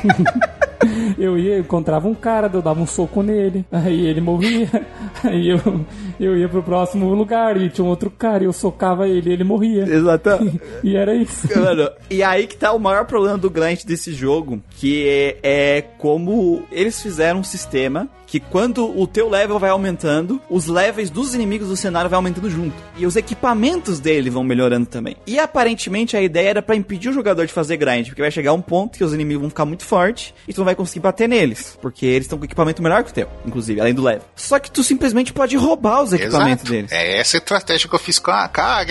eu 1.18 1.38
ia, 1.38 1.54
eu 1.54 1.60
encontrava 1.60 2.08
um 2.08 2.14
cara, 2.14 2.50
eu 2.52 2.62
dava 2.62 2.80
um 2.80 2.86
soco 2.86 3.22
nele, 3.22 3.64
aí 3.70 4.06
ele 4.06 4.20
morria, 4.20 4.68
aí 5.24 5.48
eu, 5.48 5.60
eu 6.18 6.36
ia 6.36 6.48
pro 6.48 6.62
próximo 6.62 7.12
lugar 7.14 7.56
e 7.60 7.68
tinha 7.68 7.84
um 7.84 7.88
outro 7.88 8.10
cara 8.10 8.42
e 8.42 8.46
eu 8.46 8.52
socava 8.52 9.08
ele 9.08 9.30
e 9.30 9.32
ele 9.32 9.44
morria. 9.44 9.84
Exatamente. 9.84 10.60
e 10.82 10.96
era 10.96 11.14
isso. 11.14 11.48
Mano, 11.58 11.88
e 12.10 12.22
aí 12.22 12.46
que 12.46 12.56
tá 12.56 12.72
o 12.72 12.78
maior 12.78 13.04
problema 13.06 13.38
do 13.38 13.50
grind 13.50 13.84
desse 13.84 14.12
jogo, 14.12 14.62
que 14.70 15.08
é, 15.08 15.38
é 15.42 15.82
como 15.98 16.62
eles 16.70 17.00
fizeram 17.02 17.40
um 17.40 17.44
sistema 17.44 18.08
que 18.32 18.40
quando 18.40 18.98
o 18.98 19.06
teu 19.06 19.28
level 19.28 19.58
vai 19.58 19.68
aumentando, 19.68 20.40
os 20.48 20.66
levels 20.66 21.10
dos 21.10 21.34
inimigos 21.34 21.68
do 21.68 21.76
cenário 21.76 22.08
vai 22.08 22.16
aumentando 22.16 22.48
junto. 22.48 22.74
E 22.96 23.04
os 23.04 23.14
equipamentos 23.14 24.00
dele 24.00 24.30
vão 24.30 24.42
melhorando 24.42 24.86
também. 24.86 25.16
E 25.26 25.38
aparentemente 25.38 26.16
a 26.16 26.22
ideia 26.22 26.48
era 26.48 26.62
para 26.62 26.74
impedir 26.74 27.10
o 27.10 27.12
jogador 27.12 27.44
de 27.44 27.52
fazer 27.52 27.76
grind, 27.76 28.06
porque 28.06 28.22
vai 28.22 28.30
chegar 28.30 28.54
um 28.54 28.62
ponto 28.62 28.96
que 28.96 29.04
os 29.04 29.12
inimigos 29.12 29.42
vão 29.42 29.50
ficar 29.50 29.66
muito 29.66 29.84
fortes 29.84 30.32
e 30.48 30.54
tu 30.54 30.60
não 30.60 30.64
vai 30.64 30.71
conseguir 30.74 31.00
bater 31.00 31.28
neles, 31.28 31.78
porque 31.80 32.06
eles 32.06 32.26
estão 32.26 32.38
com 32.38 32.44
equipamento 32.44 32.82
melhor 32.82 33.02
que 33.04 33.10
o 33.10 33.14
teu, 33.14 33.28
inclusive, 33.44 33.80
além 33.80 33.94
do 33.94 34.02
level. 34.02 34.22
Só 34.34 34.58
que 34.58 34.70
tu 34.70 34.82
simplesmente 34.82 35.32
pode 35.32 35.56
roubar 35.56 36.02
os 36.02 36.12
equipamentos 36.12 36.64
Exato. 36.64 36.70
deles. 36.70 36.92
É 36.92 37.18
essa 37.18 37.36
estratégia 37.36 37.88
que 37.88 37.94
eu 37.94 37.98
fiz 37.98 38.18
com 38.18 38.30
a, 38.30 38.48
com 38.48 38.60
a 38.60 38.84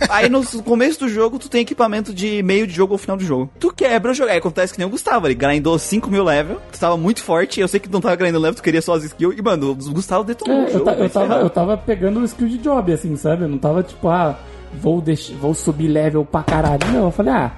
Aí 0.08 0.28
no 0.28 0.42
começo 0.62 1.00
do 1.00 1.08
jogo, 1.08 1.38
tu 1.38 1.48
tem 1.48 1.60
equipamento 1.60 2.14
de 2.14 2.42
meio 2.42 2.66
de 2.66 2.72
jogo 2.72 2.94
ou 2.94 2.98
final 2.98 3.16
de 3.16 3.24
jogo. 3.24 3.50
Tu 3.58 3.70
quebra 3.72 4.12
o 4.12 4.14
jogo. 4.14 4.30
Aí 4.30 4.38
acontece 4.38 4.72
que 4.72 4.78
nem 4.78 4.86
o 4.86 4.90
Gustavo, 4.90 5.26
ele 5.26 5.34
grindou 5.34 5.78
5 5.78 6.10
mil 6.10 6.24
level, 6.24 6.58
tu 6.72 6.78
tava 6.78 6.96
muito 6.96 7.22
forte, 7.22 7.60
eu 7.60 7.68
sei 7.68 7.78
que 7.78 7.88
tu 7.88 7.92
não 7.92 8.00
tava 8.00 8.16
grindando 8.16 8.42
level, 8.42 8.56
tu 8.56 8.62
queria 8.62 8.80
só 8.80 8.94
as 8.94 9.04
skills, 9.04 9.36
e 9.36 9.42
mano, 9.42 9.72
o 9.72 9.74
Gustavo 9.74 10.24
detonou 10.24 10.62
é, 10.62 10.64
o 10.64 10.72
jogo. 10.72 10.90
Eu, 10.90 10.96
eu, 10.96 11.10
tava, 11.10 11.34
eu 11.34 11.50
tava 11.50 11.76
pegando 11.76 12.20
o 12.20 12.24
skill 12.24 12.48
de 12.48 12.58
job, 12.58 12.92
assim, 12.92 13.14
sabe? 13.16 13.44
Eu 13.44 13.48
não 13.48 13.58
tava 13.58 13.82
tipo, 13.82 14.08
ah, 14.08 14.38
vou, 14.72 15.00
deix 15.00 15.28
vou 15.30 15.54
subir 15.54 15.88
level 15.88 16.24
pra 16.24 16.42
caralho. 16.42 16.80
Não, 16.92 17.04
eu 17.04 17.10
falei, 17.10 17.32
ah 17.32 17.52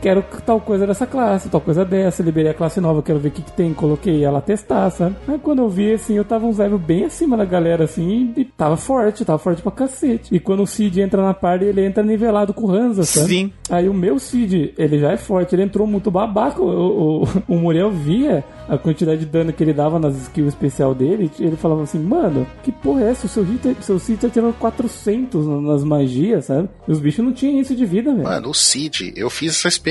quero 0.00 0.24
tal 0.44 0.60
coisa 0.60 0.86
dessa 0.86 1.06
classe, 1.06 1.48
tal 1.48 1.60
coisa 1.60 1.84
dessa, 1.84 2.22
liberei 2.22 2.50
a 2.50 2.54
classe 2.54 2.80
nova, 2.80 3.02
quero 3.02 3.18
ver 3.18 3.28
o 3.28 3.32
que, 3.32 3.42
que 3.42 3.52
tem, 3.52 3.72
coloquei 3.74 4.24
ela 4.24 4.40
testar, 4.40 4.90
sabe? 4.90 5.16
Aí 5.26 5.38
quando 5.38 5.60
eu 5.60 5.68
vi, 5.68 5.92
assim, 5.92 6.14
eu 6.14 6.24
tava 6.24 6.46
uns 6.46 6.58
level 6.58 6.78
bem 6.78 7.04
acima 7.04 7.36
da 7.36 7.44
galera, 7.44 7.84
assim, 7.84 8.32
e 8.36 8.44
tava 8.44 8.76
forte, 8.76 9.24
tava 9.24 9.38
forte 9.38 9.62
pra 9.62 9.72
cacete. 9.72 10.34
E 10.34 10.40
quando 10.40 10.62
o 10.62 10.66
Cid 10.66 11.00
entra 11.00 11.22
na 11.22 11.34
parte, 11.34 11.64
ele 11.64 11.84
entra 11.84 12.02
nivelado 12.02 12.52
com 12.52 12.66
o 12.66 12.70
Hansa, 12.70 13.04
sabe? 13.04 13.28
Sim. 13.28 13.52
Aí 13.70 13.88
o 13.88 13.94
meu 13.94 14.18
Cid, 14.18 14.74
ele 14.78 14.98
já 14.98 15.12
é 15.12 15.16
forte, 15.16 15.54
ele 15.54 15.62
entrou 15.62 15.86
muito 15.86 16.10
babaca, 16.10 16.62
o, 16.62 17.22
o, 17.22 17.28
o 17.48 17.56
Muriel 17.56 17.90
via 17.90 18.44
a 18.68 18.76
quantidade 18.76 19.20
de 19.20 19.26
dano 19.26 19.52
que 19.52 19.62
ele 19.62 19.72
dava 19.72 19.98
nas 19.98 20.16
skills 20.22 20.48
especial 20.48 20.94
dele, 20.94 21.30
ele 21.38 21.56
falava 21.56 21.82
assim, 21.82 21.98
mano, 21.98 22.46
que 22.62 22.72
porra 22.72 23.04
é 23.04 23.10
essa? 23.10 23.26
O 23.26 23.28
seu, 23.28 23.44
hit, 23.44 23.76
seu 23.80 23.98
Cid 23.98 24.20
tá 24.20 24.28
tirando 24.28 24.54
400 24.54 25.46
nas 25.62 25.84
magias, 25.84 26.46
sabe? 26.46 26.68
E 26.86 26.92
os 26.92 27.00
bichos 27.00 27.24
não 27.24 27.32
tinham 27.32 27.60
isso 27.60 27.74
de 27.74 27.84
vida, 27.84 28.12
velho. 28.12 28.24
Mano, 28.24 28.50
o 28.50 28.54
Cid, 28.54 29.12
eu 29.16 29.30
fiz 29.30 29.56
essa 29.56 29.68
experiência, 29.68 29.85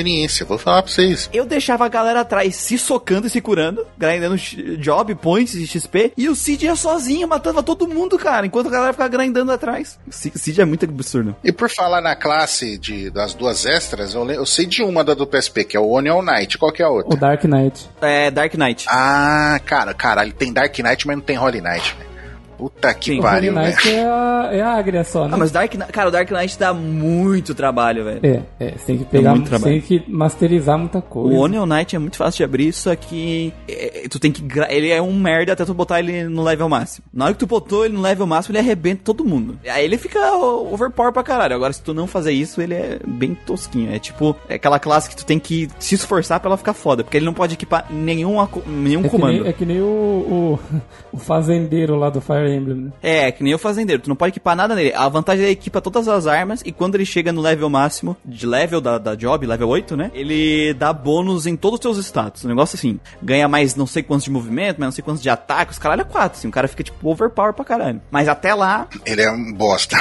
vou 0.48 0.58
falar 0.58 0.82
pra 0.82 0.92
vocês. 0.92 1.30
Eu 1.34 1.46
deixava 1.46 1.86
a 1.86 1.90
galera 1.90 2.22
atrás 2.22 2.56
se 2.56 2.78
socando 2.78 3.28
e 3.28 3.30
se 3.30 3.40
curando, 3.42 3.86
grindando 3.98 4.36
job, 4.78 5.16
points 5.16 5.56
e 5.56 5.66
XP, 5.66 6.14
e 6.18 6.28
o 6.28 6.36
Cid 6.36 6.66
ia 6.66 6.76
sozinho, 6.76 7.28
matava 7.28 7.64
todo 7.64 7.88
mundo, 7.88 8.18
cara, 8.18 8.46
enquanto 8.46 8.68
a 8.68 8.72
galera 8.72 8.94
ficava 8.94 9.10
grindando 9.10 9.52
atrás. 9.52 9.98
O 10.08 10.12
Cid 10.12 10.62
é 10.62 10.66
muito 10.66 10.86
absurdo. 10.86 11.36
E 11.44 11.52
por 11.52 11.70
falar 11.70 12.02
na 12.02 12.16
classe 12.16 12.78
de, 12.78 13.10
das 13.10 13.34
duas 13.34 13.66
extras, 13.66 14.14
eu, 14.14 14.30
eu 14.30 14.46
sei 14.46 14.66
de 14.66 14.84
uma 14.84 15.04
da 15.04 15.14
do 15.14 15.26
PSP, 15.26 15.64
que 15.64 15.78
é 15.78 15.80
o 15.80 15.90
Onion 15.90 16.22
Knight, 16.22 16.58
qual 16.58 16.72
que 16.72 16.82
é 16.82 16.86
a 16.86 16.90
outra? 16.90 17.14
O 17.14 17.18
Dark 17.18 17.44
Knight. 17.46 17.90
É, 18.02 18.30
Dark 18.30 18.54
Knight. 18.56 18.86
Ah, 18.90 19.60
cara, 19.66 19.94
caralho, 19.94 20.34
tem 20.34 20.52
Dark 20.52 20.78
Knight, 20.78 21.08
mas 21.08 21.16
não 21.16 21.24
tem 21.24 21.38
Holy 21.38 21.62
Knight, 21.62 21.96
velho. 21.98 22.15
Puta 22.58 22.94
que 22.94 23.16
Sim. 23.16 23.22
pariu, 23.22 23.54
velho. 23.54 23.66
Knight 23.68 23.90
é 23.90 24.04
a, 24.06 24.50
é 24.52 24.62
a 24.62 24.74
Agria 24.76 25.04
só, 25.04 25.26
né? 25.28 25.32
Ah, 25.34 25.38
mas 25.38 25.52
Dark, 25.52 25.74
Knight- 25.74 25.92
cara, 25.92 26.08
o 26.10 26.12
Dark 26.12 26.30
Knight 26.32 26.58
dá 26.58 26.74
muito 26.74 27.54
trabalho, 27.56 28.04
velho. 28.06 28.20
É, 28.24 28.42
é, 28.60 28.72
você 28.78 28.86
tem 28.86 28.98
que 28.98 29.06
pegar, 29.06 29.32
muito 29.32 29.46
você 29.46 29.50
trabalho. 29.60 29.82
tem 29.82 30.00
que 30.02 30.12
masterizar 30.12 30.78
muita 30.78 31.02
coisa. 31.02 31.36
O 31.38 31.42
Onion 31.42 31.66
Knight 31.66 31.96
é 31.96 32.00
muito 32.00 32.18
fácil 32.18 32.38
de 32.38 32.44
abrir, 32.44 32.74
só 32.74 32.96
que 32.96 33.54
é, 33.68 34.08
tu 34.10 34.20
tem 34.20 34.32
que. 34.32 34.42
gra- 34.42 34.72
Ele 34.72 34.90
é 34.92 35.02
um 35.02 35.14
merda 35.14 35.54
até 35.54 35.66
tu 35.66 35.74
botar 35.74 36.00
ele 36.00 36.24
no 36.26 36.44
level 36.44 36.70
máximo. 36.70 37.06
Na 37.14 37.26
hora 37.26 37.34
que 37.34 37.40
tu 37.40 37.48
botou 37.48 37.86
ele 37.86 37.94
no 37.96 38.02
level 38.02 38.26
máximo, 38.28 38.52
ele 38.54 38.60
arrebenta 38.60 39.02
todo 39.04 39.26
mundo. 39.26 39.58
Aí 39.68 39.84
ele 39.86 39.98
fica 39.98 40.20
overpower 40.36 41.12
pra 41.12 41.24
caralho. 41.24 41.56
Agora, 41.56 41.74
se 41.74 41.82
tu 41.82 41.94
não 41.94 42.08
fazer 42.08 42.32
isso, 42.32 42.62
ele 42.62 42.74
é 42.74 43.00
bem 43.06 43.36
tosquinho. 43.46 43.94
É 43.94 44.00
tipo, 44.00 44.36
é 44.50 44.56
aquela 44.56 44.80
classe 44.80 45.10
que 45.10 45.16
tu 45.16 45.26
tem 45.26 45.40
que 45.40 45.68
se 45.80 45.96
esforçar 45.96 46.40
pra 46.40 46.50
ela 46.50 46.58
ficar 46.58 46.74
foda. 46.74 47.04
Porque 47.04 47.18
ele 47.18 47.26
não 47.26 47.34
pode 47.34 47.54
equipar 47.56 47.88
nenhum, 47.90 48.36
nenhum 48.66 49.00
É 49.02 49.04
que, 49.04 49.10
comando. 49.10 49.40
nem, 49.42 49.48
é 49.50 49.54
que 49.54 49.66
nem 49.66 49.82
o, 49.82 49.86
o, 49.86 50.60
o 51.14 51.18
fazendeiro 51.18 51.96
lá 51.96 52.10
do 52.10 52.22
Fire 52.22 52.45
Emblem, 52.48 52.78
né? 52.78 52.92
É, 53.02 53.32
que 53.32 53.44
nem 53.44 53.54
o 53.54 53.60
fazendeiro, 53.60 54.02
tu 54.02 54.10
não 54.10 54.16
pode 54.16 54.32
equipar 54.32 54.56
nada 54.56 54.76
nele. 54.76 54.94
A 54.94 55.08
vantagem 55.10 55.44
é 55.44 55.48
que 55.48 55.52
ele 55.52 55.66
equipa 55.66 55.82
todas 55.82 56.08
as 56.08 56.28
armas 56.28 56.62
e 56.66 56.72
quando 56.72 56.96
ele 56.96 57.06
chega 57.06 57.32
no 57.32 57.42
level 57.42 57.70
máximo, 57.70 58.16
de 58.24 58.46
level 58.46 58.80
da, 58.80 58.98
da 58.98 59.16
job, 59.16 59.46
level 59.46 59.68
8, 59.68 59.98
né? 59.98 60.12
Ele 60.14 60.74
dá 60.74 60.94
bônus 60.94 61.48
em 61.48 61.56
todos 61.56 61.80
os 61.80 61.82
seus 61.82 62.06
status. 62.06 62.46
Um 62.46 62.50
negócio 62.50 62.76
assim, 62.76 63.00
ganha 63.22 63.48
mais 63.48 63.76
não 63.76 63.88
sei 63.88 64.04
quantos 64.04 64.26
de 64.26 64.32
movimento, 64.32 64.80
mais 64.80 64.88
não 64.88 64.92
sei 64.92 65.04
quantos 65.04 65.24
de 65.24 65.30
ataque, 65.30 65.72
os 65.72 65.80
caralho 65.80 66.02
é 66.02 66.06
4, 66.06 66.38
assim, 66.38 66.48
o 66.48 66.52
cara 66.52 66.68
fica 66.68 66.84
tipo 66.84 67.10
overpower 67.10 67.54
pra 67.54 67.66
caralho. 67.66 68.02
Mas 68.12 68.28
até 68.28 68.54
lá, 68.54 68.88
Ele 69.06 69.22
é 69.22 69.32
um 69.32 69.54
bosta. 69.54 69.98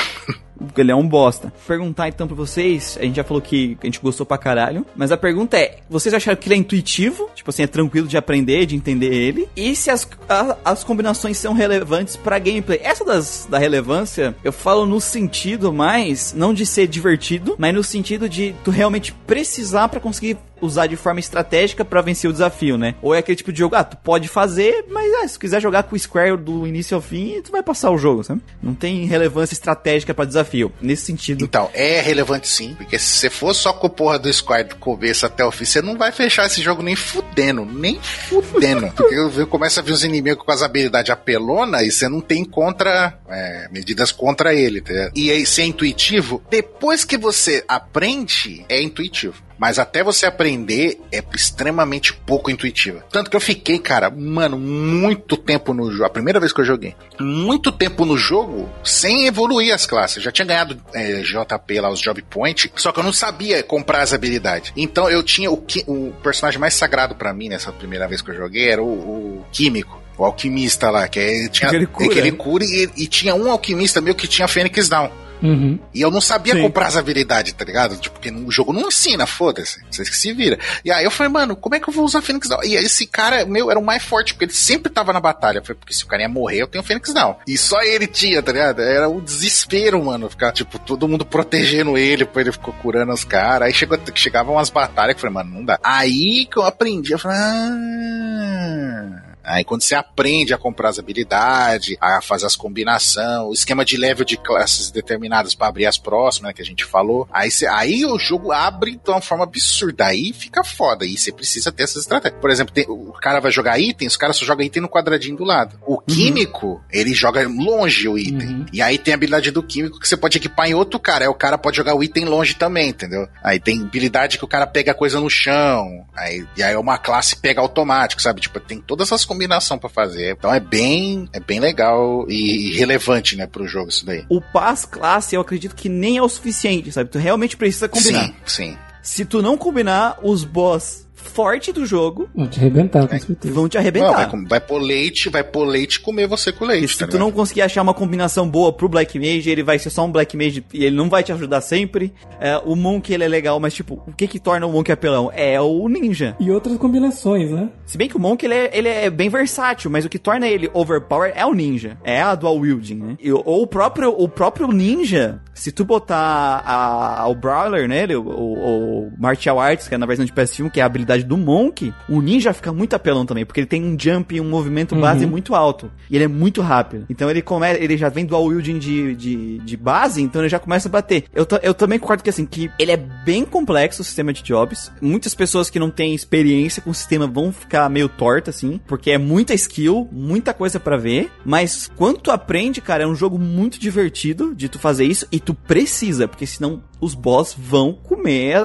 Ele 0.76 0.90
é 0.90 0.94
um 0.94 1.06
bosta. 1.06 1.52
Perguntar 1.66 2.09
então 2.09 2.26
pra 2.26 2.36
vocês, 2.36 2.97
a 3.01 3.05
gente 3.05 3.16
já 3.16 3.24
falou 3.24 3.40
que 3.43 3.76
a 3.82 3.86
gente 3.86 4.01
gostou 4.01 4.24
pra 4.26 4.39
caralho, 4.39 4.85
mas 4.97 5.10
a 5.12 5.16
pergunta 5.16 5.56
é, 5.56 5.78
vocês 5.89 6.14
acharam 6.14 6.36
que 6.39 6.48
ele 6.48 6.55
é 6.55 6.59
intuitivo? 6.59 7.28
Tipo 7.35 7.51
assim, 7.51 7.62
é 7.62 7.66
tranquilo 7.66 8.06
de 8.06 8.16
aprender, 8.16 8.66
de 8.66 8.76
entender 8.76 9.12
ele? 9.12 9.48
E 9.56 9.74
se 9.76 9.90
as, 9.90 10.09
a- 10.28 10.56
as 10.64 10.85
combinações 10.85 11.39
são 11.39 11.52
relevantes 11.55 12.16
pra 12.16 12.39
gameplay? 12.39 12.81
Essa 12.82 13.05
das, 13.05 13.47
da 13.51 13.59
relevância, 13.59 14.35
eu 14.44 14.52
falo 14.52 14.86
no 14.86 15.01
sentido 15.01 15.72
mais, 15.72 16.32
não 16.35 16.55
de 16.55 16.64
ser 16.66 16.86
divertido, 16.86 17.55
mas 17.59 17.74
no 17.74 17.82
sentido 17.82 18.28
de 18.28 18.55
tu 18.64 18.70
realmente 18.70 19.12
precisar 19.12 19.89
pra 19.89 20.01
conseguir 20.01 20.36
usar 20.60 20.86
de 20.86 20.97
forma 20.97 21.20
estratégica 21.20 21.85
pra 21.85 22.01
vencer 22.01 22.28
o 22.28 22.32
desafio, 22.32 22.76
né? 22.78 22.94
Ou 23.02 23.14
é 23.14 23.18
aquele 23.18 23.36
tipo 23.36 23.52
de 23.52 23.59
jogo, 23.59 23.76
ah, 23.76 23.85
tu 23.85 23.97
pode 23.98 24.28
fazer, 24.28 24.85
mas 24.89 25.12
ah, 25.14 25.28
se 25.28 25.35
tu 25.35 25.40
quiser 25.40 25.60
jogar 25.60 25.85
com 25.85 25.94
o 25.94 25.98
Square 25.98 26.36
do 26.36 26.66
início 26.66 26.94
ao 26.94 27.01
fim, 27.01 27.40
tu 27.43 27.52
vai 27.52 27.62
passar 27.62 27.90
o 27.90 27.98
jogo, 27.98 28.24
sabe? 28.24 28.40
Não 28.62 28.74
tem 28.74 29.05
relevância 29.05 29.55
estratégica 29.55 30.14
pra 30.14 30.24
desafio. 30.24 30.72
Nesse 30.81 31.06
sentido. 31.06 31.44
Então, 31.44 31.70
é 31.74 32.01
relevante 32.01 32.48
sim, 32.48 32.74
porque 32.74 32.98
se 32.98 33.06
você 33.06 33.31
for 33.31 33.55
só 33.55 33.72
com 33.72 33.86
o 33.86 33.90
porra 33.90 34.18
do 34.18 34.32
Squad 34.32 34.70
do 34.70 34.76
começo 34.76 35.26
até 35.26 35.44
o 35.44 35.51
fim, 35.51 35.64
você 35.64 35.82
não 35.82 35.97
vai 35.97 36.12
fechar 36.12 36.47
esse 36.47 36.62
jogo 36.62 36.82
nem 36.82 36.97
fudendo, 36.97 37.64
nem 37.64 38.01
fudendo. 38.01 38.90
porque 38.97 39.14
eu, 39.14 39.47
começo 39.47 39.78
a 39.78 39.82
ver 39.82 39.93
os 39.93 40.05
inimigos 40.05 40.44
com 40.44 40.52
as 40.52 40.62
habilidades 40.62 41.10
apelona 41.10 41.82
e 41.82 41.90
você 41.90 42.09
não 42.09 42.20
tem 42.20 42.44
contra, 42.44 43.18
é, 43.28 43.68
medidas 43.70 44.10
contra 44.10 44.55
ele, 44.55 44.81
tá? 44.81 45.10
E 45.14 45.31
aí, 45.31 45.44
se 45.47 45.62
é 45.62 45.64
intuitivo, 45.64 46.43
depois 46.51 47.05
que 47.05 47.16
você 47.16 47.64
aprende, 47.68 48.64
é 48.68 48.82
intuitivo. 48.82 49.44
Mas 49.59 49.78
até 49.78 50.02
você 50.02 50.26
aprender 50.26 51.01
é 51.12 51.22
extremamente 51.35 52.12
pouco 52.12 52.51
intuitiva. 52.51 53.05
Tanto 53.10 53.31
que 53.31 53.36
eu 53.36 53.40
fiquei, 53.40 53.78
cara, 53.78 54.10
mano, 54.10 54.59
muito 54.59 55.36
tempo 55.36 55.72
no 55.72 55.90
jogo. 55.90 56.05
A 56.05 56.10
primeira 56.10 56.40
vez 56.40 56.52
que 56.52 56.60
eu 56.60 56.64
joguei. 56.64 56.94
Muito 57.20 57.70
tempo 57.70 58.05
no 58.05 58.16
jogo 58.16 58.68
sem 58.82 59.26
evoluir 59.26 59.72
as 59.72 59.86
classes. 59.86 60.16
Eu 60.16 60.22
já 60.22 60.32
tinha 60.32 60.47
ganhado 60.47 60.81
é, 60.93 61.22
JP 61.22 61.81
lá, 61.81 61.90
os 61.90 62.01
Job 62.01 62.20
Point. 62.22 62.72
Só 62.76 62.93
que 62.93 62.98
eu 62.98 63.05
não 63.05 63.12
sabia 63.12 63.62
comprar 63.62 64.02
as 64.02 64.12
habilidades. 64.12 64.72
Então 64.76 65.09
eu 65.09 65.22
tinha 65.22 65.51
o, 65.51 65.64
o 65.86 66.12
personagem 66.22 66.60
mais 66.60 66.74
sagrado 66.74 67.14
pra 67.14 67.32
mim 67.32 67.48
nessa 67.48 67.72
primeira 67.72 68.09
vez 68.09 68.20
que 68.22 68.31
eu 68.31 68.36
joguei 68.36 68.68
era 68.68 68.82
o, 68.82 68.86
o 68.86 69.44
Químico. 69.52 70.02
O 70.16 70.24
alquimista 70.24 70.90
lá, 70.90 71.09
que 71.09 71.18
é, 71.18 71.48
tinha, 71.48 71.70
Que 71.70 71.76
ele 71.76 71.86
cura, 71.86 72.09
que 72.09 72.18
ele 72.18 72.32
cura 72.32 72.64
e, 72.64 72.89
e 72.97 73.06
tinha 73.09 73.35
um 73.35 73.51
alquimista 73.51 74.01
meu 74.01 74.14
que 74.14 74.28
tinha 74.28 74.47
Fênix 74.47 74.89
Down. 74.89 75.10
Uhum. 75.45 75.79
E 75.93 76.01
eu 76.01 76.11
não 76.11 76.23
sabia 76.23 76.55
Sim. 76.55 76.62
comprar 76.62 76.87
as 76.87 76.97
habilidades, 76.97 77.53
tá 77.53 77.66
ligado? 77.66 77.99
Tipo, 77.99 78.15
porque 78.15 78.31
o 78.31 78.51
jogo 78.51 78.73
não 78.73 78.89
ensina, 78.89 79.27
foda-se. 79.27 79.85
Vocês 79.91 80.09
que 80.09 80.16
se 80.16 80.33
viram. 80.33 80.57
E 80.83 80.91
aí 80.91 81.05
eu 81.05 81.11
falei, 81.11 81.31
mano, 81.31 81.55
como 81.55 81.75
é 81.75 81.81
que 81.81 81.87
eu 81.87 81.93
vou 81.93 82.03
usar 82.07 82.23
Fênix 82.23 82.49
Down? 82.49 82.65
E 82.65 82.75
esse 82.77 83.07
cara, 83.07 83.45
meu, 83.45 83.71
era 83.71 83.79
o 83.79 83.85
mais 83.85 84.03
forte, 84.03 84.33
porque 84.33 84.47
ele 84.47 84.55
sempre 84.55 84.91
tava 84.91 85.12
na 85.12 85.21
batalha. 85.21 85.61
Falei, 85.61 85.77
porque 85.79 85.93
se 85.93 86.03
o 86.03 86.07
cara 86.07 86.23
ia 86.23 86.29
morrer, 86.31 86.62
eu 86.62 86.66
tenho 86.66 86.83
Fênix 86.83 87.12
Down. 87.12 87.37
E 87.47 87.59
só 87.59 87.83
ele 87.83 88.07
tinha, 88.07 88.43
tá 88.43 88.53
ligado? 88.53 88.81
Era 88.81 89.07
o 89.07 89.21
desespero, 89.21 90.03
mano. 90.03 90.31
Ficar, 90.31 90.51
tipo, 90.53 90.79
todo 90.79 91.07
mundo 91.07 91.27
protegendo 91.27 91.99
ele, 91.99 92.25
depois 92.25 92.47
ele 92.47 92.53
ficou 92.53 92.73
curando 92.75 93.12
os 93.12 93.25
caras. 93.25 93.69
Aí 93.69 93.75
chegou, 93.75 93.99
chegavam 94.15 94.55
umas 94.55 94.71
batalhas 94.71 95.15
que 95.15 95.19
eu 95.19 95.31
falei, 95.31 95.45
mano, 95.45 95.59
não 95.59 95.65
dá. 95.65 95.79
Aí 95.83 96.47
que 96.47 96.59
eu 96.59 96.62
aprendi, 96.62 97.12
eu 97.12 97.19
falei, 97.19 97.37
ah. 97.39 99.23
Aí 99.45 99.65
quando 99.65 99.83
você 99.83 99.95
aprende 99.95 100.55
a 100.55 100.59
comprar 100.59 100.89
as 100.89 100.99
habilidades, 100.99 101.97
a 102.01 102.21
fazer 102.23 102.47
as 102.47 102.57
combinações, 102.57 103.41
o 103.47 103.53
esquema 103.53 103.85
de 103.85 103.97
level 103.97 104.25
de 104.25 104.37
classes 104.37 104.91
determinadas 104.91 105.55
pra 105.55 105.69
abrir 105.69 105.87
as 105.87 105.99
próximas, 105.99 106.49
né, 106.49 106.53
que 106.55 106.62
a 106.62 106.65
gente 106.65 106.85
falou, 106.85 107.29
aí, 107.33 107.51
você- 107.51 107.66
aí 107.66 108.05
o 108.05 108.19
jogo 108.19 108.53
abre 108.53 108.93
de 108.93 109.11
uma 109.11 109.21
forma 109.21 109.45
absurda, 109.45 110.07
aí 110.07 110.33
fica 110.33 110.65
foda, 110.65 111.05
aí 111.05 111.16
você 111.16 111.33
precisa 111.33 111.71
ter 111.71 111.85
essas 111.85 112.03
estratégias. 112.03 112.41
Por 112.41 112.51
exemplo, 112.51 112.75
tem- 112.75 112.87
o 112.89 113.12
cara 113.12 113.41
vai 113.41 113.51
jogar 113.53 113.79
itens, 113.79 114.12
os 114.12 114.16
caras 114.16 114.37
só 114.37 114.45
jogam 114.45 114.65
item 114.65 114.83
no 114.83 114.89
quadradinho 114.89 115.37
do 115.37 115.45
lado. 115.45 115.79
O 115.87 115.99
químico, 116.01 116.83
ele 116.91 117.15
joga 117.15 117.47
longe 117.47 118.09
o 118.09 118.19
item. 118.19 118.49
Uhum. 118.49 118.66
E 118.73 118.81
aí 118.81 118.99
tem 118.99 119.12
a 119.12 119.16
habilidade 119.16 119.51
do 119.51 119.62
químico 119.62 120.01
que 120.01 120.09
você 120.09 120.16
pode 120.16 120.39
equipar 120.39 120.69
em 120.69 120.75
outro 120.75 120.99
cara, 120.99 121.25
aí 121.25 121.29
o 121.29 121.35
cara 121.35 121.59
pode 121.59 121.77
jogar 121.77 121.95
o 121.95 122.03
item 122.03 122.25
longe 122.25 122.55
também, 122.55 122.89
entendeu? 122.91 123.29
Aí 123.43 123.61
tem 123.61 123.81
habilidade 123.83 124.39
que 124.39 124.45
o 124.45 124.49
cara 124.49 124.66
pega 124.66 124.93
a 124.93 124.95
coisa 124.95 125.21
no 125.21 125.29
chão, 125.31 126.07
aí, 126.16 126.47
e 126.57 126.62
aí 126.62 126.75
é 126.75 126.79
uma 126.79 126.99
classe 126.99 127.37
pega 127.37 127.61
automático, 127.61 128.23
sabe? 128.23 128.41
Tipo, 128.41 128.59
tem 128.61 128.81
todas 128.81 129.09
essas 129.09 129.25
combinações 129.35 129.81
pra 129.81 129.89
fazer. 129.89 130.32
Então 130.32 130.52
é 130.52 130.61
bem, 130.61 131.28
é 131.32 131.40
bem 131.40 131.61
legal 131.61 132.27
e, 132.28 132.70
e 132.70 132.77
relevante, 132.77 133.36
né, 133.36 133.47
pro 133.47 133.66
jogo 133.66 133.90
isso 133.90 134.06
daí. 134.06 134.24
O 134.28 134.40
pass 134.40 134.85
classe, 134.85 135.35
eu 135.35 135.40
acredito 135.40 135.74
que 135.74 135.89
nem 135.89 136.16
é 136.16 136.23
o 136.23 136.28
suficiente, 136.28 136.90
sabe? 136.93 137.11
Tu 137.11 137.19
realmente 137.19 137.56
precisa 137.56 137.89
combinar. 137.89 138.27
Sim, 138.27 138.35
sim. 138.47 138.78
Se 139.02 139.24
tu 139.24 139.43
não 139.43 139.59
combinar, 139.59 140.19
os 140.23 140.44
boss 140.44 141.03
forte 141.24 141.72
do 141.72 141.84
jogo 141.86 142.28
Vão 142.34 142.46
te 142.46 142.59
arrebentar, 142.60 143.06
com 143.09 143.18
certeza. 143.18 143.55
vão 143.55 143.68
te 143.68 143.74
Não, 143.74 143.80
arrebentar. 143.80 144.12
vai, 144.12 144.30
com- 144.30 144.44
vai 144.46 144.60
pôr 144.60 144.78
leite, 144.78 145.28
vai 145.28 145.42
pôr 145.42 145.64
leite 145.64 145.94
e 145.96 146.01
comer 146.01 146.26
você 146.28 146.52
com 146.52 146.64
E 146.64 146.68
leite. 146.68 146.88
se 146.92 146.98
tá 146.98 147.06
tu 147.06 147.12
ligado? 147.12 147.20
não 147.26 147.32
conseguir 147.32 147.62
achar 147.62 147.82
uma 147.82 147.94
combinação 147.94 148.48
boa 148.48 148.72
pro 148.72 148.88
Black 148.88 149.18
Mage, 149.18 149.48
ele 149.51 149.62
vai 149.62 149.78
ser 149.78 149.90
só 149.90 150.05
um 150.05 150.12
Black 150.12 150.36
Mage 150.36 150.64
e 150.72 150.84
ele 150.84 150.94
não 150.96 151.09
vai 151.09 151.22
te 151.22 151.32
ajudar 151.32 151.60
sempre. 151.60 152.12
É, 152.40 152.56
o 152.64 152.76
Monk, 152.76 153.12
ele 153.12 153.24
é 153.24 153.28
legal, 153.28 153.59
mas 153.59 153.74
tipo, 153.74 154.02
o 154.06 154.12
que 154.12 154.26
que 154.26 154.38
torna 154.38 154.66
o 154.66 154.72
Monk 154.72 154.90
apelão? 154.92 155.30
É 155.34 155.60
o 155.60 155.88
Ninja. 155.88 156.36
E 156.38 156.51
outras 156.51 156.76
combinações, 156.76 157.51
né? 157.51 157.68
Se 157.86 157.96
bem 157.98 158.09
que 158.09 158.16
o 158.16 158.20
Monk, 158.20 158.44
ele 158.44 158.55
é, 158.55 158.70
ele 158.72 158.88
é 158.88 159.10
bem 159.10 159.28
versátil, 159.28 159.90
mas 159.90 160.05
o 160.05 160.09
que 160.09 160.18
torna 160.18 160.46
ele 160.46 160.70
overpower 160.72 161.32
é 161.34 161.44
o 161.46 161.52
Ninja. 161.55 161.96
É 162.05 162.20
a 162.20 162.34
dual 162.34 162.56
wielding, 162.59 162.94
né? 162.96 163.16
E, 163.20 163.32
ou 163.32 163.62
o 163.62 163.66
próprio, 163.66 164.14
o 164.16 164.28
próprio 164.28 164.68
Ninja, 164.68 165.40
se 165.55 165.72
tu 165.72 165.85
botar 165.85 166.62
a, 166.66 167.26
o 167.28 167.35
Brawler 167.35 167.89
nele, 167.89 168.16
o, 168.16 168.22
o, 168.22 169.06
o 169.06 169.12
Martial 169.18 169.60
Arts, 169.60 169.89
que 169.89 169.94
é 169.94 169.98
na 169.98 170.06
versão 170.06 170.24
de 170.24 170.32
PS1, 170.32 170.70
que 170.70 170.81
é 170.81 170.82
a 170.82 170.86
habilidade 170.86 171.24
do 171.24 171.36
Monk, 171.36 171.93
o 172.09 172.20
Ninja 172.20 172.52
fica 172.52 172.72
muito 172.72 172.94
apelão 172.94 173.24
também, 173.24 173.47
porque 173.47 173.60
ele 173.60 173.66
tem 173.66 173.85
um 173.85 173.97
jump 173.98 174.35
e 174.35 174.40
um 174.40 174.48
movimento 174.48 174.94
base 174.97 175.26
muito 175.26 175.55
alto. 175.55 175.90
E 176.10 176.16
ele 176.16 176.24
é 176.24 176.28
muito 176.28 176.60
rápido. 176.60 177.06
Então 177.09 177.31
ele 177.31 177.43
começa, 177.43 177.82
ele 177.82 177.97
já 177.97 178.09
vem 178.09 178.26
dual 178.26 178.44
wielding 178.44 178.78
de, 178.78 179.14
de, 179.14 179.59
de 179.59 179.76
base, 179.76 180.22
então 180.22 180.43
ele 180.43 180.48
já 180.48 180.59
começa 180.59 180.89
a 180.89 180.90
bater. 180.90 181.24
Eu, 181.35 181.47
eu 181.62 181.74
também 181.74 181.98
concordo 181.98 182.22
que 182.22 182.31
assim, 182.31 182.47
que 182.47 182.70
ele 182.78 182.93
é 182.93 182.97
bem 182.97 183.44
complexo 183.44 184.02
o 184.02 184.05
sistema 184.05 184.32
de 184.32 184.43
jobs. 184.43 184.90
Muitas 185.01 185.35
pessoas 185.35 185.70
que 185.70 185.78
não 185.78 185.90
têm 185.90 186.14
experiência 186.14 186.82
com 186.82 186.90
o 186.90 186.94
sistema 186.94 187.26
vão 187.26 187.52
ficar 187.52 187.89
meio 187.89 188.09
torta, 188.09 188.51
assim, 188.51 188.81
porque 188.86 189.10
é 189.10 189.18
muita 189.18 189.55
skill, 189.55 190.09
muita 190.10 190.52
coisa 190.52 190.81
pra 190.81 190.97
ver. 190.97 191.31
Mas 191.44 191.90
quando 191.97 192.18
tu 192.18 192.31
aprende, 192.31 192.81
cara, 192.81 193.05
é 193.05 193.06
um 193.06 193.14
jogo 193.14 193.39
muito 193.39 193.78
divertido 193.78 194.55
de 194.55 194.68
tu 194.68 194.78
fazer 194.78 195.05
isso 195.05 195.26
e 195.31 195.39
tu 195.45 195.55
precisa, 195.55 196.27
porque 196.27 196.47
senão 196.47 196.83
os 197.01 197.15
boss 197.15 197.55
vão 197.57 197.93
comer. 197.93 198.57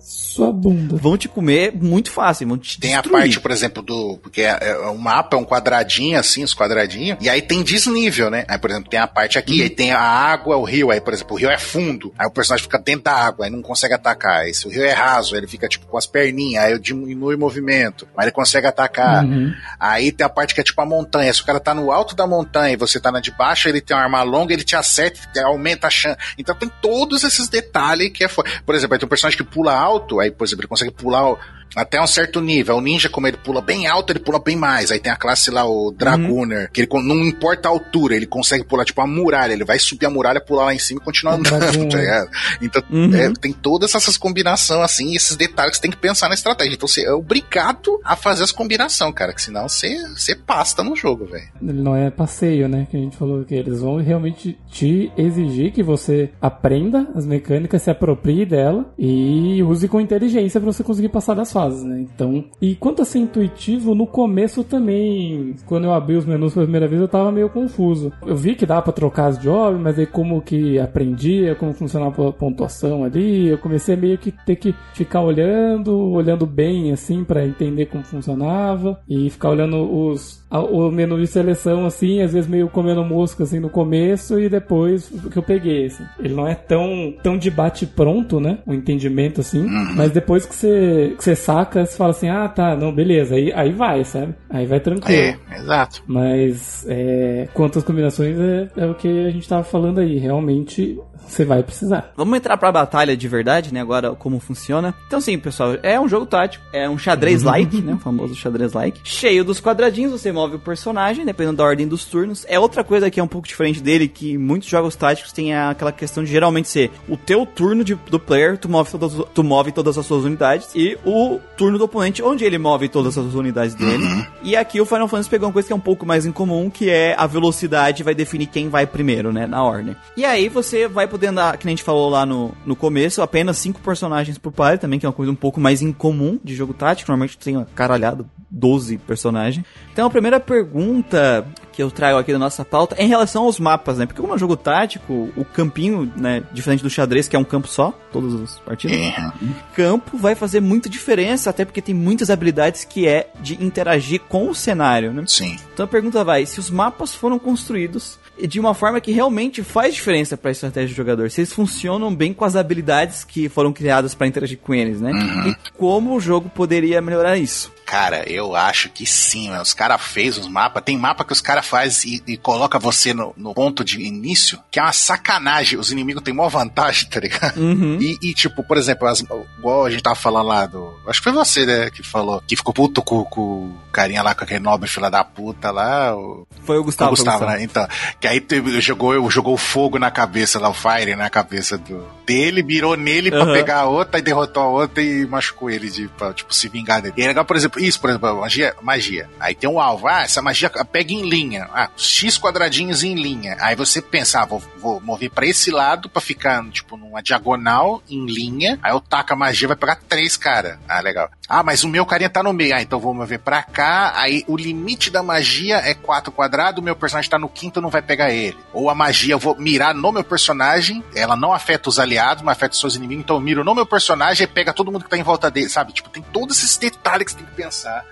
Sua 0.00 0.52
bunda. 0.52 0.96
Vão 0.96 1.16
te 1.16 1.28
comer 1.28 1.72
muito 1.74 2.10
fácil, 2.10 2.48
vão 2.48 2.58
te 2.58 2.80
Tem 2.80 2.94
a 2.94 3.02
parte, 3.02 3.38
por 3.38 3.50
exemplo, 3.50 3.82
do. 3.82 4.18
Porque 4.18 4.42
é, 4.42 4.58
é 4.62 4.88
um 4.88 4.96
mapa, 4.96 5.36
é 5.36 5.40
um 5.40 5.44
quadradinho, 5.44 6.18
assim, 6.18 6.42
os 6.42 6.54
quadradinhos. 6.54 7.18
E 7.20 7.28
aí 7.28 7.42
tem 7.42 7.62
desnível, 7.62 8.30
né? 8.30 8.44
Aí, 8.48 8.58
por 8.58 8.70
exemplo, 8.70 8.88
tem 8.88 8.98
a 8.98 9.06
parte 9.06 9.38
aqui, 9.38 9.62
aí 9.62 9.68
tem 9.68 9.92
a 9.92 10.00
água, 10.00 10.56
o 10.56 10.64
rio. 10.64 10.90
Aí, 10.90 11.00
por 11.00 11.12
exemplo, 11.12 11.36
o 11.36 11.38
rio 11.38 11.50
é 11.50 11.58
fundo. 11.58 12.14
Aí 12.18 12.26
o 12.26 12.30
personagem 12.30 12.62
fica 12.62 12.78
dentro 12.78 13.04
da 13.04 13.12
água, 13.12 13.44
aí 13.44 13.50
não 13.50 13.60
consegue 13.60 13.94
atacar. 13.94 14.40
Aí 14.40 14.54
se 14.54 14.66
o 14.66 14.70
rio 14.70 14.84
é 14.84 14.92
raso, 14.92 15.36
ele 15.36 15.46
fica, 15.46 15.68
tipo, 15.68 15.86
com 15.86 15.98
as 15.98 16.06
perninhas, 16.06 16.64
aí 16.64 16.78
diminui 16.78 17.34
o 17.34 17.38
movimento. 17.38 18.08
Mas 18.16 18.26
ele 18.26 18.32
consegue 18.32 18.66
atacar. 18.66 19.24
Uhum. 19.24 19.52
Aí 19.78 20.10
tem 20.12 20.24
a 20.24 20.30
parte 20.30 20.54
que 20.54 20.60
é 20.60 20.64
tipo 20.64 20.80
a 20.80 20.86
montanha. 20.86 21.32
Se 21.32 21.42
o 21.42 21.44
cara 21.44 21.60
tá 21.60 21.74
no 21.74 21.92
alto 21.92 22.16
da 22.16 22.26
montanha 22.26 22.72
e 22.72 22.76
você 22.76 22.98
tá 22.98 23.12
na 23.12 23.20
de 23.20 23.30
baixo, 23.30 23.68
ele 23.68 23.80
tem 23.80 23.96
uma 23.96 24.02
arma 24.02 24.22
longa, 24.22 24.52
ele 24.52 24.64
te 24.64 24.76
acerta, 24.76 25.20
aumenta 25.44 25.86
a 25.86 25.90
chance. 25.90 26.18
Então 26.38 26.54
tem 26.54 26.70
todos 26.80 27.24
esses 27.24 27.48
detalhes 27.48 28.10
que 28.10 28.24
é 28.24 28.28
foda. 28.28 28.50
Por 28.64 28.74
exemplo, 28.74 28.94
aí 28.94 28.98
tem 28.98 29.06
um 29.06 29.10
personagem 29.10 29.36
que 29.36 29.44
pula 29.44 29.74
alto, 29.74 29.89
aí, 30.20 30.30
por 30.30 30.44
exemplo, 30.44 30.62
ele 30.62 30.68
consegue 30.68 30.92
pular 30.92 31.36
Até 31.74 32.00
um 32.00 32.06
certo 32.06 32.40
nível. 32.40 32.76
O 32.76 32.80
ninja, 32.80 33.08
como 33.08 33.26
ele 33.26 33.36
pula 33.36 33.60
bem 33.60 33.86
alto, 33.86 34.12
ele 34.12 34.18
pula 34.18 34.38
bem 34.38 34.56
mais. 34.56 34.90
Aí 34.90 34.98
tem 34.98 35.12
a 35.12 35.16
classe 35.16 35.50
lá, 35.50 35.64
o 35.64 35.92
Dragooner, 35.92 36.62
uhum. 36.62 36.68
que 36.72 36.80
ele 36.80 36.88
não 37.02 37.24
importa 37.24 37.68
a 37.68 37.70
altura, 37.70 38.16
ele 38.16 38.26
consegue 38.26 38.64
pular 38.64 38.84
tipo 38.84 39.00
a 39.00 39.06
muralha. 39.06 39.52
Ele 39.52 39.64
vai 39.64 39.78
subir 39.78 40.06
a 40.06 40.10
muralha, 40.10 40.40
pular 40.40 40.66
lá 40.66 40.74
em 40.74 40.78
cima 40.78 41.00
e 41.00 41.04
continuar 41.04 41.34
andando, 41.34 41.88
tá? 41.88 42.28
Então, 42.60 42.82
uhum. 42.90 43.14
é, 43.14 43.32
tem 43.40 43.52
todas 43.52 43.94
essas 43.94 44.16
combinações, 44.16 44.80
assim, 44.80 45.14
esses 45.14 45.36
detalhes 45.36 45.72
que 45.72 45.76
você 45.76 45.82
tem 45.82 45.90
que 45.90 45.96
pensar 45.96 46.28
na 46.28 46.34
estratégia. 46.34 46.74
Então, 46.74 46.88
você 46.88 47.04
é 47.04 47.12
obrigado 47.12 48.00
a 48.04 48.16
fazer 48.16 48.42
as 48.42 48.52
combinações, 48.52 49.14
cara, 49.14 49.32
que 49.32 49.42
senão 49.42 49.68
você, 49.68 49.96
você 50.16 50.34
pasta 50.34 50.82
no 50.82 50.96
jogo, 50.96 51.26
velho. 51.26 51.48
Não 51.60 51.96
é 51.96 52.10
passeio, 52.10 52.68
né? 52.68 52.86
Que 52.90 52.96
a 52.96 53.00
gente 53.00 53.16
falou 53.16 53.44
que 53.44 53.54
eles 53.54 53.80
vão 53.80 53.96
realmente 53.96 54.58
te 54.70 55.10
exigir 55.16 55.72
que 55.72 55.82
você 55.82 56.30
aprenda 56.40 57.08
as 57.14 57.24
mecânicas, 57.24 57.82
se 57.82 57.90
aproprie 57.90 58.44
dela 58.44 58.92
e 58.98 59.62
use 59.62 59.88
com 59.88 60.00
inteligência 60.00 60.60
para 60.60 60.72
você 60.72 60.82
conseguir 60.82 61.08
passar 61.08 61.34
das 61.34 61.52
fases, 61.52 61.59
né? 61.68 62.00
Então, 62.00 62.44
e 62.60 62.74
quanto 62.74 63.02
a 63.02 63.04
ser 63.04 63.18
intuitivo, 63.18 63.94
no 63.94 64.06
começo 64.06 64.64
também, 64.64 65.54
quando 65.66 65.84
eu 65.84 65.92
abri 65.92 66.16
os 66.16 66.24
menus 66.24 66.54
pela 66.54 66.66
primeira 66.66 66.88
vez, 66.88 67.00
eu 67.00 67.08
tava 67.08 67.32
meio 67.32 67.48
confuso. 67.48 68.12
Eu 68.26 68.36
vi 68.36 68.54
que 68.54 68.66
dá 68.66 68.80
para 68.80 68.92
trocar 68.92 69.26
as 69.26 69.38
jobs, 69.38 69.80
mas 69.80 69.98
aí 69.98 70.06
como 70.06 70.40
que 70.40 70.78
aprendia, 70.78 71.54
como 71.54 71.72
funcionava 71.72 72.28
a 72.28 72.32
pontuação 72.32 73.04
ali, 73.04 73.48
eu 73.48 73.58
comecei 73.58 73.96
meio 73.96 74.18
que 74.18 74.32
ter 74.32 74.56
que 74.56 74.74
ficar 74.94 75.20
olhando, 75.20 75.96
olhando 76.10 76.46
bem 76.46 76.92
assim 76.92 77.24
para 77.24 77.46
entender 77.46 77.86
como 77.86 78.04
funcionava 78.04 79.00
e 79.08 79.30
ficar 79.30 79.50
olhando 79.50 79.76
os 79.76 80.40
o 80.50 80.90
menu 80.90 81.16
de 81.16 81.28
seleção 81.28 81.86
assim, 81.86 82.20
às 82.20 82.32
vezes 82.32 82.50
meio 82.50 82.68
comendo 82.68 83.04
mosca 83.04 83.44
assim 83.44 83.60
no 83.60 83.70
começo 83.70 84.38
e 84.40 84.48
depois 84.48 85.08
que 85.30 85.36
eu 85.36 85.42
peguei 85.42 85.86
assim. 85.86 86.04
Ele 86.18 86.34
não 86.34 86.46
é 86.46 86.54
tão 86.54 87.14
tão 87.22 87.38
de 87.38 87.50
bate 87.50 87.86
pronto, 87.86 88.40
né? 88.40 88.58
O 88.66 88.74
entendimento 88.74 89.40
assim, 89.40 89.62
uhum. 89.62 89.94
mas 89.94 90.10
depois 90.10 90.44
que 90.44 90.54
você 90.54 91.14
que 91.16 91.22
você 91.22 91.36
saca, 91.52 91.84
você 91.84 91.96
fala 91.96 92.10
assim: 92.10 92.28
"Ah, 92.28 92.48
tá, 92.48 92.76
não, 92.76 92.92
beleza". 92.92 93.34
Aí 93.34 93.52
aí 93.52 93.72
vai, 93.72 94.04
sabe? 94.04 94.34
Aí 94.48 94.66
vai 94.66 94.80
tranquilo. 94.80 95.38
É, 95.50 95.56
exato. 95.56 96.02
Mas 96.06 96.86
é, 96.88 97.48
quantas 97.54 97.82
combinações 97.82 98.38
é, 98.38 98.68
é 98.76 98.86
o 98.86 98.94
que 98.94 99.26
a 99.26 99.30
gente 99.30 99.48
tava 99.48 99.64
falando 99.64 100.00
aí, 100.00 100.18
realmente 100.18 100.98
você 101.26 101.44
vai 101.44 101.62
precisar. 101.62 102.12
Vamos 102.16 102.36
entrar 102.36 102.56
pra 102.56 102.72
batalha 102.72 103.16
de 103.16 103.28
verdade, 103.28 103.72
né? 103.72 103.80
Agora, 103.80 104.14
como 104.14 104.40
funciona. 104.40 104.94
Então, 105.06 105.20
sim, 105.20 105.38
pessoal, 105.38 105.76
é 105.82 105.98
um 105.98 106.08
jogo 106.08 106.26
tático, 106.26 106.64
é 106.72 106.88
um 106.88 106.98
xadrez-like, 106.98 107.80
né? 107.82 107.94
O 107.94 107.98
famoso 107.98 108.34
xadrez-like. 108.34 109.00
Cheio 109.04 109.44
dos 109.44 109.60
quadradinhos, 109.60 110.12
você 110.12 110.32
move 110.32 110.56
o 110.56 110.58
personagem, 110.58 111.24
dependendo 111.24 111.58
da 111.58 111.64
ordem 111.64 111.86
dos 111.86 112.04
turnos. 112.04 112.44
É 112.48 112.58
outra 112.58 112.82
coisa 112.82 113.10
que 113.10 113.20
é 113.20 113.22
um 113.22 113.28
pouco 113.28 113.46
diferente 113.46 113.80
dele, 113.82 114.08
que 114.08 114.36
muitos 114.36 114.68
jogos 114.68 114.96
táticos 114.96 115.32
têm 115.32 115.54
aquela 115.54 115.92
questão 115.92 116.24
de 116.24 116.30
geralmente 116.30 116.68
ser 116.68 116.90
o 117.08 117.16
teu 117.16 117.46
turno 117.46 117.84
de, 117.84 117.94
do 117.94 118.18
player, 118.18 118.58
tu 118.58 118.68
move, 118.68 118.90
todas, 118.90 119.12
tu 119.34 119.44
move 119.44 119.72
todas 119.72 119.96
as 119.98 120.06
suas 120.06 120.24
unidades, 120.24 120.70
e 120.74 120.98
o 121.04 121.38
turno 121.56 121.78
do 121.78 121.84
oponente, 121.84 122.22
onde 122.22 122.44
ele 122.44 122.58
move 122.58 122.88
todas 122.88 123.16
as 123.16 123.34
unidades 123.34 123.74
dele. 123.74 124.04
Uhum. 124.04 124.26
E 124.42 124.56
aqui 124.56 124.80
o 124.80 124.86
Final 124.86 125.08
Fantasy 125.08 125.30
pegou 125.30 125.48
uma 125.48 125.52
coisa 125.52 125.66
que 125.66 125.72
é 125.72 125.76
um 125.76 125.80
pouco 125.80 126.06
mais 126.06 126.26
incomum, 126.26 126.70
que 126.70 126.88
é 126.90 127.14
a 127.16 127.26
velocidade 127.26 128.02
vai 128.02 128.14
definir 128.14 128.46
quem 128.46 128.68
vai 128.68 128.86
primeiro, 128.86 129.32
né? 129.32 129.46
Na 129.46 129.62
ordem. 129.62 129.96
E 130.16 130.24
aí 130.24 130.48
você 130.48 130.88
vai 130.88 131.06
poder 131.10 131.28
andar, 131.28 131.56
que 131.58 131.66
nem 131.66 131.74
a 131.74 131.76
gente 131.76 131.84
falou 131.84 132.08
lá 132.08 132.24
no, 132.24 132.52
no 132.64 132.74
começo, 132.76 133.20
apenas 133.22 133.58
cinco 133.58 133.80
personagens 133.80 134.38
por 134.38 134.52
party 134.52 134.80
também, 134.80 134.98
que 134.98 135.06
é 135.06 135.08
uma 135.08 135.14
coisa 135.14 135.30
um 135.30 135.36
pouco 135.36 135.60
mais 135.60 135.82
incomum 135.82 136.38
de 136.42 136.54
jogo 136.54 136.72
tático. 136.72 137.10
Normalmente 137.10 137.36
tem 137.36 137.56
uma 137.56 137.66
caralhada 137.74 138.24
12 138.50 138.98
personagens. 138.98 139.64
Então 139.92 140.06
a 140.06 140.10
primeira 140.10 140.40
pergunta 140.40 141.46
que 141.72 141.82
eu 141.82 141.90
trago 141.90 142.18
aqui 142.18 142.32
da 142.32 142.38
nossa 142.38 142.64
pauta 142.64 142.96
é 142.98 143.04
em 143.04 143.08
relação 143.08 143.44
aos 143.44 143.60
mapas, 143.60 143.98
né? 143.98 144.06
Porque 144.06 144.20
como 144.20 144.32
é 144.32 144.36
um 144.36 144.38
jogo 144.38 144.56
tático, 144.56 145.30
o 145.36 145.44
campinho, 145.44 146.12
né, 146.16 146.42
diferente 146.52 146.82
do 146.82 146.90
xadrez, 146.90 147.28
que 147.28 147.36
é 147.36 147.38
um 147.38 147.44
campo 147.44 147.68
só, 147.68 147.92
todas 148.12 148.34
as 148.34 148.58
partidas, 148.58 148.96
é. 148.96 149.32
campo 149.74 150.18
vai 150.18 150.34
fazer 150.34 150.60
muita 150.60 150.88
diferença, 150.88 151.50
até 151.50 151.64
porque 151.64 151.80
tem 151.80 151.94
muitas 151.94 152.28
habilidades 152.28 152.84
que 152.84 153.06
é 153.06 153.30
de 153.40 153.62
interagir 153.62 154.20
com 154.28 154.48
o 154.48 154.54
cenário, 154.54 155.12
né? 155.12 155.24
Sim. 155.26 155.56
Então 155.72 155.84
a 155.84 155.88
pergunta 155.88 156.24
vai, 156.24 156.44
se 156.44 156.58
os 156.58 156.70
mapas 156.70 157.14
foram 157.14 157.38
construídos 157.38 158.18
de 158.46 158.60
uma 158.60 158.74
forma 158.74 159.00
que 159.00 159.12
realmente 159.12 159.62
faz 159.62 159.94
diferença 159.94 160.36
para 160.36 160.50
a 160.50 160.52
estratégia 160.52 160.88
do 160.88 160.96
jogador. 160.96 161.30
Se 161.30 161.40
eles 161.40 161.52
funcionam 161.52 162.14
bem 162.14 162.32
com 162.32 162.44
as 162.44 162.56
habilidades 162.56 163.24
que 163.24 163.48
foram 163.48 163.72
criadas 163.72 164.14
para 164.14 164.26
interagir 164.26 164.58
com 164.58 164.74
eles, 164.74 165.00
né? 165.00 165.12
Uhum. 165.12 165.50
E 165.50 165.56
como 165.76 166.14
o 166.14 166.20
jogo 166.20 166.48
poderia 166.48 167.00
melhorar 167.00 167.36
isso? 167.36 167.72
Cara, 167.90 168.22
eu 168.30 168.54
acho 168.54 168.88
que 168.88 169.04
sim, 169.04 169.50
Os 169.50 169.74
caras 169.74 170.00
fez 170.00 170.38
os 170.38 170.46
mapas. 170.46 170.84
Tem 170.84 170.96
mapa 170.96 171.24
que 171.24 171.32
os 171.32 171.40
caras 171.40 171.66
faz 171.66 172.04
e, 172.04 172.22
e, 172.24 172.36
coloca 172.36 172.78
você 172.78 173.12
no, 173.12 173.34
no, 173.36 173.52
ponto 173.52 173.82
de 173.82 174.00
início, 174.00 174.60
que 174.70 174.78
é 174.78 174.82
uma 174.82 174.92
sacanagem. 174.92 175.76
Os 175.76 175.90
inimigos 175.90 176.22
têm 176.22 176.32
maior 176.32 176.50
vantagem, 176.50 177.08
tá 177.10 177.18
ligado? 177.18 177.58
Uhum. 177.60 177.98
E, 178.00 178.16
e, 178.22 178.32
tipo, 178.32 178.62
por 178.62 178.76
exemplo, 178.76 179.08
as, 179.08 179.24
igual 179.58 179.84
a 179.84 179.90
gente 179.90 180.04
tava 180.04 180.14
falando 180.14 180.46
lá 180.46 180.66
do. 180.66 180.94
Acho 181.08 181.18
que 181.18 181.24
foi 181.24 181.32
você, 181.32 181.66
né, 181.66 181.90
que 181.90 182.04
falou. 182.04 182.40
Que 182.46 182.54
ficou 182.54 182.72
puto 182.72 183.02
com, 183.02 183.24
com 183.24 183.40
o 183.40 183.78
carinha 183.90 184.22
lá, 184.22 184.36
com 184.36 184.44
aquele 184.44 184.60
nobre 184.60 184.88
fila 184.88 185.10
da 185.10 185.24
puta 185.24 185.72
lá. 185.72 186.14
O, 186.14 186.46
foi 186.64 186.78
o 186.78 186.84
Gustavo. 186.84 187.10
O 187.10 187.16
Gustavo, 187.16 187.44
né? 187.44 187.60
Então. 187.60 187.88
Que 188.20 188.28
aí 188.28 188.40
jogou, 188.78 189.28
jogou 189.28 189.56
fogo 189.56 189.98
na 189.98 190.12
cabeça 190.12 190.60
lá, 190.60 190.68
o 190.68 190.74
Fire 190.74 191.16
na 191.16 191.28
cabeça 191.28 191.76
do, 191.76 192.06
dele, 192.24 192.62
mirou 192.62 192.96
nele 192.96 193.30
uhum. 193.30 193.44
pra 193.44 193.52
pegar 193.52 193.80
a 193.80 193.86
outra 193.86 194.20
e 194.20 194.22
derrotou 194.22 194.62
a 194.62 194.68
outra 194.68 195.02
e 195.02 195.26
machucou 195.26 195.68
ele 195.68 195.90
de, 195.90 196.06
pra, 196.06 196.32
tipo, 196.32 196.54
se 196.54 196.68
vingar 196.68 197.02
dele. 197.02 197.14
E 197.16 197.22
é 197.22 197.26
legal, 197.26 197.44
por 197.44 197.56
exemplo, 197.56 197.79
isso, 197.80 198.00
por 198.00 198.10
exemplo, 198.10 198.40
magia, 198.40 198.74
magia. 198.82 199.28
Aí 199.38 199.54
tem 199.54 199.68
um 199.68 199.80
alvo. 199.80 200.06
Ah, 200.06 200.22
essa 200.22 200.42
magia 200.42 200.70
pega 200.70 201.12
em 201.12 201.28
linha. 201.28 201.68
Ah, 201.72 201.90
X 201.96 202.38
quadradinhos 202.38 203.02
em 203.02 203.14
linha. 203.14 203.56
Aí 203.60 203.74
você 203.74 204.00
pensa, 204.00 204.40
ah, 204.42 204.44
vou, 204.44 204.62
vou 204.78 205.00
mover 205.00 205.30
para 205.30 205.46
esse 205.46 205.70
lado 205.70 206.08
para 206.08 206.20
ficar, 206.20 206.64
tipo, 206.70 206.96
numa 206.96 207.22
diagonal 207.22 208.02
em 208.08 208.26
linha. 208.26 208.78
Aí 208.82 208.92
eu 208.92 209.00
taco 209.00 209.32
a 209.32 209.36
magia, 209.36 209.68
vai 209.68 209.76
pegar 209.76 209.96
três, 210.08 210.36
cara. 210.36 210.78
Ah, 210.88 211.00
legal. 211.00 211.30
Ah, 211.48 211.62
mas 211.62 211.82
o 211.82 211.88
meu 211.88 212.06
carinha 212.06 212.30
tá 212.30 212.42
no 212.42 212.52
meio. 212.52 212.74
Ah, 212.74 212.82
então 212.82 213.00
vou 213.00 213.14
mover 213.14 213.38
pra 213.38 213.62
cá. 213.62 214.12
Aí 214.16 214.44
o 214.46 214.56
limite 214.56 215.10
da 215.10 215.22
magia 215.22 215.78
é 215.78 215.94
quatro 215.94 216.30
quadrados, 216.30 216.80
o 216.80 216.84
meu 216.84 216.94
personagem 216.94 217.30
tá 217.30 217.38
no 217.38 217.48
quinto, 217.48 217.80
não 217.80 217.90
vai 217.90 218.02
pegar 218.02 218.30
ele. 218.30 218.56
Ou 218.72 218.90
a 218.90 218.94
magia, 218.94 219.34
eu 219.34 219.38
vou 219.38 219.56
mirar 219.56 219.94
no 219.94 220.12
meu 220.12 220.24
personagem, 220.24 221.02
ela 221.14 221.36
não 221.36 221.52
afeta 221.52 221.88
os 221.88 221.98
aliados, 221.98 222.42
mas 222.42 222.56
afeta 222.56 222.74
os 222.74 222.80
seus 222.80 222.94
inimigos. 222.94 223.24
Então 223.24 223.36
eu 223.36 223.40
miro 223.40 223.64
no 223.64 223.74
meu 223.74 223.86
personagem 223.86 224.44
e 224.44 224.46
pega 224.46 224.72
todo 224.72 224.92
mundo 224.92 225.04
que 225.04 225.10
tá 225.10 225.18
em 225.18 225.22
volta 225.22 225.50
dele, 225.50 225.68
sabe? 225.68 225.92
Tipo, 225.92 226.10
tem 226.10 226.22
todos 226.22 226.58
esses 226.58 226.76
detalhes 226.76 227.26
que 227.26 227.32
você 227.32 227.38
tem 227.38 227.46
que 227.46 227.54
pensar. 227.54 227.69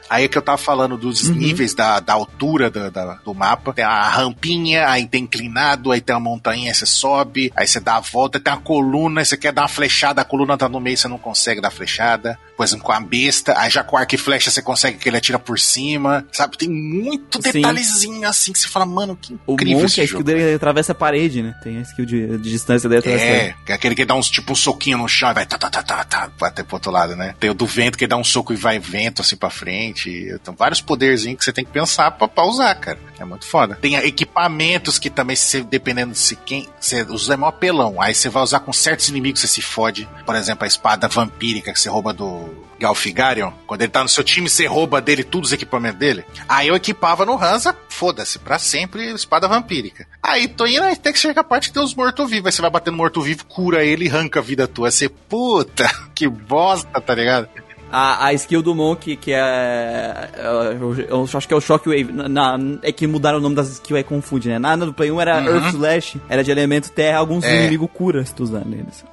Aí 0.08 0.24
é 0.24 0.28
que 0.28 0.38
eu 0.38 0.42
tava 0.42 0.58
falando 0.58 0.96
dos 0.96 1.28
uhum. 1.28 1.34
níveis 1.34 1.74
da, 1.74 2.00
da 2.00 2.12
altura 2.12 2.70
da, 2.70 2.90
da, 2.90 3.14
do 3.14 3.34
mapa. 3.34 3.72
Tem 3.72 3.84
a 3.84 4.08
rampinha, 4.08 4.88
aí 4.88 5.06
tem 5.06 5.24
inclinado, 5.24 5.92
aí 5.92 6.00
tem 6.00 6.14
a 6.14 6.20
montanha, 6.20 6.72
você 6.72 6.86
sobe, 6.86 7.52
aí 7.56 7.66
você 7.66 7.80
dá 7.80 7.96
a 7.96 8.00
volta, 8.00 8.40
tem 8.40 8.52
a 8.52 8.56
coluna, 8.56 9.24
você 9.24 9.36
quer 9.36 9.52
dar 9.52 9.62
uma 9.62 9.68
flechada, 9.68 10.20
a 10.20 10.24
coluna 10.24 10.56
tá 10.56 10.68
no 10.68 10.80
meio, 10.80 10.96
você 10.96 11.08
não 11.08 11.18
consegue 11.18 11.60
dar 11.60 11.70
flechada. 11.70 12.38
Por 12.56 12.64
exemplo, 12.64 12.84
com 12.84 12.92
a 12.92 13.00
besta, 13.00 13.56
aí 13.56 13.70
já 13.70 13.84
com 13.84 13.96
arco 13.96 14.14
e 14.14 14.18
flecha 14.18 14.50
você 14.50 14.60
consegue 14.60 14.98
que 14.98 15.08
ele 15.08 15.16
atira 15.16 15.38
por 15.38 15.60
cima, 15.60 16.26
sabe? 16.32 16.58
Tem 16.58 16.68
muito 16.68 17.38
detalhezinho 17.38 18.18
Sim. 18.18 18.24
assim 18.24 18.52
que 18.52 18.58
você 18.58 18.66
fala, 18.66 18.84
mano, 18.84 19.16
que 19.16 19.38
incrível 19.46 19.82
o 19.82 19.86
esse 19.86 20.00
é 20.00 20.06
jogo. 20.06 20.18
A 20.18 20.22
skill 20.22 20.24
dele 20.24 20.54
atravessa 20.54 20.92
a 20.92 20.94
parede, 20.94 21.42
né? 21.42 21.54
Tem 21.62 21.78
a 21.78 21.82
skill 21.82 22.04
de, 22.04 22.38
de 22.38 22.50
distância 22.50 22.88
dele 22.88 23.00
atravessa 23.00 23.24
É, 23.24 23.54
é 23.68 23.72
aquele 23.72 23.94
que 23.94 24.04
dá 24.04 24.14
uns, 24.14 24.28
tipo 24.28 24.52
um 24.52 24.56
soquinho 24.56 24.98
no 24.98 25.08
chão 25.08 25.30
e 25.30 25.34
vai 25.34 25.46
tá, 25.46 25.56
tá, 25.56 25.70
tá, 25.70 25.82
tá, 25.82 26.04
tá, 26.04 26.30
vai 26.36 26.50
até 26.50 26.64
pro 26.64 26.76
outro 26.76 26.90
lado, 26.90 27.14
né? 27.14 27.34
Tem 27.38 27.48
o 27.48 27.54
do 27.54 27.66
vento 27.66 27.96
que 27.96 28.06
dá 28.06 28.16
um 28.16 28.24
soco 28.24 28.52
e 28.52 28.56
vai 28.56 28.78
vento 28.78 29.22
assim 29.22 29.36
pra 29.36 29.47
frente. 29.50 30.28
Então, 30.32 30.54
vários 30.54 30.80
poderzinhos 30.80 31.38
que 31.38 31.44
você 31.44 31.52
tem 31.52 31.64
que 31.64 31.70
pensar 31.70 32.10
pra, 32.12 32.28
pra 32.28 32.44
usar, 32.44 32.74
cara. 32.74 32.98
É 33.18 33.24
muito 33.24 33.46
foda. 33.46 33.74
Tem 33.74 33.96
equipamentos 33.96 34.98
que 34.98 35.10
também, 35.10 35.36
se, 35.36 35.62
dependendo 35.62 36.12
de 36.12 36.18
se 36.18 36.36
quem. 36.36 36.68
Você 36.78 37.02
usa 37.02 37.34
é 37.34 37.36
mó 37.36 37.48
apelão. 37.48 38.00
Aí 38.00 38.14
você 38.14 38.28
vai 38.28 38.42
usar 38.42 38.60
com 38.60 38.72
certos 38.72 39.08
inimigos, 39.08 39.40
você 39.40 39.48
se 39.48 39.62
fode. 39.62 40.08
Por 40.24 40.36
exemplo, 40.36 40.64
a 40.64 40.68
espada 40.68 41.08
vampírica 41.08 41.72
que 41.72 41.80
você 41.80 41.88
rouba 41.88 42.12
do 42.12 42.68
Galfigarion. 42.78 43.50
Quando 43.66 43.82
ele 43.82 43.90
tá 43.90 44.02
no 44.02 44.08
seu 44.08 44.22
time, 44.22 44.48
você 44.48 44.66
rouba 44.66 45.00
dele 45.00 45.24
todos 45.24 45.48
os 45.48 45.52
equipamentos 45.52 45.98
dele. 45.98 46.24
Aí 46.48 46.68
eu 46.68 46.76
equipava 46.76 47.26
no 47.26 47.36
Hansa, 47.36 47.76
foda-se, 47.88 48.38
pra 48.38 48.58
sempre, 48.58 49.12
espada 49.12 49.48
vampírica. 49.48 50.06
Aí 50.22 50.46
tô 50.46 50.66
indo, 50.66 50.84
até 50.84 51.12
que 51.12 51.18
chega 51.18 51.40
a 51.40 51.44
parte 51.44 51.68
que 51.68 51.74
tem 51.74 51.82
os 51.82 51.94
mortos-vivos. 51.94 52.46
Aí 52.46 52.52
você 52.52 52.62
vai 52.62 52.70
batendo 52.70 52.96
morto-vivo, 52.96 53.44
cura 53.46 53.84
ele 53.84 54.06
e 54.06 54.08
arranca 54.08 54.38
a 54.38 54.42
vida 54.42 54.68
tua. 54.68 54.90
Você, 54.90 55.08
puta, 55.08 55.90
que 56.14 56.28
bosta, 56.28 57.00
tá 57.00 57.14
ligado? 57.14 57.48
A, 57.90 58.26
a 58.26 58.32
skill 58.34 58.62
do 58.62 58.74
Monk, 58.74 59.16
que 59.16 59.32
é. 59.32 59.38
é 59.38 60.76
eu, 60.80 60.94
eu, 60.94 61.28
acho 61.32 61.48
que 61.48 61.54
é 61.54 61.56
o 61.56 61.60
Shockwave. 61.60 62.12
Na, 62.12 62.58
é 62.82 62.92
que 62.92 63.06
mudaram 63.06 63.38
o 63.38 63.40
nome 63.40 63.54
das 63.54 63.68
skills, 63.70 64.00
é 64.00 64.02
confunde, 64.02 64.48
né? 64.48 64.58
Na 64.58 64.76
do 64.76 64.92
Play 64.92 65.10
1 65.10 65.20
era 65.20 65.38
uhum. 65.38 65.46
Earth 65.46 65.74
Slash, 65.74 66.20
era 66.28 66.44
de 66.44 66.50
elemento 66.50 66.90
terra, 66.90 67.18
alguns 67.18 67.44
é. 67.44 67.56
inimigos 67.56 67.88
cura 67.92 68.24
se 68.24 68.34
tu 68.34 68.42
usando 68.42 68.72
eles. 68.74 69.04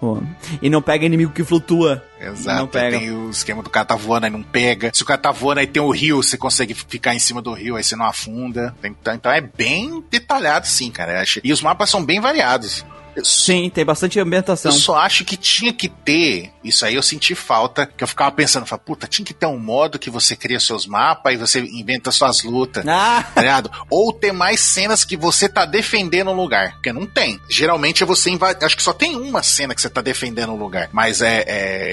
E 0.62 0.70
não 0.70 0.82
pega 0.82 1.06
inimigo 1.06 1.32
que 1.32 1.44
flutua. 1.44 2.04
Exato. 2.20 2.60
Não 2.60 2.68
pega. 2.68 3.00
Tem 3.00 3.12
o 3.12 3.30
esquema 3.30 3.62
do 3.62 3.70
cara 3.70 3.86
tá 3.86 3.96
voando, 3.96 4.26
aí 4.26 4.32
não 4.32 4.44
pega. 4.44 4.92
Se 4.94 5.04
o 5.04 5.06
cara 5.06 5.20
tá 5.20 5.32
voando, 5.32 5.60
aí 5.60 5.68
tem 5.68 5.82
o 5.82 5.92
rio, 5.92 6.22
você 6.22 6.38
consegue 6.38 6.74
ficar 6.74 7.14
em 7.14 7.20
cima 7.20 7.42
do 7.42 7.54
rio, 7.54 7.76
aí 7.76 7.84
você 7.84 7.96
não 7.96 8.06
afunda. 8.06 8.76
Então, 8.84 9.14
então 9.14 9.32
é 9.32 9.42
bem 9.42 10.04
detalhado, 10.10 10.68
sim, 10.68 10.92
cara. 10.92 11.24
E 11.44 11.52
os 11.52 11.62
mapas 11.62 11.90
são 11.90 12.04
bem 12.04 12.20
variados. 12.20 12.86
Sim, 13.24 13.70
tem 13.70 13.86
bastante 13.86 14.20
ambientação. 14.20 14.72
Eu 14.72 14.78
só 14.78 14.96
acho 14.98 15.24
que 15.24 15.38
tinha 15.38 15.72
que 15.72 15.88
ter, 15.88 16.52
isso 16.64 16.86
aí 16.86 16.96
eu 16.96 17.04
senti 17.04 17.36
falta, 17.36 17.86
que 17.86 18.04
eu 18.04 18.08
ficava 18.08 18.32
pensando, 18.32 18.66
falava, 18.66 18.84
puta, 18.86 19.08
tinha 19.08 19.26
que 19.26 19.34
ter 19.34 19.46
um 19.46 19.60
modo 19.60 20.00
que 20.00 20.10
você 20.10 20.36
cria 20.36 20.60
seus 20.60 20.86
mapas 20.86 21.34
e 21.34 21.38
você 21.38 21.60
inventa 21.60 22.12
suas 22.12 22.44
lutas, 22.44 22.86
Ah, 22.88 23.24
tá 23.34 23.42
ligado? 23.42 23.72
Ou 23.90 24.12
ter 24.12 24.32
mais 24.32 24.60
cenas 24.60 25.06
que 25.06 25.16
você 25.16 25.48
tá 25.48 25.66
defendendo 25.66 26.32
um 26.32 26.36
lugar, 26.36 26.74
porque 26.74 26.92
não 26.92 27.06
tem. 27.06 27.40
Geralmente 27.50 28.04
é 28.04 28.06
você 28.06 28.30
invadir, 28.30 28.64
acho 28.66 28.76
que 28.78 28.84
só 28.84 28.94
tem 28.94 29.16
uma 29.16 29.44
cena 29.44 29.76
que 29.76 29.82
você 29.82 29.90
tá 29.90 30.02
defendendo 30.02 30.52
um 30.54 30.58
lugar, 30.58 30.90
mas 30.92 31.22
é, 31.22 31.44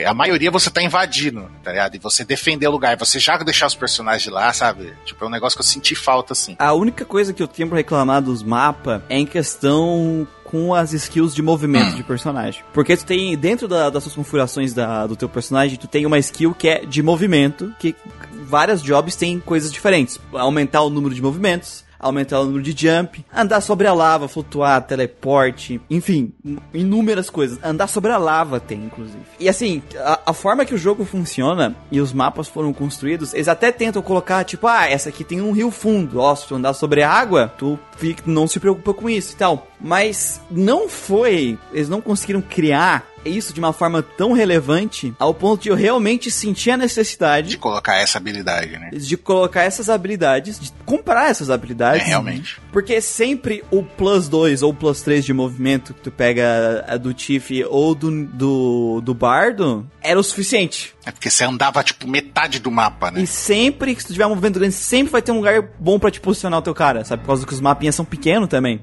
é 0.02 0.06
a 0.06 0.14
maioria 0.14 0.50
você 0.50 0.70
tá 0.70 0.82
invadindo, 0.82 1.50
tá 1.62 1.70
ligado? 1.70 1.94
E 1.94 1.98
você 1.98 2.24
defender 2.24 2.66
o 2.66 2.70
lugar, 2.70 2.96
você 2.96 3.18
já 3.18 3.36
deixar 3.42 3.66
os 3.66 3.74
personagens 3.74 4.32
lá, 4.32 4.52
sabe? 4.52 4.92
Tipo, 5.04 5.24
é 5.24 5.28
um 5.28 5.30
negócio 5.30 5.56
que 5.56 5.62
eu 5.62 5.66
senti 5.66 5.94
falta, 5.94 6.32
assim. 6.32 6.54
a 6.58 6.72
única 6.72 7.04
coisa 7.04 7.32
que 7.32 7.42
eu 7.42 7.48
tenho 7.48 7.68
pra 7.68 7.78
reclamar 7.78 8.22
dos 8.22 8.42
mapas 8.42 9.02
é 9.08 9.18
em 9.18 9.26
questão 9.26 10.26
com 10.52 10.74
as 10.74 10.92
skills 10.92 11.34
de 11.34 11.40
movimento 11.42 11.96
de 11.96 12.04
personagem. 12.04 12.62
Porque 12.74 12.94
tu 12.96 13.06
tem, 13.06 13.34
dentro 13.36 13.66
da- 13.66 13.88
das 13.88 14.02
suas 14.04 14.14
configurações 14.14 14.74
da- 14.74 15.06
do 15.06 15.16
teu 15.16 15.28
personagem, 15.28 15.78
tu 15.78 15.88
tem 15.88 16.04
uma 16.04 16.18
skill 16.18 16.54
que 16.54 16.68
é 16.68 16.84
de 16.84 17.02
movimento, 17.02 17.72
que 17.80 17.96
várias 18.44 18.82
jobs 18.82 19.16
têm 19.16 19.40
coisas 19.40 19.72
diferentes. 19.72 20.20
Aumentar 20.34 20.82
o 20.82 20.90
número 20.90 21.14
de 21.14 21.22
movimentos, 21.22 21.81
aumentar 22.02 22.40
o 22.40 22.44
número 22.44 22.62
de 22.62 22.72
jump, 22.72 23.24
andar 23.34 23.60
sobre 23.60 23.86
a 23.86 23.94
lava, 23.94 24.28
flutuar, 24.28 24.82
teleporte, 24.82 25.80
enfim, 25.88 26.32
inúmeras 26.74 27.30
coisas. 27.30 27.58
Andar 27.62 27.86
sobre 27.86 28.10
a 28.10 28.18
lava 28.18 28.58
tem, 28.58 28.84
inclusive. 28.84 29.22
E 29.38 29.48
assim, 29.48 29.82
a, 29.96 30.20
a 30.26 30.32
forma 30.32 30.64
que 30.64 30.74
o 30.74 30.78
jogo 30.78 31.04
funciona 31.04 31.76
e 31.90 32.00
os 32.00 32.12
mapas 32.12 32.48
foram 32.48 32.72
construídos, 32.72 33.32
eles 33.32 33.48
até 33.48 33.70
tentam 33.70 34.02
colocar, 34.02 34.44
tipo, 34.44 34.66
ah, 34.66 34.88
essa 34.88 35.08
aqui 35.08 35.22
tem 35.22 35.40
um 35.40 35.52
rio 35.52 35.70
fundo, 35.70 36.18
ó, 36.18 36.34
se 36.34 36.48
tu 36.48 36.56
andar 36.56 36.74
sobre 36.74 37.02
a 37.02 37.10
água, 37.10 37.52
tu 37.56 37.78
fica, 37.96 38.22
não 38.26 38.48
se 38.48 38.58
preocupa 38.58 38.92
com 38.92 39.08
isso 39.08 39.34
e 39.34 39.36
tal. 39.36 39.66
Mas 39.80 40.40
não 40.50 40.88
foi, 40.88 41.58
eles 41.72 41.88
não 41.88 42.00
conseguiram 42.00 42.40
criar 42.40 43.11
isso 43.24 43.52
de 43.52 43.60
uma 43.60 43.72
forma 43.72 44.02
tão 44.02 44.32
relevante 44.32 45.14
ao 45.18 45.32
ponto 45.32 45.62
de 45.62 45.68
eu 45.68 45.74
realmente 45.74 46.30
sentir 46.30 46.70
a 46.70 46.76
necessidade 46.76 47.48
De 47.48 47.58
colocar 47.58 47.96
essa 47.96 48.18
habilidade, 48.18 48.78
né? 48.78 48.90
de 48.92 49.16
colocar 49.16 49.62
essas 49.62 49.88
habilidades, 49.88 50.58
de 50.58 50.72
comprar 50.84 51.30
essas 51.30 51.50
habilidades. 51.50 52.02
É, 52.02 52.08
realmente. 52.08 52.60
Porque 52.72 53.00
sempre 53.00 53.64
o 53.70 53.82
plus 53.82 54.28
2 54.28 54.62
ou 54.62 54.72
plus 54.72 55.02
3 55.02 55.24
de 55.24 55.32
movimento 55.32 55.94
que 55.94 56.00
tu 56.00 56.10
pega 56.10 56.84
a 56.88 56.96
do 56.96 57.12
Tiff 57.12 57.64
ou 57.64 57.94
do, 57.94 58.24
do, 58.26 59.00
do 59.02 59.14
Bardo 59.14 59.86
era 60.02 60.18
o 60.18 60.22
suficiente. 60.22 60.94
É 61.04 61.10
porque 61.10 61.30
você 61.30 61.44
andava, 61.44 61.82
tipo, 61.82 62.08
metade 62.08 62.58
do 62.58 62.70
mapa, 62.70 63.10
né? 63.10 63.22
E 63.22 63.26
sempre 63.26 63.94
que 63.94 64.04
tu 64.04 64.12
tiver 64.12 64.26
um 64.26 64.30
movimento 64.30 64.58
grande, 64.58 64.74
sempre 64.74 65.12
vai 65.12 65.22
ter 65.22 65.32
um 65.32 65.36
lugar 65.36 65.62
bom 65.78 65.98
pra 65.98 66.10
te 66.10 66.20
posicionar 66.20 66.60
o 66.60 66.62
teu 66.62 66.74
cara, 66.74 67.04
sabe? 67.04 67.22
Por 67.22 67.28
causa 67.28 67.46
que 67.46 67.52
os 67.52 67.60
mapinhas 67.60 67.94
são 67.94 68.04
pequenos 68.04 68.48
também. 68.48 68.80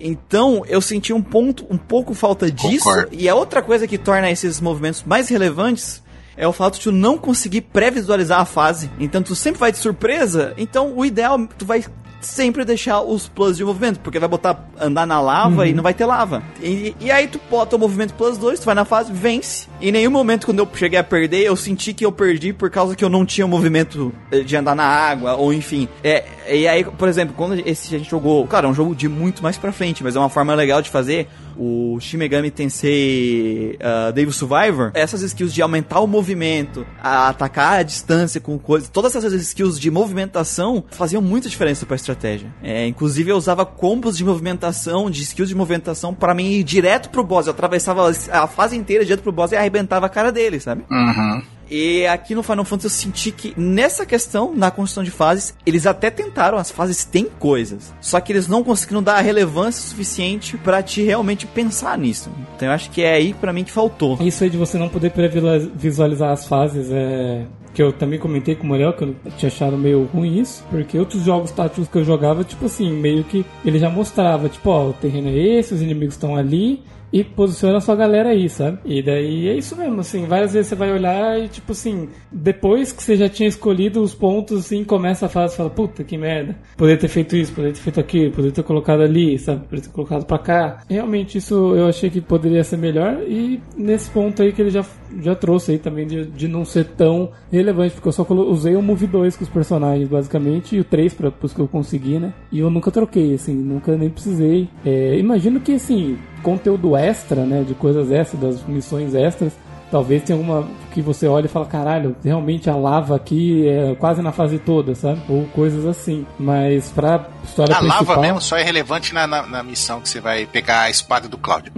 Então, 0.00 0.64
eu 0.66 0.80
senti 0.80 1.12
um 1.12 1.22
ponto, 1.22 1.66
um 1.68 1.76
pouco 1.76 2.14
falta 2.14 2.50
disso. 2.50 2.84
Concordo. 2.84 3.08
E 3.12 3.28
a 3.28 3.34
outra 3.34 3.60
coisa 3.60 3.86
que 3.86 3.98
torna 3.98 4.30
esses 4.30 4.60
movimentos 4.60 5.04
mais 5.04 5.28
relevantes 5.28 6.02
é 6.36 6.48
o 6.48 6.52
fato 6.52 6.78
de 6.78 6.84
tu 6.84 6.92
não 6.92 7.18
conseguir 7.18 7.60
pré-visualizar 7.60 8.40
a 8.40 8.46
fase. 8.46 8.90
Então, 8.98 9.22
tu 9.22 9.34
sempre 9.34 9.60
vai 9.60 9.70
de 9.70 9.78
surpresa. 9.78 10.54
Então, 10.56 10.96
o 10.96 11.04
ideal, 11.04 11.38
tu 11.58 11.66
vai 11.66 11.84
sempre 12.20 12.64
deixar 12.64 13.00
os 13.00 13.28
plus 13.28 13.56
de 13.56 13.64
movimento, 13.64 14.00
porque 14.00 14.18
vai 14.18 14.28
botar 14.28 14.68
andar 14.78 15.06
na 15.06 15.20
lava 15.20 15.66
e 15.66 15.72
não 15.72 15.82
vai 15.82 15.94
ter 15.94 16.04
lava. 16.04 16.42
E, 16.62 16.94
e 17.00 17.10
aí 17.10 17.26
tu 17.26 17.40
bota 17.50 17.76
o 17.76 17.78
movimento 17.78 18.14
plus 18.14 18.36
2, 18.38 18.60
tu 18.60 18.66
vai 18.66 18.74
na 18.74 18.84
fase, 18.84 19.12
vence. 19.12 19.68
Em 19.80 19.90
nenhum 19.90 20.10
momento 20.10 20.46
quando 20.46 20.58
eu 20.58 20.68
cheguei 20.74 20.98
a 20.98 21.04
perder, 21.04 21.42
eu 21.42 21.56
senti 21.56 21.92
que 21.94 22.04
eu 22.04 22.12
perdi 22.12 22.52
por 22.52 22.70
causa 22.70 22.94
que 22.94 23.04
eu 23.04 23.08
não 23.08 23.24
tinha 23.24 23.46
o 23.46 23.48
movimento 23.48 24.12
eh, 24.30 24.40
de 24.40 24.56
andar 24.56 24.74
na 24.74 24.84
água, 24.84 25.34
ou 25.34 25.52
enfim. 25.52 25.88
É, 26.04 26.24
e 26.48 26.68
aí, 26.68 26.84
por 26.84 27.08
exemplo, 27.08 27.34
quando 27.36 27.60
esse 27.66 27.94
a 27.94 27.98
gente 27.98 28.10
jogou, 28.10 28.46
claro, 28.46 28.66
é 28.66 28.70
um 28.70 28.74
jogo 28.74 28.94
de 28.94 29.08
muito 29.08 29.42
mais 29.42 29.56
pra 29.56 29.72
frente, 29.72 30.02
mas 30.02 30.16
é 30.16 30.18
uma 30.18 30.28
forma 30.28 30.54
legal 30.54 30.82
de 30.82 30.90
fazer 30.90 31.28
o 31.60 32.00
Shin 32.00 32.16
Megami 32.16 32.50
Tensei 32.50 33.76
uh, 33.76 34.12
Devil 34.12 34.32
Survivor, 34.32 34.92
essas 34.94 35.20
skills 35.20 35.52
de 35.52 35.60
aumentar 35.60 36.00
o 36.00 36.06
movimento, 36.06 36.86
a 37.02 37.28
atacar 37.28 37.80
a 37.80 37.82
distância 37.82 38.40
com 38.40 38.58
coisas, 38.58 38.88
todas 38.88 39.14
essas 39.14 39.34
skills 39.34 39.78
de 39.78 39.90
movimentação 39.90 40.82
faziam 40.90 41.20
muita 41.20 41.50
diferença 41.50 41.84
pra 41.84 41.96
estratégia. 41.96 42.50
É, 42.62 42.86
inclusive 42.86 43.30
eu 43.30 43.36
usava 43.36 43.66
combos 43.66 44.16
de 44.16 44.24
movimentação, 44.24 45.10
de 45.10 45.22
skills 45.22 45.50
de 45.50 45.54
movimentação 45.54 46.14
pra 46.14 46.34
mim 46.34 46.52
ir 46.52 46.62
direto 46.62 47.10
pro 47.10 47.22
boss. 47.22 47.46
Eu 47.46 47.52
atravessava 47.52 48.10
a 48.32 48.46
fase 48.46 48.74
inteira 48.76 49.04
direto 49.04 49.22
pro 49.22 49.30
boss 49.30 49.52
e 49.52 49.56
arrebentava 49.56 50.06
a 50.06 50.08
cara 50.08 50.32
dele, 50.32 50.58
sabe? 50.60 50.84
Uhum. 50.90 51.42
E 51.70 52.04
aqui 52.06 52.34
no 52.34 52.42
Final 52.42 52.64
Fantasy 52.64 52.86
eu 52.86 52.90
senti 52.90 53.30
que 53.30 53.54
nessa 53.56 54.04
questão, 54.04 54.52
na 54.54 54.70
construção 54.70 55.04
de 55.04 55.10
fases, 55.10 55.54
eles 55.64 55.86
até 55.86 56.10
tentaram, 56.10 56.58
as 56.58 56.70
fases 56.70 57.04
têm 57.04 57.26
coisas. 57.38 57.94
Só 58.00 58.20
que 58.20 58.32
eles 58.32 58.48
não 58.48 58.64
conseguiram 58.64 59.02
dar 59.02 59.14
a 59.14 59.20
relevância 59.20 59.88
suficiente 59.88 60.56
pra 60.56 60.82
te 60.82 61.02
realmente 61.02 61.46
pensar 61.46 61.96
nisso. 61.96 62.30
Então 62.56 62.68
eu 62.68 62.74
acho 62.74 62.90
que 62.90 63.02
é 63.02 63.12
aí 63.14 63.32
pra 63.32 63.52
mim 63.52 63.62
que 63.62 63.70
faltou. 63.70 64.18
Isso 64.20 64.42
aí 64.42 64.50
de 64.50 64.56
você 64.56 64.76
não 64.76 64.88
poder 64.88 65.10
pré-visualizar 65.10 66.32
as 66.32 66.46
fases 66.46 66.90
é. 66.90 67.46
Que 67.72 67.80
eu 67.80 67.92
também 67.92 68.18
comentei 68.18 68.56
com 68.56 68.64
o 68.64 68.66
Morel, 68.66 68.92
que 68.92 69.04
eu 69.04 69.14
tinha 69.38 69.48
achado 69.48 69.78
meio 69.78 70.02
ruim 70.12 70.40
isso, 70.40 70.64
porque 70.68 70.98
outros 70.98 71.22
jogos 71.22 71.52
táticos 71.52 71.86
que 71.86 71.98
eu 71.98 72.04
jogava, 72.04 72.42
tipo 72.42 72.66
assim, 72.66 72.92
meio 72.92 73.22
que 73.22 73.46
ele 73.64 73.78
já 73.78 73.88
mostrava, 73.88 74.48
tipo, 74.48 74.70
ó, 74.70 74.88
o 74.88 74.92
terreno 74.92 75.28
é 75.28 75.38
esse, 75.38 75.72
os 75.72 75.80
inimigos 75.80 76.16
estão 76.16 76.34
ali, 76.34 76.82
e 77.12 77.24
posiciona 77.24 77.80
sua 77.80 77.96
galera 77.96 78.30
aí, 78.30 78.48
sabe? 78.48 78.78
E 78.84 79.02
daí 79.02 79.48
é 79.48 79.56
isso 79.56 79.76
mesmo, 79.76 80.00
assim, 80.00 80.26
várias 80.26 80.52
vezes 80.52 80.68
você 80.68 80.74
vai 80.74 80.92
olhar 80.92 81.38
e, 81.38 81.48
tipo 81.48 81.72
assim, 81.72 82.08
depois 82.30 82.92
que 82.92 83.02
você 83.02 83.16
já 83.16 83.28
tinha 83.28 83.48
escolhido 83.48 84.02
os 84.02 84.14
pontos, 84.14 84.60
assim, 84.66 84.84
começa 84.84 85.26
a 85.26 85.28
fase 85.28 85.56
fala, 85.56 85.70
puta 85.70 86.04
que 86.04 86.16
merda, 86.16 86.56
poderia 86.76 87.00
ter 87.00 87.08
feito 87.08 87.36
isso, 87.36 87.52
poderia 87.52 87.74
ter 87.74 87.80
feito 87.80 88.00
aquilo, 88.00 88.30
poderia 88.30 88.52
ter 88.52 88.62
colocado 88.62 89.02
ali, 89.02 89.38
sabe? 89.38 89.64
Poderia 89.64 89.84
ter 89.84 89.92
colocado 89.92 90.24
pra 90.24 90.38
cá. 90.38 90.82
Realmente 90.88 91.38
isso 91.38 91.74
eu 91.74 91.86
achei 91.86 92.10
que 92.10 92.20
poderia 92.20 92.64
ser 92.64 92.76
melhor 92.76 93.22
e 93.26 93.60
nesse 93.76 94.10
ponto 94.10 94.42
aí 94.42 94.52
que 94.52 94.62
ele 94.62 94.70
já, 94.70 94.84
já 95.20 95.34
trouxe 95.34 95.72
aí 95.72 95.78
também 95.78 96.06
de, 96.06 96.26
de 96.26 96.48
não 96.48 96.64
ser 96.64 96.84
tão 96.84 97.30
relevante, 97.50 97.94
porque 97.94 98.08
eu 98.08 98.12
só 98.12 98.26
usei 98.30 98.76
o 98.76 98.82
Move 98.82 99.06
2 99.06 99.36
com 99.36 99.44
os 99.44 99.50
personagens, 99.50 100.08
basicamente, 100.08 100.76
e 100.76 100.80
o 100.80 100.84
3 100.84 101.14
para 101.14 101.32
os 101.42 101.52
que 101.52 101.60
eu 101.60 101.68
consegui, 101.68 102.18
né? 102.18 102.32
E 102.52 102.60
eu 102.60 102.70
nunca 102.70 102.90
troquei, 102.90 103.34
assim, 103.34 103.54
nunca 103.54 103.96
nem 103.96 104.10
precisei. 104.10 104.68
É, 104.84 105.18
imagino 105.18 105.60
que, 105.60 105.72
assim, 105.72 106.16
conteúdo 106.42 106.96
extra, 106.96 107.44
né, 107.44 107.62
de 107.66 107.74
coisas 107.74 108.10
extras, 108.10 108.40
das 108.40 108.64
missões 108.66 109.14
extras, 109.14 109.52
talvez 109.90 110.22
tenha 110.22 110.38
alguma 110.38 110.68
que 110.92 111.00
você 111.02 111.26
olha 111.26 111.46
e 111.46 111.48
fala, 111.48 111.66
caralho, 111.66 112.16
realmente 112.24 112.68
a 112.70 112.74
lava 112.76 113.14
aqui 113.16 113.68
é 113.68 113.94
quase 113.96 114.20
na 114.22 114.32
fase 114.32 114.58
toda, 114.58 114.94
sabe? 114.94 115.20
Ou 115.28 115.44
coisas 115.46 115.84
assim. 115.86 116.26
Mas 116.38 116.90
pra 116.90 117.26
história 117.44 117.74
A 117.74 117.78
principal... 117.78 118.06
lava 118.06 118.20
mesmo 118.20 118.40
só 118.40 118.56
é 118.56 118.62
relevante 118.62 119.12
na, 119.14 119.26
na, 119.26 119.46
na 119.46 119.62
missão 119.62 120.00
que 120.00 120.08
você 120.08 120.20
vai 120.20 120.46
pegar 120.46 120.82
a 120.82 120.90
espada 120.90 121.28
do 121.28 121.36
Cláudio. 121.38 121.72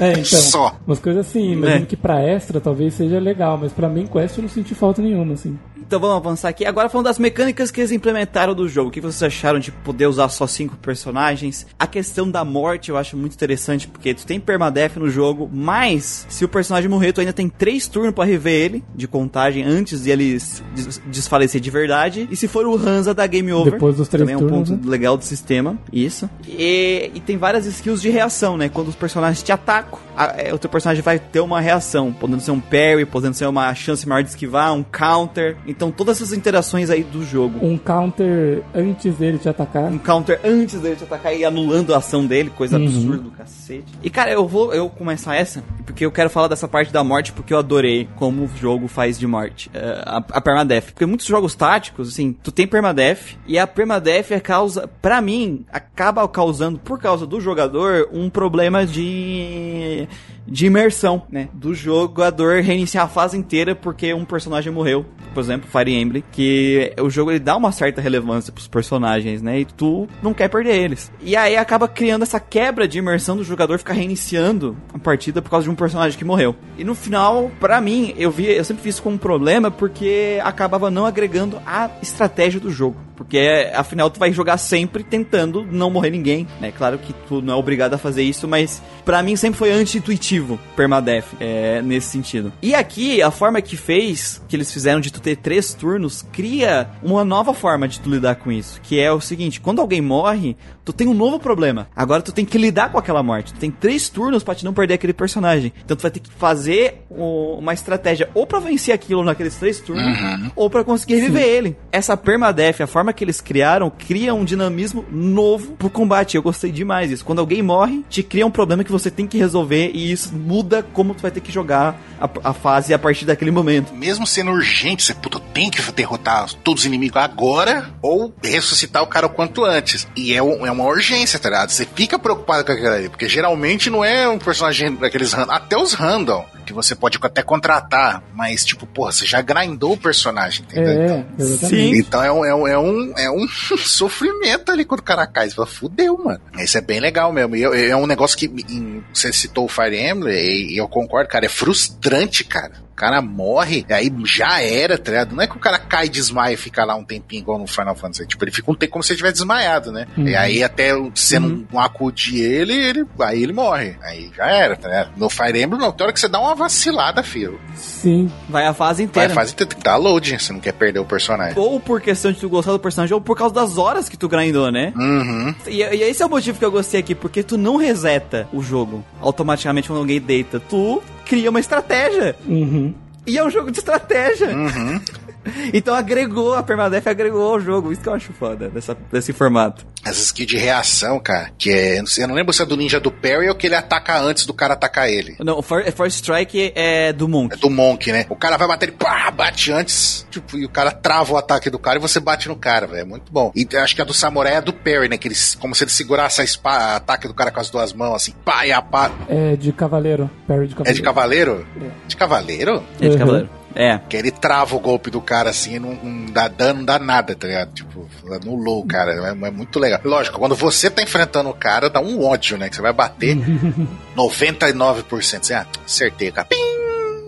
É, 0.00 0.12
então. 0.18 0.24
Só. 0.24 0.76
Umas 0.86 0.98
coisas 1.00 1.26
assim, 1.26 1.52
imagino 1.52 1.82
É. 1.82 1.86
que 1.86 1.96
pra 1.96 2.22
extra 2.22 2.60
talvez 2.60 2.94
seja 2.94 3.18
legal, 3.18 3.56
mas 3.60 3.72
pra 3.72 3.88
main 3.88 4.06
quest 4.06 4.36
eu 4.36 4.42
não 4.42 4.48
senti 4.48 4.74
falta 4.74 5.00
nenhuma, 5.02 5.34
assim. 5.34 5.58
Então 5.76 5.98
vamos 6.00 6.16
avançar 6.16 6.48
aqui. 6.48 6.64
Agora 6.64 6.88
falando 6.88 7.06
das 7.06 7.18
mecânicas 7.18 7.70
que 7.70 7.80
eles 7.80 7.90
implementaram 7.92 8.54
do 8.54 8.68
jogo. 8.68 8.88
O 8.88 8.92
que 8.92 9.00
vocês 9.00 9.22
acharam 9.22 9.58
de 9.58 9.70
poder 9.72 10.06
usar 10.06 10.28
só 10.28 10.46
cinco 10.46 10.76
personagens? 10.76 11.66
A 11.78 11.86
questão 11.86 12.30
da 12.30 12.44
morte 12.44 12.90
eu 12.90 12.96
acho 12.96 13.16
muito 13.16 13.34
interessante, 13.34 13.88
porque 13.88 14.14
tu 14.14 14.24
tem 14.24 14.38
permadeath 14.40 14.96
no 14.96 15.08
jogo, 15.10 15.50
mas 15.52 16.26
se 16.28 16.44
o 16.44 16.48
personagem 16.48 16.88
morrer, 16.88 17.12
tu 17.12 17.20
ainda 17.20 17.32
tem 17.32 17.48
três 17.48 17.86
turnos 17.88 18.14
pra 18.14 18.24
rever 18.24 18.52
ele, 18.52 18.84
de 18.94 19.06
contagem, 19.08 19.62
antes 19.64 20.04
de 20.04 20.10
ele 20.10 20.34
des- 20.74 21.00
desfalecer 21.06 21.60
de 21.60 21.70
verdade. 21.70 22.28
E 22.30 22.36
se 22.36 22.46
for 22.48 22.66
o 22.66 22.76
Hansa 22.76 23.12
da 23.12 23.26
Game 23.26 23.52
Over, 23.52 23.72
Depois 23.72 23.96
dos 23.96 24.08
três 24.08 24.20
também 24.22 24.34
é 24.34 24.36
um 24.36 24.40
turnos, 24.48 24.70
ponto 24.70 24.84
né? 24.84 24.90
legal 24.90 25.16
do 25.16 25.24
sistema, 25.24 25.78
isso. 25.92 26.28
E, 26.48 27.10
e 27.14 27.20
tem 27.20 27.36
várias 27.36 27.66
skills 27.66 28.00
de 28.00 28.10
reação, 28.10 28.56
né? 28.56 28.68
Quando 28.68 28.88
os 28.88 28.94
personagens 28.96 29.42
te 29.42 29.52
atacam, 29.52 29.98
a- 30.16 30.34
é, 30.36 30.54
o 30.54 30.58
teu 30.58 30.70
personagem 30.70 31.02
vai 31.02 31.18
ter 31.18 31.40
uma 31.40 31.60
reação, 31.60 32.12
podendo 32.12 32.40
ser 32.40 32.50
um 32.52 32.60
parry, 32.60 33.04
podendo 33.04 33.34
ser 33.34 33.46
uma 33.46 33.74
chance 33.74 34.08
maior 34.08 34.22
de 34.22 34.28
esquivar, 34.30 34.72
um 34.72 34.82
counter. 34.82 35.56
Então 35.66 35.90
todas 35.90 36.16
essas 36.18 36.32
interações 36.32 36.90
aí 36.90 37.02
do 37.02 37.24
jogo. 37.24 37.58
Um 37.64 37.78
counter 37.78 38.62
antes 38.74 39.14
dele 39.16 39.38
te 39.38 39.48
atacar. 39.48 39.84
Um 39.90 39.98
counter 39.98 40.40
antes 40.44 40.80
dele 40.80 40.96
te 40.96 41.04
atacar 41.04 41.34
e 41.36 41.44
anulando 41.44 41.94
a 41.94 41.98
ação 41.98 42.26
dele, 42.26 42.50
coisa 42.50 42.78
Uhum. 42.78 42.84
absurda 42.86 43.18
do 43.18 43.30
cacete. 43.30 43.84
E 44.02 44.10
cara, 44.10 44.30
eu 44.30 44.46
vou 44.46 44.74
eu 44.74 44.88
começar 44.90 45.34
essa, 45.36 45.62
porque 45.86 46.04
eu 46.04 46.12
quero 46.12 46.28
falar 46.30 46.48
dessa 46.48 46.68
parte 46.68 46.92
da 46.92 47.02
morte, 47.04 47.32
porque 47.32 47.52
eu 47.54 47.58
adorei 47.58 48.08
como 48.16 48.44
o 48.44 48.50
jogo 48.56 48.88
faz 48.88 49.18
de 49.18 49.26
morte. 49.26 49.70
eh, 49.74 50.02
a, 50.04 50.16
a 50.18 50.40
permadeath. 50.40 50.92
Porque 50.92 51.06
muitos 51.06 51.26
jogos 51.26 51.54
táticos, 51.54 52.08
assim, 52.10 52.32
tu 52.42 52.52
tem 52.52 52.66
permadeath, 52.66 53.36
e 53.46 53.58
a 53.58 53.66
permadeath 53.66 54.30
é 54.32 54.40
causa, 54.40 54.88
pra 55.00 55.20
mim, 55.20 55.64
acaba 55.72 56.26
causando, 56.28 56.78
por 56.78 56.98
causa 56.98 57.26
do 57.26 57.40
jogador, 57.40 58.08
um 58.12 58.28
problema 58.28 58.84
de 58.86 60.06
de 60.46 60.66
imersão, 60.66 61.22
né? 61.30 61.48
Do 61.52 61.74
jogador 61.74 62.62
reiniciar 62.62 63.04
a 63.04 63.08
fase 63.08 63.36
inteira 63.36 63.74
porque 63.74 64.12
um 64.12 64.24
personagem 64.24 64.72
morreu. 64.72 65.04
Por 65.32 65.40
exemplo, 65.40 65.68
Fire 65.70 65.92
Emblem, 65.92 66.22
que 66.30 66.92
o 67.00 67.10
jogo 67.10 67.30
ele 67.30 67.40
dá 67.40 67.56
uma 67.56 67.72
certa 67.72 68.00
relevância 68.00 68.52
pros 68.52 68.68
personagens, 68.68 69.42
né? 69.42 69.60
E 69.60 69.64
tu 69.64 70.06
não 70.22 70.34
quer 70.34 70.48
perder 70.48 70.76
eles. 70.76 71.10
E 71.20 71.34
aí 71.36 71.56
acaba 71.56 71.88
criando 71.88 72.22
essa 72.22 72.38
quebra 72.38 72.86
de 72.86 72.98
imersão 72.98 73.36
do 73.36 73.44
jogador 73.44 73.78
ficar 73.78 73.94
reiniciando 73.94 74.76
a 74.92 74.98
partida 74.98 75.42
por 75.42 75.50
causa 75.50 75.64
de 75.64 75.70
um 75.70 75.74
personagem 75.74 76.18
que 76.18 76.24
morreu. 76.24 76.54
E 76.78 76.84
no 76.84 76.94
final, 76.94 77.50
para 77.58 77.80
mim, 77.80 78.14
eu 78.16 78.30
vi, 78.30 78.46
eu 78.46 78.64
sempre 78.64 78.82
vi 78.84 78.90
isso 78.90 79.02
como 79.02 79.16
um 79.16 79.18
problema 79.18 79.70
porque 79.70 80.38
acabava 80.42 80.90
não 80.90 81.06
agregando 81.06 81.60
a 81.66 81.90
estratégia 82.02 82.60
do 82.60 82.70
jogo. 82.70 82.96
Porque 83.16 83.70
afinal 83.74 84.10
tu 84.10 84.18
vai 84.18 84.32
jogar 84.32 84.58
sempre 84.58 85.04
tentando 85.04 85.64
não 85.70 85.88
morrer 85.88 86.10
ninguém, 86.10 86.46
né? 86.60 86.72
Claro 86.76 86.98
que 86.98 87.12
tu 87.28 87.40
não 87.40 87.54
é 87.54 87.56
obrigado 87.56 87.94
a 87.94 87.98
fazer 87.98 88.22
isso, 88.22 88.48
mas 88.48 88.82
para 89.04 89.22
mim 89.22 89.36
sempre 89.36 89.58
foi 89.58 89.70
anti-intuitivo 89.70 90.33
permadeath, 90.76 91.26
é, 91.40 91.82
nesse 91.82 92.08
sentido. 92.08 92.52
E 92.62 92.74
aqui, 92.74 93.22
a 93.22 93.30
forma 93.30 93.60
que 93.60 93.76
fez, 93.76 94.42
que 94.48 94.56
eles 94.56 94.72
fizeram 94.72 95.00
de 95.00 95.12
tu 95.12 95.20
ter 95.20 95.36
três 95.36 95.74
turnos, 95.74 96.22
cria 96.32 96.88
uma 97.02 97.24
nova 97.24 97.54
forma 97.54 97.88
de 97.88 98.00
tu 98.00 98.10
lidar 98.10 98.36
com 98.36 98.50
isso, 98.50 98.80
que 98.82 99.00
é 99.00 99.10
o 99.12 99.20
seguinte, 99.20 99.60
quando 99.60 99.80
alguém 99.80 100.00
morre, 100.00 100.56
tu 100.84 100.92
tem 100.92 101.08
um 101.08 101.14
novo 101.14 101.38
problema. 101.38 101.88
Agora 101.96 102.22
tu 102.22 102.32
tem 102.32 102.44
que 102.44 102.58
lidar 102.58 102.92
com 102.92 102.98
aquela 102.98 103.22
morte. 103.22 103.54
Tu 103.54 103.58
tem 103.58 103.70
três 103.70 104.08
turnos 104.08 104.42
para 104.42 104.54
te 104.54 104.64
não 104.64 104.74
perder 104.74 104.94
aquele 104.94 105.12
personagem. 105.12 105.72
Então 105.84 105.96
tu 105.96 106.02
vai 106.02 106.10
ter 106.10 106.20
que 106.20 106.30
fazer 106.30 107.02
uma 107.10 107.72
estratégia 107.72 108.28
ou 108.34 108.46
para 108.46 108.58
vencer 108.58 108.94
aquilo 108.94 109.24
naqueles 109.24 109.56
três 109.56 109.80
turnos, 109.80 110.18
uhum. 110.18 110.50
ou 110.56 110.68
para 110.68 110.84
conseguir 110.84 111.16
reviver 111.16 111.44
Sim. 111.44 111.50
ele. 111.50 111.76
Essa 111.92 112.16
permadeath, 112.16 112.80
a 112.80 112.86
forma 112.86 113.12
que 113.12 113.24
eles 113.24 113.40
criaram, 113.40 113.90
cria 113.90 114.34
um 114.34 114.44
dinamismo 114.44 115.04
novo 115.10 115.72
pro 115.72 115.88
combate. 115.88 116.36
Eu 116.36 116.42
gostei 116.42 116.70
demais 116.70 117.08
disso. 117.08 117.24
Quando 117.24 117.38
alguém 117.38 117.62
morre, 117.62 118.04
te 118.08 118.22
cria 118.22 118.46
um 118.46 118.50
problema 118.50 118.84
que 118.84 118.92
você 118.92 119.10
tem 119.10 119.26
que 119.26 119.38
resolver 119.38 119.90
e 119.94 120.12
isso 120.12 120.34
muda 120.34 120.82
como 120.82 121.14
tu 121.14 121.22
vai 121.22 121.30
ter 121.30 121.40
que 121.40 121.52
jogar 121.52 121.98
a, 122.20 122.50
a 122.50 122.52
fase 122.52 122.92
a 122.92 122.98
partir 122.98 123.24
daquele 123.24 123.50
momento. 123.50 123.94
Mesmo 123.94 124.26
sendo 124.26 124.50
urgente, 124.50 125.02
você 125.02 125.14
puta, 125.14 125.40
tem 125.52 125.70
que 125.70 125.80
derrotar 125.92 126.52
todos 126.64 126.82
os 126.82 126.86
inimigos 126.86 127.16
agora 127.16 127.90
ou 128.02 128.34
ressuscitar 128.42 129.02
o 129.02 129.06
cara 129.06 129.26
o 129.26 129.30
quanto 129.30 129.64
antes. 129.64 130.06
E 130.16 130.34
é, 130.34 130.42
um, 130.42 130.66
é 130.66 130.73
uma 130.74 130.84
urgência, 130.84 131.38
tá 131.38 131.48
ligado? 131.48 131.70
Você 131.70 131.86
fica 131.86 132.18
preocupado 132.18 132.64
com 132.64 132.72
aquilo 132.72 132.88
ali, 132.88 133.08
porque 133.08 133.28
geralmente 133.28 133.88
não 133.88 134.04
é 134.04 134.28
um 134.28 134.38
personagem 134.38 134.94
daqueles 134.94 135.32
até 135.34 135.76
os 135.76 135.94
random 135.94 136.44
que 136.64 136.72
você 136.72 136.94
pode 136.94 137.18
até 137.20 137.42
contratar, 137.42 138.22
mas 138.34 138.64
tipo, 138.64 138.86
porra, 138.86 139.12
você 139.12 139.26
já 139.26 139.40
grindou 139.40 139.92
o 139.92 139.96
personagem, 139.96 140.64
entendeu? 140.64 140.92
É, 140.92 141.24
então, 141.38 141.68
Sim. 141.68 141.94
Então 141.96 142.22
é 142.24 142.32
um, 142.32 142.44
é 142.44 142.54
um, 142.54 142.66
é 142.66 142.78
um, 142.78 143.12
é 143.18 143.30
um 143.30 143.48
sofrimento 143.78 144.72
ali 144.72 144.84
quando 144.84 145.00
o 145.00 145.04
cara 145.04 145.26
cai. 145.26 145.48
Você 145.48 145.54
fala, 145.54 145.66
fudeu, 145.66 146.18
mano. 146.18 146.40
Isso 146.58 146.78
é 146.78 146.80
bem 146.80 147.00
legal 147.00 147.32
mesmo. 147.32 147.56
E 147.56 147.62
é 147.62 147.96
um 147.96 148.06
negócio 148.06 148.36
que 148.36 148.46
em, 148.46 149.02
você 149.12 149.32
citou 149.32 149.64
o 149.66 149.68
Fire 149.68 149.96
Emblem, 149.96 150.72
e 150.72 150.76
eu 150.76 150.88
concordo, 150.88 151.28
cara, 151.28 151.46
é 151.46 151.48
frustrante, 151.48 152.44
cara. 152.44 152.84
O 152.94 152.96
cara 152.96 153.20
morre, 153.20 153.84
aí 153.90 154.08
já 154.24 154.62
era, 154.62 154.96
tá 154.96 155.10
ligado? 155.10 155.34
Não 155.34 155.42
é 155.42 155.48
que 155.48 155.56
o 155.56 155.58
cara 155.58 155.80
cai, 155.80 156.08
desmaia 156.08 156.54
e 156.54 156.56
fica 156.56 156.84
lá 156.84 156.94
um 156.94 157.04
tempinho 157.04 157.40
igual 157.40 157.58
no 157.58 157.66
Final 157.66 157.96
Fantasy. 157.96 158.24
Tipo, 158.24 158.44
ele 158.44 158.52
fica 158.52 158.70
um 158.70 158.74
tempo 158.74 158.92
como 158.92 159.02
se 159.02 159.12
ele 159.12 159.16
tivesse 159.16 159.34
desmaiado, 159.34 159.90
né? 159.90 160.06
Uhum. 160.16 160.28
E 160.28 160.36
aí 160.36 160.62
até 160.62 160.94
você 160.94 161.38
uhum. 161.38 161.66
não 161.72 161.80
acudir 161.80 162.40
ele, 162.40 162.72
ele, 162.72 163.04
aí 163.18 163.42
ele 163.42 163.52
morre. 163.52 163.96
Aí 164.00 164.30
já 164.36 164.46
era, 164.46 164.76
tá 164.76 164.86
ligado? 164.86 165.10
No 165.16 165.28
Fire 165.28 165.60
Emblem, 165.60 165.80
não. 165.80 165.90
Tem 165.90 166.04
hora 166.04 166.12
que 166.12 166.20
você 166.20 166.28
dá 166.28 166.38
uma 166.38 166.53
vacilada, 166.54 167.22
filho. 167.22 167.60
Sim. 167.74 168.30
Vai 168.48 168.66
a 168.66 168.74
fase 168.74 169.02
inteira. 169.02 169.28
Vai 169.28 169.32
a 169.32 169.40
fase 169.40 169.52
inteira. 169.52 169.70
Tem 169.70 169.78
que 169.78 169.84
dar 169.84 169.96
load, 169.96 170.38
você 170.38 170.52
não 170.52 170.60
quer 170.60 170.72
perder 170.72 171.00
o 171.00 171.04
personagem. 171.04 171.58
Ou 171.58 171.78
por 171.80 172.00
questão 172.00 172.32
de 172.32 172.40
tu 172.40 172.48
gostar 172.48 172.72
do 172.72 172.78
personagem, 172.78 173.14
ou 173.14 173.20
por 173.20 173.36
causa 173.36 173.54
das 173.54 173.78
horas 173.78 174.08
que 174.08 174.16
tu 174.16 174.28
grindou, 174.28 174.70
né? 174.70 174.92
Uhum. 174.96 175.54
E, 175.66 175.82
e 175.82 176.02
esse 176.02 176.22
é 176.22 176.26
o 176.26 176.30
motivo 176.30 176.58
que 176.58 176.64
eu 176.64 176.70
gostei 176.70 177.00
aqui, 177.00 177.14
porque 177.14 177.42
tu 177.42 177.56
não 177.56 177.76
reseta 177.76 178.48
o 178.52 178.62
jogo 178.62 179.04
automaticamente 179.20 179.88
quando 179.88 180.00
alguém 180.00 180.20
deita. 180.20 180.60
Tu 180.60 181.02
cria 181.24 181.50
uma 181.50 181.60
estratégia. 181.60 182.36
Uhum. 182.46 182.94
E 183.26 183.38
é 183.38 183.44
um 183.44 183.50
jogo 183.50 183.70
de 183.70 183.78
estratégia. 183.78 184.48
Uhum. 184.48 185.00
então 185.72 185.94
agregou, 185.94 186.54
a 186.54 186.62
permadeath 186.62 187.06
agregou 187.06 187.52
ao 187.52 187.60
jogo. 187.60 187.92
Isso 187.92 188.02
que 188.02 188.08
eu 188.08 188.14
acho 188.14 188.32
foda 188.32 188.68
dessa, 188.68 188.96
desse 189.12 189.32
formato. 189.32 189.86
Essa 190.04 190.20
skill 190.20 190.46
de 190.46 190.56
reação, 190.56 191.18
cara, 191.18 191.50
que 191.58 191.70
é. 191.70 192.00
Eu 192.18 192.28
não 192.28 192.34
lembro 192.34 192.52
se 192.52 192.62
é 192.62 192.66
do 192.66 192.76
ninja 192.76 193.00
do 193.00 193.10
Perry 193.10 193.48
ou 193.48 193.54
que 193.54 193.66
ele 193.66 193.74
ataca 193.74 194.18
antes 194.18 194.44
do 194.44 194.52
cara 194.52 194.74
atacar 194.74 195.08
ele. 195.08 195.36
Não, 195.40 195.58
o 195.58 195.62
First 195.62 196.16
Strike 196.16 196.72
é 196.74 197.12
do 197.12 197.26
Monk. 197.26 197.54
É 197.54 197.56
do 197.56 197.70
Monk, 197.70 198.12
né? 198.12 198.26
O 198.28 198.36
cara 198.36 198.56
vai 198.56 198.68
bater 198.68 198.88
ele, 198.88 198.96
pá, 198.96 199.30
bate 199.30 199.72
antes, 199.72 200.26
tipo, 200.30 200.58
e 200.58 200.64
o 200.64 200.68
cara 200.68 200.90
trava 200.90 201.32
o 201.32 201.36
ataque 201.36 201.70
do 201.70 201.78
cara 201.78 201.98
e 201.98 202.02
você 202.02 202.20
bate 202.20 202.48
no 202.48 202.56
cara, 202.56 202.86
velho. 202.86 203.00
É 203.00 203.04
muito 203.04 203.32
bom. 203.32 203.50
E 203.54 203.66
acho 203.76 203.94
que 203.96 204.02
a 204.02 204.04
do 204.04 204.12
Samurai 204.12 204.56
é 204.56 204.60
do 204.60 204.72
Perry, 204.72 205.08
né? 205.08 205.16
Que 205.16 205.28
ele, 205.28 205.36
como 205.58 205.74
se 205.74 205.84
ele 205.84 205.90
segurasse 205.90 206.40
a 206.40 206.44
espada, 206.44 206.96
ataque 206.96 207.26
do 207.26 207.34
cara 207.34 207.50
com 207.50 207.60
as 207.60 207.70
duas 207.70 207.92
mãos, 207.94 208.14
assim, 208.14 208.34
pá, 208.44 208.66
e 208.66 208.72
a 208.72 208.82
pá. 208.82 209.10
É 209.28 209.56
de 209.56 209.72
cavaleiro. 209.72 210.30
Perry 210.46 210.68
de 210.68 210.74
cavaleiro. 210.74 210.90
É 210.90 210.92
de 210.92 211.02
cavaleiro? 211.02 211.66
É. 211.80 212.08
De 212.08 212.16
cavaleiro? 212.16 212.82
É 213.00 213.08
de 213.08 213.13
uhum. 213.14 213.20
cavaleiro. 213.20 213.50
É. 213.74 213.98
Que 214.08 214.16
ele 214.16 214.30
trava 214.30 214.76
o 214.76 214.80
golpe 214.80 215.10
do 215.10 215.20
cara 215.20 215.50
assim 215.50 215.74
e 215.74 215.78
não, 215.80 215.94
não 215.94 216.26
dá 216.26 216.46
dano, 216.46 216.78
não 216.78 216.84
dá 216.84 216.98
nada, 216.98 217.34
tá 217.34 217.46
ligado? 217.46 217.72
Tipo, 217.72 218.08
anulou 218.32 218.80
o 218.80 218.86
cara. 218.86 219.12
É, 219.12 219.30
é, 219.30 219.50
muito 219.50 219.80
legal. 219.80 220.00
Lógico, 220.04 220.38
quando 220.38 220.54
você 220.54 220.88
tá 220.88 221.02
enfrentando 221.02 221.50
o 221.50 221.54
cara, 221.54 221.90
dá 221.90 222.00
um 222.00 222.24
ódio, 222.24 222.56
né? 222.56 222.68
Que 222.68 222.76
você 222.76 222.82
vai 222.82 222.92
bater 222.92 223.36
99%. 224.16 225.42
Você, 225.42 225.54
ah, 225.54 225.66
acertei, 225.84 226.30
cara. 226.30 226.46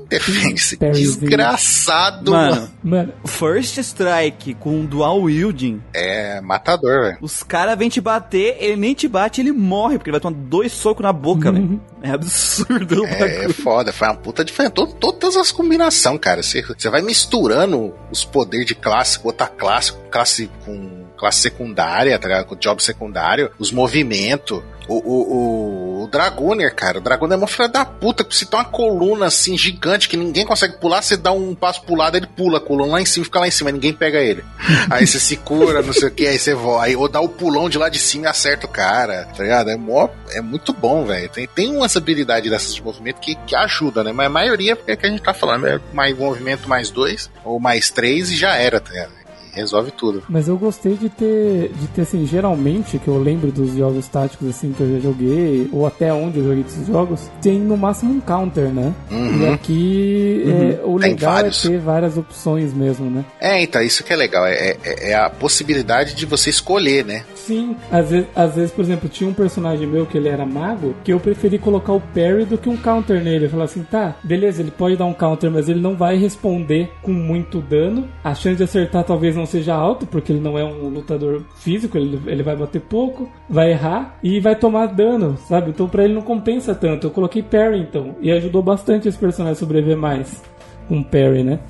Defense. 0.08 0.76
Desgraçado, 0.76 2.32
mano. 2.32 2.70
mano. 2.82 3.12
First 3.26 3.78
Strike 3.78 4.54
com 4.54 4.84
dual 4.84 5.22
wielding. 5.22 5.82
É 5.92 6.40
matador, 6.40 7.02
velho. 7.02 7.18
Os 7.20 7.42
caras 7.42 7.76
vêm 7.78 7.88
te 7.88 8.00
bater, 8.00 8.56
ele 8.60 8.76
nem 8.76 8.94
te 8.94 9.08
bate, 9.08 9.40
ele 9.40 9.52
morre, 9.52 9.98
porque 9.98 10.10
ele 10.10 10.18
vai 10.18 10.20
tomar 10.20 10.36
dois 10.36 10.72
socos 10.72 11.02
na 11.02 11.12
boca, 11.12 11.50
velho. 11.50 11.64
Uhum. 11.64 11.80
É 12.02 12.10
absurdo. 12.10 13.04
É, 13.06 13.46
é 13.46 13.48
foda, 13.48 13.92
foi 13.92 14.08
uma 14.08 14.14
puta 14.14 14.44
diferença. 14.44 14.74
Todas 14.74 15.36
as 15.36 15.50
combinações, 15.50 16.20
cara. 16.20 16.42
Você, 16.42 16.62
vai 16.90 17.02
misturando 17.02 17.94
os 18.10 18.24
poderes 18.24 18.66
de 18.66 18.74
classe 18.74 19.18
com 19.18 19.28
outra 19.28 19.46
classe, 19.48 19.92
classe 20.10 20.50
com 20.64 21.05
classe 21.16 21.40
secundária, 21.40 22.18
tá 22.18 22.28
ligado? 22.28 22.46
Com 22.46 22.56
job 22.56 22.82
secundário, 22.82 23.50
os 23.58 23.70
movimentos. 23.72 24.62
O, 24.88 24.94
o, 24.94 26.00
o, 26.00 26.04
o 26.04 26.06
Dragoner, 26.06 26.72
cara, 26.72 26.98
o 26.98 27.00
Dragoner 27.00 27.34
é 27.34 27.38
uma 27.38 27.48
filha 27.48 27.68
da 27.68 27.84
puta, 27.84 28.22
que 28.22 28.36
você 28.36 28.46
tem 28.46 28.56
uma 28.56 28.64
coluna 28.64 29.26
assim 29.26 29.58
gigante 29.58 30.08
que 30.08 30.16
ninguém 30.16 30.46
consegue 30.46 30.78
pular, 30.78 31.02
você 31.02 31.16
dá 31.16 31.32
um 31.32 31.56
passo 31.56 31.82
pro 31.82 31.96
lado, 31.96 32.16
ele 32.16 32.28
pula 32.28 32.58
a 32.58 32.60
coluna 32.60 32.92
lá 32.92 33.00
em 33.00 33.04
cima, 33.04 33.24
fica 33.24 33.40
lá 33.40 33.48
em 33.48 33.50
cima, 33.50 33.72
ninguém 33.72 33.92
pega 33.92 34.20
ele. 34.20 34.44
Aí 34.88 35.04
você 35.04 35.18
se 35.18 35.36
cura, 35.38 35.82
não 35.82 35.92
sei 35.92 36.06
o 36.06 36.10
que, 36.12 36.28
aí 36.28 36.38
você 36.38 36.54
voa, 36.54 36.84
aí, 36.84 36.94
ou 36.94 37.08
dá 37.08 37.20
o 37.20 37.28
pulão 37.28 37.68
de 37.68 37.78
lá 37.78 37.88
de 37.88 37.98
cima 37.98 38.26
e 38.26 38.28
acerta 38.28 38.66
o 38.66 38.70
cara, 38.70 39.24
tá 39.36 39.42
ligado? 39.42 39.70
É, 39.70 39.76
mó, 39.76 40.08
é 40.30 40.40
muito 40.40 40.72
bom, 40.72 41.04
velho. 41.04 41.28
Tem, 41.30 41.48
tem 41.48 41.74
uma 41.74 41.86
habilidade 41.96 42.48
dessas 42.48 42.74
de 42.74 42.82
movimento 42.82 43.20
que, 43.20 43.34
que 43.34 43.56
ajuda, 43.56 44.04
né? 44.04 44.12
Mas 44.12 44.26
a 44.26 44.30
maioria 44.30 44.78
é 44.86 44.94
que 44.94 45.06
a 45.06 45.08
gente 45.08 45.22
tá 45.22 45.34
falando, 45.34 45.66
é 45.66 45.80
mais 45.92 46.16
movimento 46.16 46.68
mais 46.68 46.90
dois, 46.90 47.28
ou 47.44 47.58
mais 47.58 47.90
três 47.90 48.30
e 48.30 48.36
já 48.36 48.54
era, 48.54 48.78
tá 48.80 48.90
ligado? 48.90 49.25
Resolve 49.56 49.90
tudo. 49.90 50.22
Mas 50.28 50.48
eu 50.48 50.56
gostei 50.56 50.96
de 50.96 51.08
ter, 51.08 51.72
de 51.72 51.86
ter 51.88 52.02
assim, 52.02 52.26
geralmente, 52.26 52.98
que 52.98 53.08
eu 53.08 53.18
lembro 53.18 53.50
dos 53.50 53.74
jogos 53.74 54.06
táticos 54.06 54.48
assim 54.48 54.72
que 54.72 54.82
eu 54.82 54.92
já 54.94 55.00
joguei, 55.00 55.68
ou 55.72 55.86
até 55.86 56.12
onde 56.12 56.38
eu 56.38 56.44
joguei 56.44 56.62
esses 56.62 56.86
jogos, 56.86 57.30
tem 57.40 57.58
no 57.58 57.76
máximo 57.76 58.14
um 58.14 58.20
counter, 58.20 58.68
né? 58.68 58.92
Uhum. 59.10 59.42
E 59.42 59.48
aqui 59.48 60.42
uhum. 60.44 60.52
é, 60.52 60.80
o 60.84 61.00
tem 61.00 61.10
legal 61.12 61.30
é 61.30 61.34
vários. 61.34 61.64
é 61.64 61.68
ter 61.68 61.78
várias 61.78 62.18
opções 62.18 62.72
mesmo, 62.72 63.10
né? 63.10 63.24
É, 63.40 63.62
então, 63.62 63.80
isso 63.82 64.04
que 64.04 64.12
é 64.12 64.16
legal, 64.16 64.46
é, 64.46 64.76
é, 64.84 65.10
é 65.10 65.14
a 65.14 65.30
possibilidade 65.30 66.14
de 66.14 66.26
você 66.26 66.50
escolher, 66.50 67.04
né? 67.04 67.24
Sim, 67.34 67.76
às 67.90 68.10
vezes, 68.10 68.26
às 68.34 68.54
vezes, 68.54 68.70
por 68.72 68.84
exemplo, 68.84 69.08
tinha 69.08 69.28
um 69.28 69.34
personagem 69.34 69.86
meu 69.86 70.04
que 70.04 70.18
ele 70.18 70.28
era 70.28 70.44
mago, 70.44 70.94
que 71.02 71.12
eu 71.12 71.20
preferi 71.20 71.58
colocar 71.58 71.92
o 71.92 72.00
parry 72.00 72.44
do 72.44 72.58
que 72.58 72.68
um 72.68 72.76
counter 72.76 73.22
nele. 73.22 73.46
Eu 73.46 73.50
falei 73.50 73.64
assim, 73.64 73.82
tá, 73.84 74.16
beleza, 74.22 74.60
ele 74.60 74.70
pode 74.70 74.96
dar 74.96 75.06
um 75.06 75.14
counter, 75.14 75.50
mas 75.50 75.68
ele 75.68 75.80
não 75.80 75.96
vai 75.96 76.16
responder 76.16 76.92
com 77.02 77.12
muito 77.12 77.60
dano. 77.60 78.08
A 78.22 78.34
chance 78.34 78.56
de 78.56 78.64
acertar 78.64 79.04
talvez 79.04 79.34
não 79.36 79.45
não 79.46 79.50
seja 79.50 79.74
alto, 79.74 80.04
porque 80.06 80.32
ele 80.32 80.40
não 80.40 80.58
é 80.58 80.64
um 80.64 80.88
lutador 80.88 81.42
físico, 81.56 81.96
ele, 81.96 82.20
ele 82.26 82.42
vai 82.42 82.56
bater 82.56 82.80
pouco, 82.80 83.30
vai 83.48 83.70
errar 83.70 84.18
e 84.22 84.40
vai 84.40 84.56
tomar 84.56 84.86
dano, 84.86 85.38
sabe? 85.48 85.70
Então 85.70 85.88
pra 85.88 86.04
ele 86.04 86.14
não 86.14 86.22
compensa 86.22 86.74
tanto. 86.74 87.06
Eu 87.06 87.10
coloquei 87.10 87.42
parry 87.42 87.78
então, 87.78 88.16
e 88.20 88.30
ajudou 88.32 88.62
bastante 88.62 89.08
esse 89.08 89.16
personagem 89.16 89.52
a 89.52 89.58
sobreviver 89.58 89.96
mais 89.96 90.42
com 90.88 91.02
parry, 91.02 91.44
né? 91.44 91.60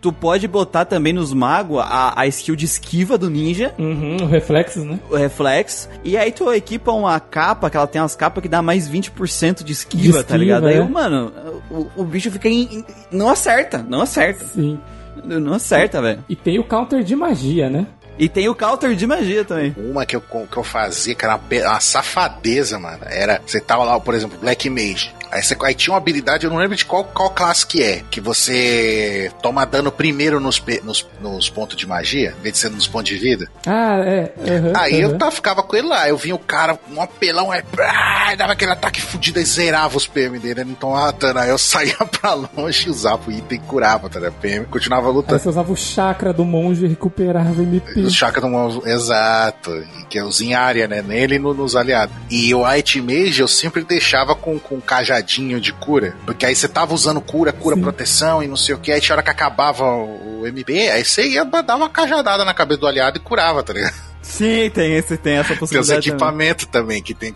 Tu 0.00 0.12
pode 0.12 0.48
botar 0.48 0.84
também 0.84 1.12
nos 1.12 1.32
magos 1.32 1.78
a, 1.80 2.20
a 2.20 2.26
skill 2.26 2.56
de 2.56 2.64
esquiva 2.64 3.16
do 3.16 3.30
ninja. 3.30 3.72
Uhum, 3.78 4.16
o 4.22 4.26
reflexo, 4.26 4.84
né? 4.84 4.98
O 5.08 5.14
reflexo. 5.14 5.88
E 6.02 6.16
aí 6.16 6.32
tu 6.32 6.52
equipa 6.52 6.90
uma 6.90 7.20
capa, 7.20 7.70
que 7.70 7.76
ela 7.76 7.86
tem 7.86 8.02
umas 8.02 8.16
capas 8.16 8.42
que 8.42 8.48
dá 8.48 8.60
mais 8.60 8.90
20% 8.90 9.62
de 9.62 9.72
esquiva, 9.72 10.02
de 10.02 10.08
esquiva 10.08 10.24
tá 10.24 10.36
ligado? 10.36 10.68
É. 10.68 10.72
Aí, 10.72 10.88
mano, 10.88 11.32
o, 11.70 11.86
o 11.98 12.04
bicho 12.04 12.32
fica 12.32 12.48
em, 12.48 12.62
em, 12.78 12.84
Não 13.12 13.30
acerta, 13.30 13.86
não 13.88 14.00
acerta. 14.00 14.44
Sim. 14.44 14.76
Não 15.24 15.54
acerta, 15.54 16.00
velho. 16.00 16.24
E 16.28 16.36
tem 16.36 16.58
o 16.58 16.64
counter 16.64 17.02
de 17.02 17.14
magia, 17.14 17.68
né? 17.68 17.86
E 18.18 18.28
tem 18.28 18.48
o 18.48 18.54
counter 18.54 18.94
de 18.94 19.06
magia 19.06 19.44
também. 19.44 19.74
Uma 19.76 20.04
que 20.04 20.16
eu, 20.16 20.20
que 20.20 20.56
eu 20.56 20.62
fazia, 20.62 21.14
que 21.14 21.24
era 21.24 21.36
uma, 21.36 21.68
uma 21.70 21.80
safadeza, 21.80 22.78
mano. 22.78 23.00
Era, 23.06 23.40
você 23.44 23.60
tava 23.60 23.84
lá, 23.84 23.98
por 23.98 24.14
exemplo, 24.14 24.38
Black 24.38 24.68
Mage. 24.68 25.12
Aí, 25.32 25.42
você, 25.42 25.56
aí 25.62 25.74
tinha 25.74 25.94
uma 25.94 25.98
habilidade, 25.98 26.44
eu 26.44 26.50
não 26.50 26.58
lembro 26.58 26.76
de 26.76 26.84
qual, 26.84 27.04
qual 27.04 27.30
classe 27.30 27.66
que 27.66 27.82
é, 27.82 28.02
que 28.10 28.20
você 28.20 29.32
toma 29.42 29.64
dano 29.64 29.90
primeiro 29.90 30.38
nos, 30.38 30.62
nos, 30.84 31.06
nos 31.22 31.48
pontos 31.48 31.74
de 31.74 31.86
magia, 31.86 32.34
em 32.38 32.42
vez 32.42 32.52
de 32.52 32.58
ser 32.58 32.70
nos 32.70 32.86
pontos 32.86 33.08
de 33.08 33.16
vida. 33.16 33.48
Ah, 33.66 33.96
é. 34.04 34.32
Uhum, 34.36 34.72
aí 34.76 35.04
uhum. 35.04 35.12
eu 35.12 35.18
tava, 35.18 35.30
ficava 35.30 35.62
com 35.62 35.74
ele 35.74 35.88
lá, 35.88 36.06
eu 36.06 36.18
vinha 36.18 36.34
o 36.34 36.38
cara, 36.38 36.78
um 36.94 37.00
apelão, 37.00 37.50
aí 37.50 37.62
ah, 37.80 38.34
dava 38.36 38.52
aquele 38.52 38.72
ataque 38.72 39.00
fudido 39.00 39.40
e 39.40 39.44
zerava 39.44 39.96
os 39.96 40.06
PM 40.06 40.38
dele, 40.38 40.60
ele 40.60 40.70
não 40.70 40.76
tomava 40.76 41.12
dano. 41.12 41.38
Aí 41.38 41.48
eu 41.48 41.58
saía 41.58 41.96
pra 42.20 42.34
longe, 42.34 42.90
usava 42.90 43.30
o 43.30 43.32
item 43.32 43.58
e 43.58 43.60
curava, 43.66 44.10
tá 44.10 44.18
ligado? 44.18 44.34
PM, 44.34 44.66
continuava 44.66 45.08
lutando. 45.08 45.34
Aí 45.34 45.40
você 45.40 45.48
usava 45.48 45.72
o 45.72 45.76
chakra 45.76 46.32
do 46.32 46.44
monge 46.44 46.84
e 46.84 46.88
recuperava 46.88 47.62
MP. 47.62 48.00
O 48.00 48.10
chakra 48.10 48.42
do 48.42 48.48
monge, 48.48 48.80
exato. 48.84 49.70
Que 50.10 50.18
eu 50.18 50.26
uso 50.26 50.44
em 50.44 50.54
área, 50.54 50.86
né? 50.86 51.00
Nele 51.00 51.36
e 51.36 51.38
no, 51.38 51.54
nos 51.54 51.74
aliados. 51.74 52.14
E 52.30 52.54
o 52.54 52.68
White 52.68 53.00
Mage 53.00 53.40
eu 53.40 53.48
sempre 53.48 53.82
deixava 53.82 54.34
com, 54.34 54.58
com 54.58 54.76
um 54.76 54.80
cajadinho 55.22 55.60
de 55.60 55.72
cura. 55.72 56.14
Porque 56.26 56.44
aí 56.44 56.54
você 56.54 56.68
tava 56.68 56.94
usando 56.94 57.20
cura, 57.20 57.52
cura, 57.52 57.76
Sim. 57.76 57.82
proteção 57.82 58.42
e 58.42 58.48
não 58.48 58.56
sei 58.56 58.74
o 58.74 58.78
que. 58.78 58.92
Aí 58.92 59.00
tinha 59.00 59.14
hora 59.14 59.22
que 59.22 59.30
acabava 59.30 59.84
o, 59.84 60.40
o 60.40 60.46
MP, 60.46 60.88
aí 60.88 61.04
você 61.04 61.26
ia 61.26 61.44
dar 61.44 61.76
uma 61.76 61.88
cajadada 61.88 62.44
na 62.44 62.52
cabeça 62.52 62.80
do 62.80 62.86
aliado 62.86 63.18
e 63.18 63.20
curava, 63.20 63.62
tá 63.62 63.72
ligado? 63.72 64.11
Sim, 64.22 64.70
tem, 64.70 64.94
esse, 64.94 65.16
tem 65.16 65.34
essa 65.34 65.54
possibilidade. 65.56 65.88
Tem 65.88 65.98
os 65.98 66.06
equipamentos 66.06 66.66
também. 66.66 66.82
também, 66.82 67.02
que 67.02 67.12
tem 67.12 67.34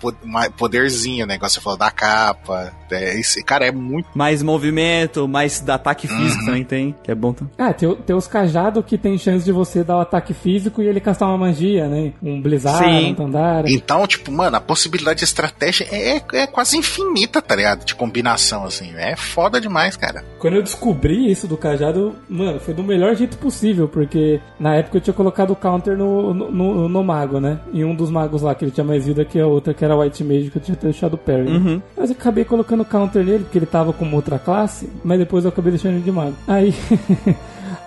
poderzinho, 0.57 1.27
né? 1.27 1.35
Igual 1.35 1.51
você 1.51 1.61
falou 1.61 1.79
da 1.79 1.91
capa. 1.91 2.73
É, 2.91 3.19
esse, 3.19 3.43
cara, 3.43 3.67
é 3.67 3.73
muito. 3.73 4.09
Mais 4.15 4.43
movimento, 4.43 5.27
mais 5.27 5.69
ataque 5.69 6.07
físico 6.07 6.41
uhum. 6.41 6.47
também 6.47 6.65
tem, 6.65 6.95
que 7.03 7.11
é 7.11 7.15
bom 7.15 7.33
também. 7.33 7.53
Ah, 7.59 7.73
tem, 7.73 7.93
tem 7.95 8.17
os 8.17 8.27
cajados 8.27 8.85
que 8.85 8.97
tem 8.97 9.19
chance 9.19 9.45
de 9.45 9.53
você 9.53 9.83
dar 9.83 9.97
o 9.97 10.01
ataque 10.01 10.33
físico 10.33 10.81
e 10.81 10.87
ele 10.87 11.01
castar 11.01 11.29
uma 11.29 11.39
magia, 11.39 11.89
né? 11.89 12.13
Um 12.23 12.41
Blizzard, 12.41 12.85
Sim. 12.85 13.11
um 13.11 13.15
Tandara. 13.15 13.69
Então, 13.69 14.07
tipo, 14.07 14.31
mano, 14.31 14.57
a 14.57 14.61
possibilidade 14.61 15.19
de 15.19 15.25
estratégia 15.25 15.87
é, 15.91 16.23
é 16.33 16.47
quase 16.47 16.77
infinita, 16.77 17.43
tá 17.43 17.57
ligado? 17.57 17.85
De 17.85 17.95
combinação, 17.95 18.65
assim. 18.65 18.95
É 18.97 19.17
foda 19.17 19.61
demais, 19.61 19.97
cara. 19.97 20.25
Quando 20.39 20.55
eu 20.55 20.63
descobri 20.63 21.31
isso 21.31 21.49
do 21.49 21.57
cajado, 21.57 22.15
mano, 22.29 22.61
foi 22.61 22.73
do 22.73 22.85
melhor 22.85 23.15
jeito 23.17 23.37
possível, 23.39 23.89
porque 23.89 24.41
na 24.61 24.77
época 24.77 24.99
eu 24.99 25.01
tinha 25.01 25.15
colocado 25.15 25.51
o 25.51 25.57
counter 25.57 25.97
no, 25.97 26.33
no 26.33 26.47
no, 26.51 26.75
no, 26.77 27.03
mago, 27.03 27.41
né? 27.41 27.59
E 27.73 27.85
um 27.85 27.95
dos 27.95 28.11
magos 28.11 28.43
lá, 28.43 28.55
que 28.55 28.65
ele 28.65 28.73
tinha 28.73 28.85
mais 28.85 29.07
vida 29.07 29.25
que 29.25 29.39
a 29.39 29.47
outra, 29.47 29.75
que 29.75 29.85
era 29.85 29.97
White 29.97 30.25
Mage, 30.25 30.51
que 30.51 30.59
eu 30.59 30.63
tinha 30.63 30.77
deixado 30.77 31.15
o 31.15 31.19
Perry. 31.19 31.49
Uhum. 31.49 31.83
Mas 31.97 32.11
eu 32.11 32.17
acabei 32.17 32.45
colocando 32.45 32.85
counter 32.85 33.25
nele, 33.25 33.45
porque 33.45 33.59
ele 33.59 33.67
tava 33.67 33.93
com 33.93 34.11
outra 34.15 34.39
classe, 34.39 34.89
mas 35.05 35.19
depois 35.19 35.45
eu 35.45 35.51
acabei 35.51 35.73
deixando 35.73 35.95
ele 35.95 36.05
de 36.05 36.13
mago. 36.13 36.35
Aí. 36.47 36.75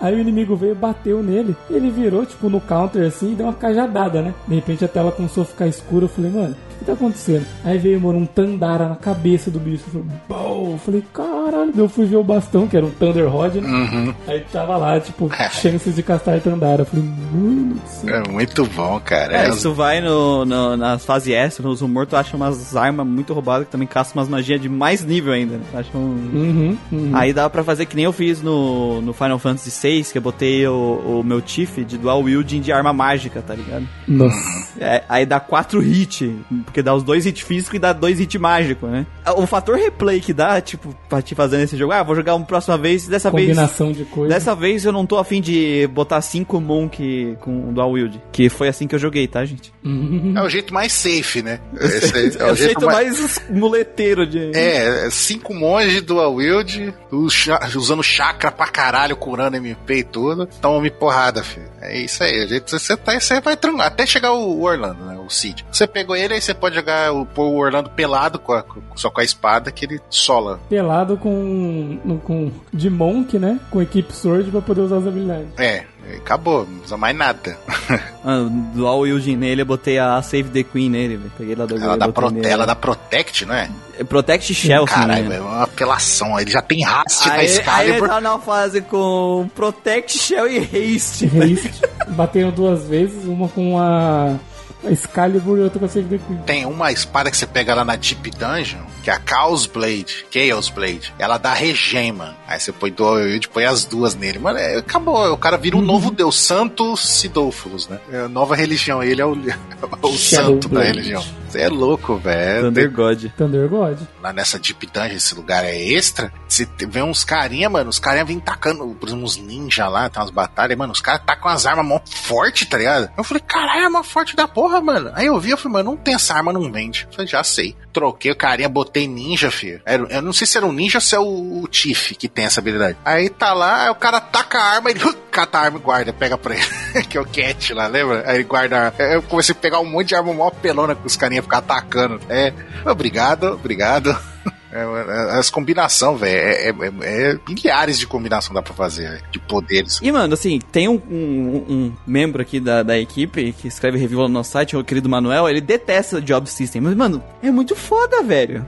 Aí 0.00 0.14
o 0.14 0.18
inimigo 0.18 0.56
veio, 0.56 0.74
bateu 0.74 1.22
nele, 1.22 1.54
ele 1.68 1.90
virou, 1.90 2.24
tipo, 2.24 2.48
no 2.48 2.58
counter 2.58 3.06
assim 3.06 3.32
e 3.32 3.34
deu 3.34 3.44
uma 3.44 3.52
cajadada, 3.52 4.22
né? 4.22 4.34
De 4.48 4.54
repente 4.54 4.82
a 4.82 4.88
tela 4.88 5.12
começou 5.12 5.42
a 5.42 5.46
ficar 5.46 5.66
escura. 5.66 6.06
Eu 6.06 6.08
falei, 6.08 6.30
mano, 6.30 6.56
que 6.80 6.86
tá 6.86 6.94
acontecendo? 6.94 7.46
Aí 7.62 7.78
veio, 7.78 8.00
mano, 8.00 8.18
um 8.18 8.26
Tandara 8.26 8.88
na 8.88 8.96
cabeça 8.96 9.50
do 9.50 9.60
bicho. 9.60 9.84
Eu 9.94 10.02
falei, 10.28 10.72
Eu 10.72 10.78
falei, 10.78 11.04
caralho. 11.12 11.72
Eu 11.76 11.88
fui 11.88 12.06
ver 12.06 12.16
o 12.16 12.24
bastão, 12.24 12.66
que 12.66 12.76
era 12.76 12.84
um 12.84 12.90
Thunder 12.90 13.28
Rod, 13.28 13.56
né? 13.56 13.68
Uhum. 13.68 14.14
Aí 14.26 14.40
tava 14.52 14.76
lá, 14.76 14.98
tipo, 14.98 15.30
chances 15.52 15.94
de 15.94 16.02
castar 16.02 16.40
Tandara. 16.40 16.82
Eu 16.82 16.86
falei, 16.86 17.04
mano 17.04 17.74
do 17.74 17.88
céu. 17.88 18.16
É 18.16 18.28
muito 18.28 18.64
bom, 18.66 18.98
cara. 19.00 19.36
É, 19.36 19.46
é 19.46 19.48
isso 19.50 19.72
vai 19.74 20.00
no, 20.00 20.44
no, 20.44 20.76
na 20.76 20.98
fase 20.98 21.32
S, 21.34 21.62
nos 21.62 21.82
humor, 21.82 22.06
tu 22.06 22.16
acha 22.16 22.36
umas 22.36 22.74
armas 22.74 23.06
muito 23.06 23.32
roubadas 23.32 23.66
que 23.66 23.72
também 23.72 23.86
caçam 23.86 24.14
umas 24.14 24.28
magias 24.28 24.60
de 24.60 24.68
mais 24.68 25.04
nível 25.04 25.32
ainda. 25.32 25.56
Né? 25.58 25.64
Acha 25.74 25.96
um... 25.96 26.00
Uhum, 26.00 26.78
uhum. 26.90 27.10
Aí 27.14 27.32
dá 27.32 27.48
pra 27.50 27.62
fazer 27.62 27.86
que 27.86 27.94
nem 27.94 28.06
eu 28.06 28.12
fiz 28.12 28.42
no, 28.42 29.02
no 29.02 29.12
Final 29.12 29.38
Fantasy 29.38 29.70
VI, 29.70 30.04
que 30.10 30.18
eu 30.18 30.22
botei 30.22 30.66
o, 30.66 31.20
o 31.20 31.24
meu 31.24 31.40
Tiff 31.40 31.84
de 31.84 31.98
dual 31.98 32.22
wielding 32.22 32.60
de 32.60 32.72
arma 32.72 32.92
mágica, 32.92 33.42
tá 33.42 33.54
ligado? 33.54 33.86
Nossa. 34.08 34.70
É, 34.80 35.04
aí 35.08 35.26
dá 35.26 35.38
quatro 35.38 35.82
hits 35.82 36.30
porque 36.70 36.82
dá 36.82 36.94
os 36.94 37.02
dois 37.02 37.26
hits 37.26 37.42
físicos 37.42 37.74
e 37.74 37.78
dá 37.78 37.92
dois 37.92 38.20
hits 38.20 38.40
mágicos, 38.40 38.88
né? 38.88 39.04
O 39.36 39.46
fator 39.46 39.76
replay 39.76 40.20
que 40.20 40.32
dá, 40.32 40.60
tipo, 40.60 40.94
pra 41.08 41.20
te 41.20 41.34
fazer 41.34 41.58
nesse 41.58 41.76
jogo, 41.76 41.92
ah, 41.92 42.02
vou 42.02 42.14
jogar 42.14 42.34
uma 42.36 42.46
próxima 42.46 42.78
vez, 42.78 43.08
dessa 43.08 43.30
Combinação 43.30 43.88
vez... 43.88 43.98
de 43.98 44.04
coisas. 44.04 44.32
Dessa 44.32 44.54
vez 44.54 44.84
eu 44.84 44.92
não 44.92 45.04
tô 45.04 45.18
afim 45.18 45.40
de 45.40 45.88
botar 45.88 46.20
cinco 46.20 46.60
Monk 46.60 47.36
com 47.40 47.72
dual 47.72 47.92
wield, 47.92 48.22
que 48.32 48.48
foi 48.48 48.68
assim 48.68 48.86
que 48.86 48.94
eu 48.94 48.98
joguei, 48.98 49.26
tá, 49.26 49.44
gente? 49.44 49.72
Uhum. 49.84 50.34
É 50.36 50.42
o 50.42 50.48
jeito 50.48 50.72
mais 50.72 50.92
safe, 50.92 51.42
né? 51.42 51.60
Esse 51.80 52.16
é, 52.16 52.44
é, 52.44 52.48
é 52.48 52.52
o, 52.52 52.54
jeito, 52.54 52.86
mais... 52.86 53.20
mais 53.20 53.42
muleteiro 53.50 54.26
de... 54.26 54.52
É, 54.54 55.06
é 55.06 55.10
cinco 55.10 55.52
monge 55.52 56.00
dual 56.00 56.34
wield, 56.34 56.94
usando 57.10 58.02
chakra 58.02 58.52
pra 58.52 58.68
caralho, 58.68 59.16
curando 59.16 59.56
MP 59.56 59.98
e 59.98 60.04
tudo, 60.04 60.46
toma-me 60.60 60.90
porrada, 60.90 61.42
filho. 61.42 61.68
É 61.80 61.98
isso 61.98 62.22
aí, 62.22 62.44
o 62.44 62.48
jeito 62.48 62.70
você 62.70 62.96
tá, 62.96 63.18
você 63.18 63.40
vai 63.40 63.56
tranquilo, 63.56 63.82
até 63.82 64.06
chegar 64.06 64.32
o 64.32 64.62
Orlando, 64.62 65.04
né? 65.04 65.19
O 65.30 65.32
Cid. 65.32 65.64
Você 65.70 65.86
pegou 65.86 66.16
ele, 66.16 66.34
aí 66.34 66.40
você 66.40 66.52
pode 66.52 66.74
jogar 66.74 67.12
o, 67.12 67.26
o 67.36 67.56
Orlando 67.56 67.88
pelado, 67.90 68.38
com 68.38 68.52
a, 68.52 68.64
só 68.96 69.08
com 69.10 69.20
a 69.20 69.24
espada, 69.24 69.70
que 69.70 69.84
ele 69.84 70.00
sola. 70.10 70.58
Pelado 70.68 71.16
com, 71.16 72.20
com 72.24 72.50
de 72.72 72.90
Monk, 72.90 73.38
né? 73.38 73.60
Com 73.70 73.80
equipe 73.80 74.12
Sword 74.12 74.50
pra 74.50 74.60
poder 74.60 74.80
usar 74.80 74.96
as 74.96 75.06
habilidades. 75.06 75.48
É, 75.56 75.84
acabou, 76.16 76.66
não 76.66 76.82
usa 76.82 76.96
mais 76.96 77.16
nada. 77.16 77.56
ah, 78.24 78.48
dual 78.74 79.06
Eugene 79.06 79.36
nele, 79.36 79.62
eu 79.62 79.66
botei 79.66 79.98
a 79.98 80.20
Save 80.20 80.50
the 80.50 80.62
Queen 80.64 80.90
nele, 80.90 81.16
véio. 81.16 81.32
Peguei 81.38 81.54
lá 81.54 81.66
do 81.66 81.76
ela, 81.76 81.96
dá 81.96 82.08
prote 82.08 82.46
ela 82.46 82.66
dá 82.66 82.74
Protect, 82.74 83.46
não 83.46 83.54
é? 83.54 83.70
é 83.98 84.04
Protect 84.04 84.52
Shell, 84.52 84.84
Caralho, 84.84 85.32
é 85.32 85.40
uma 85.40 85.62
apelação. 85.62 86.38
Ele 86.40 86.50
já 86.50 86.60
tem 86.60 86.84
haste 86.84 87.28
na 87.28 87.44
Excalibur. 87.44 87.74
Aí 87.74 87.90
ele 87.90 88.08
tá 88.08 88.20
na 88.20 88.38
fase 88.38 88.80
com 88.80 89.48
Protect 89.54 90.18
Shell 90.18 90.48
e 90.48 90.58
Haste. 90.58 91.26
Haste. 91.26 91.82
Bateu 92.08 92.50
duas 92.50 92.86
vezes, 92.86 93.24
uma 93.26 93.48
com 93.48 93.78
a 93.78 94.36
Excalibur 94.84 95.58
e 95.58 95.84
a 95.84 95.88
Save 95.88 96.08
the 96.08 96.18
Queen. 96.18 96.38
Tem 96.46 96.66
uma 96.66 96.90
espada 96.92 97.30
que 97.30 97.36
você 97.36 97.46
pega 97.46 97.74
lá 97.74 97.84
na 97.84 97.96
Deep 97.96 98.30
Dungeon, 98.30 98.80
que 99.00 99.10
é 99.10 99.14
a 99.14 99.20
Chaos 99.24 99.66
Blade, 99.66 100.26
Chaos 100.30 100.68
Blade. 100.68 101.12
Ela 101.18 101.38
dá 101.38 101.52
regema. 101.52 102.36
Aí 102.46 102.58
você 102.58 102.72
põe 102.72 102.90
do 102.90 103.20
e 103.20 103.40
põe 103.48 103.64
as 103.64 103.84
duas 103.84 104.14
nele. 104.14 104.38
Mano, 104.38 104.58
é, 104.58 104.76
acabou. 104.76 105.32
O 105.32 105.38
cara 105.38 105.56
vira 105.56 105.76
um 105.76 105.80
uhum. 105.80 105.86
novo 105.86 106.10
deus, 106.10 106.38
Santo 106.38 106.96
Sidolfos, 106.96 107.88
né? 107.88 108.00
É 108.12 108.20
a 108.20 108.28
nova 108.28 108.54
religião. 108.54 109.02
Ele 109.02 109.20
é 109.20 109.26
o, 109.26 109.32
o 110.02 110.12
santo 110.12 110.68
Blade. 110.68 110.86
da 110.86 110.92
religião. 110.92 111.40
Você 111.50 111.62
é 111.62 111.68
louco, 111.68 112.16
velho. 112.16 112.66
Thunder 112.66 112.92
God. 112.92 113.24
Thunder 113.36 113.68
God. 113.68 113.98
Lá 114.22 114.32
nessa 114.32 114.56
Deep 114.56 114.86
Dungeon, 114.86 115.16
esse 115.16 115.34
lugar 115.34 115.64
é 115.64 115.76
extra. 115.76 116.32
Você 116.46 116.68
vê 116.88 117.02
uns 117.02 117.24
carinha, 117.24 117.68
mano. 117.68 117.90
Os 117.90 117.98
carinha 117.98 118.24
vêm 118.24 118.38
tacando, 118.38 118.86
por 118.94 119.08
exemplo, 119.08 119.24
uns 119.24 119.36
ninja 119.36 119.88
lá, 119.88 120.08
tem 120.08 120.22
umas 120.22 120.30
batalhas. 120.30 120.78
Mano, 120.78 120.92
os 120.92 121.00
caras 121.00 121.22
tacam 121.26 121.50
as 121.50 121.66
armas 121.66 121.84
mó 121.84 122.00
forte, 122.04 122.66
tá 122.66 122.78
ligado? 122.78 123.10
Eu 123.16 123.24
falei, 123.24 123.42
caralho, 123.44 123.84
arma 123.84 124.04
forte 124.04 124.36
da 124.36 124.46
porra, 124.46 124.80
mano. 124.80 125.10
Aí 125.14 125.26
eu 125.26 125.40
vi, 125.40 125.50
eu 125.50 125.56
falei, 125.56 125.72
mano, 125.72 125.90
não 125.90 125.96
tem 125.96 126.14
essa 126.14 126.34
arma, 126.34 126.52
não 126.52 126.70
vende. 126.70 127.06
Eu 127.08 127.14
falei, 127.14 127.26
já 127.26 127.42
sei. 127.42 127.74
Troquei 127.92 128.30
o 128.30 128.36
carinha, 128.36 128.68
botei 128.90 129.06
ninja, 129.06 129.50
filho. 129.50 129.80
Era, 129.84 130.02
eu 130.10 130.20
não 130.20 130.32
sei 130.32 130.46
se 130.46 130.58
era 130.58 130.66
um 130.66 130.72
ninja 130.72 130.98
ou 130.98 131.02
se 131.02 131.14
é 131.14 131.18
o, 131.18 131.62
o 131.62 131.68
Tiff 131.68 132.16
que 132.16 132.28
tem 132.28 132.44
essa 132.44 132.60
habilidade. 132.60 132.98
Aí 133.04 133.30
tá 133.30 133.52
lá, 133.52 133.90
o 133.90 133.94
cara 133.94 134.20
taca 134.20 134.58
a 134.58 134.74
arma, 134.74 134.90
ele 134.90 135.00
cata 135.30 135.58
a 135.58 135.62
arma 135.62 135.78
e 135.78 135.80
guarda, 135.80 136.12
pega 136.12 136.36
pra 136.36 136.54
ele. 136.54 136.66
que 137.08 137.16
é 137.16 137.20
o 137.20 137.24
Cat 137.24 137.72
lá, 137.72 137.86
lembra? 137.86 138.24
Aí 138.26 138.36
ele 138.36 138.44
guarda. 138.44 138.92
Eu 138.98 139.22
comecei 139.22 139.54
a 139.54 139.58
pegar 139.58 139.78
um 139.78 139.86
monte 139.86 140.08
de 140.08 140.14
arma 140.16 140.34
mó 140.34 140.50
pelona 140.50 140.94
com 140.94 141.06
os 141.06 141.16
carinha 141.16 141.42
ficar 141.42 141.58
atacando. 141.58 142.20
É, 142.28 142.52
obrigado, 142.84 143.52
obrigado. 143.52 144.16
É, 144.72 144.82
é, 144.82 145.38
as 145.38 145.50
combinação, 145.50 146.16
velho, 146.16 146.38
é, 146.38 146.70
é, 146.70 147.32
é, 147.32 147.38
milhares 147.48 147.98
de 147.98 148.06
combinação 148.06 148.54
dá 148.54 148.62
pra 148.62 148.72
fazer, 148.72 149.22
de 149.30 149.38
poderes. 149.38 149.98
E, 150.02 150.12
mano, 150.12 150.34
assim, 150.34 150.60
tem 150.70 150.88
um, 150.88 151.00
um, 151.10 151.64
um, 151.68 151.92
membro 152.06 152.40
aqui 152.40 152.60
da, 152.60 152.82
da 152.82 152.98
equipe 152.98 153.52
que 153.52 153.68
escreve 153.68 153.98
review 153.98 154.20
no 154.20 154.28
nosso 154.28 154.52
site, 154.52 154.76
o 154.76 154.84
querido 154.84 155.08
Manuel, 155.08 155.48
ele 155.48 155.60
detesta 155.60 156.20
Job 156.20 156.48
System, 156.48 156.80
mas, 156.80 156.94
mano, 156.94 157.22
é 157.42 157.50
muito 157.50 157.74
foda, 157.74 158.22
velho. 158.22 158.64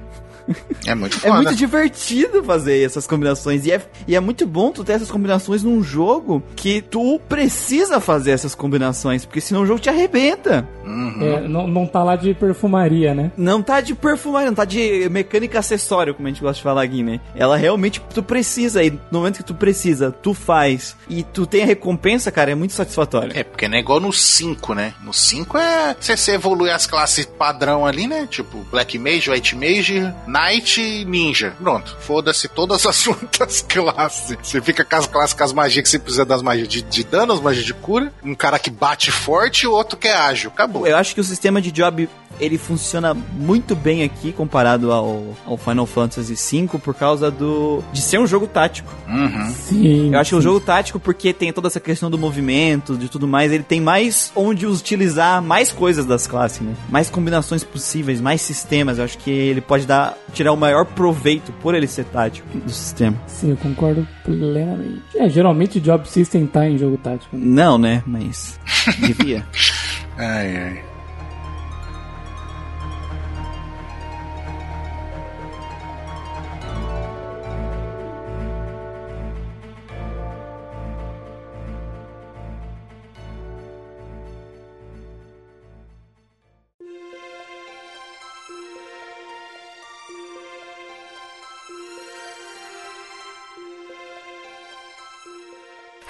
É 0.86 0.94
muito 0.94 1.19
foda. 1.19 1.28
É 1.28 1.43
muito 1.43 1.55
divertido 1.55 2.43
fazer 2.43 2.85
essas 2.85 3.06
combinações. 3.06 3.64
E 3.66 3.73
é, 3.73 3.81
e 4.06 4.16
é 4.16 4.20
muito 4.20 4.47
bom 4.47 4.73
tu 4.73 4.82
ter 4.82 4.94
essas 4.94 5.10
combinações 5.10 5.62
num 5.62 5.82
jogo 5.82 6.43
que 6.56 6.82
tu 6.82 7.20
precisa 7.28 8.01
fazer 8.01 8.32
essas 8.32 8.55
combinações, 8.55 9.24
porque 9.24 9.40
senão 9.40 9.62
o 9.62 9.66
jogo 9.66 9.81
te 9.81 9.89
arrebenta. 9.89 10.69
Uhum. 10.85 11.23
É, 11.23 11.48
não, 11.48 11.66
não 11.66 11.86
tá 11.86 12.02
lá 12.02 12.16
de 12.16 12.35
perfumaria, 12.35 13.14
né? 13.14 13.31
Não 13.36 13.62
tá 13.62 13.81
de 13.81 13.94
perfumaria, 13.94 14.48
não 14.48 14.55
tá 14.55 14.64
de 14.64 15.09
mecânica 15.09 15.59
acessório, 15.59 16.14
como 16.14 16.27
a 16.27 16.31
gente 16.31 16.43
gosta 16.43 16.56
de 16.56 16.62
falar 16.62 16.82
aqui, 16.82 17.02
né? 17.02 17.20
Ela 17.35 17.56
realmente 17.56 18.01
tu 18.12 18.23
precisa, 18.23 18.82
e 18.82 18.90
no 18.90 19.19
momento 19.20 19.39
que 19.39 19.44
tu 19.44 19.55
precisa, 19.55 20.10
tu 20.10 20.35
faz, 20.35 20.97
e 21.09 21.23
tu 21.23 21.47
tem 21.47 21.62
a 21.62 21.66
recompensa, 21.66 22.31
cara, 22.31 22.51
é 22.51 22.55
muito 22.55 22.73
satisfatório. 22.73 23.32
É, 23.35 23.44
porque 23.44 23.69
não 23.69 23.77
é 23.77 23.81
igual 23.81 24.01
no 24.01 24.12
5, 24.12 24.74
né? 24.74 24.94
No 25.02 25.12
5 25.12 25.59
é 25.59 25.97
você, 25.98 26.16
você 26.16 26.32
evolui 26.32 26.70
as 26.70 26.86
classes 26.86 27.24
padrão 27.24 27.86
ali, 27.86 28.06
né? 28.06 28.27
Tipo 28.28 28.59
Black 28.70 28.98
Mage, 28.98 29.31
White 29.31 29.56
Mage, 29.56 30.12
Knight 30.32 31.04
Ninja. 31.04 31.54
Pronto. 31.60 31.94
Foda-se 32.00 32.48
todas 32.48 32.86
as 32.86 33.04
outras 33.06 33.60
classes. 33.60 34.38
Você 34.42 34.62
fica 34.62 34.82
com 34.82 34.96
as 34.96 35.06
classes 35.06 35.34
com 35.34 35.44
as 35.44 35.52
magias 35.52 35.82
que 35.82 35.88
você 35.90 35.98
precisa 35.98 36.24
das 36.24 36.40
magias 36.40 36.68
de, 36.68 36.80
de 36.80 37.04
dano, 37.04 37.34
as 37.34 37.40
magias 37.40 37.66
de 37.66 37.74
cura. 37.74 38.10
Um 38.24 38.34
cara 38.34 38.59
que 38.59 38.70
bate 38.70 39.12
forte 39.12 39.64
e 39.64 39.66
o 39.66 39.72
outro 39.72 39.98
que 39.98 40.09
é 40.09 40.14
ágil. 40.14 40.50
Acabou. 40.50 40.86
Eu 40.86 40.96
acho 40.96 41.14
que 41.14 41.20
o 41.20 41.24
sistema 41.24 41.60
de 41.60 41.70
job 41.70 42.09
ele 42.40 42.59
funciona 42.59 43.14
muito 43.14 43.74
bem 43.74 44.02
aqui 44.02 44.32
comparado 44.32 44.92
ao, 44.92 45.24
ao 45.46 45.56
Final 45.56 45.86
Fantasy 45.86 46.34
V 46.34 46.78
por 46.78 46.94
causa 46.94 47.30
do 47.30 47.82
de 47.92 48.00
ser 48.00 48.18
um 48.18 48.26
jogo 48.26 48.46
tático. 48.46 48.92
Uhum. 49.09 49.50
Sim. 49.50 50.14
Eu 50.14 50.18
acho 50.20 50.30
que 50.30 50.36
o 50.36 50.40
jogo 50.40 50.60
tático, 50.60 50.98
porque 50.98 51.32
tem 51.32 51.52
toda 51.52 51.68
essa 51.68 51.80
questão 51.80 52.10
do 52.10 52.18
movimento, 52.18 52.96
de 52.96 53.09
tudo 53.09 53.26
mais, 53.28 53.52
ele 53.52 53.62
tem 53.62 53.80
mais 53.80 54.32
onde 54.34 54.66
utilizar 54.66 55.42
mais 55.42 55.70
coisas 55.72 56.04
das 56.04 56.26
classes, 56.26 56.60
né? 56.60 56.74
Mais 56.90 57.09
combinações 57.10 57.62
possíveis, 57.64 58.20
mais 58.20 58.40
sistemas. 58.40 58.98
Eu 58.98 59.04
acho 59.04 59.18
que 59.18 59.30
ele 59.30 59.60
pode 59.60 59.86
dar 59.86 60.16
tirar 60.32 60.52
o 60.52 60.56
maior 60.56 60.84
proveito 60.86 61.52
por 61.60 61.74
ele 61.74 61.86
ser 61.86 62.04
tático 62.06 62.46
do 62.59 62.70
sistema. 62.70 63.16
Sim, 63.26 63.50
eu 63.50 63.56
concordo 63.56 64.06
plenamente. 64.24 65.02
É, 65.14 65.28
geralmente 65.28 65.80
Job 65.80 66.09
System 66.09 66.46
tá 66.46 66.68
em 66.68 66.78
jogo 66.78 66.96
tático. 66.96 67.36
né? 67.36 67.42
Não, 67.44 67.78
né? 67.78 68.02
Mas 68.06 68.59
devia. 68.98 69.46
Ai, 70.18 70.56
ai. 70.56 70.82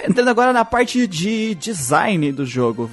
Entrando 0.03 0.29
agora 0.29 0.53
na 0.53 0.65
parte 0.65 1.07
de 1.07 1.55
design 1.55 2.33
do 2.33 2.45
jogo. 2.45 2.91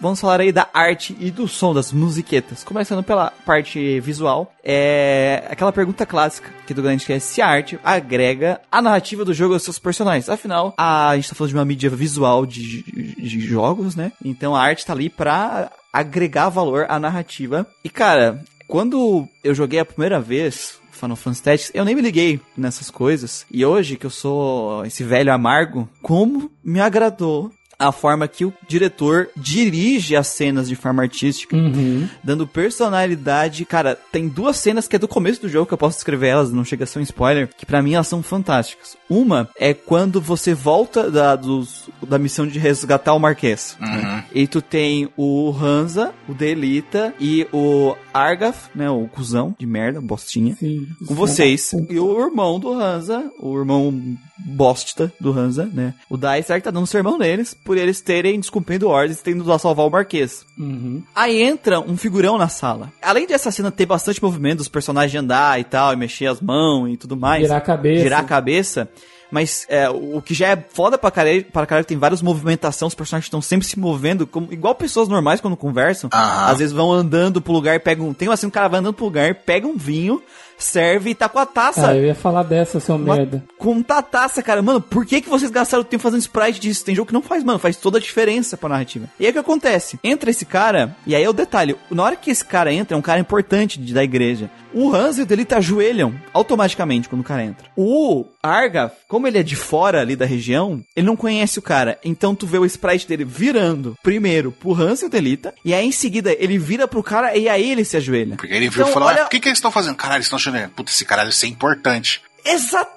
Vamos 0.00 0.20
falar 0.20 0.40
aí 0.40 0.52
da 0.52 0.68
arte 0.72 1.16
e 1.18 1.30
do 1.30 1.48
som 1.48 1.72
das 1.72 1.92
musiquetas. 1.92 2.62
Começando 2.62 3.02
pela 3.02 3.32
parte 3.44 4.00
visual, 4.00 4.52
é 4.62 5.44
aquela 5.48 5.72
pergunta 5.72 6.04
clássica 6.04 6.50
que 6.66 6.74
do 6.74 6.82
grande 6.82 7.06
que 7.06 7.12
é 7.12 7.18
se 7.18 7.40
a 7.40 7.46
arte 7.46 7.78
agrega 7.82 8.60
a 8.70 8.82
narrativa 8.82 9.24
do 9.24 9.32
jogo 9.32 9.54
aos 9.54 9.62
seus 9.62 9.78
personagens. 9.78 10.28
Afinal, 10.28 10.74
a 10.76 11.12
gente 11.16 11.28
tá 11.28 11.34
falando 11.34 11.50
de 11.50 11.56
uma 11.56 11.64
mídia 11.64 11.90
visual 11.90 12.44
de, 12.44 12.82
de 12.82 13.40
jogos, 13.40 13.96
né? 13.96 14.12
Então 14.24 14.54
a 14.54 14.62
arte 14.62 14.84
tá 14.84 14.92
ali 14.92 15.08
pra 15.08 15.70
agregar 15.92 16.48
valor 16.50 16.86
à 16.88 16.98
narrativa. 16.98 17.66
E 17.82 17.88
cara, 17.88 18.42
quando 18.68 19.26
eu 19.42 19.54
joguei 19.54 19.80
a 19.80 19.84
primeira 19.84 20.20
vez, 20.20 20.78
Final 21.04 21.16
Fantasy 21.16 21.42
Tactics, 21.42 21.70
eu 21.74 21.84
nem 21.84 21.94
me 21.94 22.00
liguei 22.00 22.40
nessas 22.56 22.90
coisas. 22.90 23.46
E 23.50 23.64
hoje 23.64 23.96
que 23.96 24.06
eu 24.06 24.10
sou 24.10 24.84
esse 24.86 25.04
velho 25.04 25.32
amargo, 25.32 25.88
como 26.02 26.50
me 26.64 26.80
agradou 26.80 27.52
a 27.78 27.90
forma 27.92 28.26
que 28.28 28.44
o 28.44 28.52
diretor 28.68 29.28
dirige 29.36 30.16
as 30.16 30.28
cenas 30.28 30.68
de 30.68 30.76
forma 30.76 31.02
artística, 31.02 31.56
Uhum. 31.56 32.08
dando 32.22 32.46
personalidade. 32.46 33.64
Cara, 33.64 33.98
tem 34.12 34.28
duas 34.28 34.56
cenas 34.56 34.86
que 34.86 34.96
é 34.96 34.98
do 34.98 35.08
começo 35.08 35.40
do 35.42 35.48
jogo 35.48 35.66
que 35.66 35.74
eu 35.74 35.78
posso 35.78 35.96
descrever 35.96 36.28
elas, 36.28 36.52
não 36.52 36.64
chega 36.64 36.84
a 36.84 36.86
ser 36.86 36.98
um 36.98 37.02
spoiler, 37.02 37.48
que 37.56 37.66
pra 37.66 37.82
mim 37.82 37.94
elas 37.94 38.08
são 38.08 38.22
fantásticas. 38.22 38.96
Uma 39.08 39.48
é 39.58 39.74
quando 39.74 40.20
você 40.20 40.54
volta 40.54 41.10
da, 41.10 41.36
dos- 41.36 41.88
da 42.06 42.18
missão 42.18 42.46
de 42.46 42.58
resgatar 42.58 43.14
o 43.14 43.18
Marquês. 43.18 43.76
né? 43.80 44.24
E 44.34 44.46
tu 44.46 44.60
tem 44.62 45.08
o 45.16 45.50
Hansa, 45.52 46.12
o 46.28 46.34
Delita 46.34 47.14
e 47.20 47.46
o 47.52 47.94
Argaf, 48.12 48.68
né, 48.74 48.88
o 48.90 49.06
cuzão 49.08 49.54
de 49.58 49.66
merda, 49.66 50.00
bostinha 50.00 50.54
Sim. 50.56 50.86
com 51.06 51.14
vocês. 51.14 51.72
E 51.90 51.98
o 51.98 52.20
irmão 52.20 52.58
do 52.60 52.72
Hansa, 52.72 53.30
o 53.40 53.56
irmão 53.58 54.16
bosta 54.38 55.12
do 55.20 55.32
Hansa, 55.32 55.68
né? 55.72 55.94
O 56.08 56.16
Dysar 56.16 56.60
tá 56.60 56.70
dando 56.70 56.86
sermão 56.86 57.16
neles 57.18 57.54
por 57.64 57.78
eles 57.78 58.00
terem 58.00 58.38
descumprindo 58.38 58.88
ordens, 58.88 59.22
tendo 59.22 59.42
lá 59.44 59.58
salvar 59.58 59.86
o 59.86 59.90
Marquês. 59.90 60.44
Uhum. 60.58 61.02
Aí 61.14 61.42
entra 61.42 61.80
um 61.80 61.96
figurão 61.96 62.36
na 62.36 62.48
sala. 62.48 62.92
Além 63.02 63.26
dessa 63.26 63.50
cena 63.50 63.70
ter 63.70 63.86
bastante 63.86 64.22
movimento, 64.22 64.58
dos 64.58 64.68
personagens 64.68 65.20
andar 65.20 65.58
e 65.58 65.64
tal, 65.64 65.92
e 65.92 65.96
mexer 65.96 66.26
as 66.26 66.40
mãos 66.40 66.88
e 66.92 66.96
tudo 66.96 67.16
mais. 67.16 67.42
Girar 67.42 67.58
a 67.58 67.60
cabeça. 67.60 68.02
Girar 68.02 68.20
a 68.20 68.24
cabeça. 68.24 68.88
Mas 69.30 69.66
é, 69.68 69.90
o 69.90 70.22
que 70.22 70.32
já 70.32 70.48
é 70.48 70.64
foda 70.72 70.96
pra 70.96 71.10
caralho, 71.10 71.44
pra 71.46 71.66
caralho 71.66 71.84
tem 71.84 71.98
várias 71.98 72.22
movimentações, 72.22 72.92
os 72.92 72.94
personagens 72.94 73.26
estão 73.26 73.42
sempre 73.42 73.66
se 73.66 73.76
movendo, 73.76 74.28
como, 74.28 74.52
igual 74.52 74.76
pessoas 74.76 75.08
normais 75.08 75.40
quando 75.40 75.56
conversam. 75.56 76.08
Às 76.12 76.58
vezes 76.58 76.72
vão 76.72 76.92
andando 76.92 77.40
pro 77.40 77.52
lugar, 77.52 77.80
pegam. 77.80 78.14
Tem 78.14 78.28
uma 78.28 78.36
cena, 78.36 78.50
o 78.50 78.52
cara 78.52 78.68
vai 78.68 78.78
andando 78.78 78.94
pro 78.94 79.06
lugar, 79.06 79.34
pega 79.34 79.66
um 79.66 79.76
vinho, 79.76 80.22
serve 80.58 81.10
e 81.10 81.14
tá 81.14 81.28
com 81.28 81.38
a 81.38 81.46
taça. 81.46 81.88
Ah, 81.90 81.96
eu 81.96 82.04
ia 82.04 82.14
falar 82.14 82.42
dessa, 82.42 82.80
seu 82.80 82.94
Uma- 82.96 83.16
merda. 83.16 83.42
Com 83.58 83.82
tá 83.82 84.00
taça, 84.02 84.42
cara. 84.42 84.62
Mano, 84.62 84.80
por 84.80 85.04
que, 85.06 85.20
que 85.20 85.28
vocês 85.28 85.50
gastaram 85.50 85.84
tempo 85.84 86.02
fazendo 86.02 86.20
sprite 86.20 86.60
disso? 86.60 86.84
Tem 86.84 86.94
jogo 86.94 87.08
que 87.08 87.14
não 87.14 87.22
faz, 87.22 87.42
mano. 87.44 87.58
Faz 87.58 87.76
toda 87.76 87.98
a 87.98 88.00
diferença 88.00 88.56
pra 88.56 88.68
narrativa. 88.68 89.06
E 89.18 89.24
aí 89.24 89.30
o 89.30 89.32
que 89.32 89.38
acontece? 89.38 89.98
Entra 90.02 90.30
esse 90.30 90.44
cara, 90.44 90.96
e 91.06 91.14
aí 91.14 91.22
é 91.22 91.28
o 91.28 91.32
detalhe. 91.32 91.76
Na 91.90 92.02
hora 92.04 92.16
que 92.16 92.30
esse 92.30 92.44
cara 92.44 92.72
entra, 92.72 92.94
é 92.96 92.98
um 92.98 93.02
cara 93.02 93.20
importante 93.20 93.78
de- 93.80 93.94
da 93.94 94.02
igreja. 94.04 94.50
O 94.74 94.92
Hans 94.94 95.18
e 95.18 95.22
o 95.22 95.26
Delita 95.26 95.56
ajoelham 95.58 96.14
automaticamente 96.32 97.08
quando 97.08 97.20
o 97.22 97.24
cara 97.24 97.44
entra. 97.44 97.66
O 97.76 98.26
Arga, 98.42 98.92
como 99.08 99.26
ele 99.26 99.38
é 99.38 99.42
de 99.42 99.56
fora 99.56 100.00
ali 100.00 100.16
da 100.16 100.26
região, 100.26 100.82
ele 100.96 101.06
não 101.06 101.16
conhece 101.16 101.58
o 101.58 101.62
cara. 101.62 101.98
Então 102.04 102.34
tu 102.34 102.46
vê 102.46 102.58
o 102.58 102.64
sprite 102.66 103.06
dele 103.06 103.24
virando 103.24 103.96
primeiro 104.02 104.50
pro 104.52 104.74
Hans 104.74 105.02
e 105.02 105.06
o 105.06 105.08
Delita, 105.08 105.54
e 105.64 105.72
aí 105.72 105.86
em 105.86 105.92
seguida 105.92 106.34
ele 106.38 106.58
vira 106.58 106.86
pro 106.88 107.02
cara 107.02 107.36
e 107.36 107.48
aí 107.48 107.70
ele 107.70 107.84
se 107.84 107.96
ajoelha. 107.96 108.36
Porque 108.36 108.52
ele 108.52 108.68
viu 108.68 108.80
Então, 108.82 108.88
e 108.90 108.92
falou: 108.92 109.08
olha- 109.08 109.22
ah, 109.22 109.26
o 109.26 109.28
que, 109.28 109.40
que 109.40 109.48
eles 109.48 109.58
estão 109.58 109.70
fazendo? 109.70 109.94
Caralho, 109.96 110.18
eles 110.18 110.26
estão 110.26 110.36
achando. 110.36 110.68
Puta, 110.70 110.90
esse 110.90 111.04
caralho 111.04 111.30
isso 111.30 111.44
é 111.44 111.48
importante. 111.48 112.20
Exatamente! 112.44 112.93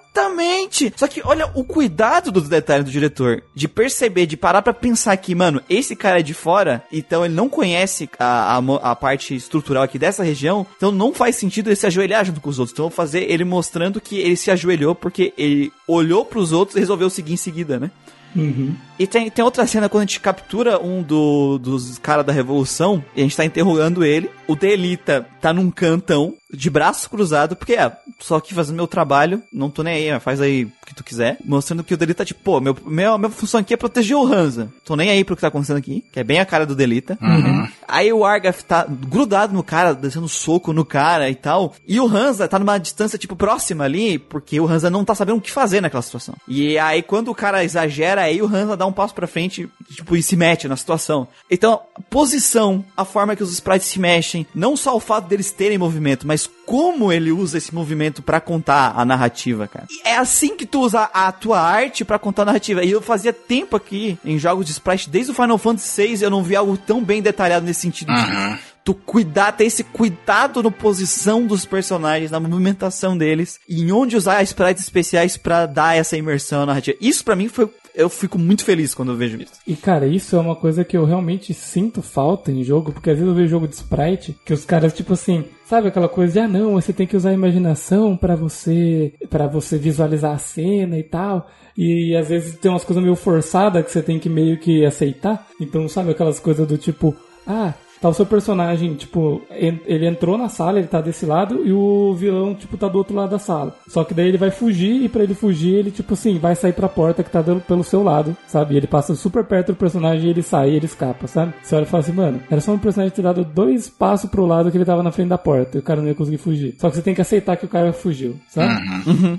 Só 0.95 1.07
que 1.07 1.21
olha 1.23 1.49
o 1.53 1.63
cuidado 1.63 2.31
dos 2.31 2.49
detalhes 2.49 2.85
do 2.85 2.91
diretor. 2.91 3.43
De 3.53 3.67
perceber, 3.67 4.25
de 4.25 4.35
parar 4.37 4.61
pra 4.61 4.73
pensar 4.73 5.15
que, 5.17 5.35
mano, 5.35 5.61
esse 5.69 5.95
cara 5.95 6.19
é 6.19 6.23
de 6.23 6.33
fora, 6.33 6.83
então 6.91 7.23
ele 7.23 7.33
não 7.33 7.47
conhece 7.47 8.09
a, 8.19 8.57
a, 8.57 8.91
a 8.91 8.95
parte 8.95 9.35
estrutural 9.35 9.83
aqui 9.83 9.99
dessa 9.99 10.23
região, 10.23 10.65
então 10.75 10.91
não 10.91 11.13
faz 11.13 11.35
sentido 11.35 11.67
ele 11.67 11.75
se 11.75 11.85
ajoelhar 11.85 12.25
junto 12.25 12.41
com 12.41 12.49
os 12.49 12.59
outros. 12.59 12.73
Então 12.73 12.85
eu 12.85 12.89
vou 12.89 12.95
fazer 12.95 13.31
ele 13.31 13.43
mostrando 13.43 14.01
que 14.01 14.17
ele 14.17 14.35
se 14.35 14.49
ajoelhou 14.51 14.95
porque 14.95 15.33
ele 15.37 15.71
olhou 15.87 16.25
pros 16.25 16.51
outros 16.51 16.75
e 16.75 16.79
resolveu 16.79 17.09
seguir 17.09 17.33
em 17.33 17.37
seguida, 17.37 17.79
né? 17.79 17.91
Uhum. 18.35 18.75
E 18.99 19.05
tem, 19.05 19.29
tem 19.29 19.45
outra 19.45 19.65
cena 19.67 19.87
quando 19.87 20.01
a 20.03 20.05
gente 20.05 20.19
captura 20.19 20.79
um 20.79 21.03
do- 21.03 21.57
dos 21.59 21.97
caras 21.99 22.25
da 22.25 22.33
Revolução 22.33 23.03
e 23.15 23.19
a 23.21 23.23
gente 23.23 23.37
tá 23.37 23.45
interrogando 23.45 24.03
ele. 24.03 24.29
O 24.47 24.55
Delita 24.55 25.25
tá 25.41 25.53
num 25.53 25.69
cantão, 25.69 26.33
de 26.51 26.69
braços 26.69 27.05
cruzados, 27.07 27.57
porque 27.57 27.73
é, 27.73 27.91
só 28.19 28.37
aqui 28.37 28.53
fazendo 28.53 28.77
meu 28.77 28.87
trabalho, 28.87 29.43
não 29.51 29.69
tô 29.69 29.83
nem 29.83 29.95
aí, 29.95 30.11
mas 30.13 30.23
faz 30.23 30.39
aí 30.39 30.63
o 30.63 30.71
que 30.85 30.95
tu 30.95 31.03
quiser. 31.03 31.37
Mostrando 31.43 31.83
que 31.83 31.93
o 31.93 31.97
Delita, 31.97 32.23
tipo, 32.23 32.39
pô, 32.41 32.61
meu, 32.61 32.75
meu, 32.85 33.17
minha 33.17 33.29
função 33.29 33.59
aqui 33.59 33.73
é 33.73 33.77
proteger 33.77 34.15
o 34.15 34.25
Hansa. 34.25 34.69
Tô 34.85 34.95
nem 34.95 35.09
aí 35.09 35.25
pro 35.25 35.35
que 35.35 35.41
tá 35.41 35.49
acontecendo 35.49 35.75
aqui, 35.77 36.05
que 36.11 36.19
é 36.19 36.23
bem 36.23 36.39
a 36.39 36.45
cara 36.45 36.65
do 36.65 36.73
Delita. 36.73 37.17
Aí 37.85 38.11
o 38.13 38.23
Argaf 38.23 38.63
tá 38.63 38.85
grudado 38.87 39.53
no 39.53 39.61
cara, 39.61 39.93
descendo 39.93 40.27
soco 40.29 40.71
no 40.71 40.85
cara 40.85 41.29
e 41.29 41.35
tal. 41.35 41.73
E 41.85 41.99
o 41.99 42.07
Hansa 42.07 42.47
tá 42.47 42.57
numa 42.57 42.77
distância, 42.77 43.17
tipo, 43.19 43.35
próxima 43.35 43.83
ali, 43.83 44.17
porque 44.17 44.57
o 44.59 44.65
Hansa 44.67 44.89
não 44.89 45.03
tá 45.03 45.13
sabendo 45.13 45.37
o 45.39 45.41
que 45.41 45.51
fazer 45.51 45.81
naquela 45.81 46.01
situação. 46.01 46.35
E 46.47 46.79
aí, 46.79 47.03
quando 47.03 47.29
o 47.29 47.35
cara 47.35 47.63
exagera, 47.65 48.21
aí 48.21 48.41
o 48.41 48.47
Hansa 48.47 48.77
dá 48.77 48.86
um 48.87 48.93
passo 48.93 49.13
pra 49.13 49.27
frente, 49.27 49.69
tipo, 49.89 50.15
e 50.15 50.23
se 50.23 50.35
mete 50.35 50.67
na 50.67 50.75
situação. 50.75 51.27
Então, 51.49 51.81
a 51.95 52.01
posição, 52.01 52.83
a 52.95 53.05
forma 53.05 53.35
que 53.35 53.43
os 53.43 53.53
sprites 53.53 53.87
se 53.87 53.99
mexem, 53.99 54.45
não 54.53 54.75
só 54.75 54.95
o 54.95 54.99
fato 54.99 55.27
deles 55.27 55.51
terem 55.51 55.77
movimento, 55.77 56.25
mas 56.25 56.49
como 56.65 57.11
ele 57.11 57.31
usa 57.31 57.57
esse 57.57 57.73
movimento 57.73 58.21
pra 58.21 58.41
contar 58.41 58.93
a 58.95 59.05
narrativa, 59.05 59.67
cara. 59.67 59.85
E 59.89 60.07
é 60.07 60.17
assim 60.17 60.55
que 60.57 60.65
tu 60.65 60.81
usa 60.81 61.03
a 61.03 61.31
tua 61.31 61.61
arte 61.61 62.03
pra 62.03 62.19
contar 62.19 62.41
a 62.41 62.45
narrativa. 62.45 62.83
E 62.83 62.91
eu 62.91 63.01
fazia 63.01 63.31
tempo 63.31 63.75
aqui, 63.75 64.17
em 64.25 64.37
jogos 64.37 64.65
de 64.65 64.73
sprite, 64.73 65.09
desde 65.09 65.31
o 65.31 65.35
Final 65.35 65.57
Fantasy 65.57 66.07
VI, 66.07 66.23
eu 66.23 66.29
não 66.29 66.43
vi 66.43 66.55
algo 66.55 66.77
tão 66.77 67.03
bem 67.03 67.21
detalhado 67.21 67.65
nesse 67.65 67.81
sentido. 67.81 68.11
Uhum. 68.11 68.57
Tu 68.83 68.93
cuidar, 68.93 69.51
ter 69.51 69.65
esse 69.65 69.83
cuidado 69.83 70.63
na 70.63 70.71
posição 70.71 71.45
dos 71.45 71.65
personagens, 71.65 72.31
na 72.31 72.39
movimentação 72.39 73.17
deles, 73.17 73.59
e 73.67 73.81
em 73.81 73.91
onde 73.91 74.15
usar 74.15 74.41
sprites 74.43 74.83
especiais 74.83 75.35
pra 75.35 75.65
dar 75.65 75.97
essa 75.97 76.15
imersão 76.15 76.61
na 76.61 76.67
narrativa. 76.67 76.97
Isso 77.01 77.23
pra 77.23 77.35
mim 77.35 77.49
foi. 77.49 77.69
Eu 77.97 78.09
fico 78.09 78.37
muito 78.37 78.63
feliz 78.63 78.93
quando 78.93 79.11
eu 79.11 79.17
vejo 79.17 79.41
isso. 79.41 79.53
E 79.65 79.75
cara, 79.75 80.05
isso 80.05 80.35
é 80.35 80.39
uma 80.39 80.55
coisa 80.55 80.85
que 80.85 80.95
eu 80.95 81.03
realmente 81.03 81.51
sinto 81.51 82.03
falta 82.03 82.51
em 82.51 82.63
jogo, 82.63 82.91
porque 82.91 83.09
às 83.09 83.17
vezes 83.17 83.27
eu 83.27 83.35
vejo 83.35 83.49
jogo 83.49 83.67
de 83.67 83.73
sprite 83.73 84.37
que 84.45 84.53
os 84.53 84.63
caras, 84.63 84.93
tipo 84.93 85.13
assim, 85.13 85.45
sabe 85.65 85.87
aquela 85.87 86.07
coisa 86.07 86.33
de, 86.33 86.39
ah 86.39 86.47
não, 86.47 86.73
você 86.73 86.93
tem 86.93 87.07
que 87.07 87.17
usar 87.17 87.31
a 87.31 87.33
imaginação 87.33 88.15
pra 88.15 88.35
você 88.35 89.13
para 89.31 89.47
você 89.47 89.79
visualizar 89.79 90.35
a 90.35 90.37
cena 90.37 90.95
e 90.99 91.03
tal. 91.03 91.49
E 91.75 92.15
às 92.15 92.29
vezes 92.29 92.55
tem 92.57 92.69
umas 92.69 92.83
coisas 92.83 93.03
meio 93.03 93.15
forçadas 93.15 93.83
que 93.83 93.91
você 93.91 94.03
tem 94.03 94.19
que 94.19 94.29
meio 94.29 94.59
que 94.59 94.85
aceitar. 94.85 95.47
Então, 95.59 95.87
sabe 95.89 96.11
aquelas 96.11 96.39
coisas 96.39 96.67
do 96.67 96.77
tipo, 96.77 97.15
ah, 97.47 97.73
tá 98.01 98.09
o 98.09 98.13
seu 98.13 98.25
personagem, 98.25 98.93
tipo, 98.95 99.41
ele 99.51 100.07
entrou 100.07 100.37
na 100.37 100.49
sala, 100.49 100.79
ele 100.79 100.87
tá 100.87 101.01
desse 101.01 101.25
lado, 101.25 101.65
e 101.65 101.71
o 101.71 102.13
vilão, 102.13 102.53
tipo, 102.53 102.77
tá 102.77 102.87
do 102.87 102.97
outro 102.97 103.15
lado 103.15 103.31
da 103.31 103.39
sala. 103.39 103.75
Só 103.87 104.03
que 104.03 104.13
daí 104.13 104.27
ele 104.27 104.37
vai 104.37 104.51
fugir, 104.51 105.03
e 105.03 105.09
pra 105.09 105.23
ele 105.23 105.33
fugir, 105.33 105.75
ele, 105.75 105.91
tipo 105.91 106.13
assim, 106.13 106.37
vai 106.37 106.55
sair 106.55 106.73
pra 106.73 106.89
porta 106.89 107.23
que 107.23 107.29
tá 107.29 107.41
dando 107.41 107.61
pelo 107.61 107.83
seu 107.83 108.03
lado, 108.03 108.35
sabe? 108.47 108.73
E 108.73 108.77
ele 108.77 108.87
passa 108.87 109.15
super 109.15 109.43
perto 109.43 109.73
do 109.73 109.75
personagem 109.75 110.27
e 110.27 110.29
ele 110.29 110.41
sai 110.41 110.71
e 110.71 110.75
ele 110.75 110.85
escapa, 110.85 111.27
sabe? 111.27 111.53
Você 111.61 111.75
olha 111.75 111.83
e 111.83 111.87
fala 111.87 112.03
assim, 112.03 112.13
mano, 112.13 112.39
era 112.49 112.61
só 112.61 112.71
um 112.71 112.77
personagem 112.77 113.13
ter 113.15 113.21
dado 113.21 113.43
dois 113.43 113.89
passos 113.89 114.29
pro 114.29 114.45
lado 114.45 114.71
que 114.71 114.77
ele 114.77 114.85
tava 114.85 115.03
na 115.03 115.11
frente 115.11 115.29
da 115.29 115.37
porta, 115.37 115.77
e 115.77 115.79
o 115.79 115.83
cara 115.83 116.01
não 116.01 116.07
ia 116.07 116.15
conseguir 116.15 116.37
fugir. 116.37 116.75
Só 116.79 116.89
que 116.89 116.95
você 116.95 117.01
tem 117.01 117.15
que 117.15 117.21
aceitar 117.21 117.57
que 117.57 117.65
o 117.65 117.69
cara 117.69 117.91
fugiu, 117.93 118.35
sabe? 118.49 118.73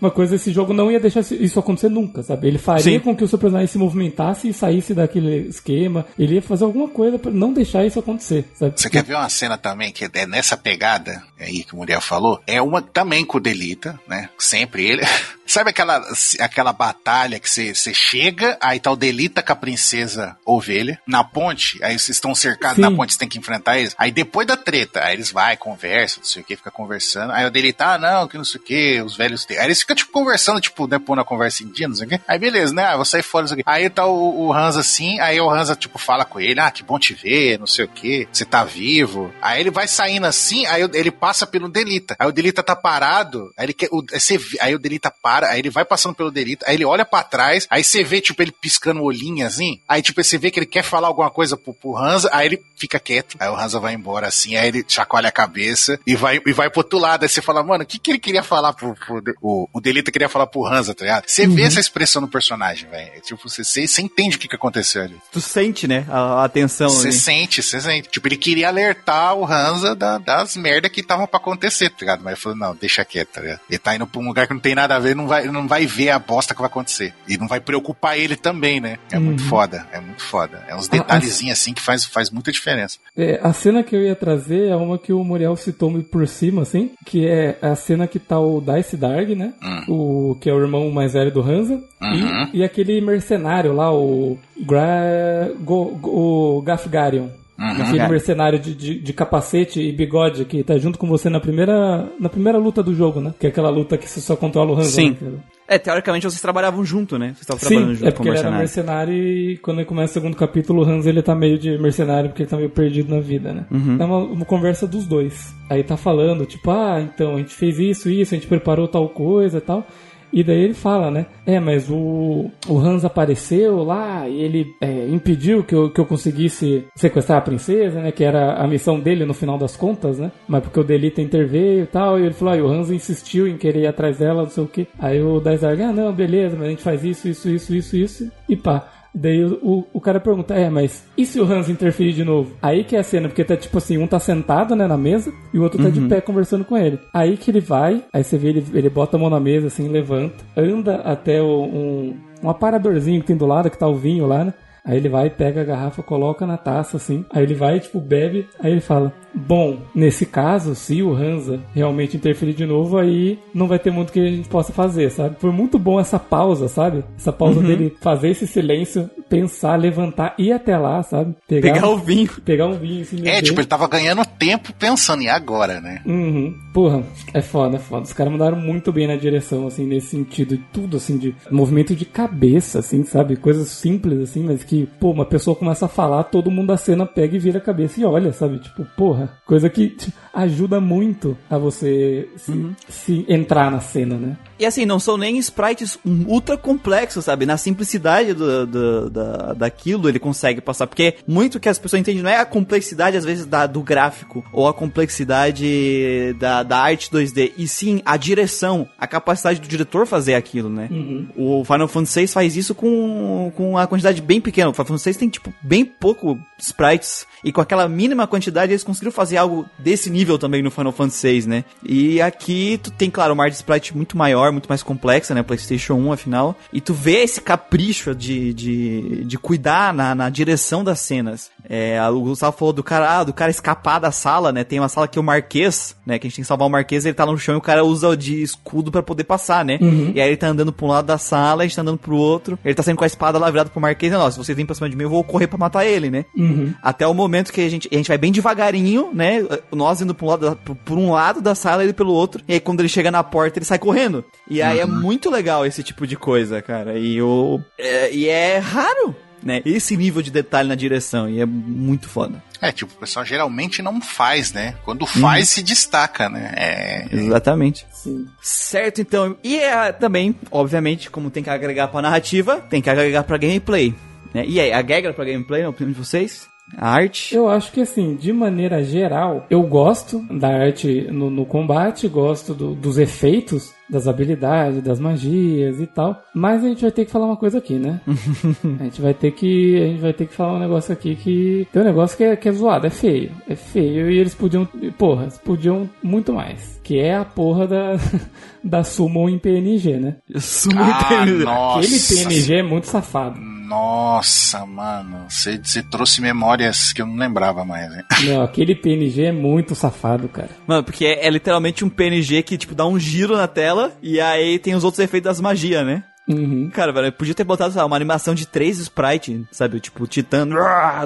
Uma 0.00 0.10
coisa, 0.10 0.34
esse 0.36 0.52
jogo 0.52 0.72
não 0.72 0.90
ia 0.90 1.00
deixar 1.00 1.20
isso 1.20 1.58
acontecer 1.58 1.88
nunca, 1.88 2.22
sabe? 2.22 2.48
Ele 2.48 2.58
faria 2.58 2.82
Sim. 2.82 3.00
com 3.00 3.14
que 3.14 3.24
o 3.24 3.28
seu 3.28 3.38
personagem 3.38 3.68
se 3.68 3.78
movimentasse 3.78 4.48
e 4.48 4.52
saísse 4.52 4.94
daquele 4.94 5.48
esquema. 5.48 6.06
Ele 6.18 6.34
ia 6.34 6.42
fazer 6.42 6.64
alguma 6.64 6.88
coisa 6.88 7.18
pra 7.18 7.30
não 7.30 7.52
deixar 7.52 7.84
isso 7.84 7.98
acontecer. 7.98 8.46
Você 8.58 8.90
quer 8.90 9.02
ver 9.02 9.14
uma 9.14 9.28
cena 9.28 9.56
também 9.56 9.92
que 9.92 10.08
é 10.12 10.26
nessa 10.26 10.56
pegada 10.56 11.22
aí 11.38 11.62
que 11.64 11.74
o 11.74 11.76
Muriel 11.76 12.00
falou? 12.00 12.40
É 12.46 12.60
uma 12.60 12.82
também 12.82 13.24
com 13.24 13.38
o 13.38 13.40
Delita, 13.40 13.98
né? 14.06 14.28
Sempre 14.38 14.84
ele. 14.86 15.02
Sabe 15.48 15.70
aquela, 15.70 16.06
aquela 16.40 16.74
batalha 16.74 17.40
que 17.40 17.48
você 17.48 17.94
chega, 17.94 18.58
aí 18.60 18.78
tá 18.78 18.90
o 18.90 18.96
Delita 18.96 19.42
com 19.42 19.50
a 19.50 19.56
princesa 19.56 20.36
ovelha 20.44 21.00
na 21.06 21.24
ponte, 21.24 21.82
aí 21.82 21.98
vocês 21.98 22.18
estão 22.18 22.34
cercados 22.34 22.76
Sim. 22.76 22.82
na 22.82 22.90
ponte, 22.90 23.14
você 23.14 23.18
tem 23.18 23.28
que 23.28 23.38
enfrentar 23.38 23.78
eles. 23.78 23.94
Aí 23.96 24.10
depois 24.10 24.46
da 24.46 24.58
treta, 24.58 25.02
aí 25.02 25.14
eles 25.14 25.30
vai, 25.32 25.56
conversam, 25.56 26.18
não 26.18 26.28
sei 26.28 26.42
o 26.42 26.44
que, 26.44 26.54
fica 26.54 26.70
conversando. 26.70 27.32
Aí 27.32 27.46
o 27.46 27.50
Delita, 27.50 27.94
ah, 27.94 27.98
não, 27.98 28.28
que 28.28 28.36
não 28.36 28.44
sei 28.44 28.60
o 28.60 28.62
que, 28.62 29.00
os 29.00 29.16
velhos. 29.16 29.46
Aí 29.48 29.64
eles 29.64 29.80
ficam, 29.80 29.96
tipo, 29.96 30.12
conversando, 30.12 30.60
tipo, 30.60 30.86
né, 30.86 30.98
pondo 30.98 31.22
a 31.22 31.24
conversa 31.24 31.64
em 31.64 31.68
dia, 31.68 31.88
não 31.88 31.96
sei 31.96 32.06
o 32.06 32.10
que. 32.10 32.20
Aí 32.28 32.38
beleza, 32.38 32.74
né? 32.74 32.84
Ah, 32.84 32.96
vou 32.96 33.06
sair 33.06 33.22
fora, 33.22 33.44
não 33.44 33.48
sei 33.48 33.54
o 33.54 33.64
que. 33.64 33.70
Aí 33.70 33.88
tá 33.88 34.04
o, 34.04 34.48
o 34.48 34.52
Hansa 34.52 34.80
assim, 34.80 35.18
aí 35.18 35.40
o 35.40 35.48
Hansa, 35.48 35.74
tipo, 35.74 35.98
fala 35.98 36.26
com 36.26 36.38
ele, 36.38 36.60
ah, 36.60 36.70
que 36.70 36.82
bom 36.82 36.98
te 36.98 37.14
ver, 37.14 37.58
não 37.58 37.66
sei 37.66 37.86
o 37.86 37.88
que, 37.88 38.28
você 38.38 38.44
tá 38.44 38.64
vivo. 38.64 39.32
Aí 39.42 39.60
ele 39.60 39.70
vai 39.70 39.88
saindo 39.88 40.26
assim, 40.26 40.64
aí 40.66 40.82
ele 40.94 41.10
passa 41.10 41.46
pelo 41.46 41.68
Delita. 41.68 42.16
Aí 42.18 42.28
o 42.28 42.32
Delita 42.32 42.62
tá 42.62 42.76
parado, 42.76 43.52
aí 43.56 43.66
ele 43.66 43.72
quer, 43.72 43.88
o, 43.90 44.02
você, 44.02 44.40
aí 44.60 44.74
o 44.74 44.78
Delita 44.78 45.10
para, 45.10 45.48
aí 45.48 45.58
ele 45.58 45.70
vai 45.70 45.84
passando 45.84 46.14
pelo 46.14 46.30
Delita, 46.30 46.66
aí 46.68 46.76
ele 46.76 46.84
olha 46.84 47.04
para 47.04 47.24
trás, 47.24 47.66
aí 47.70 47.82
você 47.82 48.04
vê, 48.04 48.20
tipo, 48.20 48.40
ele 48.40 48.52
piscando 48.52 49.00
o 49.00 49.04
olhinho 49.04 49.46
assim, 49.46 49.80
aí, 49.88 50.02
tipo, 50.02 50.22
você 50.22 50.38
vê 50.38 50.50
que 50.50 50.58
ele 50.58 50.66
quer 50.66 50.82
falar 50.82 51.08
alguma 51.08 51.30
coisa 51.30 51.56
pro, 51.56 51.74
pro 51.74 51.96
Hansa, 51.96 52.30
aí 52.32 52.46
ele 52.46 52.62
fica 52.76 53.00
quieto, 53.00 53.36
aí 53.40 53.48
o 53.48 53.56
Hansa 53.56 53.80
vai 53.80 53.94
embora 53.94 54.28
assim, 54.28 54.56
aí 54.56 54.68
ele 54.68 54.84
chacoalha 54.86 55.28
a 55.28 55.32
cabeça 55.32 55.98
e 56.06 56.14
vai, 56.14 56.40
e 56.44 56.52
vai 56.52 56.70
pro 56.70 56.80
outro 56.80 56.98
lado, 56.98 57.24
aí 57.24 57.28
você 57.28 57.42
fala, 57.42 57.62
mano, 57.62 57.84
o 57.84 57.86
que 57.86 57.98
que 57.98 58.10
ele 58.10 58.18
queria 58.18 58.42
falar 58.42 58.72
pro, 58.72 58.94
pro 58.94 59.22
o, 59.42 59.68
o 59.72 59.80
Delita 59.80 60.10
queria 60.10 60.28
falar 60.28 60.46
pro 60.46 60.66
Hansa, 60.66 60.94
tá 60.94 61.04
ligado? 61.04 61.24
Você 61.26 61.46
uhum. 61.46 61.54
vê 61.54 61.62
essa 61.62 61.80
expressão 61.80 62.22
no 62.22 62.28
personagem, 62.28 62.88
velho, 62.88 63.20
tipo, 63.22 63.48
você, 63.48 63.64
você, 63.64 63.86
você 63.86 64.02
entende 64.02 64.36
o 64.36 64.38
que 64.38 64.48
que 64.48 64.56
aconteceu 64.56 65.02
ali. 65.02 65.16
Tu 65.32 65.40
sente, 65.40 65.88
né, 65.88 66.06
a, 66.08 66.42
a 66.42 66.44
atenção 66.44 66.88
Você 66.88 67.12
sente, 67.12 67.62
você 67.62 67.80
sente. 67.80 68.08
Tipo, 68.08 68.27
ele 68.28 68.36
queria 68.36 68.68
alertar 68.68 69.34
o 69.34 69.44
Hansa 69.44 69.94
da, 69.94 70.18
das 70.18 70.56
merdas 70.56 70.90
que 70.90 71.00
estavam 71.00 71.26
pra 71.26 71.38
acontecer, 71.38 71.90
tá 71.90 71.96
ligado? 72.00 72.20
Mas 72.22 72.32
ele 72.32 72.40
falou, 72.40 72.58
não, 72.58 72.76
deixa 72.76 73.04
quieto, 73.04 73.28
tá 73.30 73.40
ligado? 73.40 73.60
Ele 73.68 73.78
tá 73.78 73.96
indo 73.96 74.06
pra 74.06 74.20
um 74.20 74.26
lugar 74.26 74.46
que 74.46 74.54
não 74.54 74.60
tem 74.60 74.74
nada 74.74 74.96
a 74.96 74.98
ver, 74.98 75.16
não 75.16 75.26
vai, 75.26 75.46
não 75.46 75.66
vai 75.66 75.86
ver 75.86 76.10
a 76.10 76.18
bosta 76.18 76.54
que 76.54 76.60
vai 76.60 76.68
acontecer. 76.68 77.14
E 77.26 77.36
não 77.36 77.48
vai 77.48 77.60
preocupar 77.60 78.18
ele 78.18 78.36
também, 78.36 78.80
né? 78.80 78.98
É 79.10 79.16
uhum. 79.16 79.24
muito 79.24 79.42
foda, 79.44 79.86
é 79.92 80.00
muito 80.00 80.22
foda. 80.22 80.64
É 80.68 80.76
uns 80.76 80.88
detalhezinhos 80.88 81.58
assim 81.58 81.72
que 81.72 81.82
faz, 81.82 82.04
faz 82.04 82.30
muita 82.30 82.52
diferença. 82.52 82.98
É, 83.16 83.40
a 83.42 83.52
cena 83.52 83.82
que 83.82 83.96
eu 83.96 84.02
ia 84.02 84.14
trazer 84.14 84.68
é 84.68 84.76
uma 84.76 84.98
que 84.98 85.12
o 85.12 85.24
Muriel 85.24 85.56
citou 85.56 85.88
por 86.02 86.26
cima, 86.28 86.62
assim, 86.62 86.90
que 87.06 87.26
é 87.26 87.58
a 87.62 87.74
cena 87.74 88.06
que 88.06 88.18
tá 88.18 88.38
o 88.38 88.60
Dice 88.60 88.96
Darg, 88.96 89.34
né? 89.34 89.52
Hum. 89.62 89.84
O, 89.88 90.34
que 90.40 90.50
é 90.50 90.52
o 90.52 90.60
irmão 90.60 90.90
mais 90.90 91.14
velho 91.14 91.32
do 91.32 91.40
Hansa. 91.40 91.82
Uhum. 92.00 92.48
E, 92.52 92.58
e, 92.58 92.64
aquele 92.64 93.00
mercenário 93.00 93.72
lá, 93.72 93.92
o, 93.92 94.38
Gra, 94.60 95.50
Go, 95.60 95.98
o 96.02 96.62
Gafgarion. 96.62 97.28
Uhum, 97.58 97.82
aquele 97.82 97.98
é. 97.98 98.08
mercenário 98.08 98.58
de, 98.58 98.72
de, 98.72 99.00
de, 99.00 99.12
capacete 99.12 99.80
e 99.80 99.90
bigode 99.90 100.44
que 100.44 100.62
tá 100.62 100.78
junto 100.78 100.96
com 100.96 101.08
você 101.08 101.28
na 101.28 101.40
primeira, 101.40 102.08
na 102.20 102.28
primeira 102.28 102.56
luta 102.56 102.84
do 102.84 102.94
jogo, 102.94 103.20
né? 103.20 103.34
Que 103.38 103.46
é 103.46 103.48
aquela 103.48 103.68
luta 103.68 103.98
que 103.98 104.08
você 104.08 104.20
só 104.20 104.36
controla 104.36 104.72
o 104.72 104.78
Hanzo. 104.78 104.92
Sim. 104.92 105.16
Né? 105.20 105.32
É, 105.66 105.76
teoricamente 105.76 106.24
vocês 106.24 106.40
trabalhavam 106.40 106.84
junto, 106.84 107.18
né? 107.18 107.34
Vocês 107.34 107.40
estavam 107.40 107.60
trabalhando 107.60 107.94
junto 107.94 108.08
é 108.08 108.10
porque 108.12 108.28
ele 108.28 108.38
era 108.38 108.50
mercenário 108.50 109.12
e 109.12 109.58
quando 109.58 109.78
ele 109.78 109.86
começa 109.86 110.12
o 110.12 110.14
segundo 110.14 110.36
capítulo, 110.36 110.82
o 110.82 110.88
Hans 110.88 111.04
ele 111.04 111.20
tá 111.20 111.34
meio 111.34 111.58
de 111.58 111.76
mercenário 111.78 112.30
porque 112.30 112.44
ele 112.44 112.50
tá 112.50 112.56
meio 112.56 112.70
perdido 112.70 113.12
na 113.12 113.20
vida, 113.20 113.52
né? 113.52 113.66
Uhum. 113.72 113.96
É 114.00 114.04
uma, 114.04 114.18
uma, 114.18 114.44
conversa 114.44 114.86
dos 114.86 115.04
dois. 115.04 115.52
Aí 115.68 115.82
tá 115.82 115.96
falando, 115.96 116.46
tipo, 116.46 116.70
ah, 116.70 117.00
então 117.00 117.34
a 117.34 117.38
gente 117.38 117.54
fez 117.54 117.78
isso, 117.78 118.08
isso, 118.08 118.34
a 118.34 118.38
gente 118.38 118.46
preparou 118.46 118.86
tal 118.86 119.08
coisa 119.08 119.58
e 119.58 119.60
tal. 119.60 119.84
E 120.32 120.42
daí 120.44 120.60
ele 120.62 120.74
fala, 120.74 121.10
né? 121.10 121.26
É, 121.46 121.58
mas 121.58 121.88
o, 121.90 122.50
o 122.68 122.78
Hans 122.78 123.04
apareceu 123.04 123.82
lá 123.82 124.28
e 124.28 124.40
ele 124.40 124.66
é, 124.80 125.08
impediu 125.08 125.64
que 125.64 125.74
eu, 125.74 125.90
que 125.90 126.00
eu 126.00 126.06
conseguisse 126.06 126.86
sequestrar 126.94 127.38
a 127.38 127.42
princesa, 127.42 128.00
né? 128.00 128.12
Que 128.12 128.24
era 128.24 128.54
a 128.54 128.66
missão 128.66 129.00
dele 129.00 129.24
no 129.24 129.34
final 129.34 129.58
das 129.58 129.76
contas, 129.76 130.18
né? 130.18 130.30
Mas 130.46 130.62
porque 130.62 130.80
o 130.80 130.84
Delita 130.84 131.22
interveio 131.22 131.84
e 131.84 131.86
tal. 131.86 132.18
E 132.18 132.24
ele 132.24 132.34
falou, 132.34 132.54
ah, 132.54 132.58
o 132.58 132.68
Hans 132.68 132.90
insistiu 132.90 133.48
em 133.48 133.56
querer 133.56 133.82
ir 133.82 133.86
atrás 133.86 134.18
dela, 134.18 134.42
não 134.42 134.50
sei 134.50 134.64
o 134.64 134.68
que. 134.68 134.86
Aí 134.98 135.22
o 135.22 135.40
Daisarg, 135.40 135.82
ah, 135.82 135.92
não, 135.92 136.12
beleza, 136.12 136.56
mas 136.56 136.66
a 136.66 136.70
gente 136.70 136.82
faz 136.82 137.04
isso, 137.04 137.28
isso, 137.28 137.48
isso, 137.48 137.74
isso, 137.74 137.96
isso. 137.96 138.32
E 138.48 138.56
pá. 138.56 138.97
Daí 139.14 139.44
o, 139.44 139.86
o 139.92 140.00
cara 140.00 140.20
pergunta, 140.20 140.54
é, 140.54 140.68
mas 140.68 141.06
e 141.16 141.24
se 141.24 141.40
o 141.40 141.44
Hans 141.44 141.68
interferir 141.68 142.12
de 142.12 142.24
novo? 142.24 142.52
Aí 142.62 142.84
que 142.84 142.94
é 142.94 143.00
a 143.00 143.02
cena, 143.02 143.28
porque 143.28 143.44
tá 143.44 143.56
tipo 143.56 143.78
assim, 143.78 143.98
um 143.98 144.06
tá 144.06 144.18
sentado, 144.18 144.76
né, 144.76 144.86
na 144.86 144.96
mesa, 144.96 145.32
e 145.52 145.58
o 145.58 145.62
outro 145.62 145.78
tá 145.78 145.88
uhum. 145.88 145.90
de 145.90 146.00
pé 146.08 146.20
conversando 146.20 146.64
com 146.64 146.76
ele. 146.76 146.98
Aí 147.12 147.36
que 147.36 147.50
ele 147.50 147.60
vai, 147.60 148.04
aí 148.12 148.22
você 148.22 148.36
vê 148.36 148.48
ele, 148.48 148.64
ele 148.74 148.90
bota 148.90 149.16
a 149.16 149.20
mão 149.20 149.30
na 149.30 149.40
mesa, 149.40 149.68
assim, 149.68 149.88
levanta, 149.88 150.36
anda 150.56 150.96
até 150.96 151.40
o, 151.42 151.62
um, 151.62 152.16
um 152.42 152.50
aparadorzinho 152.50 153.20
que 153.20 153.26
tem 153.26 153.36
do 153.36 153.46
lado, 153.46 153.70
que 153.70 153.78
tá 153.78 153.88
o 153.88 153.96
vinho 153.96 154.26
lá, 154.26 154.44
né? 154.44 154.54
Aí 154.88 154.96
ele 154.96 155.10
vai, 155.10 155.28
pega 155.28 155.60
a 155.60 155.64
garrafa, 155.64 156.02
coloca 156.02 156.46
na 156.46 156.56
taça, 156.56 156.96
assim. 156.96 157.26
Aí 157.30 157.42
ele 157.42 157.54
vai, 157.54 157.78
tipo, 157.78 158.00
bebe. 158.00 158.48
Aí 158.58 158.72
ele 158.72 158.80
fala: 158.80 159.12
Bom, 159.34 159.78
nesse 159.94 160.24
caso, 160.24 160.74
se 160.74 161.02
o 161.02 161.14
Hansa 161.14 161.60
realmente 161.74 162.16
interferir 162.16 162.54
de 162.54 162.64
novo, 162.64 162.96
aí 162.96 163.38
não 163.54 163.68
vai 163.68 163.78
ter 163.78 163.90
muito 163.90 164.12
que 164.12 164.20
a 164.20 164.30
gente 164.30 164.48
possa 164.48 164.72
fazer, 164.72 165.10
sabe? 165.10 165.36
Foi 165.38 165.52
muito 165.52 165.78
bom 165.78 166.00
essa 166.00 166.18
pausa, 166.18 166.68
sabe? 166.68 167.04
Essa 167.16 167.32
pausa 167.32 167.60
uhum. 167.60 167.66
dele 167.66 167.96
fazer 168.00 168.30
esse 168.30 168.46
silêncio, 168.46 169.08
pensar, 169.28 169.76
levantar, 169.76 170.34
ir 170.38 170.52
até 170.52 170.76
lá, 170.76 171.02
sabe? 171.02 171.34
Pegar, 171.46 171.74
pegar 171.74 171.88
o 171.88 171.98
vinho. 171.98 172.28
Pegar 172.44 172.66
um 172.66 172.78
vinho, 172.78 173.02
assim. 173.02 173.28
É, 173.28 173.42
tipo, 173.42 173.60
ele 173.60 173.66
tava 173.66 173.86
ganhando 173.86 174.24
tempo 174.38 174.72
pensando, 174.72 175.22
e 175.22 175.28
agora, 175.28 175.80
né? 175.80 176.00
Uhum. 176.06 176.54
Porra, 176.72 177.02
é 177.34 177.42
foda, 177.42 177.76
é 177.76 177.80
foda. 177.80 178.02
Os 178.02 178.12
caras 178.12 178.32
mandaram 178.32 178.56
muito 178.56 178.92
bem 178.92 179.06
na 179.06 179.16
direção, 179.16 179.66
assim, 179.66 179.86
nesse 179.86 180.08
sentido. 180.08 180.56
de 180.56 180.64
Tudo, 180.72 180.96
assim, 180.96 181.18
de 181.18 181.34
movimento 181.50 181.94
de 181.94 182.04
cabeça, 182.04 182.78
assim, 182.78 183.04
sabe? 183.04 183.36
Coisas 183.36 183.68
simples, 183.68 184.20
assim, 184.20 184.42
mas 184.44 184.64
que, 184.64 184.77
pô, 184.86 185.10
uma 185.10 185.24
pessoa 185.24 185.56
começa 185.56 185.86
a 185.86 185.88
falar, 185.88 186.24
todo 186.24 186.50
mundo 186.50 186.68
da 186.68 186.76
cena 186.76 187.06
pega 187.06 187.36
e 187.36 187.38
vira 187.38 187.58
a 187.58 187.62
cabeça 187.62 188.00
e 188.00 188.04
olha, 188.04 188.32
sabe? 188.32 188.58
Tipo, 188.58 188.84
porra, 188.96 189.30
coisa 189.46 189.68
que 189.70 189.96
ajuda 190.32 190.80
muito 190.80 191.36
a 191.50 191.58
você 191.58 192.28
se, 192.36 192.52
uhum. 192.52 192.74
se 192.88 193.24
entrar 193.28 193.70
na 193.70 193.80
cena, 193.80 194.16
né? 194.16 194.36
E 194.58 194.66
assim, 194.66 194.84
não 194.84 194.98
são 194.98 195.16
nem 195.16 195.38
sprites 195.38 195.98
ultra 196.26 196.56
complexos, 196.56 197.24
sabe? 197.24 197.46
Na 197.46 197.56
simplicidade 197.56 198.34
do, 198.34 198.66
do, 198.66 199.10
da, 199.10 199.52
daquilo 199.54 200.08
ele 200.08 200.18
consegue 200.18 200.60
passar. 200.60 200.86
Porque 200.86 201.14
muito 201.26 201.60
que 201.60 201.68
as 201.68 201.78
pessoas 201.78 202.00
entendem 202.00 202.22
não 202.22 202.30
é 202.30 202.38
a 202.38 202.44
complexidade, 202.44 203.16
às 203.16 203.24
vezes, 203.24 203.46
da, 203.46 203.66
do 203.66 203.82
gráfico 203.82 204.44
ou 204.52 204.66
a 204.66 204.74
complexidade 204.74 206.34
da, 206.38 206.62
da 206.62 206.78
arte 206.78 207.10
2D, 207.10 207.52
e 207.56 207.68
sim 207.68 208.02
a 208.04 208.16
direção, 208.16 208.88
a 208.98 209.06
capacidade 209.06 209.60
do 209.60 209.68
diretor 209.68 210.06
fazer 210.06 210.34
aquilo, 210.34 210.68
né? 210.68 210.88
Uhum. 210.90 211.28
O 211.36 211.64
Final 211.64 211.88
Fantasy 211.88 212.20
VI 212.20 212.26
faz 212.26 212.56
isso 212.56 212.74
com, 212.74 213.52
com 213.56 213.78
a 213.78 213.86
quantidade 213.86 214.20
bem 214.20 214.40
pequena. 214.40 214.70
O 214.70 214.74
Final 214.74 214.86
Fantasy 214.86 215.12
VI 215.12 215.18
tem, 215.18 215.28
tipo, 215.28 215.52
bem 215.62 215.84
pouco 215.84 216.38
sprites. 216.58 217.26
E 217.44 217.52
com 217.52 217.60
aquela 217.60 217.88
mínima 217.88 218.26
quantidade 218.26 218.72
eles 218.72 218.82
conseguiram 218.82 219.12
fazer 219.12 219.36
algo 219.36 219.68
desse 219.78 220.10
nível 220.10 220.38
também 220.38 220.62
no 220.62 220.70
Final 220.70 220.92
Fantasy 220.92 221.40
VI, 221.40 221.48
né? 221.48 221.64
E 221.84 222.20
aqui 222.20 222.80
tu 222.82 222.90
tem, 222.90 223.10
claro, 223.10 223.34
uma 223.34 223.44
arte 223.44 223.54
sprite 223.54 223.96
muito 223.96 224.16
maior 224.16 224.47
maior, 224.48 224.52
muito 224.52 224.68
mais 224.68 224.82
complexa, 224.82 225.34
né? 225.34 225.42
PlayStation 225.42 225.94
1, 225.94 226.12
afinal. 226.12 226.56
E 226.72 226.80
tu 226.80 226.92
vê 226.92 227.22
esse 227.22 227.40
capricho 227.40 228.14
de, 228.14 228.52
de, 228.52 229.24
de 229.24 229.38
cuidar 229.38 229.92
na, 229.92 230.14
na 230.14 230.28
direção 230.28 230.82
das 230.82 231.00
cenas. 231.00 231.50
É, 231.68 232.00
o 232.08 232.20
Gustavo 232.20 232.56
falou 232.56 232.72
do 232.72 232.82
cara, 232.82 233.18
ah, 233.18 233.24
do 233.24 233.32
cara 233.32 233.50
escapar 233.50 233.98
da 233.98 234.10
sala, 234.10 234.50
né? 234.50 234.64
Tem 234.64 234.78
uma 234.78 234.88
sala 234.88 235.06
que 235.06 235.18
o 235.18 235.22
Marquês, 235.22 235.94
né? 236.06 236.18
Que 236.18 236.26
a 236.26 236.28
gente 236.28 236.36
tem 236.36 236.42
que 236.42 236.48
salvar 236.48 236.66
o 236.66 236.70
Marquês, 236.70 237.04
ele 237.04 237.14
tá 237.14 237.26
no 237.26 237.36
chão 237.36 237.54
e 237.54 237.58
o 237.58 237.60
cara 237.62 237.84
usa 237.84 238.16
de 238.16 238.42
escudo 238.42 238.90
para 238.90 239.02
poder 239.02 239.24
passar, 239.24 239.64
né? 239.64 239.78
Uhum. 239.80 240.12
E 240.14 240.20
aí 240.20 240.28
ele 240.28 240.36
tá 240.36 240.48
andando 240.48 240.72
pra 240.72 240.86
um 240.86 240.88
lado 240.88 241.04
da 241.04 241.18
sala, 241.18 241.62
a 241.62 241.66
gente 241.66 241.76
tá 241.76 241.82
andando 241.82 241.98
pro 241.98 242.16
outro. 242.16 242.58
Ele 242.64 242.74
tá 242.74 242.82
saindo 242.82 242.96
com 242.96 243.04
a 243.04 243.06
espada 243.06 243.38
lá 243.38 243.50
virada 243.50 243.68
pro 243.68 243.80
Marquês 243.80 244.12
e, 244.12 244.16
ó, 244.16 244.30
se 244.30 244.38
vocês 244.38 244.56
vêm 244.56 244.64
pra 244.64 244.74
cima 244.74 244.88
de 244.88 244.96
mim, 244.96 245.02
eu 245.02 245.10
vou 245.10 245.22
correr 245.22 245.46
para 245.46 245.58
matar 245.58 245.84
ele, 245.84 246.10
né? 246.10 246.24
Uhum. 246.36 246.72
Até 246.82 247.06
o 247.06 247.12
momento 247.12 247.52
que 247.52 247.60
a 247.60 247.68
gente, 247.68 247.88
a 247.92 247.96
gente 247.96 248.08
vai 248.08 248.18
bem 248.18 248.32
devagarinho, 248.32 249.10
né? 249.12 249.46
Nós 249.70 250.00
indo 250.00 250.14
pra 250.14 250.26
um 250.26 250.30
lado, 250.30 250.58
por 250.84 250.96
um 250.96 251.12
lado 251.12 251.42
da 251.42 251.54
sala, 251.54 251.84
ele 251.84 251.92
pelo 251.92 252.12
outro. 252.12 252.42
E 252.48 252.54
aí 252.54 252.60
quando 252.60 252.80
ele 252.80 252.88
chega 252.88 253.10
na 253.10 253.22
porta, 253.22 253.58
ele 253.58 253.66
sai 253.66 253.78
correndo. 253.78 254.24
E 254.48 254.62
aí 254.62 254.78
é 254.78 254.84
uhum. 254.84 254.98
é 254.98 255.00
muito 255.00 255.30
legal 255.30 255.66
esse 255.66 255.82
tipo 255.82 256.06
de 256.06 256.16
coisa, 256.16 256.62
cara. 256.62 256.98
E, 256.98 257.20
o, 257.20 257.60
é, 257.78 258.12
e 258.14 258.26
é 258.28 258.58
raro 258.58 259.14
né? 259.42 259.62
Esse 259.64 259.96
nível 259.96 260.22
de 260.22 260.30
detalhe 260.30 260.68
na 260.68 260.74
direção, 260.74 261.28
e 261.28 261.40
é 261.40 261.46
muito 261.46 262.08
foda. 262.08 262.42
É, 262.60 262.72
tipo, 262.72 262.92
o 262.92 262.96
pessoal 262.96 263.24
geralmente 263.24 263.80
não 263.82 264.00
faz, 264.00 264.52
né? 264.52 264.74
Quando 264.84 265.06
faz, 265.06 265.48
uhum. 265.48 265.54
se 265.54 265.62
destaca, 265.62 266.28
né? 266.28 266.52
É... 266.56 267.06
Exatamente. 267.12 267.86
Sim. 267.92 268.26
Certo, 268.40 269.00
então. 269.00 269.36
E 269.44 269.56
é, 269.56 269.92
também, 269.92 270.34
obviamente, 270.50 271.10
como 271.10 271.30
tem 271.30 271.42
que 271.42 271.50
agregar 271.50 271.88
pra 271.88 272.02
narrativa, 272.02 272.60
tem 272.68 272.82
que 272.82 272.90
agregar 272.90 273.22
pra 273.22 273.38
gameplay. 273.38 273.94
Né? 274.34 274.44
E 274.46 274.60
aí, 274.60 274.72
agrega 274.72 275.12
pra 275.12 275.24
gameplay, 275.24 275.62
na 275.62 275.68
opinião 275.68 275.92
de 275.92 275.98
vocês? 275.98 276.48
A 276.76 276.90
arte? 276.90 277.34
Eu 277.34 277.48
acho 277.48 277.72
que 277.72 277.80
assim, 277.80 278.14
de 278.14 278.32
maneira 278.32 278.82
geral, 278.82 279.46
eu 279.50 279.62
gosto 279.62 280.24
da 280.30 280.48
arte 280.48 281.08
no, 281.10 281.30
no 281.30 281.44
combate, 281.44 282.08
gosto 282.08 282.54
do, 282.54 282.74
dos 282.74 282.98
efeitos, 282.98 283.72
das 283.88 284.06
habilidades, 284.06 284.82
das 284.82 285.00
magias 285.00 285.80
e 285.80 285.86
tal. 285.86 286.22
Mas 286.34 286.62
a 286.62 286.68
gente 286.68 286.82
vai 286.82 286.90
ter 286.90 287.04
que 287.04 287.10
falar 287.10 287.26
uma 287.26 287.36
coisa 287.36 287.58
aqui, 287.58 287.74
né? 287.74 288.00
a 288.80 288.84
gente 288.84 289.00
vai 289.00 289.14
ter 289.14 289.32
que. 289.32 289.76
A 289.76 289.86
gente 289.86 290.00
vai 290.00 290.12
ter 290.12 290.26
que 290.26 290.34
falar 290.34 290.54
um 290.54 290.60
negócio 290.60 290.92
aqui 290.92 291.16
que. 291.16 291.66
Tem 291.72 291.82
um 291.82 291.86
negócio 291.86 292.16
que 292.16 292.24
é, 292.24 292.36
que 292.36 292.48
é 292.48 292.52
zoado, 292.52 292.86
é 292.86 292.90
feio. 292.90 293.30
É 293.48 293.54
feio 293.54 294.10
e 294.10 294.18
eles 294.18 294.34
podiam. 294.34 294.66
Porra, 294.96 295.22
eles 295.22 295.38
podiam 295.38 295.88
muito 296.02 296.32
mais. 296.32 296.78
Que 296.82 296.98
é 296.98 297.16
a 297.16 297.24
porra 297.24 297.66
da, 297.66 297.96
da 298.62 298.84
Summon 298.84 299.28
em 299.30 299.38
PNG, 299.38 299.98
né? 299.98 300.16
Summon 300.36 300.82
ah, 300.82 301.00
em 301.00 301.08
PNG. 301.08 301.44
Nossa. 301.44 301.78
Aquele 301.78 302.00
PNG 302.00 302.54
é 302.54 302.62
muito 302.62 302.84
safado. 302.84 303.57
Nossa, 303.68 304.64
mano, 304.64 305.26
você 305.28 305.82
trouxe 305.82 306.22
memórias 306.22 306.92
que 306.92 307.02
eu 307.02 307.06
não 307.06 307.16
lembrava 307.16 307.66
mais, 307.66 307.92
hein? 307.92 308.02
Não, 308.24 308.42
aquele 308.42 308.74
PNG 308.74 309.26
é 309.26 309.32
muito 309.32 309.74
safado, 309.74 310.28
cara. 310.28 310.48
Mano, 310.66 310.82
porque 310.82 311.04
é, 311.04 311.26
é 311.26 311.30
literalmente 311.30 311.84
um 311.84 311.88
PNG 311.88 312.42
que, 312.42 312.56
tipo, 312.56 312.74
dá 312.74 312.86
um 312.86 312.98
giro 312.98 313.36
na 313.36 313.46
tela 313.46 313.92
e 314.02 314.20
aí 314.20 314.58
tem 314.58 314.74
os 314.74 314.84
outros 314.84 315.04
efeitos 315.04 315.28
das 315.28 315.40
magias, 315.40 315.86
né? 315.86 316.02
Uhum. 316.26 316.70
Cara, 316.70 316.92
velho, 316.92 317.12
podia 317.12 317.34
ter 317.34 317.44
botado 317.44 317.72
sabe, 317.72 317.86
uma 317.86 317.96
animação 317.96 318.34
de 318.34 318.46
três 318.46 318.78
sprite, 318.78 319.46
sabe? 319.50 319.80
Tipo, 319.80 320.06
Titã 320.06 320.46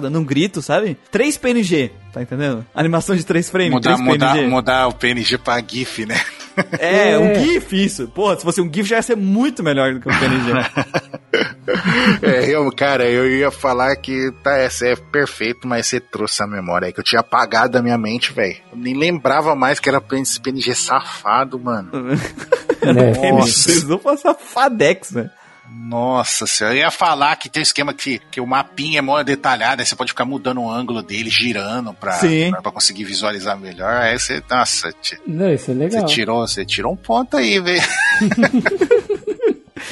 dando 0.01 0.19
um 0.19 0.25
grito, 0.25 0.61
sabe? 0.61 0.97
Três 1.11 1.37
PNG, 1.37 1.93
tá 2.13 2.23
entendendo? 2.23 2.67
Animação 2.75 3.15
de 3.15 3.25
três 3.25 3.49
frames, 3.49 3.73
mudar, 3.73 3.95
três 3.95 4.01
mudar, 4.01 4.33
PNG. 4.33 4.49
mudar 4.49 4.89
o 4.89 4.93
PNG 4.93 5.39
pra 5.39 5.63
GIF, 5.65 6.07
né? 6.07 6.21
É, 6.79 7.13
É. 7.13 7.19
um 7.19 7.35
GIF, 7.35 7.73
isso. 7.85 8.09
Porra, 8.09 8.37
se 8.37 8.43
fosse 8.43 8.61
um 8.61 8.73
GIF 8.73 8.89
já 8.89 8.97
ia 8.97 9.03
ser 9.03 9.17
muito 9.17 9.63
melhor 9.63 9.95
do 9.95 10.01
que 10.01 10.09
um 10.09 10.13
PNG. 10.19 10.53
É, 12.21 12.51
eu, 12.55 12.71
cara, 12.73 13.09
eu 13.09 13.27
ia 13.31 13.51
falar 13.51 13.97
que 13.97 14.31
tá, 14.43 14.59
essa 14.59 14.87
é 14.87 14.97
perfeito, 14.97 15.67
mas 15.67 15.87
você 15.87 15.99
trouxe 15.99 16.43
a 16.43 16.47
memória 16.47 16.87
aí 16.87 16.93
que 16.93 17.01
eu 17.01 17.05
tinha 17.05 17.21
apagado 17.21 17.73
da 17.73 17.83
minha 17.83 17.97
mente, 17.97 18.33
velho. 18.33 18.57
Eu 18.71 18.79
nem 18.79 18.95
lembrava 18.95 19.55
mais 19.55 19.81
que 19.81 19.89
era 19.89 20.03
esse 20.13 20.41
PNG 20.41 20.75
safado, 20.75 21.59
mano. 21.59 21.91
É, 22.83 23.31
Nossa. 23.31 23.47
Vocês 23.47 23.85
vão 23.85 23.97
passar 23.97 24.35
Fadex, 24.35 25.13
né? 25.13 25.31
Nossa 25.75 26.47
senhora, 26.47 26.77
eu 26.77 26.81
ia 26.81 26.91
falar 26.91 27.37
que 27.37 27.49
tem 27.49 27.61
um 27.61 27.63
esquema 27.63 27.93
que, 27.95 28.21
que 28.31 28.41
o 28.41 28.47
mapinha 28.47 28.99
é 28.99 29.03
mó 29.03 29.23
detalhado, 29.23 29.81
aí 29.83 29.87
você 29.87 29.95
pode 29.97 30.11
ficar 30.13 30.25
mudando 30.25 30.61
o 30.61 30.71
ângulo 30.71 31.03
dele, 31.03 31.29
girando 31.31 31.93
pra, 31.95 32.19
pra, 32.51 32.63
pra 32.63 32.73
conseguir 32.73 33.05
visualizar 33.05 33.59
melhor. 33.59 33.97
Aí 33.97 34.19
você, 34.19 34.43
nossa, 34.51 34.93
te- 35.01 35.21
Não, 35.27 35.53
isso 35.53 35.71
é 35.71 35.75
legal. 35.75 36.01
você 36.01 36.15
tirou, 36.15 36.47
você 36.47 36.65
tirou 36.65 36.93
um 36.93 36.97
ponto 36.97 37.37
aí, 37.37 37.59
velho. 37.61 37.83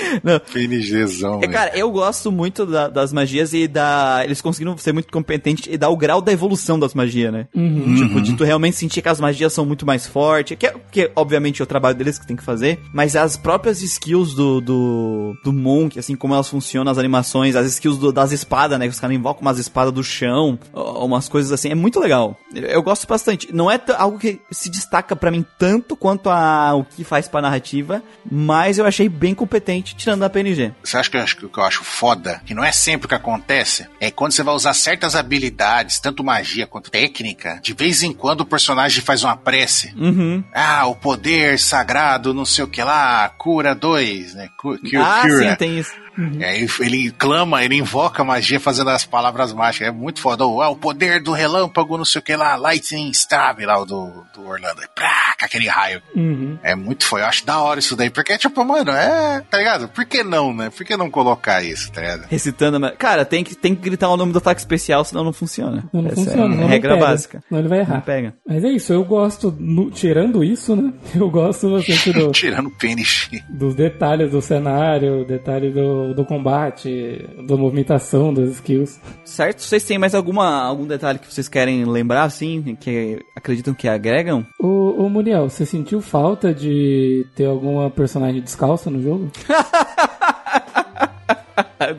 Não. 0.23 0.41
PNGzão, 0.41 1.37
É, 1.37 1.41
velho. 1.41 1.53
cara, 1.53 1.77
eu 1.77 1.91
gosto 1.91 2.31
muito 2.31 2.65
da- 2.67 2.89
das 2.89 3.13
magias 3.13 3.53
e 3.53 3.67
da. 3.67 4.21
Eles 4.25 4.41
conseguiram 4.41 4.77
ser 4.79 4.93
muito 4.93 5.13
competentes 5.13 5.67
e 5.73 5.77
dar 5.77 5.89
o 5.91 5.97
grau 5.97 6.21
da 6.21 6.33
evolução 6.33 6.79
das 6.79 6.95
magias, 6.95 7.33
né? 7.33 7.47
Uhum. 7.55 7.95
Tipo, 7.97 8.21
de 8.21 8.35
tu 8.35 8.45
realmente 8.45 8.77
sentir 8.77 9.03
que 9.03 9.09
as 9.09 9.21
magias 9.21 9.53
são 9.53 9.65
muito 9.65 9.85
mais 9.87 10.07
fortes. 10.07 10.57
Que, 10.59 10.67
é- 10.67 10.75
que 10.91 11.11
obviamente, 11.17 11.61
é 11.61 11.65
o 11.65 11.67
trabalho 11.67 11.95
deles 11.97 12.19
que 12.19 12.27
tem 12.27 12.37
que 12.37 12.43
fazer. 12.43 12.79
Mas 12.93 13.17
as 13.17 13.37
próprias 13.37 13.83
skills 13.83 14.35
do, 14.35 14.61
do, 14.61 15.35
do 15.45 15.53
Monk, 15.53 15.99
assim, 15.99 16.15
como 16.17 16.35
elas 16.35 16.49
funcionam, 16.49 16.91
as 16.91 16.99
animações, 16.99 17.57
as 17.57 17.67
skills 17.67 17.99
do- 17.99 18.13
das 18.13 18.33
espadas, 18.33 18.79
né? 18.79 18.87
Que 18.87 18.93
os 18.93 19.01
caras 19.01 19.17
invocam 19.17 19.43
umas 19.43 19.59
espadas 19.59 19.93
do 19.93 20.03
chão, 20.03 20.59
umas 20.73 21.29
coisas 21.29 21.53
assim. 21.53 21.69
É 21.71 21.75
muito 21.75 21.99
legal. 22.01 22.37
Eu, 22.55 22.83
gosto 22.83 23.07
bastante. 23.07 23.49
Não 23.55 23.71
é 23.71 23.81
algo 23.97 24.19
que 24.19 24.41
se 24.51 24.71
destaca 24.71 25.15
pra 25.15 25.31
mim 25.31 25.45
tanto 25.59 25.95
quanto 25.97 26.29
a, 26.31 26.75
o 26.75 26.85
que 26.85 27.05
faz 27.05 27.29
pra 27.29 27.41
narrativa, 27.41 28.03
mas 28.31 28.79
eu 28.79 28.85
achei 28.87 29.09
bem 29.09 29.35
competente, 29.35 29.90
tirando 29.95 30.21
da 30.21 30.31
PNG. 30.31 30.73
Você 30.83 30.97
acha 30.97 31.11
que 31.11 31.17
eu 31.17 31.23
acho 31.23 31.37
que 31.37 31.47
o 31.47 31.49
que 31.49 31.59
eu 31.59 31.65
acho 31.65 31.85
foda? 31.85 32.41
Que 32.45 32.55
não 32.55 32.65
é 32.65 32.73
sempre 32.73 33.07
o 33.07 33.09
que 33.09 33.15
acontece. 33.15 33.87
É 34.01 34.11
quando 34.11 34.33
você 34.33 34.43
vai 34.43 34.55
usar 34.55 34.75
certas 34.75 35.15
habilidades, 35.17 35.99
tanto 35.99 36.25
magia 36.25 36.67
quanto 36.67 36.91
técnica, 36.91 37.61
de 37.63 37.73
vez 37.75 38.03
em 38.03 38.13
quando 38.13 38.41
o 38.43 38.47
personagem 38.47 39.03
faz 39.03 39.23
uma 39.25 39.37
prece. 39.37 39.93
Uhum. 39.97 40.43
Ah, 40.55 40.87
o 40.87 40.95
poder 40.95 41.59
sagrado, 41.59 42.35
não 42.35 42.45
sei 42.45 42.65
o 42.65 42.69
que 42.69 42.83
lá, 42.83 43.29
cura 43.31 43.75
2, 43.75 44.35
né? 44.35 44.49
Cu- 44.59 44.79
Cure, 44.79 44.97
ah, 44.97 45.23
cura. 45.23 45.51
sim, 45.51 45.57
tem 45.57 45.79
isso. 45.79 45.93
E 46.19 46.45
aí 46.45 46.67
ele 46.81 47.11
clama, 47.13 47.65
ele 47.65 47.77
invoca 47.77 48.23
a 48.23 48.25
magia 48.25 48.59
fazendo 48.61 48.91
as 48.91 49.05
palavras 49.05 49.53
mágicas. 49.53 49.89
É 49.89 49.91
muito 49.91 50.21
foda. 50.21 50.45
Ou, 50.45 50.61
Ah, 50.63 50.69
o 50.71 50.77
poder 50.77 51.23
do 51.23 51.33
relâmpago, 51.33 51.97
não 51.97 52.05
sei 52.05 52.21
o 52.21 52.23
que 52.23 52.35
lá, 52.37 52.57
Lightning 52.57 53.11
Stab 53.11 53.61
lá, 53.65 53.79
o 53.81 53.85
do, 53.85 54.25
do 54.35 54.47
Orlando. 54.47 54.81
Prá, 54.95 55.35
com 55.39 55.45
aquele 55.45 55.69
raio. 55.69 56.03
Uhum. 56.15 56.59
É 56.63 56.75
muito 56.75 57.05
foda. 57.05 57.23
Eu 57.23 57.29
acho 57.29 57.45
da 57.47 57.61
hora 57.61 57.81
isso 57.81 57.97
daí. 57.97 58.11
Porque, 58.11 58.37
tipo, 58.39 58.65
mano, 58.65 58.91
é. 58.91 59.43
Tá 59.51 59.59
ligado? 59.59 59.89
Por 59.89 60.05
que 60.05 60.23
não, 60.23 60.53
né? 60.55 60.71
Por 60.71 60.85
que 60.85 60.97
não 60.97 61.11
colocar 61.11 61.63
isso, 61.63 61.91
tá 61.93 62.01
ligado? 62.01 62.27
Recitando, 62.29 62.81
cara, 62.99 63.25
tem 63.25 63.43
que, 63.45 63.55
tem 63.55 63.75
que 63.75 63.83
gritar 63.83 64.09
o 64.09 64.17
nome 64.17 64.33
do 64.33 64.39
ataque 64.39 64.61
especial, 64.61 65.05
senão 65.05 65.25
não 65.25 65.33
funciona. 65.33 65.85
Não, 65.93 66.03
não 66.03 66.11
Essa 66.11 66.17
funciona. 66.17 66.45
é 66.45 66.49
não, 66.49 66.57
não 66.63 66.67
regra 66.67 66.95
pega. 66.95 67.07
básica. 67.07 67.45
Não, 67.51 67.59
ele 67.59 67.69
vai 67.69 67.79
Não 67.79 67.85
errar. 67.87 68.01
pega. 68.03 68.35
Mas 68.47 68.65
é 68.65 68.69
isso, 68.69 68.93
eu 68.93 69.05
gosto, 69.05 69.55
no- 69.59 69.91
tirando 69.91 70.45
isso, 70.45 70.75
né? 70.77 70.93
Eu 71.15 71.31
gosto 71.31 71.71
bastante 71.73 72.13
do, 72.13 72.31
Tirando 72.33 72.67
o 72.67 72.71
PNG. 72.71 73.43
dos 73.49 73.75
detalhes 73.75 74.31
do 74.33 74.41
cenário, 74.43 75.25
detalhe 75.25 75.71
do, 75.71 76.10
do 76.15 76.25
combate, 76.25 77.29
da 77.47 77.57
movimentação, 77.57 78.33
das 78.33 78.51
skills. 78.51 79.01
Certo? 79.25 79.63
Vocês 79.63 79.85
têm 79.85 79.99
mais 79.99 80.15
alguma, 80.15 80.63
algum 80.63 80.87
detalhe 80.87 81.19
que 81.19 81.33
vocês 81.33 81.49
querem 81.49 81.85
lembrar, 81.85 82.25
assim, 82.25 82.77
que 82.79 83.19
acreditam 83.37 83.75
que 83.75 83.89
agregam? 83.89 84.47
Ô, 84.59 85.05
ô 85.05 85.09
Muriel, 85.09 85.49
você 85.49 85.65
sentiu 85.65 86.01
falta 86.01 86.53
de 86.55 87.27
ter 87.35 87.47
alguma 87.47 87.91
personagem 87.91 88.41
descalça 88.41 88.91
no 88.91 89.03
jogo? 89.03 89.31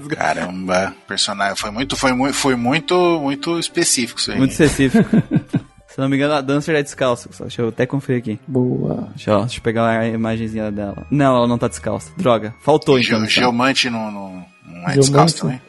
Caramba, 0.10 0.94
personagem. 1.08 1.56
Foi 1.56 1.72
muito, 1.72 1.96
foi 1.96 2.14
muito, 2.14 2.36
foi 2.36 2.56
muito, 2.56 3.20
muito 3.20 3.58
específico 3.60 4.20
isso 4.20 4.32
aí. 4.32 4.38
Muito 4.38 4.52
específico. 4.52 5.10
Se 5.94 6.00
não 6.00 6.08
me 6.08 6.16
engano, 6.16 6.34
a 6.34 6.42
Dancer 6.42 6.76
é 6.76 6.82
descalça. 6.82 7.30
só. 7.32 7.44
Deixa 7.44 7.62
eu 7.62 7.70
até 7.70 7.86
conferir 7.86 8.22
aqui. 8.22 8.40
Boa. 8.48 9.10
Deixa 9.16 9.32
eu, 9.32 9.40
deixa 9.42 9.58
eu 9.60 9.62
pegar 9.62 9.90
a 9.90 10.08
imagenzinha 10.08 10.72
dela. 10.72 11.06
Não, 11.12 11.36
ela 11.36 11.48
não 11.48 11.58
tá 11.58 11.68
descalça. 11.68 12.12
Droga. 12.18 12.54
Faltou 12.62 12.98
então. 12.98 13.10
Geo- 13.10 13.18
então. 13.18 13.30
Geomante 13.30 13.90
não, 13.90 14.10
não, 14.12 14.30
não 14.66 14.74
é 14.74 14.76
Geomante? 14.94 15.00
descalço 15.00 15.38
também. 15.42 15.62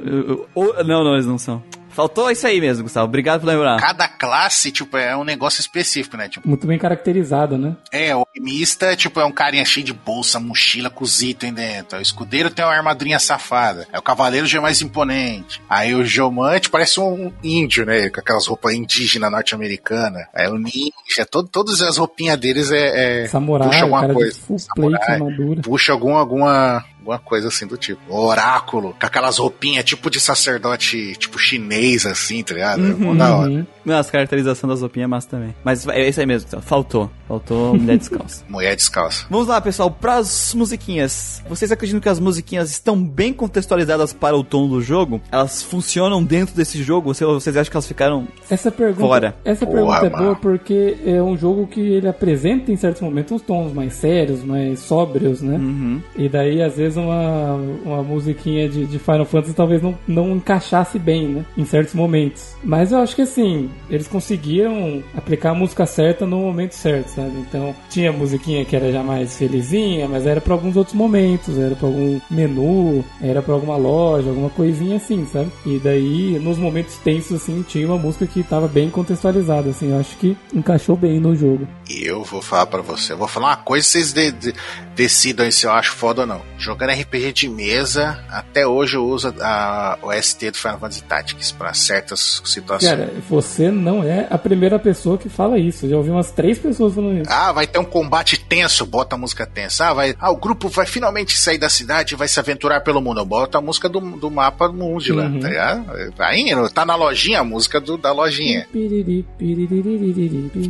Eu- 0.00 0.28
eu- 0.28 0.48
ou- 0.54 0.84
não, 0.84 1.04
não, 1.04 1.14
eles 1.14 1.26
não 1.26 1.38
são. 1.38 1.62
Faltou 1.90 2.30
isso 2.30 2.46
aí 2.46 2.60
mesmo, 2.60 2.84
Gustavo. 2.84 3.06
Obrigado 3.06 3.40
por 3.40 3.48
lembrar. 3.48 3.78
Cada 3.80 4.08
classe, 4.08 4.70
tipo, 4.70 4.96
é 4.96 5.16
um 5.16 5.24
negócio 5.24 5.60
específico, 5.60 6.16
né? 6.16 6.28
Tipo, 6.28 6.48
Muito 6.48 6.66
bem 6.66 6.78
caracterizado, 6.78 7.58
né? 7.58 7.76
é, 7.92 8.14
o 8.14 8.20
alquimista, 8.20 8.94
tipo, 8.96 9.20
é 9.20 9.24
um 9.24 9.32
carinha 9.32 9.64
cheio 9.64 9.84
de 9.84 9.92
bolsa, 9.92 10.38
mochila 10.40 10.88
com 10.90 11.04
os 11.04 11.20
itens 11.22 11.52
dentro. 11.54 11.98
O 11.98 12.02
escudeiro 12.02 12.50
tem 12.50 12.64
uma 12.64 12.74
armadurinha 12.74 13.18
safada. 13.18 13.86
Aí 13.92 13.98
o 13.98 14.02
cavaleiro 14.02 14.46
já 14.46 14.58
é 14.58 14.62
mais 14.62 14.80
imponente. 14.82 15.60
Aí 15.68 15.94
o 15.94 16.04
geomante 16.04 16.70
parece 16.70 17.00
um 17.00 17.32
índio, 17.42 17.84
né? 17.84 18.08
Com 18.10 18.20
aquelas 18.20 18.46
roupas 18.46 18.72
indígenas 18.74 19.30
norte-americanas. 19.30 20.26
Aí 20.34 20.48
o 20.48 20.56
ninja, 20.58 21.26
todo, 21.30 21.48
todas 21.48 21.80
as 21.82 21.96
roupinhas 21.96 22.38
deles 22.38 22.70
é. 22.70 23.24
é 23.24 23.28
Samurai, 23.28 23.68
puxa 23.68 23.82
alguma 23.82 24.00
cara 24.00 24.14
coisa. 24.14 24.32
de 24.32 24.38
full 24.40 24.58
Samurai. 24.58 24.98
plate, 24.98 25.12
armadura. 25.12 25.62
Puxa 25.62 25.92
algum, 25.92 26.14
alguma. 26.14 26.84
Alguma 27.00 27.18
coisa 27.18 27.48
assim 27.48 27.66
do 27.66 27.76
tipo. 27.76 28.00
Oráculo, 28.08 28.94
com 28.98 29.06
aquelas 29.06 29.38
roupinhas 29.38 29.84
tipo 29.84 30.10
de 30.10 30.20
sacerdote, 30.20 31.14
tipo 31.18 31.38
chinês, 31.38 32.06
assim, 32.06 32.42
tá 32.42 32.54
ligado? 32.54 32.86
É 32.86 32.94
mó 32.94 33.14
da 33.14 33.34
hora. 33.36 33.50
Uhum. 33.50 33.66
Não, 33.84 33.98
as 33.98 34.10
caracterizações 34.10 34.70
das 34.70 34.80
roupinhas 34.80 35.04
é 35.04 35.08
massa 35.08 35.28
também. 35.28 35.54
Mas 35.64 35.86
é 35.88 36.08
isso 36.08 36.20
aí 36.20 36.26
mesmo, 36.26 36.44
Gustavo. 36.44 36.62
Faltou. 36.62 37.10
Faltou 37.26 37.74
mulher 37.76 37.96
descalça. 37.98 38.44
Mulher 38.48 38.76
descalça. 38.76 39.26
Vamos 39.30 39.46
lá, 39.46 39.60
pessoal, 39.60 39.90
pras 39.90 40.52
musiquinhas. 40.54 41.42
Vocês 41.48 41.70
acreditam 41.72 42.00
que 42.00 42.08
as 42.08 42.18
musiquinhas 42.20 42.70
estão 42.70 43.02
bem 43.02 43.32
contextualizadas 43.32 44.12
para 44.12 44.36
o 44.36 44.44
tom 44.44 44.68
do 44.68 44.80
jogo? 44.82 45.20
Elas 45.30 45.62
funcionam 45.62 46.22
dentro 46.22 46.54
desse 46.54 46.82
jogo? 46.82 47.08
Ou 47.08 47.40
vocês 47.40 47.56
acham 47.56 47.70
que 47.70 47.76
elas 47.76 47.86
ficaram. 47.86 48.28
Essa 48.50 48.70
pergunta, 48.70 49.00
Fora. 49.00 49.36
essa 49.44 49.64
Porra, 49.64 50.00
pergunta 50.00 50.06
é 50.06 50.10
mano. 50.10 50.24
boa 50.24 50.36
porque 50.36 50.96
é 51.06 51.22
um 51.22 51.36
jogo 51.36 51.66
que 51.66 51.80
ele 51.80 52.08
apresenta 52.08 52.70
em 52.72 52.76
certos 52.76 53.00
momentos 53.00 53.32
uns 53.32 53.42
tons 53.42 53.72
mais 53.72 53.94
sérios, 53.94 54.42
mais 54.42 54.80
sóbrios, 54.80 55.40
né? 55.40 55.56
Uhum. 55.56 56.02
E 56.16 56.28
daí, 56.28 56.62
às 56.62 56.76
vezes, 56.76 56.89
uma, 56.96 57.54
uma 57.84 58.02
musiquinha 58.02 58.68
de, 58.68 58.86
de 58.86 58.98
Final 58.98 59.24
Fantasy 59.24 59.54
talvez 59.54 59.82
não, 59.82 59.96
não 60.06 60.30
encaixasse 60.36 60.98
bem, 60.98 61.28
né? 61.28 61.44
Em 61.56 61.64
certos 61.64 61.94
momentos. 61.94 62.54
Mas 62.62 62.92
eu 62.92 62.98
acho 62.98 63.14
que 63.16 63.22
assim, 63.22 63.70
eles 63.88 64.06
conseguiram 64.08 65.02
aplicar 65.16 65.50
a 65.50 65.54
música 65.54 65.86
certa 65.86 66.26
no 66.26 66.38
momento 66.40 66.72
certo, 66.72 67.08
sabe? 67.08 67.32
Então, 67.38 67.74
tinha 67.88 68.12
musiquinha 68.12 68.64
que 68.64 68.74
era 68.76 68.90
já 68.92 69.02
mais 69.02 69.36
felizinha, 69.36 70.08
mas 70.08 70.26
era 70.26 70.40
pra 70.40 70.54
alguns 70.54 70.76
outros 70.76 70.94
momentos, 70.96 71.58
era 71.58 71.74
pra 71.74 71.86
algum 71.86 72.20
menu, 72.30 73.04
era 73.20 73.42
pra 73.42 73.54
alguma 73.54 73.76
loja, 73.76 74.28
alguma 74.28 74.50
coisinha 74.50 74.96
assim, 74.96 75.26
sabe? 75.26 75.50
E 75.66 75.78
daí, 75.78 76.38
nos 76.40 76.58
momentos 76.58 76.96
tensos, 76.96 77.42
assim, 77.42 77.62
tinha 77.66 77.86
uma 77.86 77.98
música 77.98 78.26
que 78.26 78.42
tava 78.42 78.68
bem 78.68 78.90
contextualizada, 78.90 79.70
assim, 79.70 79.90
eu 79.92 80.00
acho 80.00 80.16
que 80.16 80.36
encaixou 80.54 80.96
bem 80.96 81.18
no 81.20 81.34
jogo. 81.34 81.66
E 81.88 82.04
eu 82.04 82.22
vou 82.22 82.40
falar 82.42 82.66
pra 82.66 82.82
você. 82.82 83.12
Eu 83.12 83.18
vou 83.18 83.26
falar 83.28 83.48
uma 83.48 83.56
coisa 83.56 83.86
vocês 83.86 84.12
de- 84.12 84.30
de- 84.32 84.54
decidam 84.94 85.50
se 85.50 85.66
eu 85.66 85.72
acho 85.72 85.92
foda 85.92 86.20
ou 86.22 86.26
não 86.26 86.40
jogando 86.80 86.98
RPG 86.98 87.32
de 87.32 87.48
mesa, 87.48 88.18
até 88.30 88.66
hoje 88.66 88.96
eu 88.96 89.04
uso 89.04 89.34
a, 89.40 89.98
OST 90.02 90.50
do 90.50 90.56
Final 90.56 90.78
Fantasy 90.78 91.02
Tactics 91.04 91.52
para 91.52 91.74
certas 91.74 92.40
situações. 92.44 92.90
Cara, 92.90 93.12
você 93.28 93.70
não 93.70 94.02
é 94.02 94.26
a 94.30 94.38
primeira 94.38 94.78
pessoa 94.78 95.18
que 95.18 95.28
fala 95.28 95.58
isso. 95.58 95.88
Já 95.88 95.96
ouvi 95.96 96.08
umas 96.08 96.30
três 96.30 96.58
pessoas 96.58 96.94
falando 96.94 97.20
isso. 97.20 97.30
Ah, 97.30 97.52
vai 97.52 97.66
ter 97.66 97.78
um 97.78 97.84
combate 97.84 98.40
tenso, 98.40 98.86
bota 98.86 99.14
a 99.14 99.18
música 99.18 99.46
tensa. 99.46 99.88
Ah, 99.88 99.92
vai, 99.92 100.14
ah 100.18 100.30
o 100.30 100.36
grupo 100.36 100.68
vai 100.68 100.86
finalmente 100.86 101.36
sair 101.36 101.58
da 101.58 101.68
cidade 101.68 102.14
e 102.14 102.16
vai 102.16 102.28
se 102.28 102.40
aventurar 102.40 102.80
pelo 102.80 103.02
mundo. 103.02 103.24
Bota 103.26 103.58
a 103.58 103.60
música 103.60 103.88
do, 103.88 104.00
do 104.00 104.30
mapa 104.30 104.66
do 104.68 104.74
mundo 104.74 105.14
lá, 105.14 105.24
uhum. 105.24 105.40
tá 105.40 105.48
ligado? 105.48 105.84
Aí, 106.18 106.50
tá 106.72 106.86
na 106.86 106.94
lojinha 106.94 107.40
a 107.40 107.44
música 107.44 107.80
do, 107.80 107.98
da 107.98 108.12
lojinha. 108.12 108.66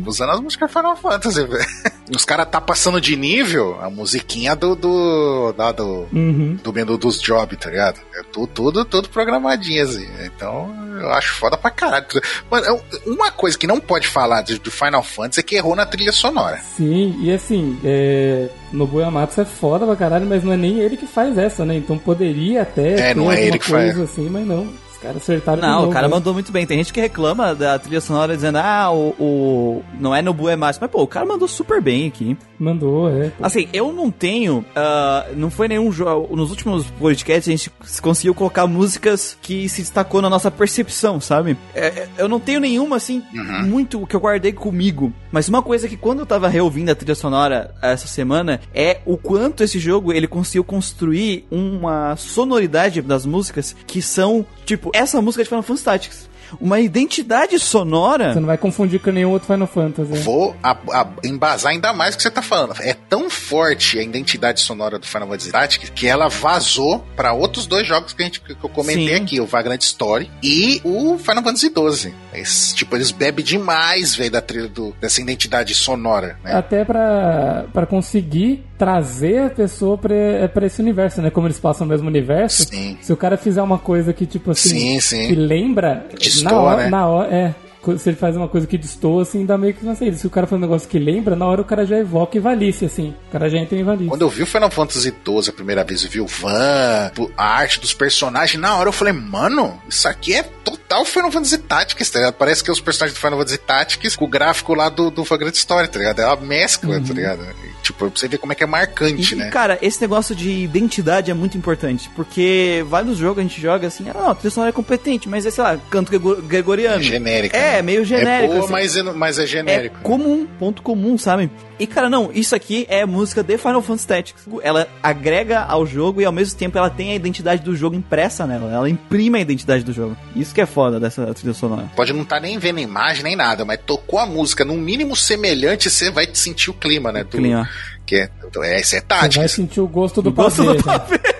Usando 0.05 0.31
as 0.31 0.39
músicas 0.39 0.71
Final 0.71 0.97
Fantasy, 0.97 1.45
velho. 1.45 1.65
Os 2.13 2.25
caras 2.25 2.47
tá 2.49 2.59
passando 2.59 2.99
de 2.99 3.15
nível, 3.15 3.79
a 3.81 3.89
musiquinha 3.89 4.55
do. 4.55 4.75
do. 4.75 5.53
lá 5.57 5.71
do. 5.71 6.07
Uhum. 6.11 6.57
do 6.61 6.73
menu 6.73 6.97
dos 6.97 7.21
jobs, 7.21 7.57
tá 7.57 7.69
ligado? 7.69 7.99
É 8.15 8.23
tudo, 8.31 8.47
tudo, 8.47 8.85
tudo 8.85 9.09
programadinho 9.09 9.83
assim. 9.83 10.07
Então, 10.25 10.73
eu 10.99 11.09
acho 11.11 11.33
foda 11.35 11.57
pra 11.57 11.71
caralho. 11.71 12.05
Mano, 12.49 12.81
uma 13.05 13.31
coisa 13.31 13.57
que 13.57 13.65
não 13.65 13.79
pode 13.79 14.07
falar 14.07 14.41
do 14.41 14.71
Final 14.71 15.03
Fantasy 15.03 15.39
é 15.39 15.43
que 15.43 15.55
errou 15.55 15.75
na 15.75 15.85
trilha 15.85 16.11
sonora. 16.11 16.59
Sim, 16.75 17.17
e 17.21 17.31
assim, 17.31 17.79
é... 17.83 18.49
Nobuo 18.71 19.01
Yamatsu 19.01 19.41
é 19.41 19.45
foda 19.45 19.85
pra 19.85 19.95
caralho, 19.95 20.25
mas 20.25 20.43
não 20.43 20.53
é 20.53 20.57
nem 20.57 20.79
ele 20.79 20.97
que 20.97 21.07
faz 21.07 21.37
essa, 21.37 21.65
né? 21.65 21.75
Então 21.75 21.97
poderia 21.97 22.61
até 22.61 23.11
é, 23.11 23.13
não 23.13 23.31
é 23.31 23.43
ele 23.45 23.57
que 23.59 23.71
coisa 23.71 23.97
faz. 23.97 24.09
assim, 24.11 24.29
mas 24.29 24.45
não 24.45 24.67
caras 25.01 25.17
acertaram 25.17 25.61
Não, 25.61 25.79
novo, 25.79 25.89
o 25.89 25.93
cara 25.93 26.07
né? 26.07 26.13
mandou 26.13 26.33
muito 26.33 26.51
bem. 26.51 26.65
Tem 26.65 26.77
gente 26.77 26.93
que 26.93 27.01
reclama 27.01 27.55
da 27.55 27.77
trilha 27.79 28.01
sonora 28.01 28.35
dizendo, 28.35 28.57
ah, 28.57 28.91
o. 28.91 29.15
o 29.19 29.83
não 29.99 30.15
é 30.15 30.21
no 30.21 30.33
Bue 30.33 30.55
mais. 30.55 30.77
Mas, 30.79 30.89
pô, 30.89 31.01
o 31.01 31.07
cara 31.07 31.25
mandou 31.25 31.47
super 31.47 31.81
bem 31.81 32.07
aqui. 32.07 32.37
Mandou, 32.59 33.09
é. 33.09 33.31
Assim, 33.41 33.67
eu 33.73 33.91
não 33.91 34.11
tenho. 34.11 34.63
ah, 34.75 35.25
não 35.35 35.49
foi 35.49 35.67
nenhum 35.67 35.91
jogo. 35.91 36.35
Nos 36.35 36.49
últimos 36.49 36.85
podcasts 36.91 37.47
a 37.47 37.51
gente 37.51 37.71
conseguiu 38.01 38.33
colocar 38.33 38.67
músicas 38.67 39.37
que 39.41 39.67
se 39.67 39.81
destacou 39.81 40.21
na 40.21 40.29
nossa 40.29 40.51
percepção, 40.51 41.19
sabe? 41.19 41.57
É, 41.73 42.07
eu 42.17 42.27
não 42.27 42.39
tenho 42.39 42.59
nenhuma, 42.59 42.97
assim, 42.97 43.23
muito 43.65 44.05
que 44.05 44.15
eu 44.15 44.19
guardei 44.19 44.53
comigo. 44.53 45.11
Mas 45.31 45.47
uma 45.47 45.61
coisa 45.61 45.87
que 45.87 45.97
quando 45.97 46.19
eu 46.19 46.25
tava 46.25 46.47
reouvindo 46.47 46.91
a 46.91 46.95
trilha 46.95 47.15
sonora 47.15 47.73
essa 47.81 48.07
semana 48.07 48.59
é 48.73 48.99
o 49.05 49.17
quanto 49.17 49.63
esse 49.63 49.79
jogo 49.79 50.11
ele 50.13 50.27
conseguiu 50.27 50.63
construir 50.63 51.45
uma 51.49 52.15
sonoridade 52.15 53.01
das 53.01 53.25
músicas 53.25 53.75
que 53.87 54.01
são, 54.01 54.45
tipo, 54.65 54.90
essa 54.93 55.21
música 55.21 55.43
de 55.43 55.49
Final 55.49 55.63
Fantasy 55.63 55.83
Tactics. 55.83 56.30
Uma 56.59 56.79
identidade 56.79 57.57
sonora. 57.59 58.33
Você 58.33 58.39
não 58.39 58.47
vai 58.47 58.57
confundir 58.57 58.99
com 58.99 59.11
nenhum 59.11 59.29
outro 59.31 59.47
Final 59.51 59.67
Fantasy. 59.67 60.13
Vou 60.19 60.55
a- 60.61 60.77
a- 60.91 61.07
embasar 61.23 61.71
ainda 61.71 61.93
mais 61.93 62.13
o 62.13 62.17
que 62.17 62.23
você 62.23 62.31
tá 62.31 62.41
falando. 62.41 62.73
É 62.81 62.93
tão 62.93 63.29
forte 63.29 63.97
a 63.99 64.03
identidade 64.03 64.59
sonora 64.61 64.97
do 64.99 65.05
Final 65.07 65.27
Fantasy 65.27 65.51
Tactics 65.51 65.89
que 65.89 66.07
ela 66.07 66.27
vazou 66.27 67.05
pra 67.15 67.33
outros 67.33 67.65
dois 67.65 67.87
jogos 67.87 68.13
que, 68.13 68.21
a 68.21 68.25
gente, 68.25 68.41
que 68.41 68.51
eu 68.51 68.69
comentei 68.69 69.15
Sim. 69.17 69.23
aqui, 69.23 69.39
o 69.41 69.45
Vagrant 69.45 69.81
Story 69.81 70.29
e 70.43 70.81
o 70.83 71.17
Final 71.17 71.43
Fantasy 71.43 71.71
XII. 71.71 72.13
Esse, 72.33 72.75
tipo, 72.75 72.95
eles 72.95 73.11
bebem 73.11 73.43
demais, 73.43 74.15
velho, 74.15 74.31
da 74.31 74.41
trilha 74.41 74.67
do, 74.67 74.93
dessa 75.01 75.21
identidade 75.21 75.73
sonora, 75.75 76.37
né? 76.43 76.53
Até 76.55 76.83
pra, 76.85 77.65
pra 77.73 77.85
conseguir 77.85 78.63
trazer 78.77 79.43
a 79.43 79.49
pessoa 79.49 79.97
pra, 79.97 80.13
é, 80.15 80.47
pra 80.47 80.65
esse 80.65 80.81
universo, 80.81 81.21
né? 81.21 81.29
Como 81.29 81.45
eles 81.47 81.59
passam 81.59 81.85
no 81.85 81.91
mesmo 81.91 82.07
universo. 82.07 82.63
Sim. 82.65 82.97
Se 83.01 83.13
o 83.13 83.17
cara 83.17 83.37
fizer 83.37 83.61
uma 83.61 83.77
coisa 83.77 84.11
que, 84.11 84.25
tipo 84.25 84.51
assim, 84.51 84.69
Sim, 84.69 84.99
sim. 84.99 85.27
que 85.27 85.35
lembra. 85.35 86.07
Na 86.43 86.59
hora, 86.59 86.77
né? 86.77 86.89
na 86.89 87.07
hora, 87.07 87.33
é. 87.33 87.55
Se 87.97 88.09
ele 88.09 88.17
faz 88.17 88.35
uma 88.37 88.47
coisa 88.47 88.67
que 88.67 88.77
destoa, 88.77 89.23
assim, 89.23 89.45
dá 89.45 89.57
meio 89.57 89.73
que 89.73 89.83
não 89.85 89.95
sei. 89.95 90.13
Se 90.13 90.27
o 90.27 90.29
cara 90.29 90.45
faz 90.45 90.59
um 90.59 90.61
negócio 90.61 90.87
que 90.87 90.99
lembra, 90.99 91.35
na 91.35 91.45
hora 91.45 91.61
o 91.61 91.65
cara 91.65 91.85
já 91.85 91.97
evoca 91.97 92.37
Ivalice, 92.37 92.85
assim. 92.85 93.13
O 93.27 93.31
cara 93.31 93.49
já 93.49 93.57
entra 93.57 93.75
em 93.77 93.81
Ivalice. 93.81 94.09
Quando 94.09 94.21
eu 94.21 94.29
vi 94.29 94.43
o 94.43 94.45
Final 94.47 94.69
Fantasy 94.69 95.09
XII 95.25 95.49
a 95.49 95.53
primeira 95.53 95.83
vez, 95.83 96.03
eu 96.03 96.09
vi 96.09 96.21
o 96.21 96.27
Van, 96.27 97.11
a 97.37 97.43
arte 97.45 97.79
dos 97.79 97.93
personagens, 97.93 98.59
na 98.61 98.75
hora 98.77 98.89
eu 98.89 98.93
falei, 98.93 99.13
mano, 99.13 99.79
isso 99.89 100.07
aqui 100.07 100.33
é 100.35 100.43
total 100.63 101.05
Final 101.05 101.31
Fantasy 101.31 101.57
Tactics, 101.57 102.09
tá 102.09 102.19
ligado? 102.19 102.33
Parece 102.35 102.63
que 102.63 102.69
é 102.69 102.73
os 102.73 102.81
personagens 102.81 103.17
do 103.17 103.21
Final 103.21 103.39
Fantasy 103.39 103.57
Tactics 103.57 104.15
com 104.15 104.25
o 104.25 104.27
gráfico 104.27 104.73
lá 104.73 104.89
do, 104.89 105.09
do 105.09 105.23
Vagrant 105.23 105.55
Story, 105.55 105.87
tá 105.87 105.97
ligado? 105.99 106.19
É 106.21 106.25
uma 106.25 106.35
mescla, 106.37 106.99
tá 107.01 107.13
ligado? 107.13 107.41
E, 107.43 107.81
tipo, 107.83 107.97
pra 107.97 108.09
você 108.09 108.27
ver 108.27 108.37
como 108.37 108.51
é 108.53 108.55
que 108.55 108.63
é 108.63 108.67
marcante, 108.67 109.33
E, 109.33 109.37
né? 109.37 109.49
cara, 109.49 109.79
esse 109.81 109.99
negócio 110.01 110.35
de 110.35 110.49
identidade 110.51 111.31
é 111.31 111.33
muito 111.33 111.57
importante, 111.57 112.09
porque 112.15 112.85
vários 112.87 113.17
jogos 113.17 113.39
a 113.39 113.41
gente 113.41 113.59
joga 113.59 113.87
assim, 113.87 114.07
ah, 114.09 114.13
não, 114.13 114.29
a 114.29 114.35
trilha 114.35 114.51
sonora 114.51 114.69
é 114.69 114.73
competente, 114.73 115.27
mas 115.27 115.45
é, 115.45 115.51
sei 115.51 115.63
lá, 115.63 115.77
canto 115.89 116.09
grego- 116.09 116.41
gregoriano. 116.41 117.01
Genérica. 117.01 117.57
É, 117.57 117.61
né? 117.61 117.70
Meio 117.81 118.03
genérico. 118.03 118.53
É 118.53 118.55
boa, 118.55 118.59
assim. 118.63 118.71
mas, 118.71 118.97
é, 118.97 119.03
mas 119.03 119.39
é 119.39 119.43
É 119.43 119.45
genérico. 119.45 119.99
comum, 120.01 120.47
ponto 120.57 120.81
comum, 120.81 121.17
sabe? 121.17 121.51
E 121.79 121.85
cara, 121.85 122.09
não, 122.09 122.31
isso 122.33 122.55
aqui 122.55 122.85
é 122.89 123.05
música 123.05 123.43
de 123.43 123.57
Final 123.57 123.81
Fantasy 123.81 124.07
Tactics. 124.07 124.47
Ela 124.63 124.87
agrega 125.01 125.61
ao 125.61 125.85
jogo 125.85 126.21
e 126.21 126.25
ao 126.25 126.31
mesmo 126.31 126.57
tempo 126.57 126.77
ela 126.77 126.89
tem 126.89 127.11
a 127.11 127.15
identidade 127.15 127.63
do 127.63 127.75
jogo 127.75 127.95
impressa 127.95 128.47
nela. 128.47 128.71
Ela 128.71 128.89
imprime 128.89 129.37
a 129.37 129.41
identidade 129.41 129.83
do 129.83 129.93
jogo. 129.93 130.17
Isso 130.35 130.53
que 130.53 130.61
é 130.61 130.65
foda 130.65 130.99
dessa 130.99 131.33
trilha 131.33 131.53
sonora. 131.53 131.89
Pode 131.95 132.13
não 132.13 132.23
estar 132.23 132.39
nem 132.39 132.57
vendo 132.57 132.77
a 132.79 132.81
imagem 132.81 133.23
nem 133.23 133.35
nada, 133.35 133.63
mas 133.65 133.79
tocou 133.85 134.19
a 134.19 134.25
música 134.25 134.65
no 134.65 134.73
mínimo 134.75 135.15
semelhante, 135.15 135.89
você 135.89 136.09
vai 136.09 136.27
sentir 136.33 136.69
o 136.69 136.73
clima, 136.73 137.11
né? 137.11 137.23
Do, 137.23 137.37
Clima. 137.37 137.69
Que 138.05 138.15
é, 138.15 138.29
é, 138.63 138.79
é 138.79 138.83
Você 138.83 139.01
vai 139.01 139.47
sentir 139.47 139.79
o 139.79 139.87
gosto 139.87 140.21
do 140.21 140.29
O 140.29 140.33
gosto 140.33 140.63
pavê, 140.83 141.17
do. 141.17 141.31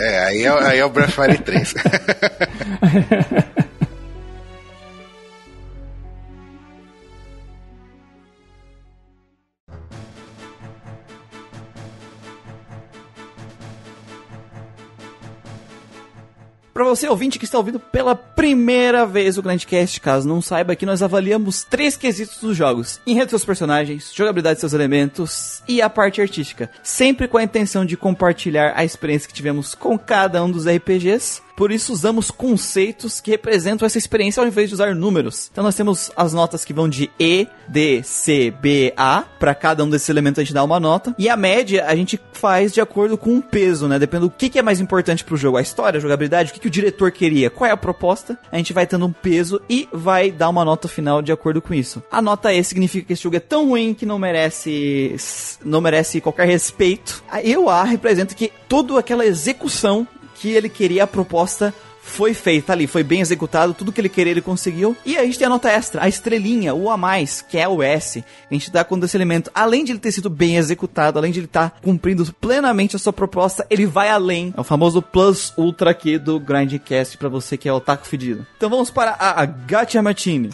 É, 0.00 0.24
aí 0.24 0.42
é, 0.44 0.48
aí 0.48 0.78
é 0.78 0.84
o 0.84 0.88
Breath 0.88 1.10
of 1.10 1.22
Fire 1.22 1.38
3. 1.38 1.74
Pra 16.74 16.82
você, 16.82 17.08
ouvinte, 17.08 17.38
que 17.38 17.44
está 17.44 17.56
ouvindo 17.56 17.78
pela 17.78 18.16
primeira 18.16 19.06
vez 19.06 19.38
o 19.38 19.42
Grandcast, 19.42 20.00
caso 20.00 20.28
não 20.28 20.42
saiba, 20.42 20.74
que 20.74 20.84
nós 20.84 21.04
avaliamos 21.04 21.62
três 21.62 21.96
quesitos 21.96 22.38
dos 22.38 22.56
jogos. 22.56 23.00
Enredo 23.06 23.30
seus 23.30 23.44
personagens, 23.44 24.12
jogabilidade 24.12 24.56
de 24.56 24.60
seus 24.60 24.72
elementos 24.72 25.62
e 25.68 25.80
a 25.80 25.88
parte 25.88 26.20
artística. 26.20 26.68
Sempre 26.82 27.28
com 27.28 27.38
a 27.38 27.44
intenção 27.44 27.84
de 27.84 27.96
compartilhar 27.96 28.72
a 28.74 28.84
experiência 28.84 29.28
que 29.28 29.34
tivemos 29.34 29.72
com 29.72 29.96
cada 29.96 30.42
um 30.42 30.50
dos 30.50 30.66
RPGs. 30.66 31.43
Por 31.56 31.70
isso 31.70 31.92
usamos 31.92 32.30
conceitos 32.30 33.20
que 33.20 33.30
representam 33.30 33.86
essa 33.86 33.96
experiência 33.98 34.40
ao 34.40 34.46
invés 34.46 34.68
de 34.68 34.74
usar 34.74 34.94
números. 34.94 35.48
Então 35.52 35.62
nós 35.62 35.74
temos 35.74 36.10
as 36.16 36.32
notas 36.32 36.64
que 36.64 36.72
vão 36.72 36.88
de 36.88 37.10
E, 37.18 37.46
D, 37.68 38.02
C, 38.02 38.50
B, 38.60 38.92
A. 38.96 39.22
Para 39.38 39.54
cada 39.54 39.84
um 39.84 39.88
desses 39.90 40.08
elementos 40.08 40.38
a 40.40 40.42
gente 40.44 40.52
dá 40.54 40.64
uma 40.64 40.80
nota. 40.80 41.14
E 41.18 41.28
a 41.28 41.36
média 41.36 41.86
a 41.86 41.94
gente 41.94 42.18
faz 42.32 42.72
de 42.72 42.80
acordo 42.80 43.16
com 43.16 43.38
o 43.38 43.42
peso, 43.42 43.86
né? 43.86 43.98
Depende 43.98 44.22
do 44.24 44.30
que, 44.30 44.48
que 44.48 44.58
é 44.58 44.62
mais 44.62 44.80
importante 44.80 45.22
pro 45.24 45.36
jogo. 45.36 45.56
A 45.56 45.62
história, 45.62 45.98
a 45.98 46.00
jogabilidade, 46.00 46.50
o 46.50 46.54
que, 46.54 46.60
que 46.60 46.66
o 46.66 46.70
diretor 46.70 47.10
queria, 47.12 47.50
qual 47.50 47.68
é 47.68 47.72
a 47.72 47.76
proposta. 47.76 48.38
A 48.50 48.56
gente 48.56 48.72
vai 48.72 48.86
tendo 48.86 49.06
um 49.06 49.12
peso 49.12 49.60
e 49.68 49.88
vai 49.92 50.32
dar 50.32 50.48
uma 50.48 50.64
nota 50.64 50.88
final 50.88 51.22
de 51.22 51.30
acordo 51.30 51.62
com 51.62 51.72
isso. 51.72 52.02
A 52.10 52.20
nota 52.20 52.52
E 52.52 52.64
significa 52.64 53.06
que 53.06 53.12
esse 53.12 53.22
jogo 53.22 53.36
é 53.36 53.40
tão 53.40 53.68
ruim 53.68 53.94
que 53.94 54.04
não 54.04 54.18
merece, 54.18 55.14
não 55.64 55.80
merece 55.80 56.20
qualquer 56.20 56.46
respeito. 56.46 57.22
A- 57.30 57.42
E 57.42 57.56
o 57.56 57.68
A 57.70 57.84
representa 57.84 58.34
que 58.34 58.50
toda 58.68 58.98
aquela 58.98 59.24
execução 59.24 60.06
que 60.34 60.50
ele 60.50 60.68
queria, 60.68 61.04
a 61.04 61.06
proposta 61.06 61.72
foi 62.04 62.34
feita 62.34 62.72
ali, 62.72 62.86
foi 62.86 63.02
bem 63.02 63.22
executado, 63.22 63.72
tudo 63.72 63.90
que 63.90 64.00
ele 64.00 64.10
queria 64.10 64.32
ele 64.32 64.42
conseguiu. 64.42 64.94
E 65.06 65.16
a 65.16 65.24
gente 65.24 65.38
tem 65.38 65.46
a 65.46 65.50
nota 65.50 65.70
extra, 65.70 66.04
a 66.04 66.08
estrelinha, 66.08 66.74
o 66.74 66.90
a 66.90 66.96
mais, 66.96 67.40
que 67.40 67.56
é 67.56 67.66
o 67.66 67.82
S. 67.82 68.22
A 68.48 68.54
gente 68.54 68.70
dá 68.70 68.84
quando 68.84 69.04
esse 69.04 69.16
elemento, 69.16 69.50
além 69.54 69.84
de 69.84 69.92
ele 69.92 69.98
ter 69.98 70.12
sido 70.12 70.28
bem 70.28 70.56
executado, 70.56 71.18
além 71.18 71.32
de 71.32 71.40
ele 71.40 71.46
estar 71.46 71.78
cumprindo 71.82 72.24
plenamente 72.34 72.94
a 72.94 72.98
sua 72.98 73.12
proposta, 73.12 73.66
ele 73.70 73.86
vai 73.86 74.10
além. 74.10 74.52
É 74.56 74.60
o 74.60 74.64
famoso 74.64 75.00
plus 75.00 75.52
ultra 75.56 75.90
aqui 75.90 76.18
do 76.18 76.38
Grindcast 76.38 77.16
pra 77.16 77.28
você 77.28 77.56
que 77.56 77.68
é 77.68 77.72
o 77.72 77.80
taco 77.80 78.06
fedido. 78.06 78.46
Então 78.56 78.68
vamos 78.68 78.90
para 78.90 79.12
a, 79.18 79.42
a 79.42 80.02
Martini. 80.02 80.50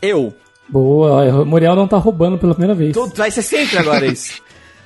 Eu. 0.00 0.34
Boa, 0.66 1.42
o 1.42 1.46
Muriel 1.46 1.76
não 1.76 1.86
tá 1.86 1.98
roubando 1.98 2.38
pela 2.38 2.54
primeira 2.54 2.74
vez. 2.74 2.94
Todo, 2.94 3.14
vai 3.14 3.30
ser 3.30 3.42
sempre 3.42 3.78
agora 3.78 4.06
isso. 4.06 4.42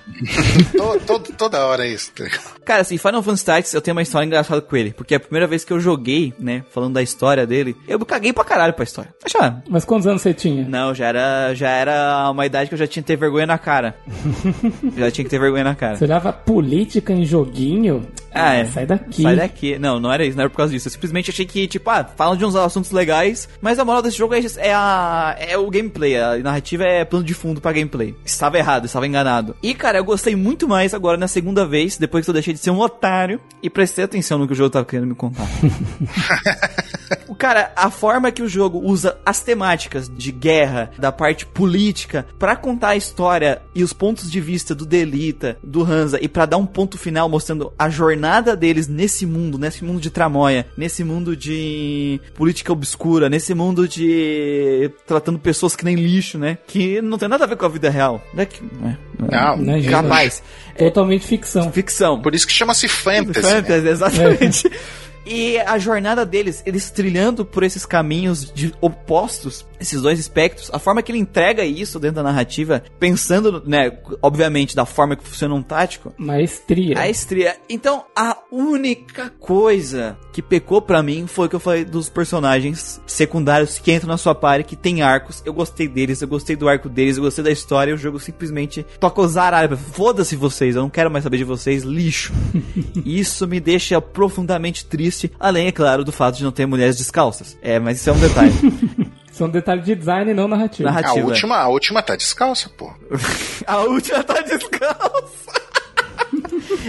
To- 0.77 0.99
to- 1.21 1.33
toda 1.33 1.65
hora 1.67 1.87
é 1.87 1.91
isso. 1.93 2.13
tá? 2.13 2.25
Cara, 2.65 2.83
assim, 2.83 2.99
Final 2.99 3.23
Fantasy 3.23 3.45
Tactics, 3.45 3.75
eu 3.75 3.81
tenho 3.81 3.97
uma 3.97 4.03
história 4.03 4.27
engraçada 4.27 4.61
com 4.61 4.77
ele. 4.77 4.93
Porque 4.93 5.15
a 5.15 5.21
primeira 5.21 5.47
vez 5.47 5.65
que 5.65 5.73
eu 5.73 5.81
joguei, 5.81 6.33
né, 6.39 6.65
falando 6.71 6.95
da 6.95 7.03
história 7.03 7.47
dele, 7.47 7.77
eu 7.87 7.99
caguei 8.05 8.33
pra 8.33 8.45
caralho 8.45 8.75
pra 8.75 8.85
história. 8.85 9.15
Mas 9.23 9.33
já, 9.33 9.57
Mas 9.69 9.85
quantos 9.85 10.07
anos 10.07 10.23
você 10.23 10.35
tinha? 10.35 10.67
não, 10.69 10.95
já 10.95 11.07
era, 11.07 11.55
já 11.55 11.71
era 11.71 12.31
uma 12.31 12.45
idade 12.47 12.69
que 12.69 12.75
eu 12.75 12.79
já 12.79 12.87
tinha 12.87 13.03
que 13.03 13.07
ter 13.07 13.17
vergonha 13.17 13.47
na 13.47 13.59
cara. 13.59 13.97
já 14.97 15.11
tinha 15.11 15.25
que 15.25 15.31
ter 15.31 15.39
vergonha 15.39 15.65
na 15.65 15.75
cara. 15.75 15.97
Você 15.97 16.05
olhava 16.05 16.33
política 16.33 17.13
em 17.13 17.25
joguinho? 17.25 18.07
Ah, 18.33 18.55
é. 18.55 18.65
Sai 18.67 18.87
daqui. 18.87 19.23
Sai 19.23 19.37
daqui. 19.37 19.79
Não, 19.79 19.99
não 19.99 20.13
era 20.13 20.25
isso, 20.25 20.37
não 20.37 20.43
era 20.43 20.51
por 20.51 20.57
causa 20.59 20.73
disso. 20.73 20.89
Eu 20.89 20.93
simplesmente 20.93 21.31
achei 21.31 21.47
que, 21.47 21.67
tipo, 21.67 21.89
ah, 21.91 22.05
falam 22.17 22.37
de 22.37 22.45
uns 22.45 22.55
assuntos 22.55 22.91
legais, 22.91 23.49
mas 23.61 23.79
a 23.79 23.85
moral 23.85 24.03
desse 24.03 24.17
jogo 24.19 24.35
é, 24.35 24.41
é, 24.59 24.73
a, 24.75 25.37
é 25.39 25.57
o 25.59 25.69
gameplay. 25.71 26.17
A 26.17 26.37
narrativa 26.39 26.85
é 26.85 27.05
plano 27.05 27.25
de 27.25 27.35
fundo 27.35 27.61
pra 27.61 27.73
gameplay. 27.73 28.15
Estava 28.25 28.59
errado, 28.59 28.85
estava 28.85 29.07
enganado. 29.07 29.57
E, 29.63 29.75
cara, 29.75 29.98
eu 29.99 30.05
gostei 30.05 30.35
muito 30.35 30.69
mais 30.69 30.95
agora 30.95 31.17
na 31.17 31.29
segunda 31.29 31.67
vez, 31.67 31.97
depois 31.97 32.25
que 32.25 32.31
eu 32.31 32.35
deixei 32.35 32.55
de 32.55 32.61
ser 32.61 32.71
um 32.71 32.81
otário 32.81 33.41
e 33.63 33.69
prestei 33.69 34.05
atenção 34.05 34.39
no 34.39 34.47
que 34.47 34.53
o 34.53 34.57
jogo 34.57 34.71
tava 34.71 34.85
querendo 34.85 35.09
me 35.09 35.15
contar. 35.15 35.47
Cara, 37.39 37.71
a 37.77 37.89
forma 37.89 38.33
que 38.33 38.43
o 38.43 38.49
jogo 38.49 38.81
usa 38.85 39.17
as 39.25 39.41
temáticas 39.41 40.11
de 40.13 40.33
guerra, 40.33 40.91
da 40.99 41.13
parte 41.13 41.47
política, 41.47 42.27
pra 42.37 42.57
contar 42.57 42.89
a 42.89 42.97
história 42.97 43.63
e 43.73 43.85
os 43.85 43.93
pontos 43.93 44.29
de 44.31 44.41
vista 44.41 44.75
do 44.75 44.85
Delita, 44.85 45.57
do 45.63 45.85
Hansa, 45.85 46.19
e 46.21 46.27
pra 46.27 46.47
dar 46.47 46.57
um 46.57 46.67
ponto 46.67 46.99
final 46.99 47.29
mostrando 47.29 47.73
a 47.79 47.89
jornada 47.89 48.57
deles 48.57 48.89
nesse 48.89 49.25
mundo, 49.25 49.57
nesse 49.57 49.85
mundo 49.85 50.01
de 50.01 50.11
tramóia, 50.11 50.67
nesse 50.77 51.05
mundo 51.05 51.37
de 51.37 52.21
política 52.35 52.73
obscura, 52.73 53.29
nesse 53.29 53.55
mundo 53.55 53.87
de 53.87 54.91
tratando 55.07 55.39
pessoas 55.39 55.77
que 55.77 55.85
nem 55.85 55.95
lixo, 55.95 56.39
né? 56.39 56.59
Que 56.67 57.01
não 57.01 57.19
tem 57.19 57.29
nada 57.29 57.45
a 57.45 57.47
ver 57.47 57.57
com 57.57 57.67
a 57.67 57.69
vida 57.69 57.89
real. 57.89 58.21
Né? 58.35 58.47
Que, 58.47 58.63
né? 58.63 58.99
Não, 59.19 59.57
Né, 59.57 59.81
gente? 59.81 59.91
Capaz. 59.91 60.43
Totalmente 60.77 61.27
ficção. 61.27 61.71
Ficção. 61.71 62.21
Por 62.21 62.35
isso 62.35 62.47
que 62.47 62.53
chama-se 62.53 62.89
fantasy. 62.89 63.47
né? 63.47 63.63
Fantasy, 63.63 63.89
exatamente. 63.89 64.71
E 65.27 65.59
a 65.59 65.79
jornada 65.79 66.25
deles, 66.25 66.63
eles 66.65 66.91
trilhando 66.91 67.45
por 67.45 67.63
esses 67.63 67.85
caminhos 67.85 68.51
de 68.53 68.75
opostos, 68.81 69.67
esses 69.79 70.01
dois 70.01 70.19
espectros, 70.19 70.71
a 70.73 70.79
forma 70.79 71.03
que 71.03 71.13
ele 71.13 71.19
entrega 71.19 71.65
isso 71.65 71.99
dentro 71.99 72.17
da 72.17 72.23
narrativa, 72.23 72.83
pensando, 72.99 73.63
né, 73.67 73.99
obviamente, 74.23 74.75
da 74.75 74.85
forma 74.85 75.17
que 75.17 75.25
funciona 75.25 75.55
um 75.55 75.63
tático. 75.63 76.13
Maestria. 76.17 76.95
Maestria. 76.95 77.57
Então, 77.69 78.05
a 78.17 78.37
única 78.51 79.31
coisa 79.39 80.17
que 80.33 80.43
pecou 80.43 80.81
pra 80.81 81.03
mim 81.03 81.27
foi 81.27 81.47
o 81.47 81.51
que 81.51 81.57
eu 81.57 81.61
falei 81.61 81.85
dos 81.85 82.09
personagens 82.09 83.01
secundários 83.07 83.79
que 83.79 83.93
entram 83.93 84.09
na 84.09 84.17
sua 84.17 84.35
party, 84.35 84.65
que 84.65 84.77
tem 84.77 85.03
arcos. 85.03 85.43
Eu 85.45 85.53
gostei 85.53 85.89
deles, 85.89 86.23
eu 86.23 86.29
gostei 86.29 86.55
do 86.55 86.69
arco 86.69 86.89
deles, 86.89 87.17
eu 87.17 87.25
gostei 87.25 87.43
da 87.43 87.51
história. 87.51 87.95
O 87.95 87.99
jogo 87.99 88.21
simplesmente 88.21 88.87
toca 89.01 89.21
os 89.21 89.33
zaralhos. 89.33 89.79
Foda-se 89.93 90.37
vocês, 90.37 90.77
eu 90.77 90.83
não 90.83 90.91
quero 90.91 91.11
mais 91.11 91.25
saber 91.25 91.39
de 91.39 91.45
vocês, 91.45 91.83
lixo. 91.83 92.33
isso 93.05 93.47
me 93.49 93.59
deixa 93.59 94.01
profundamente 94.01 94.85
triste, 94.85 95.18
além, 95.39 95.67
é 95.69 95.73
claro, 95.73 96.05
do 96.05 96.13
fato 96.13 96.37
de 96.37 96.45
não 96.45 96.53
ter 96.53 96.67
mulheres 96.67 96.97
descalças. 96.97 97.57
É, 97.63 97.79
mas 97.79 97.99
isso 98.01 98.11
é 98.11 98.13
um 98.13 98.19
detalhe. 98.19 98.53
São 99.39 99.49
detalhes 99.49 99.85
de 99.85 99.95
design 99.95 100.33
e 100.33 100.35
não 100.35 100.49
narrativa. 100.49 100.91
A 100.91 101.13
última, 101.15 101.57
a 101.59 101.69
última 101.69 102.03
tá 102.03 102.17
descalça, 102.17 102.69
pô. 102.77 102.93
a 103.65 103.79
última 103.83 104.25
tá 104.25 104.41
descalça. 104.41 105.69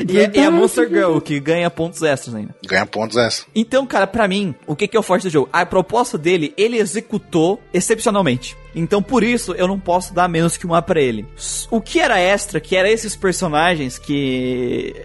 e, 0.10 0.20
é, 0.20 0.32
e 0.34 0.40
a 0.40 0.50
Monster 0.50 0.90
Girl, 0.90 1.20
que 1.20 1.40
ganha 1.40 1.70
pontos 1.70 2.02
extras 2.02 2.34
ainda. 2.34 2.56
Ganha 2.66 2.88
pontos 2.88 3.18
extras. 3.18 3.48
Então, 3.54 3.86
cara, 3.86 4.08
pra 4.08 4.28
mim, 4.28 4.56
o 4.66 4.76
que, 4.76 4.88
que 4.88 4.98
é 4.98 5.00
o 5.00 5.04
forte 5.04 5.24
do 5.24 5.30
jogo? 5.30 5.48
A 5.54 5.64
proposta 5.64 6.18
dele, 6.18 6.52
ele 6.58 6.78
executou 6.78 7.62
excepcionalmente. 7.72 8.58
Então, 8.74 9.02
por 9.02 9.24
isso, 9.24 9.54
eu 9.54 9.68
não 9.68 9.80
posso 9.80 10.12
dar 10.12 10.28
menos 10.28 10.58
que 10.58 10.66
uma 10.66 10.82
pra 10.82 11.00
ele. 11.00 11.28
O 11.70 11.80
que 11.80 12.00
era 12.00 12.20
extra, 12.20 12.60
que 12.60 12.76
era 12.76 12.90
esses 12.90 13.16
personagens 13.16 14.00
que... 14.00 14.96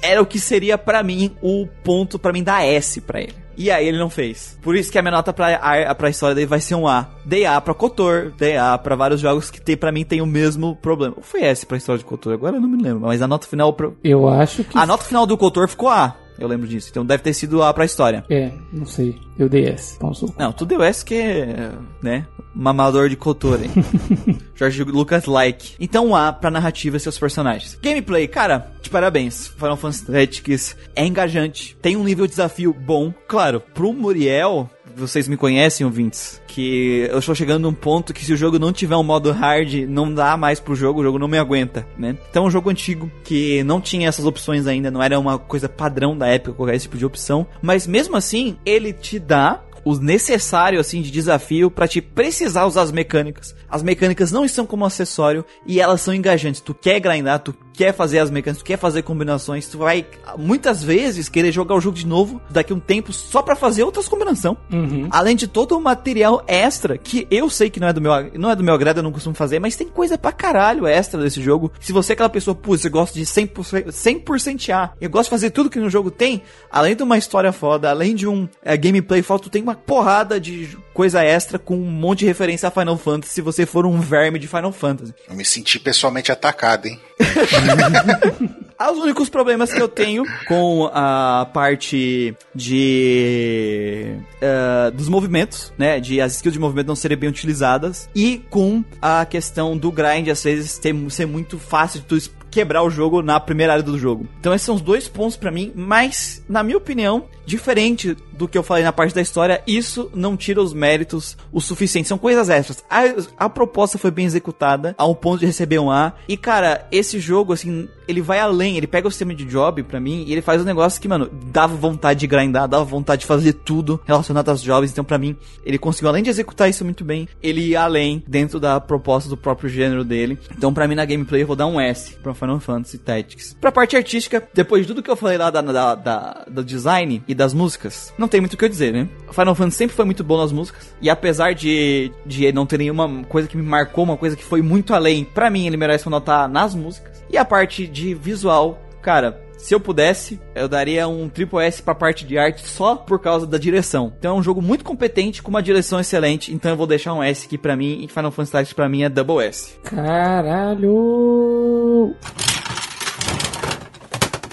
Era 0.00 0.22
o 0.22 0.26
que 0.26 0.38
seria 0.38 0.78
para 0.78 1.02
mim 1.02 1.36
o 1.42 1.66
ponto 1.82 2.18
para 2.18 2.32
mim 2.32 2.42
dar 2.42 2.64
S 2.64 3.00
para 3.00 3.20
ele. 3.20 3.34
E 3.56 3.72
aí 3.72 3.88
ele 3.88 3.98
não 3.98 4.08
fez. 4.08 4.56
Por 4.62 4.76
isso 4.76 4.90
que 4.90 4.96
a 4.98 5.02
minha 5.02 5.10
nota 5.10 5.32
pra, 5.32 5.56
a, 5.56 5.92
pra 5.92 6.08
história 6.08 6.32
dele 6.32 6.46
vai 6.46 6.60
ser 6.60 6.76
um 6.76 6.86
A. 6.86 7.08
Dei 7.24 7.44
A 7.44 7.60
pra 7.60 7.74
Kotor, 7.74 8.32
dei 8.38 8.56
A 8.56 8.78
pra 8.78 8.94
vários 8.94 9.20
jogos 9.20 9.50
que 9.50 9.60
tem, 9.60 9.76
pra 9.76 9.90
mim 9.90 10.04
tem 10.04 10.20
o 10.20 10.26
mesmo 10.26 10.76
problema. 10.76 11.14
Ou 11.16 11.22
foi 11.24 11.42
S 11.42 11.66
pra 11.66 11.76
história 11.76 11.98
de 11.98 12.04
Kotor? 12.04 12.32
Agora 12.32 12.56
eu 12.56 12.60
não 12.60 12.68
me 12.68 12.80
lembro. 12.80 13.00
Mas 13.00 13.20
a 13.20 13.26
nota 13.26 13.48
final... 13.48 13.72
Pro... 13.72 13.96
Eu 14.04 14.28
acho 14.28 14.62
que... 14.62 14.78
A 14.78 14.86
nota 14.86 15.02
final 15.02 15.26
do 15.26 15.36
Kotor 15.36 15.66
ficou 15.66 15.88
A. 15.88 16.14
Eu 16.38 16.48
lembro 16.48 16.66
disso. 16.68 16.88
Então 16.90 17.04
deve 17.04 17.22
ter 17.22 17.34
sido 17.34 17.62
A 17.62 17.72
pra 17.74 17.84
história. 17.84 18.24
É, 18.30 18.52
não 18.72 18.86
sei. 18.86 19.18
Eu 19.38 19.48
dei 19.48 19.66
S. 19.66 19.98
Não, 20.38 20.52
tu 20.52 20.64
deu 20.64 20.82
S 20.82 21.04
que 21.04 21.14
é, 21.14 21.72
né? 22.02 22.26
Mamador 22.54 23.08
de 23.08 23.16
Kotor, 23.16 23.60
hein? 23.62 23.70
Jorge 24.54 24.82
Lucas 24.82 25.26
like. 25.26 25.74
Então 25.78 26.14
A 26.14 26.32
pra 26.32 26.50
narrativa 26.50 26.96
e 26.96 27.00
seus 27.00 27.18
personagens. 27.18 27.78
Gameplay, 27.80 28.26
cara, 28.26 28.72
de 28.82 28.90
parabéns. 28.90 29.48
Final 29.48 29.76
Fantasy 29.76 30.06
Tactics 30.06 30.76
é 30.96 31.06
engajante. 31.06 31.76
Tem 31.80 31.96
um 31.96 32.02
nível 32.02 32.26
de 32.26 32.30
desafio 32.32 32.72
bom. 32.72 33.12
Claro, 33.28 33.60
pro 33.60 33.92
Muriel, 33.92 34.68
vocês 34.98 35.28
me 35.28 35.36
conhecem, 35.36 35.86
ouvintes, 35.86 36.40
que 36.46 37.08
eu 37.10 37.18
estou 37.18 37.34
chegando 37.34 37.62
num 37.62 37.72
ponto 37.72 38.12
que 38.12 38.24
se 38.24 38.32
o 38.32 38.36
jogo 38.36 38.58
não 38.58 38.72
tiver 38.72 38.96
um 38.96 39.02
modo 39.02 39.30
hard, 39.32 39.86
não 39.88 40.12
dá 40.12 40.36
mais 40.36 40.60
pro 40.60 40.74
jogo, 40.74 41.00
o 41.00 41.04
jogo 41.04 41.18
não 41.18 41.28
me 41.28 41.38
aguenta, 41.38 41.86
né? 41.96 42.16
Então 42.30 42.44
é 42.44 42.46
um 42.48 42.50
jogo 42.50 42.70
antigo 42.70 43.10
que 43.24 43.62
não 43.62 43.80
tinha 43.80 44.08
essas 44.08 44.24
opções 44.24 44.66
ainda, 44.66 44.90
não 44.90 45.02
era 45.02 45.18
uma 45.18 45.38
coisa 45.38 45.68
padrão 45.68 46.16
da 46.16 46.26
época 46.26 46.52
colocar 46.52 46.74
esse 46.74 46.86
tipo 46.86 46.98
de 46.98 47.06
opção, 47.06 47.46
mas 47.62 47.86
mesmo 47.86 48.16
assim, 48.16 48.56
ele 48.64 48.92
te 48.92 49.18
dá 49.18 49.62
o 49.84 49.96
necessário 49.96 50.78
assim 50.78 51.00
de 51.00 51.10
desafio 51.10 51.70
para 51.70 51.88
te 51.88 52.00
precisar 52.02 52.66
usar 52.66 52.82
as 52.82 52.92
mecânicas. 52.92 53.54
As 53.68 53.82
mecânicas 53.82 54.30
não 54.30 54.44
estão 54.44 54.66
como 54.66 54.84
acessório 54.84 55.44
e 55.66 55.80
elas 55.80 56.00
são 56.00 56.12
engajantes. 56.12 56.60
Tu 56.60 56.74
quer 56.74 57.00
grindar, 57.00 57.38
tu 57.38 57.54
quer 57.78 57.94
fazer 57.94 58.18
as 58.18 58.28
mecânicas, 58.28 58.58
tu 58.58 58.64
quer 58.64 58.76
fazer 58.76 59.02
combinações, 59.02 59.68
tu 59.68 59.78
vai 59.78 60.04
muitas 60.36 60.82
vezes 60.82 61.28
querer 61.28 61.52
jogar 61.52 61.76
o 61.76 61.80
jogo 61.80 61.96
de 61.96 62.04
novo 62.04 62.42
daqui 62.50 62.72
a 62.72 62.76
um 62.76 62.80
tempo 62.80 63.12
só 63.12 63.40
para 63.40 63.54
fazer 63.54 63.84
outras 63.84 64.08
combinações. 64.08 64.56
Uhum. 64.72 65.06
Além 65.12 65.36
de 65.36 65.46
todo 65.46 65.78
o 65.78 65.80
material 65.80 66.42
extra 66.48 66.98
que 66.98 67.28
eu 67.30 67.48
sei 67.48 67.70
que 67.70 67.78
não 67.78 67.86
é 67.86 67.92
do 67.92 68.00
meu 68.00 68.10
não 68.34 68.50
é 68.50 68.56
do 68.56 68.64
meu 68.64 68.74
agrado, 68.74 68.96
eu 68.96 69.02
não 69.04 69.12
costumo 69.12 69.36
fazer, 69.36 69.60
mas 69.60 69.76
tem 69.76 69.86
coisa 69.86 70.18
pra 70.18 70.32
caralho 70.32 70.88
extra 70.88 71.22
desse 71.22 71.40
jogo. 71.40 71.70
Se 71.78 71.92
você 71.92 72.12
é 72.12 72.14
aquela 72.14 72.28
pessoa, 72.28 72.52
putz, 72.52 72.82
você 72.82 72.88
gosta 72.88 73.16
de 73.16 73.24
100%, 73.24 73.92
100 73.92 74.72
A, 74.72 74.90
eu 75.00 75.08
gosto 75.08 75.26
de 75.26 75.30
fazer 75.30 75.50
tudo 75.50 75.70
que 75.70 75.78
no 75.78 75.88
jogo 75.88 76.10
tem, 76.10 76.42
além 76.72 76.96
de 76.96 77.04
uma 77.04 77.16
história 77.16 77.52
foda, 77.52 77.88
além 77.88 78.12
de 78.12 78.26
um 78.26 78.48
é, 78.60 78.76
gameplay 78.76 79.22
foda, 79.22 79.44
tu 79.44 79.50
tem 79.50 79.62
uma 79.62 79.76
porrada 79.76 80.40
de 80.40 80.76
coisa 80.98 81.22
extra 81.22 81.60
com 81.60 81.76
um 81.76 81.88
monte 81.88 82.18
de 82.20 82.26
referência 82.26 82.66
a 82.66 82.72
Final 82.72 82.98
Fantasy 82.98 83.32
se 83.32 83.40
você 83.40 83.64
for 83.64 83.86
um 83.86 84.00
verme 84.00 84.36
de 84.36 84.48
Final 84.48 84.72
Fantasy. 84.72 85.14
Eu 85.28 85.36
me 85.36 85.44
senti 85.44 85.78
pessoalmente 85.78 86.32
atacado, 86.32 86.88
hein? 86.88 86.98
Os 88.80 88.98
únicos 88.98 89.28
problemas 89.28 89.72
que 89.72 89.80
eu 89.80 89.86
tenho 89.88 90.24
com 90.48 90.90
a 90.92 91.48
parte 91.52 92.34
de. 92.52 94.16
Uh, 94.42 94.90
dos 94.92 95.08
movimentos, 95.08 95.72
né? 95.78 96.00
De 96.00 96.20
as 96.20 96.34
skills 96.34 96.54
de 96.54 96.58
movimento 96.58 96.88
não 96.88 96.96
serem 96.96 97.16
bem 97.16 97.28
utilizadas. 97.28 98.08
E 98.14 98.38
com 98.50 98.84
a 99.00 99.24
questão 99.24 99.76
do 99.76 99.92
grind, 99.92 100.28
às 100.28 100.42
vezes, 100.42 100.78
ter, 100.78 100.94
ser 101.10 101.26
muito 101.26 101.58
fácil 101.58 102.00
de 102.00 102.06
tu 102.06 102.16
quebrar 102.50 102.82
o 102.82 102.90
jogo 102.90 103.22
na 103.22 103.38
primeira 103.38 103.74
área 103.74 103.84
do 103.84 103.98
jogo. 103.98 104.26
Então 104.40 104.54
esses 104.54 104.64
são 104.64 104.74
os 104.74 104.80
dois 104.80 105.06
pontos 105.06 105.36
para 105.36 105.50
mim, 105.50 105.72
mas 105.74 106.42
na 106.48 106.62
minha 106.62 106.78
opinião, 106.78 107.26
diferente 107.48 108.14
do 108.36 108.46
que 108.46 108.58
eu 108.58 108.62
falei 108.62 108.84
na 108.84 108.92
parte 108.92 109.14
da 109.14 109.22
história, 109.22 109.62
isso 109.66 110.10
não 110.14 110.36
tira 110.36 110.62
os 110.62 110.74
méritos 110.74 111.36
o 111.50 111.60
suficiente. 111.60 112.06
São 112.06 112.18
coisas 112.18 112.50
extras. 112.50 112.84
A, 112.88 113.46
a 113.46 113.48
proposta 113.48 113.96
foi 113.96 114.10
bem 114.10 114.26
executada, 114.26 114.94
a 114.98 115.06
um 115.06 115.14
ponto 115.14 115.40
de 115.40 115.46
receber 115.46 115.78
um 115.78 115.90
A. 115.90 116.12
E, 116.28 116.36
cara, 116.36 116.86
esse 116.92 117.18
jogo, 117.18 117.54
assim, 117.54 117.88
ele 118.06 118.20
vai 118.20 118.38
além. 118.38 118.76
Ele 118.76 118.86
pega 118.86 119.08
o 119.08 119.10
sistema 119.10 119.34
de 119.34 119.46
job 119.46 119.82
pra 119.82 119.98
mim 119.98 120.24
e 120.26 120.32
ele 120.32 120.42
faz 120.42 120.60
um 120.60 120.64
negócio 120.64 121.00
que, 121.00 121.08
mano, 121.08 121.28
dava 121.50 121.74
vontade 121.74 122.20
de 122.20 122.26
grindar, 122.26 122.68
dava 122.68 122.84
vontade 122.84 123.20
de 123.20 123.26
fazer 123.26 123.54
tudo 123.54 123.98
relacionado 124.04 124.50
aos 124.50 124.62
jobs. 124.62 124.92
Então, 124.92 125.04
pra 125.04 125.18
mim, 125.18 125.34
ele 125.64 125.78
conseguiu, 125.78 126.10
além 126.10 126.22
de 126.22 126.30
executar 126.30 126.68
isso 126.68 126.84
muito 126.84 127.04
bem, 127.04 127.26
ele 127.42 127.68
ia 127.68 127.82
além 127.82 128.22
dentro 128.26 128.60
da 128.60 128.78
proposta 128.78 129.28
do 129.28 129.36
próprio 129.36 129.70
gênero 129.70 130.04
dele. 130.04 130.38
Então, 130.56 130.72
pra 130.72 130.86
mim, 130.86 130.94
na 130.94 131.06
gameplay, 131.06 131.42
eu 131.42 131.46
vou 131.46 131.56
dar 131.56 131.66
um 131.66 131.80
S 131.80 132.14
pra 132.22 132.34
Final 132.34 132.60
Fantasy 132.60 132.98
Tactics. 132.98 133.56
Pra 133.58 133.72
parte 133.72 133.96
artística, 133.96 134.46
depois 134.52 134.82
de 134.82 134.88
tudo 134.88 135.02
que 135.02 135.10
eu 135.10 135.16
falei 135.16 135.38
lá 135.38 135.50
da, 135.50 135.62
da, 135.62 135.94
da, 135.94 136.44
do 136.50 136.62
design 136.62 137.22
e 137.26 137.37
das 137.38 137.54
músicas, 137.54 138.12
não 138.18 138.28
tem 138.28 138.40
muito 138.40 138.54
o 138.54 138.56
que 138.56 138.64
eu 138.64 138.68
dizer, 138.68 138.92
né? 138.92 139.08
Final 139.30 139.54
Fantasy 139.54 139.76
sempre 139.76 139.96
foi 139.96 140.04
muito 140.04 140.24
bom 140.24 140.36
nas 140.36 140.52
músicas. 140.52 140.94
E 141.00 141.08
apesar 141.08 141.54
de, 141.54 142.12
de 142.26 142.52
não 142.52 142.66
ter 142.66 142.78
nenhuma 142.78 143.24
coisa 143.24 143.48
que 143.48 143.56
me 143.56 143.62
marcou, 143.62 144.04
uma 144.04 144.16
coisa 144.16 144.36
que 144.36 144.44
foi 144.44 144.60
muito 144.60 144.92
além, 144.92 145.24
pra 145.24 145.48
mim, 145.48 145.66
ele 145.66 145.76
merece 145.76 146.06
uma 146.06 146.18
nota 146.18 146.48
nas 146.48 146.74
músicas. 146.74 147.24
E 147.30 147.38
a 147.38 147.44
parte 147.44 147.86
de 147.86 148.12
visual, 148.14 148.82
cara, 149.00 149.40
se 149.56 149.72
eu 149.74 149.78
pudesse, 149.80 150.40
eu 150.54 150.68
daria 150.68 151.06
um 151.06 151.28
triple 151.28 151.60
S 151.60 151.80
pra 151.82 151.94
parte 151.94 152.26
de 152.26 152.36
arte 152.38 152.66
só 152.66 152.96
por 152.96 153.20
causa 153.20 153.46
da 153.46 153.56
direção. 153.58 154.12
Então 154.18 154.36
é 154.36 154.38
um 154.38 154.42
jogo 154.42 154.60
muito 154.60 154.84
competente, 154.84 155.42
com 155.42 155.50
uma 155.50 155.62
direção 155.62 156.00
excelente. 156.00 156.52
Então 156.52 156.72
eu 156.72 156.76
vou 156.76 156.86
deixar 156.86 157.14
um 157.14 157.22
S 157.22 157.46
aqui 157.46 157.56
pra 157.56 157.76
mim. 157.76 158.04
E 158.04 158.08
Final 158.08 158.30
Fantasy 158.30 158.52
Tactics 158.52 158.72
pra 158.72 158.88
mim 158.88 159.02
é 159.04 159.08
double 159.08 159.44
S. 159.44 159.74
Caralho! 159.84 160.88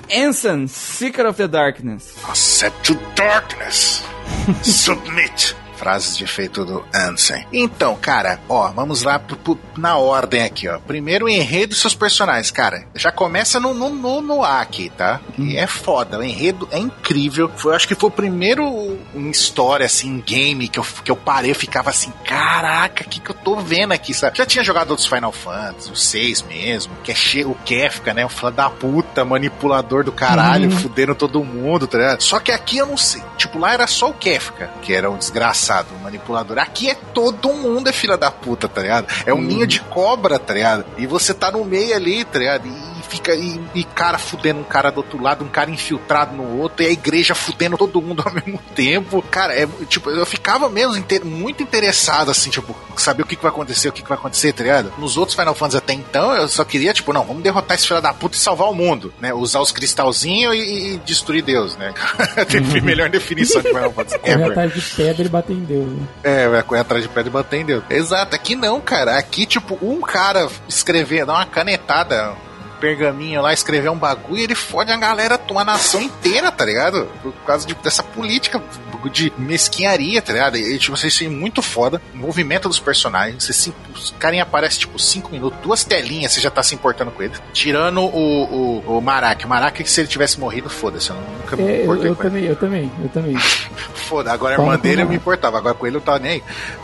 Ensign, 0.10 0.68
Seeker 0.68 1.26
of 1.26 1.38
the 1.38 1.48
Darkness. 1.48 2.18
Accept 2.30 2.86
to 2.86 2.94
darkness. 3.16 4.04
Submit 4.62 5.56
frases 5.76 6.18
de 6.18 6.24
efeito 6.24 6.66
do 6.66 6.86
Ansem. 6.94 7.46
Então, 7.52 7.96
cara, 7.96 8.40
ó, 8.48 8.70
vamos 8.72 9.04
lá 9.04 9.20
pro, 9.20 9.36
pro, 9.38 9.60
na 9.78 9.98
ordem 9.98 10.44
aqui, 10.44 10.68
ó. 10.68 10.80
Primeiro 10.80 11.26
o 11.26 11.30
enredo 11.30 11.70
dos 11.70 11.82
seus 11.82 11.96
personagens, 11.96 12.52
cara. 12.52 12.86
Já 12.96 13.12
começa 13.12 13.60
no, 13.60 13.74
no, 13.74 13.90
no, 13.90 14.22
no 14.22 14.44
A 14.44 14.62
aqui, 14.62 14.90
tá? 14.90 15.20
E 15.38 15.58
é 15.58 15.68
foda, 15.68 16.20
o 16.20 16.24
enredo 16.24 16.68
é 16.72 16.80
incrível. 16.80 17.52
Foi, 17.56 17.76
acho 17.76 17.88
que 17.88 17.96
foi 17.96 18.10
o 18.10 18.12
primeiro 18.12 18.98
em 19.14 19.30
história, 19.30 19.86
assim, 19.86 20.08
em 20.08 20.22
game 20.22 20.68
que 20.68 20.80
eu, 20.80 20.86
que 21.04 21.12
eu 21.12 21.16
parei, 21.16 21.52
eu 21.52 21.56
ficava 21.56 21.90
assim, 21.90 22.12
caraca, 22.24 23.04
o 23.04 23.10
que, 23.10 23.20
que 23.20 23.30
eu 23.30 23.36
tô 23.36 23.58
vendo 23.58 23.92
aqui, 23.92 24.14
sabe? 24.14 24.38
Já 24.38 24.46
tinha 24.46 24.64
jogado 24.64 24.92
outros 24.92 25.08
Final 25.08 25.32
Fantasy, 25.32 25.92
o 25.92 25.96
6 25.96 26.42
mesmo, 26.44 26.94
que 27.04 27.12
é 27.12 27.16
cheio, 27.16 27.52
o 27.52 27.56
Kefka, 27.66 28.14
né? 28.14 28.26
O 28.26 28.30
filho 28.30 28.52
da 28.52 28.70
puta, 28.70 29.26
manipulador 29.26 30.04
do 30.04 30.12
caralho, 30.12 30.70
uhum. 30.70 30.78
fudendo 30.78 31.16
todo 31.16 31.44
mundo, 31.44 31.88
tá 31.88 31.98
ligado? 31.98 32.22
Só 32.22 32.40
que 32.40 32.52
aqui 32.52 32.78
eu 32.78 32.86
não 32.86 32.98
sei. 32.98 33.22
Tipo, 33.38 33.60
lá 33.60 33.74
era 33.74 33.88
só 33.88 34.10
o 34.10 34.14
Kefka, 34.14 34.70
que 34.82 34.94
era 34.94 35.10
um 35.10 35.18
desgraçado 35.18 35.65
desgraçado, 35.66 35.88
manipulador. 36.04 36.60
Aqui 36.60 36.90
é 36.90 36.96
todo 36.96 37.52
mundo 37.54 37.90
é 37.90 37.92
filha 37.92 38.16
da 38.16 38.30
puta, 38.30 38.70
tá 38.70 38.82
ligado? 38.82 39.08
É 39.26 39.34
um 39.34 39.38
hum. 39.38 39.42
ninho 39.42 39.68
de 39.68 39.82
cobra, 39.82 40.38
tá 40.38 40.54
ligado? 40.54 40.86
E 40.98 41.08
você 41.08 41.34
tá 41.34 41.52
no 41.52 41.66
meio 41.66 41.96
ali, 41.96 42.24
tá 42.24 42.38
ligado? 42.40 42.68
E 42.68 42.95
fica 43.08 43.34
e, 43.34 43.60
e, 43.74 43.84
cara 43.84 44.18
fudendo 44.18 44.60
um 44.60 44.64
cara 44.64 44.92
do 44.92 44.98
outro 44.98 45.22
lado, 45.22 45.44
um 45.44 45.50
cara 45.50 45.70
infiltrado 45.70 46.36
no 46.36 46.60
outro, 46.60 46.84
e 46.84 46.88
a 46.88 46.92
igreja 46.92 47.36
fudendo 47.36 47.78
todo 47.78 48.02
mundo 48.02 48.24
ao 48.26 48.34
mesmo 48.34 48.60
tempo. 48.76 49.22
Cara, 49.30 49.54
é 49.54 49.68
tipo, 49.88 50.10
eu 50.10 50.26
ficava 50.26 50.70
mesmo 50.70 50.96
inter, 50.98 51.26
muito 51.26 51.64
interessado, 51.64 52.32
assim, 52.32 52.50
tipo, 52.50 52.76
saber 52.98 53.24
o 53.24 53.26
que, 53.26 53.36
que 53.36 53.42
vai 53.42 53.52
acontecer, 53.52 53.90
o 53.90 53.92
que, 53.92 54.02
que 54.02 54.10
vai 54.10 54.18
acontecer, 54.18 54.54
tá 54.54 54.64
ligado? 54.64 54.94
Nos 54.98 55.18
outros 55.18 55.38
Final 55.38 55.56
Fantasy 55.56 55.78
até 55.78 55.94
então, 55.94 56.36
eu 56.36 56.48
só 56.48 56.64
queria, 56.64 56.94
tipo, 56.94 57.14
não, 57.14 57.24
vamos 57.24 57.44
derrotar 57.44 57.76
esse 57.76 57.88
filho 57.88 58.02
da 58.02 58.14
puta 58.14 58.36
e 58.36 58.40
salvar 58.40 58.70
o 58.70 58.74
mundo, 58.74 59.14
né? 59.20 59.34
Usar 59.34 59.60
os 59.60 59.72
cristalzinhos 59.72 60.56
e, 60.56 60.60
e 60.94 60.98
destruir 61.00 61.44
Deus, 61.44 61.76
né? 61.78 61.94
Tem 62.50 62.82
melhor 62.82 63.10
definição 63.10 63.62
de 63.62 63.70
Final 63.70 63.92
Fantasy. 63.92 64.20
Correr 64.20 64.44
atrás 64.44 64.74
de 64.74 64.82
pedra 64.82 65.26
e 65.26 65.30
bater 65.30 65.54
em 65.54 65.64
Deus, 65.64 65.88
né? 65.88 66.08
É, 66.24 66.48
vai 66.48 66.64
correr 66.64 66.82
atrás 66.82 67.04
de 67.04 67.10
pedra 67.10 67.30
e 67.30 67.32
bater 67.32 67.62
em 67.62 67.66
Deus. 67.66 67.84
Exato, 67.90 68.36
aqui 68.36 68.56
não, 68.56 68.82
cara. 68.82 69.18
Aqui, 69.18 69.46
tipo, 69.46 69.78
um 69.82 70.02
cara 70.02 70.48
escrever, 70.68 71.26
dar 71.26 71.34
uma 71.34 71.46
canetada 71.46 72.36
pergaminho 72.76 73.42
lá, 73.42 73.54
escrever 73.54 73.90
um 73.90 73.98
bagulho 73.98 74.42
e 74.42 74.44
ele 74.44 74.56
fode 74.56 74.92
a 74.92 74.98
galera, 74.98 75.40
uma 75.50 75.64
nação 75.64 76.02
inteira, 76.02 76.52
tá 76.52 76.66
ligado? 76.66 77.08
Por 77.22 77.34
causa 77.46 77.66
de, 77.66 77.74
dessa 77.76 78.04
política 78.04 78.62
de 79.10 79.32
mesquinharia, 79.38 80.22
tá 80.22 80.34
ligado? 80.34 80.58
E 80.58 80.78
tipo, 80.78 80.96
vocês 80.96 81.16
têm 81.16 81.30
muito 81.30 81.62
foda. 81.62 82.02
O 82.14 82.18
movimento 82.18 82.68
dos 82.68 82.80
personagens, 82.80 83.44
você 83.44 83.54
se, 83.54 83.74
os 83.94 84.14
carinha 84.18 84.44
aparece 84.44 84.80
tipo 84.80 84.98
5 84.98 85.32
minutos, 85.32 85.60
duas 85.62 85.84
telinhas, 85.84 86.32
você 86.32 86.42
já 86.42 86.50
tá 86.50 86.64
se 86.64 86.76
importando 86.76 87.12
com 87.12 87.22
ele. 87.22 87.34
Tirando 87.54 88.02
o, 88.02 88.84
o, 88.86 88.98
o 88.98 89.02
Marak. 89.02 89.46
O 89.46 89.50
Marak, 89.50 89.88
se 89.88 90.02
ele 90.02 90.08
tivesse 90.08 90.40
morrido, 90.40 90.70
foda-se. 90.70 91.10
Eu 91.10 91.16
nunca 91.16 91.56
me 91.56 91.64
É, 91.64 91.80
eu, 91.80 91.84
importei 91.84 92.10
eu 92.10 92.16
também, 92.16 92.46
eu 92.46 92.56
também, 92.56 92.92
eu 93.02 93.10
também. 93.10 93.38
Foda, 93.96 94.32
agora 94.32 94.56
a 94.56 94.60
irmã 94.60 94.78
dele 94.78 95.02
eu 95.02 95.10
me 95.10 95.16
importava, 95.16 95.58
agora 95.58 95.74
com 95.74 95.88
ele 95.88 95.98
eu 95.98 96.02
tava 96.02 96.20
nem 96.20 96.32
aí. 96.34 96.44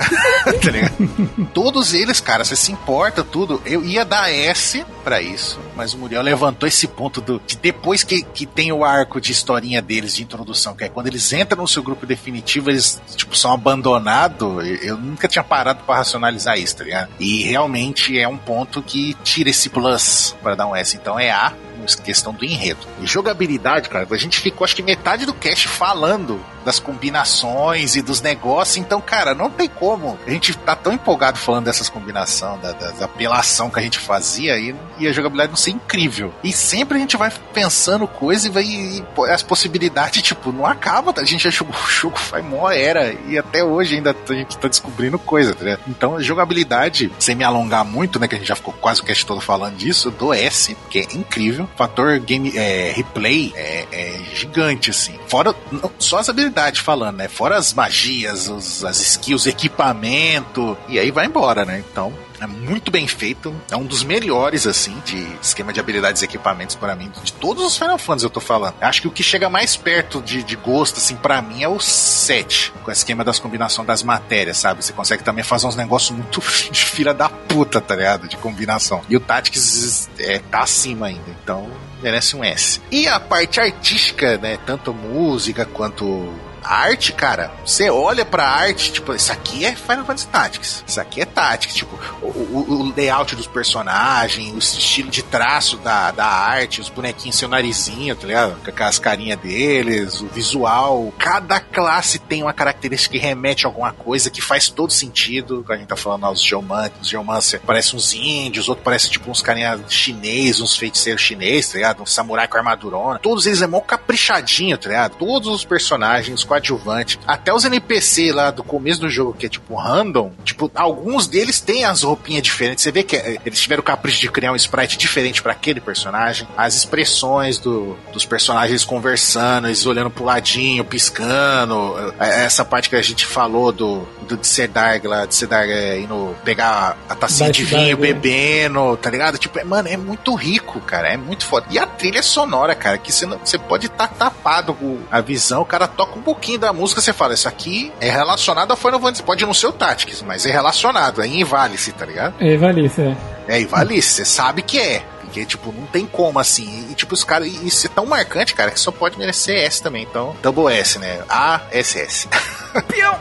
tá 0.60 0.72
ligado? 0.72 1.48
Todos 1.54 1.94
eles, 1.94 2.20
cara, 2.20 2.44
você 2.44 2.56
se 2.56 2.72
importa, 2.72 3.24
tudo. 3.24 3.62
Eu 3.66 3.84
ia 3.84 4.04
dar 4.04 4.32
S 4.32 4.84
pra 5.04 5.22
isso, 5.22 5.60
mas 5.82 5.96
o 5.96 5.98
Muriel 5.98 6.22
levantou 6.22 6.70
esse 6.70 6.88
ponto 6.88 7.20
do, 7.20 7.42
de 7.44 7.58
depois 7.58 8.04
que, 8.04 8.22
que 8.22 8.46
tem 8.46 8.72
o 8.72 8.86
arco 8.86 9.20
de 9.20 9.32
historinha 9.32 9.82
deles, 9.82 10.16
de 10.16 10.22
introdução, 10.22 10.76
que 10.76 10.84
é 10.84 10.90
quando 10.90 11.08
eles 11.08 11.34
entram 11.34 11.64
no 11.64 11.68
seu 11.68 11.82
grupo 11.82 12.06
definitivo, 12.06 12.70
eles, 12.70 13.02
tipo, 13.16 13.36
são 13.36 13.52
abandonados. 13.52 14.48
Eu, 14.84 14.96
nunca 14.96 15.28
tinha 15.28 15.44
parado 15.44 15.84
pra 15.84 15.96
racionalizar 15.96 16.56
isso, 16.60 16.78
tá 16.78 16.84
ligado? 16.84 17.10
E 17.20 17.42
realmente 17.42 18.20
é 18.20 18.28
um 18.28 18.38
ponto 18.38 18.84
que 18.84 19.16
tira 19.24 19.50
esse 19.50 19.70
plus 19.70 20.36
pra 20.44 20.54
dar 20.54 20.68
um 20.68 20.76
S. 20.76 20.96
Então 20.96 21.20
é 21.20 21.32
A, 21.32 21.52
questão 21.88 22.34
do 22.34 22.46
enredo. 22.46 22.88
E 23.02 23.06
jogabilidade, 23.06 23.90
cara, 23.90 24.08
a 24.10 24.18
gente 24.18 24.40
ficou 24.40 24.66
acho 24.66 24.76
que 24.76 24.84
metade 24.84 25.26
do 25.26 25.34
cast 25.34 25.68
falando 25.68 26.40
das 26.64 26.80
combinações 26.80 27.96
e 27.96 28.02
dos 28.02 28.22
negócios, 28.22 28.78
então, 28.78 29.02
cara, 29.02 29.34
não 29.34 29.50
tem 29.50 29.68
como. 29.68 30.18
A 30.26 30.30
gente 30.30 30.56
tá 30.58 30.76
tão 30.76 30.94
empolgado 30.94 31.38
falando 31.38 31.66
dessas 31.66 31.90
combinações, 31.90 32.62
da, 32.62 32.72
da, 32.72 32.92
da 32.92 33.06
apelação 33.06 33.70
que 33.70 33.80
a 33.80 33.82
gente 33.82 34.00
fazia 34.00 34.58
e, 34.58 34.76
e 35.00 35.08
a 35.08 35.12
jogabilidade 35.12 35.52
não 35.52 35.58
ser 35.58 35.72
incrível. 35.72 36.34
E 36.44 36.52
sempre 36.52 36.98
a 36.98 37.02
gente 37.02 37.18
vai 37.18 37.32
pensando 37.54 38.08
coisa 38.08 38.48
e 38.48 38.52
vai. 38.52 38.64
E, 38.64 39.04
as 39.30 39.44
possibilidades, 39.44 40.22
tipo, 40.24 40.52
não 40.52 40.66
acaba. 40.66 41.14
A 41.18 41.26
gente 41.26 41.44
já 41.44 41.50
jogou 41.50 41.76
o 41.82 41.90
jogo 41.90 42.18
faz 42.18 42.44
mó 42.46 42.70
era 42.70 43.14
e 43.28 43.38
até 43.38 43.64
hoje 43.64 43.96
ainda 43.96 44.16
a 44.30 44.34
gente 44.34 44.58
tá 44.58 44.68
descobrindo 44.68 45.18
coisa, 45.18 45.54
tá 45.56 45.64
ligado? 45.64 45.82
Então, 45.88 46.22
jogabilidade, 46.22 47.12
sem 47.20 47.36
me 47.36 47.44
alongar 47.44 47.84
muito, 47.84 48.20
né, 48.20 48.28
que 48.28 48.36
a 48.36 48.38
gente 48.38 48.48
já 48.48 48.56
ficou 48.56 48.74
quase 48.74 49.02
o 49.02 49.04
cast 49.04 49.26
todo 49.26 49.42
falando 49.42 49.76
disso, 49.76 50.12
dou 50.12 50.34
S, 50.34 50.78
que 50.90 51.00
é 51.00 51.04
incrível. 51.16 51.68
Fator 51.76 52.20
game 52.20 52.56
é, 52.58 52.92
replay 52.92 53.54
é, 53.56 53.88
é 53.92 54.20
gigante, 54.36 54.92
assim. 54.92 55.18
Fora 55.28 55.56
só 55.98 56.20
as 56.20 56.30
habilidades 56.30 56.82
falando, 56.82 57.18
né? 57.18 57.28
Fora 57.28 57.58
as 57.58 57.74
magias, 57.74 58.48
os, 58.48 58.84
as 58.84 59.00
skills, 59.00 59.48
equipamento, 59.48 60.78
e 60.88 61.00
aí 61.00 61.12
vai 61.12 61.26
embora, 61.26 61.66
né? 61.66 61.84
Então, 61.92 62.14
é 62.42 62.48
muito 62.48 62.90
bem 62.90 63.08
feito. 63.08 63.56
É 63.70 63.78
um 63.78 63.86
dos 63.86 64.04
melhores, 64.04 64.66
assim, 64.66 65.00
de 65.06 65.26
esquema 65.42 65.72
de 65.72 65.80
habilidades 65.80 66.24
e 66.24 66.26
equipamentos 66.26 66.76
para 66.76 66.96
mim. 66.96 67.12
De 67.24 67.32
todos 67.34 67.64
os 67.64 67.78
Final 67.78 68.00
Fantasy 68.00 68.26
eu 68.26 68.30
tô 68.32 68.40
falando. 68.40 68.74
Acho 68.82 69.02
que 69.02 69.08
o 69.08 69.12
que 69.12 69.22
chega 69.22 69.48
mais 69.48 69.76
perto 69.76 70.22
de, 70.22 70.42
de 70.42 70.56
gosto, 70.56 70.98
assim, 70.98 71.16
para 71.16 71.40
mim 71.42 71.62
é 71.62 71.68
o 71.68 71.80
7. 71.80 72.74
Com 72.84 72.90
o 72.90 72.92
esquema 72.92 73.24
das 73.24 73.38
combinações 73.38 73.88
das 73.88 74.02
matérias, 74.02 74.58
sabe? 74.58 74.84
Você 74.84 74.92
consegue 74.92 75.24
também 75.24 75.44
fazer 75.44 75.68
uns 75.68 75.76
negócios 75.76 76.18
muito 76.18 76.42
de 76.72 76.84
filha 76.84 77.14
da 77.14 77.30
puta, 77.30 77.80
tá 77.80 77.96
ligado? 77.96 78.28
De 78.28 78.38
combinação. 78.38 79.02
E 79.08 79.16
o 79.16 79.20
Tactics 79.20 80.10
é, 80.18 80.40
tá 80.40 80.62
acima 80.62 81.08
ainda. 81.08 81.30
Então, 81.44 81.70
merece 82.02 82.36
um 82.36 82.44
S. 82.44 82.82
E 82.90 83.08
a 83.08 83.20
parte 83.20 83.60
artística, 83.60 84.38
né? 84.40 84.58
Tanto 84.66 84.92
música 84.92 85.64
quanto 85.64 86.34
arte, 86.64 87.12
cara, 87.14 87.52
você 87.66 87.90
olha 87.90 88.26
pra 88.26 88.48
arte, 88.48 88.92
tipo, 88.92 89.14
isso 89.14 89.32
aqui 89.32 89.66
é 89.66 89.76
Final 89.76 90.06
Fantasy 90.06 90.28
Tactics. 90.28 90.84
Isso 90.88 91.02
aqui 91.02 91.22
é 91.22 91.26
Tactics. 91.26 91.76
Tipo, 91.76 92.00
o, 92.22 92.28
o, 92.28 92.82
o 92.82 92.94
layout 92.96 93.36
dos 93.36 93.48
personagens, 93.48 94.54
o 94.54 94.58
estilo 94.58 95.10
de 95.10 95.24
traço 95.24 95.78
da, 95.78 96.12
da 96.12 96.26
arte, 96.26 96.82
os 96.82 96.90
bonequinhos, 96.90 97.38
seu 97.38 97.50
narizinho, 97.50 98.16
tá 98.16 98.28
ligado? 98.28 98.56
Com 98.72 98.84
as 98.84 99.00
carinhas 99.00 99.40
deles, 99.40 100.22
o 100.22 100.28
visual. 100.28 101.14
Cada 101.18 101.60
classe 101.60 102.20
tem 102.20 102.44
uma 102.44 102.54
característica 102.54 103.18
que 103.18 103.24
remete 103.24 103.66
a 103.66 103.70
alguma 103.70 103.92
coisa 103.92 104.30
que 104.30 104.42
faz 104.42 104.70
todo 104.70 104.92
sentido. 104.92 105.64
Quando 105.66 105.78
a 105.78 105.80
gente 105.80 105.88
tá 105.88 105.96
falando 105.96 106.26
aos 106.26 106.42
Geomancer, 106.42 106.94
os 107.02 107.08
Geomancer 107.08 107.60
parecem 107.62 107.98
uns 107.98 108.14
índios, 108.14 108.70
outro 108.70 108.84
parece 108.84 109.10
tipo 109.10 109.30
uns 109.30 109.42
carinhas 109.42 109.82
chineses, 109.90 110.62
uns 110.62 110.78
feiticeiros 110.78 111.22
chineses, 111.22 111.72
tá 111.72 111.78
ligado? 111.78 112.04
Um 112.04 112.06
samurai 112.06 112.48
com 112.48 112.58
armadurona. 112.58 113.20
Todos 113.20 113.46
eles 113.46 113.62
é 113.62 113.68
mó 113.68 113.80
caprichadinho, 113.82 114.78
tá 114.78 114.90
ligado? 114.90 115.16
Todos 115.18 115.50
os 115.50 115.66
personagens, 115.66 116.44
coadjuvante, 116.52 117.18
até 117.26 117.54
os 117.54 117.64
NPC 117.64 118.32
lá 118.34 118.52
do 118.52 118.62
começo 118.64 119.00
do 119.00 119.10
jogo, 119.10 119.34
que 119.34 119.46
é 119.46 119.50
tipo 119.50 119.74
random, 119.76 120.32
tipo, 120.44 120.70
alguns 120.76 121.28
deles 121.28 121.62
têm 121.62 121.86
as 121.86 122.04
roupinhas 122.04 122.44
diferentes. 122.44 122.84
Você 122.84 122.92
vê 122.92 123.04
que 123.04 123.16
eh, 123.16 123.38
eles 123.46 123.60
tiveram 123.60 123.80
o 123.80 123.84
capricho 123.84 124.20
de 124.20 124.30
criar 124.30 124.52
um 124.52 124.56
sprite 124.56 124.98
diferente 124.98 125.42
para 125.42 125.54
aquele 125.54 125.80
personagem. 125.80 126.48
As 126.58 126.76
expressões 126.76 127.58
do, 127.58 127.96
dos 128.12 128.26
personagens 128.26 128.84
conversando, 128.84 129.68
eles 129.68 129.86
olhando 129.86 130.10
pro 130.10 130.26
ladinho, 130.26 130.84
piscando. 130.84 131.96
eh, 132.20 132.44
Essa 132.46 132.66
parte 132.66 132.90
que 132.90 132.96
a 132.96 133.02
gente 133.02 133.26
falou 133.26 133.72
do, 133.72 134.08
do 134.28 134.36
de 134.38 134.48
Sedarg 134.48 135.08
lá, 135.08 135.26
de 135.26 135.36
Sedarg 135.36 135.72
é, 135.72 136.00
indo 136.00 136.36
pegar 136.44 136.98
a 137.08 137.16
tacinha 137.16 137.52
de 137.52 137.64
vinho, 137.64 137.96
Vader. 137.98 138.14
bebendo, 138.16 138.98
tá 138.98 139.10
ligado? 139.10 139.38
Tipo, 139.38 139.60
é, 139.60 139.64
mano, 139.64 139.88
é 139.88 139.96
muito 139.98 140.34
rico, 140.36 140.80
cara. 140.82 141.08
É 141.10 141.18
muito 141.18 141.46
foda. 141.46 141.68
E 141.70 141.80
a 141.80 141.86
trilha 141.86 142.22
sonora, 142.24 142.76
cara, 142.76 142.98
que 142.98 143.12
você, 143.12 143.26
não, 143.26 143.38
você 143.40 143.58
pode 143.58 143.88
estar 143.88 144.08
tapado 144.08 144.74
com 144.74 145.00
a 145.10 145.22
visão, 145.22 145.62
o 145.62 145.66
cara 145.66 145.88
toca 145.88 146.18
um 146.18 146.22
pouquinho 146.42 146.60
da 146.60 146.74
música, 146.74 147.00
você 147.00 147.14
fala, 147.14 147.36
isso 147.36 147.48
aqui 147.48 147.92
é 148.02 148.10
relacionado 148.10 148.72
a 148.72 148.76
Final 148.76 149.00
Fantasy. 149.00 149.22
Pode 149.22 149.46
não 149.46 149.54
ser 149.54 149.68
o 149.68 149.72
Tactics, 149.72 150.24
mas 150.24 150.44
é 150.44 150.52
relacionado, 150.52 151.22
é 151.22 151.28
Invalice, 151.28 151.92
tá 151.92 152.04
ligado? 152.04 152.34
É, 152.40 152.58
Valícia, 152.58 153.16
é. 153.48 153.58
É 153.58 153.62
Invalice, 153.62 154.10
você 154.10 154.26
sabe 154.26 154.64
que 154.64 154.80
é. 154.80 155.04
Porque, 155.22 155.46
tipo, 155.46 155.72
não 155.72 155.86
tem 155.86 156.06
como 156.06 156.40
assim. 156.40 156.88
E, 156.90 156.96
tipo, 156.96 157.14
os 157.14 157.24
caras. 157.24 157.48
Isso 157.48 157.86
é 157.86 157.90
tão 157.90 158.06
marcante, 158.06 158.54
cara, 158.54 158.70
que 158.72 158.80
só 158.80 158.92
pode 158.92 159.18
merecer 159.18 159.64
S 159.64 159.82
também. 159.82 160.04
Então, 160.04 160.36
double 160.42 160.74
S, 160.74 161.00
né? 161.00 161.22
A, 161.30 161.62
S, 161.72 161.98
S. 161.98 162.28
Pião! 162.90 163.18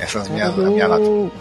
Essas 0.00 0.26
minhas 0.28 0.56
minha 0.56 0.88
nota. 0.88 1.32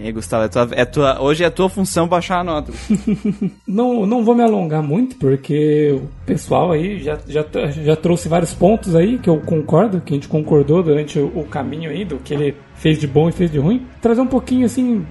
E 0.00 0.06
aí, 0.06 0.12
Gustavo, 0.12 0.44
é 0.44 0.48
tua, 0.48 0.68
é 0.72 0.84
tua, 0.86 1.20
hoje 1.20 1.44
é 1.44 1.46
a 1.46 1.50
tua 1.50 1.68
função 1.68 2.08
baixar 2.08 2.40
a 2.40 2.44
nota. 2.44 2.72
Não, 3.68 4.06
não 4.06 4.24
vou 4.24 4.34
me 4.34 4.42
alongar 4.42 4.82
muito, 4.82 5.16
porque 5.16 5.92
o 5.92 6.08
pessoal 6.24 6.72
aí 6.72 6.98
já, 6.98 7.18
já, 7.28 7.44
já 7.70 7.94
trouxe 7.94 8.28
vários 8.28 8.52
pontos 8.54 8.96
aí 8.96 9.18
que 9.18 9.28
eu 9.28 9.38
concordo, 9.40 10.00
que 10.00 10.12
a 10.12 10.16
gente 10.16 10.26
concordou 10.26 10.82
durante 10.82 11.18
o, 11.18 11.26
o 11.38 11.44
caminho 11.44 11.90
aí, 11.90 12.04
do 12.04 12.16
que 12.16 12.34
ele 12.34 12.56
fez 12.74 12.98
de 12.98 13.06
bom 13.06 13.28
e 13.28 13.32
fez 13.32 13.50
de 13.52 13.58
ruim. 13.58 13.86
Trazer 14.00 14.20
um 14.22 14.26
pouquinho, 14.26 14.64
assim, 14.64 15.04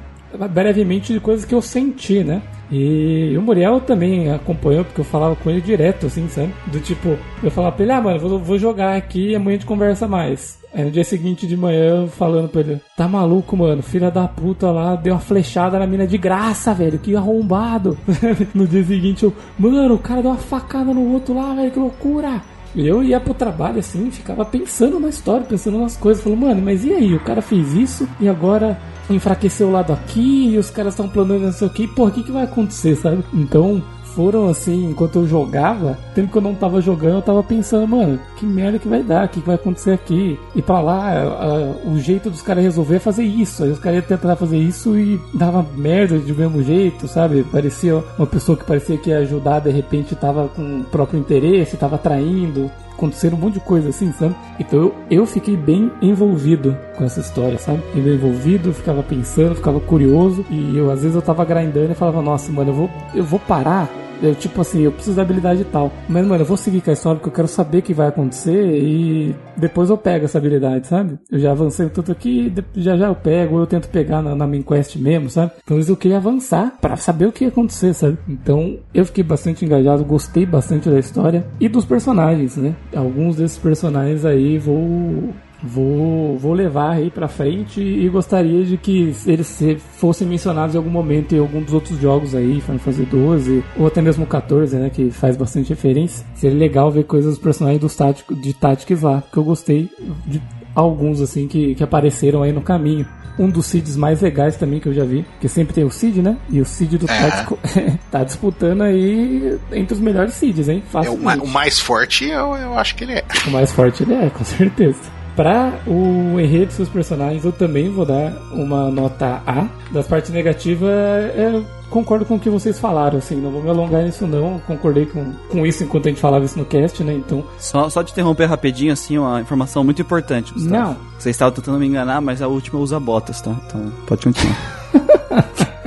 brevemente 0.52 1.14
de 1.14 1.20
coisas 1.20 1.46
que 1.46 1.56
eu 1.56 1.62
senti, 1.62 2.24
né? 2.24 2.42
E 2.72 3.36
o 3.38 3.42
Muriel 3.42 3.82
também 3.82 4.32
acompanhou, 4.32 4.86
porque 4.86 5.02
eu 5.02 5.06
falava 5.06 5.36
com 5.36 5.50
ele 5.50 5.62
direto, 5.62 6.06
assim, 6.06 6.28
sabe? 6.30 6.54
Do 6.68 6.80
tipo, 6.80 7.18
eu 7.42 7.50
falava 7.50 7.76
pra 7.76 7.84
ele, 7.84 7.92
ah, 7.92 8.02
mano, 8.02 8.20
vou, 8.20 8.40
vou 8.40 8.60
jogar 8.60 8.96
aqui 8.96 9.30
e 9.30 9.36
amanhã 9.36 9.56
a 9.56 9.60
gente 9.60 9.66
conversa 9.66 10.08
mais. 10.08 10.60
Aí 10.72 10.84
no 10.84 10.92
dia 10.92 11.04
seguinte 11.04 11.48
de 11.48 11.58
manhã, 11.58 12.06
falando 12.08 12.48
pra 12.48 12.62
ele, 12.62 12.80
tá 12.96 13.08
maluco, 13.08 13.58
mano, 13.58 13.82
filha 13.82 14.12
da 14.12 14.28
puta 14.28 14.70
lá, 14.70 14.96
deu 14.96 15.16
uma 15.16 15.20
flechada 15.20 15.80
na 15.80 15.88
mina 15.88 16.06
de 16.06 16.18
graça, 16.18 16.74
velho, 16.76 17.00
que 17.00 17.16
arrombado. 17.16 17.98
no 18.54 18.68
dia 18.68 18.84
seguinte 18.84 19.24
eu, 19.24 19.34
mano, 19.58 19.96
o 19.96 20.00
cara 20.00 20.22
deu 20.22 20.30
uma 20.30 20.38
facada 20.38 20.94
no 20.94 21.12
outro 21.12 21.34
lá, 21.34 21.56
velho, 21.56 21.72
que 21.72 21.80
loucura. 21.80 22.40
Eu 22.76 23.04
ia 23.04 23.20
pro 23.20 23.34
trabalho 23.34 23.80
assim, 23.80 24.12
ficava 24.12 24.46
pensando 24.46 25.00
na 25.00 25.10
história, 25.10 25.46
pensando 25.46 25.80
nas 25.80 25.98
coisas, 25.98 26.24
falando, 26.24 26.42
mano, 26.42 26.62
mas 26.62 26.86
e 26.86 26.94
aí? 26.94 27.16
O 27.16 27.20
cara 27.20 27.42
fez 27.42 27.74
isso 27.74 28.08
e 28.20 28.30
agora 28.30 28.80
enfraqueceu 29.10 29.68
o 29.68 29.72
lado 29.72 29.92
aqui 29.92 30.50
e 30.54 30.58
os 30.58 30.70
caras 30.70 30.94
estão 30.94 31.10
planejando 31.10 31.46
não 31.46 31.52
sei 31.52 31.68
o 31.68 31.72
que, 31.72 31.88
porra, 31.88 32.10
o 32.10 32.14
que, 32.14 32.24
que 32.24 32.32
vai 32.32 32.44
acontecer, 32.44 32.96
sabe? 32.96 33.24
Então 33.34 33.82
foram 34.16 34.48
assim, 34.50 34.90
enquanto 34.90 35.18
eu 35.20 35.28
jogava, 35.28 35.98
tempo 36.16 36.32
que 36.32 36.38
eu 36.38 36.42
não 36.42 36.54
tava 36.56 36.82
jogando, 36.82 37.16
eu 37.16 37.22
tava 37.22 37.44
pensando, 37.44 37.88
mano, 37.88 38.20
que 38.38 38.46
merda 38.46 38.80
que 38.80 38.88
vai 38.88 39.02
dar, 39.04 39.26
o 39.26 39.30
que, 39.30 39.40
que 39.42 39.46
vai 39.48 39.56
acontecer 39.56 39.92
aqui? 39.92 40.40
E 40.56 40.62
pra 40.62 40.80
lá, 40.82 41.10
a- 41.10 41.24
a- 41.24 41.90
o 41.90 41.98
jeito 42.00 42.30
dos 42.30 42.42
caras 42.42 42.64
resolver 42.64 42.96
é 42.96 43.00
fazer 43.00 43.24
isso. 43.24 43.64
Aí 43.64 43.72
os 43.72 43.80
caras 43.80 44.00
iam 44.00 44.08
tentar 44.08 44.36
fazer 44.36 44.58
isso 44.58 44.98
e 44.98 45.20
dava 45.34 45.66
merda 45.76 46.18
de 46.20 46.34
mesmo 46.34 46.62
jeito, 46.64 47.08
sabe? 47.08 47.44
Parecia 47.44 48.04
uma 48.18 48.28
pessoa 48.28 48.58
que 48.58 48.64
parecia 48.66 48.98
que 48.98 49.10
ia 49.10 49.20
ajudar, 49.20 49.60
de 49.60 49.70
repente 49.72 50.16
tava 50.16 50.48
com 50.50 50.82
o 50.82 50.84
próprio 50.86 51.20
interesse, 51.20 51.78
tava 51.78 51.98
traindo. 51.98 52.70
Aconteceram 53.00 53.38
um 53.38 53.42
monte 53.42 53.54
de 53.54 53.60
coisa 53.62 53.90
assim, 53.90 54.12
sabe? 54.12 54.36
Então 54.60 54.78
eu, 54.78 54.96
eu 55.10 55.26
fiquei 55.26 55.56
bem 55.56 55.90
envolvido 56.02 56.78
com 56.98 57.06
essa 57.06 57.22
história, 57.22 57.58
sabe? 57.58 57.82
Fiquei 57.88 58.02
bem 58.02 58.16
envolvido, 58.16 58.74
ficava 58.74 59.02
pensando, 59.02 59.56
ficava 59.56 59.80
curioso. 59.80 60.46
E 60.50 60.78
eu, 60.78 60.92
às 60.92 61.02
vezes 61.02 61.16
eu 61.16 61.22
tava 61.22 61.46
grindando 61.46 61.94
e 61.94 61.96
falava, 61.96 62.22
nossa, 62.22 62.52
mano, 62.52 62.72
eu 62.72 62.76
vou, 62.76 62.90
eu 63.16 63.24
vou 63.24 63.40
parar 63.40 63.90
eu, 64.22 64.36
tipo 64.36 64.62
assim, 64.62 64.82
eu 64.82 64.92
preciso 64.92 65.16
da 65.16 65.22
habilidade 65.22 65.64
tal. 65.66 65.92
Mas, 66.08 66.26
mano, 66.26 66.42
eu 66.42 66.46
vou 66.46 66.58
seguir 66.58 66.82
com 66.82 66.90
a 66.90 66.94
história 66.94 67.18
porque 67.20 67.30
eu 67.30 67.34
quero 67.34 67.48
saber 67.48 67.80
o 67.80 67.82
que 67.82 67.94
vai 67.94 68.08
acontecer 68.08 68.78
e 68.78 69.36
depois 69.58 69.90
eu 69.90 69.98
pego 69.98 70.26
essa 70.26 70.38
habilidade, 70.38 70.88
sabe? 70.88 71.18
Eu 71.32 71.40
já 71.40 71.52
avancei 71.52 71.90
tanto 71.90 72.12
aqui, 72.12 72.54
já 72.76 72.98
já 72.98 73.08
eu 73.08 73.16
pego, 73.16 73.56
ou 73.56 73.62
eu 73.62 73.68
tento 73.68 73.90
pegar 73.90 74.22
na, 74.22 74.36
na 74.36 74.48
main 74.48 74.62
quest 74.62 74.96
mesmo, 74.96 75.30
sabe? 75.30 75.52
Então 75.64 75.80
eu 75.80 75.98
queria 75.98 76.18
avançar 76.18 76.78
pra 76.80 76.96
saber 76.96 77.26
o 77.28 77.32
que 77.32 77.44
ia 77.44 77.50
acontecer, 77.50 77.94
sabe? 77.94 78.18
Então 78.28 78.78
eu 78.94 79.06
fiquei 79.06 79.24
bastante 79.24 79.66
engajado, 79.66 80.04
gostei 80.04 80.46
bastante 80.46 80.90
da 80.90 81.00
história 81.00 81.46
e 81.60 81.68
dos 81.68 81.86
personagens, 81.86 82.58
né? 82.58 82.76
Alguns 82.96 83.36
desses 83.36 83.58
personagens 83.58 84.26
aí 84.26 84.58
vou 84.58 85.34
Vou, 85.62 86.38
vou 86.38 86.54
levar 86.54 86.92
aí 86.92 87.10
pra 87.10 87.28
frente 87.28 87.82
e 87.82 88.08
gostaria 88.08 88.64
de 88.64 88.78
que 88.78 89.14
eles 89.26 89.62
fossem 89.98 90.28
mencionados 90.28 90.74
em 90.74 90.78
algum 90.78 90.90
momento 90.90 91.36
em 91.36 91.40
algum 91.40 91.62
dos 91.62 91.74
outros 91.74 92.00
jogos 92.00 92.34
aí, 92.34 92.62
Final 92.62 92.80
Fantasy 92.80 93.04
12 93.04 93.64
ou 93.78 93.88
até 93.88 94.02
mesmo 94.02 94.26
14, 94.26 94.76
né, 94.78 94.90
que 94.90 95.12
faz 95.12 95.36
bastante 95.36 95.70
referência. 95.70 96.26
Seria 96.36 96.58
legal 96.58 96.90
ver 96.90 97.04
coisas 97.04 97.34
dos 97.34 97.44
personagens 97.44 97.82
dos 97.82 97.96
tático, 97.96 98.36
de 98.36 98.54
Tactics 98.54 99.02
lá, 99.02 99.22
que 99.32 99.38
eu 99.38 99.44
gostei 99.44 99.90
de 100.26 100.42
alguns 100.74 101.20
assim 101.20 101.48
que, 101.48 101.76
que 101.76 101.84
apareceram 101.84 102.44
aí 102.44 102.54
no 102.54 102.62
caminho 102.62 103.06
um 103.40 103.50
dos 103.50 103.68
seeds 103.68 103.96
mais 103.96 104.22
legais 104.22 104.58
também 104.58 104.82
que 104.82 104.88
eu 104.88 104.94
já 104.94 105.06
vi, 105.06 105.26
que 105.40 105.48
sempre 105.48 105.74
tem 105.74 105.86
o 105.86 105.90
seed, 105.90 106.18
né? 106.18 106.38
E 106.50 106.60
o 106.60 106.66
seed 106.66 106.96
do 106.96 107.10
é. 107.10 107.18
Tático 107.18 107.58
tá 108.12 108.24
disputando 108.24 108.82
aí 108.82 109.58
entre 109.72 109.94
os 109.94 110.00
melhores 110.02 110.34
seeds, 110.34 110.68
hein? 110.68 110.84
É, 110.94 111.10
o, 111.10 111.14
o, 111.14 111.48
mais 111.48 111.80
forte 111.80 112.26
eu, 112.26 112.54
eu 112.56 112.78
acho 112.78 112.96
que 112.96 113.06
ele 113.06 113.14
é. 113.14 113.24
O 113.48 113.52
mais 113.52 113.72
forte 113.72 114.04
ele 114.04 114.14
é, 114.14 114.30
com 114.30 114.44
certeza. 114.44 115.00
Para 115.40 115.80
o 115.88 116.38
enredo 116.38 116.66
dos 116.66 116.76
seus 116.76 116.90
personagens, 116.90 117.46
eu 117.46 117.54
também 117.54 117.90
vou 117.90 118.06
dar 118.06 118.34
uma 118.52 118.92
nota 118.92 119.42
A. 119.48 119.70
Das 119.90 120.06
partes 120.06 120.32
negativas, 120.32 120.90
é, 120.90 121.62
concordo 121.90 122.26
com 122.26 122.36
o 122.36 122.40
que 122.40 122.50
vocês 122.50 122.78
falaram, 122.78 123.20
assim, 123.20 123.38
não 123.38 123.50
vou 123.50 123.64
me 123.64 123.70
alongar 123.70 124.04
nisso 124.04 124.28
não, 124.28 124.60
concordei 124.68 125.06
com, 125.06 125.32
com 125.50 125.66
isso 125.66 125.82
enquanto 125.82 126.08
a 126.08 126.10
gente 126.10 126.20
falava 126.20 126.44
isso 126.44 126.60
no 126.60 126.66
cast, 126.66 127.02
né, 127.06 127.14
então... 127.14 127.42
Só, 127.58 127.90
só 127.90 128.04
te 128.04 128.12
interromper 128.12 128.48
rapidinho, 128.48 128.92
assim, 128.92 129.18
uma 129.18 129.40
informação 129.40 129.82
muito 129.82 130.02
importante, 130.02 130.54
Gustavo. 130.54 130.76
Não. 130.76 130.98
Vocês 131.18 131.34
estavam 131.38 131.54
tentando 131.54 131.80
me 131.80 131.88
enganar, 131.88 132.20
mas 132.20 132.42
a 132.42 132.48
última 132.50 132.78
usa 132.78 133.00
botas, 133.00 133.40
tá? 133.40 133.56
Então, 133.66 133.94
pode 134.06 134.26
continuar. 134.26 134.58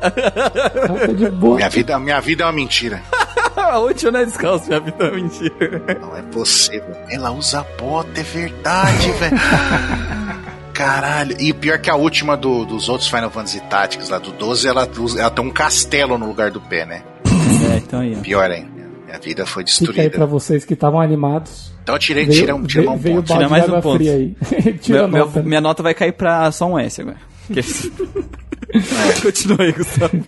Tá 0.00 1.06
de 1.14 1.28
boa. 1.28 1.56
Minha 1.56 1.68
vida, 1.68 1.98
minha 1.98 2.20
vida 2.20 2.44
é 2.44 2.46
uma 2.46 2.52
mentira. 2.54 3.02
a 3.62 3.78
última 3.78 4.10
não 4.12 4.20
é 4.20 4.24
descalço, 4.24 4.66
minha 4.66 4.80
vida 4.80 5.04
é 5.04 5.10
mentira. 5.10 5.98
Não 6.00 6.16
é 6.16 6.22
possível. 6.22 6.94
Ela 7.10 7.30
usa 7.30 7.64
bota, 7.78 8.20
é 8.20 8.22
verdade, 8.22 9.10
velho. 9.18 9.36
Caralho. 10.72 11.36
E 11.40 11.52
pior 11.52 11.78
que 11.78 11.90
a 11.90 11.94
última 11.96 12.36
do, 12.36 12.64
dos 12.64 12.88
outros 12.88 13.08
Final 13.08 13.30
Fantasy 13.30 13.60
Tactics, 13.60 14.08
lá 14.08 14.18
do 14.18 14.32
12, 14.32 14.66
ela, 14.66 14.88
ela 15.18 15.30
tem 15.30 15.44
um 15.44 15.50
castelo 15.50 16.16
no 16.16 16.26
lugar 16.26 16.50
do 16.50 16.60
pé, 16.60 16.86
né? 16.86 17.02
É, 17.72 17.76
então 17.76 18.00
aí. 18.00 18.16
Pior 18.16 18.50
ainda. 18.50 18.80
Minha 19.06 19.18
vida 19.18 19.44
foi 19.44 19.64
destruída. 19.64 19.92
Fica 19.94 20.02
aí 20.02 20.10
pra 20.10 20.24
vocês 20.24 20.64
que 20.64 20.74
estavam 20.74 21.00
animados. 21.00 21.72
Então 21.82 21.96
eu 21.96 21.98
tirei, 21.98 22.24
veio, 22.24 22.38
tira, 22.38 22.58
tira 22.66 22.82
veio, 22.96 23.16
um 23.16 23.22
ponto. 23.22 23.32
Tira 23.32 23.48
mais 23.48 23.68
um 23.68 23.80
ponto. 23.80 24.02
Aí. 24.02 24.36
Tira 24.80 25.08
meu, 25.08 25.24
nota. 25.26 25.40
Meu, 25.40 25.48
minha 25.48 25.60
nota 25.60 25.82
vai 25.82 25.94
cair 25.94 26.12
pra 26.12 26.50
só 26.52 26.66
um 26.66 26.78
S 26.78 27.00
agora. 27.00 27.16
é. 27.50 27.60
Continua 29.20 29.62
aí, 29.62 29.72
Gustavo. 29.72 30.24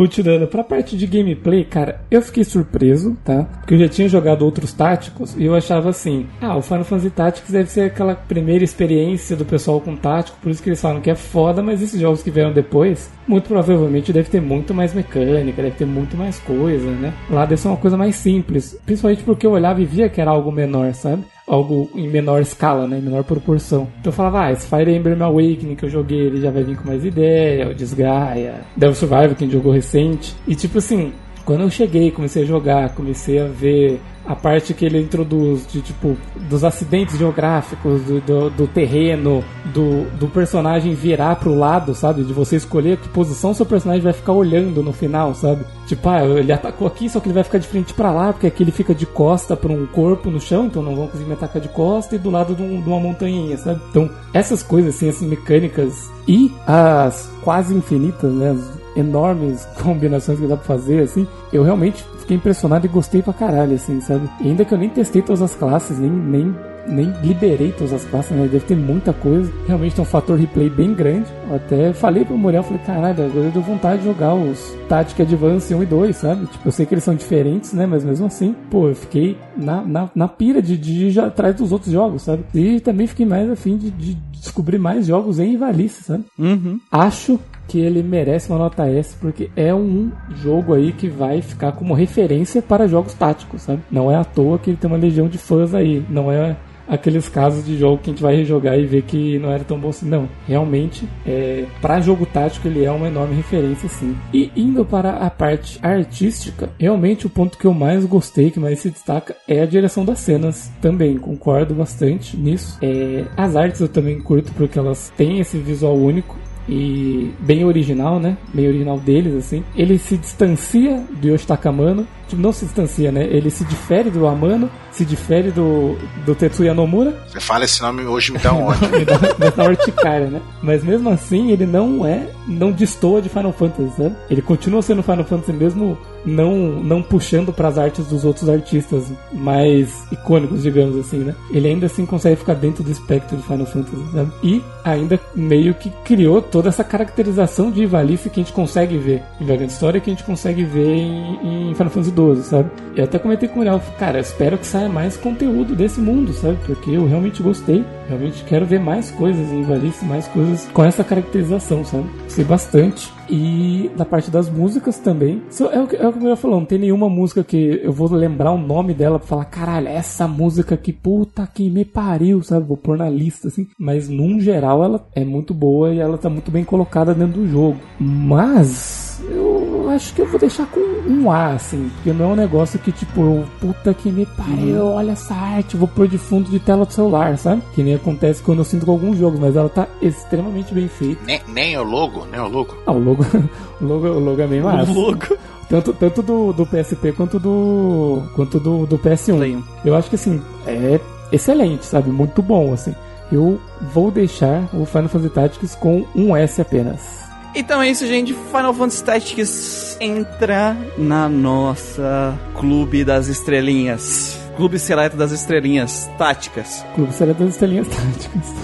Continuando, 0.00 0.46
pra 0.46 0.64
parte 0.64 0.96
de 0.96 1.06
gameplay, 1.06 1.62
cara, 1.62 2.00
eu 2.10 2.22
fiquei 2.22 2.42
surpreso, 2.42 3.18
tá? 3.22 3.44
Porque 3.44 3.74
eu 3.74 3.78
já 3.80 3.86
tinha 3.86 4.08
jogado 4.08 4.46
outros 4.46 4.72
táticos 4.72 5.36
e 5.36 5.44
eu 5.44 5.54
achava 5.54 5.90
assim: 5.90 6.26
ah, 6.40 6.56
o 6.56 6.62
Final 6.62 6.84
Fantasy 6.84 7.10
Tactics 7.10 7.50
deve 7.50 7.68
ser 7.68 7.82
aquela 7.82 8.14
primeira 8.14 8.64
experiência 8.64 9.36
do 9.36 9.44
pessoal 9.44 9.78
com 9.78 9.94
tático, 9.94 10.38
por 10.40 10.50
isso 10.50 10.62
que 10.62 10.70
eles 10.70 10.80
falam 10.80 11.02
que 11.02 11.10
é 11.10 11.14
foda, 11.14 11.62
mas 11.62 11.82
esses 11.82 12.00
jogos 12.00 12.22
que 12.22 12.30
vieram 12.30 12.50
depois, 12.50 13.10
muito 13.28 13.48
provavelmente 13.48 14.10
deve 14.10 14.30
ter 14.30 14.40
muito 14.40 14.72
mais 14.72 14.94
mecânica, 14.94 15.62
deve 15.62 15.76
ter 15.76 15.86
muito 15.86 16.16
mais 16.16 16.38
coisa, 16.38 16.90
né? 16.92 17.12
Lá 17.28 17.44
deve 17.44 17.60
ser 17.60 17.68
uma 17.68 17.76
coisa 17.76 17.98
mais 17.98 18.16
simples, 18.16 18.80
principalmente 18.86 19.22
porque 19.22 19.46
eu 19.46 19.50
olhava 19.50 19.82
e 19.82 19.84
via 19.84 20.08
que 20.08 20.18
era 20.18 20.30
algo 20.30 20.50
menor, 20.50 20.94
sabe? 20.94 21.24
Algo 21.50 21.90
em 21.96 22.08
menor 22.08 22.40
escala, 22.40 22.86
né, 22.86 22.98
em 22.98 23.02
menor 23.02 23.24
proporção. 23.24 23.88
Então 24.00 24.12
eu 24.12 24.16
falava, 24.16 24.44
ah, 24.44 24.52
esse 24.52 24.68
Fire 24.68 24.94
Emblem 24.94 25.20
Awakening 25.20 25.74
que 25.74 25.84
eu 25.84 25.90
joguei, 25.90 26.20
ele 26.20 26.40
já 26.40 26.50
vai 26.50 26.62
vir 26.62 26.76
com 26.76 26.86
mais 26.86 27.04
ideia, 27.04 27.68
o 27.68 27.74
Desgaia, 27.74 28.60
Devil 28.76 28.94
Survivor, 28.94 29.34
que 29.34 29.44
a 29.44 29.46
gente 29.46 29.52
jogou 29.52 29.72
recente. 29.72 30.36
E 30.46 30.54
tipo 30.54 30.78
assim, 30.78 31.12
quando 31.44 31.62
eu 31.62 31.70
cheguei, 31.70 32.10
comecei 32.10 32.42
a 32.42 32.46
jogar, 32.46 32.94
comecei 32.94 33.40
a 33.40 33.46
ver 33.46 34.00
a 34.26 34.36
parte 34.36 34.74
que 34.74 34.84
ele 34.84 35.00
introduz 35.00 35.66
de 35.66 35.80
tipo 35.80 36.16
dos 36.48 36.62
acidentes 36.62 37.18
geográficos, 37.18 38.02
do, 38.02 38.20
do, 38.20 38.50
do, 38.50 38.66
terreno, 38.68 39.42
do, 39.74 40.04
do 40.18 40.28
personagem 40.28 40.94
virar 40.94 41.36
pro 41.36 41.54
lado, 41.54 41.94
sabe? 41.94 42.22
De 42.22 42.32
você 42.32 42.56
escolher 42.56 42.98
que 42.98 43.08
posição 43.08 43.54
seu 43.54 43.66
personagem 43.66 44.02
vai 44.02 44.12
ficar 44.12 44.32
olhando 44.32 44.82
no 44.82 44.92
final, 44.92 45.34
sabe? 45.34 45.64
Tipo, 45.86 46.08
ah, 46.10 46.24
ele 46.24 46.52
atacou 46.52 46.86
aqui, 46.86 47.08
só 47.08 47.18
que 47.18 47.26
ele 47.26 47.34
vai 47.34 47.42
ficar 47.42 47.58
de 47.58 47.66
frente 47.66 47.92
para 47.94 48.12
lá, 48.12 48.32
porque 48.32 48.46
aqui 48.46 48.62
ele 48.62 48.70
fica 48.70 48.94
de 48.94 49.06
costa 49.06 49.56
para 49.56 49.72
um 49.72 49.86
corpo 49.86 50.30
no 50.30 50.40
chão, 50.40 50.66
então 50.66 50.82
não 50.82 50.94
vão 50.94 51.08
conseguir 51.08 51.26
me 51.26 51.34
atacar 51.34 51.60
de 51.60 51.68
costa 51.68 52.14
e 52.14 52.18
do 52.18 52.30
lado 52.30 52.54
de, 52.54 52.62
um, 52.62 52.80
de 52.80 52.88
uma 52.88 53.00
montanha, 53.00 53.56
sabe? 53.56 53.80
Então, 53.90 54.08
essas 54.32 54.62
coisas 54.62 54.94
assim, 54.94 55.08
essas 55.08 55.26
mecânicas 55.26 56.08
e 56.28 56.52
as 56.66 57.28
quase 57.42 57.74
infinitas, 57.74 58.32
né? 58.32 58.50
As 58.50 58.79
enormes 58.96 59.64
combinações 59.82 60.38
que 60.38 60.46
dá 60.46 60.56
pra 60.56 60.64
fazer, 60.64 61.02
assim, 61.02 61.26
eu 61.52 61.62
realmente 61.62 62.04
fiquei 62.20 62.36
impressionado 62.36 62.86
e 62.86 62.88
gostei 62.88 63.22
pra 63.22 63.32
caralho, 63.32 63.74
assim, 63.74 64.00
sabe? 64.00 64.28
E 64.40 64.48
ainda 64.48 64.64
que 64.64 64.72
eu 64.72 64.78
nem 64.78 64.88
testei 64.88 65.20
todas 65.20 65.42
as 65.42 65.54
classes, 65.54 65.98
nem, 65.98 66.10
nem, 66.10 66.54
nem 66.86 67.12
liberei 67.22 67.72
todas 67.72 67.92
as 67.92 68.04
classes, 68.04 68.30
né? 68.30 68.48
Deve 68.50 68.64
ter 68.64 68.76
muita 68.76 69.12
coisa. 69.12 69.52
Realmente 69.66 69.94
tem 69.94 70.02
um 70.02 70.06
fator 70.06 70.38
replay 70.38 70.70
bem 70.70 70.94
grande. 70.94 71.26
Eu 71.48 71.56
até 71.56 71.92
falei 71.92 72.24
pro 72.24 72.38
Muriel, 72.38 72.62
falei, 72.62 72.80
caralho, 72.84 73.24
agora 73.24 73.46
eu 73.46 73.50
deu 73.50 73.62
vontade 73.62 74.02
de 74.02 74.08
jogar 74.08 74.34
os 74.34 74.76
Tactic 74.88 75.20
Advance 75.20 75.74
1 75.74 75.82
e 75.82 75.86
2, 75.86 76.16
sabe? 76.16 76.46
Tipo, 76.46 76.68
eu 76.68 76.72
sei 76.72 76.86
que 76.86 76.94
eles 76.94 77.04
são 77.04 77.14
diferentes, 77.14 77.72
né? 77.72 77.86
Mas 77.86 78.04
mesmo 78.04 78.26
assim, 78.26 78.54
pô, 78.70 78.88
eu 78.88 78.94
fiquei 78.94 79.36
na, 79.56 79.82
na, 79.82 80.10
na 80.14 80.28
pira 80.28 80.62
de, 80.62 80.76
de 80.76 81.08
ir 81.08 81.20
atrás 81.20 81.54
dos 81.56 81.72
outros 81.72 81.92
jogos, 81.92 82.22
sabe? 82.22 82.44
E 82.54 82.80
também 82.80 83.06
fiquei 83.06 83.26
mais 83.26 83.50
afim 83.50 83.76
de, 83.76 83.90
de 83.90 84.14
descobrir 84.32 84.78
mais 84.78 85.06
jogos 85.06 85.38
em 85.38 85.54
Ivalice, 85.54 86.04
sabe? 86.04 86.24
Uhum. 86.38 86.80
Acho 86.90 87.38
que 87.70 87.78
ele 87.78 88.02
merece 88.02 88.50
uma 88.50 88.58
nota 88.58 88.84
S 88.88 89.16
porque 89.20 89.48
é 89.54 89.72
um 89.72 90.10
jogo 90.42 90.74
aí 90.74 90.92
que 90.92 91.08
vai 91.08 91.40
ficar 91.40 91.70
como 91.70 91.94
referência 91.94 92.60
para 92.60 92.88
jogos 92.88 93.14
táticos, 93.14 93.62
sabe? 93.62 93.80
Não 93.88 94.10
é 94.10 94.16
à 94.16 94.24
toa 94.24 94.58
que 94.58 94.70
ele 94.70 94.76
tem 94.76 94.90
uma 94.90 94.98
legião 94.98 95.28
de 95.28 95.38
fãs 95.38 95.72
aí, 95.72 96.04
não 96.10 96.32
é 96.32 96.56
aqueles 96.88 97.28
casos 97.28 97.64
de 97.64 97.78
jogo 97.78 97.98
que 97.98 98.10
a 98.10 98.12
gente 98.12 98.22
vai 98.22 98.34
rejogar 98.34 98.76
e 98.76 98.84
ver 98.84 99.02
que 99.02 99.38
não 99.38 99.52
era 99.52 99.62
tão 99.62 99.78
bom 99.78 99.90
assim. 99.90 100.08
Não, 100.08 100.28
realmente, 100.48 101.08
é, 101.24 101.64
para 101.80 102.00
jogo 102.00 102.26
tático 102.26 102.66
ele 102.66 102.84
é 102.84 102.90
uma 102.90 103.06
enorme 103.06 103.36
referência, 103.36 103.88
sim. 103.88 104.16
E 104.34 104.50
indo 104.56 104.84
para 104.84 105.12
a 105.12 105.30
parte 105.30 105.78
artística, 105.80 106.70
realmente 106.76 107.24
o 107.24 107.30
ponto 107.30 107.56
que 107.56 107.66
eu 107.66 107.72
mais 107.72 108.04
gostei, 108.04 108.50
que 108.50 108.58
mais 108.58 108.80
se 108.80 108.90
destaca, 108.90 109.36
é 109.46 109.62
a 109.62 109.66
direção 109.66 110.04
das 110.04 110.18
cenas. 110.18 110.72
Também 110.82 111.16
concordo 111.16 111.72
bastante 111.72 112.36
nisso. 112.36 112.76
É, 112.82 113.24
as 113.36 113.54
artes 113.54 113.80
eu 113.80 113.88
também 113.88 114.20
curto 114.20 114.50
porque 114.54 114.76
elas 114.76 115.12
têm 115.16 115.38
esse 115.38 115.56
visual 115.58 115.96
único 115.96 116.36
e 116.70 117.34
bem 117.40 117.64
original, 117.64 118.20
né? 118.20 118.36
Bem 118.54 118.68
original 118.68 118.98
deles, 118.98 119.34
assim. 119.34 119.64
Ele 119.74 119.98
se 119.98 120.16
distancia 120.16 121.02
do 121.20 121.26
Yoshitaka 121.26 121.68
Amano, 121.68 122.06
tipo, 122.28 122.40
não 122.40 122.52
se 122.52 122.64
distancia, 122.64 123.10
né? 123.10 123.24
Ele 123.24 123.50
se 123.50 123.64
difere 123.64 124.08
do 124.08 124.24
Amano, 124.24 124.70
se 124.92 125.04
difere 125.04 125.50
do, 125.50 125.98
do 126.24 126.32
Tetsuya 126.32 126.72
Nomura. 126.72 127.12
Você 127.26 127.40
fala 127.40 127.64
esse 127.64 127.82
nome 127.82 128.04
hoje 128.04 128.32
me 128.32 128.38
dá 128.38 128.52
um 128.52 128.66
ódio. 128.66 128.88
me 128.96 129.04
dá, 129.04 129.18
me 129.18 129.50
dá 129.50 129.64
urticária, 129.64 130.28
né? 130.28 130.40
Mas 130.62 130.84
mesmo 130.84 131.10
assim, 131.10 131.50
ele 131.50 131.66
não 131.66 132.06
é, 132.06 132.28
não 132.46 132.70
destoa 132.70 133.20
de 133.20 133.28
Final 133.28 133.52
Fantasy, 133.52 133.90
sabe? 133.96 134.14
Ele 134.30 134.40
continua 134.40 134.80
sendo 134.80 135.02
Final 135.02 135.24
Fantasy 135.24 135.52
mesmo 135.52 135.98
não, 136.24 136.56
não 136.82 137.02
puxando 137.02 137.52
para 137.52 137.68
as 137.68 137.78
artes 137.78 138.06
dos 138.06 138.24
outros 138.24 138.48
artistas 138.48 139.12
mais 139.32 140.06
icônicos, 140.12 140.62
digamos 140.62 140.96
assim, 140.96 141.18
né? 141.18 141.34
Ele 141.50 141.68
ainda 141.68 141.86
assim 141.86 142.04
consegue 142.06 142.36
ficar 142.36 142.54
dentro 142.54 142.82
do 142.82 142.90
espectro 142.90 143.36
de 143.36 143.42
Final 143.42 143.66
Fantasy, 143.66 144.04
sabe? 144.12 144.32
E 144.42 144.62
ainda 144.84 145.20
meio 145.34 145.74
que 145.74 145.90
criou 146.04 146.40
toda 146.42 146.68
essa 146.68 146.84
caracterização 146.84 147.70
de 147.70 147.82
Ivalice 147.82 148.30
que 148.30 148.40
a 148.40 148.42
gente 148.42 148.52
consegue 148.52 148.98
ver 148.98 149.22
em 149.40 149.44
Vagant 149.44 149.70
Story 149.70 150.00
que 150.00 150.10
a 150.10 150.14
gente 150.14 150.24
consegue 150.24 150.64
ver 150.64 150.94
em, 150.94 151.70
em 151.70 151.74
Final 151.74 151.90
Fantasy 151.90 152.14
XII, 152.14 152.42
sabe? 152.42 152.70
Eu 152.96 153.04
até 153.04 153.18
comentei 153.18 153.48
com 153.48 153.54
o 153.54 153.58
Muriel, 153.58 153.80
cara, 153.98 154.20
espero 154.20 154.58
que 154.58 154.66
saia 154.66 154.88
mais 154.88 155.16
conteúdo 155.16 155.74
desse 155.74 156.00
mundo, 156.00 156.32
sabe? 156.32 156.58
Porque 156.66 156.90
eu 156.90 157.06
realmente 157.06 157.42
gostei, 157.42 157.84
realmente 158.10 158.44
quero 158.44 158.66
ver 158.66 158.80
mais 158.80 159.10
coisas 159.10 159.50
em 159.52 159.60
Ivalice, 159.60 160.04
mais 160.04 160.26
coisas 160.28 160.68
com 160.72 160.84
essa 160.84 161.04
caracterização, 161.04 161.84
sabe? 161.84 162.08
Gostei 162.24 162.44
bastante. 162.44 163.12
E 163.28 163.88
da 163.96 164.04
parte 164.04 164.30
das 164.30 164.50
músicas 164.50 164.98
também. 164.98 165.40
É 165.72 165.80
o 165.80 165.86
que, 165.86 165.96
é 165.96 166.08
o 166.08 166.12
que 166.12 166.24
eu 166.24 166.36
falou, 166.36 166.58
não 166.58 166.66
tem 166.66 166.78
nenhuma 166.78 167.08
música 167.08 167.44
que 167.44 167.80
eu 167.82 167.92
vou 167.92 168.12
lembrar 168.12 168.50
o 168.50 168.58
nome 168.58 168.92
dela 168.92 169.18
pra 169.18 169.28
falar, 169.28 169.44
caralho, 169.44 169.88
essa 169.88 170.26
música 170.26 170.76
que 170.76 170.92
puta 170.92 171.46
que 171.46 171.70
me 171.70 171.84
pariu, 171.84 172.42
sabe? 172.42 172.66
Vou 172.66 172.76
pôr 172.76 172.98
na 172.98 173.08
lista, 173.08 173.48
assim. 173.48 173.68
Mas 173.78 174.08
num 174.08 174.40
geral 174.40 174.82
ela 174.82 175.06
é 175.14 175.24
muito 175.24 175.54
boa 175.54 175.94
e 175.94 176.00
ela 176.00 176.18
tá 176.18 176.28
muito 176.28 176.50
bem 176.50 176.64
colocada 176.64 177.14
dentro 177.14 177.40
do 177.40 177.48
jogo. 177.48 177.78
Mas 177.98 179.09
eu 179.28 179.88
acho 179.90 180.14
que 180.14 180.22
eu 180.22 180.26
vou 180.26 180.38
deixar 180.38 180.66
com 180.66 180.80
um 180.80 181.30
A, 181.30 181.52
assim, 181.52 181.90
porque 181.94 182.12
não 182.12 182.26
é 182.26 182.28
um 182.28 182.36
negócio 182.36 182.78
que, 182.78 182.92
tipo, 182.92 183.44
puta 183.60 183.92
que 183.92 184.10
me 184.10 184.26
pariu, 184.26 184.84
uhum. 184.84 184.94
olha 184.94 185.12
essa 185.12 185.34
arte, 185.34 185.76
vou 185.76 185.88
pôr 185.88 186.08
de 186.08 186.18
fundo 186.18 186.50
de 186.50 186.58
tela 186.58 186.86
do 186.86 186.92
celular, 186.92 187.36
sabe? 187.36 187.62
Que 187.74 187.82
nem 187.82 187.94
acontece 187.94 188.42
quando 188.42 188.58
eu 188.58 188.64
sinto 188.64 188.86
com 188.86 188.92
alguns 188.92 189.18
jogos, 189.18 189.40
mas 189.40 189.56
ela 189.56 189.68
tá 189.68 189.86
extremamente 190.00 190.72
bem 190.72 190.88
feita. 190.88 191.20
Nem, 191.24 191.40
nem 191.48 191.76
o 191.76 191.82
logo, 191.82 192.26
nem 192.26 192.40
o 192.40 192.48
logo. 192.48 192.76
Ah, 192.86 192.92
o 192.92 192.98
logo, 192.98 193.24
o 193.80 193.84
logo, 193.84 194.06
o 194.06 194.18
logo 194.18 194.40
é 194.40 194.46
bem 194.46 194.60
massa. 194.60 194.90
O 194.90 194.94
logo. 194.94 195.36
Tanto, 195.68 195.92
tanto 195.92 196.22
do, 196.22 196.52
do 196.52 196.66
PSP 196.66 197.12
quanto 197.12 197.38
do 197.38 198.22
quanto 198.34 198.58
do, 198.58 198.86
do 198.86 198.98
PS1. 198.98 199.36
Play. 199.36 199.58
Eu 199.84 199.94
acho 199.94 200.08
que 200.08 200.16
assim, 200.16 200.42
é 200.66 201.00
excelente, 201.30 201.86
sabe? 201.86 202.10
Muito 202.10 202.42
bom, 202.42 202.72
assim. 202.72 202.92
Eu 203.30 203.60
vou 203.94 204.10
deixar 204.10 204.68
o 204.74 204.84
Final 204.84 205.08
Fantasy 205.08 205.30
Tactics 205.30 205.74
com 205.76 206.04
um 206.14 206.36
S 206.36 206.60
apenas. 206.60 207.19
Então 207.54 207.82
é 207.82 207.90
isso, 207.90 208.06
gente. 208.06 208.32
Final 208.32 208.72
Fantasy 208.72 209.04
Tactics 209.04 209.96
entra 210.00 210.76
na 210.96 211.28
nossa 211.28 212.38
clube 212.54 213.04
das 213.04 213.28
estrelinhas. 213.28 214.38
Clube 214.56 214.78
Seleto 214.78 215.16
das 215.16 215.32
Estrelinhas 215.32 216.08
Táticas. 216.18 216.84
Clube 216.94 217.12
Seleto 217.12 217.44
das 217.44 217.54
Estrelinhas 217.54 217.88
Táticas. 217.88 218.54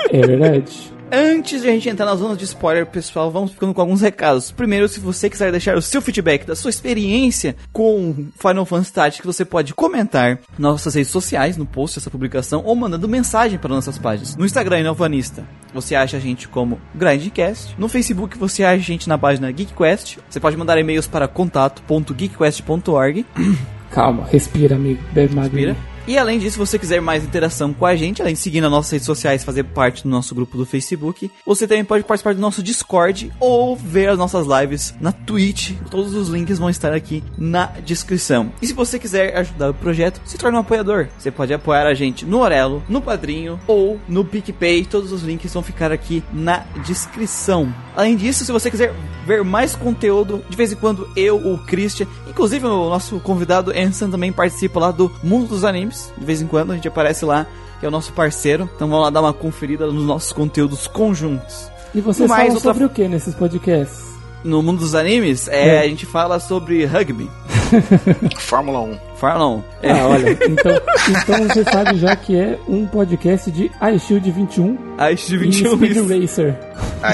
é 0.10 0.26
verdade. 0.26 0.95
Antes 1.10 1.62
de 1.62 1.68
a 1.68 1.72
gente 1.72 1.88
entrar 1.88 2.04
na 2.04 2.16
zona 2.16 2.34
de 2.34 2.44
spoiler, 2.44 2.84
pessoal, 2.84 3.30
vamos 3.30 3.52
ficando 3.52 3.72
com 3.72 3.80
alguns 3.80 4.00
recados. 4.00 4.50
Primeiro, 4.50 4.88
se 4.88 4.98
você 4.98 5.30
quiser 5.30 5.52
deixar 5.52 5.76
o 5.76 5.82
seu 5.82 6.02
feedback 6.02 6.44
da 6.44 6.56
sua 6.56 6.68
experiência 6.68 7.54
com 7.72 8.26
Final 8.36 8.66
Fantasy 8.66 8.92
Tactics, 8.92 9.24
você 9.24 9.44
pode 9.44 9.72
comentar 9.72 10.40
nas 10.58 10.72
nossas 10.72 10.94
redes 10.94 11.10
sociais, 11.10 11.56
no 11.56 11.64
post 11.64 11.98
dessa 11.98 12.10
publicação, 12.10 12.62
ou 12.64 12.74
mandando 12.74 13.08
mensagem 13.08 13.56
para 13.56 13.74
nossas 13.74 13.98
páginas. 13.98 14.34
No 14.36 14.44
Instagram, 14.44 14.80
Inovanista, 14.80 15.46
você 15.72 15.94
acha 15.94 16.16
a 16.16 16.20
gente 16.20 16.48
como 16.48 16.80
Grindcast. 16.94 17.76
No 17.78 17.88
Facebook, 17.88 18.36
você 18.36 18.64
acha 18.64 18.74
a 18.74 18.78
gente 18.78 19.08
na 19.08 19.16
página 19.16 19.52
GeekQuest. 19.52 20.18
Você 20.28 20.40
pode 20.40 20.56
mandar 20.56 20.76
e-mails 20.76 21.06
para 21.06 21.28
contato.geekquest.org. 21.28 23.24
Calma, 23.90 24.24
respira, 24.24 24.74
amigo. 24.74 25.00
Bebe 25.12 25.34
Respira. 25.34 25.76
E 26.06 26.16
além 26.16 26.38
disso, 26.38 26.52
se 26.52 26.58
você 26.58 26.78
quiser 26.78 27.00
mais 27.00 27.24
interação 27.24 27.74
com 27.74 27.84
a 27.84 27.96
gente, 27.96 28.22
além 28.22 28.34
de 28.34 28.40
seguir 28.40 28.60
nas 28.60 28.70
nossas 28.70 28.92
redes 28.92 29.06
sociais, 29.06 29.42
fazer 29.42 29.64
parte 29.64 30.04
do 30.04 30.08
nosso 30.08 30.34
grupo 30.36 30.56
do 30.56 30.64
Facebook, 30.64 31.30
você 31.44 31.66
também 31.66 31.84
pode 31.84 32.04
participar 32.04 32.34
do 32.34 32.40
nosso 32.40 32.62
Discord 32.62 33.32
ou 33.40 33.74
ver 33.74 34.08
as 34.10 34.18
nossas 34.18 34.46
lives 34.46 34.94
na 35.00 35.10
Twitch. 35.10 35.72
Todos 35.90 36.14
os 36.14 36.28
links 36.28 36.58
vão 36.58 36.70
estar 36.70 36.92
aqui 36.92 37.24
na 37.36 37.66
descrição. 37.84 38.52
E 38.62 38.66
se 38.68 38.72
você 38.72 39.00
quiser 39.00 39.36
ajudar 39.36 39.70
o 39.70 39.74
projeto, 39.74 40.20
se 40.24 40.38
torne 40.38 40.56
um 40.56 40.60
apoiador. 40.60 41.08
Você 41.18 41.30
pode 41.30 41.52
apoiar 41.52 41.86
a 41.86 41.94
gente 41.94 42.24
no 42.24 42.38
Orelo, 42.38 42.84
no 42.88 43.02
Padrinho 43.02 43.58
ou 43.66 44.00
no 44.08 44.24
PicPay. 44.24 44.84
Todos 44.84 45.10
os 45.10 45.22
links 45.22 45.52
vão 45.52 45.62
ficar 45.62 45.90
aqui 45.90 46.22
na 46.32 46.64
descrição. 46.84 47.74
Além 47.96 48.14
disso, 48.14 48.44
se 48.44 48.52
você 48.52 48.70
quiser 48.70 48.94
ver 49.26 49.42
mais 49.42 49.74
conteúdo, 49.74 50.44
de 50.48 50.56
vez 50.56 50.70
em 50.70 50.76
quando 50.76 51.08
eu, 51.16 51.36
o 51.36 51.58
Christian, 51.58 52.06
inclusive 52.36 52.66
o 52.66 52.90
nosso 52.90 53.18
convidado 53.20 53.72
Ensan 53.72 54.10
também 54.10 54.30
participa 54.30 54.78
lá 54.78 54.90
do 54.90 55.10
Mundo 55.22 55.48
dos 55.48 55.64
Animes 55.64 56.12
de 56.18 56.22
vez 56.22 56.42
em 56.42 56.46
quando 56.46 56.72
a 56.72 56.74
gente 56.74 56.86
aparece 56.86 57.24
lá, 57.24 57.46
que 57.80 57.86
é 57.86 57.88
o 57.88 57.90
nosso 57.90 58.12
parceiro. 58.12 58.68
Então 58.76 58.86
vamos 58.86 59.04
lá 59.04 59.10
dar 59.10 59.22
uma 59.22 59.32
conferida 59.32 59.86
nos 59.86 60.04
nossos 60.04 60.34
conteúdos 60.34 60.86
conjuntos. 60.86 61.70
E 61.94 62.00
vocês 62.02 62.28
falam 62.28 62.48
outra... 62.48 62.60
sobre 62.60 62.84
o 62.84 62.90
que 62.90 63.08
nesses 63.08 63.34
podcasts? 63.34 64.15
No 64.46 64.62
mundo 64.62 64.78
dos 64.78 64.94
animes, 64.94 65.48
é, 65.48 65.76
é. 65.76 65.80
a 65.80 65.88
gente 65.88 66.06
fala 66.06 66.38
sobre 66.38 66.84
rugby. 66.84 67.28
Fórmula 68.38 68.80
1. 68.80 68.98
Fórmula 69.16 69.48
1. 69.48 69.62
É. 69.82 69.90
Ah, 69.90 70.06
olha, 70.06 70.30
então, 70.30 70.80
então 71.10 71.48
você 71.48 71.64
sabe 71.64 71.98
já 71.98 72.14
que 72.14 72.38
é 72.38 72.58
um 72.68 72.86
podcast 72.86 73.50
de 73.50 73.70
iShield 73.94 74.30
21 74.30 74.78
iShield 75.12 75.44
21 75.46 75.72
e 75.72 75.76
Speed 75.76 76.20
Racer. 76.22 76.58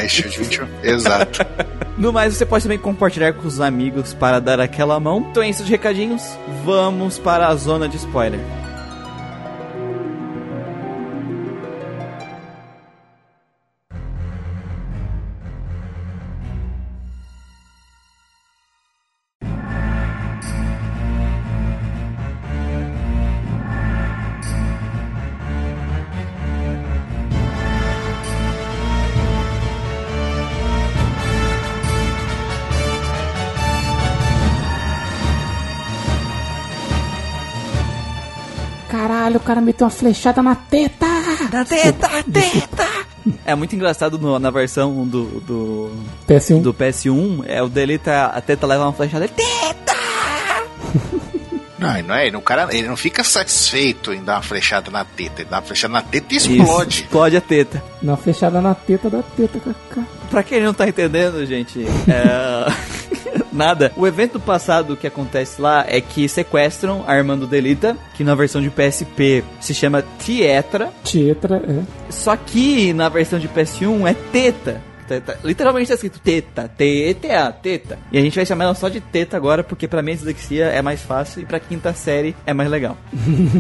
iShield 0.05 0.39
21, 0.39 0.67
exato. 0.83 1.41
No 1.99 2.11
mais, 2.11 2.35
você 2.35 2.47
pode 2.47 2.65
também 2.65 2.79
compartilhar 2.79 3.35
com 3.35 3.47
os 3.47 3.61
amigos 3.61 4.15
para 4.15 4.41
dar 4.41 4.59
aquela 4.59 4.99
mão. 4.99 5.27
Então 5.31 5.43
é 5.43 5.51
isso 5.51 5.63
de 5.63 5.71
recadinhos. 5.71 6.23
Vamos 6.65 7.19
para 7.19 7.47
a 7.49 7.55
zona 7.55 7.87
de 7.87 7.97
spoiler. 7.99 8.41
Cara 39.53 39.61
meteu 39.61 39.85
uma 39.85 39.91
flechada 39.91 40.43
na 40.43 40.55
teta! 40.55 41.07
Na 41.53 41.63
teta, 41.63 42.09
teta! 42.33 42.89
É 43.45 43.55
muito 43.55 43.77
engraçado 43.77 44.19
no, 44.19 44.39
na 44.39 44.51
versão 44.51 45.07
do, 45.07 45.25
do 45.41 45.91
PS1. 46.27 46.63
Do 46.63 46.73
PS1, 46.73 47.45
é 47.47 47.63
o 47.63 47.69
dele 47.69 47.99
tá, 47.99 48.27
a 48.27 48.41
teta 48.41 48.67
leva 48.67 48.85
uma 48.85 48.93
flechada, 48.95 49.29
teta! 49.29 50.02
Não, 51.83 52.03
não 52.03 52.15
é, 52.15 52.29
o 52.29 52.41
cara 52.41 52.69
ele 52.71 52.89
não 52.89 52.97
fica 52.97 53.25
satisfeito 53.25 54.13
em 54.13 54.23
dar 54.23 54.37
uma 54.37 54.43
flechada 54.43 54.91
na 54.91 55.05
teta, 55.05 55.43
ele 55.43 55.51
dá 55.51 55.57
uma 55.57 55.63
flechada 55.63 55.93
na 55.93 56.03
teta 56.03 56.35
e 56.35 56.37
explode. 56.37 56.91
Isso, 56.91 57.03
explode 57.05 57.37
a 57.37 57.41
teta. 57.41 57.83
Dá 58.01 58.13
uma 58.13 58.17
flechada 58.17 58.61
na 58.61 58.75
teta 58.75 59.11
da 59.11 59.23
teta, 59.23 59.59
kaká. 59.59 60.07
Pra 60.31 60.43
quem 60.43 60.63
não 60.63 60.73
tá 60.73 60.89
entendendo, 60.89 61.45
gente, 61.45 61.85
é. 62.09 63.03
Nada. 63.53 63.93
O 63.97 64.07
evento 64.07 64.41
passado 64.41 64.97
que 64.97 65.07
acontece 65.07 65.61
lá 65.61 65.85
é 65.87 66.01
que 66.01 66.27
sequestram 66.29 67.05
a 67.07 67.17
irmã 67.17 67.37
do 67.37 67.47
Delita, 67.47 67.97
que 68.15 68.25
na 68.25 68.35
versão 68.35 68.63
de 68.63 68.71
PSP 68.71 69.45
se 69.61 69.75
chama 69.75 70.03
Tietra. 70.19 70.91
Tietra, 71.05 71.57
é. 71.57 71.83
Só 72.11 72.35
que 72.35 72.93
na 72.95 73.09
versão 73.11 73.39
de 73.39 73.49
PS1 73.49 74.09
é 74.09 74.15
Teta. 74.15 74.81
Literalmente 75.45 75.89
tá 75.89 75.95
escrito 75.95 76.21
teta, 76.21 76.69
T-E-T-A, 76.69 77.53
teta. 77.53 77.99
E 78.11 78.19
a 78.19 78.21
gente 78.21 78.37
vai 78.37 78.47
chamar 78.47 78.65
ela 78.65 78.75
só 78.75 78.89
de 78.89 79.01
teta 79.01 79.37
agora, 79.37 79.63
porque 79.63 79.89
pra 79.89 80.03
mim 80.03 80.13
a 80.13 80.15
dislexia 80.15 80.67
é 80.67 80.83
mais 80.83 81.03
fácil 81.03 81.43
e 81.43 81.47
pra 81.47 81.61
quinta 81.61 81.93
série 81.93 82.35
é 82.47 82.53
mais 82.53 82.71
legal. 82.71 82.97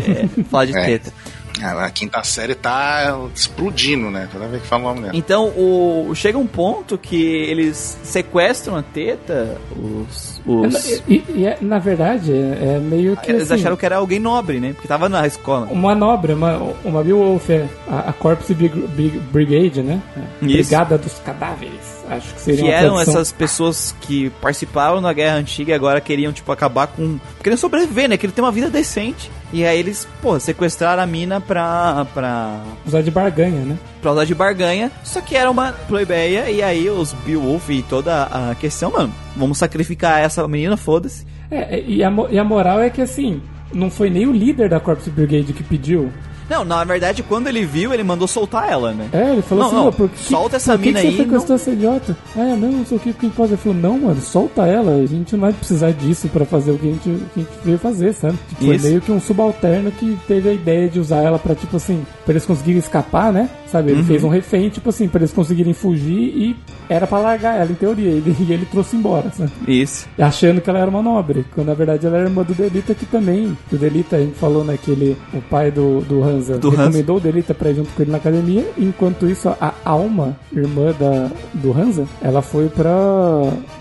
é, 0.06 0.42
falar 0.44 0.66
de 0.66 0.76
é. 0.76 0.84
teta. 0.84 1.12
A 1.60 1.90
quinta 1.90 2.22
série 2.24 2.54
tá 2.54 3.18
explodindo, 3.34 4.10
né? 4.10 4.28
Toda 4.32 4.46
vez 4.46 4.62
que 4.62 4.68
fala 4.68 4.82
o 4.82 4.86
nome 4.88 5.00
dela. 5.02 5.12
Então, 5.14 5.48
o, 5.48 6.12
chega 6.14 6.38
um 6.38 6.46
ponto 6.46 6.96
que 6.96 7.22
eles 7.22 7.98
sequestram 8.02 8.76
a 8.76 8.82
teta, 8.82 9.58
os. 9.76 10.40
os... 10.46 11.02
E, 11.06 11.24
e 11.28 11.46
é, 11.46 11.58
na 11.60 11.78
verdade, 11.78 12.32
é, 12.32 12.76
é 12.76 12.78
meio 12.78 13.16
que. 13.16 13.30
Eles 13.30 13.50
assim, 13.50 13.60
acharam 13.60 13.76
que 13.76 13.86
era 13.86 13.96
alguém 13.96 14.18
nobre, 14.18 14.60
né? 14.60 14.72
Porque 14.72 14.88
tava 14.88 15.08
na 15.08 15.26
escola. 15.26 15.66
Uma 15.70 15.94
nobre, 15.94 16.32
uma, 16.32 16.56
uma 16.84 17.02
Beowulf, 17.02 17.50
é, 17.50 17.68
a, 17.88 18.10
a 18.10 18.12
Corpse 18.12 18.54
Brigade, 18.54 19.82
né? 19.82 20.00
Brigada 20.40 20.96
dos 20.96 21.18
Cadáveres. 21.18 22.02
Acho 22.08 22.34
que 22.34 22.40
seria 22.40 22.64
Que 22.64 22.70
eram 22.70 23.00
essas 23.00 23.30
pessoas 23.32 23.94
que 24.00 24.30
participaram 24.40 25.00
da 25.00 25.12
Guerra 25.12 25.36
Antiga 25.36 25.72
e 25.72 25.74
agora 25.74 26.00
queriam, 26.00 26.32
tipo, 26.32 26.50
acabar 26.50 26.88
com. 26.88 27.18
Queriam 27.42 27.56
sobreviver, 27.56 28.08
né? 28.08 28.16
Queriam 28.16 28.34
ter 28.34 28.42
uma 28.42 28.52
vida 28.52 28.68
decente. 28.68 29.30
E 29.52 29.66
aí 29.66 29.78
eles, 29.78 30.08
pô, 30.22 30.40
sequestraram 30.40 31.02
a 31.02 31.06
mina 31.06 31.40
pra. 31.40 32.06
pra. 32.14 32.62
Usar 32.86 33.02
de 33.02 33.10
barganha, 33.10 33.64
né? 33.64 33.78
Pra 34.00 34.12
usar 34.12 34.24
de 34.24 34.34
barganha. 34.34 34.90
Só 35.04 35.20
que 35.20 35.36
era 35.36 35.50
uma 35.50 35.72
plebeia. 35.72 36.50
E 36.50 36.62
aí 36.62 36.88
os 36.88 37.12
Beowulf 37.12 37.68
e 37.68 37.82
toda 37.82 38.24
a 38.24 38.54
questão, 38.54 38.90
mano, 38.90 39.12
vamos 39.36 39.58
sacrificar 39.58 40.20
essa 40.20 40.46
menina, 40.48 40.76
foda-se. 40.76 41.26
É, 41.50 41.82
e 41.86 42.02
a, 42.02 42.10
e 42.30 42.38
a 42.38 42.44
moral 42.44 42.80
é 42.80 42.88
que 42.88 43.02
assim, 43.02 43.42
não 43.74 43.90
foi 43.90 44.08
nem 44.08 44.26
o 44.26 44.32
líder 44.32 44.70
da 44.70 44.80
Corpse 44.80 45.10
Brigade 45.10 45.52
que 45.52 45.62
pediu. 45.62 46.10
Não, 46.48 46.64
na 46.64 46.84
verdade, 46.84 47.22
quando 47.22 47.46
ele 47.46 47.64
viu, 47.64 47.92
ele 47.92 48.02
mandou 48.02 48.28
soltar 48.28 48.70
ela, 48.70 48.92
né? 48.92 49.08
É, 49.12 49.32
ele 49.32 49.42
falou 49.42 49.64
não, 49.64 49.70
assim, 49.70 49.84
não, 49.84 49.92
porque, 49.92 50.16
solta 50.22 50.56
essa 50.56 50.72
por 50.72 50.84
mina 50.84 51.00
que 51.00 51.06
aí. 51.06 51.16
Você 51.16 51.22
sequestrou 51.22 51.48
não... 51.48 51.56
essa 51.56 51.70
idiota? 51.70 52.16
É, 52.36 52.56
não, 52.56 52.72
não 52.72 52.86
sei 52.86 52.96
o 52.98 53.00
que, 53.00 53.12
que 53.12 53.30
pode. 53.30 53.52
Ele 53.52 53.60
falou, 53.60 53.78
não, 53.78 53.98
mano, 53.98 54.20
solta 54.20 54.66
ela, 54.66 54.96
a 54.96 55.06
gente 55.06 55.32
não 55.32 55.40
vai 55.40 55.52
precisar 55.52 55.92
disso 55.92 56.28
pra 56.28 56.44
fazer 56.44 56.72
o 56.72 56.78
que 56.78 56.88
a 56.88 56.92
gente, 56.92 57.02
que 57.34 57.40
a 57.40 57.42
gente 57.42 57.52
veio 57.64 57.78
fazer, 57.78 58.12
sabe? 58.14 58.38
Tipo, 58.48 58.64
foi 58.64 58.78
meio 58.78 59.00
que 59.00 59.12
um 59.12 59.20
subalterno 59.20 59.90
que 59.92 60.18
teve 60.26 60.48
a 60.48 60.52
ideia 60.52 60.88
de 60.88 60.98
usar 60.98 61.22
ela 61.22 61.38
pra, 61.38 61.54
tipo 61.54 61.76
assim, 61.76 62.04
pra 62.24 62.32
eles 62.32 62.44
conseguirem 62.44 62.78
escapar, 62.78 63.32
né? 63.32 63.48
Sabe? 63.66 63.90
Ele 63.90 64.00
uhum. 64.00 64.06
fez 64.06 64.24
um 64.24 64.28
refém, 64.28 64.68
tipo 64.68 64.90
assim, 64.90 65.08
pra 65.08 65.20
eles 65.20 65.32
conseguirem 65.32 65.72
fugir 65.72 66.12
e 66.12 66.56
era 66.88 67.06
pra 67.06 67.18
largar 67.18 67.58
ela, 67.58 67.70
em 67.70 67.74
teoria. 67.74 68.10
Ele, 68.10 68.36
e 68.40 68.52
ele 68.52 68.66
trouxe 68.66 68.96
embora, 68.96 69.30
sabe? 69.30 69.50
Isso. 69.66 70.06
Achando 70.18 70.60
que 70.60 70.68
ela 70.68 70.78
era 70.78 70.90
uma 70.90 71.02
nobre, 71.02 71.44
quando 71.54 71.68
na 71.68 71.74
verdade 71.74 72.06
ela 72.06 72.18
era 72.18 72.28
irmã 72.28 72.42
do 72.42 72.54
Delita, 72.54 72.94
que 72.94 73.06
também. 73.06 73.56
O 73.72 73.76
Delita, 73.76 74.16
a 74.16 74.20
gente 74.20 74.34
falou, 74.34 74.64
né, 74.64 74.78
que 74.80 74.90
ele, 74.90 75.16
o 75.32 75.40
pai 75.40 75.70
do, 75.70 76.00
do 76.02 76.20
Hansa, 76.50 76.58
do 76.58 76.70
recomendou 76.70 77.16
Hans. 77.16 77.22
o 77.22 77.24
Delita 77.24 77.54
pra 77.54 77.70
ir 77.70 77.76
junto 77.76 77.90
com 77.92 78.02
ele 78.02 78.10
na 78.10 78.18
academia. 78.18 78.66
Enquanto 78.76 79.28
isso, 79.28 79.48
a 79.48 79.74
Alma, 79.84 80.36
irmã 80.52 80.92
da, 80.98 81.30
do 81.54 81.72
Hansa, 81.72 82.06
ela 82.20 82.42
foi 82.42 82.68
pra, 82.68 82.92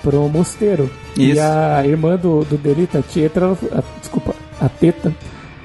pro 0.02 0.28
mosteiro. 0.30 0.90
Isso. 1.18 1.36
E 1.36 1.40
a 1.40 1.86
irmã 1.86 2.16
do, 2.16 2.44
do 2.44 2.58
Delita, 2.58 3.00
a 3.00 3.02
Tietra, 3.02 3.46
ela, 3.46 3.58
a, 3.74 4.00
desculpa, 4.00 4.34
a 4.60 4.70
Teta, 4.70 5.14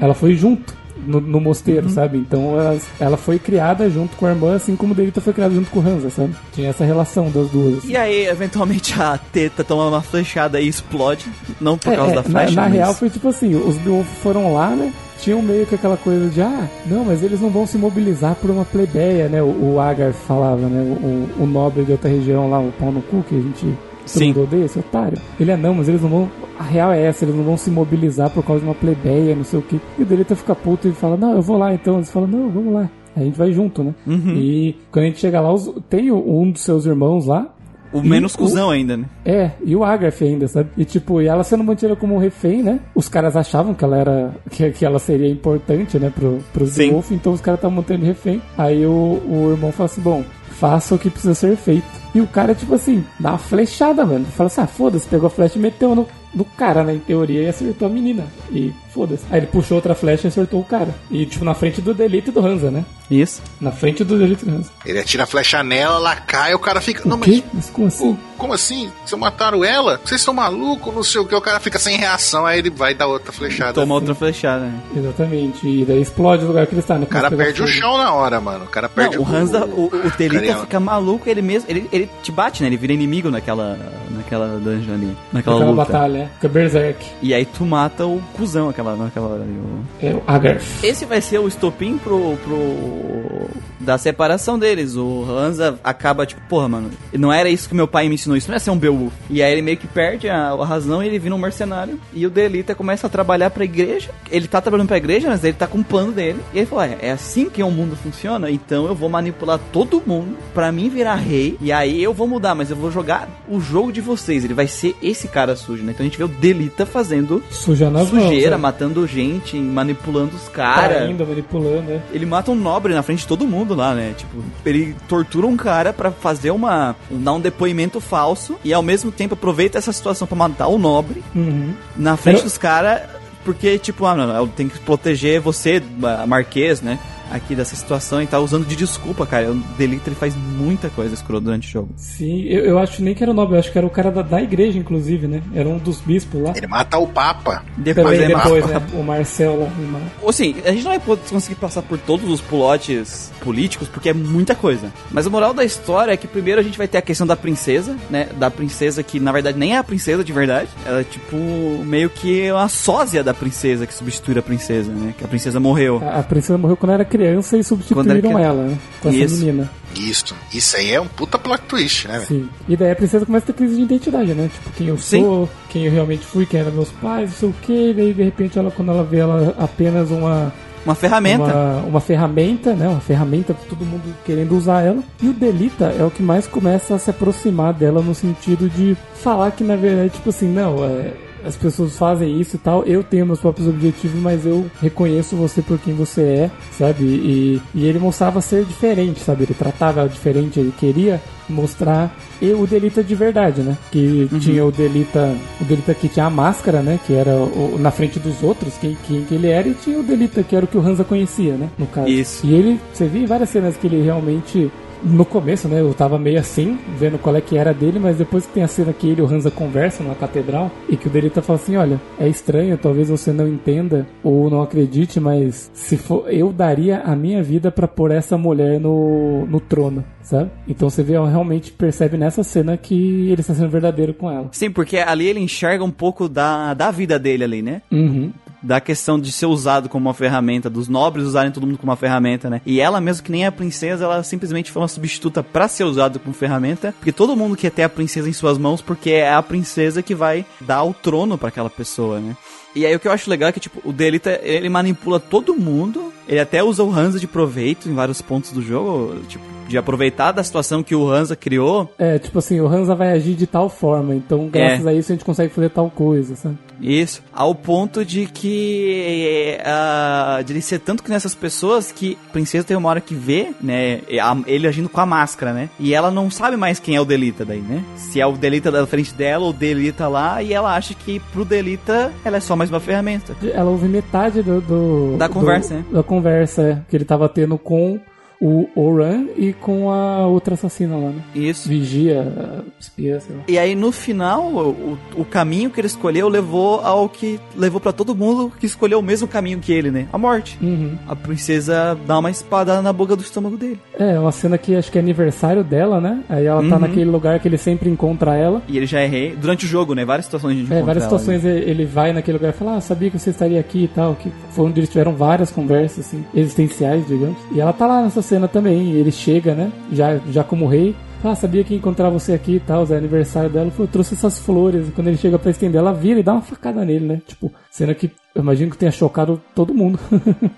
ela 0.01 0.14
foi 0.14 0.35
junto 0.35 0.74
no, 1.06 1.20
no 1.20 1.40
mosteiro, 1.40 1.86
uhum. 1.86 1.93
sabe? 1.93 2.18
Então 2.18 2.59
ela, 2.59 2.78
ela 2.98 3.16
foi 3.16 3.39
criada 3.39 3.89
junto 3.89 4.16
com 4.16 4.27
a 4.27 4.31
irmã, 4.31 4.56
assim 4.56 4.74
como 4.74 4.93
o 4.93 4.97
Delita 4.97 5.20
foi 5.20 5.32
criado 5.32 5.55
junto 5.55 5.70
com 5.70 5.78
o 5.78 5.82
Hansa, 5.82 6.10
sabe? 6.10 6.35
Tinha 6.52 6.70
essa 6.70 6.85
relação 6.85 7.31
das 7.31 7.48
duas. 7.51 7.78
Assim. 7.78 7.93
E 7.93 7.97
aí, 7.97 8.27
eventualmente, 8.27 9.01
a 9.01 9.16
teta 9.18 9.62
toma 9.62 9.86
uma 9.86 10.02
flechada 10.02 10.60
e 10.60 10.68
explode, 10.68 11.27
não 11.60 11.78
por 11.78 11.93
é, 11.93 11.97
causa 11.97 12.12
é, 12.12 12.14
da 12.16 12.23
flecha. 12.23 12.55
Na, 12.55 12.62
na 12.62 12.68
mas... 12.68 12.73
real, 12.73 12.94
foi 12.94 13.09
tipo 13.09 13.28
assim: 13.28 13.55
os 13.55 13.77
Beowulf 13.78 14.09
foram 14.23 14.52
lá, 14.52 14.70
né? 14.70 14.93
Tinham 15.18 15.43
meio 15.43 15.66
que 15.66 15.74
aquela 15.74 15.97
coisa 15.97 16.28
de, 16.28 16.40
ah, 16.40 16.68
não, 16.86 17.05
mas 17.05 17.22
eles 17.22 17.40
não 17.40 17.51
vão 17.51 17.66
se 17.66 17.78
mobilizar 17.78 18.34
por 18.36 18.51
uma 18.51 18.64
plebeia, 18.64 19.28
né? 19.28 19.43
O, 19.43 19.74
o 19.74 19.80
Agar 19.80 20.12
falava, 20.12 20.68
né? 20.68 20.97
O, 21.38 21.43
o, 21.43 21.47
nobre 21.47 21.84
de 21.84 21.93
outra 21.93 22.09
região 22.10 22.48
lá, 22.48 22.60
o 22.60 22.72
pau 22.72 22.93
no 22.93 23.02
cu, 23.02 23.24
que 23.28 23.36
a 23.36 23.40
gente 23.40 23.74
Sim. 24.06 24.32
Odeia 24.38 24.64
esse 24.64 24.78
otário. 24.78 25.18
Ele 25.38 25.51
é 25.51 25.56
não, 25.56 25.74
mas 25.74 25.88
eles 25.88 26.01
não 26.01 26.09
vão. 26.09 26.30
A 26.59 26.62
real 26.62 26.93
é 26.93 27.02
essa, 27.02 27.24
eles 27.24 27.34
não 27.34 27.43
vão 27.43 27.56
se 27.56 27.70
mobilizar 27.70 28.30
por 28.30 28.44
causa 28.44 28.60
de 28.60 28.68
uma 28.68 28.74
plebeia, 28.74 29.34
não 29.34 29.44
sei 29.44 29.59
o 29.59 29.62
que. 29.62 29.80
E 29.98 30.02
o 30.02 30.06
Delita 30.06 30.36
fica 30.36 30.55
puto 30.55 30.88
e 30.88 30.93
fala, 30.93 31.16
não, 31.16 31.34
eu 31.34 31.43
vou 31.43 31.59
lá 31.59 31.74
então. 31.74 31.97
Eles 31.97 32.10
falam, 32.10 32.28
não, 32.28 32.48
vamos 32.48 32.72
lá. 32.72 32.88
A 33.16 33.20
gente 33.20 33.36
vai 33.36 33.51
junto, 33.52 33.82
né? 33.82 33.94
Uhum. 34.06 34.36
E 34.36 34.76
quando 34.93 35.05
a 35.05 35.09
gente 35.09 35.18
chega 35.18 35.40
lá, 35.40 35.52
os... 35.52 35.72
tem 35.88 36.12
um 36.12 36.51
dos 36.51 36.62
seus 36.62 36.86
irmãos 36.86 37.26
lá, 37.26 37.48
O 37.92 38.00
E 38.00 38.08
menos 38.08 38.34
o- 38.34 38.38
cuzão 38.38 38.70
ainda, 38.70 38.96
né? 38.96 39.04
É, 39.24 39.50
e 39.64 39.74
o 39.76 39.84
Agrath 39.84 40.22
ainda, 40.22 40.46
sabe? 40.48 40.70
E 40.76 40.84
tipo, 40.84 41.20
e 41.20 41.26
ela 41.26 41.44
sendo 41.44 41.64
mantida 41.64 41.94
como 41.96 42.18
refém, 42.18 42.62
né? 42.62 42.80
Os 42.94 43.08
caras 43.08 43.36
achavam 43.36 43.74
que 43.74 43.84
ela 43.84 43.96
era. 43.96 44.34
que, 44.50 44.70
que 44.70 44.84
ela 44.84 44.98
seria 44.98 45.28
importante, 45.28 45.98
né, 45.98 46.10
pro, 46.14 46.38
pro. 46.52 46.66
Wolf, 46.90 47.10
então 47.12 47.32
os 47.32 47.40
caras 47.40 47.58
estavam 47.58 47.76
mantendo 47.76 48.04
refém. 48.04 48.40
Aí 48.56 48.84
o, 48.86 48.90
o 49.26 49.50
irmão 49.52 49.72
fala 49.72 49.86
assim: 49.86 50.00
bom, 50.00 50.24
faça 50.50 50.94
o 50.94 50.98
que 50.98 51.10
precisa 51.10 51.34
ser 51.34 51.56
feito. 51.56 51.84
E 52.16 52.20
o 52.22 52.26
cara, 52.26 52.55
tipo 52.55 52.74
assim, 52.74 53.05
dá 53.20 53.30
uma 53.30 53.38
flechada, 53.38 54.05
mano. 54.06 54.24
Fala 54.24 54.47
assim: 54.47 54.60
ah, 54.62 54.66
foda-se, 54.66 55.06
pegou 55.06 55.26
a 55.26 55.30
flecha 55.30 55.59
e 55.59 55.60
meteu 55.60 55.94
no, 55.94 56.09
no 56.34 56.44
cara, 56.44 56.82
né, 56.82 56.94
em 56.94 56.98
teoria, 56.98 57.43
e 57.43 57.48
acertou 57.48 57.86
a 57.86 57.90
menina. 57.90 58.26
E 58.51 58.72
foda-se. 58.93 59.24
Aí 59.30 59.38
ele 59.40 59.47
puxou 59.48 59.76
outra 59.76 59.94
flecha 59.94 60.26
e 60.26 60.28
acertou 60.28 60.60
o 60.60 60.64
cara. 60.64 60.94
E, 61.10 61.26
tipo, 61.26 61.44
na 61.44 61.52
frente 61.52 61.82
do 61.82 61.93
Delito 61.93 62.30
e 62.30 62.32
do 62.32 62.40
Hansa, 62.40 62.70
né? 62.70 62.84
Isso. 63.10 63.43
Na 63.60 63.70
frente 63.70 64.02
do 64.02 64.18
Delito 64.18 64.44
e 64.47 64.51
do 64.51 64.56
Hansa. 64.56 64.70
Ele 64.86 64.98
atira 64.98 65.24
a 65.24 65.26
flecha 65.26 65.62
nela, 65.62 65.97
ela 65.97 66.16
cai, 66.16 66.55
o 66.55 66.59
cara 66.59 66.80
fica. 66.80 67.02
Não, 67.06 67.16
o 67.16 67.20
mas. 67.20 67.28
quê? 67.28 67.44
Mas 67.52 67.68
como 67.70 67.86
assim? 67.88 68.14
Pô, 68.14 68.20
como 68.38 68.52
assim? 68.55 68.90
Vocês 69.05 69.20
mataram 69.20 69.62
ela? 69.62 70.01
Vocês 70.05 70.20
estão 70.22 70.32
malucos? 70.32 70.94
Não 70.94 71.02
sei 71.02 71.20
o 71.20 71.26
que. 71.26 71.34
O 71.34 71.40
cara 71.40 71.60
fica 71.60 71.78
sem 71.78 71.97
reação, 71.98 72.47
aí 72.47 72.59
ele 72.59 72.70
vai 72.70 72.94
dar 72.94 73.06
outra 73.06 73.30
flechada. 73.32 73.74
Toma 73.74 73.94
outra 73.94 74.14
flechada, 74.14 74.64
né? 74.64 74.80
Exatamente. 74.97 75.66
E 75.68 75.84
daí 75.84 76.01
explode 76.01 76.44
o 76.44 76.48
lugar 76.48 76.66
que 76.66 76.72
ele 76.72 76.80
está, 76.80 76.98
né? 76.98 77.05
O 77.05 77.06
cara 77.06 77.30
perde 77.30 77.62
o 77.62 77.66
chão 77.66 77.97
na 77.98 78.12
hora, 78.14 78.40
mano. 78.40 78.64
O 78.64 78.68
cara 78.68 78.88
perde 78.88 79.16
Não, 79.16 79.22
o 79.24 79.28
Hansa, 79.28 79.64
o, 79.66 79.86
o 79.86 80.10
Delita 80.16 80.34
Carinha- 80.34 80.59
fica 80.59 80.80
maluco, 80.80 81.28
ele 81.28 81.43
mesmo, 81.43 81.68
ele, 81.70 81.88
ele 81.93 82.05
te 82.22 82.30
bate, 82.32 82.62
né? 82.62 82.68
Ele 82.68 82.76
vira 82.76 82.92
inimigo 82.92 83.30
naquela, 83.30 83.78
naquela 84.10 84.58
dungeon 84.58 84.94
ali, 84.94 85.16
naquela, 85.32 85.56
Aquela 85.56 85.70
luta. 85.70 85.84
batalha, 85.92 86.18
é. 86.18 86.26
Fica 86.34 86.48
Berserk. 86.48 87.04
E 87.22 87.32
aí 87.34 87.44
tu 87.44 87.64
mata 87.64 88.06
o 88.06 88.20
cuzão 88.34 88.68
aquela, 88.68 88.96
naquela 88.96 89.26
hora 89.28 89.42
ali. 89.42 89.52
o- 89.52 89.84
É 90.06 90.10
o 90.14 90.22
Agarth. 90.26 90.62
Esse 90.82 91.04
vai 91.04 91.20
ser 91.20 91.38
o 91.38 91.48
estopim 91.48 91.98
pro, 91.98 92.36
pro. 92.44 93.48
da 93.80 93.96
separação 93.98 94.58
deles. 94.58 94.96
O 94.96 95.24
Hansa 95.28 95.78
acaba, 95.84 96.26
tipo, 96.26 96.40
porra, 96.48 96.68
mano, 96.68 96.90
não 97.12 97.32
era 97.32 97.48
isso 97.48 97.68
que 97.68 97.74
meu 97.74 97.86
pai 97.86 98.08
me 98.08 98.14
ensinou, 98.14 98.36
isso 98.36 98.48
não 98.48 98.56
é 98.56 98.58
ser 98.58 98.70
um 98.70 98.78
Beowulf. 98.78 99.12
E 99.30 99.42
aí 99.42 99.52
ele 99.52 99.62
meio 99.62 99.76
que 99.76 99.86
perde 99.86 100.28
a, 100.28 100.48
a 100.50 100.64
razão 100.66 101.02
e 101.02 101.06
ele 101.06 101.18
vira 101.18 101.34
um 101.34 101.38
mercenário. 101.38 101.98
E 102.12 102.26
o 102.26 102.30
Delita 102.30 102.74
começa 102.74 103.06
a 103.06 103.10
trabalhar 103.10 103.50
pra 103.50 103.64
igreja. 103.64 104.10
Ele 104.30 104.48
tá 104.48 104.60
trabalhando 104.60 104.88
pra 104.88 104.96
igreja, 104.96 105.28
mas 105.28 105.44
ele 105.44 105.52
tá 105.52 105.66
com 105.66 105.78
o 105.78 105.84
plano 105.84 106.12
dele. 106.12 106.40
E 106.52 106.58
ele 106.58 106.66
falou: 106.66 106.84
é, 106.84 106.96
é 107.00 107.10
assim 107.12 107.48
que 107.48 107.62
o 107.62 107.70
mundo 107.70 107.96
funciona, 107.96 108.50
então 108.50 108.86
eu 108.86 108.94
vou 108.94 109.08
manipular 109.08 109.58
todo 109.72 110.02
mundo 110.04 110.36
pra 110.54 110.72
mim 110.72 110.88
virar 110.88 111.14
rei. 111.16 111.56
E 111.60 111.70
aí 111.72 111.85
eu 111.92 112.12
vou 112.12 112.26
mudar, 112.26 112.54
mas 112.54 112.70
eu 112.70 112.76
vou 112.76 112.90
jogar 112.90 113.28
o 113.48 113.60
jogo 113.60 113.92
de 113.92 114.00
vocês. 114.00 114.44
Ele 114.44 114.54
vai 114.54 114.66
ser 114.66 114.94
esse 115.02 115.28
cara 115.28 115.54
sujo, 115.56 115.82
né? 115.82 115.92
Então 115.92 116.04
a 116.04 116.08
gente 116.08 116.18
vê 116.18 116.24
o 116.24 116.28
Delita 116.28 116.84
fazendo 116.86 117.42
Suja 117.50 117.90
nas 117.90 118.10
mãos. 118.10 118.24
sujeira, 118.24 118.54
é. 118.56 118.58
matando 118.58 119.06
gente, 119.06 119.56
manipulando 119.56 120.34
os 120.36 120.48
caras. 120.48 120.98
Traindo, 120.98 121.26
manipulando, 121.26 121.82
né? 121.82 122.02
Ele 122.12 122.26
mata 122.26 122.50
um 122.50 122.54
nobre 122.54 122.92
na 122.94 123.02
frente 123.02 123.20
de 123.20 123.26
todo 123.26 123.46
mundo 123.46 123.74
lá, 123.74 123.94
né? 123.94 124.14
Tipo, 124.16 124.42
ele 124.64 124.94
tortura 125.08 125.46
um 125.46 125.56
cara 125.56 125.92
pra 125.92 126.10
fazer 126.10 126.50
uma. 126.50 126.94
dar 127.10 127.32
um 127.34 127.40
depoimento 127.40 128.00
falso 128.00 128.56
e 128.64 128.72
ao 128.72 128.82
mesmo 128.82 129.10
tempo 129.12 129.34
aproveita 129.34 129.78
essa 129.78 129.92
situação 129.92 130.26
pra 130.26 130.36
matar 130.36 130.68
o 130.68 130.78
nobre 130.78 131.22
Uhum. 131.34 131.72
na 131.96 132.16
frente 132.16 132.38
Eu- 132.38 132.44
dos 132.44 132.58
caras. 132.58 133.02
Porque, 133.44 133.78
tipo, 133.78 134.04
ah, 134.04 134.14
não, 134.16 134.28
eu 134.36 134.48
tenho 134.48 134.68
que 134.68 134.78
proteger 134.80 135.40
você, 135.40 135.80
Marquês, 136.26 136.80
né? 136.82 136.98
Aqui 137.30 137.54
dessa 137.54 137.74
situação 137.74 138.22
e 138.22 138.26
tá 138.26 138.38
usando 138.38 138.64
de 138.66 138.76
desculpa, 138.76 139.26
cara. 139.26 139.50
O 139.50 139.54
Delita 139.76 140.08
ele 140.08 140.16
faz 140.16 140.34
muita 140.36 140.88
coisa 140.88 141.14
escrota 141.14 141.44
durante 141.44 141.68
o 141.68 141.70
jogo. 141.70 141.88
Sim, 141.96 142.42
eu, 142.44 142.64
eu 142.64 142.78
acho 142.78 143.02
nem 143.02 143.14
que 143.14 143.22
era 143.22 143.30
o 143.32 143.34
nobre, 143.34 143.56
eu 143.56 143.58
acho 143.58 143.72
que 143.72 143.78
era 143.78 143.86
o 143.86 143.90
cara 143.90 144.10
da, 144.10 144.22
da 144.22 144.40
igreja, 144.40 144.78
inclusive, 144.78 145.26
né? 145.26 145.42
Era 145.54 145.68
um 145.68 145.78
dos 145.78 146.00
bispos 146.00 146.40
lá. 146.40 146.52
Ele 146.54 146.66
mata 146.66 146.96
o 146.98 147.06
Papa. 147.06 147.64
Depois 147.76 148.18
Também 148.18 148.34
depois, 148.36 148.64
mata- 148.64 148.78
né? 148.80 148.86
O 148.94 149.02
Marcel 149.02 149.58
lá. 149.60 149.66
o 149.66 149.82
Mar- 149.92 150.02
Assim, 150.28 150.54
a 150.64 150.70
gente 150.72 150.84
não 150.84 150.90
vai 150.92 151.00
conseguir 151.28 151.56
passar 151.56 151.82
por 151.82 151.98
todos 151.98 152.28
os 152.30 152.40
plots 152.40 153.32
políticos, 153.40 153.88
porque 153.88 154.08
é 154.10 154.14
muita 154.14 154.54
coisa. 154.54 154.92
Mas 155.10 155.26
a 155.26 155.30
moral 155.30 155.52
da 155.52 155.64
história 155.64 156.12
é 156.12 156.16
que 156.16 156.26
primeiro 156.28 156.60
a 156.60 156.64
gente 156.64 156.78
vai 156.78 156.86
ter 156.88 156.98
a 156.98 157.02
questão 157.02 157.26
da 157.26 157.36
princesa, 157.36 157.96
né? 158.08 158.28
Da 158.38 158.50
princesa 158.50 159.02
que 159.02 159.18
na 159.18 159.32
verdade 159.32 159.58
nem 159.58 159.74
é 159.74 159.78
a 159.78 159.84
princesa 159.84 160.22
de 160.22 160.32
verdade. 160.32 160.68
Ela 160.84 161.00
é 161.00 161.04
tipo 161.04 161.36
meio 161.84 162.08
que 162.08 162.50
uma 162.52 162.68
sósia 162.68 163.22
da 163.24 163.34
princesa 163.34 163.86
que 163.86 163.92
substitui 163.94 164.38
a 164.38 164.42
princesa, 164.42 164.92
né? 164.92 165.12
Que 165.18 165.24
a 165.24 165.28
princesa 165.28 165.58
morreu. 165.58 166.00
A, 166.04 166.20
a 166.20 166.22
princesa 166.22 166.56
morreu 166.58 166.76
quando 166.76 166.92
era 166.92 167.04
criança 167.04 167.15
e 167.24 167.64
substituíram 167.64 168.10
era 168.12 168.20
criança. 168.20 168.40
ela, 168.40 168.62
né? 168.64 168.78
Com 169.01 169.09
essa 169.09 169.18
Isso. 169.18 169.36
menina. 169.38 169.70
Isso. 169.97 170.34
Isso 170.52 170.76
aí 170.76 170.93
é 170.93 171.01
um 171.01 171.06
puta 171.06 171.38
plot 171.38 171.62
twist, 171.68 172.06
né? 172.09 172.20
Sim. 172.20 172.48
E 172.68 172.76
daí 172.76 172.90
a 172.93 172.97
princesa 172.97 173.24
começa 173.24 173.44
a 173.44 173.47
ter 173.47 173.52
crise 173.55 173.76
de 173.76 173.82
identidade, 173.82 174.34
né? 174.34 174.51
Tipo, 174.52 174.70
quem 174.76 174.88
eu 174.88 174.98
Sim. 174.98 175.20
sou, 175.20 175.48
quem 175.70 175.84
eu 175.86 175.93
realmente 175.93 176.24
fui, 176.26 176.44
quem 176.44 176.60
eram 176.60 176.72
meus 176.72 176.90
pais, 176.90 177.30
não 177.30 177.36
sei 177.36 177.48
o 177.48 177.55
quê. 177.62 177.90
E 177.90 177.94
daí, 177.94 178.12
de 178.14 178.22
repente, 178.22 178.59
ela, 178.59 178.70
quando 178.70 178.90
ela 178.90 179.02
vê 179.05 179.18
ela 179.18 179.55
apenas 179.59 180.10
uma, 180.10 180.52
Uma 180.84 180.94
ferramenta. 180.94 181.44
uma, 181.44 181.76
uma 181.86 182.01
ferramenta, 182.01 182.74
né? 182.74 182.86
Uma 182.88 183.01
ferramenta 183.01 183.55
pra 183.55 183.68
todo 183.68 183.84
mundo 183.86 184.14
querendo 184.24 184.55
usar 184.56 184.82
ela. 184.82 185.02
E 185.22 185.28
o 185.28 185.32
Delita 185.32 185.86
é 185.98 186.05
o 186.05 186.10
que 186.10 186.22
mais 186.22 186.47
começa 186.47 186.94
a 186.94 186.98
se 186.98 187.09
aproximar 187.09 187.72
dela 187.72 188.02
no 188.02 188.14
sentido 188.14 188.68
de 188.68 188.94
falar 189.14 189.51
que, 189.52 189.64
na 189.64 189.76
verdade, 189.76 190.10
tipo 190.10 190.28
assim, 190.28 190.48
não, 190.48 190.84
é, 190.84 191.12
as 191.47 191.56
pessoas 191.56 191.97
fazem 191.97 192.40
isso 192.40 192.56
e 192.56 192.59
tal, 192.59 192.82
eu 192.85 193.02
tenho 193.02 193.24
meus 193.27 193.40
próprios 193.40 193.68
objetivos, 193.68 194.20
mas 194.20 194.44
eu 194.44 194.66
reconheço 194.81 195.36
você 195.36 195.62
por 195.62 195.78
quem 195.78 195.94
você 195.94 196.23
é, 196.23 196.51
sabe? 196.77 197.05
E, 197.05 197.62
e 197.74 197.85
ele 197.86 197.98
mostrava 197.98 198.40
ser 198.40 198.64
diferente, 198.64 199.20
sabe? 199.20 199.44
Ele 199.44 199.55
tratava 199.55 200.09
diferente, 200.09 200.59
ele 200.60 200.73
queria 200.78 201.20
mostrar 201.48 202.14
e 202.43 202.51
o 202.52 202.66
Delita 202.66 203.02
de 203.05 203.14
verdade, 203.14 203.62
né? 203.62 203.77
Que 203.93 204.28
tinha 204.40 204.64
o 204.64 204.73
Delita, 204.73 205.35
o 205.60 205.64
Delita 205.64 205.94
que 205.94 206.09
tinha 206.09 206.27
a 206.27 206.31
máscara, 206.31 206.82
né? 206.82 206.98
Que 207.06 207.14
era 207.14 207.31
o- 207.36 207.77
na 207.78 207.90
frente 207.90 208.18
dos 208.18 208.43
outros, 208.43 208.74
quem, 208.78 208.97
quem 209.06 209.23
que 209.24 209.35
ele 209.36 209.47
era, 209.48 209.68
e 209.68 209.74
tinha 209.74 209.98
o 209.98 210.02
Delita 210.02 210.43
que 210.43 210.55
era 210.56 210.64
o 210.64 210.68
que 210.68 210.77
o 210.77 210.81
Hansa 210.81 211.05
conhecia, 211.05 211.55
né? 211.55 211.70
No 211.78 211.86
caso. 211.86 212.09
Isso. 212.09 212.44
E 212.47 212.52
ele, 212.52 212.81
você 212.93 213.06
viu 213.06 213.23
em 213.23 213.27
várias 213.27 213.48
cenas 213.51 213.77
que 213.77 213.86
ele 213.86 214.02
realmente 214.02 214.70
no 215.02 215.24
começo, 215.24 215.68
né, 215.68 215.81
eu 215.81 215.93
tava 215.94 216.18
meio 216.18 216.39
assim, 216.39 216.78
vendo 216.98 217.18
qual 217.18 217.36
é 217.36 217.40
que 217.40 217.56
era 217.56 217.73
dele, 217.73 217.98
mas 217.98 218.16
depois 218.16 218.47
que 218.47 218.52
tem 218.52 218.62
a 218.62 218.68
cena 218.68 218.93
que 218.93 219.09
ele 219.09 219.20
e 219.20 219.24
o 219.24 219.27
Hansa 219.27 219.51
conversam 219.51 220.06
na 220.06 220.14
catedral 220.14 220.70
e 220.89 220.97
que 220.97 221.06
o 221.06 221.10
Delita 221.10 221.43
fala 221.43 221.59
assim, 221.59 221.77
olha, 221.77 222.01
é 222.18 222.28
estranho, 222.28 222.78
talvez 222.78 223.09
você 223.09 223.32
não 223.32 223.48
entenda 223.48 224.06
ou 224.23 224.51
não 224.51 224.62
acredite, 224.62 225.20
mas 225.20 225.70
se 225.74 225.97
for, 225.97 226.32
eu 226.32 226.52
daria 226.52 227.01
a 227.01 227.14
minha 227.14 227.43
vida 227.43 227.70
pra 227.70 227.89
pôr 227.89 228.10
essa 228.10 228.36
mulher 228.36 228.81
no, 228.81 229.47
no 229.47 229.60
trono, 229.60 230.05
sabe? 230.23 230.51
Então 230.66 230.89
você 230.90 231.02
vê, 231.02 231.12
realmente 231.12 231.73
percebe 231.73 232.16
nessa 232.16 232.43
cena 232.43 232.77
que 232.77 233.31
ele 233.31 233.40
está 233.40 233.55
sendo 233.55 233.70
verdadeiro 233.70 234.14
com 234.14 234.31
ela. 234.31 234.48
Sim, 234.52 234.70
porque 234.70 234.98
ali 234.98 235.27
ele 235.27 235.40
enxerga 235.40 235.85
um 235.85 235.90
pouco 235.90 236.28
da, 236.28 236.74
da 236.74 236.90
vida 236.90 237.18
dele 237.18 237.44
ali, 237.44 237.62
né? 237.62 237.82
Uhum. 237.90 238.32
Da 238.62 238.80
questão 238.80 239.18
de 239.18 239.30
ser 239.32 239.46
usado 239.46 239.88
como 239.88 240.06
uma 240.06 240.14
ferramenta, 240.14 240.70
dos 240.70 240.88
nobres 240.88 241.26
usarem 241.26 241.52
todo 241.52 241.66
mundo 241.66 241.78
como 241.78 241.90
uma 241.90 241.96
ferramenta, 241.96 242.50
né? 242.50 242.60
E 242.64 242.80
ela 242.80 243.00
mesmo 243.00 243.24
que 243.24 243.32
nem 243.32 243.44
é 243.44 243.46
a 243.46 243.52
princesa, 243.52 244.04
ela 244.04 244.22
simplesmente 244.22 244.70
foi 244.70 244.82
uma 244.82 244.88
substituta 244.88 245.42
pra 245.42 245.68
ser 245.68 245.84
usada 245.84 246.18
como 246.18 246.34
ferramenta, 246.34 246.94
porque 246.98 247.12
todo 247.12 247.36
mundo 247.36 247.56
quer 247.56 247.70
ter 247.70 247.82
a 247.82 247.88
princesa 247.88 248.28
em 248.28 248.32
suas 248.32 248.58
mãos, 248.58 248.80
porque 248.80 249.10
é 249.10 249.32
a 249.32 249.42
princesa 249.42 250.02
que 250.02 250.14
vai 250.14 250.44
dar 250.60 250.82
o 250.84 250.94
trono 250.94 251.38
pra 251.38 251.48
aquela 251.48 251.70
pessoa, 251.70 252.20
né? 252.20 252.36
E 252.74 252.84
aí 252.84 252.94
o 252.94 253.00
que 253.00 253.08
eu 253.08 253.12
acho 253.12 253.30
legal 253.30 253.48
é 253.48 253.52
que, 253.52 253.60
tipo, 253.60 253.80
o 253.88 253.92
Delita, 253.92 254.38
ele 254.42 254.68
manipula 254.68 255.18
todo 255.18 255.54
mundo, 255.54 256.12
ele 256.28 256.40
até 256.40 256.62
usa 256.62 256.84
o 256.84 256.92
Hansa 256.92 257.18
de 257.18 257.26
proveito 257.26 257.88
em 257.88 257.94
vários 257.94 258.20
pontos 258.20 258.52
do 258.52 258.60
jogo, 258.60 259.18
tipo, 259.28 259.55
de 259.68 259.76
aproveitar 259.78 260.32
da 260.32 260.43
situação 260.44 260.82
que 260.82 260.94
o 260.94 261.09
Hansa 261.10 261.34
criou 261.36 261.93
É, 261.98 262.18
tipo 262.18 262.38
assim, 262.38 262.60
o 262.60 262.66
Hansa 262.66 262.94
vai 262.94 263.12
agir 263.12 263.34
de 263.34 263.47
tal 263.47 263.68
forma, 263.68 264.14
então 264.14 264.48
graças 264.48 264.86
É. 264.86 264.90
a 264.90 264.93
isso 264.94 265.12
a 265.12 265.14
gente 265.14 265.24
consegue 265.24 265.52
fazer 265.52 265.70
tal 265.70 265.90
coisa, 265.90 266.36
sabe? 266.36 266.56
Isso. 266.80 267.22
Ao 267.32 267.55
ponto 267.55 268.05
de 268.05 268.26
que. 268.26 269.59
ah, 269.64 270.43
de 270.44 270.52
ele 270.52 270.60
ser 270.60 270.78
tanto 270.78 271.02
que 271.02 271.10
nessas 271.10 271.34
pessoas 271.34 271.90
que 271.90 272.18
a 272.28 272.32
princesa 272.32 272.66
tem 272.66 272.76
uma 272.76 272.88
hora 272.88 273.01
que 273.01 273.14
vê, 273.14 273.48
né? 273.62 274.01
Ele 274.47 274.66
agindo 274.66 274.88
com 274.88 275.01
a 275.01 275.06
máscara, 275.06 275.52
né? 275.52 275.68
E 275.78 275.94
ela 275.94 276.10
não 276.10 276.30
sabe 276.30 276.56
mais 276.56 276.78
quem 276.78 276.94
é 276.97 277.01
o 277.01 277.05
Delita 277.05 277.44
daí, 277.44 277.60
né? 277.60 277.82
Se 277.97 278.20
é 278.20 278.26
o 278.26 278.32
Delita 278.32 278.70
da 278.70 278.86
frente 278.86 279.14
dela 279.14 279.44
ou 279.44 279.51
o 279.51 279.55
Delita 279.55 280.06
lá, 280.09 280.43
e 280.43 280.52
ela 280.52 280.74
acha 280.76 280.94
que 280.94 281.18
pro 281.32 281.44
Delita 281.44 282.12
ela 282.24 282.36
é 282.36 282.40
só 282.40 282.55
mais 282.55 282.68
uma 282.70 282.78
ferramenta. 282.80 283.34
Ela 283.55 283.70
ouve 283.70 283.88
metade 283.88 284.43
do, 284.43 284.60
do- 284.60 285.16
Da 285.16 285.28
do- 285.28 285.32
conversa, 285.32 285.74
né? 285.74 285.84
Da 285.90 286.02
conversa 286.02 286.84
que 286.90 286.97
ele 286.97 287.05
tava 287.05 287.26
tendo 287.28 287.56
com 287.59 287.98
o 288.40 288.68
Oran 288.76 289.26
e 289.36 289.52
com 289.52 289.90
a 289.90 290.26
outra 290.26 290.54
assassina 290.54 290.96
lá, 290.96 291.08
né? 291.10 291.22
Isso. 291.34 291.68
Vigia, 291.68 292.64
espiã, 292.78 293.18
sei 293.20 293.36
lá. 293.36 293.42
E 293.48 293.58
aí 293.58 293.74
no 293.74 293.90
final, 293.92 294.44
o, 294.46 294.98
o 295.16 295.24
caminho 295.24 295.70
que 295.70 295.80
ele 295.80 295.86
escolheu 295.86 296.28
levou 296.28 296.80
ao 296.80 297.08
que 297.08 297.40
levou 297.56 297.80
pra 297.80 297.92
todo 297.92 298.14
mundo 298.14 298.52
que 298.58 298.66
escolheu 298.66 298.98
o 298.98 299.02
mesmo 299.02 299.26
caminho 299.28 299.58
que 299.58 299.72
ele, 299.72 299.90
né? 299.90 300.06
A 300.12 300.18
morte. 300.18 300.58
Uhum. 300.62 300.96
A 301.06 301.16
princesa 301.16 301.98
dá 302.06 302.18
uma 302.18 302.30
espada 302.30 302.80
na 302.82 302.92
boca 302.92 303.16
do 303.16 303.22
estômago 303.22 303.56
dele. 303.56 303.80
É, 303.98 304.18
uma 304.18 304.32
cena 304.32 304.58
que 304.58 304.74
acho 304.76 304.90
que 304.90 304.98
é 304.98 305.00
aniversário 305.00 305.62
dela, 305.64 306.00
né? 306.00 306.22
Aí 306.28 306.44
ela 306.46 306.60
tá 306.68 306.74
Uhum. 306.76 306.80
naquele 306.82 307.10
lugar 307.10 307.38
que 307.40 307.48
ele 307.48 307.58
sempre 307.58 307.88
encontra 307.88 308.36
ela. 308.36 308.62
E 308.68 308.76
ele 308.76 308.86
já 308.86 309.00
é 309.00 309.06
rei 309.06 309.34
durante 309.36 309.64
o 309.64 309.68
jogo, 309.68 309.94
né? 309.94 310.04
Várias 310.04 310.26
situações 310.26 310.56
a 310.56 310.60
gente 310.60 310.72
É, 310.72 310.82
várias 310.82 311.04
situações 311.04 311.44
ele 311.44 311.66
ele 311.76 311.84
vai 311.84 312.12
naquele 312.12 312.38
lugar 312.38 312.50
e 312.50 312.56
fala, 312.56 312.76
ah, 312.76 312.80
sabia 312.80 313.10
que 313.10 313.18
você 313.18 313.30
estaria 313.30 313.58
aqui 313.58 313.84
e 313.84 313.88
tal, 313.88 314.14
que 314.14 314.30
foi 314.50 314.64
onde 314.66 314.80
eles 314.80 314.88
tiveram 314.90 315.12
várias 315.14 315.50
conversas, 315.50 316.06
assim, 316.06 316.24
existenciais, 316.34 317.06
digamos. 317.06 317.36
E 317.52 317.60
ela 317.60 317.72
tá 317.72 317.86
lá 317.86 318.02
nessa 318.02 318.22
cena 318.26 318.48
também, 318.48 318.92
ele 318.92 319.10
chega, 319.10 319.54
né, 319.54 319.72
já, 319.92 320.18
já 320.30 320.44
como 320.44 320.66
rei, 320.66 320.94
Ah, 321.24 321.34
sabia 321.34 321.64
que 321.64 321.72
ia 321.72 321.78
encontrar 321.78 322.08
você 322.08 322.34
aqui 322.34 322.56
e 322.56 322.60
tal, 322.60 322.86
é 322.88 322.96
aniversário 322.96 323.50
dela. 323.50 323.72
Eu 323.76 323.86
trouxe 323.88 324.14
essas 324.14 324.38
flores. 324.38 324.88
E 324.88 324.92
quando 324.92 325.08
ele 325.08 325.16
chega 325.16 325.38
pra 325.38 325.50
estender, 325.50 325.80
ela 325.80 325.92
vira 325.92 326.20
e 326.20 326.22
dá 326.22 326.32
uma 326.32 326.42
facada 326.42 326.84
nele, 326.84 327.04
né? 327.04 327.22
Tipo, 327.26 327.52
cena 327.68 327.94
que 327.94 328.12
eu 328.34 328.42
imagino 328.42 328.70
que 328.70 328.78
tenha 328.78 328.92
chocado 328.92 329.40
todo 329.54 329.74
mundo. 329.74 329.98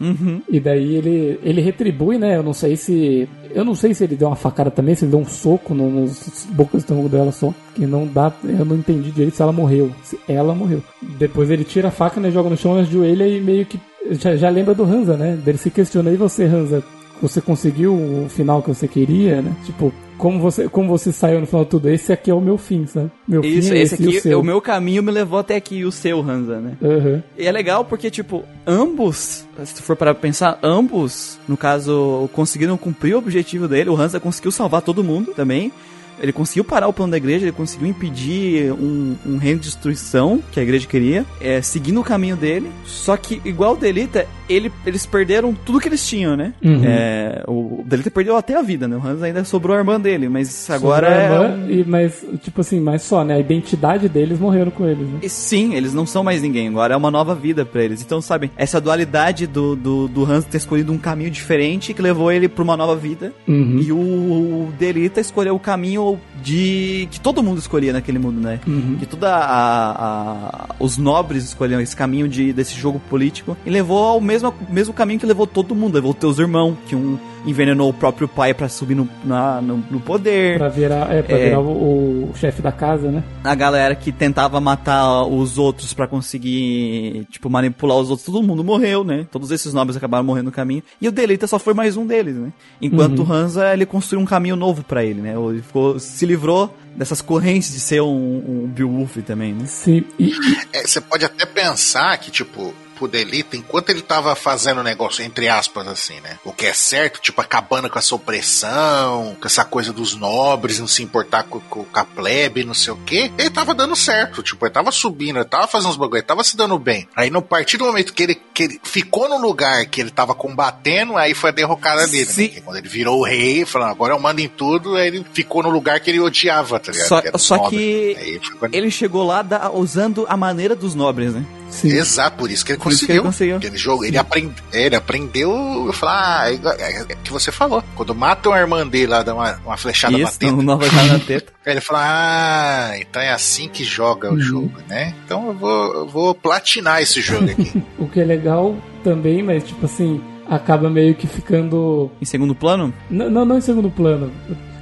Uhum. 0.01 0.41
E 0.49 0.61
daí 0.61 0.95
ele, 0.95 1.41
ele 1.43 1.61
retribui, 1.61 2.19
né? 2.19 2.37
Eu 2.37 2.43
não 2.43 2.53
sei 2.53 2.77
se. 2.77 3.29
Eu 3.51 3.65
não 3.65 3.75
sei 3.75 3.95
se 3.95 4.05
ele 4.05 4.17
deu 4.17 4.29
uma 4.29 4.37
facada 4.37 4.71
também, 4.71 4.95
se 4.95 5.05
ele 5.05 5.11
deu 5.11 5.21
um 5.21 5.25
soco 5.25 5.75
no, 5.75 5.91
nos 5.91 6.47
bocas 6.51 6.73
do 6.73 6.79
estômago 6.79 7.09
dela 7.09 7.33
só. 7.33 7.53
Que 7.75 7.87
não 7.87 8.07
dá. 8.07 8.33
Eu 8.45 8.65
não 8.65 8.77
entendi 8.77 9.11
direito 9.11 9.37
se 9.37 9.43
ela 9.43 9.53
morreu. 9.53 9.91
Se 10.03 10.19
ela 10.29 10.55
morreu. 10.55 10.83
Depois 11.19 11.51
ele 11.51 11.65
tira 11.65 11.89
a 11.89 11.91
faca, 11.91 12.21
né? 12.21 12.31
Joga 12.31 12.51
no 12.51 12.57
chão, 12.57 12.77
ajoelha 12.77 13.27
e 13.27 13.41
meio 13.41 13.65
que. 13.67 13.81
Já, 14.11 14.37
já 14.37 14.49
lembra 14.51 14.75
do 14.75 14.85
Hansa, 14.85 15.17
né? 15.17 15.39
Ele 15.47 15.59
se 15.59 15.71
questiona, 15.71 16.11
e 16.11 16.17
você, 16.17 16.45
Hansa? 16.45 16.83
Você 17.23 17.41
conseguiu 17.41 17.95
o 17.95 18.27
final 18.29 18.63
que 18.63 18.69
você 18.69 18.87
queria, 18.87 19.43
né? 19.43 19.55
Tipo, 19.65 19.93
como 20.17 20.41
você, 20.41 20.69
como 20.69 20.89
você 20.89 21.13
saiu 21.13 21.41
no 21.41 21.47
final 21.47 21.65
de 21.65 21.71
tudo, 21.71 21.89
esse 21.89 22.13
aqui 22.13 22.31
é 22.31 22.35
o 22.35 22.41
meu 22.41 22.59
fim, 22.59 22.87
sabe? 22.87 23.11
Meu 23.27 23.41
Isso, 23.41 23.69
fim 23.69 23.77
é 23.77 23.83
esse 23.83 23.95
esse, 23.95 24.03
e 24.03 24.07
o 24.07 24.09
aqui, 24.11 24.21
seu. 24.21 24.41
o 24.41 24.43
meu 24.43 24.61
caminho 24.61 25.03
me 25.03 25.13
levou 25.13 25.39
até 25.39 25.57
aqui, 25.57 25.85
o 25.85 25.93
seu, 25.93 26.21
Hansa, 26.21 26.61
né? 26.61 26.77
Aham. 26.83 27.23
E 27.39 27.47
é 27.47 27.53
legal 27.53 27.85
porque, 27.85 28.11
tipo, 28.11 28.43
ambos, 28.67 29.47
se 29.65 29.75
tu 29.75 29.83
for 29.83 29.97
para 29.97 30.15
pensar, 30.15 30.59
ambos, 30.63 31.39
no 31.49 31.57
caso, 31.57 32.29
conseguiram 32.33 32.77
cumprir 32.77 33.15
o 33.15 33.19
objetivo 33.19 33.69
dele. 33.69 33.91
O 33.91 33.97
Hansa 33.97 34.19
conseguiu 34.19 34.51
salvar 34.51 34.83
todo 34.83 35.05
mundo 35.05 35.33
também. 35.35 35.73
Ele 36.21 36.33
conseguiu 36.33 36.65
parar 36.65 36.89
o 36.89 36.93
plano 36.93 37.11
da 37.13 37.17
igreja, 37.17 37.45
ele 37.45 37.53
conseguiu 37.53 37.87
impedir 37.89 38.73
um, 38.73 39.15
um 39.27 39.37
reino 39.37 39.61
de 39.61 39.67
destruição 39.67 40.41
que 40.53 40.59
a 40.61 40.63
igreja 40.63 40.87
queria, 40.87 41.25
é, 41.41 41.61
seguindo 41.63 42.01
o 42.01 42.05
caminho 42.05 42.37
dele. 42.37 42.71
Só 42.85 43.17
que, 43.17 43.41
igual 43.45 43.75
o 43.75 43.77
Delita, 43.77 44.27
ele, 44.49 44.73
eles 44.87 45.05
perderam 45.07 45.55
tudo 45.55 45.81
que 45.81 45.89
eles 45.89 46.07
tinham, 46.07 46.37
né? 46.37 46.53
Uhum. 46.65 46.83
É, 46.85 47.45
o 47.47 47.83
Delita 47.87 48.11
perdeu 48.11 48.37
até 48.37 48.57
a 48.57 48.63
vida, 48.63 48.89
né? 48.89 48.97
O 48.97 49.07
Hans 49.07 49.23
ainda 49.23 49.45
sobrou 49.45 49.77
a 49.77 49.79
irmã 49.79 50.01
dele, 50.01 50.29
mas 50.29 50.69
agora 50.71 51.07
Sobre 51.09 51.19
a 51.19 51.23
é. 51.23 51.25
irmã, 51.25 51.65
um- 51.67 51.71
e, 51.71 51.85
mas, 51.85 52.25
tipo 52.43 52.61
assim, 52.61 52.81
mas 52.81 53.03
só, 53.03 53.23
né? 53.25 53.35
A 53.35 53.39
identidade 53.41 54.09
deles 54.09 54.39
morreram 54.39 54.71
com 54.71 54.87
eles, 54.87 55.07
né? 55.09 55.19
E 55.23 55.29
Sim, 55.29 55.75
eles 55.75 55.95
não 55.95 56.07
são 56.07 56.25
mais 56.25 56.43
ninguém, 56.43 56.69
agora 56.69 56.95
é 56.95 56.97
uma 56.97 57.11
nova 57.11 57.35
vida 57.35 57.65
pra 57.65 57.83
eles. 57.83 58.03
Então, 58.03 58.21
sabe, 58.21 58.51
essa 58.57 58.81
dualidade 58.81 59.47
do, 59.47 59.77
do, 59.77 60.09
do 60.09 60.25
Hans 60.25 60.45
ter 60.45 60.57
escolhido 60.57 60.93
um 60.93 60.99
caminho 60.99 61.31
diferente 61.31 61.93
que 61.95 62.03
levou 62.03 62.33
ele 62.33 62.49
pra 62.49 62.65
uma 62.65 62.77
nova 62.77 62.97
vida. 62.97 63.33
Uhum. 63.47 63.79
E 63.81 63.93
o 63.93 64.69
Delita 64.79 65.21
escolheu 65.21 65.55
o 65.55 65.61
caminho 65.61 66.08
de. 66.43 67.09
que 67.11 67.21
todo 67.21 67.43
mundo 67.43 67.59
escolhia 67.59 67.93
naquele 67.93 68.19
mundo, 68.19 68.41
né? 68.41 68.61
Uhum. 68.67 68.97
Que 68.99 69.07
toda 69.07 69.35
a, 69.35 69.91
a- 69.93 70.67
os 70.79 70.97
nobres 70.97 71.45
escolhiam 71.45 71.81
esse 71.81 71.97
caminho 71.97 72.29
de, 72.29 72.53
desse 72.53 72.75
jogo 72.75 73.01
político 73.11 73.57
e 73.67 73.71
levou 73.71 74.03
ao 74.05 74.21
mesmo, 74.21 74.55
mesmo 74.71 74.95
caminho 74.95 75.19
que 75.21 75.27
levou 75.27 75.47
todo 75.47 75.75
mundo, 75.75 75.95
levou 75.95 76.15
teus 76.15 76.39
irmãos, 76.39 76.77
que 76.87 76.95
um 76.95 77.19
envenenou 77.47 77.89
o 77.89 77.95
próprio 77.95 78.27
pai 78.29 78.53
pra 78.53 78.69
subir 78.69 78.95
no, 78.95 79.09
na- 79.25 79.61
no, 79.63 79.83
no 79.91 80.01
poder. 80.01 80.59
Pra 80.59 80.69
virar, 80.69 81.11
é, 81.13 81.23
pra 81.23 81.37
É. 81.39 81.45
virar 81.47 81.61
o, 81.61 82.31
o 82.31 82.33
chefe 82.37 82.61
da 82.61 82.73
casa, 82.73 83.11
né? 83.11 83.23
a 83.45 83.55
galera 83.55 83.95
que 83.95 84.13
tentava 84.13 84.61
matar 84.61 85.25
os 85.25 85.57
outros 85.57 85.95
pra 85.95 86.07
conseguir, 86.07 87.27
tipo, 87.31 87.49
manipular 87.49 87.97
os 87.97 88.11
outros, 88.11 88.27
todo 88.27 88.43
mundo 88.43 88.63
morreu, 88.63 89.03
né? 89.05 89.27
Todos 89.31 89.51
esses 89.51 89.73
nobres 89.73 89.97
acabaram 89.97 90.25
morrendo 90.25 90.47
no 90.47 90.53
caminho. 90.53 90.83
E 91.01 91.09
o 91.09 91.13
Delita 91.13 91.47
só 91.47 91.59
foi 91.59 91.73
mais 91.75 91.97
um 91.97 92.07
deles, 92.07 92.35
né? 92.37 92.53
Enquanto 92.83 93.23
o 93.23 93.33
Hansa, 93.33 93.73
ele 93.73 93.87
construiu 93.87 94.23
um 94.23 94.27
caminho 94.27 94.57
novo 94.57 94.83
pra 94.85 95.05
ele, 95.05 95.21
né? 95.23 95.35
Ele 95.35 95.63
ficou, 95.63 95.98
se 95.99 96.27
livrou 96.27 96.77
dessas 96.97 97.21
correntes 97.21 97.73
de 97.73 97.81
ser 97.81 98.01
um, 98.03 98.65
um 98.65 98.67
Beowulf 98.67 99.17
também, 99.25 99.55
né? 99.55 99.67
Sim. 99.67 100.05
E, 100.19 100.33
É, 100.73 100.87
você 100.87 101.01
pode 101.01 101.25
até 101.25 101.47
pensar 101.47 102.17
que, 102.19 102.31
tipo, 102.31 102.75
pro 102.99 103.09
Delita, 103.09 103.57
enquanto 103.57 103.91
ele 103.91 104.03
tava 104.03 104.35
fazendo 104.35 104.81
o 104.81 104.83
negócio, 104.85 105.25
entre 105.25 105.49
aspas, 105.49 105.87
assim, 105.87 106.21
né? 106.21 106.39
O 106.45 106.53
que 106.53 106.67
é 106.67 106.73
certo, 106.73 107.21
tipo, 107.21 107.41
acabando 107.41 107.89
com 107.89 107.99
essa 107.99 108.15
opressão, 108.15 109.37
com 109.41 109.47
essa 109.47 109.65
coisa 109.65 109.93
dos 109.93 110.15
nobres, 110.15 110.79
não 110.79 110.87
se 110.87 111.03
importar 111.03 111.45
com, 111.45 111.61
com, 111.61 111.85
com 111.85 111.99
a 112.01 112.05
plebe, 112.05 112.65
não 112.65 112.75
sei 112.75 112.93
o 112.93 112.97
quê, 112.97 113.31
ele 113.39 113.51
tava 113.51 113.75
dando 113.75 113.95
certo, 113.95 114.43
tipo, 114.43 114.65
ele 114.67 114.73
tava 114.73 114.91
subindo, 114.91 115.39
ele 115.39 115.45
tava 115.45 115.67
fazendo 115.67 115.91
uns 115.91 115.97
bagulho, 115.97 116.19
ele 116.19 116.27
tava 116.27 116.43
se 116.45 116.57
dando 116.57 116.79
bem. 116.79 117.09
Aí, 117.15 117.31
no 117.31 117.41
partir 117.41 117.77
do 117.77 117.85
momento 117.85 118.13
que 118.13 118.23
ele, 118.23 118.35
que 118.53 118.63
ele 118.65 118.81
ficou 118.83 119.29
no 119.29 119.39
lugar 119.39 119.87
que 119.87 120.01
ele 120.01 120.11
tava 120.11 120.35
combatendo, 120.35 121.17
aí 121.17 121.35
foi 121.35 121.51
a 121.51 121.53
derrocada 121.53 122.07
dele, 122.07 122.27
Sim. 122.27 122.43
né? 122.43 122.49
Que 122.49 122.61
quando 122.61 122.77
ele 122.79 122.89
virou 122.89 123.21
o 123.21 123.25
rei, 123.25 123.65
falando, 123.65 123.91
agora 123.91 124.15
eu 124.15 124.19
mando 124.21 124.41
em 124.41 124.49
tudo, 124.49 124.97
aí 124.97 125.07
ele 125.09 125.25
ficou 125.33 125.63
no 125.63 125.71
lugar 125.71 126.01
que 126.01 126.11
ele 126.11 126.21
odiava, 126.21 126.81
tá 126.81 126.93
ligado? 126.93 127.09
Só, 127.09 127.23
os 127.35 127.43
só 127.43 127.69
que 127.71 128.41
quando- 128.59 128.75
ele 128.75 128.91
chegou 128.91 129.25
lá 129.25 129.43
da- 129.43 129.71
usando 129.71 130.27
a 130.29 130.37
maneira 130.37 130.75
dos 130.75 130.95
nobres, 130.95 131.33
né? 131.35 131.45
Sim. 131.71 131.89
Exato, 131.89 132.37
por 132.37 132.51
isso 132.51 132.65
que 132.65 132.73
ele 132.73 132.79
isso 132.89 133.07
que 133.07 133.13
ele 133.13 133.21
conseguiu. 133.21 133.23
conseguiu. 133.23 133.59
Ele, 133.63 133.77
jogou, 133.79 134.05
ele, 134.05 134.17
aprend, 134.19 134.53
ele 134.73 134.97
aprendeu 134.97 135.89
a 135.89 135.93
falar, 135.93 136.43
ah, 136.43 136.51
é, 136.53 136.55
é, 136.55 136.99
é 137.01 137.03
o 137.15 137.19
que 137.19 137.33
você 137.33 137.51
falou. 137.53 137.83
Quando 137.95 138.15
matam 138.15 138.53
a 138.53 138.59
irmã 138.61 138.87
dele 138.87 139.07
lá, 139.09 139.23
dá 139.23 139.35
uma, 139.35 139.57
uma 139.65 139.77
flechada 139.77 140.17
na 140.17 140.25
Isso, 140.29 140.39
teta, 140.39 140.53
Nova 140.53 140.89
Cara 140.89 141.07
na 141.07 141.19
teta. 141.19 141.53
aí 141.65 141.73
ele 141.73 141.81
fala, 141.81 142.01
ah, 142.05 142.99
então 142.99 143.21
é 143.23 143.31
assim 143.31 143.69
que 143.69 143.85
joga 143.85 144.29
o 144.31 144.33
Uhum. 144.35 144.41
jogo, 144.41 144.73
né? 144.89 145.15
Então 145.25 145.49
eu 145.49 145.55
vou, 145.55 145.95
eu 145.95 146.07
vou 146.09 146.35
platinar 146.35 147.01
esse 147.03 147.21
jogo 147.21 147.51
aqui. 147.51 147.83
O 147.99 148.09
que 148.09 148.21
é 148.21 148.25
legal 148.25 148.77
também, 149.05 149.43
mas 149.43 149.65
tipo 149.65 149.85
assim, 149.87 150.21
acaba 150.49 150.89
meio 150.91 151.15
que 151.15 151.27
ficando. 151.27 152.11
Em 152.21 152.25
segundo 152.25 152.55
plano, 152.55 152.93
N- 153.11 153.29
Não, 153.29 153.45
não 153.45 153.59
em 153.59 153.61
segundo 153.61 153.91
plano. 153.91 154.33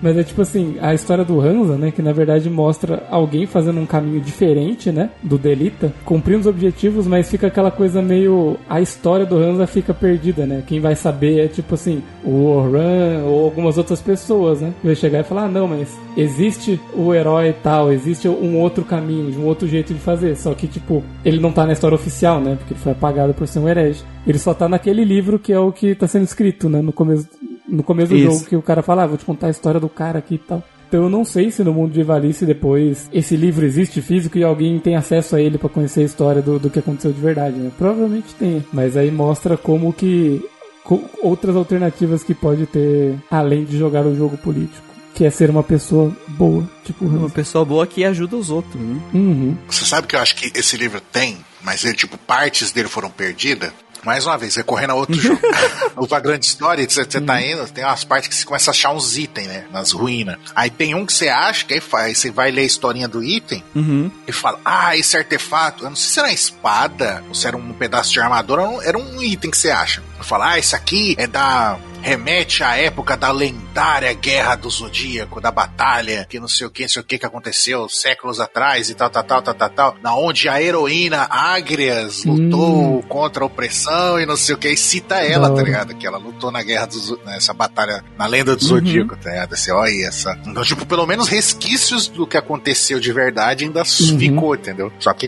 Mas 0.03 0.17
é 0.17 0.23
tipo 0.23 0.43
assim, 0.43 0.77
a 0.81 0.95
história 0.95 1.25
do 1.25 1.41
Hansa, 1.41 1.77
né? 1.77 1.91
Que 1.91 2.03
na 2.03 2.13
verdade 2.13 2.49
mostra 2.51 3.05
alguém 3.11 3.47
fazendo 3.47 3.81
um 3.81 3.87
caminho 3.87 4.21
diferente, 4.21 4.91
né? 4.91 5.11
Do 5.23 5.39
Delita, 5.39 5.93
cumprindo 6.05 6.41
os 6.41 6.47
objetivos, 6.47 7.07
mas 7.07 7.31
fica 7.31 7.47
aquela 7.47 7.71
coisa 7.71 8.03
meio. 8.03 8.57
A 8.69 8.81
história 8.81 9.27
do 9.27 9.37
Hansa 9.37 9.67
fica 9.67 9.95
perdida, 9.95 10.47
né? 10.47 10.63
Quem 10.67 10.81
vai 10.81 10.95
saber 10.95 11.45
é 11.45 11.49
tipo 11.49 11.75
assim, 11.75 12.03
o 12.25 12.47
Oran 12.47 13.25
ou 13.25 13.45
algumas 13.45 13.79
outras 13.79 14.01
pessoas, 14.01 14.61
né? 14.61 14.73
Que 14.81 14.87
vai 14.87 14.97
chegar 14.97 15.21
e 15.21 15.25
falar: 15.25 15.45
ah, 15.45 15.49
não, 15.49 15.67
mas 15.67 15.97
existe 16.17 16.81
o 16.95 17.15
herói 17.15 17.55
tal, 17.63 17.93
existe 17.93 18.29
um 18.29 18.59
outro 18.59 18.85
caminho, 18.85 19.39
um 19.41 19.47
outro 19.47 19.67
jeito 19.69 19.93
de 19.93 20.01
fazer. 20.01 20.37
Só 20.37 20.55
que, 20.55 20.67
tipo, 20.67 21.03
ele 21.25 21.41
não 21.41 21.53
tá 21.53 21.67
na 21.67 21.73
história 21.73 21.95
oficial, 21.95 22.41
né? 22.41 22.57
Porque 22.57 22.75
ele 22.75 22.81
foi 22.81 22.93
apagado 22.93 23.35
por 23.35 23.47
ser 23.47 23.59
um 23.59 23.69
herege. 23.69 24.03
Ele 24.27 24.39
só 24.39 24.53
tá 24.53 24.69
naquele 24.69 25.05
livro 25.05 25.39
que 25.39 25.53
é 25.53 25.59
o 25.59 25.71
que 25.71 25.95
tá 25.95 26.09
sendo 26.09 26.25
escrito, 26.25 26.69
né? 26.69 26.81
No 26.81 26.93
começo, 26.93 27.29
no 27.69 27.83
começo 27.83 28.11
do 28.11 28.17
Isso. 28.17 28.31
jogo, 28.31 28.45
que 28.47 28.57
o 28.57 28.63
cara 28.63 28.83
fala, 28.83 29.03
ah, 29.05 29.07
vou 29.07 29.17
te 29.19 29.25
contar 29.25 29.49
a 29.49 29.51
história 29.51 29.81
do 29.81 29.89
cara 29.89 30.19
aqui 30.19 30.35
e 30.37 30.39
tal. 30.39 30.63
Então 30.89 31.03
eu 31.03 31.11
não 31.11 31.25
sei 31.25 31.51
se 31.51 31.65
no 31.65 31.75
mundo 31.75 31.93
de 31.93 32.01
Ivalice 32.01 32.47
depois 32.47 33.11
esse 33.13 33.37
livro 33.37 33.67
existe 33.67 34.01
físico 34.01 34.39
e 34.39 34.45
alguém 34.45 34.79
tem 34.79 34.95
acesso 34.95 35.35
a 35.35 35.41
ele 35.43 35.59
pra 35.59 35.69
conhecer 35.69 36.03
a 36.03 36.05
história 36.05 36.41
do, 36.41 36.59
do 36.61 36.71
que 36.71 36.79
aconteceu 36.79 37.13
de 37.13 37.21
verdade, 37.21 37.57
né? 37.57 37.73
Provavelmente 37.77 38.35
tenha. 38.39 38.65
Mas 38.73 38.97
aí 38.97 39.11
mostra 39.11 39.57
como 39.57 39.93
que. 39.93 40.41
co- 40.85 41.03
outras 41.21 41.57
alternativas 41.57 42.23
que 42.23 42.35
pode 42.35 42.67
ter 42.67 43.17
além 43.29 43.65
de 43.65 43.77
jogar 43.77 44.07
o 44.07 44.15
jogo 44.15 44.37
político. 44.39 44.87
Que 45.13 45.25
é 45.25 45.31
ser 45.31 45.51
uma 45.51 45.63
pessoa 45.65 46.15
boa, 46.29 46.69
tipo 46.85 47.05
uma 47.05 47.31
pessoa 47.31 47.65
boa 47.65 47.85
que 47.87 48.05
ajuda 48.05 48.37
os 48.37 48.51
outros, 48.51 48.81
né? 48.81 49.01
Uhum. 49.15 49.57
Você 49.69 49.85
sabe 49.87 50.07
que 50.07 50.15
eu 50.15 50.21
acho 50.21 50.37
que 50.37 50.57
esse 50.57 50.77
livro 50.77 51.01
tem, 51.01 51.39
mas 51.65 51.85
ele, 51.85 51.95
tipo, 51.95 52.17
partes 52.19 52.71
dele 52.71 52.87
foram 52.87 53.11
perdidas. 53.11 53.73
Mais 54.05 54.25
uma 54.27 54.37
vez, 54.39 54.55
recorrendo 54.57 54.91
a 54.91 54.95
outro 54.95 55.15
jogo. 55.15 55.41
o 55.97 56.15
A 56.15 56.21
Grande 56.21 56.47
História, 56.47 56.89
você, 56.89 57.05
tá 57.21 57.41
indo, 57.43 57.67
tem 57.69 57.85
umas 57.85 58.05
partes 58.05 58.29
que 58.29 58.35
você 58.35 58.45
começa 58.45 58.71
a 58.71 58.73
achar 58.73 58.91
uns 58.93 59.17
itens, 59.17 59.47
né? 59.47 59.65
Nas 59.71 59.93
ruínas. 59.93 60.37
Aí 60.55 60.71
tem 60.71 60.95
um 60.95 61.05
que 61.05 61.13
você 61.13 61.29
acha, 61.29 61.65
que 61.65 61.75
aí 61.75 61.81
faz, 61.81 62.19
você 62.19 62.31
vai 62.31 62.51
ler 62.51 62.63
a 62.63 62.65
historinha 62.65 63.09
do 63.09 63.23
item 63.23 63.63
Uhum. 63.75 64.11
e 64.27 64.33
fala, 64.33 64.59
ah, 64.65 64.97
esse 64.97 65.17
artefato, 65.17 65.85
eu 65.85 65.91
não 65.91 65.97
sei 65.97 66.07
se 66.07 66.19
era 66.19 66.27
uma 66.29 66.35
espada, 66.35 67.25
ou 67.29 67.35
se 67.35 67.47
era 67.47 67.57
um 67.57 67.73
pedaço 67.73 68.13
de 68.13 68.21
armadura, 68.21 68.63
era 68.83 68.99
um 68.99 69.23
item 69.23 69.51
que 69.51 69.59
você 69.59 69.71
acha. 69.71 70.03
Falo, 70.25 70.45
ah, 70.45 70.59
isso 70.59 70.75
aqui 70.77 71.15
é 71.19 71.27
da. 71.27 71.79
remete 72.03 72.63
à 72.63 72.77
época 72.77 73.17
da 73.17 73.33
lendária 73.33 74.13
Guerra 74.15 74.55
do 74.55 74.71
Zodíaco, 74.71 75.41
da 75.41 75.51
batalha, 75.51 76.25
que 76.29 76.39
não 76.39 76.47
sei 76.47 76.67
o 76.67 76.71
que, 76.71 76.83
não 76.83 76.89
sei 76.89 77.03
o 77.03 77.05
que 77.05 77.19
que 77.19 77.27
aconteceu 77.27 77.89
séculos 77.89 78.39
atrás 78.39 78.89
e 78.91 78.95
tal, 78.95 79.11
tal, 79.11 79.25
tal, 79.25 79.43
tal, 79.43 79.55
tal, 79.55 79.71
tal, 79.71 79.97
na 80.03 80.15
onde 80.15 80.49
a 80.49 80.63
heroína 80.63 81.27
Agrias 81.29 82.25
lutou 82.25 83.03
contra 83.09 83.43
a 83.43 83.47
opressão 83.47 84.21
e 84.21 84.27
não 84.27 84.37
sei 84.37 84.55
o 84.55 84.59
que, 84.59 84.69
e 84.69 84.77
cita 84.77 85.17
ela, 85.17 85.49
Da 85.51 85.57
tá 85.57 85.63
ligado? 85.63 85.95
Que 85.97 86.07
ela 86.07 86.19
lutou 86.19 86.53
na 86.53 86.63
Guerra 86.63 86.87
do 86.87 87.21
nessa 87.25 87.53
batalha, 87.53 88.05
na 88.17 88.27
lenda 88.27 88.55
do 88.55 88.65
Zodíaco, 88.65 89.17
tá 89.17 89.31
ligado? 89.31 89.57
Você 89.57 89.73
olha 89.73 90.07
essa. 90.07 90.39
Então, 90.47 90.63
tipo, 90.63 90.87
pelo 90.87 91.07
menos 91.07 91.29
resquícios 91.29 92.07
do 92.09 92.27
que 92.27 92.37
aconteceu 92.37 93.01
de 93.01 93.13
verdade 93.13 93.65
ainda 93.65 93.81
Uhum. 93.81 94.19
ficou, 94.19 94.55
entendeu? 94.55 94.93
Só 95.01 95.13
que 95.13 95.27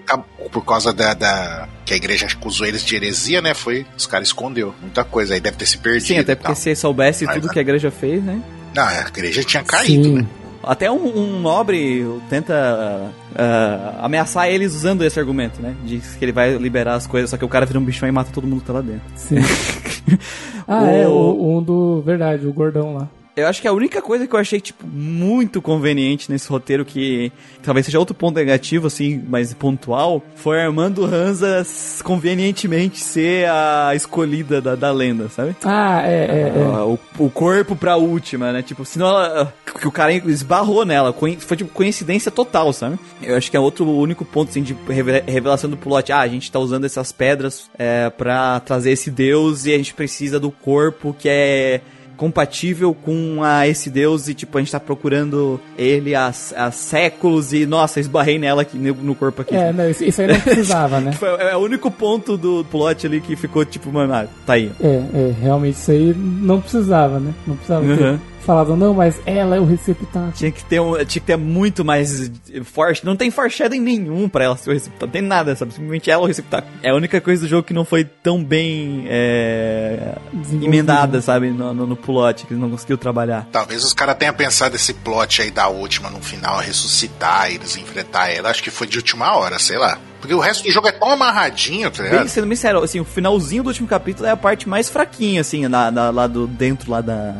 por 0.52 0.64
causa 0.64 0.92
da, 0.92 1.14
da- 1.14 1.68
que 1.84 1.92
a 1.94 1.96
igreja 1.96 2.26
acusou 2.26 2.66
eles 2.66 2.82
de 2.84 2.94
heresia, 2.96 3.40
né? 3.42 3.54
Foi. 3.54 3.84
Os 3.96 4.06
caras 4.06 4.28
escondeu 4.28 4.74
muita 4.80 5.02
coisa. 5.04 5.34
Aí 5.34 5.40
deve 5.40 5.56
ter 5.56 5.66
se 5.66 5.78
perdido. 5.78 6.06
Sim, 6.06 6.18
até 6.18 6.34
porque 6.34 6.46
tal. 6.48 6.54
se 6.56 6.74
soubesse 6.74 7.24
Mas, 7.24 7.34
tudo 7.34 7.48
que 7.50 7.58
a 7.58 7.62
igreja 7.62 7.90
fez, 7.90 8.22
né? 8.22 8.40
Não, 8.74 8.84
a 8.84 9.00
igreja 9.08 9.42
tinha 9.42 9.62
caído, 9.64 10.04
Sim. 10.04 10.14
né? 10.18 10.26
Até 10.62 10.90
um, 10.90 10.96
um 11.16 11.40
nobre 11.40 12.04
tenta 12.28 13.10
ah, 13.36 13.94
ameaçar 14.02 14.48
eles 14.48 14.74
usando 14.74 15.02
esse 15.04 15.18
argumento, 15.18 15.62
né? 15.62 15.74
Diz 15.84 16.14
que 16.16 16.24
ele 16.24 16.32
vai 16.32 16.56
liberar 16.56 16.94
as 16.94 17.06
coisas, 17.06 17.30
só 17.30 17.36
que 17.36 17.44
o 17.44 17.48
cara 17.48 17.64
vira 17.64 17.78
um 17.78 17.84
bichão 17.84 18.08
e 18.08 18.12
mata 18.12 18.30
todo 18.32 18.46
mundo 18.46 18.60
que 18.60 18.66
tá 18.66 18.72
lá 18.74 18.80
dentro. 18.82 19.02
Sim. 19.16 19.36
ah, 20.66 20.84
é, 20.90 21.06
O- 21.06 21.10
o, 21.12 21.58
um 21.58 21.62
do. 21.62 22.02
Verdade, 22.04 22.46
o 22.46 22.52
gordão 22.52 22.94
lá. 22.94 23.08
Eu 23.38 23.46
acho 23.48 23.60
que 23.62 23.68
a 23.68 23.72
única 23.72 24.00
coisa 24.02 24.26
que 24.26 24.34
eu 24.34 24.38
achei, 24.40 24.60
tipo, 24.60 24.86
muito 24.86 25.60
conveniente 25.62 26.30
nesse 26.30 26.48
roteiro, 26.48 26.84
que 26.84 27.30
talvez 27.62 27.86
seja 27.86 27.98
outro 27.98 28.14
ponto 28.14 28.36
negativo, 28.36 28.86
assim, 28.86 29.22
mais 29.28 29.52
pontual, 29.54 30.22
foi 30.36 30.60
a 30.60 30.64
irmã 30.64 30.90
do 30.90 31.04
Hansa 31.04 31.64
convenientemente 32.02 32.98
ser 33.00 33.48
a 33.48 33.92
escolhida 33.94 34.60
da, 34.60 34.74
da 34.74 34.90
lenda, 34.90 35.28
sabe? 35.28 35.54
Ah, 35.64 36.02
é, 36.04 36.14
é, 36.14 36.52
é. 36.58 36.62
Ah, 36.74 36.84
O, 36.84 36.98
o 37.18 37.30
corpo 37.30 37.76
pra 37.76 37.96
última, 37.96 38.52
né? 38.52 38.62
Tipo, 38.62 38.84
senão 38.84 39.06
ela. 39.08 39.54
Que 39.80 39.86
o 39.86 39.92
cara 39.92 40.12
esbarrou 40.12 40.84
nela. 40.84 41.14
Foi 41.38 41.56
tipo 41.56 41.70
coincidência 41.70 42.30
total, 42.32 42.72
sabe? 42.72 42.98
Eu 43.22 43.36
acho 43.36 43.50
que 43.50 43.56
é 43.56 43.60
outro 43.60 43.88
único 43.88 44.24
ponto, 44.24 44.48
assim, 44.50 44.62
de 44.62 44.76
reve- 44.88 45.22
revelação 45.26 45.70
do 45.70 45.76
plot. 45.76 46.10
Ah, 46.10 46.20
a 46.20 46.28
gente 46.28 46.50
tá 46.50 46.58
usando 46.58 46.84
essas 46.84 47.12
pedras 47.12 47.70
é, 47.78 48.10
pra 48.10 48.58
trazer 48.60 48.90
esse 48.92 49.10
deus 49.10 49.66
e 49.66 49.72
a 49.74 49.76
gente 49.76 49.94
precisa 49.94 50.40
do 50.40 50.50
corpo 50.50 51.14
que 51.16 51.28
é 51.28 51.80
compatível 52.18 52.92
com 52.92 53.42
a 53.42 53.66
esse 53.66 53.88
deus 53.88 54.28
e 54.28 54.34
tipo 54.34 54.58
a 54.58 54.60
gente 54.60 54.72
tá 54.72 54.80
procurando 54.80 55.58
ele 55.78 56.14
há, 56.14 56.26
há 56.26 56.70
séculos 56.70 57.52
e 57.52 57.64
nossa 57.64 58.00
esbarrei 58.00 58.38
nela 58.38 58.62
aqui 58.62 58.76
no, 58.76 59.14
corpo 59.14 59.42
aqui 59.42 59.54
É, 59.54 59.72
não, 59.72 59.88
isso, 59.88 60.20
aí 60.20 60.26
não 60.26 60.40
precisava, 60.40 61.00
né? 61.00 61.12
Foi 61.16 61.28
é 61.28 61.56
o 61.56 61.60
único 61.60 61.90
ponto 61.90 62.36
do 62.36 62.64
plot 62.64 63.06
ali 63.06 63.20
que 63.20 63.36
ficou 63.36 63.64
tipo 63.64 63.90
mano 63.92 64.12
ah, 64.12 64.26
tá 64.44 64.54
aí 64.54 64.70
É, 64.80 65.02
é, 65.14 65.34
realmente 65.40 65.76
isso 65.76 65.90
aí 65.92 66.12
não 66.14 66.60
precisava, 66.60 67.20
né? 67.20 67.32
Não 67.46 67.54
precisava 67.54 67.86
ter 67.86 68.20
Falado, 68.40 68.76
não, 68.76 68.94
mas 68.94 69.20
ela 69.26 69.56
é 69.56 69.60
o 69.60 69.64
receptáculo. 69.64 70.32
Tinha 70.32 70.50
que 70.50 70.64
ter 70.64 70.80
um, 70.80 70.92
tinha 71.04 71.06
que 71.06 71.20
ter 71.20 71.36
muito 71.36 71.84
mais 71.84 72.30
forte. 72.64 73.04
Não 73.04 73.16
tem 73.16 73.30
foreshadowing 73.30 73.80
nenhum 73.80 74.28
pra 74.28 74.44
ela 74.44 74.56
ser 74.56 74.70
o 74.70 74.72
receptáculo. 74.72 75.06
Não 75.06 75.12
tem 75.12 75.22
nada, 75.22 75.54
sabe? 75.54 75.72
Simplesmente 75.72 76.10
ela 76.10 76.22
é 76.22 76.24
o 76.24 76.26
receptáculo. 76.26 76.72
É 76.82 76.90
a 76.90 76.94
única 76.94 77.20
coisa 77.20 77.42
do 77.42 77.48
jogo 77.48 77.62
que 77.62 77.74
não 77.74 77.84
foi 77.84 78.04
tão 78.04 78.42
bem 78.42 79.04
é, 79.06 80.14
emendada, 80.62 81.20
sabe? 81.20 81.50
No, 81.50 81.74
no, 81.74 81.86
no 81.86 81.96
plot, 81.96 82.46
que 82.46 82.54
não 82.54 82.70
conseguiu 82.70 82.96
trabalhar. 82.96 83.46
Talvez 83.52 83.84
os 83.84 83.92
caras 83.92 84.16
tenham 84.16 84.34
pensado 84.34 84.76
esse 84.76 84.94
plot 84.94 85.42
aí 85.42 85.50
da 85.50 85.68
última 85.68 86.08
no 86.10 86.20
final, 86.20 86.58
ressuscitar 86.58 87.50
eles, 87.50 87.76
enfrentar 87.76 88.30
ela. 88.30 88.50
Acho 88.50 88.62
que 88.62 88.70
foi 88.70 88.86
de 88.86 88.96
última 88.96 89.36
hora, 89.36 89.58
sei 89.58 89.76
lá. 89.76 89.98
Porque 90.20 90.34
o 90.34 90.40
resto 90.40 90.64
do 90.64 90.70
jogo 90.70 90.88
é 90.88 90.92
tão 90.92 91.10
amarradinho, 91.10 91.90
tá 91.90 92.02
Bem, 92.02 92.12
ligado? 92.12 92.28
sendo 92.28 92.46
bem 92.46 92.56
sério, 92.56 92.82
assim, 92.82 93.00
o 93.00 93.04
finalzinho 93.04 93.62
do 93.62 93.68
último 93.68 93.86
capítulo 93.88 94.26
é 94.26 94.30
a 94.32 94.36
parte 94.36 94.68
mais 94.68 94.88
fraquinha, 94.88 95.40
assim, 95.40 95.66
na, 95.68 95.90
na- 95.90 96.10
lá 96.10 96.26
do 96.26 96.46
dentro 96.46 96.90
lá 96.90 97.00
da, 97.00 97.34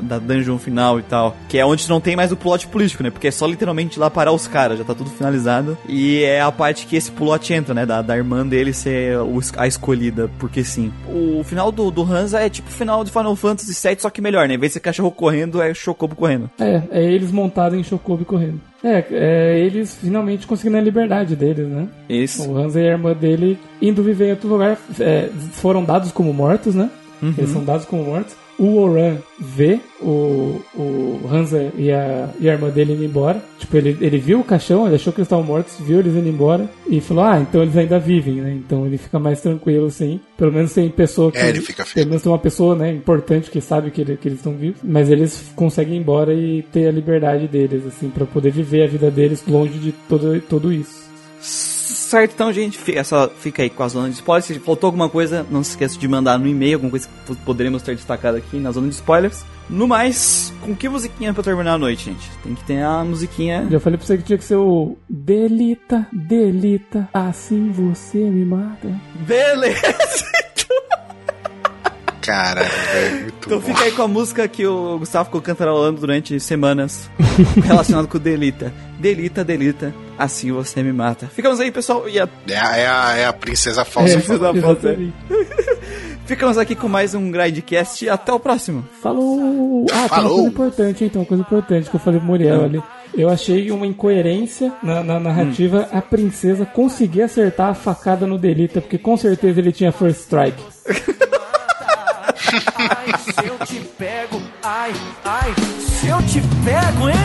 da 0.00 0.18
dungeon 0.18 0.58
final 0.58 0.98
e 0.98 1.02
tal. 1.02 1.36
Que 1.48 1.58
é 1.58 1.64
onde 1.64 1.88
não 1.88 2.00
tem 2.00 2.16
mais 2.16 2.30
o 2.32 2.36
plot 2.36 2.66
político, 2.68 3.02
né? 3.02 3.10
Porque 3.10 3.28
é 3.28 3.30
só 3.30 3.46
literalmente 3.46 3.98
lá 3.98 4.10
parar 4.10 4.32
os 4.32 4.46
caras, 4.46 4.78
já 4.78 4.84
tá 4.84 4.94
tudo 4.94 5.10
finalizado. 5.10 5.76
E 5.88 6.22
é 6.24 6.40
a 6.40 6.52
parte 6.52 6.86
que 6.86 6.96
esse 6.96 7.10
plot 7.10 7.52
entra, 7.52 7.74
né? 7.74 7.86
Da, 7.86 8.02
da 8.02 8.16
irmã 8.16 8.46
dele 8.46 8.72
ser 8.72 9.16
a 9.56 9.66
escolhida, 9.66 10.30
porque 10.38 10.62
sim. 10.62 10.92
O 11.08 11.42
final 11.44 11.72
do, 11.72 11.90
do 11.90 12.02
Hansa 12.02 12.40
é 12.40 12.48
tipo 12.50 12.68
o 12.68 12.72
final 12.72 13.02
de 13.04 13.10
Final 13.10 13.34
Fantasy 13.36 13.72
VII, 13.88 13.96
só 14.00 14.10
que 14.10 14.20
melhor, 14.20 14.46
né? 14.46 14.54
Em 14.54 14.58
vez 14.58 14.70
de 14.70 14.74
ser 14.74 14.80
cachorro 14.80 15.10
correndo, 15.10 15.60
é 15.62 15.72
Chocobo 15.74 16.14
correndo. 16.14 16.50
É, 16.60 16.82
é 16.90 17.02
eles 17.02 17.30
montados 17.32 17.78
em 17.78 17.82
Chocobo 17.82 18.24
correndo. 18.24 18.60
É, 18.82 19.04
é 19.10 19.58
eles 19.58 19.96
finalmente 19.96 20.46
conseguindo 20.46 20.78
a 20.78 20.80
liberdade 20.80 21.36
deles, 21.36 21.68
né? 21.68 21.88
Isso. 22.08 22.48
O 22.48 22.56
Hansa 22.56 22.80
e 22.80 22.88
a 22.88 22.92
irmã 22.92 23.12
dele 23.12 23.58
indo 23.80 24.02
viver 24.02 24.28
em 24.28 24.30
outro 24.30 24.48
lugar 24.48 24.78
é, 24.98 25.28
foram 25.52 25.84
dados 25.84 26.10
como 26.12 26.32
mortos, 26.32 26.74
né? 26.74 26.90
Eles 27.36 27.50
são 27.50 27.62
dados 27.62 27.84
como 27.84 28.04
mortos. 28.04 28.34
O 28.62 28.76
Oran 28.78 29.16
vê 29.38 29.80
o, 30.02 30.60
o 30.74 31.20
Hansa 31.32 31.72
e 31.78 31.90
a, 31.90 32.28
e 32.38 32.46
a 32.48 32.52
irmã 32.52 32.68
dele 32.68 32.92
indo 32.92 33.04
embora. 33.04 33.42
Tipo, 33.58 33.74
ele, 33.78 33.96
ele 34.02 34.18
viu 34.18 34.40
o 34.40 34.44
caixão, 34.44 34.84
ele 34.86 34.96
achou 34.96 35.12
que 35.14 35.20
eles 35.20 35.26
estavam 35.26 35.44
mortos, 35.44 35.76
viu 35.80 35.98
eles 35.98 36.14
indo 36.14 36.28
embora 36.28 36.68
e 36.86 37.00
falou: 37.00 37.24
Ah, 37.24 37.40
então 37.40 37.62
eles 37.62 37.74
ainda 37.74 37.98
vivem, 37.98 38.34
né? 38.34 38.52
Então 38.52 38.84
ele 38.84 38.98
fica 38.98 39.18
mais 39.18 39.40
tranquilo, 39.40 39.86
assim. 39.86 40.20
Pelo 40.36 40.52
menos 40.52 40.74
tem 40.74 40.90
pessoa 40.90 41.32
que. 41.32 41.38
É, 41.38 41.48
ele 41.48 41.60
fica 41.62 41.86
Pelo 41.86 42.06
menos 42.08 42.22
tem 42.22 42.30
uma 42.30 42.38
pessoa, 42.38 42.76
né, 42.76 42.92
importante 42.92 43.50
que 43.50 43.62
sabe 43.62 43.90
que, 43.90 44.02
ele- 44.02 44.16
que 44.18 44.28
eles 44.28 44.38
estão 44.40 44.52
vivos. 44.52 44.80
Mas 44.84 45.08
eles 45.10 45.50
conseguem 45.56 45.94
ir 45.96 46.00
embora 46.00 46.34
e 46.34 46.62
ter 46.70 46.86
a 46.86 46.92
liberdade 46.92 47.48
deles, 47.48 47.86
assim, 47.86 48.10
pra 48.10 48.26
poder 48.26 48.50
viver 48.52 48.82
a 48.82 48.86
vida 48.86 49.10
deles 49.10 49.42
longe 49.48 49.78
de 49.78 49.92
todo, 50.06 50.38
tudo 50.48 50.70
isso. 50.70 51.08
Certo, 52.10 52.32
então, 52.32 52.52
gente, 52.52 52.76
fica, 52.76 53.04
só 53.04 53.28
fica 53.28 53.62
aí 53.62 53.70
com 53.70 53.84
a 53.84 53.88
zona 53.88 54.08
de 54.08 54.16
spoilers. 54.16 54.44
Se 54.44 54.58
faltou 54.58 54.88
alguma 54.88 55.08
coisa, 55.08 55.46
não 55.48 55.62
se 55.62 55.70
esqueça 55.70 55.96
de 55.96 56.08
mandar 56.08 56.40
no 56.40 56.48
e-mail, 56.48 56.74
alguma 56.74 56.90
coisa 56.90 57.08
que 57.24 57.36
poderemos 57.36 57.82
ter 57.82 57.94
destacado 57.94 58.36
aqui 58.36 58.56
na 58.56 58.72
zona 58.72 58.88
de 58.88 58.94
spoilers. 58.94 59.44
No 59.68 59.86
mais, 59.86 60.52
com 60.60 60.74
que 60.74 60.88
musiquinha 60.88 61.32
pra 61.32 61.44
terminar 61.44 61.74
a 61.74 61.78
noite, 61.78 62.06
gente? 62.06 62.28
Tem 62.42 62.52
que 62.52 62.64
ter 62.64 62.82
a 62.82 63.04
musiquinha. 63.04 63.64
Já 63.70 63.78
falei 63.78 63.96
pra 63.96 64.04
você 64.04 64.18
que 64.18 64.24
tinha 64.24 64.38
que 64.38 64.44
ser 64.44 64.56
o 64.56 64.96
Delita, 65.08 66.04
Delita, 66.12 67.08
assim 67.14 67.70
você 67.70 68.18
me 68.18 68.44
mata. 68.44 68.88
Beleza! 69.20 69.80
Cara, 72.22 72.62
é 72.62 73.10
muito 73.22 73.34
Então 73.46 73.58
bom. 73.60 73.66
fica 73.66 73.80
aí 73.84 73.92
com 73.92 74.02
a 74.02 74.08
música 74.08 74.46
que 74.46 74.66
o 74.66 74.98
Gustavo 74.98 75.24
ficou 75.26 75.40
cantarolando 75.40 76.00
durante 76.00 76.38
semanas 76.38 77.10
relacionado 77.64 78.06
com 78.08 78.16
o 78.18 78.20
Delita. 78.20 78.72
Delita, 78.98 79.42
Delita, 79.42 79.94
assim 80.18 80.52
você 80.52 80.82
me 80.82 80.92
mata. 80.92 81.26
Ficamos 81.28 81.58
aí, 81.60 81.70
pessoal, 81.70 82.06
e 82.08 82.20
a... 82.20 82.28
É, 82.48 82.56
a- 82.58 82.76
é 82.76 82.86
a, 82.86 83.16
é 83.18 83.26
a 83.26 83.32
princesa 83.32 83.84
falsa 83.84 84.18
É, 84.18 84.20
falando. 84.20 84.56
Exatamente. 84.58 85.14
ficamos 86.26 86.58
aqui 86.58 86.74
com 86.74 86.88
mais 86.88 87.14
um 87.14 87.30
Grindcast 87.30 88.04
e 88.04 88.08
até 88.10 88.32
o 88.32 88.38
próximo. 88.38 88.84
Falou! 89.02 89.86
Ah, 89.90 89.94
tem 89.94 90.00
uma 90.02 90.08
Falou. 90.08 90.30
coisa 90.36 90.48
importante, 90.48 91.04
então, 91.04 91.22
uma 91.22 91.26
coisa 91.28 91.42
importante 91.42 91.88
que 91.90 91.96
eu 91.96 92.00
falei 92.00 92.20
pro 92.20 92.26
Muriel 92.28 92.64
ali. 92.64 92.82
Eu 93.16 93.28
achei 93.28 93.70
uma 93.72 93.86
incoerência 93.86 94.72
na, 94.82 95.02
na 95.02 95.18
narrativa 95.18 95.88
a 95.90 96.00
princesa 96.02 96.64
conseguir 96.66 97.22
acertar 97.22 97.70
a 97.70 97.74
facada 97.74 98.26
no 98.26 98.38
Delita, 98.38 98.80
porque 98.80 98.98
com 98.98 99.16
certeza 99.16 99.58
ele 99.58 99.72
tinha 99.72 99.90
first 99.90 100.20
strike. 100.20 100.62
ai, 104.90 104.94
ai, 105.24 105.54
se 105.80 106.08
eu 106.08 106.20
te 106.22 106.40
pego, 106.64 107.08
hein? 107.08 107.16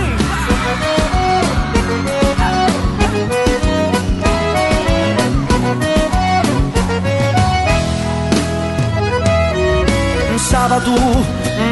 Um 10.34 10.40
sábado 10.40 10.92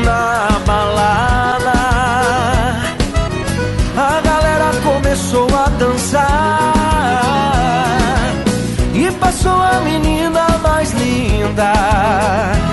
na 0.05 0.59
balada, 0.65 1.73
a 3.97 4.21
galera 4.21 4.71
começou 4.83 5.47
a 5.55 5.69
dançar 5.69 6.73
e 8.93 9.11
passou 9.11 9.61
a 9.61 9.81
menina 9.81 10.47
mais 10.63 10.91
linda. 10.93 12.72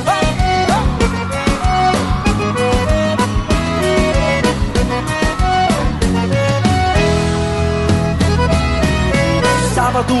Sábado 9.91 10.15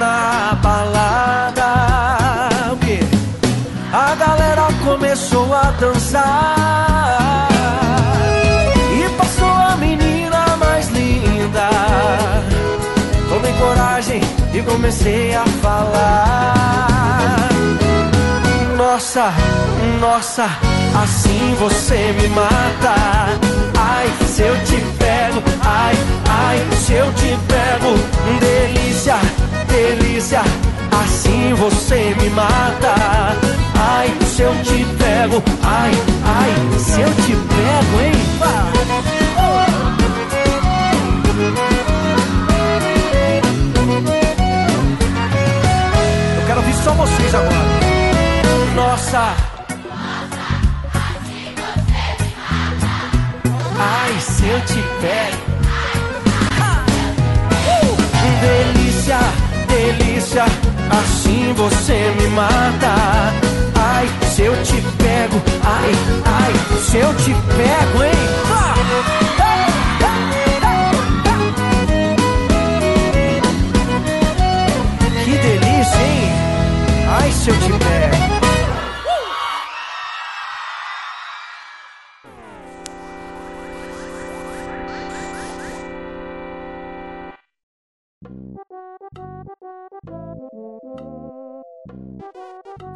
na 0.00 0.58
balada? 0.60 1.70
A 3.92 4.14
galera 4.16 4.66
começou 4.84 5.54
a 5.54 5.70
dançar 5.78 7.48
e 8.92 9.08
passou 9.16 9.46
a 9.46 9.76
menina 9.76 10.56
mais 10.56 10.88
linda. 10.88 11.70
Tomei 13.28 13.52
coragem 13.52 14.20
e 14.52 14.60
comecei 14.62 15.36
a 15.36 15.44
falar. 15.62 16.99
Nossa, 18.92 19.32
nossa, 20.00 20.46
assim 21.00 21.54
você 21.60 22.12
me 22.20 22.26
mata. 22.30 23.38
Ai, 23.78 24.12
se 24.26 24.42
eu 24.42 24.56
te 24.64 24.80
pego, 24.98 25.40
ai, 25.64 25.94
ai, 26.28 26.58
se 26.76 26.94
eu 26.94 27.06
te 27.12 27.38
pego, 27.46 27.94
delícia, 28.40 29.14
delícia, 29.68 30.40
assim 30.90 31.54
você 31.54 32.16
me 32.20 32.30
mata. 32.30 33.36
Ai, 33.78 34.12
se 34.26 34.42
eu 34.42 34.52
te 34.64 34.84
pego, 34.98 35.40
ai, 35.62 35.92
ai, 36.24 36.80
se 36.80 37.00
eu 37.00 37.14
te 37.14 37.36
pego, 37.36 38.00
hein? 38.02 38.12
Eu 46.40 46.46
quero 46.48 46.58
ouvir 46.58 46.74
só 46.82 46.90
vocês 46.90 47.34
agora 47.36 47.99
nossa. 48.74 49.34
Nossa, 49.88 50.44
assim 50.94 51.54
você 51.56 52.04
me 52.22 52.30
mata. 52.36 52.94
Ai, 53.78 54.20
se 54.20 54.46
eu 54.46 54.60
te 54.60 54.82
pego. 55.00 55.38
Uh! 57.66 57.96
Delícia, 58.40 59.18
delícia, 59.68 60.44
assim 60.90 61.52
você 61.54 62.14
me 62.20 62.28
mata. 62.28 62.94
Ai, 63.74 64.08
se 64.30 64.42
eu 64.42 64.62
te 64.62 64.80
pego, 64.98 65.42
ai, 65.64 65.92
ai, 66.24 66.52
se 66.80 66.98
eu 66.98 67.14
te 67.14 67.34
pego, 67.56 68.04
hein? 68.04 68.12
Ah! 68.46 68.74
Que 75.24 75.30
delícia, 75.30 76.02
hein? 76.02 76.32
Ai, 77.20 77.32
se 77.32 77.50
eu 77.50 77.56
te 77.58 77.72
pego. 77.72 78.29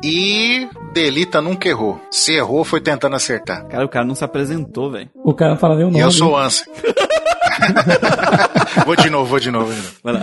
E 0.03 0.69
Delita 0.93 1.41
nunca 1.41 1.69
errou. 1.69 1.99
Se 2.11 2.33
errou, 2.35 2.65
foi 2.65 2.81
tentando 2.81 3.17
acertar. 3.17 3.67
Cara, 3.67 3.85
o 3.85 3.89
cara 3.89 4.05
não 4.05 4.15
se 4.15 4.25
apresentou, 4.25 4.91
velho. 4.91 5.09
O 5.25 5.33
cara 5.33 5.53
não 5.53 5.59
fala 5.59 5.77
nem 5.77 5.87
o 5.87 5.89
E 5.89 5.93
nome. 5.93 6.05
eu 6.05 6.11
sou 6.11 6.33
o 6.33 6.37
Ansem. 6.37 6.67
vou 8.85 8.97
de 8.97 9.09
novo, 9.09 9.25
vou 9.27 9.41
de 9.41 9.51
novo. 9.51 9.73
Vai 10.03 10.13
lá. 10.13 10.21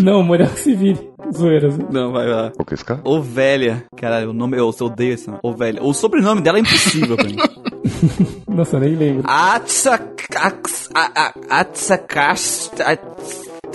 Não, 0.00 0.22
Muriel 0.22 0.48
que 0.50 0.60
se 0.60 0.74
vire. 0.74 1.10
Zoeiras. 1.36 1.76
Não, 1.90 2.12
vai 2.12 2.26
lá. 2.26 2.50
O 2.58 2.64
que 2.64 2.72
é 2.72 2.76
esse 2.76 2.84
cara? 2.84 3.00
Ovelha. 3.04 3.84
Cara, 3.96 4.28
o 4.28 4.32
nome, 4.32 4.56
eu 4.56 4.68
odeio 4.80 5.12
esse 5.14 5.26
nome. 5.26 5.40
Ovelha. 5.42 5.82
O 5.82 5.92
sobrenome 5.92 6.40
dela 6.40 6.56
é 6.58 6.62
impossível 6.62 7.16
pra 7.16 7.26
mim. 7.26 7.36
Nossa, 8.48 8.76
eu 8.76 8.80
nem 8.80 8.94
lembro. 8.96 9.24
Atsakash. 9.28 10.88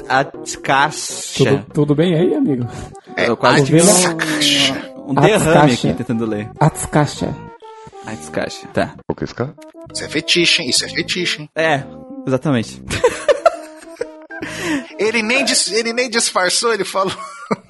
Atsakash. 0.08 1.34
Tudo, 1.38 1.66
tudo 1.74 1.96
bem 1.96 2.16
aí, 2.16 2.34
amigo? 2.36 2.68
É, 3.16 3.28
Eu 3.30 3.38
quase 3.38 3.66
tive 3.66 3.82
um, 3.82 5.12
um 5.12 5.14
derrame 5.16 5.74
aqui 5.74 5.94
tentando 5.94 6.26
ler. 6.26 6.50
Atsukashi. 6.60 7.28
Atsakash. 8.06 8.66
Tá. 8.74 8.94
O 9.10 9.16
que 9.16 9.24
é? 9.24 9.28
Isso 9.94 10.04
é 10.04 10.08
fetiche, 10.10 10.62
hein? 10.62 10.70
Isso 10.70 10.86
é 10.86 10.90
fetiche, 10.90 11.42
hein? 11.42 11.50
É, 11.56 11.84
exatamente. 12.26 12.82
Ele 15.00 15.22
nem, 15.22 15.44
dis- 15.46 15.72
ele 15.72 15.94
nem 15.94 16.10
disfarçou, 16.10 16.74
ele 16.74 16.84
falou. 16.86 17.14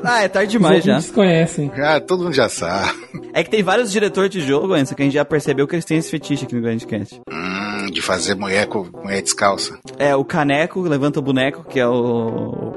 Ah, 0.03 0.21
é 0.23 0.27
tarde 0.29 0.47
Os 0.47 0.51
demais 0.53 0.83
já. 0.83 0.93
ouvintes 0.93 1.13
conhecem. 1.13 1.71
Já, 1.75 1.99
todo 1.99 2.23
mundo 2.23 2.33
já 2.33 2.47
sabe. 2.47 2.93
É 3.33 3.43
que 3.43 3.49
tem 3.49 3.61
vários 3.63 3.91
diretores 3.91 4.29
de 4.31 4.39
jogo, 4.39 4.73
Anson, 4.73 4.95
que 4.95 5.01
a 5.01 5.05
gente 5.05 5.13
já 5.15 5.25
percebeu 5.25 5.67
que 5.67 5.75
eles 5.75 5.83
têm 5.85 5.97
esse 5.97 6.09
fetiche 6.09 6.45
aqui 6.45 6.55
no 6.55 6.61
Grande 6.61 6.85
Cast. 6.87 7.19
Hum, 7.29 7.87
de 7.91 8.01
fazer 8.01 8.35
mulher 8.35 8.67
com 8.67 8.85
mulher 9.03 9.21
descalça. 9.21 9.77
É, 9.97 10.15
o 10.15 10.23
Caneco 10.23 10.79
levanta 10.81 11.19
o 11.19 11.21
boneco, 11.23 11.65
que 11.65 11.79
é 11.79 11.87
o 11.87 12.73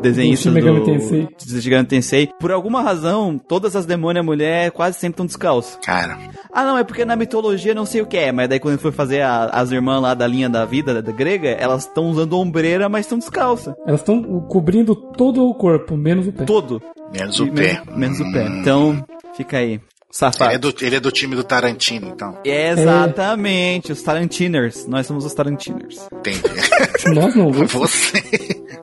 desenhista 0.00 0.50
Do 0.50 0.54
do, 0.54 0.60
Shin 0.60 0.66
Megami 0.72 0.84
Tensei. 0.84 1.22
do 1.26 1.60
Shin 1.60 1.68
Megami 1.70 1.88
Tensei. 1.88 2.30
Por 2.40 2.50
alguma 2.52 2.82
razão, 2.82 3.38
todas 3.38 3.74
as 3.76 3.84
demônias 3.86 4.24
mulher 4.24 4.70
quase 4.70 4.98
sempre 4.98 5.14
estão 5.14 5.26
descalças. 5.26 5.78
Cara, 5.84 6.16
Ah, 6.52 6.64
não, 6.64 6.76
é 6.76 6.84
porque 6.84 7.04
na 7.04 7.16
mitologia 7.16 7.74
não 7.74 7.86
sei 7.86 8.02
o 8.02 8.06
que 8.06 8.16
é, 8.16 8.30
mas 8.32 8.48
daí 8.48 8.60
quando 8.60 8.78
foi 8.78 8.92
fazer 8.92 9.22
a- 9.22 9.46
as 9.46 9.70
irmãs 9.72 10.00
lá 10.02 10.12
da 10.14 10.26
linha 10.26 10.48
da 10.50 10.64
vida, 10.64 10.92
da, 10.94 11.00
da 11.00 11.12
grega, 11.12 11.48
elas 11.48 11.84
estão 11.86 12.10
usando 12.10 12.38
ombreira, 12.38 12.88
mas 12.88 13.06
estão 13.06 13.18
descalças. 13.18 13.74
Elas 13.86 14.00
estão 14.00 14.22
cobrindo 14.42 14.94
todo 14.94 15.46
o 15.46 15.54
corpo, 15.54 15.96
menos 15.96 16.26
o 16.26 16.32
pé. 16.32 16.44
Todo. 16.44 16.82
menos 17.12 17.38
o 17.40 17.46
E 17.46 17.50
pé. 17.50 17.82
Menos, 17.94 18.18
menos 18.18 18.20
o 18.20 18.32
pé. 18.32 18.46
Então, 18.60 19.04
fica 19.36 19.58
aí. 19.58 19.80
Safado. 20.12 20.50
Ele 20.50 20.54
é, 20.54 20.58
do, 20.58 20.74
ele 20.82 20.96
é 20.96 21.00
do 21.00 21.10
time 21.10 21.34
do 21.34 21.42
Tarantino, 21.42 22.08
então. 22.08 22.38
Exatamente, 22.44 23.92
os 23.92 24.02
Tarantiners. 24.02 24.86
Nós 24.86 25.06
somos 25.06 25.24
os 25.24 25.32
Tarantiners. 25.32 26.06
Entendi. 26.12 26.42
Nós 27.14 27.34
não, 27.34 27.48
Lúcio. 27.48 27.78
Você. 27.80 28.20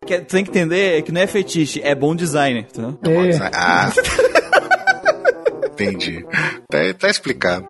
Que, 0.08 0.20
tem 0.22 0.44
que 0.44 0.50
entender 0.50 1.04
que 1.04 1.12
não 1.12 1.22
é 1.22 1.28
fetiche, 1.28 1.82
é 1.84 1.94
bom 1.94 2.16
design, 2.16 2.62
entendeu? 2.62 2.98
É, 3.04 3.50
Ah. 3.54 3.92
Entendi. 5.72 6.26
Tá, 6.68 6.80
tá 6.98 7.08
explicado. 7.10 7.68